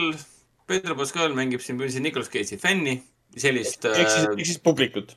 Pedro 0.68 0.96
Pascal 1.00 1.36
mängib 1.38 1.62
siin 1.64 1.78
põhimõtteliselt 1.78 2.06
Nicolas 2.08 2.32
Cage'i 2.34 2.58
fänni, 2.62 2.98
sellist 3.38 3.86
ehk 3.92 4.08
siis, 4.10 4.24
äh, 4.26 4.36
ehk 4.38 4.46
siis 4.54 4.62
publikut. 4.64 5.14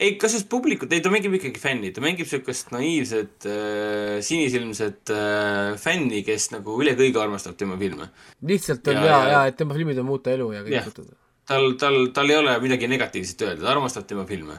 ei, 0.00 0.14
kas 0.20 0.34
just 0.38 0.48
publikut, 0.52 0.92
ei 0.92 1.02
ta 1.04 1.10
mängib 1.12 1.34
ikkagi 1.38 1.60
fänni, 1.62 1.90
ta 1.94 2.02
mängib 2.04 2.26
siukest 2.30 2.72
naiivset 2.74 3.46
äh,, 3.50 4.22
sinisilmset 4.24 5.12
äh, 5.14 5.74
fänni, 5.80 6.22
kes 6.26 6.50
nagu 6.54 6.78
üle 6.82 6.94
kõige 6.98 7.20
armastab 7.22 7.58
tema 7.60 7.76
filme. 7.80 8.08
lihtsalt 8.42 8.86
on 8.88 8.94
Ja- 9.00 9.04
ja, 9.04 9.18
ja- 9.18 9.28
ja 9.36 9.44
et 9.52 9.56
tema 9.60 9.74
filmid 9.76 9.98
on 9.98 10.06
muuta 10.08 10.30
elu 10.34 10.52
ja 10.54 10.62
kõik 10.66 10.88
jutud. 10.92 11.12
tal, 11.48 11.72
tal, 11.80 11.98
tal 12.16 12.30
ei 12.30 12.36
ole 12.36 12.54
midagi 12.62 12.88
negatiivset 12.90 13.42
öelda, 13.46 13.62
ta 13.64 13.72
armastab 13.74 14.06
tema 14.08 14.24
filme. 14.28 14.56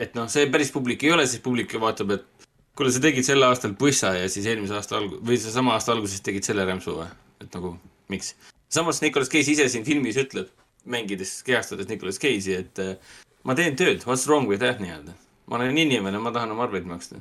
et 0.00 0.14
noh, 0.16 0.28
see 0.32 0.46
päris 0.50 0.70
publik 0.72 1.02
ei 1.04 1.12
ole, 1.12 1.26
siis 1.28 1.42
publik 1.44 1.72
vaatab, 1.80 2.10
et 2.16 2.46
kuule, 2.76 2.92
sa 2.92 3.00
tegid 3.04 3.24
sel 3.26 3.42
aastal 3.44 3.74
Bussa 3.76 4.14
ja 4.16 4.28
siis 4.32 4.46
eelmise 4.48 4.74
aasta 4.78 4.96
alg-, 5.00 5.18
või 5.26 5.36
sa 5.40 5.50
sama 5.52 5.74
aasta 5.76 5.92
alguses 5.92 6.22
tegid 6.24 6.46
selle 6.46 6.64
rämpsu 6.68 6.94
või? 7.00 7.08
et 7.40 7.52
nagu, 7.56 7.74
miks? 8.12 8.34
samas 8.72 9.02
Nicolas 9.02 9.28
Cage 9.32 9.50
ise 9.52 9.66
siin 9.68 9.84
filmis 9.84 10.16
ütleb, 10.20 10.48
mängides, 10.88 11.40
kehastades 11.44 11.88
Nicolas 11.90 12.18
Cage'i, 12.22 12.54
et 12.62 12.78
äh, 12.80 12.94
ma 13.44 13.56
teen 13.58 13.76
tööd, 13.76 14.04
what's 14.08 14.24
wrong 14.30 14.48
with 14.48 14.60
that 14.64 14.80
nii-öelda. 14.80 15.12
ma 15.50 15.58
olen 15.58 15.76
inimene, 15.76 16.18
ma 16.22 16.30
tahan 16.32 16.52
oma 16.54 16.64
arveid 16.68 16.86
maksta. 16.88 17.20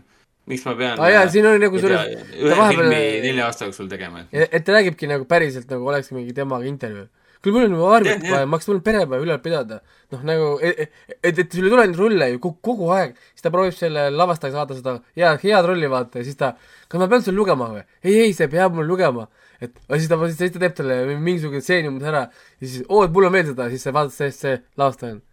miks 0.49 0.63
ma 0.65 0.73
pean 0.75 0.99
Aa 0.99 1.09
jaa, 1.11 1.27
siin 1.29 1.45
oli 1.45 1.59
nagu 1.61 1.79
selles- 1.79 2.23
ühe 2.39 2.55
vahepeal- 2.55 2.77
filmi 2.77 3.01
nelja 3.27 3.45
aasta 3.49 3.65
jooksul 3.67 3.89
tegema, 3.91 4.23
et 4.31 4.53
et 4.53 4.63
ta 4.65 4.73
räägibki 4.77 5.07
nagu 5.09 5.25
päriselt 5.25 5.69
nagu 5.69 5.87
oleks 5.87 6.11
mingi 6.15 6.33
temaga 6.33 6.65
intervjuu. 6.65 7.07
kuule, 7.43 7.55
mul 7.55 7.65
on 7.67 7.73
nagu 7.75 7.87
arvet 7.95 8.23
vaja, 8.25 8.45
ma 8.45 8.57
hakkasin 8.57 8.73
mul 8.73 8.81
perepäeva 8.83 9.21
ülal 9.23 9.41
pidada. 9.43 9.79
noh, 10.11 10.23
nagu, 10.25 10.47
et, 10.65 10.89
et, 11.21 11.39
et 11.39 11.53
sul 11.53 11.67
ei 11.67 11.73
tule 11.73 11.85
neid 11.85 11.99
rulle 11.99 12.29
ju 12.33 12.39
kogu, 12.43 12.57
kogu 12.65 12.89
aeg, 12.95 13.17
siis 13.33 13.45
ta 13.45 13.51
proovib 13.53 13.75
selle 13.77 14.07
lavastaja 14.11 14.55
saada 14.55 14.77
seda 14.77 14.95
head, 15.17 15.41
head 15.43 15.67
rolli 15.69 15.89
vaata 15.91 16.23
ja 16.23 16.27
siis 16.27 16.39
ta, 16.39 16.55
kas 16.89 17.01
ma 17.01 17.07
pean 17.11 17.23
sulle 17.25 17.37
lugema 17.37 17.69
või? 17.75 17.83
ei, 18.03 18.15
ei, 18.25 18.33
sa 18.33 18.47
ei 18.47 18.53
pea 18.55 18.67
mulle 18.73 18.89
lugema. 18.89 19.27
et 19.61 19.75
siis 19.91 20.09
ta, 20.09 20.19
siis 20.31 20.55
ta 20.55 20.63
teeb 20.65 20.77
talle 20.77 21.01
mingisuguse 21.15 21.61
stseeni 21.61 21.91
umbes 21.91 22.09
ära 22.09 22.25
ja 22.25 22.65
siis, 22.65 22.81
oo, 22.87 23.03
et 23.05 23.13
mulle 23.13 23.29
on 23.29 23.37
meeldib 23.37 23.53
seda, 23.53 23.69
siis 23.69 23.85
sa 23.85 23.95
vaatad 23.95 24.15
sellest 24.17 24.47
see 24.47 24.61
lavastaja 24.81 25.17
on 25.17 25.25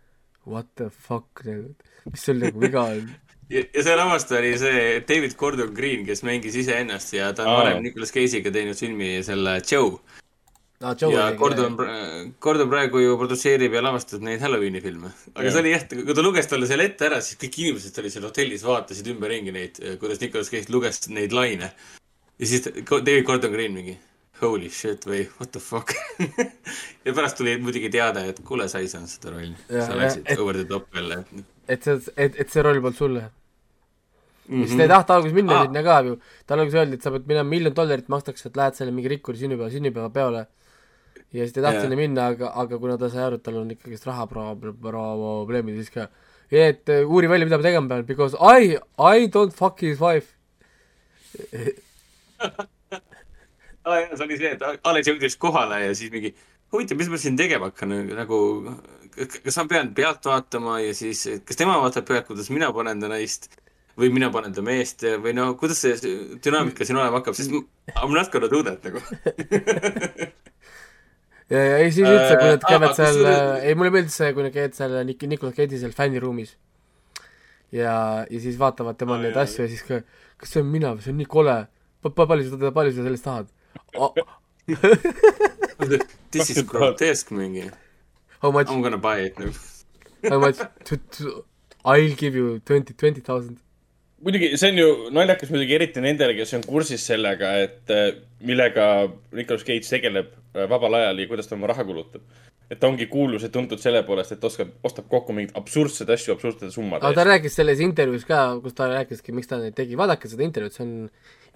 what 0.46 0.66
the 0.76 0.90
fuck 0.90 1.44
nagu, 1.44 1.72
mis 2.10 2.26
sul 2.28 2.38
nagu 2.42 2.60
viga 2.62 2.84
on? 2.92 3.08
ja, 3.54 3.62
ja 3.62 3.86
see 3.86 3.96
lavastaja 3.98 4.42
oli 4.42 4.52
see 4.60 4.84
David 5.08 5.36
Gordon 5.40 5.72
Green, 5.74 6.04
kes 6.06 6.22
mängis 6.26 6.56
iseennast 6.62 7.16
ja 7.16 7.32
ta 7.32 7.46
on 7.46 7.60
varem 7.60 7.82
Nicolas 7.84 8.14
Cage'iga 8.14 8.52
teinud 8.54 8.78
filmi 8.78 9.16
selle 9.26 9.58
Joe. 9.64 9.98
aa, 10.82 10.94
Joe 11.00 11.12
ja 11.14 11.30
Gordon, 11.38 11.76
Gordon 12.40 12.68
praegu 12.70 13.00
ju 13.00 13.16
produtseerib 13.20 13.72
ja 13.78 13.82
lavastab 13.82 14.22
neid 14.26 14.40
Halloweeni 14.44 14.80
filme. 14.84 15.12
aga 15.34 15.44
Jah. 15.46 15.52
see 15.52 15.60
oli 15.62 15.70
jah, 15.72 15.86
kui 15.88 16.14
ta 16.14 16.22
luges 16.26 16.46
talle 16.50 16.66
selle 16.66 16.84
ette 16.90 17.06
ära, 17.08 17.20
siis 17.24 17.38
kõik 17.40 17.58
inimesed 17.62 17.98
olid 18.02 18.12
seal 18.12 18.26
hotellis, 18.28 18.64
vaatasid 18.66 19.06
ümberringi 19.14 19.52
neid, 19.56 19.80
kuidas 20.02 20.20
Nicolas 20.20 20.50
Cage 20.52 20.72
luges 20.72 21.08
neid 21.08 21.32
laine. 21.32 21.70
ja 22.38 22.46
siis 22.46 22.66
David 22.68 23.24
Gordon 23.24 23.52
Green 23.52 23.72
mingi 23.72 23.96
holy 24.42 24.68
shit 24.68 25.06
või 25.08 25.22
what 25.40 25.48
the 25.52 25.60
fuck. 25.64 25.94
ja 27.06 27.12
pärast 27.16 27.38
tuli 27.38 27.54
muidugi 27.56 27.88
teade, 27.90 28.26
et 28.28 28.40
kuule, 28.44 28.66
sa 28.68 28.82
ei 28.84 28.88
saanud 28.92 29.08
seda 29.08 29.30
rolli. 29.32 29.54
Ja- 29.72 29.86
sa 29.86 29.94
ja- 29.94 30.00
läksid 30.02 30.26
et- 30.28 30.38
over 30.44 30.54
the 30.60 30.64
top 30.68 30.92
jälle. 30.94 31.22
et 31.68 31.82
see, 31.82 31.96
et, 32.16 32.36
et 32.44 32.50
see 32.52 32.62
roll 32.62 32.80
polnud 32.84 32.98
sulle 32.98 33.22
mm. 33.22 33.30
-hmm. 34.62 34.66
siis 34.66 34.76
ta 34.76 34.82
ei 34.82 34.88
tahta 34.88 35.14
alguses 35.16 35.34
minna 35.34 35.56
Aa. 35.56 35.64
sinna 35.64 35.82
ka 35.82 35.96
ju, 36.06 36.18
talle 36.46 36.62
alguses 36.62 36.78
öeldi, 36.82 36.94
et 36.94 37.02
sa 37.02 37.10
pead 37.10 37.24
minema 37.26 37.48
miljon 37.48 37.74
dollarit 37.74 38.08
makstakse, 38.12 38.48
et 38.48 38.56
lähed 38.60 38.74
selle 38.76 38.92
mingi 38.92 39.08
rikkuri 39.08 39.38
sünnipäeva, 39.40 39.70
sünnipäevapeole. 39.72 40.46
Ja 41.32 41.44
siis 41.44 41.54
ta 41.54 41.60
ei 41.60 41.66
tahtnud 41.66 41.86
sinna 41.86 41.98
minna, 41.98 42.28
aga, 42.34 42.52
aga 42.62 42.78
kuna 42.82 42.96
ta 43.00 43.10
sai 43.12 43.24
aru, 43.26 43.40
et 43.40 43.44
tal 43.46 43.58
on 43.62 43.72
ikkagist 43.74 44.06
rahaprobleemid, 44.08 45.80
siis 45.80 45.92
ka, 45.94 46.08
et 46.50 46.92
äh, 46.92 47.02
uuri 47.06 47.30
välja, 47.30 47.48
mida 47.48 47.58
ma 47.60 47.66
tegema 47.66 47.90
pean, 47.94 48.06
because 48.08 48.38
I, 48.38 48.78
I 48.98 49.26
don't 49.32 49.54
fuck 49.54 49.82
his 49.82 50.00
wife. 50.00 50.34
aa 53.86 54.00
jaa, 54.00 54.16
see 54.16 54.24
oli 54.26 54.38
see, 54.40 54.52
et 54.56 54.62
alles 54.90 55.06
jõudis 55.06 55.36
kohale 55.38 55.82
ja 55.84 55.92
siis 55.94 56.10
mingi 56.14 56.32
huvitav, 56.74 56.98
mis 56.98 57.10
ma 57.12 57.20
siin 57.20 57.36
tegema 57.38 57.70
hakkan, 57.70 57.94
nagu 58.18 58.38
kas 59.16 59.60
ma 59.60 59.66
pean 59.70 59.92
pealt 59.96 60.26
vaatama 60.26 60.80
ja 60.82 60.94
siis, 60.96 61.22
kas 61.46 61.58
tema 61.60 61.78
vaatab 61.82 62.08
pealt, 62.08 62.26
kuidas 62.30 62.50
mina 62.52 62.72
panen 62.74 63.00
ta 63.02 63.10
naist 63.12 63.48
või 63.96 64.10
mina 64.12 64.28
panen 64.32 64.52
ta 64.56 64.64
meest 64.64 65.06
või 65.22 65.32
no 65.36 65.52
kuidas 65.60 65.80
see 65.84 65.94
dünaamika 66.44 66.84
siin 66.84 66.98
olema 66.98 67.20
hakkab, 67.20 67.36
sest 67.38 67.52
I 67.52 67.62
m 68.04 68.12
not 68.16 68.32
gonna 68.32 68.50
do 68.50 68.62
that 68.66 68.84
nagu. 68.84 69.00
ja, 71.50 71.58
ja 71.60 71.76
ei 71.82 71.90
siis 71.94 72.08
üldse, 72.08 72.36
kui 72.40 72.52
nad 72.52 72.62
Äh, 72.62 72.68
käivad 72.70 72.88
aga 72.88 72.94
seal 72.98 73.18
kusjuures-, 73.20 73.66
ei 73.68 73.74
mulle 73.78 73.92
meeldis 73.94 74.16
see, 74.20 74.32
kui 74.36 74.46
nad 74.46 74.54
käivad 74.54 74.78
seal 74.78 74.96
Nik-, 75.08 75.26
Nicolas 75.30 75.56
Cage'i 75.58 75.80
seal 75.82 75.94
fänniruumis. 75.96 76.56
ja, 77.72 78.26
ja 78.30 78.40
siis 78.40 78.58
vaatavad 78.58 78.98
tema 78.98 79.16
Aa, 79.16 79.24
neid 79.24 79.34
jaa, 79.36 79.46
asju 79.46 79.64
ja 79.66 79.70
siis 79.72 79.84
ka, 79.86 80.00
kas 80.40 80.54
see 80.54 80.62
on 80.62 80.70
mina 80.72 80.94
või 80.94 81.04
see 81.06 81.14
on 81.14 81.20
nii 81.22 81.30
kole. 81.30 81.56
palju 82.06 82.50
sa, 82.50 82.70
palju 82.70 82.92
sa 82.94 83.06
sellest 83.06 83.24
tahad 83.24 83.46
oh? 83.98 84.14
This 86.30 86.50
is 86.50 86.62
grotesque 86.62 87.34
mingi. 87.34 87.70
How 88.42 88.50
much 88.50 88.70
I 88.70 88.74
m, 88.74 88.82
gonna 88.82 88.98
buy 88.98 89.20
it 89.26 89.38
nagu. 89.38 89.54
how 90.30 90.38
much 90.40 90.58
to, 90.84 90.96
to, 90.96 91.44
I 91.84 92.00
will 92.02 92.16
give 92.16 92.34
you 92.34 92.58
twenty, 92.60 92.94
twenty 92.94 93.20
thousand. 93.20 93.58
muidugi, 94.22 94.56
see 94.58 94.70
on 94.72 94.78
ju 94.80 94.88
naljakas 95.14 95.50
muidugi 95.52 95.74
eriti 95.76 96.02
nendele, 96.02 96.34
kes 96.38 96.54
on 96.56 96.62
kursis 96.66 97.04
sellega, 97.06 97.52
et 97.66 97.92
äh, 97.92 98.06
millega 98.40 98.86
Nicolas 99.36 99.64
Cage 99.68 99.86
tegeleb 99.86 100.32
äh, 100.32 100.45
vabal 100.70 100.94
ajal 100.98 101.18
ja 101.20 101.26
kuidas 101.30 101.48
ta 101.50 101.54
oma 101.58 101.66
raha 101.70 101.84
kulutab. 101.84 102.22
et 102.70 102.80
ta 102.82 102.88
ongi 102.88 103.06
kuulus 103.06 103.42
ja 103.46 103.48
tuntud 103.52 103.78
selle 103.78 104.00
poolest, 104.02 104.32
et 104.34 104.44
oskab, 104.44 104.72
ostab 104.84 105.06
kokku 105.08 105.32
mingeid 105.36 105.54
absurdseid 105.58 106.08
asju 106.10 106.32
absurdsete 106.34 106.70
summade 106.74 107.04
aga 107.06 107.14
ta 107.14 107.24
rääkis 107.28 107.54
selles 107.60 107.78
intervjuus 107.84 108.24
ka, 108.26 108.40
kus 108.64 108.74
ta 108.74 108.88
rääkiski, 108.90 109.32
miks 109.36 109.46
ta 109.52 109.58
neid 109.62 109.76
tegi, 109.78 109.94
vaadake 110.00 110.28
seda 110.32 110.42
intervjuud, 110.48 110.74
see 110.74 110.86
on 110.86 110.94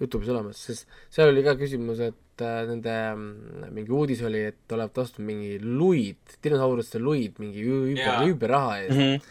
Youtube'is 0.01 0.31
olemas, 0.33 0.57
sest 0.65 0.87
seal 1.13 1.29
oli 1.33 1.43
ka 1.45 1.53
küsimus, 1.59 1.99
et 2.01 2.41
äh, 2.41 2.61
nende 2.69 2.93
mm, 3.15 3.67
mingi 3.75 3.91
uudis 3.93 4.23
oli, 4.25 4.45
et 4.53 4.73
olevat 4.73 4.97
ostnud 5.03 5.27
mingi 5.27 5.59
luid, 5.61 6.17
dinosauruste 6.43 6.97
luid 7.03 7.37
mingi 7.43 7.61
ü- 7.61 7.91
ümber 7.91 8.07
Jaa., 8.07 8.23
ümber 8.31 8.49
raha 8.55 8.79
eest 8.85 8.95
Mhm. 8.97 9.21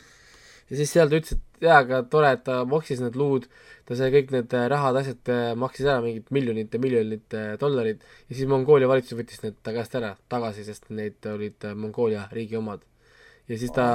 ja 0.70 0.76
siis 0.78 0.92
seal 0.94 1.08
ta 1.10 1.16
ütles, 1.18 1.32
et 1.40 1.64
jaa, 1.66 1.78
aga 1.82 2.02
tore, 2.12 2.30
et 2.36 2.44
ta 2.46 2.60
maksis 2.64 3.00
need 3.02 3.16
luud, 3.18 3.48
ta 3.90 3.96
sai 3.98 4.12
kõik 4.14 4.28
need 4.30 4.52
äh, 4.54 4.68
rahad, 4.70 4.94
asjad 5.00 5.30
äh, 5.34 5.48
maksis 5.58 5.88
ära 5.88 5.98
mingid 6.04 6.28
miljonid 6.30 6.70
ja 6.70 6.78
miljonid 6.82 7.34
äh, 7.34 7.54
dollarid 7.58 8.04
ja 8.04 8.36
siis 8.36 8.46
Mongoolia 8.50 8.86
valitsus 8.86 9.18
võttis 9.18 9.42
need 9.42 9.56
ta 9.66 9.74
käest 9.74 9.96
ära 9.98 10.12
tagasi, 10.30 10.62
sest 10.68 10.86
need 10.94 11.26
olid 11.26 11.66
Mongoolia 11.74 12.28
riigi 12.30 12.54
omad. 12.60 12.84
ja 13.50 13.58
siis 13.58 13.74
ta, 13.74 13.88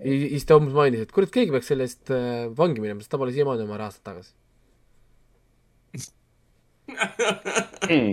siis 0.00 0.48
ta 0.48 0.56
umbes 0.56 0.72
mainis, 0.72 1.04
et 1.04 1.12
kurat, 1.12 1.28
keegi 1.34 1.52
peaks 1.52 1.68
selle 1.68 1.84
eest 1.84 2.14
vangi 2.56 2.80
minema, 2.80 3.04
sest 3.04 3.12
ta 3.12 3.20
pole 3.20 3.36
siiamaani 3.36 3.66
oma 3.68 3.80
rahast 3.82 4.04
tagasi. 4.06 4.32
Mm. 7.86 8.12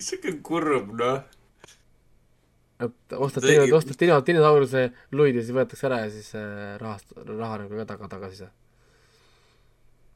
siuke 0.00 0.32
kurb 0.44 0.94
noh. 0.96 1.18
et 2.80 3.16
ostad 3.16 3.44
ostad 3.76 4.00
dino, 4.00 4.16
dinosauruse 4.24 4.86
luid 5.12 5.36
ja 5.36 5.44
siis 5.44 5.56
võetakse 5.56 5.88
ära 5.88 6.02
ja 6.06 6.12
siis 6.12 6.32
rahast, 6.80 7.12
raha 7.28 7.60
nagu 7.62 7.82
ka 7.82 7.92
taga, 7.92 8.08
tagasi 8.16 8.40
ei 8.40 8.46
saa. 8.46 8.65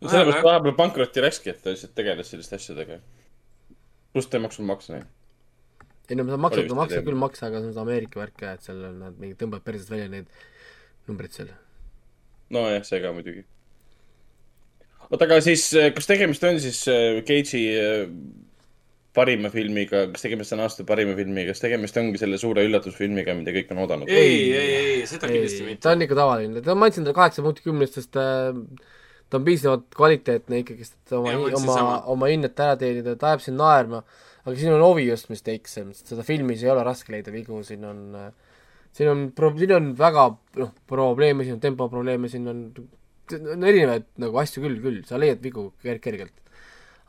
Sellepärast 0.09 0.41
ta 0.41 0.47
vahepeal 0.47 0.77
pankrotti 0.79 1.25
läkski, 1.25 1.53
et 1.53 1.62
ta 1.62 1.75
lihtsalt 1.75 1.95
tegeles 1.97 2.31
selliste 2.33 2.57
asjadega. 2.57 3.01
pluss 4.12 4.31
ta 4.31 4.39
ei 4.39 4.45
maksnud 4.47 4.67
makse 4.67 4.95
neid. 4.95 5.09
ei 6.11 6.19
no 6.19 6.25
maksad, 6.25 6.65
vist 6.65 6.75
maksad 6.75 6.97
teema. 6.97 7.07
küll 7.11 7.20
makse, 7.20 7.47
aga 7.47 7.61
see 7.61 7.70
on 7.70 7.75
see 7.77 7.85
Ameerika 7.85 8.20
värk 8.20 8.37
ka, 8.41 8.53
et 8.57 8.67
seal 8.67 8.85
on 8.91 9.01
nad 9.05 9.19
mingi 9.20 9.39
tõmbavad 9.41 9.67
persest 9.67 9.93
välja 9.93 10.09
neid 10.12 10.31
numbreid 11.09 11.37
seal. 11.37 11.51
nojah, 12.57 12.85
see 12.87 13.01
ka 13.05 13.12
muidugi. 13.17 13.45
oota, 15.09 15.27
aga 15.27 15.41
siis, 15.45 15.67
kas 15.97 16.09
tegemist 16.09 16.47
on 16.49 16.61
siis 16.62 16.87
äh, 16.89 17.20
Cage'i 17.27 17.67
äh, 17.77 18.07
parima 19.15 19.51
filmiga, 19.53 20.05
kas 20.15 20.25
tegemist 20.25 20.55
on 20.55 20.62
aasta 20.65 20.87
parima 20.87 21.17
filmiga, 21.19 21.51
kas 21.53 21.61
tegemist 21.61 21.99
ongi 22.01 22.20
selle 22.23 22.39
suure 22.41 22.65
üllatusfilmiga, 22.67 23.35
mida 23.37 23.53
kõik 23.55 23.75
on 23.75 23.83
oodanud? 23.85 24.09
ei, 24.09 24.49
ei, 24.55 24.73
ei, 24.79 25.05
seda 25.11 25.29
kindlasti 25.29 25.67
mitte. 25.67 25.83
ta 25.85 25.93
on 25.93 26.07
ikka 26.07 26.19
tavaline, 26.19 26.65
ta, 26.65 26.79
ma 26.79 26.89
andsin 26.89 27.05
talle 27.05 27.19
kaheksa 27.19 27.45
punkti 27.45 27.67
kümnest, 27.67 27.99
sest 27.99 28.19
äh, 28.20 28.55
ta 29.31 29.39
on 29.39 29.47
piisavalt 29.47 29.89
kvaliteetne 29.94 30.60
ikkagist, 30.65 30.97
et 30.99 31.15
oma 31.17 31.34
oma 31.55 31.97
oma 32.15 32.31
hinnet 32.31 32.59
ära 32.60 32.76
teenida, 32.81 33.17
ta 33.17 33.33
ajab 33.33 33.44
sind 33.44 33.60
naerma, 33.60 34.02
aga 34.44 34.55
siin 34.59 34.75
on 34.75 34.84
obvious 34.84 35.28
mistakes, 35.31 35.78
seda 36.02 36.26
filmis 36.26 36.65
ei 36.65 36.73
ole 36.73 36.84
raske 36.86 37.15
leida 37.15 37.34
vigu, 37.34 37.62
siin 37.67 37.86
on 37.86 38.00
siin 38.97 39.10
on 39.10 39.26
pro-, 39.36 39.52
siin 39.59 39.75
on 39.76 39.92
väga 39.99 40.26
noh, 40.60 40.75
probleeme, 40.91 41.47
siin 41.47 41.59
on 41.59 41.62
tempoprobleeme, 41.62 42.31
siin 42.33 42.50
on, 42.50 42.67
on 43.41 43.67
erinevaid 43.70 44.09
nagu 44.23 44.42
asju 44.42 44.65
küll, 44.65 44.78
küll, 44.83 45.00
sa 45.09 45.20
leiad 45.20 45.42
vigu 45.44 45.70
ker-, 45.84 46.02
kergelt. 46.02 46.36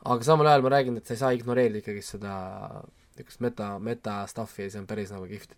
aga 0.02 0.26
samal 0.26 0.50
ajal 0.50 0.64
ma 0.66 0.74
räägin, 0.76 0.98
et 0.98 1.06
sa 1.06 1.14
ei 1.16 1.20
saa 1.20 1.34
ignoreerida 1.36 1.82
ikkagi 1.82 2.02
seda 2.06 2.34
niisugust 3.12 3.42
meta, 3.44 3.76
meta 3.78 4.22
stuff'i 4.30 4.66
ja 4.66 4.72
see 4.72 4.80
on 4.82 4.88
päris 4.90 5.12
nagu 5.14 5.26
kihvt. 5.30 5.54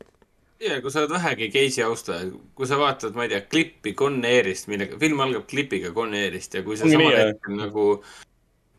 Ja 0.62 0.80
kui 0.82 0.92
sa 0.92 1.02
oled 1.02 1.14
vähegi 1.14 1.48
Cage'i 1.52 1.82
austaja, 1.86 2.28
kui 2.54 2.68
sa 2.68 2.78
vaatad, 2.80 3.16
ma 3.16 3.26
ei 3.26 3.32
tea, 3.32 3.42
klippi 3.50 3.94
Con 3.98 4.20
Airist, 4.28 4.68
millega, 4.70 4.98
film 5.00 5.20
algab 5.24 5.48
klipiga 5.50 5.90
Con 5.96 6.14
Airist 6.14 6.54
ja 6.54 6.62
kui 6.66 6.78
sa 6.78 6.88
samal 6.88 7.16
hetkel 7.18 7.58
nagu, 7.58 7.88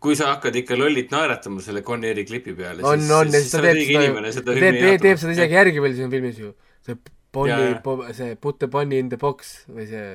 kui 0.05 0.15
sa 0.17 0.31
hakkad 0.33 0.55
ikka 0.61 0.77
lollit 0.79 1.11
naeratama 1.13 1.63
selle 1.65 1.83
Con 1.85 2.05
Airi 2.07 2.25
klipi 2.27 2.55
peale, 2.57 2.85
on, 2.85 3.01
siis, 3.01 3.11
on 3.17 3.27
ja 3.33 3.41
siis 3.41 3.47
siis 3.47 3.55
sa 3.55 3.61
oled 3.61 3.69
teeb 3.71 3.81
õige 3.81 3.91
seda 3.91 4.07
inimene, 4.07 4.33
seda 4.35 4.55
teeb, 4.55 4.79
teeb, 4.79 5.03
teeb 5.05 5.21
seda 5.21 5.35
isegi 5.37 5.59
järgi 5.59 5.85
veel 5.85 5.99
siin 5.99 6.11
filmis 6.13 6.41
ju. 6.41 6.55
see 6.85 6.99
Jaa., 7.35 8.13
see 8.15 8.35
put 8.39 8.59
the 8.61 8.67
bunny 8.71 8.99
in 9.01 9.09
the 9.11 9.19
box 9.19 9.55
või 9.67 9.87
see, 9.89 10.05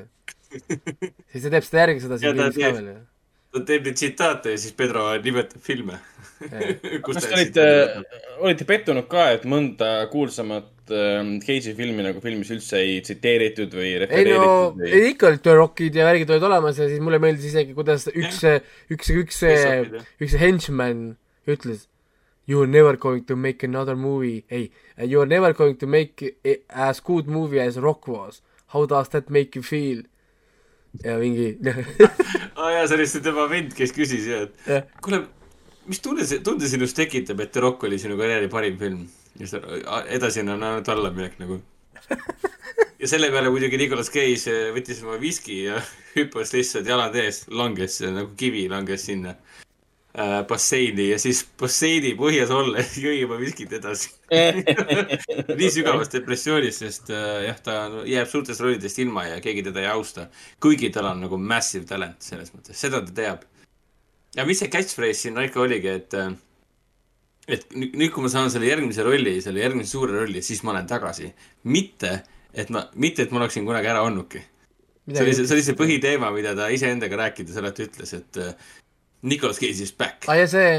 siis 1.33 1.45
ta 1.45 1.53
teeb 1.57 1.67
seda 1.67 1.83
järgi 1.85 2.05
seda 2.07 2.21
siin 2.21 2.39
filmis 2.39 2.57
ka 2.57 2.63
teeb- 2.63 2.79
veel 2.79 2.93
ju. 2.93 2.99
ta 3.57 3.65
teeb 3.73 3.89
neid 3.89 4.01
tsitaate 4.01 4.55
ja 4.55 4.63
siis 4.63 4.77
Pedro 4.79 5.05
nimetab 5.25 5.65
filme. 5.67 5.99
kas 7.05 7.27
te 7.27 7.35
olite, 7.37 7.67
olite 8.41 8.67
pettunud 8.69 9.07
ka, 9.11 9.27
et 9.37 9.45
mõnda 9.49 9.91
kuulsamat 10.13 10.95
ähm, 10.95 11.35
Cage'i 11.45 11.75
filmi 11.79 12.05
nagu 12.07 12.23
filmis 12.25 12.51
üldse 12.55 12.81
ei 12.81 12.99
tsiteeritud 13.05 13.77
või 13.77 13.91
ei 13.91 13.99
no 13.99 14.03
refereeritud, 14.05 14.81
või? 14.81 14.91
ei 14.91 15.13
ikka 15.13 15.31
olid 15.31 15.51
rockid 15.61 16.01
ja 16.01 16.09
värgid 16.09 16.35
olid 16.35 16.49
olemas 16.51 16.81
ja 16.81 16.89
siis 16.91 17.03
mulle 17.05 17.21
meeldis 17.23 17.51
isegi, 17.53 17.77
kuidas 17.77 18.09
üks, 18.13 18.43
üks, 18.93 19.15
üks 19.23 19.45
üks 20.27 20.37
henchman 20.41 21.15
ütles 21.49 21.87
You 22.51 22.63
are 22.65 22.67
never 22.67 22.97
going 22.97 23.27
to 23.29 23.37
make 23.37 23.63
another 23.63 23.95
movie, 23.95 24.45
ei, 24.51 24.73
you 24.99 25.21
are 25.21 25.27
never 25.27 25.53
going 25.55 25.77
to 25.79 25.87
make 25.87 26.25
as 26.69 26.99
good 26.99 27.29
movie 27.29 27.61
as 27.61 27.79
Rock 27.79 28.09
was. 28.09 28.43
How 28.73 28.87
does 28.87 29.11
that 29.11 29.31
make 29.31 29.55
you 29.55 29.63
feel? 29.63 30.03
ja 31.05 31.19
mingi 31.19 31.53
aa 32.57 32.71
jaa, 32.75 32.87
see 32.89 32.97
oli 32.97 33.07
see 33.07 33.23
tema 33.25 33.47
vend, 33.51 33.75
kes 33.79 33.93
küsis 33.95 34.27
ja, 34.27 34.43
et 34.47 34.91
kuule, 35.05 35.23
mis 35.87 36.01
tunde 36.05 36.27
see, 36.29 36.43
tunde 36.45 36.69
sinust 36.69 36.97
tekitab, 36.99 37.41
et 37.41 37.53
The 37.55 37.65
Rock 37.65 37.85
oli 37.89 37.99
sinu 37.99 38.19
karjääri 38.21 38.51
parim 38.53 38.79
film? 38.81 39.09
ta- 39.51 40.05
edasi 40.09 40.43
on 40.43 40.57
ainult 40.57 40.89
allaminek 40.89 41.39
nagu. 41.41 41.61
ja 43.01 43.09
selle 43.09 43.31
peale 43.31 43.51
muidugi 43.51 43.79
Nicolas 43.81 44.11
Cage 44.13 44.51
eh, 44.53 44.69
võttis 44.75 45.01
oma 45.05 45.17
viski 45.21 45.63
ja 45.69 45.81
hüppas 46.17 46.53
lihtsalt 46.57 46.89
jalad 46.89 47.17
ees, 47.17 47.47
langes 47.49 48.01
nagu 48.05 48.35
kivi 48.37 48.67
langes 48.69 49.07
sinna 49.09 49.37
äh, 50.15 50.41
basseini 50.49 51.11
ja 51.13 51.19
siis 51.23 51.43
basseini 51.61 52.13
põhjas 52.19 52.53
olles 52.55 52.97
jõi 53.05 53.23
oma 53.25 53.39
viskit 53.41 53.73
edasi. 53.79 54.13
nii 55.61 55.71
sügavas 55.73 56.13
depressioonis, 56.13 56.83
sest 56.83 57.13
äh, 57.15 57.47
jah, 57.47 57.63
ta 57.65 57.79
jääb 58.09 58.29
suurtest 58.31 58.65
rollidest 58.65 59.01
ilma 59.03 59.29
ja 59.31 59.41
keegi 59.45 59.65
teda 59.71 59.85
ei 59.85 59.93
austa. 59.95 60.29
kuigi 60.61 60.91
tal 60.95 61.13
on 61.15 61.25
nagu 61.27 61.39
massive 61.41 61.87
talent 61.89 62.21
selles 62.27 62.53
mõttes, 62.57 62.77
seda 62.77 63.03
ta 63.07 63.17
teab. 63.23 63.49
Ja 64.37 64.47
mis 64.47 64.61
see 64.63 64.71
catchphrase 64.73 65.25
siin 65.25 65.39
ikka 65.43 65.63
oligi, 65.65 65.95
et, 66.01 66.17
et 67.49 67.67
nüüd, 67.75 68.11
kui 68.15 68.25
ma 68.25 68.33
saan 68.33 68.51
selle 68.53 68.69
järgmise 68.71 69.07
rolli, 69.07 69.39
selle 69.45 69.63
järgmise 69.65 69.95
suure 69.95 70.17
rolli, 70.19 70.43
siis 70.43 70.63
ma 70.67 70.75
olen 70.75 70.91
tagasi. 70.91 71.33
mitte, 71.65 72.21
et 72.55 72.71
ma, 72.71 72.87
mitte, 72.95 73.27
et 73.27 73.33
ma 73.35 73.43
oleksin 73.43 73.67
kunagi 73.67 73.91
ära 73.91 74.05
olnudki. 74.07 74.43
see 75.11 75.25
oli 75.25 75.35
see, 75.35 75.47
see 75.47 75.57
oli 75.57 75.67
see 75.67 75.79
põhiteema, 75.79 76.31
mida 76.35 76.55
ta 76.55 76.69
iseendaga 76.71 77.17
rääkides 77.25 77.57
alati 77.59 77.89
ütles, 77.89 78.15
et 78.15 78.39
äh, 78.39 78.55
Nicolas 79.23 79.59
Cage 79.59 79.83
is 79.83 79.93
back. 79.93 80.29
aa 80.29 80.39
ja 80.39 80.47
see 80.49 80.71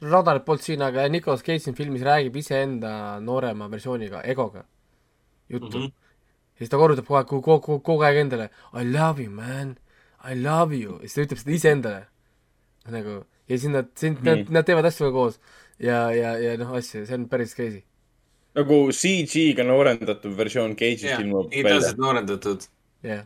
radarit 0.00 0.44
polnud 0.44 0.64
siin, 0.64 0.82
aga 0.82 1.06
Nicolas 1.12 1.44
Cage 1.46 1.62
siin 1.62 1.76
filmis 1.76 2.02
räägib 2.02 2.36
iseenda 2.40 3.20
noorema 3.20 3.70
versiooniga, 3.70 4.22
Egoga 4.24 4.64
juttu 5.50 5.78
mm. 5.78 5.84
-hmm. 5.84 5.92
ja 6.54 6.58
siis 6.58 6.70
ta 6.70 6.76
kordab 6.76 7.04
kogu 7.06 7.16
aeg, 7.18 7.26
kogu, 7.26 7.42
kogu, 7.60 7.80
kogu 7.80 8.02
aeg 8.02 8.16
endale 8.16 8.50
I 8.74 8.84
love 8.92 9.22
you 9.22 9.32
man, 9.32 9.76
I 10.30 10.42
love 10.42 10.76
you 10.76 10.92
ja 11.02 11.08
siis 11.08 11.14
ta 11.14 11.22
ütleb 11.26 11.38
seda 11.38 11.54
iseendale. 11.56 12.06
Nagu 12.88 13.20
ja 13.50 13.58
siis 13.58 13.72
nad, 13.72 13.90
siin 13.98 14.16
nad 14.24 14.48
nad 14.52 14.66
teevad 14.66 14.88
asju 14.88 15.10
koos 15.12 15.40
ja, 15.80 16.10
ja, 16.14 16.34
ja 16.38 16.56
noh, 16.60 16.72
asju, 16.78 17.04
see 17.08 17.18
on 17.18 17.26
päris 17.30 17.54
crazy. 17.56 17.82
nagu 18.58 18.80
CG-ga 18.94 19.66
noorendatud 19.66 20.36
versioon 20.38 20.76
Cage'ist 20.78 21.10
jah, 21.10 21.22
ilmub 21.22 21.50
välja 21.50 21.62
digitaalselt. 21.62 22.00
noorendatud. 22.04 22.66
jah, 23.06 23.22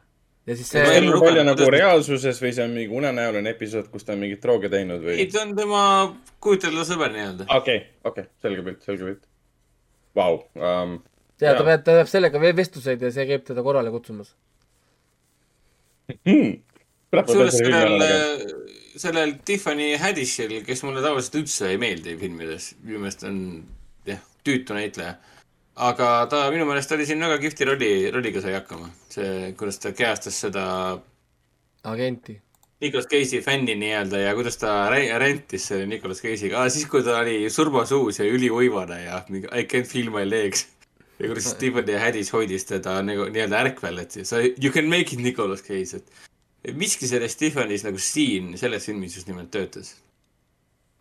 ja 0.47 0.57
siis 0.59 0.71
see 0.71 0.85
ta 0.85 0.93
ei- 0.93 1.03
ilmub 1.03 1.19
lugenud, 1.19 1.31
välja 1.31 1.47
nagu 1.51 1.71
reaalsuses 1.77 2.43
või 2.43 2.53
see 2.57 2.67
on 2.67 2.77
mingi 2.79 3.01
unenäoline 3.01 3.55
episood, 3.57 3.91
kus 3.93 4.07
ta 4.07 4.17
on 4.17 4.23
mingeid 4.25 4.43
drooge 4.43 4.71
teinud 4.73 5.03
ei, 5.03 5.09
või? 5.09 5.31
ta 5.33 5.43
on 5.45 5.57
tema 5.59 5.83
kujutelda 6.45 6.87
sõber 6.89 7.15
nii-öelda. 7.15 7.49
okei, 7.59 7.81
okei, 8.05 8.29
selge 8.45 8.69
pilt, 8.69 8.87
selge 8.87 9.11
pilt. 9.11 9.27
Vau, 10.15 10.45
um, 10.55 11.01
ja 11.43 11.57
ta 11.59 11.67
peab, 11.67 11.83
ta 11.83 11.99
peab 11.99 12.11
sellega 12.11 12.41
veel 12.43 12.55
vestluseid 12.57 13.03
ja 13.03 13.11
see 13.15 13.27
käib 13.29 13.43
teda 13.49 13.65
korrale 13.67 13.91
kutsumas. 13.91 14.35
hmm.. 16.23 16.61
kusjuures 17.11 17.59
sellel, 17.59 18.05
sellel 19.01 19.39
Tiffany 19.47 19.95
Haddishil, 20.01 20.61
kes 20.67 20.85
mulle 20.87 21.03
tavaliselt 21.05 21.41
üldse 21.43 21.71
ei 21.73 21.81
meeldi 21.81 22.17
filmides, 22.21 22.73
minu 22.85 23.03
meelest 23.03 23.25
on 23.29 23.39
jah, 24.09 24.21
tüütu 24.47 24.77
näitleja. 24.77 25.17
aga 25.75 26.09
ta 26.31 26.45
minu 26.55 26.67
meelest 26.69 26.93
oli 26.95 27.07
siin 27.07 27.23
väga 27.25 27.41
kihvti 27.43 27.67
rolli, 27.67 27.93
rolliga 28.15 28.43
sai 28.45 28.55
hakkama. 28.55 28.91
see, 29.11 29.53
kuidas 29.59 29.81
ta 29.83 29.93
kehastas 29.93 30.41
seda 30.47 30.65
agenti. 31.85 32.41
Nicolas 32.83 33.07
Cage'i 33.09 33.41
fänni 33.41 33.75
nii-öelda 33.81 34.19
ja 34.19 34.35
kuidas 34.35 34.59
ta 34.61 34.91
re- 34.93 35.19
rentis 35.19 35.69
selle 35.71 35.87
Nicolas 35.87 36.21
Cage'iga 36.21 36.63
ah,, 36.63 36.71
siis 36.71 36.87
kui 36.91 37.03
ta 37.07 37.21
oli 37.23 37.49
surmasuus 37.51 38.19
ja 38.19 38.27
üliuivane 38.29 38.99
ja 39.05 39.23
I 39.31 39.65
can't 39.65 39.89
feel 39.89 40.11
my 40.11 40.25
legs. 40.29 40.67
ja 41.19 41.31
kuidas 41.31 41.51
Stephen 41.55 41.89
Haddis 42.01 42.33
hoidis 42.35 42.67
teda 42.69 43.01
nagu 43.03 43.31
nii-öelda 43.31 43.63
ärkvel, 43.65 44.03
et 44.03 44.19
sa, 44.27 44.43
you 44.43 44.71
can 44.75 44.91
make 44.91 45.15
it 45.15 45.23
Nicolas 45.23 45.63
Cage, 45.63 46.03
et 46.03 46.25
miski 46.73 47.09
selles 47.11 47.33
Stephenis 47.37 47.85
nagu 47.85 47.99
siin 48.01 48.55
selles 48.59 48.87
filmis 48.87 49.17
just 49.19 49.29
nimelt 49.29 49.51
töötas. 49.53 49.95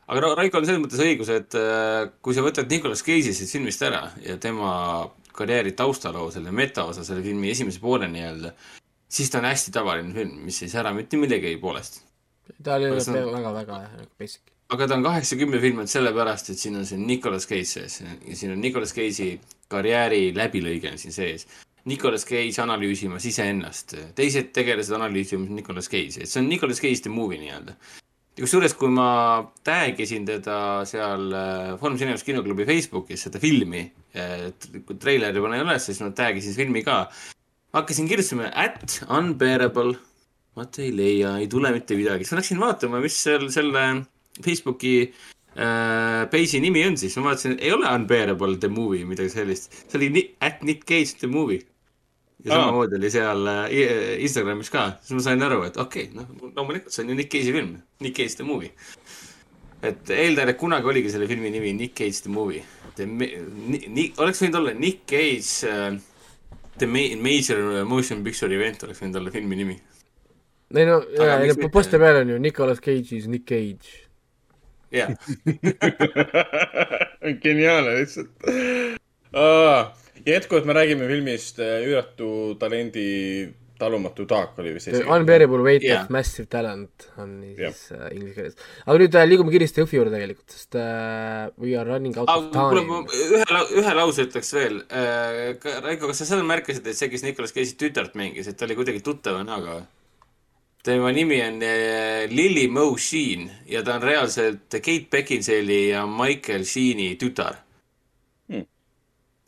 aga 0.07 0.19
Ra- 0.19 0.35
Raiko 0.35 0.57
on 0.59 0.65
selles 0.67 0.81
mõttes 0.83 0.99
õigus, 0.99 1.29
et 1.31 1.55
äh, 1.55 2.09
kui 2.21 2.35
sa 2.35 2.43
võtad 2.43 2.67
Nicolas 2.69 3.03
Cage'i 3.05 3.31
siit 3.33 3.49
filmist 3.51 3.81
ära 3.87 4.09
ja 4.25 4.35
tema 4.37 4.73
karjääri 5.33 5.71
taustaloo, 5.71 6.27
selle 6.31 6.51
metaosa 6.51 7.03
selle 7.07 7.23
filmi 7.25 7.49
esimese 7.49 7.79
poole 7.81 8.07
nii-öelda, 8.11 8.51
siis 9.09 9.31
ta 9.31 9.39
on 9.39 9.47
hästi 9.49 9.71
tavaline 9.73 10.13
film, 10.13 10.35
mis 10.45 10.59
ei 10.61 10.69
sära 10.69 10.91
mitte 10.93 11.17
millegi 11.17 11.55
poolest. 11.61 12.01
ta 12.63 12.75
oli 12.75 12.91
see 13.01 13.23
on- 13.23 13.31
väga-väga 13.33 13.79
nagu 13.87 14.09
basic. 14.19 14.41
aga 14.69 14.87
ta 14.87 14.95
on 14.99 15.03
kaheksakümne 15.07 15.59
film 15.63 15.79
ainult 15.79 15.89
sellepärast, 15.95 16.49
et 16.51 16.59
siin 16.59 16.75
on 16.75 16.85
see 16.85 16.97
Nicolas 16.99 17.47
Cage 17.47 17.65
sees 17.65 18.01
ja 18.03 18.35
siin 18.35 18.51
on 18.51 18.61
Nicolas 18.61 18.91
Cage'i 18.93 19.39
karjääri 19.71 20.33
läbilõige 20.35 20.91
on 20.91 20.97
siin 20.97 21.13
sees. 21.15 21.47
Nicolas 21.89 22.23
Cage 22.23 22.61
analüüsimas 22.63 23.25
iseennast, 23.27 23.97
teised 24.15 24.53
tegelased 24.55 24.95
analüüsimas 24.95 25.51
Nicolas 25.51 25.89
Cage'i, 25.91 26.23
et 26.23 26.31
see 26.31 26.39
on 26.39 26.47
Nicolas 26.47 26.79
Cage 26.79 27.03
the 27.03 27.11
movie 27.11 27.41
nii-öelda. 27.41 27.75
kusjuures, 28.39 28.73
kui 28.79 28.89
ma 28.89 29.43
tag 29.67 29.99
isin 30.01 30.23
teda 30.25 30.55
seal 30.89 31.27
äh, 31.37 31.73
Foorum 31.77 31.99
Cinemas 31.99 32.23
kinoklubi 32.25 32.65
Facebookis 32.65 33.27
seda 33.27 33.41
filmi, 33.41 33.83
kui 34.87 34.97
treileri 34.97 35.43
panen 35.43 35.65
üles, 35.65 35.85
siis 35.89 35.99
ma 36.01 36.09
tag 36.15 36.39
isin 36.39 36.55
filmi 36.55 36.81
ka. 36.87 37.03
hakkasin 37.75 38.07
kirjutama 38.07 38.49
at 38.53 39.03
unbearable, 39.09 39.97
vaata 40.55 40.81
ei 40.85 40.95
leia, 40.95 41.35
ei 41.41 41.47
tule 41.51 41.73
mitte 41.75 41.97
midagi, 41.99 42.23
siis 42.23 42.33
ma 42.33 42.41
läksin 42.41 42.63
vaatama, 42.63 43.03
mis 43.03 43.19
seal 43.27 43.45
selle 43.53 43.83
Facebooki 44.39 44.95
äh, 45.03 46.23
page'i 46.31 46.63
nimi 46.63 46.87
on 46.87 46.97
siis, 46.97 47.17
ma 47.19 47.31
vaatasin, 47.31 47.59
ei 47.59 47.75
ole 47.75 47.91
Unbearable 47.91 48.57
the 48.57 48.71
movie, 48.71 49.03
midagi 49.05 49.35
sellist. 49.35 49.73
see 49.83 49.99
oli 49.99 50.25
at 50.39 50.63
Nick 50.63 50.87
Cage 50.87 51.19
the 51.19 51.27
movie. 51.27 51.61
Ja 52.43 52.51
samamoodi 52.57 52.95
oli 52.99 53.09
seal 53.13 53.47
äh, 53.47 53.65
i- 53.71 54.21
Instagramis 54.25 54.69
ka, 54.73 54.85
siis 55.01 55.15
ma 55.17 55.23
sain 55.25 55.43
aru, 55.47 55.61
et 55.67 55.77
okei 55.79 56.09
okay,, 56.09 56.15
noh, 56.17 56.51
loomulikult 56.55 56.91
see 56.93 57.03
on 57.05 57.09
ju 57.13 57.15
Nick 57.19 57.31
Cage'i 57.33 57.53
film, 57.55 57.75
Nick 58.03 58.15
Cage 58.19 58.35
the 58.39 58.43
movie. 58.47 58.71
et 59.83 60.09
eeldan, 60.15 60.49
et 60.51 60.57
kunagi 60.59 60.87
oligi 60.87 61.09
selle 61.11 61.27
filmi 61.27 61.49
nimi 61.51 61.73
Nick 61.75 61.95
Cage 61.99 62.21
the 62.23 62.31
movie. 62.31 62.63
Oleks 64.23 64.39
võinud 64.43 64.55
olla 64.61 64.73
Nick 64.77 65.01
Cage 65.09 65.67
äh, 65.71 65.97
The 66.79 66.87
ma- 66.89 67.15
Major 67.21 67.83
Motion 67.85 68.23
Picture 68.25 68.53
Event 68.55 68.83
oleks 68.87 69.01
võinud 69.03 69.19
olla 69.19 69.31
filmi 69.33 69.55
nimi. 69.59 69.75
ei 70.73 70.85
no, 70.89 70.95
Aga 71.03 71.27
jaa, 71.27 71.39
ei 71.43 71.51
no 71.59 71.69
posti 71.73 71.99
peal 72.01 72.21
on 72.23 72.31
ju 72.33 72.39
Nicolas 72.41 72.79
Cage 72.81 73.17
is 73.19 73.27
Nick 73.29 73.45
Cage. 73.49 73.99
jah, 74.93 75.09
geniaalne 77.43 77.95
lihtsalt 77.99 78.29
uh,. 80.23 80.31
jätkuvalt 80.35 80.69
me 80.69 80.77
räägime 80.79 81.09
filmist 81.09 81.59
äh, 81.59 81.83
Üüratu 81.87 82.55
talendi 82.59 83.07
talumatu 83.79 84.25
taak 84.29 84.59
oli 84.61 84.75
vist 84.75 84.91
The 84.93 85.03
Unbearable 85.03 85.63
weight 85.65 85.83
Jah. 85.83 86.03
of 86.03 86.13
massive 86.13 86.47
talent 86.51 87.07
on 87.17 87.39
Jah. 87.57 87.73
siis 87.73 87.95
uh, 87.97 88.05
inglise 88.15 88.35
keeles. 88.37 88.59
aga 88.85 88.99
nüüd 89.01 89.17
uh, 89.17 89.25
liigume 89.27 89.55
kiiresti 89.55 89.83
Jõhvi 89.83 89.99
juurde 89.99 90.13
tegelikult, 90.13 90.53
sest 90.55 90.77
uh, 90.79 91.49
we 91.59 91.73
are 91.79 91.87
running 91.89 92.15
out 92.17 92.29
of 92.29 92.53
aga 92.53 92.69
kuule, 92.69 92.85
ma 92.87 93.01
time. 93.09 93.41
ühe, 93.41 93.63
ühe 93.81 93.97
lause 93.97 94.27
ütleks 94.29 94.53
veel. 94.55 94.79
Raiko, 95.83 96.07
kas 96.11 96.23
sa 96.23 96.29
seda 96.29 96.45
märkasid, 96.47 96.87
et 96.87 96.99
see, 96.99 97.09
kes 97.11 97.25
Nicolas 97.25 97.55
Cage'i 97.55 97.75
tütart 97.79 98.15
mängis, 98.19 98.47
et 98.47 98.59
ta 98.59 98.69
oli 98.69 98.77
kuidagi 98.79 99.03
tuttava 99.03 99.43
näoga 99.47 99.81
või? 99.81 99.91
tema 100.83 101.11
nimi 101.15 101.41
on 101.41 101.61
äh, 101.63 102.29
Lily 102.29 102.67
Mo 102.67 102.97
Sheen 102.97 103.47
ja 103.67 103.83
ta 103.83 103.95
on 103.95 104.03
reaalselt 104.03 104.67
Kate 104.67 105.07
Beckinsale'i 105.11 105.93
ja 105.93 106.03
Michael 106.07 106.65
Sheen'i 106.67 107.13
tütar. 107.19 107.61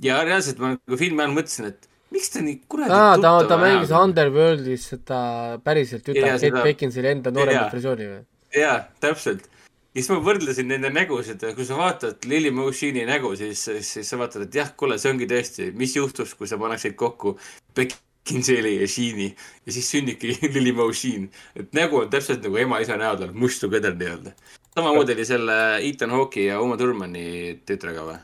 Ja 0.04 0.22
reaalselt 0.26 0.60
ma 0.60 0.74
nagu 0.76 1.00
filmi 1.00 1.24
ajal 1.24 1.36
mõtlesin, 1.36 1.72
et 1.72 1.90
miks 2.14 2.32
ta 2.34 2.44
nii 2.44 2.62
kuradi 2.70 2.94
aa, 2.94 3.18
ta, 3.22 3.34
ta 3.50 3.58
mängis 3.62 3.92
on. 3.92 4.10
Underworldis 4.10 4.88
seda 4.94 5.20
päriselt 5.66 6.08
Jaa, 6.08 6.16
tütar 6.16 6.40
Kate 6.40 6.64
Beckinsale 6.70 7.12
enda 7.16 7.34
nooremat 7.34 7.62
jaa. 7.68 7.74
versiooni 7.74 8.08
või? 8.12 8.24
jaa, 8.56 8.78
täpselt. 9.04 9.48
ja 9.48 10.02
siis 10.02 10.12
ma 10.12 10.20
võrdlesin 10.26 10.70
nende 10.72 10.92
nägusid 10.94 11.44
ja 11.44 11.54
kui 11.58 11.68
sa 11.68 11.80
vaatad 11.80 12.28
Lily 12.30 12.52
Motion'i 12.56 13.06
nägu, 13.08 13.34
siis, 13.40 13.64
siis 13.88 14.10
sa 14.10 14.20
vaatad, 14.22 14.48
et 14.48 14.60
jah, 14.62 14.74
kuule, 14.78 15.00
see 15.02 15.14
ongi 15.14 15.30
tõesti, 15.32 15.72
mis 15.78 15.96
juhtuks, 15.98 16.36
kui 16.40 16.50
sa 16.52 16.60
paneksid 16.62 16.98
kokku 17.00 17.38
Beckinsale'i 17.78 18.78
ja 18.82 18.92
Sheen'i 18.92 19.32
ja 19.32 19.76
siis 19.76 19.90
sünnibki 19.96 20.38
Lily 20.56 20.76
Motion. 20.76 21.28
et 21.56 21.74
nägu 21.78 22.04
on 22.04 22.12
täpselt 22.12 22.46
nagu 22.46 22.62
ema-isa 22.64 23.00
näod 23.02 23.28
on 23.28 23.36
must 23.36 23.64
together 23.64 23.96
nii-öelda. 23.96 24.36
samamoodi 24.76 25.18
oli 25.18 25.28
selle 25.28 25.60
Ethan 25.82 26.16
Hawke'i 26.16 26.50
ja 26.52 26.62
Uma 26.62 26.78
Thurmani 26.80 27.60
tütrega 27.66 28.08
või? 28.12 28.22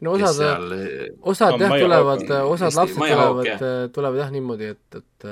No 0.00 0.14
osad, 0.16 0.40
osad 1.22 1.54
No, 1.54 1.58
jah, 1.58 1.70
Maia 1.70 1.84
tulevad 1.84 2.24
on 2.30 2.48
osad 2.54 2.74
lapsed 2.78 2.98
tulevad, 2.98 3.66
tulevad 3.94 4.18
jah 4.24 4.32
niimoodi, 4.34 4.72
et, 4.74 4.98
et 4.98 5.28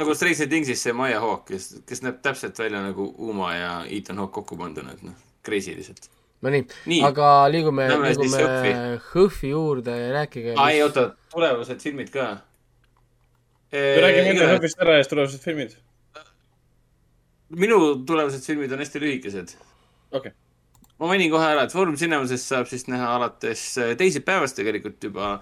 nagu 0.00 0.14
Stranger 0.14 0.48
Things'is 0.50 0.82
see 0.86 0.94
Maia 0.96 1.20
Hawk, 1.22 1.46
kes, 1.50 1.70
kes 1.88 2.02
näeb 2.04 2.20
täpselt 2.24 2.58
välja 2.58 2.82
nagu 2.82 3.06
Uma 3.22 3.52
ja 3.54 3.72
Ethan 3.86 4.20
Hawke 4.22 4.40
kokku 4.40 4.58
panduna, 4.58 4.94
et 4.96 5.04
noh, 5.06 5.16
crazy 5.46 5.74
lihtsalt. 5.76 6.08
no 6.44 6.52
nii, 6.52 6.64
Nii. 6.90 7.00
aga 7.06 7.30
liigume, 7.52 7.86
liigume 8.08 8.98
Hõhvi 9.12 9.52
juurde 9.54 9.94
ja 10.00 10.10
rääkige. 10.18 10.56
aa, 10.58 10.70
ei 10.74 10.82
oota, 10.84 11.10
tulevased 11.32 11.82
filmid 11.84 12.12
ka. 12.14 12.30
räägime 13.74 14.34
enne 14.34 14.52
Hõbist 14.54 14.82
ära 14.82 14.98
ja 14.98 15.04
siis 15.04 15.12
tulevased 15.12 15.44
filmid. 15.44 15.76
minu 17.54 17.80
tulevased 18.06 18.42
filmid 18.42 18.72
on 18.72 18.82
hästi 18.82 19.04
lühikesed. 19.04 19.54
okei 20.10 20.30
okay.. 20.30 20.38
Ma 21.04 21.10
mainin 21.12 21.28
kohe 21.32 21.44
ära, 21.44 21.66
et 21.66 21.74
Foorum 21.74 21.98
Cinemasest 22.00 22.48
saab 22.48 22.68
siis 22.70 22.86
näha 22.88 23.10
alates 23.18 23.62
äh, 23.76 23.92
teisipäevast 24.00 24.56
tegelikult 24.56 25.04
juba 25.04 25.34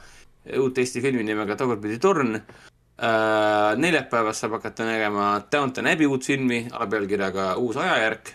uut 0.58 0.78
Eesti 0.82 1.02
filmi 1.04 1.22
nimega 1.22 1.54
Tagurpidi 1.58 2.00
torn 2.02 2.34
äh,. 2.34 3.76
neljapäevast 3.78 4.42
saab 4.42 4.56
hakata 4.58 4.88
nägema 4.88 5.26
Downton 5.52 5.86
Abbey 5.86 6.08
uut 6.10 6.26
filmi 6.26 6.64
alapealkirjaga 6.70 7.52
Uus 7.62 7.78
ajajärk. 7.78 8.32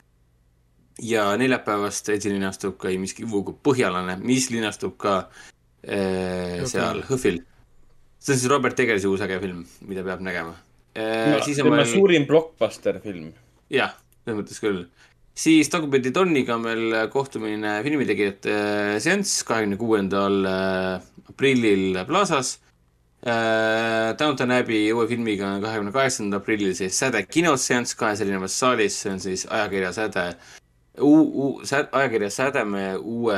ja 1.04 1.26
neljapäevast 1.38 2.10
esilinastub 2.16 2.78
ka 2.80 2.96
miski 3.00 3.28
kui 3.28 3.60
Põhjalane, 3.64 4.18
mis 4.24 4.48
linastub 4.50 4.96
ka 4.98 5.18
äh, 5.84 6.64
seal 6.64 7.04
Hõhvil. 7.10 7.44
see 8.20 8.34
on 8.34 8.40
siis 8.40 8.50
Robert 8.50 8.80
Eggersi 8.80 9.08
uus 9.08 9.22
äge 9.22 9.42
film, 9.44 9.66
mida 9.82 10.04
peab 10.08 10.24
nägema 10.24 10.56
äh,. 10.96 11.44
siis 11.44 11.60
on 11.60 11.68
tema 11.68 11.84
meil 11.84 11.92
suurim 11.92 12.26
blockbuster 12.26 13.02
film. 13.04 13.34
jah, 13.70 14.00
selles 14.24 14.40
mõttes 14.40 14.64
küll. 14.64 14.86
Siis 15.38 15.70
Tagurpidi 15.70 16.10
Donniga 16.16 16.56
on 16.58 16.64
meil 16.66 16.96
kohtumine 17.14 17.78
filmitegijate 17.86 18.56
seanss 19.04 19.44
kahekümne 19.48 19.78
kuuendal 19.78 20.40
aprillil 21.30 22.00
Plaza's. 22.08 22.56
Downton 24.20 24.52
Abbey 24.54 24.92
uue 24.94 25.08
filmiga 25.10 25.48
on 25.56 25.62
kahekümne 25.64 25.92
kaheksandal 25.92 26.40
aprillil 26.42 26.74
siis 26.78 26.98
Säde 27.00 27.24
kinoseanss 27.26 27.96
kahes 27.98 28.22
erinevas 28.22 28.54
saalis, 28.60 28.98
see 29.02 29.12
on 29.12 29.20
siis 29.20 29.46
ajakirja 29.50 29.90
Säde, 29.94 30.26
ajakirja 31.92 32.30
Sädeme 32.34 32.84
uue 33.02 33.38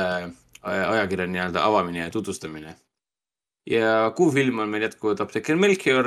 aja- 0.62 0.90
ajakirja 0.92 1.26
nii-öelda 1.26 1.64
avamine 1.64 1.98
ja 2.04 2.10
tutvustamine. 2.10 2.76
ja 3.70 4.12
kuufilm 4.16 4.58
on 4.58 4.68
meil 4.68 4.82
jätkuvalt 4.82 5.20
Apteeker 5.20 5.56
Melchior 5.56 6.06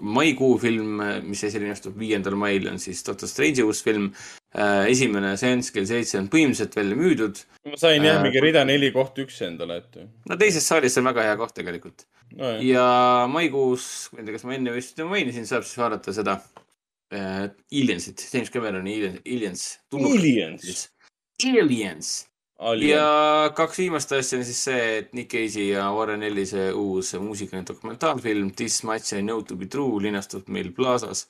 maikuu 0.00 0.54
film, 0.62 1.00
mis 1.28 1.42
esilinastub 1.44 1.96
viiendal 2.00 2.34
mail, 2.40 2.68
on 2.70 2.78
siis 2.82 3.02
Doctor 3.06 3.28
Strange'i 3.28 3.62
uus 3.66 3.82
film. 3.84 4.10
esimene 4.90 5.36
seanss 5.38 5.70
kell 5.70 5.84
seitse 5.86 6.18
on 6.18 6.26
põhimõtteliselt 6.32 6.74
välja 6.74 6.96
müüdud. 6.98 7.42
ma 7.70 7.76
sain 7.78 8.02
jah 8.02 8.16
Äh, 8.18 8.22
mingi 8.24 8.40
rida 8.42 8.64
neli 8.66 8.90
koht 8.92 9.18
üks 9.22 9.40
endale, 9.46 9.76
et. 9.78 10.00
no 10.28 10.36
teises 10.36 10.66
saalis 10.66 10.96
on 10.98 11.04
väga 11.06 11.22
hea 11.28 11.36
koht 11.36 11.54
tegelikult. 11.54 12.06
no,. 12.36 12.56
ja 12.62 13.26
maikuus, 13.30 14.08
ma 14.12 14.18
ei 14.20 14.24
tea, 14.26 14.32
kas 14.38 14.44
ma 14.44 14.54
enne 14.56 14.72
vist 14.74 14.98
mainisin, 14.98 15.46
saab 15.46 15.62
siis 15.62 15.78
vaadata 15.78 16.12
seda 16.16 16.40
äh, 17.12 17.50
Aliensit, 17.72 18.26
James 18.32 18.50
Cameroni 18.50 18.96
Alien- 18.96 19.20
Aliens. 19.26 19.78
Aliens. 19.94 20.88
Aliens. 21.46 22.26
Alien. 22.60 22.90
ja 22.90 23.52
kaks 23.56 23.78
viimast 23.78 24.12
asja 24.12 24.38
on 24.38 24.44
siis 24.44 24.58
see, 24.66 24.80
et 24.98 25.14
Nick 25.16 25.32
Cage'i 25.32 25.70
ja 25.70 25.86
Warren 25.96 26.22
Ellise 26.22 26.66
uus 26.76 27.14
muusikaline 27.16 27.64
dokumentaalfilm 27.68 28.50
This 28.56 28.82
much 28.84 29.14
I 29.16 29.22
know 29.22 29.40
to 29.42 29.56
be 29.56 29.66
true 29.66 30.02
linastub 30.02 30.48
meil 30.48 30.68
Plaza's 30.76 31.26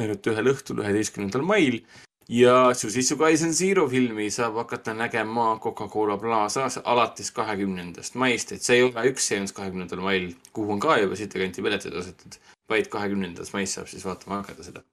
ainult 0.00 0.26
ühel 0.32 0.50
õhtul, 0.54 0.80
üheteistkümnendal 0.82 1.44
mail. 1.46 1.82
ja 2.28 2.72
Suzuki 2.72 3.16
Kaisen 3.20 3.52
Zero 3.52 3.84
filmi 3.88 4.30
saab 4.32 4.56
hakata 4.56 4.94
nägema 4.96 5.58
Coca-Cola 5.60 6.16
Plazas 6.18 6.78
alates 6.84 7.30
kahekümnendast 7.36 8.14
maist, 8.14 8.52
et 8.52 8.62
see 8.64 8.78
ei 8.80 8.86
ole 8.86 9.04
üks 9.10 9.28
seanss 9.28 9.52
kahekümnendal 9.52 10.00
mail, 10.00 10.30
kuhu 10.56 10.72
on 10.72 10.80
ka 10.80 10.96
juba 11.02 11.16
siit 11.20 11.36
kanti 11.36 11.62
piletid 11.62 11.92
ostetud, 11.92 12.40
vaid 12.72 12.88
kahekümnendas 12.88 13.52
mais 13.52 13.76
saab 13.76 13.92
siis 13.92 14.08
vaatama 14.08 14.40
hakata 14.40 14.64
seda. 14.64 14.84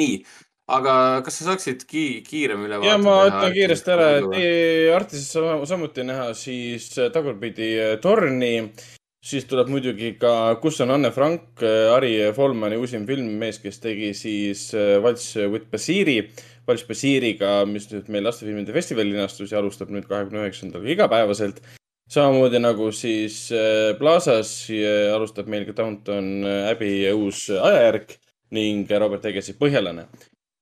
nii, 0.00 0.24
aga 0.68 1.22
kas 1.24 1.40
sa 1.40 1.48
saaksid 1.48 1.86
ki 1.88 2.04
kiirem 2.26 2.66
ülevaate 2.66 2.90
ja 2.90 2.98
ma 3.00 3.16
ütlen 3.30 3.54
kiiresti 3.56 3.92
ära, 3.94 4.08
et 4.18 4.28
teie 4.34 4.92
Artises 4.92 5.30
saab 5.32 5.64
samuti 5.68 6.04
näha 6.04 6.28
siis 6.36 6.90
Tagurpidi 7.14 7.70
torni. 8.04 8.68
siis 9.28 9.48
tuleb 9.48 9.72
muidugi 9.72 10.12
ka 10.20 10.58
Kus 10.62 10.80
on 10.84 10.92
Anne 10.94 11.10
Frank, 11.12 11.64
Ari 11.94 12.12
Folmani 12.36 12.76
uusim 12.78 13.06
film, 13.06 13.32
mees, 13.40 13.58
kes 13.58 13.80
tegi 13.82 14.12
siis 14.14 14.68
äh, 14.74 15.02
Valts 15.02 15.34
with 15.50 15.66
Basiiri. 15.72 16.20
Valts 16.68 16.84
Basiiriga, 16.86 17.64
mis 17.66 17.88
nüüd 17.90 18.08
meil 18.12 18.24
lastefilmide 18.28 18.72
festivalil 18.72 19.16
linastus 19.16 19.52
ja 19.52 19.58
alustab 19.58 19.90
nüüd 19.90 20.06
kahekümne 20.08 20.46
üheksandal 20.46 20.86
igapäevaselt. 20.86 21.60
samamoodi 22.08 22.60
nagu 22.60 22.92
siis 22.92 23.50
äh, 23.52 23.96
Plaza's 23.98 24.70
äh, 24.70 25.12
alustab 25.12 25.48
meil 25.48 25.66
ka 25.66 25.76
Downton 25.76 26.44
Abbey 26.44 27.10
uus 27.12 27.48
ajajärk 27.50 28.18
ning 28.52 28.88
Robert 28.88 29.24
Eggesi 29.28 29.58
Põhjalane 29.58 30.06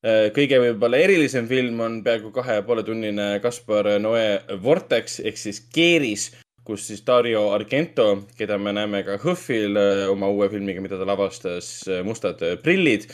kõige 0.07 0.59
võib-olla 0.63 0.99
erilisem 1.03 1.49
film 1.51 1.81
on 1.83 2.01
peaaegu 2.05 2.31
kahe 2.35 2.61
ja 2.61 2.65
poole 2.67 2.85
tunnine 2.87 3.41
Kaspar 3.43 3.89
Noe 3.99 4.43
Vortex 4.63 5.21
ehk 5.27 5.41
siis 5.41 5.59
Keeris, 5.75 6.29
kus 6.67 6.85
siis 6.87 7.03
Dario 7.07 7.49
Argento, 7.55 8.23
keda 8.39 8.59
me 8.59 8.75
näeme 8.77 9.03
ka 9.07 9.17
Hõhvil 9.23 9.79
oma 10.11 10.29
uue 10.31 10.49
filmiga, 10.53 10.83
mida 10.83 10.99
ta 10.99 11.07
lavastas, 11.09 11.71
Mustad 12.07 12.43
prillid, 12.63 13.09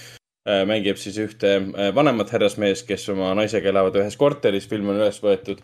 mängib 0.69 1.01
siis 1.01 1.17
ühte 1.23 1.55
vanemat 1.97 2.33
härrasmeest, 2.35 2.85
kes 2.89 3.09
oma 3.15 3.31
naisega 3.39 3.71
elavad 3.73 3.97
ühes 4.03 4.19
korteris, 4.21 4.69
film 4.69 4.93
on 4.93 5.01
üles 5.01 5.21
võetud 5.23 5.63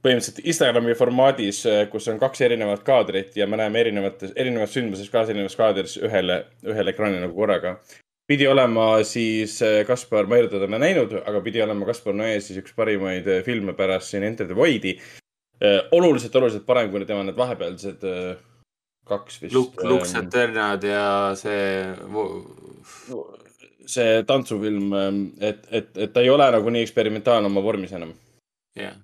põhimõtteliselt 0.00 0.44
Instagrami 0.48 0.94
formaadis, 0.96 1.64
kus 1.92 2.06
on 2.08 2.20
kaks 2.20 2.44
erinevat 2.46 2.84
kaadrit 2.86 3.34
ja 3.36 3.48
me 3.50 3.58
näeme 3.60 3.82
erinevates, 3.82 4.30
erinevas 4.36 4.72
sündmuses 4.76 5.10
kaasa 5.12 5.34
erinevas 5.34 5.58
kaadris 5.58 5.98
ühele, 6.00 6.44
ühele 6.64 6.94
ekraanile 6.94 7.26
nagu 7.26 7.36
korraga 7.36 7.74
pidi 8.30 8.46
olema 8.46 9.00
siis 9.06 9.56
äh, 9.66 9.80
Kaspar, 9.86 10.28
ma 10.30 10.38
ei 10.38 10.44
ole 10.44 10.52
teda 10.52 10.68
näinud, 10.70 11.16
aga 11.26 11.40
pidi 11.42 11.62
olema 11.64 11.88
Kaspar 11.88 12.14
Noe 12.14 12.38
siis 12.44 12.60
üks 12.62 12.76
parimaid 12.76 13.26
äh, 13.26 13.42
filme 13.46 13.74
pärast 13.78 14.12
siin 14.12 14.26
Enter 14.26 14.46
the 14.46 14.56
Void'i. 14.56 14.94
oluliselt, 15.92 16.36
oluliselt 16.36 16.64
parem 16.64 16.88
kui 16.88 17.04
tema 17.04 17.20
need 17.26 17.36
vahepealsed 17.36 18.04
kaks 19.10 19.42
vist. 19.42 19.52
Luk-, 19.52 19.82
Lux 19.84 20.14
Eternad 20.16 20.86
ja 20.88 21.02
see 21.36 21.58
see 23.90 24.22
tantsufilm, 24.24 24.94
et, 25.42 25.66
et, 25.68 25.92
et 25.98 26.14
ta 26.14 26.24
ei 26.24 26.32
ole 26.32 26.46
nagu 26.54 26.72
nii 26.72 26.86
eksperimentaalne 26.86 27.50
oma 27.50 27.60
vormis 27.64 27.92
enam. 27.92 28.14
jah, 28.78 28.96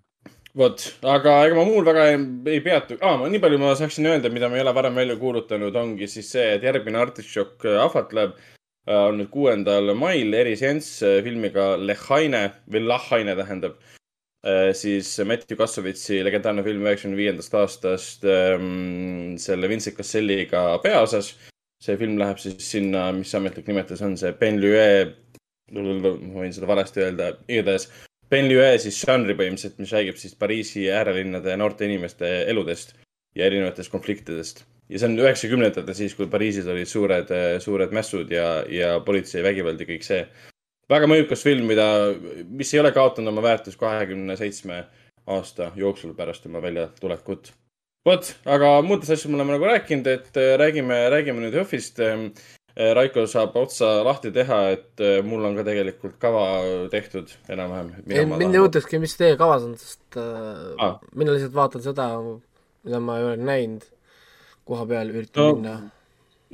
vot, 0.56 0.86
aga 1.16 1.36
ega 1.44 1.58
ma 1.58 1.66
muul 1.68 1.84
väga 1.84 2.08
ei, 2.14 2.20
ei 2.54 2.64
peatu 2.64 2.96
ah,. 3.02 3.26
nii 3.28 3.42
palju 3.42 3.60
ma 3.60 3.76
saaksin 3.76 4.08
öelda, 4.14 4.32
mida 4.32 4.48
me 4.48 4.60
ei 4.60 4.64
ole 4.64 4.74
varem 4.80 4.96
välja 4.96 5.20
kuulutanud, 5.20 5.76
ongi 5.76 6.08
siis 6.08 6.30
see, 6.38 6.54
et 6.56 6.64
järgmine 6.64 7.02
Artišok 7.02 7.68
ahvatleb 7.82 8.32
äh, 8.32 8.55
on 8.86 9.18
nüüd 9.20 9.30
kuuendal 9.32 9.92
mail 9.98 10.34
eriseanss 10.38 11.02
äh, 11.02 11.18
filmiga 11.26 11.74
Lehaine 11.80 12.44
või 12.70 12.86
Lahaine 12.86 13.36
tähendab. 13.38 13.78
siis 14.78 15.08
Matthew 15.26 15.56
Kassovitsi 15.58 16.20
legendaarne 16.22 16.62
film 16.62 16.84
üheksakümne 16.84 17.16
viiendast 17.18 17.54
aastast 17.58 18.22
ähm, 18.30 19.32
selle 19.42 19.66
Vincent 19.66 19.96
Casselliga 19.96 20.78
peaosas. 20.84 21.32
see 21.82 21.96
film 21.98 22.14
läheb 22.20 22.38
siis 22.38 22.60
sinna, 22.62 23.08
mis 23.12 23.34
ametlik 23.34 23.66
nimetus 23.66 24.04
on, 24.06 24.14
see 24.16 24.30
Benlue, 24.38 24.84
ma 25.74 26.44
võin 26.44 26.54
seda 26.54 26.68
valesti 26.70 27.02
öelda, 27.02 27.32
igatahes 27.48 27.88
Benlue 28.30 28.70
siis 28.82 28.96
žanri 29.06 29.36
põhimõtteliselt, 29.38 29.82
mis 29.82 29.92
räägib 29.94 30.16
siis 30.18 30.38
Pariisi 30.38 30.88
äärelinnade 30.90 31.52
noorte 31.58 31.86
inimeste 31.86 32.30
eludest 32.50 32.96
ja 33.38 33.46
erinevatest 33.46 33.92
konfliktidest. 33.92 34.64
Ja 34.88 35.00
see 35.00 35.08
on 35.08 35.18
üheksakümnendatel 35.20 35.96
siis, 35.98 36.14
kui 36.18 36.28
Pariisis 36.30 36.68
olid 36.70 36.90
suured, 36.90 37.30
suured 37.62 37.94
mässud 37.96 38.30
ja, 38.32 38.48
ja 38.70 38.96
politseivägivald 39.06 39.82
ja 39.82 39.88
kõik 39.88 40.06
see. 40.06 40.26
väga 40.90 41.08
mõjukas 41.10 41.42
film, 41.42 41.66
mida, 41.70 41.86
mis 42.46 42.72
ei 42.74 42.82
ole 42.82 42.92
kaotanud 42.94 43.32
oma 43.32 43.42
väärtust 43.48 43.80
kahekümne 43.80 44.36
seitsme 44.38 44.84
aasta 45.26 45.72
jooksul 45.74 46.14
pärast 46.14 46.44
tema 46.46 46.62
väljatulekut. 46.62 47.50
vot, 48.06 48.28
aga 48.44 48.76
muudest 48.82 49.10
asjadest 49.10 49.32
me 49.32 49.40
oleme 49.40 49.56
nagu 49.56 49.66
rääkinud, 49.66 50.06
et 50.06 50.38
äh, 50.38 50.54
räägime, 50.60 51.08
räägime 51.10 51.42
nüüd 51.42 51.58
HÖFFist. 51.58 52.00
Raiko 52.76 53.22
saab 53.24 53.54
otsa 53.56 54.02
lahti 54.04 54.28
teha, 54.36 54.56
et 54.74 55.00
äh, 55.00 55.22
mul 55.24 55.46
on 55.48 55.54
ka 55.56 55.62
tegelikult 55.64 56.18
kava 56.20 56.42
tehtud 56.92 57.30
enam-vähem. 57.48 57.94
ei, 58.04 58.26
mind 58.28 58.52
ei 58.52 58.60
huvitakski, 58.60 59.00
mis 59.00 59.16
teie 59.16 59.38
kavas 59.40 59.64
on, 59.64 59.78
sest 59.80 60.18
äh, 60.20 60.74
Ah. 60.76 60.98
mina 61.14 61.32
lihtsalt 61.32 61.56
vaatan 61.56 61.82
seda, 61.82 62.10
mida 62.84 63.00
ma 63.00 63.16
ei 63.16 63.24
ole 63.30 63.38
näinud 63.40 63.88
koha 64.66 64.86
peal, 64.90 65.10
üritan 65.14 65.42
No, 65.42 65.54
minna. 65.56 65.74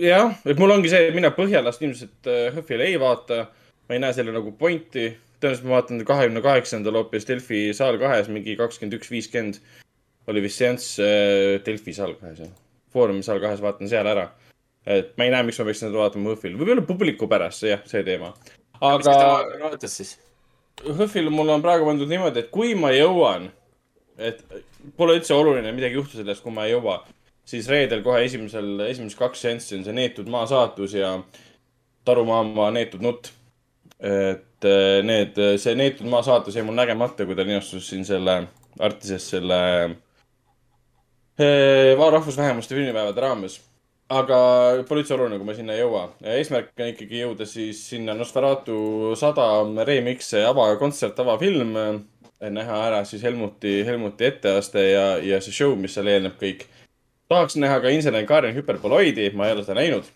jah, 0.00 0.34
et 0.46 0.58
mul 0.60 0.70
ongi 0.74 0.90
see, 0.92 1.08
et 1.08 1.14
mina 1.16 1.30
Põhjalast 1.34 1.82
ilmselt 1.84 2.28
äh, 2.30 2.48
HÖFFile 2.54 2.86
ei 2.90 2.98
vaata. 3.00 3.46
ma 3.88 3.96
ei 3.96 4.00
näe 4.04 4.12
selle 4.16 4.32
nagu 4.32 4.52
pointi. 4.58 5.10
tõenäoliselt 5.42 5.66
ma 5.66 5.74
vaatan 5.78 6.04
kahekümne 6.06 6.42
kaheksandal 6.44 6.94
hoopis 7.00 7.26
Delfi 7.28 7.62
saal 7.74 7.98
kahes, 7.98 8.28
mingi 8.30 8.54
kakskümmend 8.56 8.94
üks, 9.00 9.10
viiskümmend 9.10 9.58
oli 10.30 10.42
vist 10.44 10.60
seanss 10.62 10.98
äh, 11.02 11.58
Delfi 11.66 11.94
saal 11.96 12.14
kahes, 12.20 12.44
jah. 12.44 12.52
Foorumi 12.92 13.24
saal 13.26 13.40
kahes 13.42 13.60
vaatan 13.64 13.88
seal 13.90 14.06
ära. 14.06 14.28
et 14.86 15.12
ma 15.18 15.24
ei 15.24 15.30
näe, 15.34 15.42
miks 15.46 15.58
ma 15.58 15.64
peaksin 15.68 15.88
seda 15.88 15.98
vaatama 15.98 16.30
HÖFFil, 16.32 16.54
võib-olla 16.58 16.82
publiku 16.86 17.28
pärast, 17.30 17.62
jah, 17.66 17.82
see 17.86 18.02
teema. 18.06 18.32
aga 18.80 19.16
vaatas 19.62 19.96
siis? 19.98 20.16
HÖFFil 20.82 21.28
mul 21.30 21.50
on 21.54 21.62
praegu 21.62 21.84
pandud 21.86 22.08
niimoodi, 22.10 22.42
et 22.42 22.50
kui 22.54 22.72
ma 22.74 22.90
jõuan, 22.94 23.50
et 24.18 24.40
pole 24.98 25.14
üldse 25.18 25.34
oluline, 25.36 25.70
midagi 25.74 25.94
ei 25.94 26.00
juhtu 26.00 26.18
sellest, 26.18 26.42
kui 26.42 26.54
ma 26.54 26.64
ei 26.66 26.72
jõua, 26.74 27.00
siis 27.44 27.68
reedel 27.68 28.02
kohe 28.04 28.22
esimesel, 28.26 28.74
esimesed 28.86 29.18
kaks 29.18 29.46
seanssi 29.46 29.78
on 29.78 29.86
see 29.86 29.96
Neetud 29.96 30.30
maa 30.30 30.46
saatus 30.50 30.94
ja 30.96 31.16
Taru 32.04 32.24
Maama 32.26 32.70
Neetud 32.74 33.02
nutt. 33.02 33.32
et 34.02 34.66
eh, 34.66 35.00
need, 35.06 35.36
see 35.62 35.74
Neetud 35.78 36.08
maa 36.10 36.22
saatus 36.26 36.56
jäi 36.56 36.64
mul 36.66 36.78
nägemata, 36.78 37.26
kui 37.26 37.36
ta 37.38 37.46
linastus 37.46 37.88
siin 37.90 38.06
selle 38.06 38.42
Artises 38.80 39.28
selle 39.30 39.58
eh, 41.38 41.92
rahvusvähemuste 41.98 42.74
filmipäevade 42.74 43.20
raames. 43.20 43.60
aga 44.12 44.38
pole 44.88 45.00
üldse 45.00 45.14
oluline, 45.14 45.38
kui 45.40 45.46
ma 45.48 45.54
sinna 45.56 45.76
ei 45.76 45.80
jõua. 45.84 46.08
eesmärk 46.34 46.72
on 46.80 46.90
ikkagi 46.92 47.22
jõuda 47.22 47.46
siis 47.48 47.84
sinna 47.90 48.14
Nosferatu 48.14 49.14
sada 49.16 49.46
remix 49.86 50.34
avakontsert, 50.34 51.18
avafilm. 51.18 51.76
näha 52.42 52.78
ära 52.88 53.04
siis 53.06 53.22
Helmuti, 53.22 53.84
Helmuti 53.86 54.24
etteaste 54.26 54.82
ja, 54.82 55.04
ja 55.22 55.38
see 55.40 55.54
show, 55.54 55.76
mis 55.78 55.94
seal 55.94 56.10
eelneb 56.10 56.34
kõik. 56.40 56.66
Tahaks 57.32 57.58
näha 57.60 57.80
ka 57.82 57.92
insener 57.92 58.26
Karin 58.28 58.56
Hüperpoloidi, 58.56 59.30
ma 59.36 59.48
ei 59.48 59.56
ole 59.56 59.66
seda 59.66 59.80
näinud. 59.80 60.08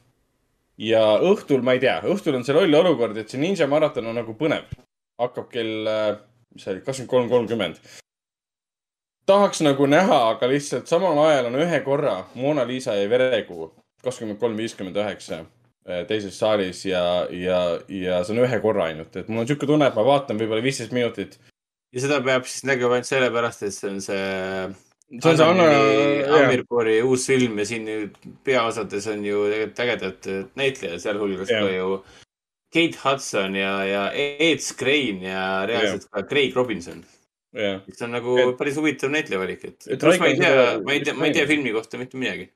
ja 0.78 1.04
õhtul, 1.24 1.62
ma 1.64 1.76
ei 1.76 1.80
tea, 1.80 2.00
õhtul 2.04 2.36
on 2.36 2.44
see 2.44 2.56
loll 2.56 2.80
olukord, 2.82 3.16
et 3.16 3.32
see 3.32 3.40
Ninja 3.40 3.66
maraton 3.66 4.06
on 4.06 4.20
nagu 4.20 4.36
põnev. 4.36 4.68
hakkab 5.20 5.48
kell, 5.52 5.88
mis 6.52 6.64
see 6.64 6.74
oli, 6.74 6.84
kakskümmend 6.84 7.10
kolm, 7.10 7.30
kolmkümmend 7.32 7.80
tahaks 9.26 9.60
nagu 9.64 9.86
näha, 9.90 10.18
aga 10.30 10.48
lihtsalt 10.50 10.86
samal 10.90 11.18
ajal 11.26 11.50
on 11.50 11.58
ühe 11.64 11.80
korra 11.84 12.20
Mona 12.38 12.66
Lisa 12.66 12.94
ja 12.94 13.08
verekuu 13.10 13.72
kakskümmend 14.04 14.38
kolm, 14.38 14.56
viiskümmend 14.58 14.96
üheksa 15.02 15.40
eh, 15.42 16.04
teises 16.06 16.38
saalis 16.38 16.84
ja, 16.86 17.02
ja, 17.34 17.60
ja 17.90 18.22
see 18.24 18.36
on 18.36 18.44
ühe 18.44 18.60
korra 18.62 18.86
ainult, 18.90 19.16
et 19.18 19.28
mul 19.28 19.42
on 19.42 19.48
sihuke 19.50 19.68
tunne, 19.68 19.88
et 19.88 19.98
ma 19.98 20.04
vaatan 20.06 20.38
võib-olla 20.38 20.64
viisteist 20.64 20.94
minutit. 20.94 21.38
ja 21.94 22.04
seda 22.04 22.20
peab 22.22 22.46
siis 22.46 22.66
nägema 22.68 22.98
ainult 22.98 23.10
sellepärast, 23.10 23.66
et 23.66 23.74
see 23.74 23.90
on 23.90 24.02
see. 24.04 24.26
See 25.06 25.30
on 25.30 25.36
see 25.38 25.46
Anna-. 25.46 26.38
Amirpoori 26.42 26.96
uus 27.06 27.26
film 27.30 27.60
ja 27.62 27.66
siin 27.68 27.86
peaosades 28.44 29.06
on 29.12 29.20
ju 29.24 29.44
tegelikult 29.52 29.82
ägedad 29.84 30.30
näitlejad, 30.58 31.02
sealhulgas 31.04 31.52
ka 31.52 31.68
ju 31.70 32.00
Kate 32.74 32.98
Hudson 33.04 33.54
ja, 33.54 33.76
ja 33.86 34.02
Ed 34.12 34.58
Skrein 34.64 35.22
ja 35.22 35.44
reaalselt 35.68 36.08
ka 36.10 36.24
Craig 36.26 36.56
Robinson. 36.56 37.04
see 37.56 38.04
on 38.04 38.10
nagu 38.12 38.34
Et- 38.42 38.58
päris 38.58 38.76
huvitav 38.76 39.12
näitlejavalik, 39.14 39.62
et, 39.64 39.86
et 39.88 40.02
ma 40.02 40.26
ei 40.26 40.36
tea 40.36 40.78
ma 40.82 40.92
ei 40.92 41.00
tea, 41.06 41.14
ma 41.14 41.26
ei 41.30 41.32
tea 41.32 41.46
filmi 41.48 41.72
kohta 41.72 41.96
mitte 42.02 42.18
midagi. 42.20 42.50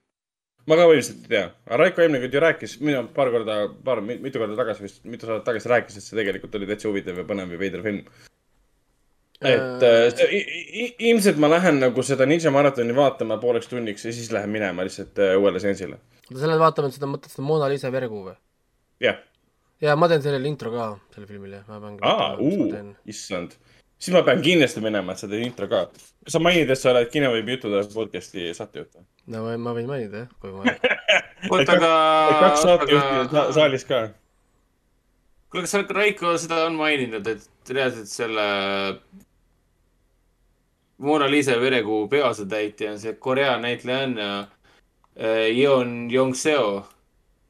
ma 0.66 0.76
ka 0.76 0.84
põhimõtteliselt 0.90 1.22
ei 1.24 1.30
tea, 1.30 1.46
aga 1.70 1.78
Raiko 1.80 2.02
eelmine 2.02 2.20
kord 2.26 2.34
ju 2.34 2.42
rääkis, 2.44 2.74
mina 2.84 3.00
paar 3.14 3.30
korda, 3.32 3.56
paar, 3.84 4.02
mitu 4.02 4.42
korda 4.42 4.58
tagasi 4.58 4.84
vist, 4.84 5.00
mitu 5.08 5.30
saadet 5.30 5.46
tagasi 5.46 5.70
rääkis, 5.72 5.96
et 5.96 6.04
see 6.04 6.18
tegelikult 6.18 6.58
oli 6.58 6.68
täitsa 6.68 6.90
huvitav 6.90 7.22
ja 7.22 7.24
põnev 7.30 7.54
ja 7.54 7.62
veider 7.62 7.82
film. 7.86 8.02
Et 9.40 9.82
äh, 9.82 10.24
i- 10.36 10.94
ilmselt 11.10 11.38
ma 11.40 11.48
lähen 11.48 11.78
nagu 11.80 12.02
seda 12.04 12.26
Ninja 12.28 12.50
maratoni 12.52 12.92
vaatama 12.96 13.38
pooleks 13.40 13.68
tunniks 13.70 14.04
ja 14.04 14.12
siis 14.12 14.28
lähen 14.34 14.50
minema 14.52 14.84
lihtsalt 14.84 15.18
äh, 15.18 15.36
uuele 15.40 15.60
seansile. 15.62 15.96
oota, 16.28 16.40
sa 16.42 16.46
lähed 16.50 16.60
vaatama 16.60 16.90
seda, 16.92 17.08
mõtled 17.08 17.32
seda 17.32 17.46
Mona 17.48 17.68
Lisa 17.72 17.88
verekuu 17.92 18.24
või? 18.28 18.34
jah, 19.00 19.16
ja 19.80 19.96
ma 19.96 20.08
teen 20.12 20.22
sellele 20.22 20.48
intro 20.50 20.70
ka, 20.74 20.90
sellele 21.14 21.30
filmile, 21.32 21.62
ma 21.68 21.80
pean 21.80 21.96
aa, 22.04 22.34
uu, 22.36 22.68
issand. 23.08 23.56
siis 23.98 24.12
ma 24.16 24.22
pean 24.28 24.42
kindlasti 24.44 24.82
minema, 24.84 25.16
et 25.16 25.24
seda 25.24 25.40
intro 25.40 25.68
ka. 25.72 25.86
kas 26.24 26.36
sa 26.36 26.42
mainid, 26.44 26.68
et 26.70 26.78
sa 26.78 26.92
oled 26.92 27.08
Kineveebi 27.12 27.56
juttude 27.56 27.80
podcast'i 27.94 28.50
saatejuht 28.56 28.92
või? 28.98 29.06
no 29.32 29.44
ma, 29.46 29.56
ma 29.56 29.72
võin 29.78 29.88
mainida 29.88 30.26
jah, 30.26 30.34
kui 30.42 30.52
ma 30.52 30.68
oota, 31.54 31.78
aga. 31.80 31.94
kaks 32.44 32.66
saatejuhti 32.68 33.32
sa 33.32 33.46
saalis 33.56 33.88
ka. 33.88 34.02
kuule, 35.48 35.64
kas 35.64 35.72
sa, 35.78 35.80
Raiko, 35.96 36.36
seda 36.44 36.66
on 36.68 36.76
maininud, 36.78 37.26
et 37.32 37.72
reaalselt 37.74 38.10
selle 38.12 38.44
Mona 41.00 41.30
Lisa 41.30 41.56
verekuu 41.60 42.08
peaosatäitja 42.08 42.92
on 42.92 42.98
see 43.00 43.14
Korea 43.16 43.54
näitlejanna 43.60 44.26
äh, 44.40 45.46
Yeon 45.48 46.10
Yongseo, 46.12 46.86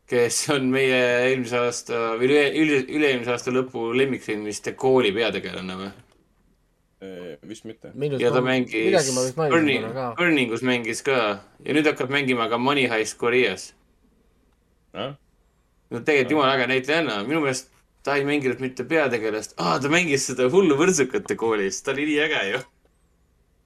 kes 0.06 0.44
on 0.54 0.70
meie 0.70 1.00
eelmise 1.30 1.58
aasta 1.58 2.04
või 2.20 2.30
üle, 2.30 2.44
üle, 2.62 2.84
üle-eelmise 2.86 3.34
aasta 3.34 3.54
lõpu 3.54 3.90
lemmikfilmis 3.96 4.62
The 4.62 4.76
Call'i 4.78 5.12
peategelane 5.16 5.80
või? 5.82 5.90
vist 7.48 7.64
mitte. 7.64 7.92
ja 8.18 8.30
ta 8.30 8.40
mängis 8.44 9.08
Burning 9.36 9.84
Burningus 10.16 10.62
mängis 10.62 11.02
ka 11.02 11.16
ja 11.64 11.74
nüüd 11.74 11.86
hakkab 11.88 12.10
mängima 12.12 12.48
ka 12.52 12.58
Money 12.58 12.88
Heist 12.92 13.16
Koreas. 13.18 13.72
Ah? 14.92 15.14
no 15.90 16.00
tegelikult 16.04 16.34
jumala 16.34 16.56
äge 16.58 16.66
näitlejanna, 16.68 17.22
minu 17.24 17.40
meelest 17.40 17.70
ta 18.04 18.16
ei 18.16 18.24
mänginud 18.24 18.60
mitte 18.60 18.84
peategelast 18.84 19.56
ah,, 19.56 19.78
ta 19.80 19.88
mängis 19.88 20.26
seda 20.28 20.50
hullu 20.52 20.76
võrdsukate 20.76 21.36
koolis, 21.40 21.80
ta 21.82 21.94
oli 21.94 22.06
nii 22.10 22.20
äge 22.26 22.44
ju. 22.50 22.60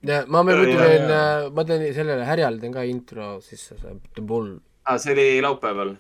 Ja 0.08 0.24
ma 0.28 0.42
veel 0.47 0.60
muidu 0.62 0.81
teen, 0.81 1.12
ma 1.57 1.65
teen 1.68 1.86
sellele 1.97 2.26
härjale 2.28 2.60
teen 2.62 2.74
ka 2.74 2.84
intro 2.89 3.28
sisse, 3.44 3.78
see 3.81 3.94
The 4.16 4.24
Bull. 4.24 4.57
aa, 4.84 4.99
see 4.99 5.15
oli 5.16 5.28
laupäeval. 5.44 5.94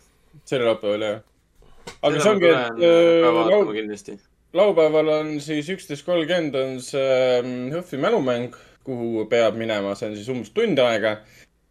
see 0.44 0.58
oli 0.58 0.68
laupäeval 0.68 1.06
jah. 1.08 1.22
aga 2.02 2.20
see 2.20 2.32
ongi, 2.34 2.50
et 2.50 2.68
tulen, 2.68 2.84
äh, 2.84 2.98
äh, 2.98 3.32
vaatama 3.38 3.48
lau- 3.52 3.76
kindlasti. 3.78 4.18
laupäeval 4.60 5.12
on 5.18 5.32
siis 5.44 5.70
üksteist 5.76 6.06
kolmkümmend 6.06 6.60
on 6.60 6.76
see 6.84 7.08
ähm, 7.38 7.72
HÖFFi 7.72 8.00
mälumäng, 8.04 8.54
kuhu 8.84 9.26
peab 9.30 9.58
minema, 9.60 9.96
see 9.98 10.10
on 10.10 10.16
siis 10.20 10.30
umbes 10.32 10.52
tund 10.54 10.78
aega. 10.84 11.16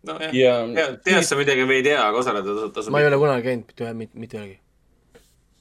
nojah 0.07 0.35
ja 0.35 0.57
ja,, 0.75 0.89
tead 1.05 1.23
sa 1.27 1.39
midagi 1.39 1.63
või 1.69 1.81
ei 1.81 1.87
tea, 1.89 2.01
aga 2.03 2.21
osaleda 2.23 2.49
tasub, 2.49 2.75
tasub. 2.75 2.95
ma 2.95 3.01
ei 3.03 3.09
ole 3.11 3.21
kunagi 3.21 3.49
käinud 3.49 3.69
mitte 3.69 3.85
ühe, 3.85 3.95
mitte 4.25 4.39
ühegi. 4.41 4.59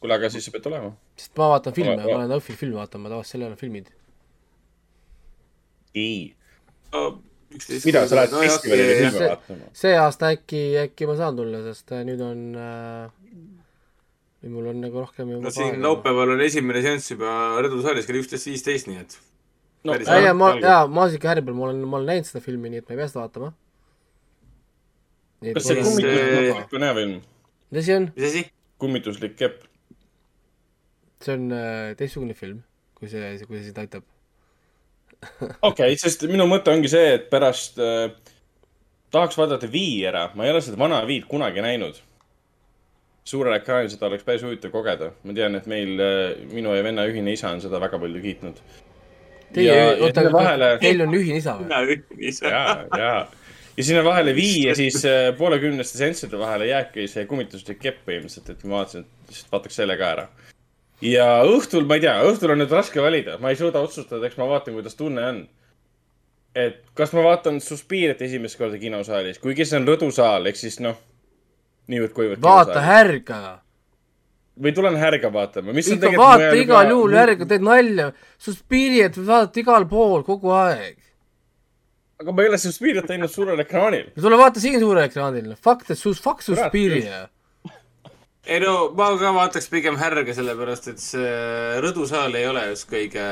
kuule, 0.01 0.17
aga 0.19 0.31
siis 0.35 0.49
sa 0.49 0.55
pead 0.55 0.65
tulema. 0.67 0.95
sest 1.21 1.37
ma 1.39 1.53
vaatan 1.55 1.77
filme, 1.77 1.99
ma 2.01 2.23
lähen 2.23 2.39
õhtul 2.39 2.59
filmi 2.59 2.81
vaatama, 2.81 3.13
tavaliselt 3.13 3.37
seal 3.37 3.45
ei 3.45 3.53
ole 3.53 3.61
filmid. 3.61 3.91
ei. 5.95 6.33
üksteist. 7.57 7.87
mida 7.87 8.05
sa 8.09 8.19
lähed 8.19 8.37
festivalile 8.37 8.95
filme 9.01 9.27
vaatama? 9.33 9.73
see 9.77 9.97
aasta 9.99 10.31
äkki, 10.37 10.63
äkki 10.85 11.09
ma 11.11 11.17
saan 11.19 11.39
tulla, 11.39 11.63
sest 11.67 11.93
äh, 11.95 12.05
nüüd 12.09 12.23
on 12.25 12.45
äh,, 12.59 13.11
mul 14.53 14.71
on 14.73 14.81
nagu 14.83 15.05
rohkem 15.05 15.35
no 15.43 15.51
siin. 15.55 15.81
laupäeval 15.83 16.35
on 16.37 16.45
esimene 16.45 16.83
seanss 16.85 17.13
juba 17.15 17.35
Redu 17.63 17.83
saalis 17.85 18.09
kell 18.09 18.21
üksteist 18.23 18.49
viisteist, 18.51 18.89
nii 18.91 19.03
et. 19.03 19.19
No, 19.83 19.95
päris 19.95 20.11
ei, 20.15 20.25
ja 20.29 20.33
ma, 20.39 20.53
jaa, 20.63 20.87
Maasika 20.87 21.33
härri 21.33 21.45
peal 21.47 21.59
ma 21.59 21.69
olen, 21.69 21.83
ma 21.87 21.99
olen 21.99 22.11
näinud 22.13 22.29
seda 22.29 22.43
filmi, 22.45 22.71
nii 22.73 22.83
et 22.83 22.89
ma 22.89 22.97
ei 22.97 23.03
pea 23.03 23.11
seda 23.11 23.25
vaatama. 23.25 23.53
kas 25.49 25.69
see 25.69 25.83
kummituslik 25.83 26.79
on 26.79 26.89
hea 26.89 26.97
film? 27.01 27.21
mis 27.73 27.85
asi 27.85 27.97
on? 27.99 28.11
mis 28.17 28.29
asi? 28.31 28.45
kummituslik 28.83 29.37
kepp. 29.39 29.67
see 31.23 31.37
on 31.39 31.51
äh, 31.55 31.93
teistsugune 31.99 32.35
film, 32.39 32.63
kui 32.99 33.11
see, 33.11 33.35
kui 33.47 33.59
see 33.59 33.71
sind 33.71 33.83
aitab. 33.83 34.07
Okei 35.23 35.59
okay,, 35.71 35.99
sest 36.01 36.25
minu 36.31 36.47
mõte 36.51 36.73
ongi 36.73 36.91
see, 36.91 37.17
et 37.17 37.29
pärast 37.33 37.79
äh, 37.83 38.11
tahaks 39.13 39.39
vaadata 39.39 39.69
Vii 39.71 40.07
ära, 40.09 40.29
ma 40.35 40.47
ei 40.47 40.55
ole 40.55 40.63
seda 40.65 40.81
vana 40.81 41.03
Viid 41.09 41.29
kunagi 41.31 41.65
näinud. 41.65 42.01
suurel 43.25 43.55
ekraanil 43.55 43.91
seda 43.93 44.09
oleks 44.09 44.25
päris 44.27 44.43
huvitav 44.43 44.73
kogeda, 44.75 45.13
ma 45.23 45.35
tean, 45.37 45.55
et 45.55 45.69
meil 45.71 46.01
äh, 46.03 46.33
minu 46.51 46.75
ja 46.75 46.83
venna 46.83 47.05
ühine 47.07 47.37
isa 47.37 47.53
on 47.55 47.61
seda 47.63 47.79
väga 47.83 48.01
palju 48.03 48.23
kiitnud. 48.23 48.59
Teie, 49.53 49.77
oota, 50.01 50.25
vahele... 50.33 50.73
teil 50.81 51.05
on 51.05 51.15
ühine 51.15 51.39
isa 51.39 51.55
või? 51.61 51.99
ja, 52.41 52.63
ja, 52.99 53.13
ja 53.77 53.85
sinna 53.85 54.03
vahele 54.05 54.35
Vii 54.35 54.65
ja 54.67 54.75
siis 54.75 55.05
äh, 55.07 55.29
poolekümneste 55.39 56.01
sensside 56.01 56.41
vahele 56.41 56.71
jääbki 56.73 57.07
see 57.11 57.29
kummituslik 57.31 57.79
kepp 57.85 58.03
põhimõtteliselt, 58.09 58.57
et 58.57 58.65
ma 58.67 58.81
vaatasin, 58.81 59.07
et 59.07 59.35
lihtsalt 59.35 59.55
vaataks 59.55 59.79
selle 59.83 59.99
ka 60.01 60.11
ära. 60.17 60.27
Ja 61.03 61.27
õhtul, 61.47 61.87
ma 61.89 61.99
ei 61.99 62.05
tea, 62.05 62.15
õhtul 62.29 62.55
on 62.55 62.63
nüüd 62.63 62.73
raske 62.73 63.03
valida, 63.03 63.39
ma 63.43 63.53
ei 63.53 63.59
suuda 63.59 63.83
otsustada, 63.83 64.27
eks 64.29 64.39
ma 64.41 64.49
vaatan, 64.51 64.77
kuidas 64.79 64.97
tunne 64.99 65.27
on. 65.27 65.43
et 66.55 66.83
kas 66.95 67.15
ma 67.17 67.25
vaatan 67.25 67.61
Suspiiriat 67.65 68.21
esimest 68.23 68.59
korda 68.61 68.79
kinosaalis, 68.79 69.41
kuigi 69.41 69.65
see 69.65 69.81
on 69.81 69.89
rõdusaal, 69.89 70.47
ehk 70.51 70.59
siis 70.61 70.79
noh, 70.85 70.99
niivõrd-kuivõrd. 71.89 72.43
vaata. 72.45 72.81
härga. 72.81 73.43
või 74.63 74.75
tulen 74.77 74.97
härga 75.01 75.33
vaatama, 75.33 75.73
mis 75.73 75.89
on 75.89 75.97
ikka 75.99 76.13
vaata 76.21 76.53
igal 76.61 76.91
juhul 76.93 77.17
härga, 77.17 77.49
teed 77.49 77.65
nalja. 77.65 78.11
Suspiriat 78.39 79.17
vaadata 79.17 79.63
igal 79.63 79.89
pool 79.89 80.23
kogu 80.27 80.53
aeg. 80.55 80.99
aga 82.21 82.33
ma 82.33 82.43
ei 82.43 82.53
ole 82.53 82.59
Suspiriat 82.61 83.09
näinud 83.09 83.33
suurel 83.33 83.65
ekraanil. 83.65 84.11
tule 84.21 84.39
vaata 84.39 84.61
siin 84.61 84.81
suurel 84.81 85.09
ekraanil. 85.09 85.55
Fuck 85.57 85.87
the 85.89 85.97
sus-, 85.97 86.23
fuck 86.23 86.45
Suspiria. 86.45 87.29
Ei 88.47 88.59
no 88.63 88.91
ma 88.99 89.13
ka 89.19 89.31
vaataks 89.37 89.71
pigem 89.71 89.97
härga, 90.01 90.35
sellepärast 90.35 90.91
et 90.93 91.03
see 91.03 91.79
rõdusaal 91.85 92.35
ei 92.39 92.49
ole 92.51 92.67
just 92.73 92.89
kõige 92.91 93.27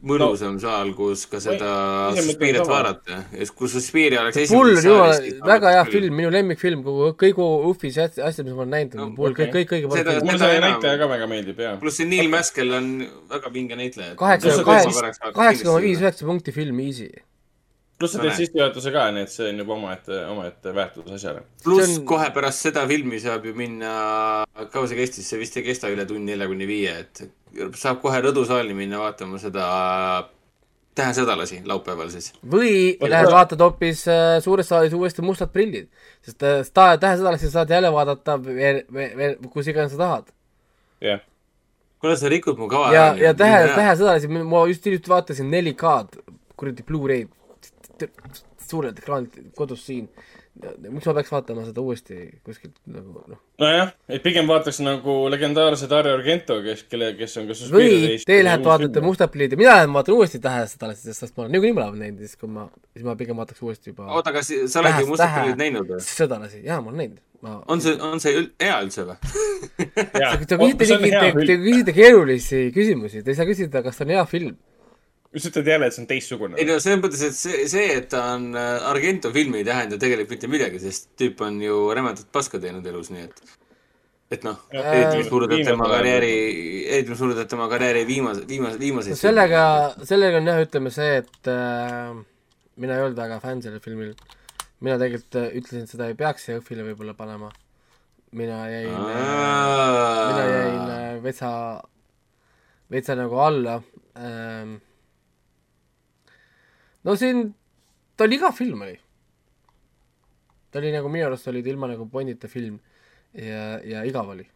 mõnusam 0.00 0.56
no, 0.56 0.62
saal, 0.62 0.92
kus 0.96 1.26
ka 1.28 1.40
seda 1.44 1.70
sama. 2.16 2.64
vaadata. 2.68 3.18
ja 3.36 3.46
kus 3.56 3.74
Suspiria 3.76 4.22
oleks 4.24 4.52
Pull 4.52 4.78
on 4.78 4.84
jumala, 4.84 5.16
väga 5.44 5.72
hea 5.74 5.86
film, 5.90 6.16
minu 6.16 6.32
lemmikfilm 6.32 6.84
kogu, 6.86 7.10
kõigi 7.20 7.48
Uffis 7.70 7.98
asjad, 8.00 8.44
mis 8.46 8.54
ma 8.54 8.64
olen 8.64 8.74
näinud 8.76 9.00
on 9.04 9.14
Pull, 9.16 9.36
kõik, 9.36 9.52
kõik, 9.56 9.68
kõige 9.74 9.90
Seda- 9.92 10.14
parem 10.14 10.28
mulle 10.30 10.52
see 10.52 10.62
näitleja 10.64 11.00
ka 11.02 11.10
väga 11.14 11.30
meeldib 11.34 11.64
ja. 11.66 11.74
pluss 11.82 12.00
see 12.00 12.08
Neil 12.08 12.30
Maskell 12.32 12.76
on 12.76 12.92
väga 13.34 13.52
vinge 13.56 13.80
näitleja. 13.80 14.14
kaheksa, 14.20 14.56
kaheksa, 14.64 15.34
kaheksa 15.36 15.68
koma 15.68 15.82
viis, 15.84 16.00
üheksa 16.00 16.28
punkti 16.28 16.56
film 16.56 16.80
Easy. 16.86 17.10
Pluss 18.00 18.16
sa 18.16 18.22
teed 18.22 18.32
sissejuhatuse 18.38 18.90
ka, 18.94 19.02
nii 19.12 19.26
et 19.26 19.32
see 19.34 19.50
on 19.52 19.58
juba 19.62 19.74
omaette, 19.76 20.18
omaette 20.32 20.72
väärtus 20.74 21.12
asjale. 21.18 21.42
pluss 21.64 21.98
on- 21.98 22.04
kohe 22.08 22.30
pärast 22.34 22.64
seda 22.66 22.86
filmi 22.88 23.20
saab 23.20 23.44
ju 23.44 23.52
minna, 23.54 23.92
kaua 24.72 24.88
see 24.88 24.96
kestis, 24.98 25.28
see 25.28 25.38
vist 25.42 25.56
ei 25.60 25.66
kesta 25.68 25.90
üle 25.92 26.06
tunni 26.08 26.32
nelja 26.32 26.48
kuni 26.48 26.66
viie, 26.66 26.96
et 27.04 27.22
saab 27.76 28.00
kohe 28.02 28.20
rõdusaali 28.24 28.74
minna 28.74 28.98
vaatama 29.04 29.38
seda 29.42 29.66
Tähesõdalasi 31.00 31.60
laupäeval 31.70 32.08
siis. 32.10 32.32
või 32.50 32.96
lähed 33.08 33.28
vaatad 33.30 33.60
hoopis 33.62 34.00
äh, 34.10 34.40
suures 34.42 34.66
saalis 34.68 34.92
uuesti 34.92 35.22
Mustad 35.22 35.52
prillid, 35.54 35.86
sest 36.26 36.42
äh, 36.42 36.64
sta- 36.66 36.96
tähesõdalasi 37.00 37.48
saad 37.52 37.70
jälle 37.70 37.92
vaadata 37.94 38.34
veel, 38.44 38.80
veel, 38.92 39.36
kus 39.54 39.68
iganes 39.70 39.92
sa 39.94 40.00
tahad. 40.00 40.32
jah, 41.00 41.20
kuule, 42.02 42.16
sa 42.18 42.28
rikud 42.28 42.58
mu 42.58 42.66
kava 42.68 42.90
ja, 42.92 43.04
ja 43.16 43.30
tähe, 43.38 43.62
tähesõdalasi, 43.76 44.28
ma 44.42 44.64
just 44.68 44.84
hiljuti 44.90 45.08
vaatasin 45.14 45.48
4K-d, 45.54 46.18
kuradi 46.58 46.82
Blu-ray'd, 46.90 47.30
suurelt 48.70 49.00
ekraanilt 49.00 49.38
kodus 49.56 49.82
siin. 49.88 50.08
miks 50.90 51.06
ma 51.06 51.14
peaks 51.16 51.30
vaatama 51.32 51.62
seda 51.64 51.80
uuesti 51.80 52.16
kuskilt 52.44 52.74
nagu 52.90 53.22
noh, 53.30 53.38
nojah, 53.62 53.92
et 54.10 54.22
pigem 54.24 54.48
vaataks 54.50 54.80
nagu 54.84 55.14
legendaarse 55.32 55.88
Dario 55.88 56.16
Argento, 56.18 56.58
kes, 56.64 56.82
kelle, 56.90 57.12
kes 57.18 57.36
on 57.40 57.46
ka 57.48 57.56
või 57.72 58.18
teie 58.26 58.42
lähete 58.44 58.66
vaatate 58.66 59.02
Mustad 59.04 59.32
prillid 59.32 59.54
ja 59.54 59.60
mina 59.60 59.76
lähen 59.78 59.94
vaatan 59.94 60.18
uuesti 60.18 60.42
tähesõdalasi, 60.42 61.14
sest 61.16 61.36
ma 61.36 61.46
olen 61.46 61.54
niikuinii 61.56 61.76
mõlemad 61.78 62.02
näinud 62.02 62.26
siis 62.26 62.36
kui 62.40 62.50
ma, 62.52 62.66
siis 62.92 63.06
ma 63.06 63.16
pigem 63.20 63.38
vaataks 63.40 63.62
uuesti 63.64 63.94
juba 63.94 64.10
oota, 64.18 64.34
kas 64.36 64.50
sa 64.50 64.82
oled 64.82 65.00
ju 65.00 65.10
Mustad 65.12 65.36
prillid 65.38 65.62
näinud 65.62 65.94
või? 65.94 66.02
sõdalasi, 66.10 66.64
jaa, 66.66 66.80
ma 66.82 66.92
olen 66.92 67.04
näinud. 67.04 67.22
ma 67.46 67.56
on 67.70 67.84
see, 67.86 67.94
on 68.10 68.20
see 68.20 68.44
hea 68.60 68.80
üldse 68.84 69.06
või? 69.06 69.16
Te 69.80 70.58
te, 70.58 70.58
te 70.58 71.56
küsite 71.62 71.94
keerulisi 71.96 72.66
küsimusi, 72.74 73.24
te 73.24 73.32
ei 73.32 73.38
saa 73.38 73.48
küsida, 73.48 73.84
kas 73.86 73.96
see 73.96 74.08
on 74.08 74.14
hea 74.18 74.26
film. 74.28 74.58
Mis 75.34 75.46
ütled 75.46 75.68
jälle, 75.70 75.86
et 75.86 75.94
see 75.94 76.02
on 76.02 76.10
teistsugune 76.10 76.58
ei? 76.58 76.66
no 76.66 76.78
selles 76.82 77.00
mõttes, 77.02 77.22
et 77.28 77.36
see, 77.38 77.64
see, 77.70 77.86
et 78.00 78.08
ta 78.10 78.24
on 78.34 78.50
äh, 78.58 78.88
Argento 78.90 79.30
film 79.34 79.54
ei 79.58 79.66
tähenda 79.66 79.98
tegelikult 80.00 80.34
mitte 80.34 80.50
midagi, 80.50 80.82
sest 80.82 81.12
tüüp 81.20 81.42
on 81.46 81.60
ju 81.62 81.82
rämedat 81.94 82.30
paska 82.34 82.58
teinud 82.62 82.86
elus, 82.90 83.12
nii 83.14 83.28
et 83.28 83.44
et 84.30 84.44
noh, 84.46 84.58
eriti 84.70 85.20
mis 85.20 85.30
puudutab 85.30 85.62
tema 85.66 85.86
karjääri, 85.90 86.34
eriti 86.96 87.14
mis 87.14 87.22
puudutab 87.22 87.48
tema 87.50 87.66
karjääri 87.70 88.04
viimase, 88.06 88.44
viimase, 88.46 88.78
viimaseid 88.82 89.16
no 89.16 89.20
sellega, 89.22 89.62
sellega 90.06 90.38
on 90.38 90.50
jah, 90.52 90.60
ütleme 90.66 90.92
see, 90.94 91.16
et 91.22 91.50
äh, 91.50 92.12
mina 92.80 92.98
ei 92.98 93.06
olnud 93.06 93.18
väga 93.18 93.40
fänn 93.42 93.62
sellel 93.64 93.82
filmil. 93.82 94.12
mina 94.80 94.98
tegelikult 95.02 95.40
äh, 95.40 95.48
ütlesin, 95.58 95.86
et 95.86 95.94
seda 95.94 96.10
ei 96.10 96.18
peaks 96.18 96.46
Jõhvile 96.50 96.86
võib-olla 96.90 97.14
panema. 97.18 97.50
mina 98.38 98.60
jäin 98.70 98.94
äh,, 98.94 100.20
mina 100.30 100.44
jäin 100.46 100.94
äh, 100.98 101.22
vetsa, 101.22 101.50
vetsa 102.90 103.18
nagu 103.18 103.42
alla 103.46 103.82
ähm,. 104.18 104.78
No 107.04 107.16
siin, 107.16 107.50
ta 108.16 108.26
oli 108.26 108.38
igav 108.38 108.56
film 108.56 108.82
oli. 108.86 108.96
ta 110.70 110.78
oli 110.78 110.92
nagu 110.94 111.08
minu 111.12 111.26
arust 111.26 111.48
oli 111.48 111.62
ta 111.62 111.72
ilma 111.72 111.90
nagu 111.90 112.06
pointita 112.08 112.48
film 112.48 112.78
ja, 113.34 113.80
ja 113.84 114.04
igav 114.08 114.28
oli. 114.34 114.46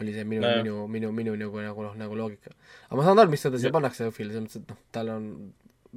oli 0.00 0.12
see 0.16 0.24
minu 0.24 0.42
no,, 0.46 0.52
minu, 0.62 0.86
minu, 0.88 1.12
minu 1.12 1.36
nagu, 1.36 1.60
nagu 1.60 1.82
noh, 1.88 1.96
nagu 2.00 2.16
loogika. 2.16 2.54
aga 2.88 2.96
ma 3.00 3.04
saan 3.04 3.18
aru, 3.22 3.34
miks 3.34 3.44
seda 3.46 3.60
siia 3.60 3.74
pannakse 3.74 4.06
Jõhvile, 4.06 4.32
selles 4.32 4.46
mõttes, 4.46 4.62
et 4.62 4.72
noh, 4.72 4.80
tal 4.94 5.12
on 5.12 5.26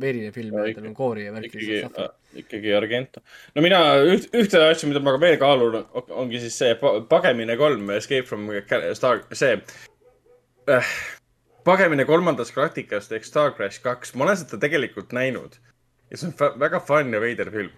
verine 0.03 0.31
film 0.33 0.55
No 0.57 0.65
ja 0.65 0.73
tal 0.75 0.89
on 0.89 0.95
koori 0.97 1.27
ja 1.27 1.33
värki. 1.35 1.53
ikkagi, 1.53 2.07
ikkagi 2.43 2.71
Argento. 2.75 3.21
no 3.55 3.61
mina 3.65 3.79
üht, 4.01 4.27
ühte 4.35 4.61
asja, 4.67 4.89
mida 4.89 4.99
ma 5.05 5.13
ka 5.15 5.21
veel 5.21 5.37
kaalun, 5.41 5.83
ongi 6.09 6.41
siis 6.43 6.57
see 6.59 6.75
Pa- 6.81 6.99
Pagemine 7.09 7.57
kolm, 7.57 7.91
Escape 7.95 8.25
from 8.27 8.49
Star, 8.97 9.23
see 9.31 9.59
äh,. 10.67 10.95
Pagemine 11.67 12.05
kolmandast 12.05 12.55
galaktikast 12.55 13.11
ehk 13.15 13.25
Star 13.27 13.53
Crash 13.57 13.81
kaks, 13.83 14.15
ma 14.15 14.27
olen 14.27 14.39
seda 14.39 14.59
tegelikult 14.61 15.15
näinud 15.15 15.59
ja 16.13 16.19
see 16.19 16.29
on 16.29 16.59
väga 16.61 16.81
fun 16.85 17.13
ja 17.13 17.21
veider 17.23 17.49
film. 17.53 17.71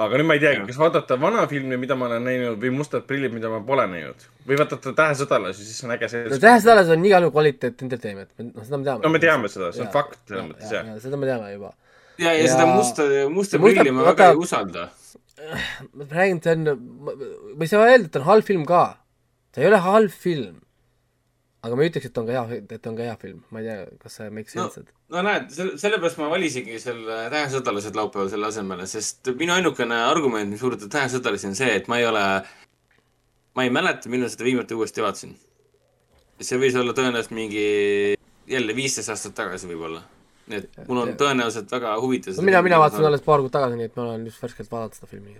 aga 0.00 0.16
nüüd 0.16 0.28
ma 0.30 0.36
ei 0.36 0.40
teagi, 0.40 0.62
kas 0.68 0.78
vaadata 0.80 1.16
vana 1.20 1.42
filmi, 1.48 1.76
mida 1.80 1.96
ma 1.96 2.06
olen 2.08 2.24
näinud 2.24 2.60
või 2.60 2.70
Mustad 2.72 3.04
prillid, 3.08 3.34
mida 3.36 3.50
ma 3.52 3.60
pole 3.64 3.84
näinud 3.90 4.24
või 4.48 4.56
vaadata 4.60 4.94
Tähesõdalasi, 4.96 5.66
siis 5.66 5.80
see 5.80 5.88
on 5.88 5.94
äge 5.96 6.08
no 6.08 6.12
seltskond. 6.14 6.44
Tähesõdalas 6.46 6.92
on 6.94 7.04
igal 7.08 7.26
juhul 7.26 7.34
kvaliteet 7.36 7.84
entertainment, 7.86 8.32
noh, 8.46 8.64
seda 8.64 8.80
me 8.80 8.88
teame. 8.88 9.04
no 9.04 9.12
me 9.12 9.20
teame 9.24 9.52
seda, 9.52 9.72
see 9.76 9.84
on 9.84 9.92
fakt 9.92 10.22
selles 10.24 10.48
mõttes 10.48 10.72
jah. 10.76 10.88
seda 11.04 11.20
me 11.20 11.28
teame 11.28 11.52
juba. 11.52 11.74
ja, 12.20 12.32
ja 12.36 12.48
seda 12.54 12.66
musta, 12.72 13.08
musta 13.32 13.60
Ja 13.60 13.64
prilli 13.66 13.94
ma 13.96 14.08
väga 14.08 14.32
ei 14.32 14.42
usalda. 14.46 14.88
ma 15.92 16.08
räägin, 16.16 16.42
see 16.44 16.56
on, 16.56 16.88
ma 17.04 17.68
ei 17.68 17.72
saa 17.72 17.86
öelda, 17.86 18.08
et 18.08 18.12
ta 18.16 18.24
on 18.24 18.28
halb 18.28 18.48
film 18.48 18.66
ka. 18.68 18.84
ta 19.52 19.64
ei 19.64 19.68
ole 19.72 19.84
halb 19.84 20.16
film. 20.26 20.60
Aga 21.60 21.76
ma 21.76 21.84
ei 21.84 21.90
ütleks, 21.90 22.08
et 22.08 22.18
on 22.20 22.28
ka 22.28 22.36
hea, 22.36 22.60
et 22.76 22.86
on 22.88 22.96
ka 22.96 23.04
hea 23.04 23.16
film, 23.20 23.42
ma 23.52 23.60
ei 23.60 23.66
tea, 23.68 23.98
kas 24.00 24.16
see 24.20 24.30
makes 24.36 24.56
No, 24.56 24.66
sense, 24.72 24.94
no 25.12 25.24
näed, 25.26 25.50
selle, 25.54 25.74
sellepärast 25.82 26.20
ma 26.20 26.30
valisingi 26.32 26.78
selle 26.80 27.18
Tähesõdalased 27.34 27.98
laupäeval 27.98 28.30
selle 28.32 28.48
asemele, 28.48 28.86
sest 28.90 29.32
minu 29.40 29.54
ainukene 29.56 29.98
argument, 30.08 30.52
mis 30.54 30.64
puudutab 30.64 30.92
Tähesõdalasi, 30.94 31.50
on 31.50 31.58
see, 31.58 31.74
et 31.76 31.90
ma 31.92 32.00
ei 32.00 32.08
ole, 32.08 32.24
ma 33.58 33.66
ei 33.66 33.74
mäleta, 33.76 34.12
millal 34.12 34.32
seda 34.32 34.48
viimati 34.48 34.78
uuesti 34.78 35.04
vaatasin. 35.04 35.36
see 36.40 36.56
võis 36.56 36.76
olla 36.80 36.94
tõenäoliselt 36.96 37.36
mingi 37.36 37.66
jälle 38.48 38.76
viisteist 38.76 39.12
aastat 39.12 39.34
tagasi 39.36 39.68
võib-olla. 39.68 40.00
nii 40.50 40.58
et 40.62 40.78
mul 40.88 41.02
on 41.04 41.12
tõenäoliselt 41.20 41.70
väga 41.70 41.92
huvitav 42.00 42.38
no 42.40 42.46
mina, 42.48 42.62
mina 42.64 42.78
vaatasin 42.80 43.06
alles 43.06 43.20
paar 43.26 43.44
kuud 43.44 43.52
tagasi, 43.52 43.76
nii 43.76 43.90
et 43.90 43.98
ma 43.98 44.08
olen 44.08 44.24
just 44.26 44.40
värskelt 44.42 44.72
vaadanud 44.72 44.96
seda 44.96 45.10
filmi. 45.10 45.36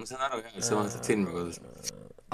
Ma 0.00 0.06
saan 0.08 0.22
aru 0.28 0.40
jah, 0.44 0.54
et 0.56 0.64
sa 0.66 0.78
vaatad 0.78 1.06
filmi 1.10 1.32
kodus. 1.34 1.60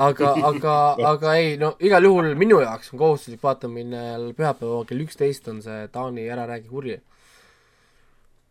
aga, 0.07 0.31
aga, 0.51 0.75
aga 1.12 1.35
ei, 1.41 1.57
no 1.61 1.73
igal 1.89 2.05
juhul 2.09 2.31
minu 2.39 2.61
jaoks 2.62 2.93
on 2.95 3.01
kohustuslik 3.03 3.43
vaatamine 3.45 4.03
pühapäeval 4.39 4.86
kell 4.89 5.05
üksteist 5.07 5.49
on 5.53 5.62
see 5.65 5.86
Taani 5.95 6.28
Ära 6.33 6.47
räägi 6.51 6.69
kurja. 6.73 6.99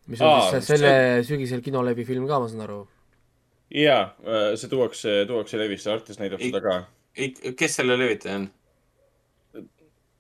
mis 0.08 0.22
on 0.22 0.27
Aa, 0.34 0.50
siis 0.52 0.68
selle 0.74 0.94
sügisel 1.27 1.61
kinolevi 1.66 2.06
film 2.06 2.27
ka, 2.30 2.40
ma 2.44 2.50
saan 2.52 2.66
aru. 2.68 2.82
ja 3.74 3.98
see 4.56 4.69
tuuakse, 4.69 5.24
tuuakse 5.30 5.58
levisse, 5.61 5.90
Artis 5.94 6.19
näitab 6.22 6.44
seda 6.44 6.61
ka. 6.61 6.76
kes 7.58 7.76
selle 7.82 7.98
levitaja 8.02 8.42
on? 8.44 8.50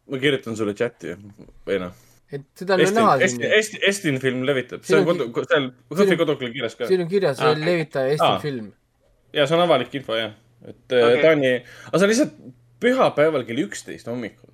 ma 0.09 0.17
kirjutan 0.21 0.53
sulle 0.57 0.73
chati 0.77 1.15
või 1.65 1.79
noh. 1.81 1.93
et 2.33 2.43
seda 2.57 2.75
on 2.77 2.81
ju 2.85 2.89
näha 2.93 3.13
siin 3.17 3.25
Estin. 3.25 3.53
Estin, 3.59 3.79
Estin 3.89 4.17
film 4.21 4.43
levitab, 4.45 4.83
see 4.85 4.99
on 5.01 5.05
kodu, 5.09 5.25
seal 5.49 5.69
Hõhvi 5.97 6.17
kodukul 6.19 6.51
kirjas 6.53 6.75
ka. 6.77 6.85
siin 6.89 7.01
on 7.05 7.09
kirjas 7.09 7.41
Ah, 7.41 7.53
levitaja 7.57 8.11
Eesti 8.13 8.27
Aa. 8.27 8.39
film. 8.43 8.67
Ja 9.35 9.45
see 9.45 9.57
on 9.57 9.65
avalik 9.65 9.93
info 9.99 10.17
jah, 10.17 10.33
et 10.65 10.77
okay. 10.89 11.03
Okei. 11.03 11.21
Taani, 11.25 11.53
aga 11.89 11.99
see 11.99 12.07
on 12.07 12.13
lihtsalt 12.13 12.35
pühapäeval 12.85 13.45
kell 13.47 13.63
üksteist 13.65 14.09
hommikul. 14.11 14.51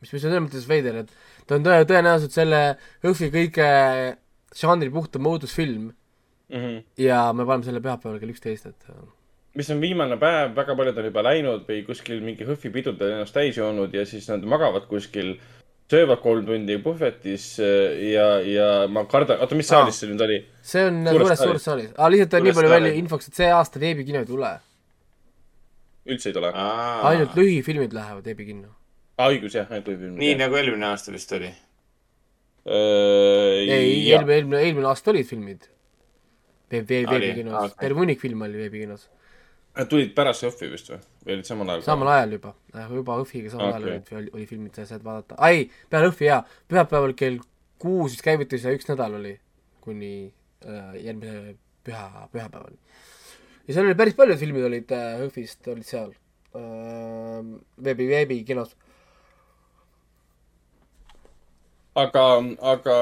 mis, 0.00 0.12
mis 0.12 0.18
on 0.22 0.26
selles 0.28 0.44
mõttes 0.46 0.70
veider, 0.70 1.02
et 1.04 1.14
ta 1.46 1.58
on 1.58 1.66
tõe-, 1.66 1.84
tõenäoliselt 1.90 2.34
selle 2.34 2.62
Jõhvi 3.04 3.32
kõige 3.34 3.70
žanri 4.56 4.90
puhtam 4.94 5.28
õudusfilm 5.30 5.92
Mm 6.48 6.60
-hmm. 6.60 6.84
ja 6.96 7.32
me 7.32 7.44
paneme 7.44 7.64
selle 7.64 7.80
pühapäeval 7.80 8.18
kell 8.18 8.30
üksteist, 8.32 8.66
et 8.66 8.84
äh, 8.88 9.02
mis 9.54 9.70
on 9.70 9.80
viimane 9.80 10.16
päev, 10.16 10.54
väga 10.56 10.76
paljud 10.76 10.98
on 11.00 11.08
juba 11.10 11.24
läinud 11.26 11.64
või 11.68 11.82
kuskil 11.86 12.22
mingi 12.24 12.46
Hõhvi 12.48 12.70
pidudel 12.72 13.16
ennast 13.16 13.34
täis 13.36 13.56
joonud 13.58 13.94
ja 13.94 14.04
siis 14.06 14.28
nad 14.30 14.44
magavad 14.48 14.86
kuskil, 14.90 15.34
söövad 15.88 16.20
kolm 16.20 16.46
tundi 16.46 16.76
puhvetis 16.84 17.44
äh, 17.64 17.96
ja, 18.12 18.26
ja 18.44 18.68
ma 18.92 19.04
kardan, 19.08 19.40
oota, 19.40 19.56
mis 19.56 19.70
saalis 19.70 20.00
see 20.02 20.10
nüüd 20.10 20.24
oli? 20.24 20.38
see 20.62 20.84
on 20.84 20.98
Suures 21.06 21.22
suures, 21.28 21.38
saalis. 21.40 21.64
saalis. 21.64 21.92
aa, 21.96 22.10
lihtsalt 22.12 22.36
on 22.38 22.44
nii 22.48 22.56
palju 22.58 22.72
välja 22.74 22.90
infoks, 23.00 23.30
et 23.30 23.40
see 23.40 23.48
aasta 23.52 23.80
veebikino 23.80 24.20
ei 24.20 24.28
tule. 24.28 24.50
üldse 26.12 26.30
ei 26.30 26.36
tule? 26.36 26.52
ainult 27.12 27.38
lühifilmid 27.38 27.96
lähevad 27.96 28.28
veebikinno. 28.28 28.68
õigus 29.28 29.56
jah, 29.56 29.72
ainult 29.72 29.88
võib 29.94 30.04
nii 30.20 30.36
nagu 30.42 30.60
eelmine 30.60 30.90
aasta 30.92 31.14
vist 31.14 31.32
oli. 31.38 31.52
ei, 32.68 33.64
ei, 33.64 33.92
eelmine, 34.12 34.40
eelmine, 34.40 34.64
eelmine 34.66 34.92
aasta 34.92 35.14
olid 35.14 35.28
filmid. 35.30 35.70
veebikinos 36.74 37.62
Aa,, 37.62 37.68
terve 37.80 38.04
hunnik 38.04 38.20
filme 38.20 38.44
oli 38.44 38.66
veebikinos. 38.66 39.08
Nad 39.78 39.86
tulid 39.86 40.10
pärast 40.16 40.42
Jõhvi 40.42 40.72
vist 40.72 40.88
või? 40.90 40.98
või 41.24 41.36
olid 41.36 41.46
samal 41.46 41.68
ajal? 41.70 41.84
samal 41.86 42.08
ajal 42.14 42.32
juba, 42.34 42.54
juba 42.96 43.18
Õhviga 43.22 43.52
samal 43.52 43.68
ajal 43.76 43.84
Okei. 43.84 44.16
olid, 44.18 44.32
oli, 44.34 44.46
filmid, 44.50 44.74
sa 44.74 44.86
saad 44.88 45.04
vaadata. 45.06 45.36
ai, 45.44 45.68
peale 45.90 46.08
Õhvi 46.10 46.26
jaa, 46.26 46.40
pühapäeval 46.70 47.14
kell 47.18 47.38
kuus 47.82 48.16
vist 48.16 48.24
käivitus 48.26 48.64
ja 48.66 48.72
üks 48.74 48.88
nädal 48.90 49.14
oli 49.20 49.36
kuni 49.84 50.12
äh, 50.66 50.96
järgmise 50.98 51.54
püha, 51.86 52.26
pühapäevani. 52.32 52.78
ja 53.68 53.76
seal 53.76 53.86
oli 53.86 53.98
päris 54.00 54.18
paljud 54.18 54.40
filmid 54.40 54.66
olid 54.66 54.94
äh, 54.96 55.22
Õhvist 55.28 55.70
olid 55.70 55.86
seal 55.86 56.10
äh, 56.10 57.52
veebi, 57.84 58.08
veebikinos. 58.10 58.72
aga, 61.98 62.24
aga. 62.74 62.96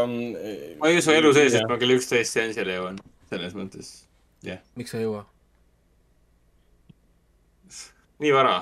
ma 0.83 0.91
ei 0.93 1.01
usu 1.01 1.17
elu 1.17 1.33
sees, 1.37 1.57
et 1.57 1.71
ma 1.71 1.81
kell 1.81 1.97
üksteist 1.97 2.37
seansile 2.37 2.77
jõuan, 2.77 3.01
selles 3.33 3.57
mõttes, 3.57 3.95
jah. 4.45 4.61
miks 4.77 4.93
sa 4.93 5.01
ei 5.01 5.09
jõua? 5.09 5.25
Nii 8.23 8.33
vara. 8.37 8.57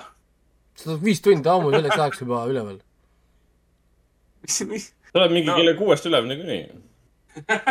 seda 0.78 0.97
on 0.97 1.02
viis 1.05 1.20
tundi 1.24 1.49
ammu 1.49 1.70
selleks 1.74 1.99
ajaks 1.99 2.20
juba 2.24 2.44
üleval. 2.50 2.78
mis, 4.44 4.60
mis, 4.70 4.89
sa 5.12 5.20
oled 5.23 5.33
mingi 5.36 5.49
No. 5.52 5.57
kella 5.60 5.76
kuuest 5.78 6.07
üleval 6.10 6.28
niikuinii. 6.33 6.65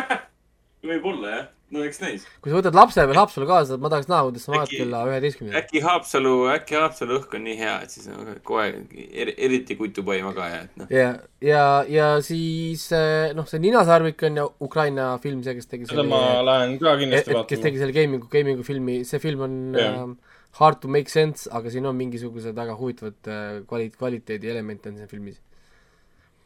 võib-olla 0.84 1.30
jah, 1.32 1.44
no 1.72 1.84
eks 1.88 2.02
näis. 2.04 2.24
kui 2.44 2.52
sa 2.52 2.58
võtad 2.58 2.76
lapse 2.76 3.04
või 3.08 3.16
Haapsalu 3.16 3.46
kaasa, 3.48 3.78
ma 3.80 3.90
tahaks 3.94 4.10
näha, 4.12 4.26
kuidas 4.28 4.44
sa 4.48 4.52
magad 4.54 4.72
kella 4.74 5.04
üheteistkümneni. 5.08 5.56
äkki 5.62 5.82
Haapsalu, 5.86 6.34
äkki 6.56 6.76
Haapsalu 6.80 7.20
õhk 7.22 7.38
on 7.40 7.46
nii 7.48 7.56
hea, 7.62 7.76
et 7.86 7.94
siis 7.96 8.10
on 8.12 8.34
kohe 8.48 8.66
eri, 9.00 9.36
eriti 9.48 9.78
kutupai 9.80 10.20
magaja, 10.26 10.60
et 10.68 10.82
noh. 10.82 10.92
ja, 10.92 11.08
ja, 11.44 11.64
ja 11.88 12.10
siis 12.26 12.84
eh, 12.98 13.32
noh, 13.38 13.48
see 13.50 13.64
ninasarvik 13.64 14.26
on 14.28 14.42
ju 14.42 14.48
Ukraina 14.68 15.08
film, 15.24 15.40
see, 15.48 15.56
kes 15.60 15.72
tegi 15.72 15.88
seda 15.92 16.04
ma 16.08 16.22
lähen 16.44 16.76
ka 16.84 16.98
kindlasti 17.00 17.32
et 17.32 17.32
kes 17.32 17.40
vaatama. 17.42 17.64
tegi 17.70 17.84
selle 17.86 17.96
gaming'u, 17.96 18.28
gaming'u 18.36 18.68
filmi, 18.68 19.00
see 19.08 19.24
film 19.24 19.48
on 19.48 19.58
Jah. 19.80 20.02
ähm, 20.04 20.18
hard 20.60 20.82
to 20.82 20.92
make 20.92 21.10
sense, 21.10 21.50
aga 21.52 21.72
siin 21.74 21.88
on 21.90 21.98
mingisugused 21.98 22.56
väga 22.58 22.76
huvitavad 22.78 23.32
äh, 23.32 23.64
kvali-, 23.70 23.92
kvaliteedielemente 23.98 24.92
on 24.92 25.02
siin 25.02 25.10
filmis. 25.12 25.42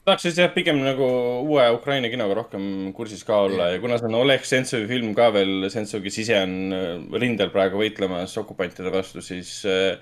tahaks 0.07 0.23
siis 0.23 0.37
jah, 0.39 0.53
pigem 0.53 0.79
nagu 0.79 1.07
uue 1.43 1.65
Ukraina 1.75 2.07
kinoga 2.11 2.37
rohkem 2.39 2.93
kursis 2.95 3.25
ka 3.27 3.41
olla 3.49 3.73
ja 3.73 3.81
kuna 3.83 3.97
see 3.99 4.07
on 4.07 4.15
Oleg 4.21 4.45
Sentsovi 4.47 4.87
film 4.87 5.11
ka 5.17 5.27
veel, 5.35 5.67
Sentsov, 5.73 6.05
kes 6.05 6.21
ise 6.23 6.39
on 6.39 6.55
äh, 6.71 6.87
rindel 7.19 7.51
praegu 7.51 7.83
võitlemas 7.83 8.37
okupantide 8.39 8.93
vastu, 8.93 9.23
siis 9.25 9.59
äh, 9.67 9.99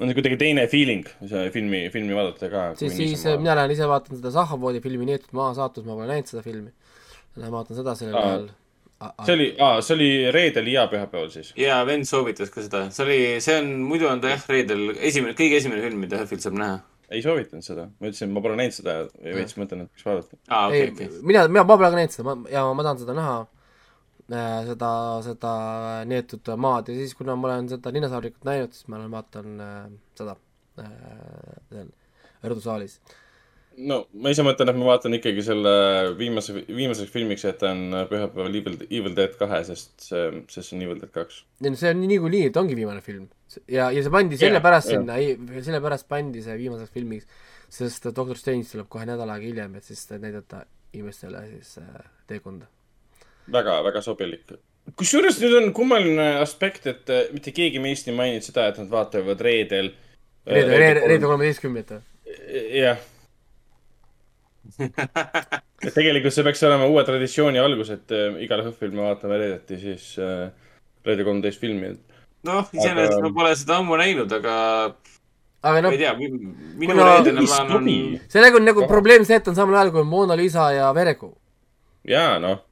on 0.00 0.14
kuidagi 0.16 0.38
teine 0.40 0.64
feeling, 0.72 1.04
see 1.28 1.50
filmi, 1.52 1.82
filmi 1.92 2.16
vaadata 2.16 2.48
ka. 2.52 2.62
siis, 2.80 2.96
siis 2.96 3.26
mina 3.36 3.58
lähen 3.58 3.74
ise 3.76 3.88
vaatan 3.90 4.16
seda 4.16 4.32
Zahhovoodi 4.38 4.80
filmi 4.84 5.08
Neetud 5.10 5.36
maa 5.36 5.52
saatus, 5.58 5.84
ma 5.84 5.98
pole 5.98 6.08
näinud 6.08 6.30
seda 6.30 6.44
filmi. 6.46 6.72
Lähen 7.36 7.52
vaatan 7.52 7.76
seda 7.78 7.94
sellel 7.98 8.16
ajal. 8.20 8.48
See 9.00 9.34
oli, 9.34 9.48
see 9.80 9.94
oli 9.96 10.08
reedel 10.34 10.66
ja 10.68 10.86
pühapäeval 10.90 11.30
siis. 11.32 11.52
ja 11.58 11.80
vend 11.88 12.08
soovitas 12.08 12.52
ka 12.52 12.64
seda, 12.64 12.82
see 12.94 13.04
oli, 13.06 13.20
see 13.44 13.58
on, 13.62 13.70
muidu 13.88 14.08
on 14.10 14.20
ta 14.20 14.34
jah, 14.34 14.42
reedel 14.52 14.90
esimene, 14.96 15.36
kõige 15.38 15.60
esimene 15.60 15.84
film, 15.84 16.02
mida 16.04 16.20
HÖFFil 16.20 16.42
saab 16.44 16.58
näha. 16.60 16.80
ei 17.10 17.22
soovitanud 17.24 17.66
seda, 17.66 17.86
ma 17.90 18.10
ütlesin, 18.10 18.34
ma 18.34 18.42
pole 18.44 18.58
näinud 18.60 18.76
seda 18.76 18.98
ja 19.00 19.38
veits 19.38 19.56
mõtlen, 19.58 19.86
et 19.86 19.94
võiks 19.94 20.06
vaadata. 20.08 20.36
aa, 20.48 20.66
okei, 20.68 20.82
ei 20.82 20.92
okei., 20.92 21.08
mina, 21.22 21.46
mina, 21.48 21.64
ma 21.64 21.78
pole 21.80 21.88
ka 21.88 22.00
näinud 22.02 22.16
seda, 22.16 22.26
ma, 22.28 22.52
ja 22.52 22.66
ma 22.76 22.86
tahan 22.86 23.00
seda 23.04 23.16
näha, 23.16 23.38
seda, 24.68 24.90
seda 25.26 25.54
Neetud 26.10 26.52
maad 26.60 26.92
ja 26.92 26.98
siis, 27.00 27.16
kuna 27.18 27.38
ma 27.38 27.50
olen 27.50 27.72
seda 27.72 27.94
Ninasarvikut 27.94 28.46
näinud, 28.46 28.76
siis 28.76 28.86
ma 28.92 29.00
lähen 29.00 29.16
vaatan 29.16 29.64
äh, 29.64 29.80
seda 30.20 30.36
äh, 30.82 30.92
seal 31.72 31.90
Rõdu 32.40 32.62
saalis. 32.64 33.00
No 33.78 34.00
ma 34.22 34.32
ise 34.32 34.44
mõtlen, 34.46 34.70
et 34.72 34.78
ma 34.78 34.88
vaatan 34.90 35.16
ikkagi 35.18 35.44
selle 35.44 35.74
viimase, 36.18 36.54
viimaseks 36.66 37.12
filmiks 37.12 37.44
jätan 37.46 37.84
pühapäeval 38.10 38.56
Evil, 38.60 38.78
Evil 38.88 39.14
Dead 39.16 39.36
kahe, 39.38 39.62
sest 39.68 39.92
see, 40.08 40.24
sest 40.50 40.70
see 40.70 40.78
on 40.78 40.84
Evil 40.86 40.98
Dead 41.00 41.12
kaks. 41.14 41.44
ei 41.62 41.72
no 41.72 41.80
see 41.80 41.92
on 41.94 42.02
niikuinii, 42.04 42.48
et 42.50 42.58
ongi 42.60 42.76
viimane 42.78 43.04
film. 43.04 43.28
ja, 43.66 43.90
ja 43.90 44.02
see 44.02 44.14
pandi 44.14 44.40
sellepärast 44.40 44.94
sinna, 44.94 45.20
sellepärast 45.66 46.08
pandi 46.10 46.42
see 46.44 46.58
viimaseks 46.60 46.94
filmiks, 46.96 47.46
sest 47.70 48.10
Doctor 48.10 48.38
Strange 48.38 48.68
tuleb 48.72 48.90
kohe 48.92 49.06
nädal 49.08 49.30
aega 49.30 49.46
hiljem, 49.46 49.78
et 49.78 49.86
siis 49.86 50.04
näidata 50.16 50.64
inimestele 50.92 51.46
siis 51.54 51.78
äh, 51.78 52.02
teekonda. 52.26 52.66
väga, 53.52 53.80
väga 53.86 54.02
sobilik. 54.02 54.44
kusjuures 54.98 55.38
nüüd 55.40 55.56
on 55.62 55.72
kummaline 55.76 56.28
aspekt, 56.42 56.86
et 56.90 57.10
äh, 57.10 57.28
mitte 57.34 57.54
keegi 57.54 57.82
meist 57.82 58.08
ei 58.10 58.16
maininud 58.16 58.46
seda, 58.46 58.68
et 58.72 58.78
nad 58.82 58.90
vaatavad 58.90 59.40
reedel. 59.46 59.94
reede, 60.46 60.76
reede, 60.76 61.06
reede. 61.06 61.26
kolmeteistkümnendat 61.26 61.98
või? 61.98 62.06
jah. 62.80 63.00
et 65.86 65.94
tegelikult 65.94 66.34
see 66.34 66.44
peaks 66.46 66.62
olema 66.68 66.86
uue 66.90 67.04
traditsiooni 67.08 67.60
algus, 67.62 67.90
et 67.96 68.12
äh, 68.16 68.38
igal 68.44 68.62
õhtul 68.66 68.92
me 68.94 69.06
vaatame 69.08 69.38
reedeti 69.40 69.78
siis 69.80 70.12
äh, 70.22 70.48
reede 71.06 71.24
kolmteist 71.26 71.60
filmi. 71.62 71.94
noh, 72.48 72.68
iseenesest 72.72 73.18
Aga- 73.18 73.28
ma 73.28 73.34
pole 73.36 73.52
seda 73.56 73.78
ammu 73.80 73.98
näinud, 74.00 74.32
aga 74.38 74.54
aga 75.60 75.74
ma 75.76 75.80
noh 75.84 75.92
ei, 75.92 76.00
tea, 76.00 76.14
minu 76.16 76.54
kuna- 76.88 77.10
reedene 77.10 77.44
plaan 77.44 77.74
on 77.76 77.88
sellega 78.32 78.56
on 78.60 78.64
nagu 78.68 78.86
probleem 78.88 79.26
see, 79.28 79.36
et 79.40 79.48
on 79.52 79.56
samal 79.58 79.76
ajal 79.80 79.92
kui 79.98 80.04
Mona 80.08 80.36
Lisa 80.40 80.70
ja 80.72 80.88
Verekuu. 80.96 81.34
jaa, 82.08 82.38
noh. 82.40 82.62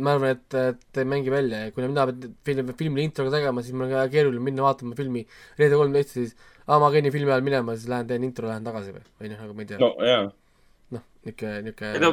ma 0.00 0.12
arvan, 0.12 0.34
et, 0.36 0.54
et 0.60 0.98
ei 1.00 1.04
mängi 1.08 1.30
välja 1.32 1.58
ja 1.66 1.70
kuna 1.72 1.88
mina 1.88 2.02
pean 2.08 2.34
filmi, 2.44 2.72
filmile 2.76 3.04
introga 3.08 3.30
tegema, 3.38 3.62
siis 3.64 3.72
mul 3.76 3.86
on 3.86 3.94
väga 3.94 4.08
keeruline 4.12 4.44
minna 4.44 4.64
vaatama 4.66 4.96
filmi 4.96 5.22
reede 5.56 5.76
kolmteist, 5.80 6.10
siis 6.16 6.34
aa, 6.66 6.76
ma 6.82 6.90
kõnnin 6.92 7.12
filmi 7.14 7.32
ajal 7.32 7.44
minema, 7.46 7.76
siis 7.76 7.88
lähen 7.88 8.08
teen 8.10 8.24
intro, 8.28 8.48
lähen 8.50 8.64
tagasi 8.66 8.92
või, 8.92 9.04
või 9.20 9.30
noh, 9.32 9.40
nagu 9.44 9.54
ma 9.56 9.64
ei 9.64 9.70
tea 9.70 9.78
no 9.80 9.88
jaa. 10.04 10.26
noh, 10.94 11.02
niisugune, 11.24 11.56
Ei 11.56 11.62
niisugune 11.66 12.00
no, 12.02 12.10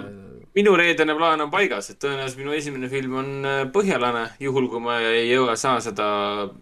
minu 0.58 0.76
reedene 0.77 1.16
plaan 1.18 1.42
on 1.45 1.52
paigas, 1.53 1.90
et 1.93 2.00
tõenäoliselt 2.02 2.42
minu 2.42 2.53
esimene 2.58 2.90
film 2.92 3.18
on 3.22 3.32
äh, 3.48 3.60
Põhjalane, 3.74 4.26
juhul 4.43 4.69
kui 4.72 4.82
ma 4.84 5.00
ei 5.10 5.27
jõua, 5.32 5.56
saa 5.60 5.80
seda, 5.84 6.08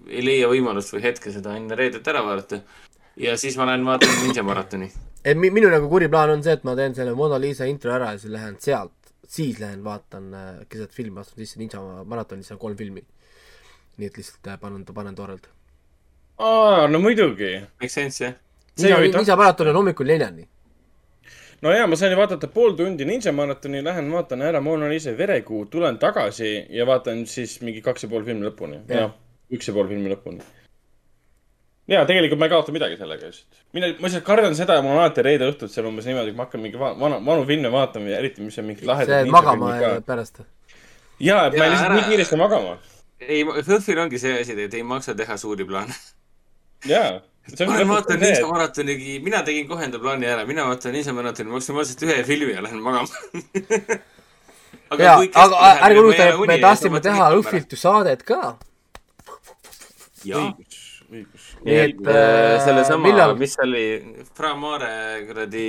ei 0.09 0.23
leia 0.25 0.49
võimalust 0.51 0.95
või 0.95 1.03
hetke 1.06 1.33
seda 1.33 1.56
enne 1.59 1.77
reedet 1.80 2.07
ära 2.07 2.23
vaadata. 2.25 2.61
ja 3.19 3.38
siis 3.38 3.57
ma 3.59 3.67
lähen 3.69 3.85
vaatan 3.85 4.14
Ninja 4.23 4.43
maratoni. 4.48 4.91
et 5.23 5.38
mi-, 5.38 5.51
minu 5.51 5.72
nagu 5.72 5.90
kuri 5.91 6.09
plaan 6.11 6.38
on 6.38 6.43
see, 6.43 6.56
et 6.56 6.64
ma 6.67 6.75
teen 6.80 6.95
selle 6.95 7.15
Mona 7.15 7.40
Lisa 7.40 7.67
intro 7.67 7.93
ära 7.95 8.14
ja 8.15 8.22
siis 8.22 8.31
lähen 8.31 8.56
sealt, 8.59 9.15
siis 9.27 9.59
lähen 9.59 9.83
vaatan 9.83 10.33
äh, 10.33 10.53
keset 10.69 10.95
filmi, 10.95 11.19
astun 11.19 11.43
sisse 11.43 11.59
Ninja 11.59 11.83
maratonis, 12.06 12.48
seal 12.48 12.59
on 12.59 12.65
kolm 12.67 12.77
filmi. 12.77 13.03
nii 13.98 14.07
et 14.07 14.17
lihtsalt 14.17 14.48
äh, 14.48 14.59
panen, 14.59 14.85
panen 14.85 15.15
toorelt. 15.15 15.49
aa, 16.40 16.88
no 16.88 16.99
muidugi. 16.99 17.59
Make 17.81 17.91
sense, 17.91 18.23
jah? 18.23 18.40
See 18.75 18.88
Ninja 18.88 19.19
Ninja 19.19 19.35
maraton 19.35 19.67
on 19.67 19.83
hommikul 19.83 20.07
neljani. 20.07 20.48
No 21.61 21.72
jaa, 21.75 21.88
ma 21.88 21.95
sain 21.99 22.15
vaadata 22.17 22.48
pool 22.48 22.73
tundi 22.77 23.06
Ninja 23.06 23.31
maratoni, 23.35 23.83
lähen 23.85 24.11
vaatan 24.14 24.41
ära 24.41 24.61
Mona 24.61 24.90
Lisa 24.90 25.14
verekuu, 25.17 25.65
tulen 25.72 25.98
tagasi 26.01 26.65
ja 26.69 26.85
vaatan 26.90 27.25
siis 27.30 27.59
mingi 27.61 27.81
kaks 27.85 28.03
ja 28.03 28.09
pool 28.09 28.23
filmi 28.25 28.45
lõpuni. 28.48 28.81
Jah. 28.90 28.99
jah, 29.07 29.11
üks 29.53 29.67
ja 29.69 29.73
pool 29.75 29.88
filmi 29.91 30.09
lõpuni. 30.14 30.41
jaa, 31.91 32.06
tegelikult 32.07 32.40
ma 32.40 32.48
ei 32.48 32.53
kaota 32.53 32.72
midagi 32.72 32.98
sellega 32.98 33.25
just. 33.30 33.45
mina, 33.73 33.88
ma 33.99 34.07
lihtsalt 34.07 34.23
kardan 34.25 34.56
seda 34.56 34.77
ja 34.80 34.81
mul 34.85 34.95
on 34.95 35.01
alati 35.03 35.22
reede 35.27 35.49
õhtud 35.51 35.67
seal 35.73 35.85
umbes 35.90 36.06
niimoodi, 36.07 36.31
et 36.31 36.38
ma 36.38 36.45
hakkan 36.48 36.61
mingi 36.64 36.80
va- 36.80 36.93
vana, 36.99 37.17
vanu 37.25 37.43
filme 37.49 37.72
vaatama 37.73 38.09
ja 38.14 38.19
eriti, 38.23 38.41
mis 38.45 38.57
on 38.61 38.65
mingid 38.69 38.85
lahedad 38.88 39.11
see 39.11 39.23
ninja 39.27 39.41
magama 39.41 39.73
pärast. 40.07 40.41
jaa, 41.19 41.48
et 41.49 41.57
ma 41.57 41.65
ei 41.65 41.73
lihtsalt 41.73 41.90
ära- 41.90 41.98
nii 41.99 42.07
kiiresti 42.14 42.40
magama. 42.40 42.77
ei, 43.19 43.43
HÖFFil 43.43 43.99
ongi 44.06 44.19
see 44.19 44.40
asi, 44.41 44.56
et 44.65 44.73
ei 44.73 44.83
maksa 44.83 45.14
teha 45.15 45.38
suuri 45.38 45.65
plaane. 45.67 45.93
jaa. 46.90 47.19
Ma 47.49 47.73
lähen 47.75 47.89
vaatan 47.89 48.19
Ninja 48.21 48.47
maratonigi, 48.47 49.19
mina 49.23 49.41
tegin 49.45 49.67
kohe 49.69 49.85
enda 49.87 49.99
plaani 49.99 50.27
ära, 50.29 50.45
mina 50.47 50.65
vaatan 50.69 50.93
Ninja 50.95 51.13
maratoni 51.13 51.51
maksimaalselt 51.51 52.03
ühe 52.07 52.23
filmi 52.27 52.53
ja 52.53 52.63
lähen 52.63 52.81
magama. 52.83 53.07
jaa, 55.05 55.17
aga 55.43 55.71
ärge 55.87 56.03
unustage, 56.03 56.35
et 56.35 56.51
me 56.51 56.59
tahtsime 56.61 57.01
teha 57.03 57.31
Õhvilt 57.37 57.73
ju 57.73 57.79
saadet 57.79 58.23
ka. 58.27 58.41
jaa, 60.27 60.43
õigus, 60.51 60.83
õigus. 61.09 61.47
nii 61.65 61.79
et 61.87 62.11
äh, 62.13 62.59
sellesama, 62.65 63.07
millal, 63.07 63.35
mis 63.39 63.57
oli, 63.65 63.85
Fra 64.37 64.53
Mare 64.59 64.93
kuradi 65.27 65.65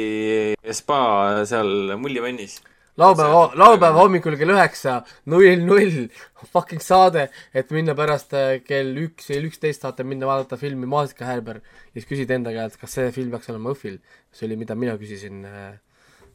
spa 0.77 1.01
seal 1.49 1.97
Mullivannis. 1.97 2.61
laupäeva, 3.01 3.45
laupäeva 3.59 4.01
hommikul 4.01 4.37
kell 4.41 4.53
üheksa, 4.55 4.97
null 5.33 5.63
null, 5.65 6.09
fucking 6.53 6.83
saade, 6.83 7.29
et 7.55 7.71
minna 7.75 7.95
pärast 7.99 8.35
äh, 8.37 8.57
kell 8.65 8.97
üks 9.05 9.31
või 9.31 9.49
üksteist 9.51 9.87
saate 9.87 10.05
minna 10.07 10.29
vaadata 10.29 10.59
filmi 10.61 10.89
Maasikahärber 10.91 11.63
ja 11.63 11.95
siis 11.97 12.09
küsida 12.11 12.37
enda 12.37 12.53
käest, 12.55 12.81
kas 12.81 12.99
see 12.99 13.13
film 13.15 13.33
peaks 13.35 13.49
olema 13.53 13.73
Õhvil. 13.73 14.01
see 14.33 14.49
oli, 14.49 14.59
mida 14.61 14.77
mina 14.79 14.99
küsisin. 15.01 15.47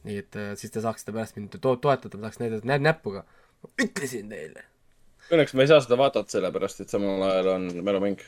nii 0.06 0.18
et 0.24 0.36
äh, 0.38 0.54
siis 0.56 0.72
te 0.74 0.82
saaksite 0.82 1.12
pärast 1.12 1.36
mind 1.36 1.54
to 1.58 1.76
toetada, 1.76 2.18
ma 2.18 2.28
saaks 2.28 2.42
näidata 2.42 2.66
nä 2.66 2.78
näpuga. 2.78 3.24
ütlesin 3.82 4.28
teile. 4.30 4.66
Õnneks 5.28 5.54
ma 5.54 5.64
ei 5.64 5.68
saa 5.68 5.80
seda 5.84 5.98
vaadata, 6.00 6.30
sellepärast 6.32 6.80
et 6.80 6.92
samal 6.92 7.22
ajal 7.28 7.54
on 7.54 7.70
mälumäng. 7.84 8.22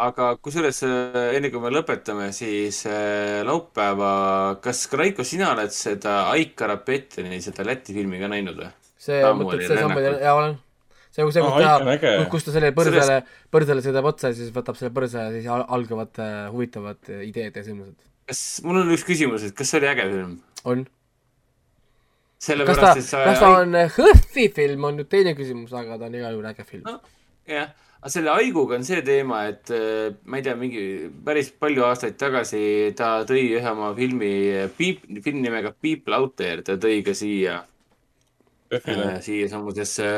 Aga 0.00 0.32
kusjuures 0.40 0.82
äh, 0.86 1.36
enne 1.36 1.50
kui 1.52 1.60
me 1.62 1.72
lõpetame, 1.72 2.30
siis 2.34 2.82
äh, 2.88 3.42
laupäeva, 3.46 4.12
kas 4.64 4.86
Raiko, 4.96 5.24
sina 5.26 5.52
oled 5.52 5.72
seda 5.74 6.30
Aika 6.32 6.68
Rapetini, 6.70 7.40
seda 7.44 7.66
Läti 7.66 7.94
filmi 7.96 8.20
ka 8.22 8.30
näinud 8.32 8.60
või? 8.62 8.70
see, 9.02 9.18
mõtled 9.20 9.66
see 9.66 9.76
samm, 9.76 9.92
rännakul. 9.92 10.22
jaa 10.22 10.38
olen. 10.38 10.56
see, 11.10 11.26
see, 11.26 11.26
kus 11.26 11.36
ta 11.36 12.24
kus 12.32 12.46
ta 12.46 12.56
selle 12.56 12.72
põrsale, 12.76 13.18
põrsale 13.52 13.84
sõidab 13.84 14.08
otsa 14.12 14.32
ja 14.32 14.38
siis 14.38 14.54
võtab 14.54 14.78
selle 14.80 14.94
põrsa 14.96 15.28
ja 15.28 15.36
siis 15.36 15.50
al- 15.52 15.68
algavad 15.76 16.22
äh, 16.22 16.40
huvitavad 16.54 17.12
ideed 17.18 17.60
ja 17.60 17.66
sündmused. 17.66 17.98
kas, 18.30 18.42
mul 18.64 18.80
on 18.82 18.96
üks 18.96 19.06
küsimus, 19.08 19.44
et 19.48 19.56
kas 19.58 19.74
see 19.74 19.82
oli 19.82 19.92
äge 19.92 20.08
film? 20.08 20.34
on. 20.64 20.86
kas 22.40 22.80
ta, 22.80 22.94
kas 22.96 23.44
ta 23.44 23.54
on 23.60 23.80
Hõhvi 23.98 24.48
film, 24.56 24.88
on 24.88 25.02
nüüd 25.02 25.12
teine 25.12 25.36
küsimus, 25.38 25.74
aga 25.76 26.00
ta 26.00 26.08
on 26.08 26.16
igal 26.16 26.38
juhul 26.38 26.52
äge 26.54 26.64
film. 26.64 27.02
jah, 27.50 27.74
aga 28.02 28.10
selle 28.10 28.32
haiguga 28.34 28.74
on 28.74 28.84
see 28.86 29.02
teema, 29.06 29.44
et 29.52 29.70
äh, 29.70 30.14
ma 30.26 30.40
ei 30.40 30.46
tea, 30.46 30.56
mingi 30.58 30.84
päris 31.24 31.52
palju 31.54 31.84
aastaid 31.86 32.16
tagasi 32.18 32.62
ta 32.98 33.20
tõi 33.28 33.44
ühe 33.60 33.68
oma 33.70 33.92
filmi, 33.94 34.32
Piip, 34.76 35.04
film 35.22 35.38
nimega 35.44 35.70
People 35.72 36.18
Out 36.18 36.34
There, 36.40 36.64
ta 36.66 36.74
tõi 36.82 36.98
ka 37.06 37.14
siia, 37.14 37.60
PÖFFile. 38.72 39.12
siia 39.22 39.52
samusesse 39.52 40.08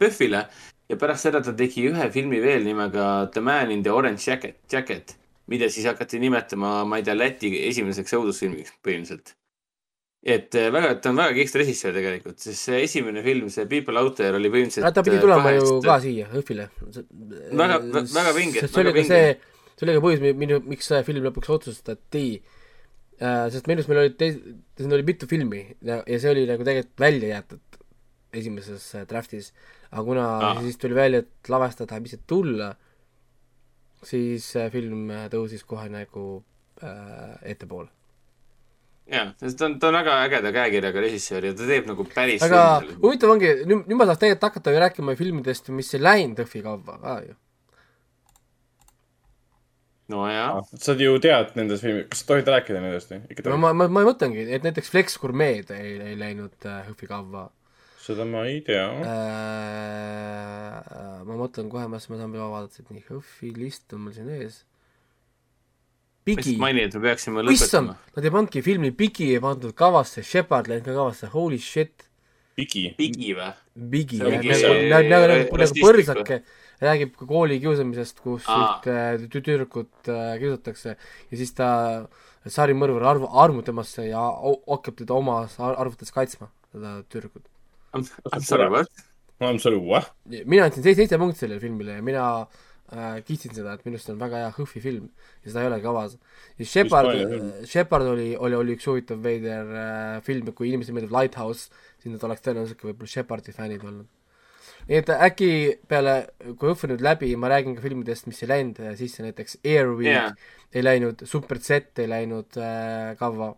PÖFFile 0.00 0.40
ja 0.88 0.96
pärast 1.00 1.28
seda 1.28 1.44
ta 1.44 1.52
tegi 1.56 1.84
ühe 1.90 2.08
filmi 2.14 2.40
veel 2.40 2.64
nimega 2.64 3.28
The 3.34 3.44
Man 3.44 3.76
in 3.76 3.84
the 3.84 3.92
Orange 3.92 4.24
Jacket, 4.24 4.62
Jacket, 4.72 5.16
mida 5.52 5.68
siis 5.68 5.84
hakati 5.90 6.22
nimetama, 6.22 6.78
ma 6.88 7.00
ei 7.00 7.04
tea, 7.04 7.16
Läti 7.18 7.52
esimeseks 7.68 8.16
õudusfilmiks 8.16 8.78
põhimõtteliselt. 8.80 9.36
Et 10.24 10.56
äh, 10.56 10.70
väga, 10.72 10.94
ta 11.04 11.10
on 11.12 11.18
väga 11.20 11.34
kihvt 11.36 11.58
režissöör 11.60 11.92
tegelikult, 11.98 12.38
sest 12.40 12.70
see 12.70 12.80
esimene 12.86 13.20
film, 13.26 13.50
see 13.52 13.68
People 13.68 14.00
Out 14.00 14.16
There 14.16 14.38
oli 14.38 14.48
põhimõtteliselt. 14.52 14.96
ta 14.96 15.04
pidi 15.04 15.20
tulema 15.20 15.52
ju 15.52 15.78
ka 15.84 15.98
siia 16.00 16.30
Hõhvile. 16.32 16.70
Väga- 17.52 17.80
väga 18.08 18.32
vinge, 18.36 18.64
see 18.64 18.80
oli 18.80 18.94
ka 18.96 19.04
see, 19.10 19.34
see 19.74 19.86
oli 19.86 19.96
ka 19.98 20.04
põhjus, 20.06 20.24
minu, 20.40 20.60
miks 20.64 20.88
see 20.88 21.02
film 21.04 21.28
lõpuks 21.28 21.52
otsustati 21.58 22.24
äh,. 23.20 23.50
sest 23.52 23.68
minu 23.68 23.82
arust 23.82 23.92
meil 23.92 24.00
olid 24.06 24.16
teis-, 24.20 24.40
siin 24.80 24.96
oli 24.96 25.04
mitu 25.06 25.28
filmi 25.28 25.60
ja, 25.84 26.00
ja 26.00 26.20
see 26.22 26.32
oli 26.32 26.46
nagu 26.48 26.64
tegelikult 26.64 27.04
välja 27.04 27.34
jäetud 27.34 27.80
esimeses 28.40 28.86
draft'is. 29.10 29.52
aga 29.90 30.04
kuna 30.08 30.24
ah. 30.48 30.62
siis 30.64 30.80
tuli 30.80 30.96
välja, 30.96 31.20
et 31.20 31.52
lavastajad 31.52 31.92
tahab 31.92 32.08
ise 32.08 32.18
tulla, 32.26 32.72
siis 34.04 34.48
film 34.72 35.12
tõusis 35.32 35.68
kohe 35.68 35.86
nagu 35.92 36.24
äh, 36.82 37.36
ettepoole. 37.52 37.92
jaa, 39.10 39.30
sest 39.40 39.58
ta 39.60 39.68
on, 39.68 39.78
ta 39.80 39.90
on 39.90 39.98
väga 39.98 40.18
ägeda 40.24 40.52
käekirjaga 40.54 41.04
režissöör 41.04 41.48
ja 41.50 41.54
ta 41.56 41.68
teeb 41.68 41.88
nagu 41.90 42.06
päris 42.08 42.44
aga 42.46 42.60
huvitav 43.02 43.34
ongi, 43.34 43.50
nüüd, 43.64 43.88
nüüd 43.88 43.98
ma 44.00 44.08
saaks 44.08 44.22
tegelikult 44.22 44.48
hakata 44.50 44.74
ju 44.74 44.84
rääkima 44.84 45.16
filmidest, 45.18 45.72
mis 45.76 45.92
ei 45.96 46.04
läinud 46.04 46.44
Õhvi 46.44 46.62
kavva 46.64 47.00
ka 47.02 47.16
ju. 47.26 47.34
nojah, 50.14 50.62
sa 50.76 50.96
ju 51.00 51.18
tead 51.24 51.52
nendest 51.58 51.84
filmidest, 51.84 52.12
kas 52.14 52.24
sa 52.24 52.30
tohid 52.32 52.54
rääkida 52.54 52.80
nendest 52.80 53.12
või? 53.12 53.20
ikka 53.34 53.50
ma, 53.52 53.60
ma, 53.66 53.74
ma, 53.82 53.90
ma 53.98 54.06
mõtlengi, 54.08 54.48
et 54.56 54.64
näiteks 54.64 54.92
Flex 54.94 55.20
Gourmet 55.20 55.74
ei, 55.76 55.98
ei 56.12 56.16
läinud 56.20 56.70
äh, 56.70 56.88
Õhvi 56.92 57.10
kavva 57.10 57.48
seda 58.04 58.24
ma 58.28 58.44
ei 58.48 58.60
tea. 58.64 58.84
äh,. 59.00 59.14
ma 61.24 61.34
mõtlen 61.40 61.70
kohe, 61.72 61.86
ma 61.88 61.98
saan 62.02 62.32
veel 62.32 62.50
vaadata, 62.52 62.82
et 62.82 62.90
nii, 62.92 63.04
Õhvi 63.16 63.48
list 63.56 63.92
on 63.96 64.00
mul 64.04 64.14
siin 64.16 64.28
ees. 64.34 64.56
Ma 66.24 66.30
Bigi 66.32 66.40
lihtsalt, 66.40 66.60
mainin, 66.62 66.88
et 66.88 66.94
me 66.96 67.00
peaksime 67.04 67.42
lõpetama., 67.44 67.94
nad 68.16 68.24
ei 68.24 68.32
pannudki 68.32 68.62
filmi 68.64 68.90
Bigi 68.96 69.26
ei 69.34 69.40
pandud 69.44 69.74
kavasse, 69.76 70.22
Shepard 70.24 70.70
läinud 70.70 70.86
ka 70.86 70.94
kavasse, 70.96 71.28
holy 71.34 71.58
shit. 71.60 72.06
Bigi. 72.56 72.94
Bigi 72.96 73.34
või? 73.36 73.50
Bigi, 73.74 74.20
See 74.22 74.24
nagu, 74.24 74.48
nagu, 74.48 74.88
nagu, 74.88 75.08
nagu, 75.10 75.58
nagu 75.60 75.80
põrsake 75.82 76.38
räägib 76.80 77.12
ka 77.18 77.26
kooli 77.28 77.58
kiusamisest, 77.60 78.20
kus 78.24 78.46
ühte 78.48 78.94
tü- 79.26 79.42
tüdrukut 79.42 80.08
äh, 80.08 80.36
kiusatakse 80.40 80.94
ja 80.94 81.38
siis 81.40 81.52
ta, 81.58 81.68
sarimõrvar 82.48 83.04
arv-, 83.12 83.28
armub 83.44 83.66
temasse 83.66 84.06
ja 84.08 84.22
hakkab 84.70 84.96
teda 85.02 85.16
oma 85.16 85.42
ar- 85.44 85.76
arvates 85.82 86.14
kaitsma, 86.14 86.48
seda 86.72 87.00
tüdrukut. 87.12 87.44
I 87.94 88.00
m 88.00 88.40
sorry, 88.40 88.70
what? 88.72 88.88
I 89.42 89.50
m 89.52 89.58
sorry, 89.60 89.76
what? 89.76 90.08
mina 90.46 90.70
andsin 90.70 90.82
seitse, 90.86 91.02
seitse 91.04 91.20
punkti 91.20 91.44
sellele 91.44 91.60
filmile 91.62 91.98
ja 91.98 92.06
mina 92.06 92.24
äh, 92.42 92.63
kiitsin 93.24 93.54
seda, 93.56 93.74
et 93.74 93.86
minu 93.86 93.96
arust 93.96 94.10
on 94.12 94.18
väga 94.20 94.42
hea 94.42 94.50
Hõhvi 94.58 94.82
film 94.84 95.06
ja 95.42 95.50
seda 95.50 95.62
ei 95.62 95.70
ole 95.70 95.78
kavas. 95.82 96.18
ja 96.58 96.66
Shepard 96.68 97.64
Shepard 97.70 98.10
oli, 98.10 98.34
oli, 98.36 98.58
oli 98.58 98.74
üks 98.76 98.88
huvitav 98.90 99.22
veider 99.24 99.70
äh, 99.72 100.18
film, 100.26 100.50
kui 100.52 100.68
inimesele 100.68 100.98
meeldib 100.98 101.14
Lighthouse, 101.16 101.70
siis 102.02 102.12
nad 102.12 102.26
oleks 102.28 102.44
tõenäoliselt 102.44 102.80
ka 102.80 102.90
võib-olla 102.90 103.14
Shepardi 103.14 103.54
fännid 103.56 103.86
olnud. 103.88 104.10
nii 104.90 105.00
et 105.00 105.12
äkki 105.16 105.50
peale, 105.88 106.16
kui 106.44 106.68
Hõhv 106.68 106.84
on 106.86 106.94
nüüd 106.94 107.06
läbi, 107.06 107.32
ma 107.40 107.50
räägin 107.54 107.78
ka 107.78 107.86
filmidest, 107.86 108.28
mis 108.28 108.42
ei 108.44 108.52
läinud 108.52 108.82
äh, 108.84 108.92
sisse, 109.00 109.24
näiteks 109.24 109.58
Air 109.64 109.94
Week 109.94 110.12
Jaa. 110.12 110.28
yeah. 110.28 110.52
ei 110.74 110.84
läinud, 110.84 111.24
Super 111.30 111.62
Z 111.64 112.04
ei 112.04 112.10
läinud 112.12 112.60
äh, 112.60 113.14
kavva, 113.20 113.54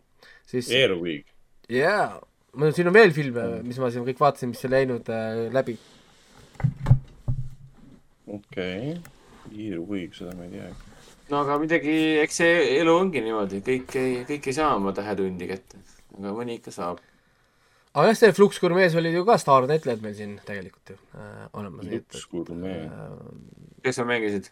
siis 0.46 0.70
Airwig. 0.70 1.26
jaa, 1.72 2.14
ma, 2.54 2.70
siin 2.70 2.92
on 2.92 2.96
veel 2.96 3.12
filme, 3.16 3.48
mis 3.66 3.82
ma 3.82 3.90
siin 3.90 4.06
kõik 4.06 4.22
vaatasin, 4.22 4.54
mis 4.54 4.64
ei 4.64 4.74
läinud 4.78 5.10
äh, 5.10 5.44
läbi 5.50 5.76
okei 8.26 8.94
okay.. 8.94 9.15
Airwig, 9.52 10.14
seda 10.18 10.34
ma 10.36 10.44
ei 10.46 10.50
teagi. 10.50 10.94
no 11.30 11.40
aga 11.42 11.58
midagi, 11.62 11.96
eks 12.22 12.36
see 12.42 12.54
elu 12.80 12.94
ongi 13.00 13.20
niimoodi, 13.24 13.60
kõik 13.66 13.96
ei, 14.00 14.16
kõik 14.28 14.46
ei 14.50 14.56
saa 14.56 14.74
oma 14.78 14.92
tähetundi 14.96 15.48
kätte, 15.50 15.80
aga 16.18 16.32
mõni 16.36 16.58
ikka 16.60 16.70
saab. 16.74 17.00
aga 17.94 18.06
jah, 18.12 18.16
see 18.20 18.32
Flux 18.36 18.58
Gourmet's 18.62 18.94
olid 19.00 19.14
ju 19.16 19.24
ka 19.26 19.38
staarnäitlejad 19.40 20.02
meil 20.04 20.14
siin 20.18 20.36
tegelikult 20.46 20.94
ju 20.94 20.98
äh, 21.18 21.46
olemas, 21.52 21.84
nii 21.88 22.00
et 22.02 22.14
Lux 22.14 22.26
Gourmet. 22.30 22.86
äh, 22.86 23.76
kes 23.84 23.96
sa 24.00 24.04
mängisid? 24.08 24.50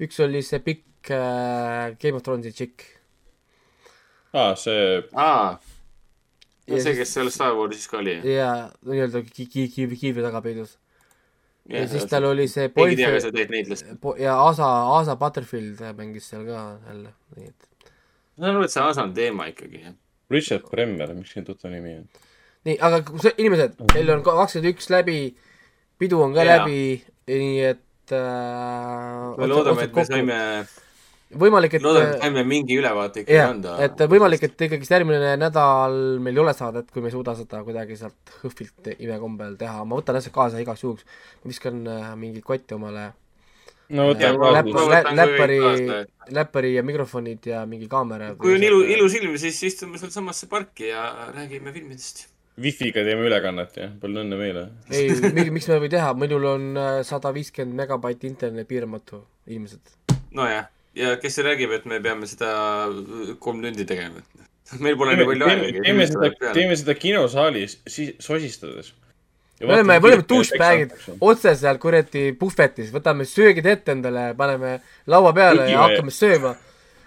üks 0.00 0.20
oli 0.24 0.42
see 0.46 0.58
pikk 0.62 1.10
äh, 1.14 1.94
Game 2.02 2.16
of 2.18 2.22
Thronesi 2.26 2.52
tšikk. 2.54 2.84
aa, 4.34 4.54
see, 4.56 5.02
aa, 5.14 5.58
Ja 6.68 6.76
see, 6.84 6.92
kes 6.98 7.08
seal 7.16 7.30
Star 7.32 7.54
Warsis 7.56 7.86
ka 7.88 7.96
oli. 8.02 8.18
ja 8.28 8.68
nii-öelda 8.84 9.22
ki- 9.24 9.46
ki- 9.48 9.68
kiivi, 9.72 9.96
kiivi 9.96 10.20
taga 10.20 10.42
peidus. 10.44 10.74
Ja 11.68 11.82
Jah, 11.82 11.88
siis 11.92 12.06
tal 12.10 12.24
oli 12.24 12.46
see 12.48 12.68
keegi 12.72 12.90
ei 12.90 12.96
tea, 12.96 13.10
kes 13.12 13.24
boyfriend 13.24 13.26
sa 13.26 13.32
teed 13.36 13.50
näitlast. 13.54 13.90
po- 14.00 14.16
ja 14.18 14.36
Asa, 14.46 14.68
Asa 14.98 15.16
Butterfield 15.20 15.82
mängis 15.98 16.28
seal 16.32 16.46
ka 16.48 16.62
jälle, 16.88 17.12
nii 17.36 17.48
et 17.50 17.68
ma 18.38 18.46
saan 18.46 18.54
aru, 18.54 18.64
et 18.64 18.72
see 18.72 18.82
Asa 18.86 19.02
on 19.04 19.12
teema 19.14 19.46
ikkagi, 19.52 19.82
jah. 19.84 19.94
Richard 20.30 20.64
Bremmer, 20.70 21.12
miks 21.16 21.32
see 21.36 21.42
tuttav 21.44 21.70
nimi 21.72 21.94
on? 22.00 22.08
nii, 22.68 22.78
aga 22.88 23.02
kui 23.06 23.20
see, 23.24 23.34
inimesed, 23.40 23.76
teil 23.92 24.10
on 24.16 24.24
kakskümmend 24.26 24.72
üks 24.74 24.88
läbi, 24.92 25.18
pidu 26.00 26.22
on 26.24 26.34
ka 26.36 26.44
Jaa. 26.44 26.58
läbi, 26.64 26.80
nii 27.28 27.60
et 27.68 28.12
äh, 28.16 29.36
me 29.38 29.46
loodame, 29.52 29.84
et 29.88 29.94
me 29.96 30.04
saime, 30.08 30.38
võimalik, 31.36 31.76
et 31.76 31.84
loodame, 31.84 32.14
et 32.14 32.24
saime 32.24 32.44
mingi 32.48 32.78
ülevaate 32.78 33.22
ikkagi 33.24 33.36
jah 33.36 33.52
anda., 33.52 33.76
et 33.84 34.02
võimalik, 34.10 34.44
et 34.48 34.66
ikkagist 34.68 34.94
järgmine 34.94 35.36
nädal 35.40 35.96
meil 36.24 36.36
ei 36.38 36.42
ole 36.44 36.54
saadet, 36.56 36.90
kui 36.92 37.04
me 37.04 37.10
ei 37.10 37.16
suuda 37.16 37.36
seda 37.38 37.62
kuidagi 37.66 37.98
sealt 38.00 38.36
Hõhvilt 38.42 38.92
imekombel 38.96 39.56
teha, 39.60 39.84
ma 39.84 39.98
võtan 39.98 40.20
asja 40.20 40.32
kaasa 40.34 40.62
igaks 40.62 40.84
juhuks, 40.84 41.08
ma 41.42 41.52
viskan 41.52 41.82
äh, 41.90 42.12
mingi 42.20 42.44
kotti 42.44 42.78
omale 42.78 43.10
no 43.94 44.08
võta 44.10 44.32
kõik 44.36 45.12
läppari 45.16 45.58
kaasa,, 45.62 46.00
läppari 46.38 46.72
ja 46.76 46.84
mikrofonid 46.86 47.50
ja 47.50 47.62
mingi 47.68 47.88
kaamera. 47.90 48.32
kui 48.40 48.56
on 48.56 48.64
ilu, 48.64 48.80
ilus 48.96 49.16
ilm, 49.20 49.36
siis 49.40 49.60
istume 49.70 50.00
sealsamasse 50.00 50.48
parki 50.50 50.90
ja 50.92 51.30
räägime 51.34 51.72
filmidest. 51.76 52.26
Wifi'ga 52.58 53.04
teeme 53.06 53.22
ülekannet 53.28 53.76
ja 53.78 53.86
palju 54.00 54.24
õnne 54.24 54.38
meile. 54.40 54.64
ei, 54.90 55.12
miks 55.54 55.68
me 55.70 55.76
ei 55.76 55.84
või 55.84 55.92
teha, 55.92 56.10
minul 56.18 56.48
on 56.54 56.72
äh, 56.74 56.96
sada 57.06 57.32
viiskümmend 57.36 57.84
megabaiti 57.84 58.30
internet 58.30 58.68
piiramatu, 58.68 59.22
inimesed. 59.46 59.94
nojah, 60.34 60.66
ja 60.98 61.16
kes 61.22 61.38
see 61.38 61.46
räägib, 61.46 61.72
et 61.76 61.88
me 61.88 62.00
peame 62.02 62.28
seda 62.30 62.52
kolm 63.42 63.62
tundi 63.64 63.86
tegema? 63.88 64.22
meil 64.84 64.96
pole 65.00 65.16
nii 65.16 65.26
palju 65.28 65.48
aega. 65.48 65.82
teeme 65.84 66.06
seda, 66.08 66.30
teeme 66.52 66.78
seda 66.78 66.94
kinosaalis, 66.98 67.78
siis 67.88 68.16
sosistades. 68.22 68.92
me 69.60 69.72
oleme, 69.74 69.98
me 69.98 70.08
oleme 70.10 70.26
douchebag'id 70.28 70.94
otse 71.20 71.54
seal 71.58 71.80
kuradi 71.82 72.30
puhvetis, 72.38 72.90
võtame 72.94 73.26
söögid 73.28 73.66
ette 73.66 73.94
endale, 73.96 74.30
paneme 74.38 74.78
laua 75.06 75.32
peale 75.36 75.64
ja 75.64 75.70
Kukime. 75.70 75.84
hakkame 75.84 76.14
sööma. 76.14 76.54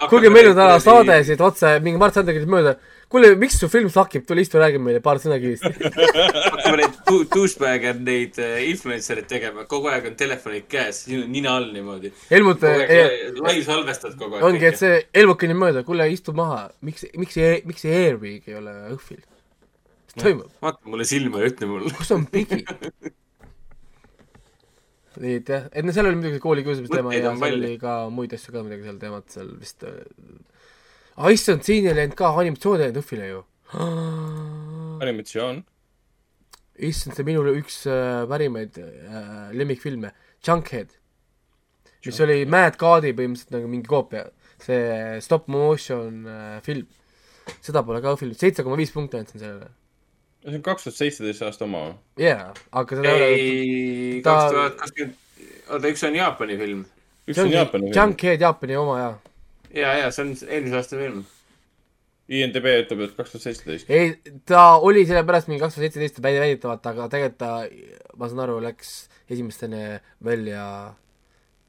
kuulge, 0.10 0.34
meil 0.34 0.52
on 0.52 0.58
täna 0.58 0.80
saade 0.82 1.22
siit 1.28 1.42
otse, 1.46 1.78
mingi 1.86 2.02
Mart 2.02 2.18
Sander 2.18 2.36
käis 2.36 2.50
mööda. 2.50 2.76
kuule, 3.12 3.34
miks 3.40 3.58
su 3.60 3.70
film 3.72 3.90
sakib, 3.92 4.26
tule 4.28 4.44
istu, 4.46 4.60
räägi 4.62 4.80
meile 4.82 5.02
paar 5.04 5.20
sõna 5.22 5.38
kivist. 5.42 5.66
hakkame 6.54 6.80
neid 6.80 7.00
douchebag'e, 7.34 7.94
neid 8.08 8.40
äh, 8.42 8.62
influencer'id 8.70 9.28
tegema, 9.30 9.66
kogu 9.72 9.92
aeg 9.92 10.08
on 10.12 10.16
telefonid 10.20 10.68
käes, 10.72 11.04
nina 11.10 11.58
all 11.58 11.72
niimoodi. 11.76 12.14
Helmut, 12.32 12.62
kogu 12.64 12.86
aeg 12.86 13.42
live 13.42 13.66
salvestad 13.68 14.16
kogu 14.20 14.38
aeg. 14.38 14.48
ongi, 14.52 14.70
et 14.72 14.80
see 14.80 15.02
Helmut 15.18 15.42
kõnnib 15.42 15.60
mööda, 15.66 15.86
kuule, 15.88 16.08
istu 16.14 16.36
maha, 16.38 16.64
miks, 16.88 17.08
miks 17.20 17.38
miks 17.68 17.86
see 17.86 17.98
Airwig 18.06 18.48
ei 18.50 18.58
ole 18.60 18.76
õhvil? 18.96 19.22
mis 20.12 20.24
toimub? 20.24 20.52
vaata 20.64 20.92
mulle 20.92 21.06
silma 21.08 21.42
ja 21.42 21.52
ütle 21.52 21.68
mulle. 21.70 21.92
kus 21.98 22.12
on 22.16 22.26
Bigi? 22.32 22.64
nii 25.22 25.36
et 25.42 25.52
jah, 25.52 25.68
et 25.72 25.86
no 25.86 25.94
seal 25.96 26.08
oli 26.08 26.20
muidugi 26.20 26.40
koolikiusamise 26.44 26.94
teema 26.94 27.14
ja 27.16 27.34
seal 27.36 27.58
oli 27.60 27.76
ka 27.82 27.98
muid 28.14 28.34
asju 28.36 28.56
ka 28.56 28.64
midagi 28.66 28.88
seal 28.88 29.00
teemat 29.02 29.36
seal 29.36 29.52
vist 29.60 29.86
issand, 31.30 31.66
siin 31.66 31.88
ei 31.90 31.98
läinud 31.98 32.16
ka 32.18 32.32
animatsioon 32.42 32.80
ei 32.80 32.88
läinud 32.88 33.02
õhvile 33.04 33.28
ju. 33.30 33.44
animatsioon. 35.06 35.62
issand, 36.92 37.18
see 37.18 37.28
minu 37.28 37.44
üks 37.54 37.84
äh, 37.90 38.24
parimaid 38.30 38.80
äh, 38.82 39.52
lemmikfilme, 39.58 40.14
Junkhead, 40.42 40.96
mis 42.06 42.22
oli 42.26 42.40
Mad 42.50 42.80
Gadi 42.82 43.12
põhimõtteliselt 43.14 43.54
nagu 43.54 43.70
mingi 43.70 43.90
koopia, 43.90 44.26
see 44.64 45.20
stop 45.22 45.50
motion 45.52 46.26
äh, 46.26 46.58
film. 46.66 46.90
seda 47.62 47.84
pole 47.86 48.02
ka 48.02 48.16
õhvil, 48.16 48.34
seitse 48.38 48.64
koma 48.66 48.80
viis 48.80 48.94
punkti 48.94 49.20
andsin 49.20 49.42
sellele. 49.42 49.70
see 50.46 50.58
on 50.58 50.66
kaks 50.66 50.88
tuhat 50.88 50.98
seitseteist 50.98 51.46
aasta 51.46 51.68
oma 51.68 51.84
või? 51.86 51.98
jaa, 52.26 52.54
aga 52.82 53.02
seda 53.02 53.18
ei 53.18 53.50
ole 54.16 54.24
kaks 54.26 54.56
tuhat 54.56 54.80
kakskümmend, 54.82 55.20
oota, 55.68 55.92
üks 55.92 56.08
on 56.08 56.18
Jaapani 56.18 56.58
film. 56.62 56.86
üks 57.28 57.38
see 57.38 57.46
on 57.46 57.54
Jaapani 57.60 57.92
film. 57.92 58.00
Junkhead 58.00 58.48
Jaapani 58.48 58.80
oma 58.82 58.98
jaa. 59.04 59.20
ja, 59.74 59.94
ja 60.00 60.12
see 60.12 60.26
on 60.26 60.34
eelmise 60.48 60.80
aasta 60.80 61.00
film. 61.00 61.24
INDB 62.32 62.68
ütleb, 62.86 63.02
et 63.04 63.16
kaks 63.18 63.34
tuhat 63.34 63.44
seitseteist. 63.44 63.90
ei, 63.92 64.14
ta 64.48 64.78
oli 64.80 65.04
sellepärast 65.08 65.50
mingi 65.50 65.60
kaks 65.64 65.76
tuhat 65.76 65.88
seitseteist 65.88 66.22
väide- 66.24 66.40
väidetavalt, 66.46 66.86
aga 66.94 67.08
tegelikult 67.12 67.42
ta, 67.42 67.52
ma 68.18 68.30
saan 68.32 68.44
aru, 68.46 68.60
läks 68.64 68.94
esimesteni 69.32 70.00
välja 70.24 70.64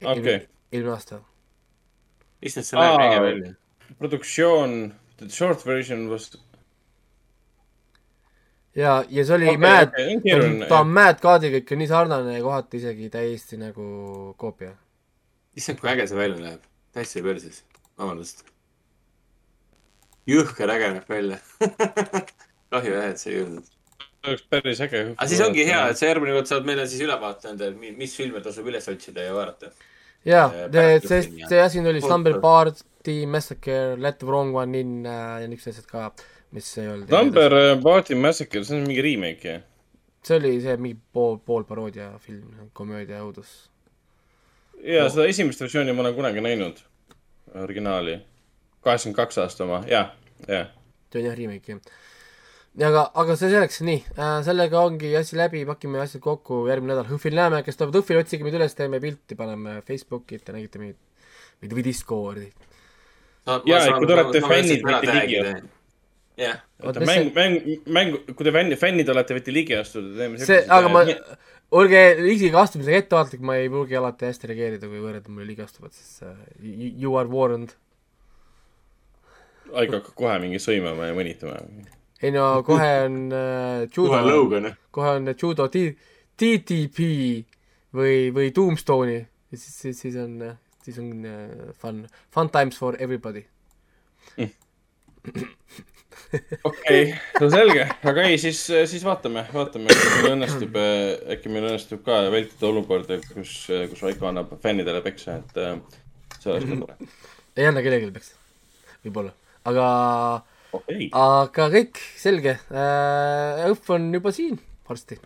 Okei. 0.04 0.46
eelmine- 0.70 0.94
aasta. 0.94 1.18
issand, 2.42 2.68
see 2.68 2.78
näeb 2.78 3.02
äge 3.08 3.20
välja. 3.26 3.52
produktsioon, 3.98 4.94
the 5.16 5.28
short 5.28 5.66
version 5.66 6.08
was 6.10 6.30
ja, 8.76 9.04
ja 9.08 9.24
see 9.24 9.34
oli 9.34 9.50
okay, 9.50 9.58
Mad 9.58 9.88
okay,, 9.98 10.68
ta 10.68 10.80
on 10.80 10.94
Mad 10.94 11.20
Gadiga 11.22 11.60
ikka 11.60 11.76
nii 11.76 11.90
sarnane 11.90 12.38
ja 12.38 12.42
kohati 12.44 12.80
isegi 12.80 13.10
täiesti 13.10 13.58
nagu 13.60 14.34
koopia. 14.38 14.76
issand, 15.56 15.80
kui 15.80 15.90
äge 15.90 16.06
see 16.06 16.18
välja 16.18 16.38
näeb. 16.38 16.70
täitsa 16.92 17.22
perses. 17.22 17.64
vabandust. 18.02 18.44
jõhker 20.28 20.70
äge 20.74 20.90
näeb 20.96 21.08
välja. 21.10 21.38
kahju 22.72 22.92
jah, 22.96 23.08
et 23.12 23.20
see 23.20 23.32
ei 23.32 23.38
jõudnud. 23.40 23.70
oleks 24.26 24.44
päris 24.52 24.80
äge. 24.84 25.00
aga 25.16 25.28
siis 25.30 25.40
ongi 25.44 25.64
hea, 25.66 25.80
et 25.90 25.98
sa 25.98 26.06
järgmine 26.10 26.36
kord 26.36 26.50
saad 26.50 26.68
meile 26.68 26.84
siis 26.90 27.02
ülevaate 27.06 27.50
anda, 27.50 27.70
et 27.72 27.78
mi- 27.78 27.94
mis 27.96 28.14
filme 28.16 28.40
tasub 28.44 28.68
üles 28.70 28.86
otsida 28.92 29.24
ja 29.26 29.34
vaadata. 29.34 29.72
jaa 30.28 30.46
Äh,, 30.52 31.00
see, 31.02 31.22
see, 31.22 31.48
see 31.50 31.60
asi 31.62 31.80
oli 31.82 31.98
jah. 31.98 32.06
Slumber 32.06 32.38
Party 32.40 33.16
Massacre, 33.26 33.96
Let 33.98 34.18
the 34.22 34.26
wrong 34.30 34.54
one 34.54 34.78
in 34.78 35.02
äh, 35.06 35.42
ja 35.42 35.48
niisugused 35.50 35.74
asjad 35.82 35.90
ka, 35.90 36.12
mis 36.54 36.68
ei 36.78 36.86
olnud. 36.92 37.10
Number 37.10 37.52
äh, 37.58 37.74
Party 37.82 38.14
Massacre, 38.14 38.62
see 38.64 38.78
on 38.78 38.86
mingi 38.86 39.02
remake 39.02 39.48
ju. 39.56 39.58
see 40.22 40.36
oli 40.38 40.54
see 40.62 40.76
mingi 40.78 41.00
pool, 41.12 41.40
pool 41.42 41.64
paroodia 41.66 42.12
film, 42.22 42.70
komöödia 42.78 43.24
õudus. 43.26 43.50
ja 44.86 45.08
seda 45.10 45.26
esimest 45.26 45.60
versiooni 45.60 45.92
ma 45.92 46.04
olen 46.06 46.14
kunagi 46.14 46.40
näinud, 46.46 46.78
originaali. 47.54 48.20
kaheksakümmend 48.82 49.16
kaks 49.16 49.38
aasta 49.38 49.64
oma, 49.64 49.82
jah, 49.88 50.14
jah. 50.48 50.70
see 51.12 51.20
on 51.20 51.28
jah 51.28 51.36
remake 51.38 51.72
jah. 51.72 51.80
ja 52.78 52.88
aga, 52.88 53.04
aga 53.22 53.36
see 53.36 53.50
selleks, 53.52 53.80
nii 53.86 54.00
äh,, 54.16 54.38
sellega 54.46 54.80
ongi 54.80 55.12
asi 55.16 55.38
läbi, 55.38 55.64
pakime 55.68 56.00
asjad 56.02 56.24
kokku, 56.24 56.64
järgmine 56.70 56.94
nädal 56.94 57.10
Hõhvil 57.12 57.38
näeme, 57.38 57.62
kes 57.66 57.78
tuleb 57.80 57.94
Hõhvil, 58.00 58.22
otsige 58.22 58.46
meid 58.46 58.58
üles, 58.58 58.74
teeme 58.78 59.00
pilti, 59.02 59.38
paneme 59.38 59.80
Facebooki, 59.86 60.40
te 60.42 60.56
nägite 60.56 60.82
meid, 60.82 60.98
meid 61.62 61.76
või 61.76 61.86
Discordi. 61.86 62.50
Jaa, 63.46 63.84
et 63.84 63.96
kui 63.98 64.06
te 64.06 64.14
olete 64.14 64.42
fännid, 64.46 64.84
võite 64.86 65.14
ligi 65.18 65.38
jah, 66.38 66.60
oota, 66.82 67.00
mäng, 67.06 67.32
mäng, 67.34 67.56
mäng, 67.86 68.18
kui 68.32 68.46
te 68.46 68.52
fänn, 68.54 68.74
fännid 68.80 69.10
olete, 69.12 69.36
võite 69.36 69.54
ligi 69.54 69.76
astuda, 69.76 70.12
teeme 70.16 70.40
see, 70.40 70.62
aga 70.72 70.92
ma, 70.92 71.02
olge 71.78 72.02
ligiga 72.20 72.62
astumisega 72.62 73.00
ettevaatlik, 73.02 73.42
ma 73.46 73.56
ei 73.60 73.70
pruugi 73.72 73.96
alati 73.98 74.28
hästi 74.28 74.50
reageerida, 74.50 74.90
kui 74.90 75.00
võõrad 75.02 75.28
mulle 75.30 75.48
ligi 75.48 75.64
astuvad, 75.64 75.94
siis 75.96 76.22
uh, 76.26 76.36
you, 76.60 76.92
you 77.06 77.16
are 77.20 77.30
warned. 77.30 77.74
Aeg 79.72 79.94
hakkab 79.94 80.14
kohe 80.18 80.36
mingi 80.42 80.60
sõimama 80.60 81.08
ja 81.08 81.16
mõnitama. 81.16 81.60
ei 82.22 82.32
no 82.34 82.48
kohe 82.66 82.90
on 83.06 83.16
uh, 83.32 83.86
judo 83.86 84.10
kohe, 84.12 84.22
Logan. 84.28 84.68
kohe 84.92 85.14
on 85.18 85.32
judo 85.32 85.68
TTP 85.72 86.98
või, 87.96 88.28
või 88.36 88.52
Tombstone'i 88.52 89.16
ja 89.22 89.56
siis, 89.56 89.78
siis, 89.78 90.04
siis 90.04 90.16
on, 90.20 90.36
siis 90.84 91.00
on 91.00 91.10
uh, 91.24 91.72
fun, 91.80 92.04
fun 92.30 92.52
times 92.52 92.76
for 92.78 93.00
everybody. 93.00 93.46
okei, 96.68 97.14
no 97.40 97.48
selge, 97.52 97.86
aga 98.08 98.24
ei, 98.28 98.38
siis, 98.40 98.60
siis 98.90 99.04
vaatame, 99.06 99.44
vaatame, 99.52 99.92
äkki 99.92 100.12
meil 100.14 100.30
õnnestub, 100.36 100.78
äkki 101.34 101.52
meil 101.52 101.66
õnnestub 101.70 102.04
ka 102.06 102.20
vältida 102.32 102.68
olukorda, 102.70 103.18
kus, 103.32 103.54
kus 103.92 104.04
Raiko 104.06 104.30
annab 104.30 104.54
fännidele 104.62 105.02
peksa, 105.04 105.38
et 105.42 105.60
äh, 105.60 105.76
see 106.38 106.54
oleks 106.54 106.68
ka 106.70 106.78
tore. 106.84 107.10
ei 107.58 107.68
anna 107.68 107.84
kellelegi 107.84 108.14
peksa, 108.14 108.38
võib-olla, 109.04 109.34
aga 109.70 109.88
okei, 110.78 111.10
aga 111.10 111.68
kõik 111.76 112.00
selge. 112.20 112.56
Uh,, 112.70 113.68
õhv 113.72 113.92
on 113.96 114.08
juba 114.18 114.32
siin 114.34 114.56
varsti. 114.88 115.20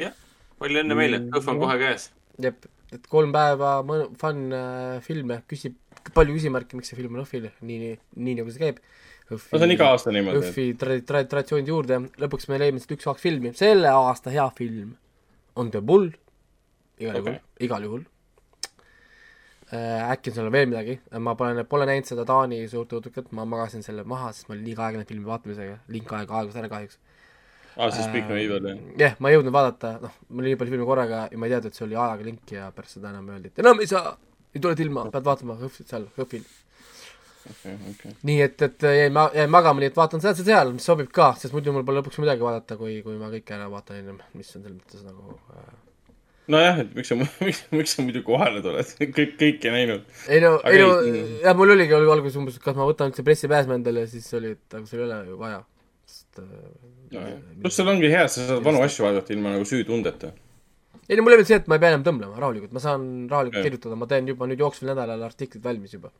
jah, 0.00 0.14
palju 0.62 0.84
õnne 0.84 0.98
meile, 0.98 1.24
kõhv 1.34 1.54
on 1.54 1.64
kohe 1.66 1.80
käes. 1.82 2.10
jep, 2.42 2.68
et 2.94 3.10
kolm 3.10 3.34
päeva 3.34 3.78
fun 4.20 4.46
äh, 4.54 5.02
filme, 5.04 5.42
küsib 5.50 5.78
palju 6.14 6.36
küsimärke, 6.36 6.78
miks 6.78 6.92
see 6.92 6.98
film 6.98 7.16
on 7.16 7.24
õhvil, 7.24 7.50
nii, 7.66 7.78
nii, 7.82 7.98
nii 8.22 8.38
nagu 8.40 8.52
see 8.52 8.62
käib. 8.62 8.80
No 9.30 9.38
see 9.42 9.62
on 9.66 9.72
iga 9.74 9.88
aasta 9.92 10.12
niimoodi. 10.14 10.42
õhvi 10.42 10.66
tra-, 10.80 10.98
tra-, 11.06 11.24
traditsioonide 11.30 11.72
juurde, 11.72 11.98
lõpuks 12.22 12.48
me 12.50 12.60
leiame 12.62 12.82
sealt 12.82 12.94
üks-kaks 12.98 13.24
filmi, 13.24 13.50
selle 13.58 13.90
aasta 13.90 14.30
hea 14.34 14.46
film 14.58 14.92
on 15.56 15.70
The 15.72 15.80
Bull, 15.80 16.12
igal 17.00 17.18
juhul 17.18 17.32
okay., 17.32 17.40
igal 17.66 17.86
juhul 17.88 18.04
äh,. 19.72 20.10
äkki 20.12 20.30
on 20.30 20.36
seal 20.38 20.52
veel 20.54 20.68
midagi, 20.70 20.98
ma 21.26 21.34
pole, 21.38 21.64
pole 21.68 21.88
näinud 21.90 22.06
seda 22.08 22.24
Taani 22.28 22.62
suurt 22.70 22.92
õudukat, 22.98 23.32
ma 23.36 23.44
magasin 23.48 23.82
selle 23.86 24.04
maha, 24.06 24.30
sest 24.36 24.50
ma 24.50 24.54
olin 24.56 24.66
liiga 24.68 24.86
aeglane 24.86 25.08
filmi 25.08 25.26
vaatamisega, 25.26 25.80
link 25.96 26.12
aeg 26.18 26.30
aegus 26.40 26.58
ära 26.60 26.70
kahjuks. 26.70 27.00
aa, 27.76 27.90
siis 27.90 28.06
Speak 28.06 28.30
No 28.30 28.36
Evil, 28.38 28.68
jah. 28.70 28.84
jah, 29.02 29.16
ma 29.18 29.32
ei 29.32 29.36
jõudnud 29.38 29.56
vaadata, 29.56 29.96
noh, 30.04 30.14
mul 30.28 30.44
oli 30.44 30.54
nii 30.54 30.60
palju 30.62 30.76
filme 30.76 30.86
korraga 30.92 31.24
ja 31.32 31.40
ma 31.40 31.48
ei 31.48 31.56
teadnud, 31.56 31.72
et 31.74 31.80
see 31.80 31.88
oli 31.88 31.98
ajaga 31.98 32.28
link 32.30 32.54
ja 32.54 32.70
pärast 32.76 33.00
seda 33.00 33.10
enam 33.10 33.26
öeldi, 33.34 33.50
et 33.50 33.58
enam 33.64 33.82
ei 33.82 33.90
saa, 33.90 34.14
ei 34.54 34.62
tule 34.62 34.78
ilma, 34.86 35.08
pead 35.10 35.26
vaatama 35.26 35.58
Hõhv- 35.64 35.82
seal, 35.82 36.06
Hõhvil. 36.16 36.46
okei, 37.50 37.74
okei. 37.92 38.12
nii 38.28 38.42
et, 38.44 38.62
et 38.66 38.86
jäin 38.98 39.14
ma-, 39.14 39.30
jäin 39.34 39.50
magama, 39.52 39.82
nii 39.82 39.90
et 39.92 39.98
vaatan 39.98 40.22
seda, 40.22 40.34
seda 40.38 40.52
seal, 40.52 40.72
mis 40.76 40.86
sobib 40.88 41.10
ka, 41.14 41.32
sest 41.40 41.54
muidu 41.56 41.74
mul 41.74 41.84
pole 41.86 42.00
lõpuks 42.00 42.20
midagi 42.22 42.44
vaadata, 42.44 42.78
kui, 42.80 42.98
kui 43.04 43.18
ma 43.20 43.30
kõike 43.32 43.56
ära 43.56 43.68
vaatan 43.72 44.00
ennem, 44.00 44.22
mis 44.36 44.52
on 44.54 44.64
selles 44.64 44.78
mõttes 44.78 45.04
nagu 45.06 45.36
äh... 45.54 45.70
nojah, 46.54 46.82
et 46.84 46.92
miks 46.96 47.12
sa, 47.12 47.18
miks, 47.46 47.62
miks 47.74 47.96
sa 47.96 48.06
muidu 48.06 48.22
kohale 48.26 48.62
tuled, 48.64 48.92
kõik, 49.18 49.36
kõike 49.40 49.74
näinud. 49.74 50.06
ei 50.28 50.42
no, 50.44 50.56
ei 50.68 50.82
no 50.82 50.90
ei-, 51.02 51.24
jah, 51.44 51.56
mul 51.58 51.74
oligi 51.76 51.96
oli 51.98 52.12
alguses 52.16 52.40
umbes, 52.40 52.60
kas 52.62 52.78
ma 52.78 52.88
võtan 52.88 53.12
üldse 53.12 53.26
pressipääsme 53.26 53.80
endale 53.80 54.06
ja 54.06 54.12
siis 54.12 54.28
oli, 54.38 54.54
et 54.58 54.78
aga 54.78 54.86
sul 54.88 55.02
ei 55.02 55.08
ole 55.08 55.22
ju 55.30 55.40
vaja, 55.42 55.62
sest 56.06 56.42
äh, 56.42 57.30
pluss 57.62 57.78
seal 57.78 57.92
ongi 57.92 58.10
hea, 58.12 58.26
sa 58.30 58.48
saad 58.50 58.66
vanu 58.66 58.82
asju 58.84 59.06
vaadata 59.06 59.34
ilma 59.34 59.56
nagu 59.56 59.66
süütundeta. 59.68 60.32
ei 61.06 61.18
no 61.18 61.26
mul 61.26 61.38
oli 61.38 61.46
see, 61.48 61.60
et 61.60 61.68
ma 61.70 61.78
ei 61.78 61.84
pea 61.84 61.94
enam 61.94 62.06
tõmblema 62.06 62.40
rahulikult, 62.40 62.74
ma 62.74 62.82
saan 62.82 63.28
rahulikult 63.30 63.66
kirjutada, 63.66 63.98
ma 63.98 64.08
teen 64.10 64.32
juba 64.32 64.48
nüüd 64.50 64.64
jooksval 64.64 64.94
nädalal 64.94 65.22
artiklid 65.28 65.62
valmis 65.64 65.94
juba 65.94 66.10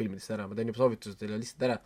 filmidest 0.00 0.30
ära, 0.36 0.48
ma 0.48 0.54
teen 0.58 0.70
juba 0.72 0.82
soovitused 0.82 1.18
teile 1.20 1.38
lihtsalt 1.40 1.62
ära. 1.70 1.78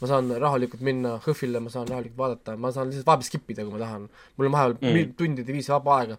ma 0.00 0.08
saan 0.10 0.28
rahulikult 0.42 0.82
minna 0.84 1.14
Hõhvile, 1.24 1.60
ma 1.64 1.70
saan 1.72 1.88
rahulikult 1.88 2.18
vaadata, 2.20 2.56
ma 2.60 2.68
saan 2.74 2.90
lihtsalt 2.90 3.06
vahepeal 3.08 3.28
skip 3.30 3.50
ida, 3.54 3.64
kui 3.64 3.72
ma 3.72 3.80
tahan. 3.80 4.08
mul 4.36 4.46
on 4.50 4.52
vahepeal 4.58 4.92
Mm. 4.92 5.14
tundide 5.16 5.52
viisi 5.56 5.72
vaba 5.72 5.98
aega. 6.00 6.18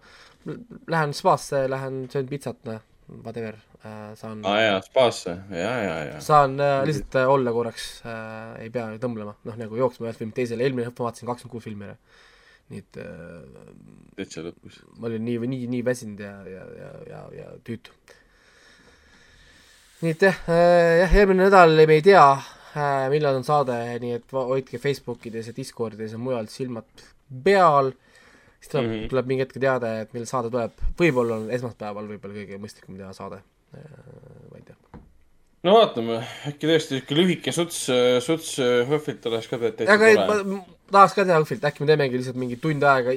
Lähen 0.88 1.12
spaasse, 1.14 1.68
lähen 1.70 2.08
söön 2.10 2.26
pitsat, 2.28 2.58
noh, 2.64 2.80
whatever 3.24 3.54
äh,, 3.84 4.14
saan 4.18 4.42
aa 4.44 4.60
jaa, 4.60 4.80
spaasse, 4.82 5.36
ja, 5.50 5.72
ja, 5.82 5.96
ja. 6.10 6.20
saan 6.20 6.58
äh, 6.60 6.82
lihtsalt 6.88 7.14
äh, 7.20 7.28
olla 7.30 7.52
korraks 7.54 7.86
äh,, 8.04 8.64
ei 8.64 8.70
pea 8.74 8.88
tõmblema, 9.02 9.36
noh 9.44 9.56
nagu 9.60 9.76
jooksma 9.78 10.08
ühelt 10.08 10.18
filmilt 10.18 10.36
teisele, 10.40 10.64
eelmine 10.66 10.88
õhtu 10.90 11.04
ma 11.04 11.08
vaatasin 11.10 11.28
kakskümmend 11.30 11.52
kuus 11.54 11.64
filmi 11.64 11.86
ära. 11.86 11.96
nii 12.68 12.82
et 12.82 12.98
äh, 13.00 13.68
täitsa 14.18 14.42
lõpus. 14.44 14.80
ma 14.98 15.06
olin 15.08 15.24
nii, 15.24 15.38
nii, 15.54 15.66
nii 15.76 15.84
väsinud 15.86 16.20
ja, 16.20 16.34
ja, 16.52 16.64
ja, 16.82 16.90
ja, 17.12 17.20
ja 17.38 17.46
tüütu. 17.64 17.94
Nii 20.02 20.14
et 20.14 20.24
jah 20.28 20.36
äh,, 20.46 21.00
jah, 21.02 21.14
eelmine 21.20 21.46
nädal 21.46 21.74
me 21.88 21.98
ei 21.98 22.04
tea 22.06 22.24
äh,, 22.30 23.06
millal 23.12 23.40
on 23.40 23.46
saade, 23.46 23.76
nii 24.02 24.18
et 24.20 24.34
hoidke 24.34 24.80
Facebookides 24.82 25.50
ja 25.50 25.56
Discordides 25.56 26.14
ja 26.14 26.20
mujal 26.22 26.46
silmad 26.52 26.86
peal, 27.44 27.92
siis 28.58 28.72
tuleb 28.72 28.86
mm. 28.86 28.94
-hmm. 28.94 29.12
tuleb 29.12 29.30
mingi 29.32 29.46
hetk 29.46 29.58
teada, 29.58 29.94
et 30.04 30.14
millal 30.14 30.30
saade 30.30 30.52
tuleb, 30.54 30.84
võib-olla 31.00 31.40
on 31.42 31.50
esmaspäeval 31.58 32.10
võib-olla 32.12 32.40
kõige 32.40 32.60
mõistlikum 32.62 33.00
teha 33.00 33.12
saade 33.16 33.42
äh,, 33.42 33.80
ma 34.50 34.60
ei 34.60 34.66
tea. 34.70 35.02
no 35.66 35.78
vaatame, 35.80 36.20
äkki 36.52 36.70
tõesti 36.70 37.02
ikka 37.02 37.18
lühike 37.18 37.54
suts, 37.54 37.86
suts 38.26 38.54
Hõhvilt 38.92 39.26
oleks 39.32 39.50
ka 39.50 39.58
täitsa 39.64 39.90
aga 39.96 40.12
ei, 40.12 40.20
tore. 40.20 40.44
ma 40.44 40.62
tahaks 40.92 41.18
ka 41.18 41.26
teha 41.26 41.42
õhvilt, 41.42 41.66
äkki 41.72 41.84
me 41.84 41.90
teemegi 41.90 42.22
lihtsalt 42.22 42.38
mingi 42.38 42.60
tund 42.62 42.86
aega, 42.86 43.16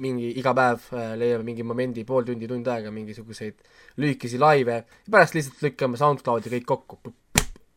mingi 0.00 0.32
iga 0.40 0.54
päev 0.56 0.88
äh, 0.94 1.12
leiame 1.20 1.46
mingi 1.50 1.66
momendi, 1.66 2.04
pool 2.08 2.26
tundi, 2.28 2.48
tund 2.50 2.68
aega 2.72 2.92
mingisuguseid 2.94 3.60
lühikesi 4.00 4.40
laive 4.40 4.80
ja 4.80 5.12
pärast 5.12 5.36
lihtsalt 5.36 5.62
lükkame 5.68 6.00
SoundCloudi 6.00 6.52
kõik 6.56 6.66
kokku 6.68 7.14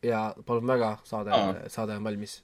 ja 0.04 0.26
palun 0.46 0.68
väga, 0.68 0.98
saade 1.08 1.32
Aa., 1.36 1.54
saade 1.72 1.98
on 1.98 2.04
valmis. 2.08 2.42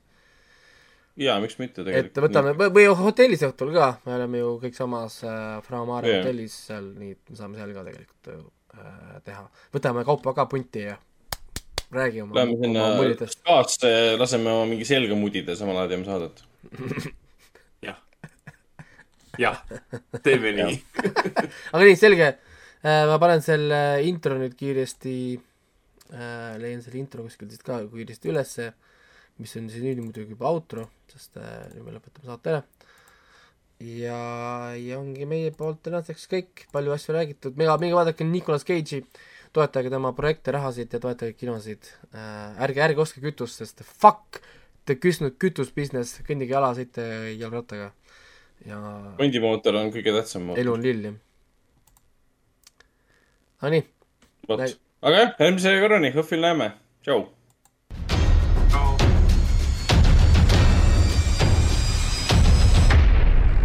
jaa, 1.19 1.40
miks 1.43 1.59
mitte 1.59 1.83
et 1.83 1.90
tegelikult. 1.90 2.24
võtame, 2.27 2.56
või 2.75 2.88
hotellis 3.01 3.43
õhtul 3.49 3.74
ka, 3.75 3.91
me 4.06 4.16
oleme 4.16 4.43
ju 4.43 4.56
kõik 4.64 4.77
samas 4.77 5.19
äh, 5.27 5.59
Fra 5.66 5.83
Mare 5.88 6.11
Jah. 6.11 6.24
hotellis 6.24 6.56
seal, 6.69 6.91
nii 6.99 7.16
et 7.17 7.33
me 7.33 7.40
saame 7.40 7.59
seal 7.59 7.75
ka 7.75 7.85
tegelikult 7.90 8.33
äh, 8.33 9.22
teha. 9.27 9.45
võtame 9.75 10.06
kaupa 10.08 10.35
ka 10.38 10.48
punti 10.51 10.85
ja 10.88 10.98
räägi 11.91 12.22
oma, 12.22 12.35
Läheme 12.38 12.59
sinna 12.61 13.32
spaasse, 13.32 13.95
laseme 14.19 14.51
oma 14.53 14.67
mingi 14.69 14.85
selga 14.88 15.17
mudida, 15.17 15.56
samal 15.59 15.82
ajal 15.82 15.95
teeme 15.95 16.08
saadet. 16.08 16.45
jah, 19.40 19.61
teeme 20.24 20.53
nii. 20.58 20.77
aga 21.74 21.84
nii, 21.84 21.98
selge. 22.00 22.34
ma 22.84 23.18
panen 23.19 23.43
selle 23.43 23.80
intro 24.08 24.38
nüüd 24.40 24.56
kiiresti 24.59 25.16
äh,, 26.14 26.56
leian 26.61 26.84
selle 26.84 27.01
intro 27.01 27.26
kuskilt 27.26 27.53
siit 27.53 27.66
ka 27.66 27.82
kiiresti 27.92 28.32
ülesse, 28.32 28.69
mis 29.40 29.56
on 29.59 29.69
siis 29.72 29.84
nüüd 29.85 30.01
muidugi 30.03 30.35
juba 30.35 30.51
outro, 30.51 30.88
sest 31.11 31.40
äh, 31.40 31.66
nüüd 31.74 31.88
me 31.88 31.95
lõpetame 31.98 32.30
saate 32.30 32.53
ära. 32.53 32.61
ja, 33.80 34.22
ja 34.76 35.00
ongi 35.00 35.27
meie 35.30 35.51
poolt 35.56 35.84
tänaseks 35.88 36.27
kõik, 36.32 36.66
palju 36.76 36.95
asju 36.95 37.16
räägitud, 37.16 37.59
minge, 37.59 37.76
minge 37.84 38.00
vaadake 38.00 38.27
Nicolas 38.27 38.68
Cage'i, 38.68 39.03
toetage 39.56 39.92
tema 39.92 40.11
projekte, 40.16 40.53
rahasid 40.56 40.93
ja 40.93 41.01
toetage 41.03 41.35
kinosid 41.40 41.92
äh,. 42.14 42.59
ärge, 42.66 42.84
ärge 42.90 43.06
ostke 43.06 43.24
kütust, 43.24 43.61
sest 43.61 43.84
fuck, 43.88 44.42
te 44.88 44.98
küsnud 44.98 45.38
kütusbusiness, 45.42 46.24
kõndige 46.27 46.56
jala, 46.56 46.74
sõite 46.77 47.06
jalgrattaga. 47.38 47.92
Ja 48.65 48.77
hundimootor 49.19 49.75
on 49.79 49.91
kõige 49.93 50.13
tähtsam 50.15 50.49
mootor. 50.49 50.61
elu 50.63 50.73
on 50.73 50.83
lill, 50.83 51.09
jah. 51.09 51.17
Nonii, 53.61 53.83
vot, 54.47 54.63
aga 55.01 55.25
jah, 55.25 55.35
järgmise 55.39 55.75
korrani, 55.81 56.13
Hõhvil 56.15 56.47
näeme, 56.47 56.71
tšau. 57.03 57.27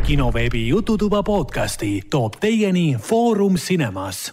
kinoveebi 0.04 0.68
Jututuba 0.68 1.22
podcasti 1.22 2.02
toob 2.10 2.36
teieni 2.40 2.96
Foorum 3.00 3.54
Cinemas. 3.56 4.32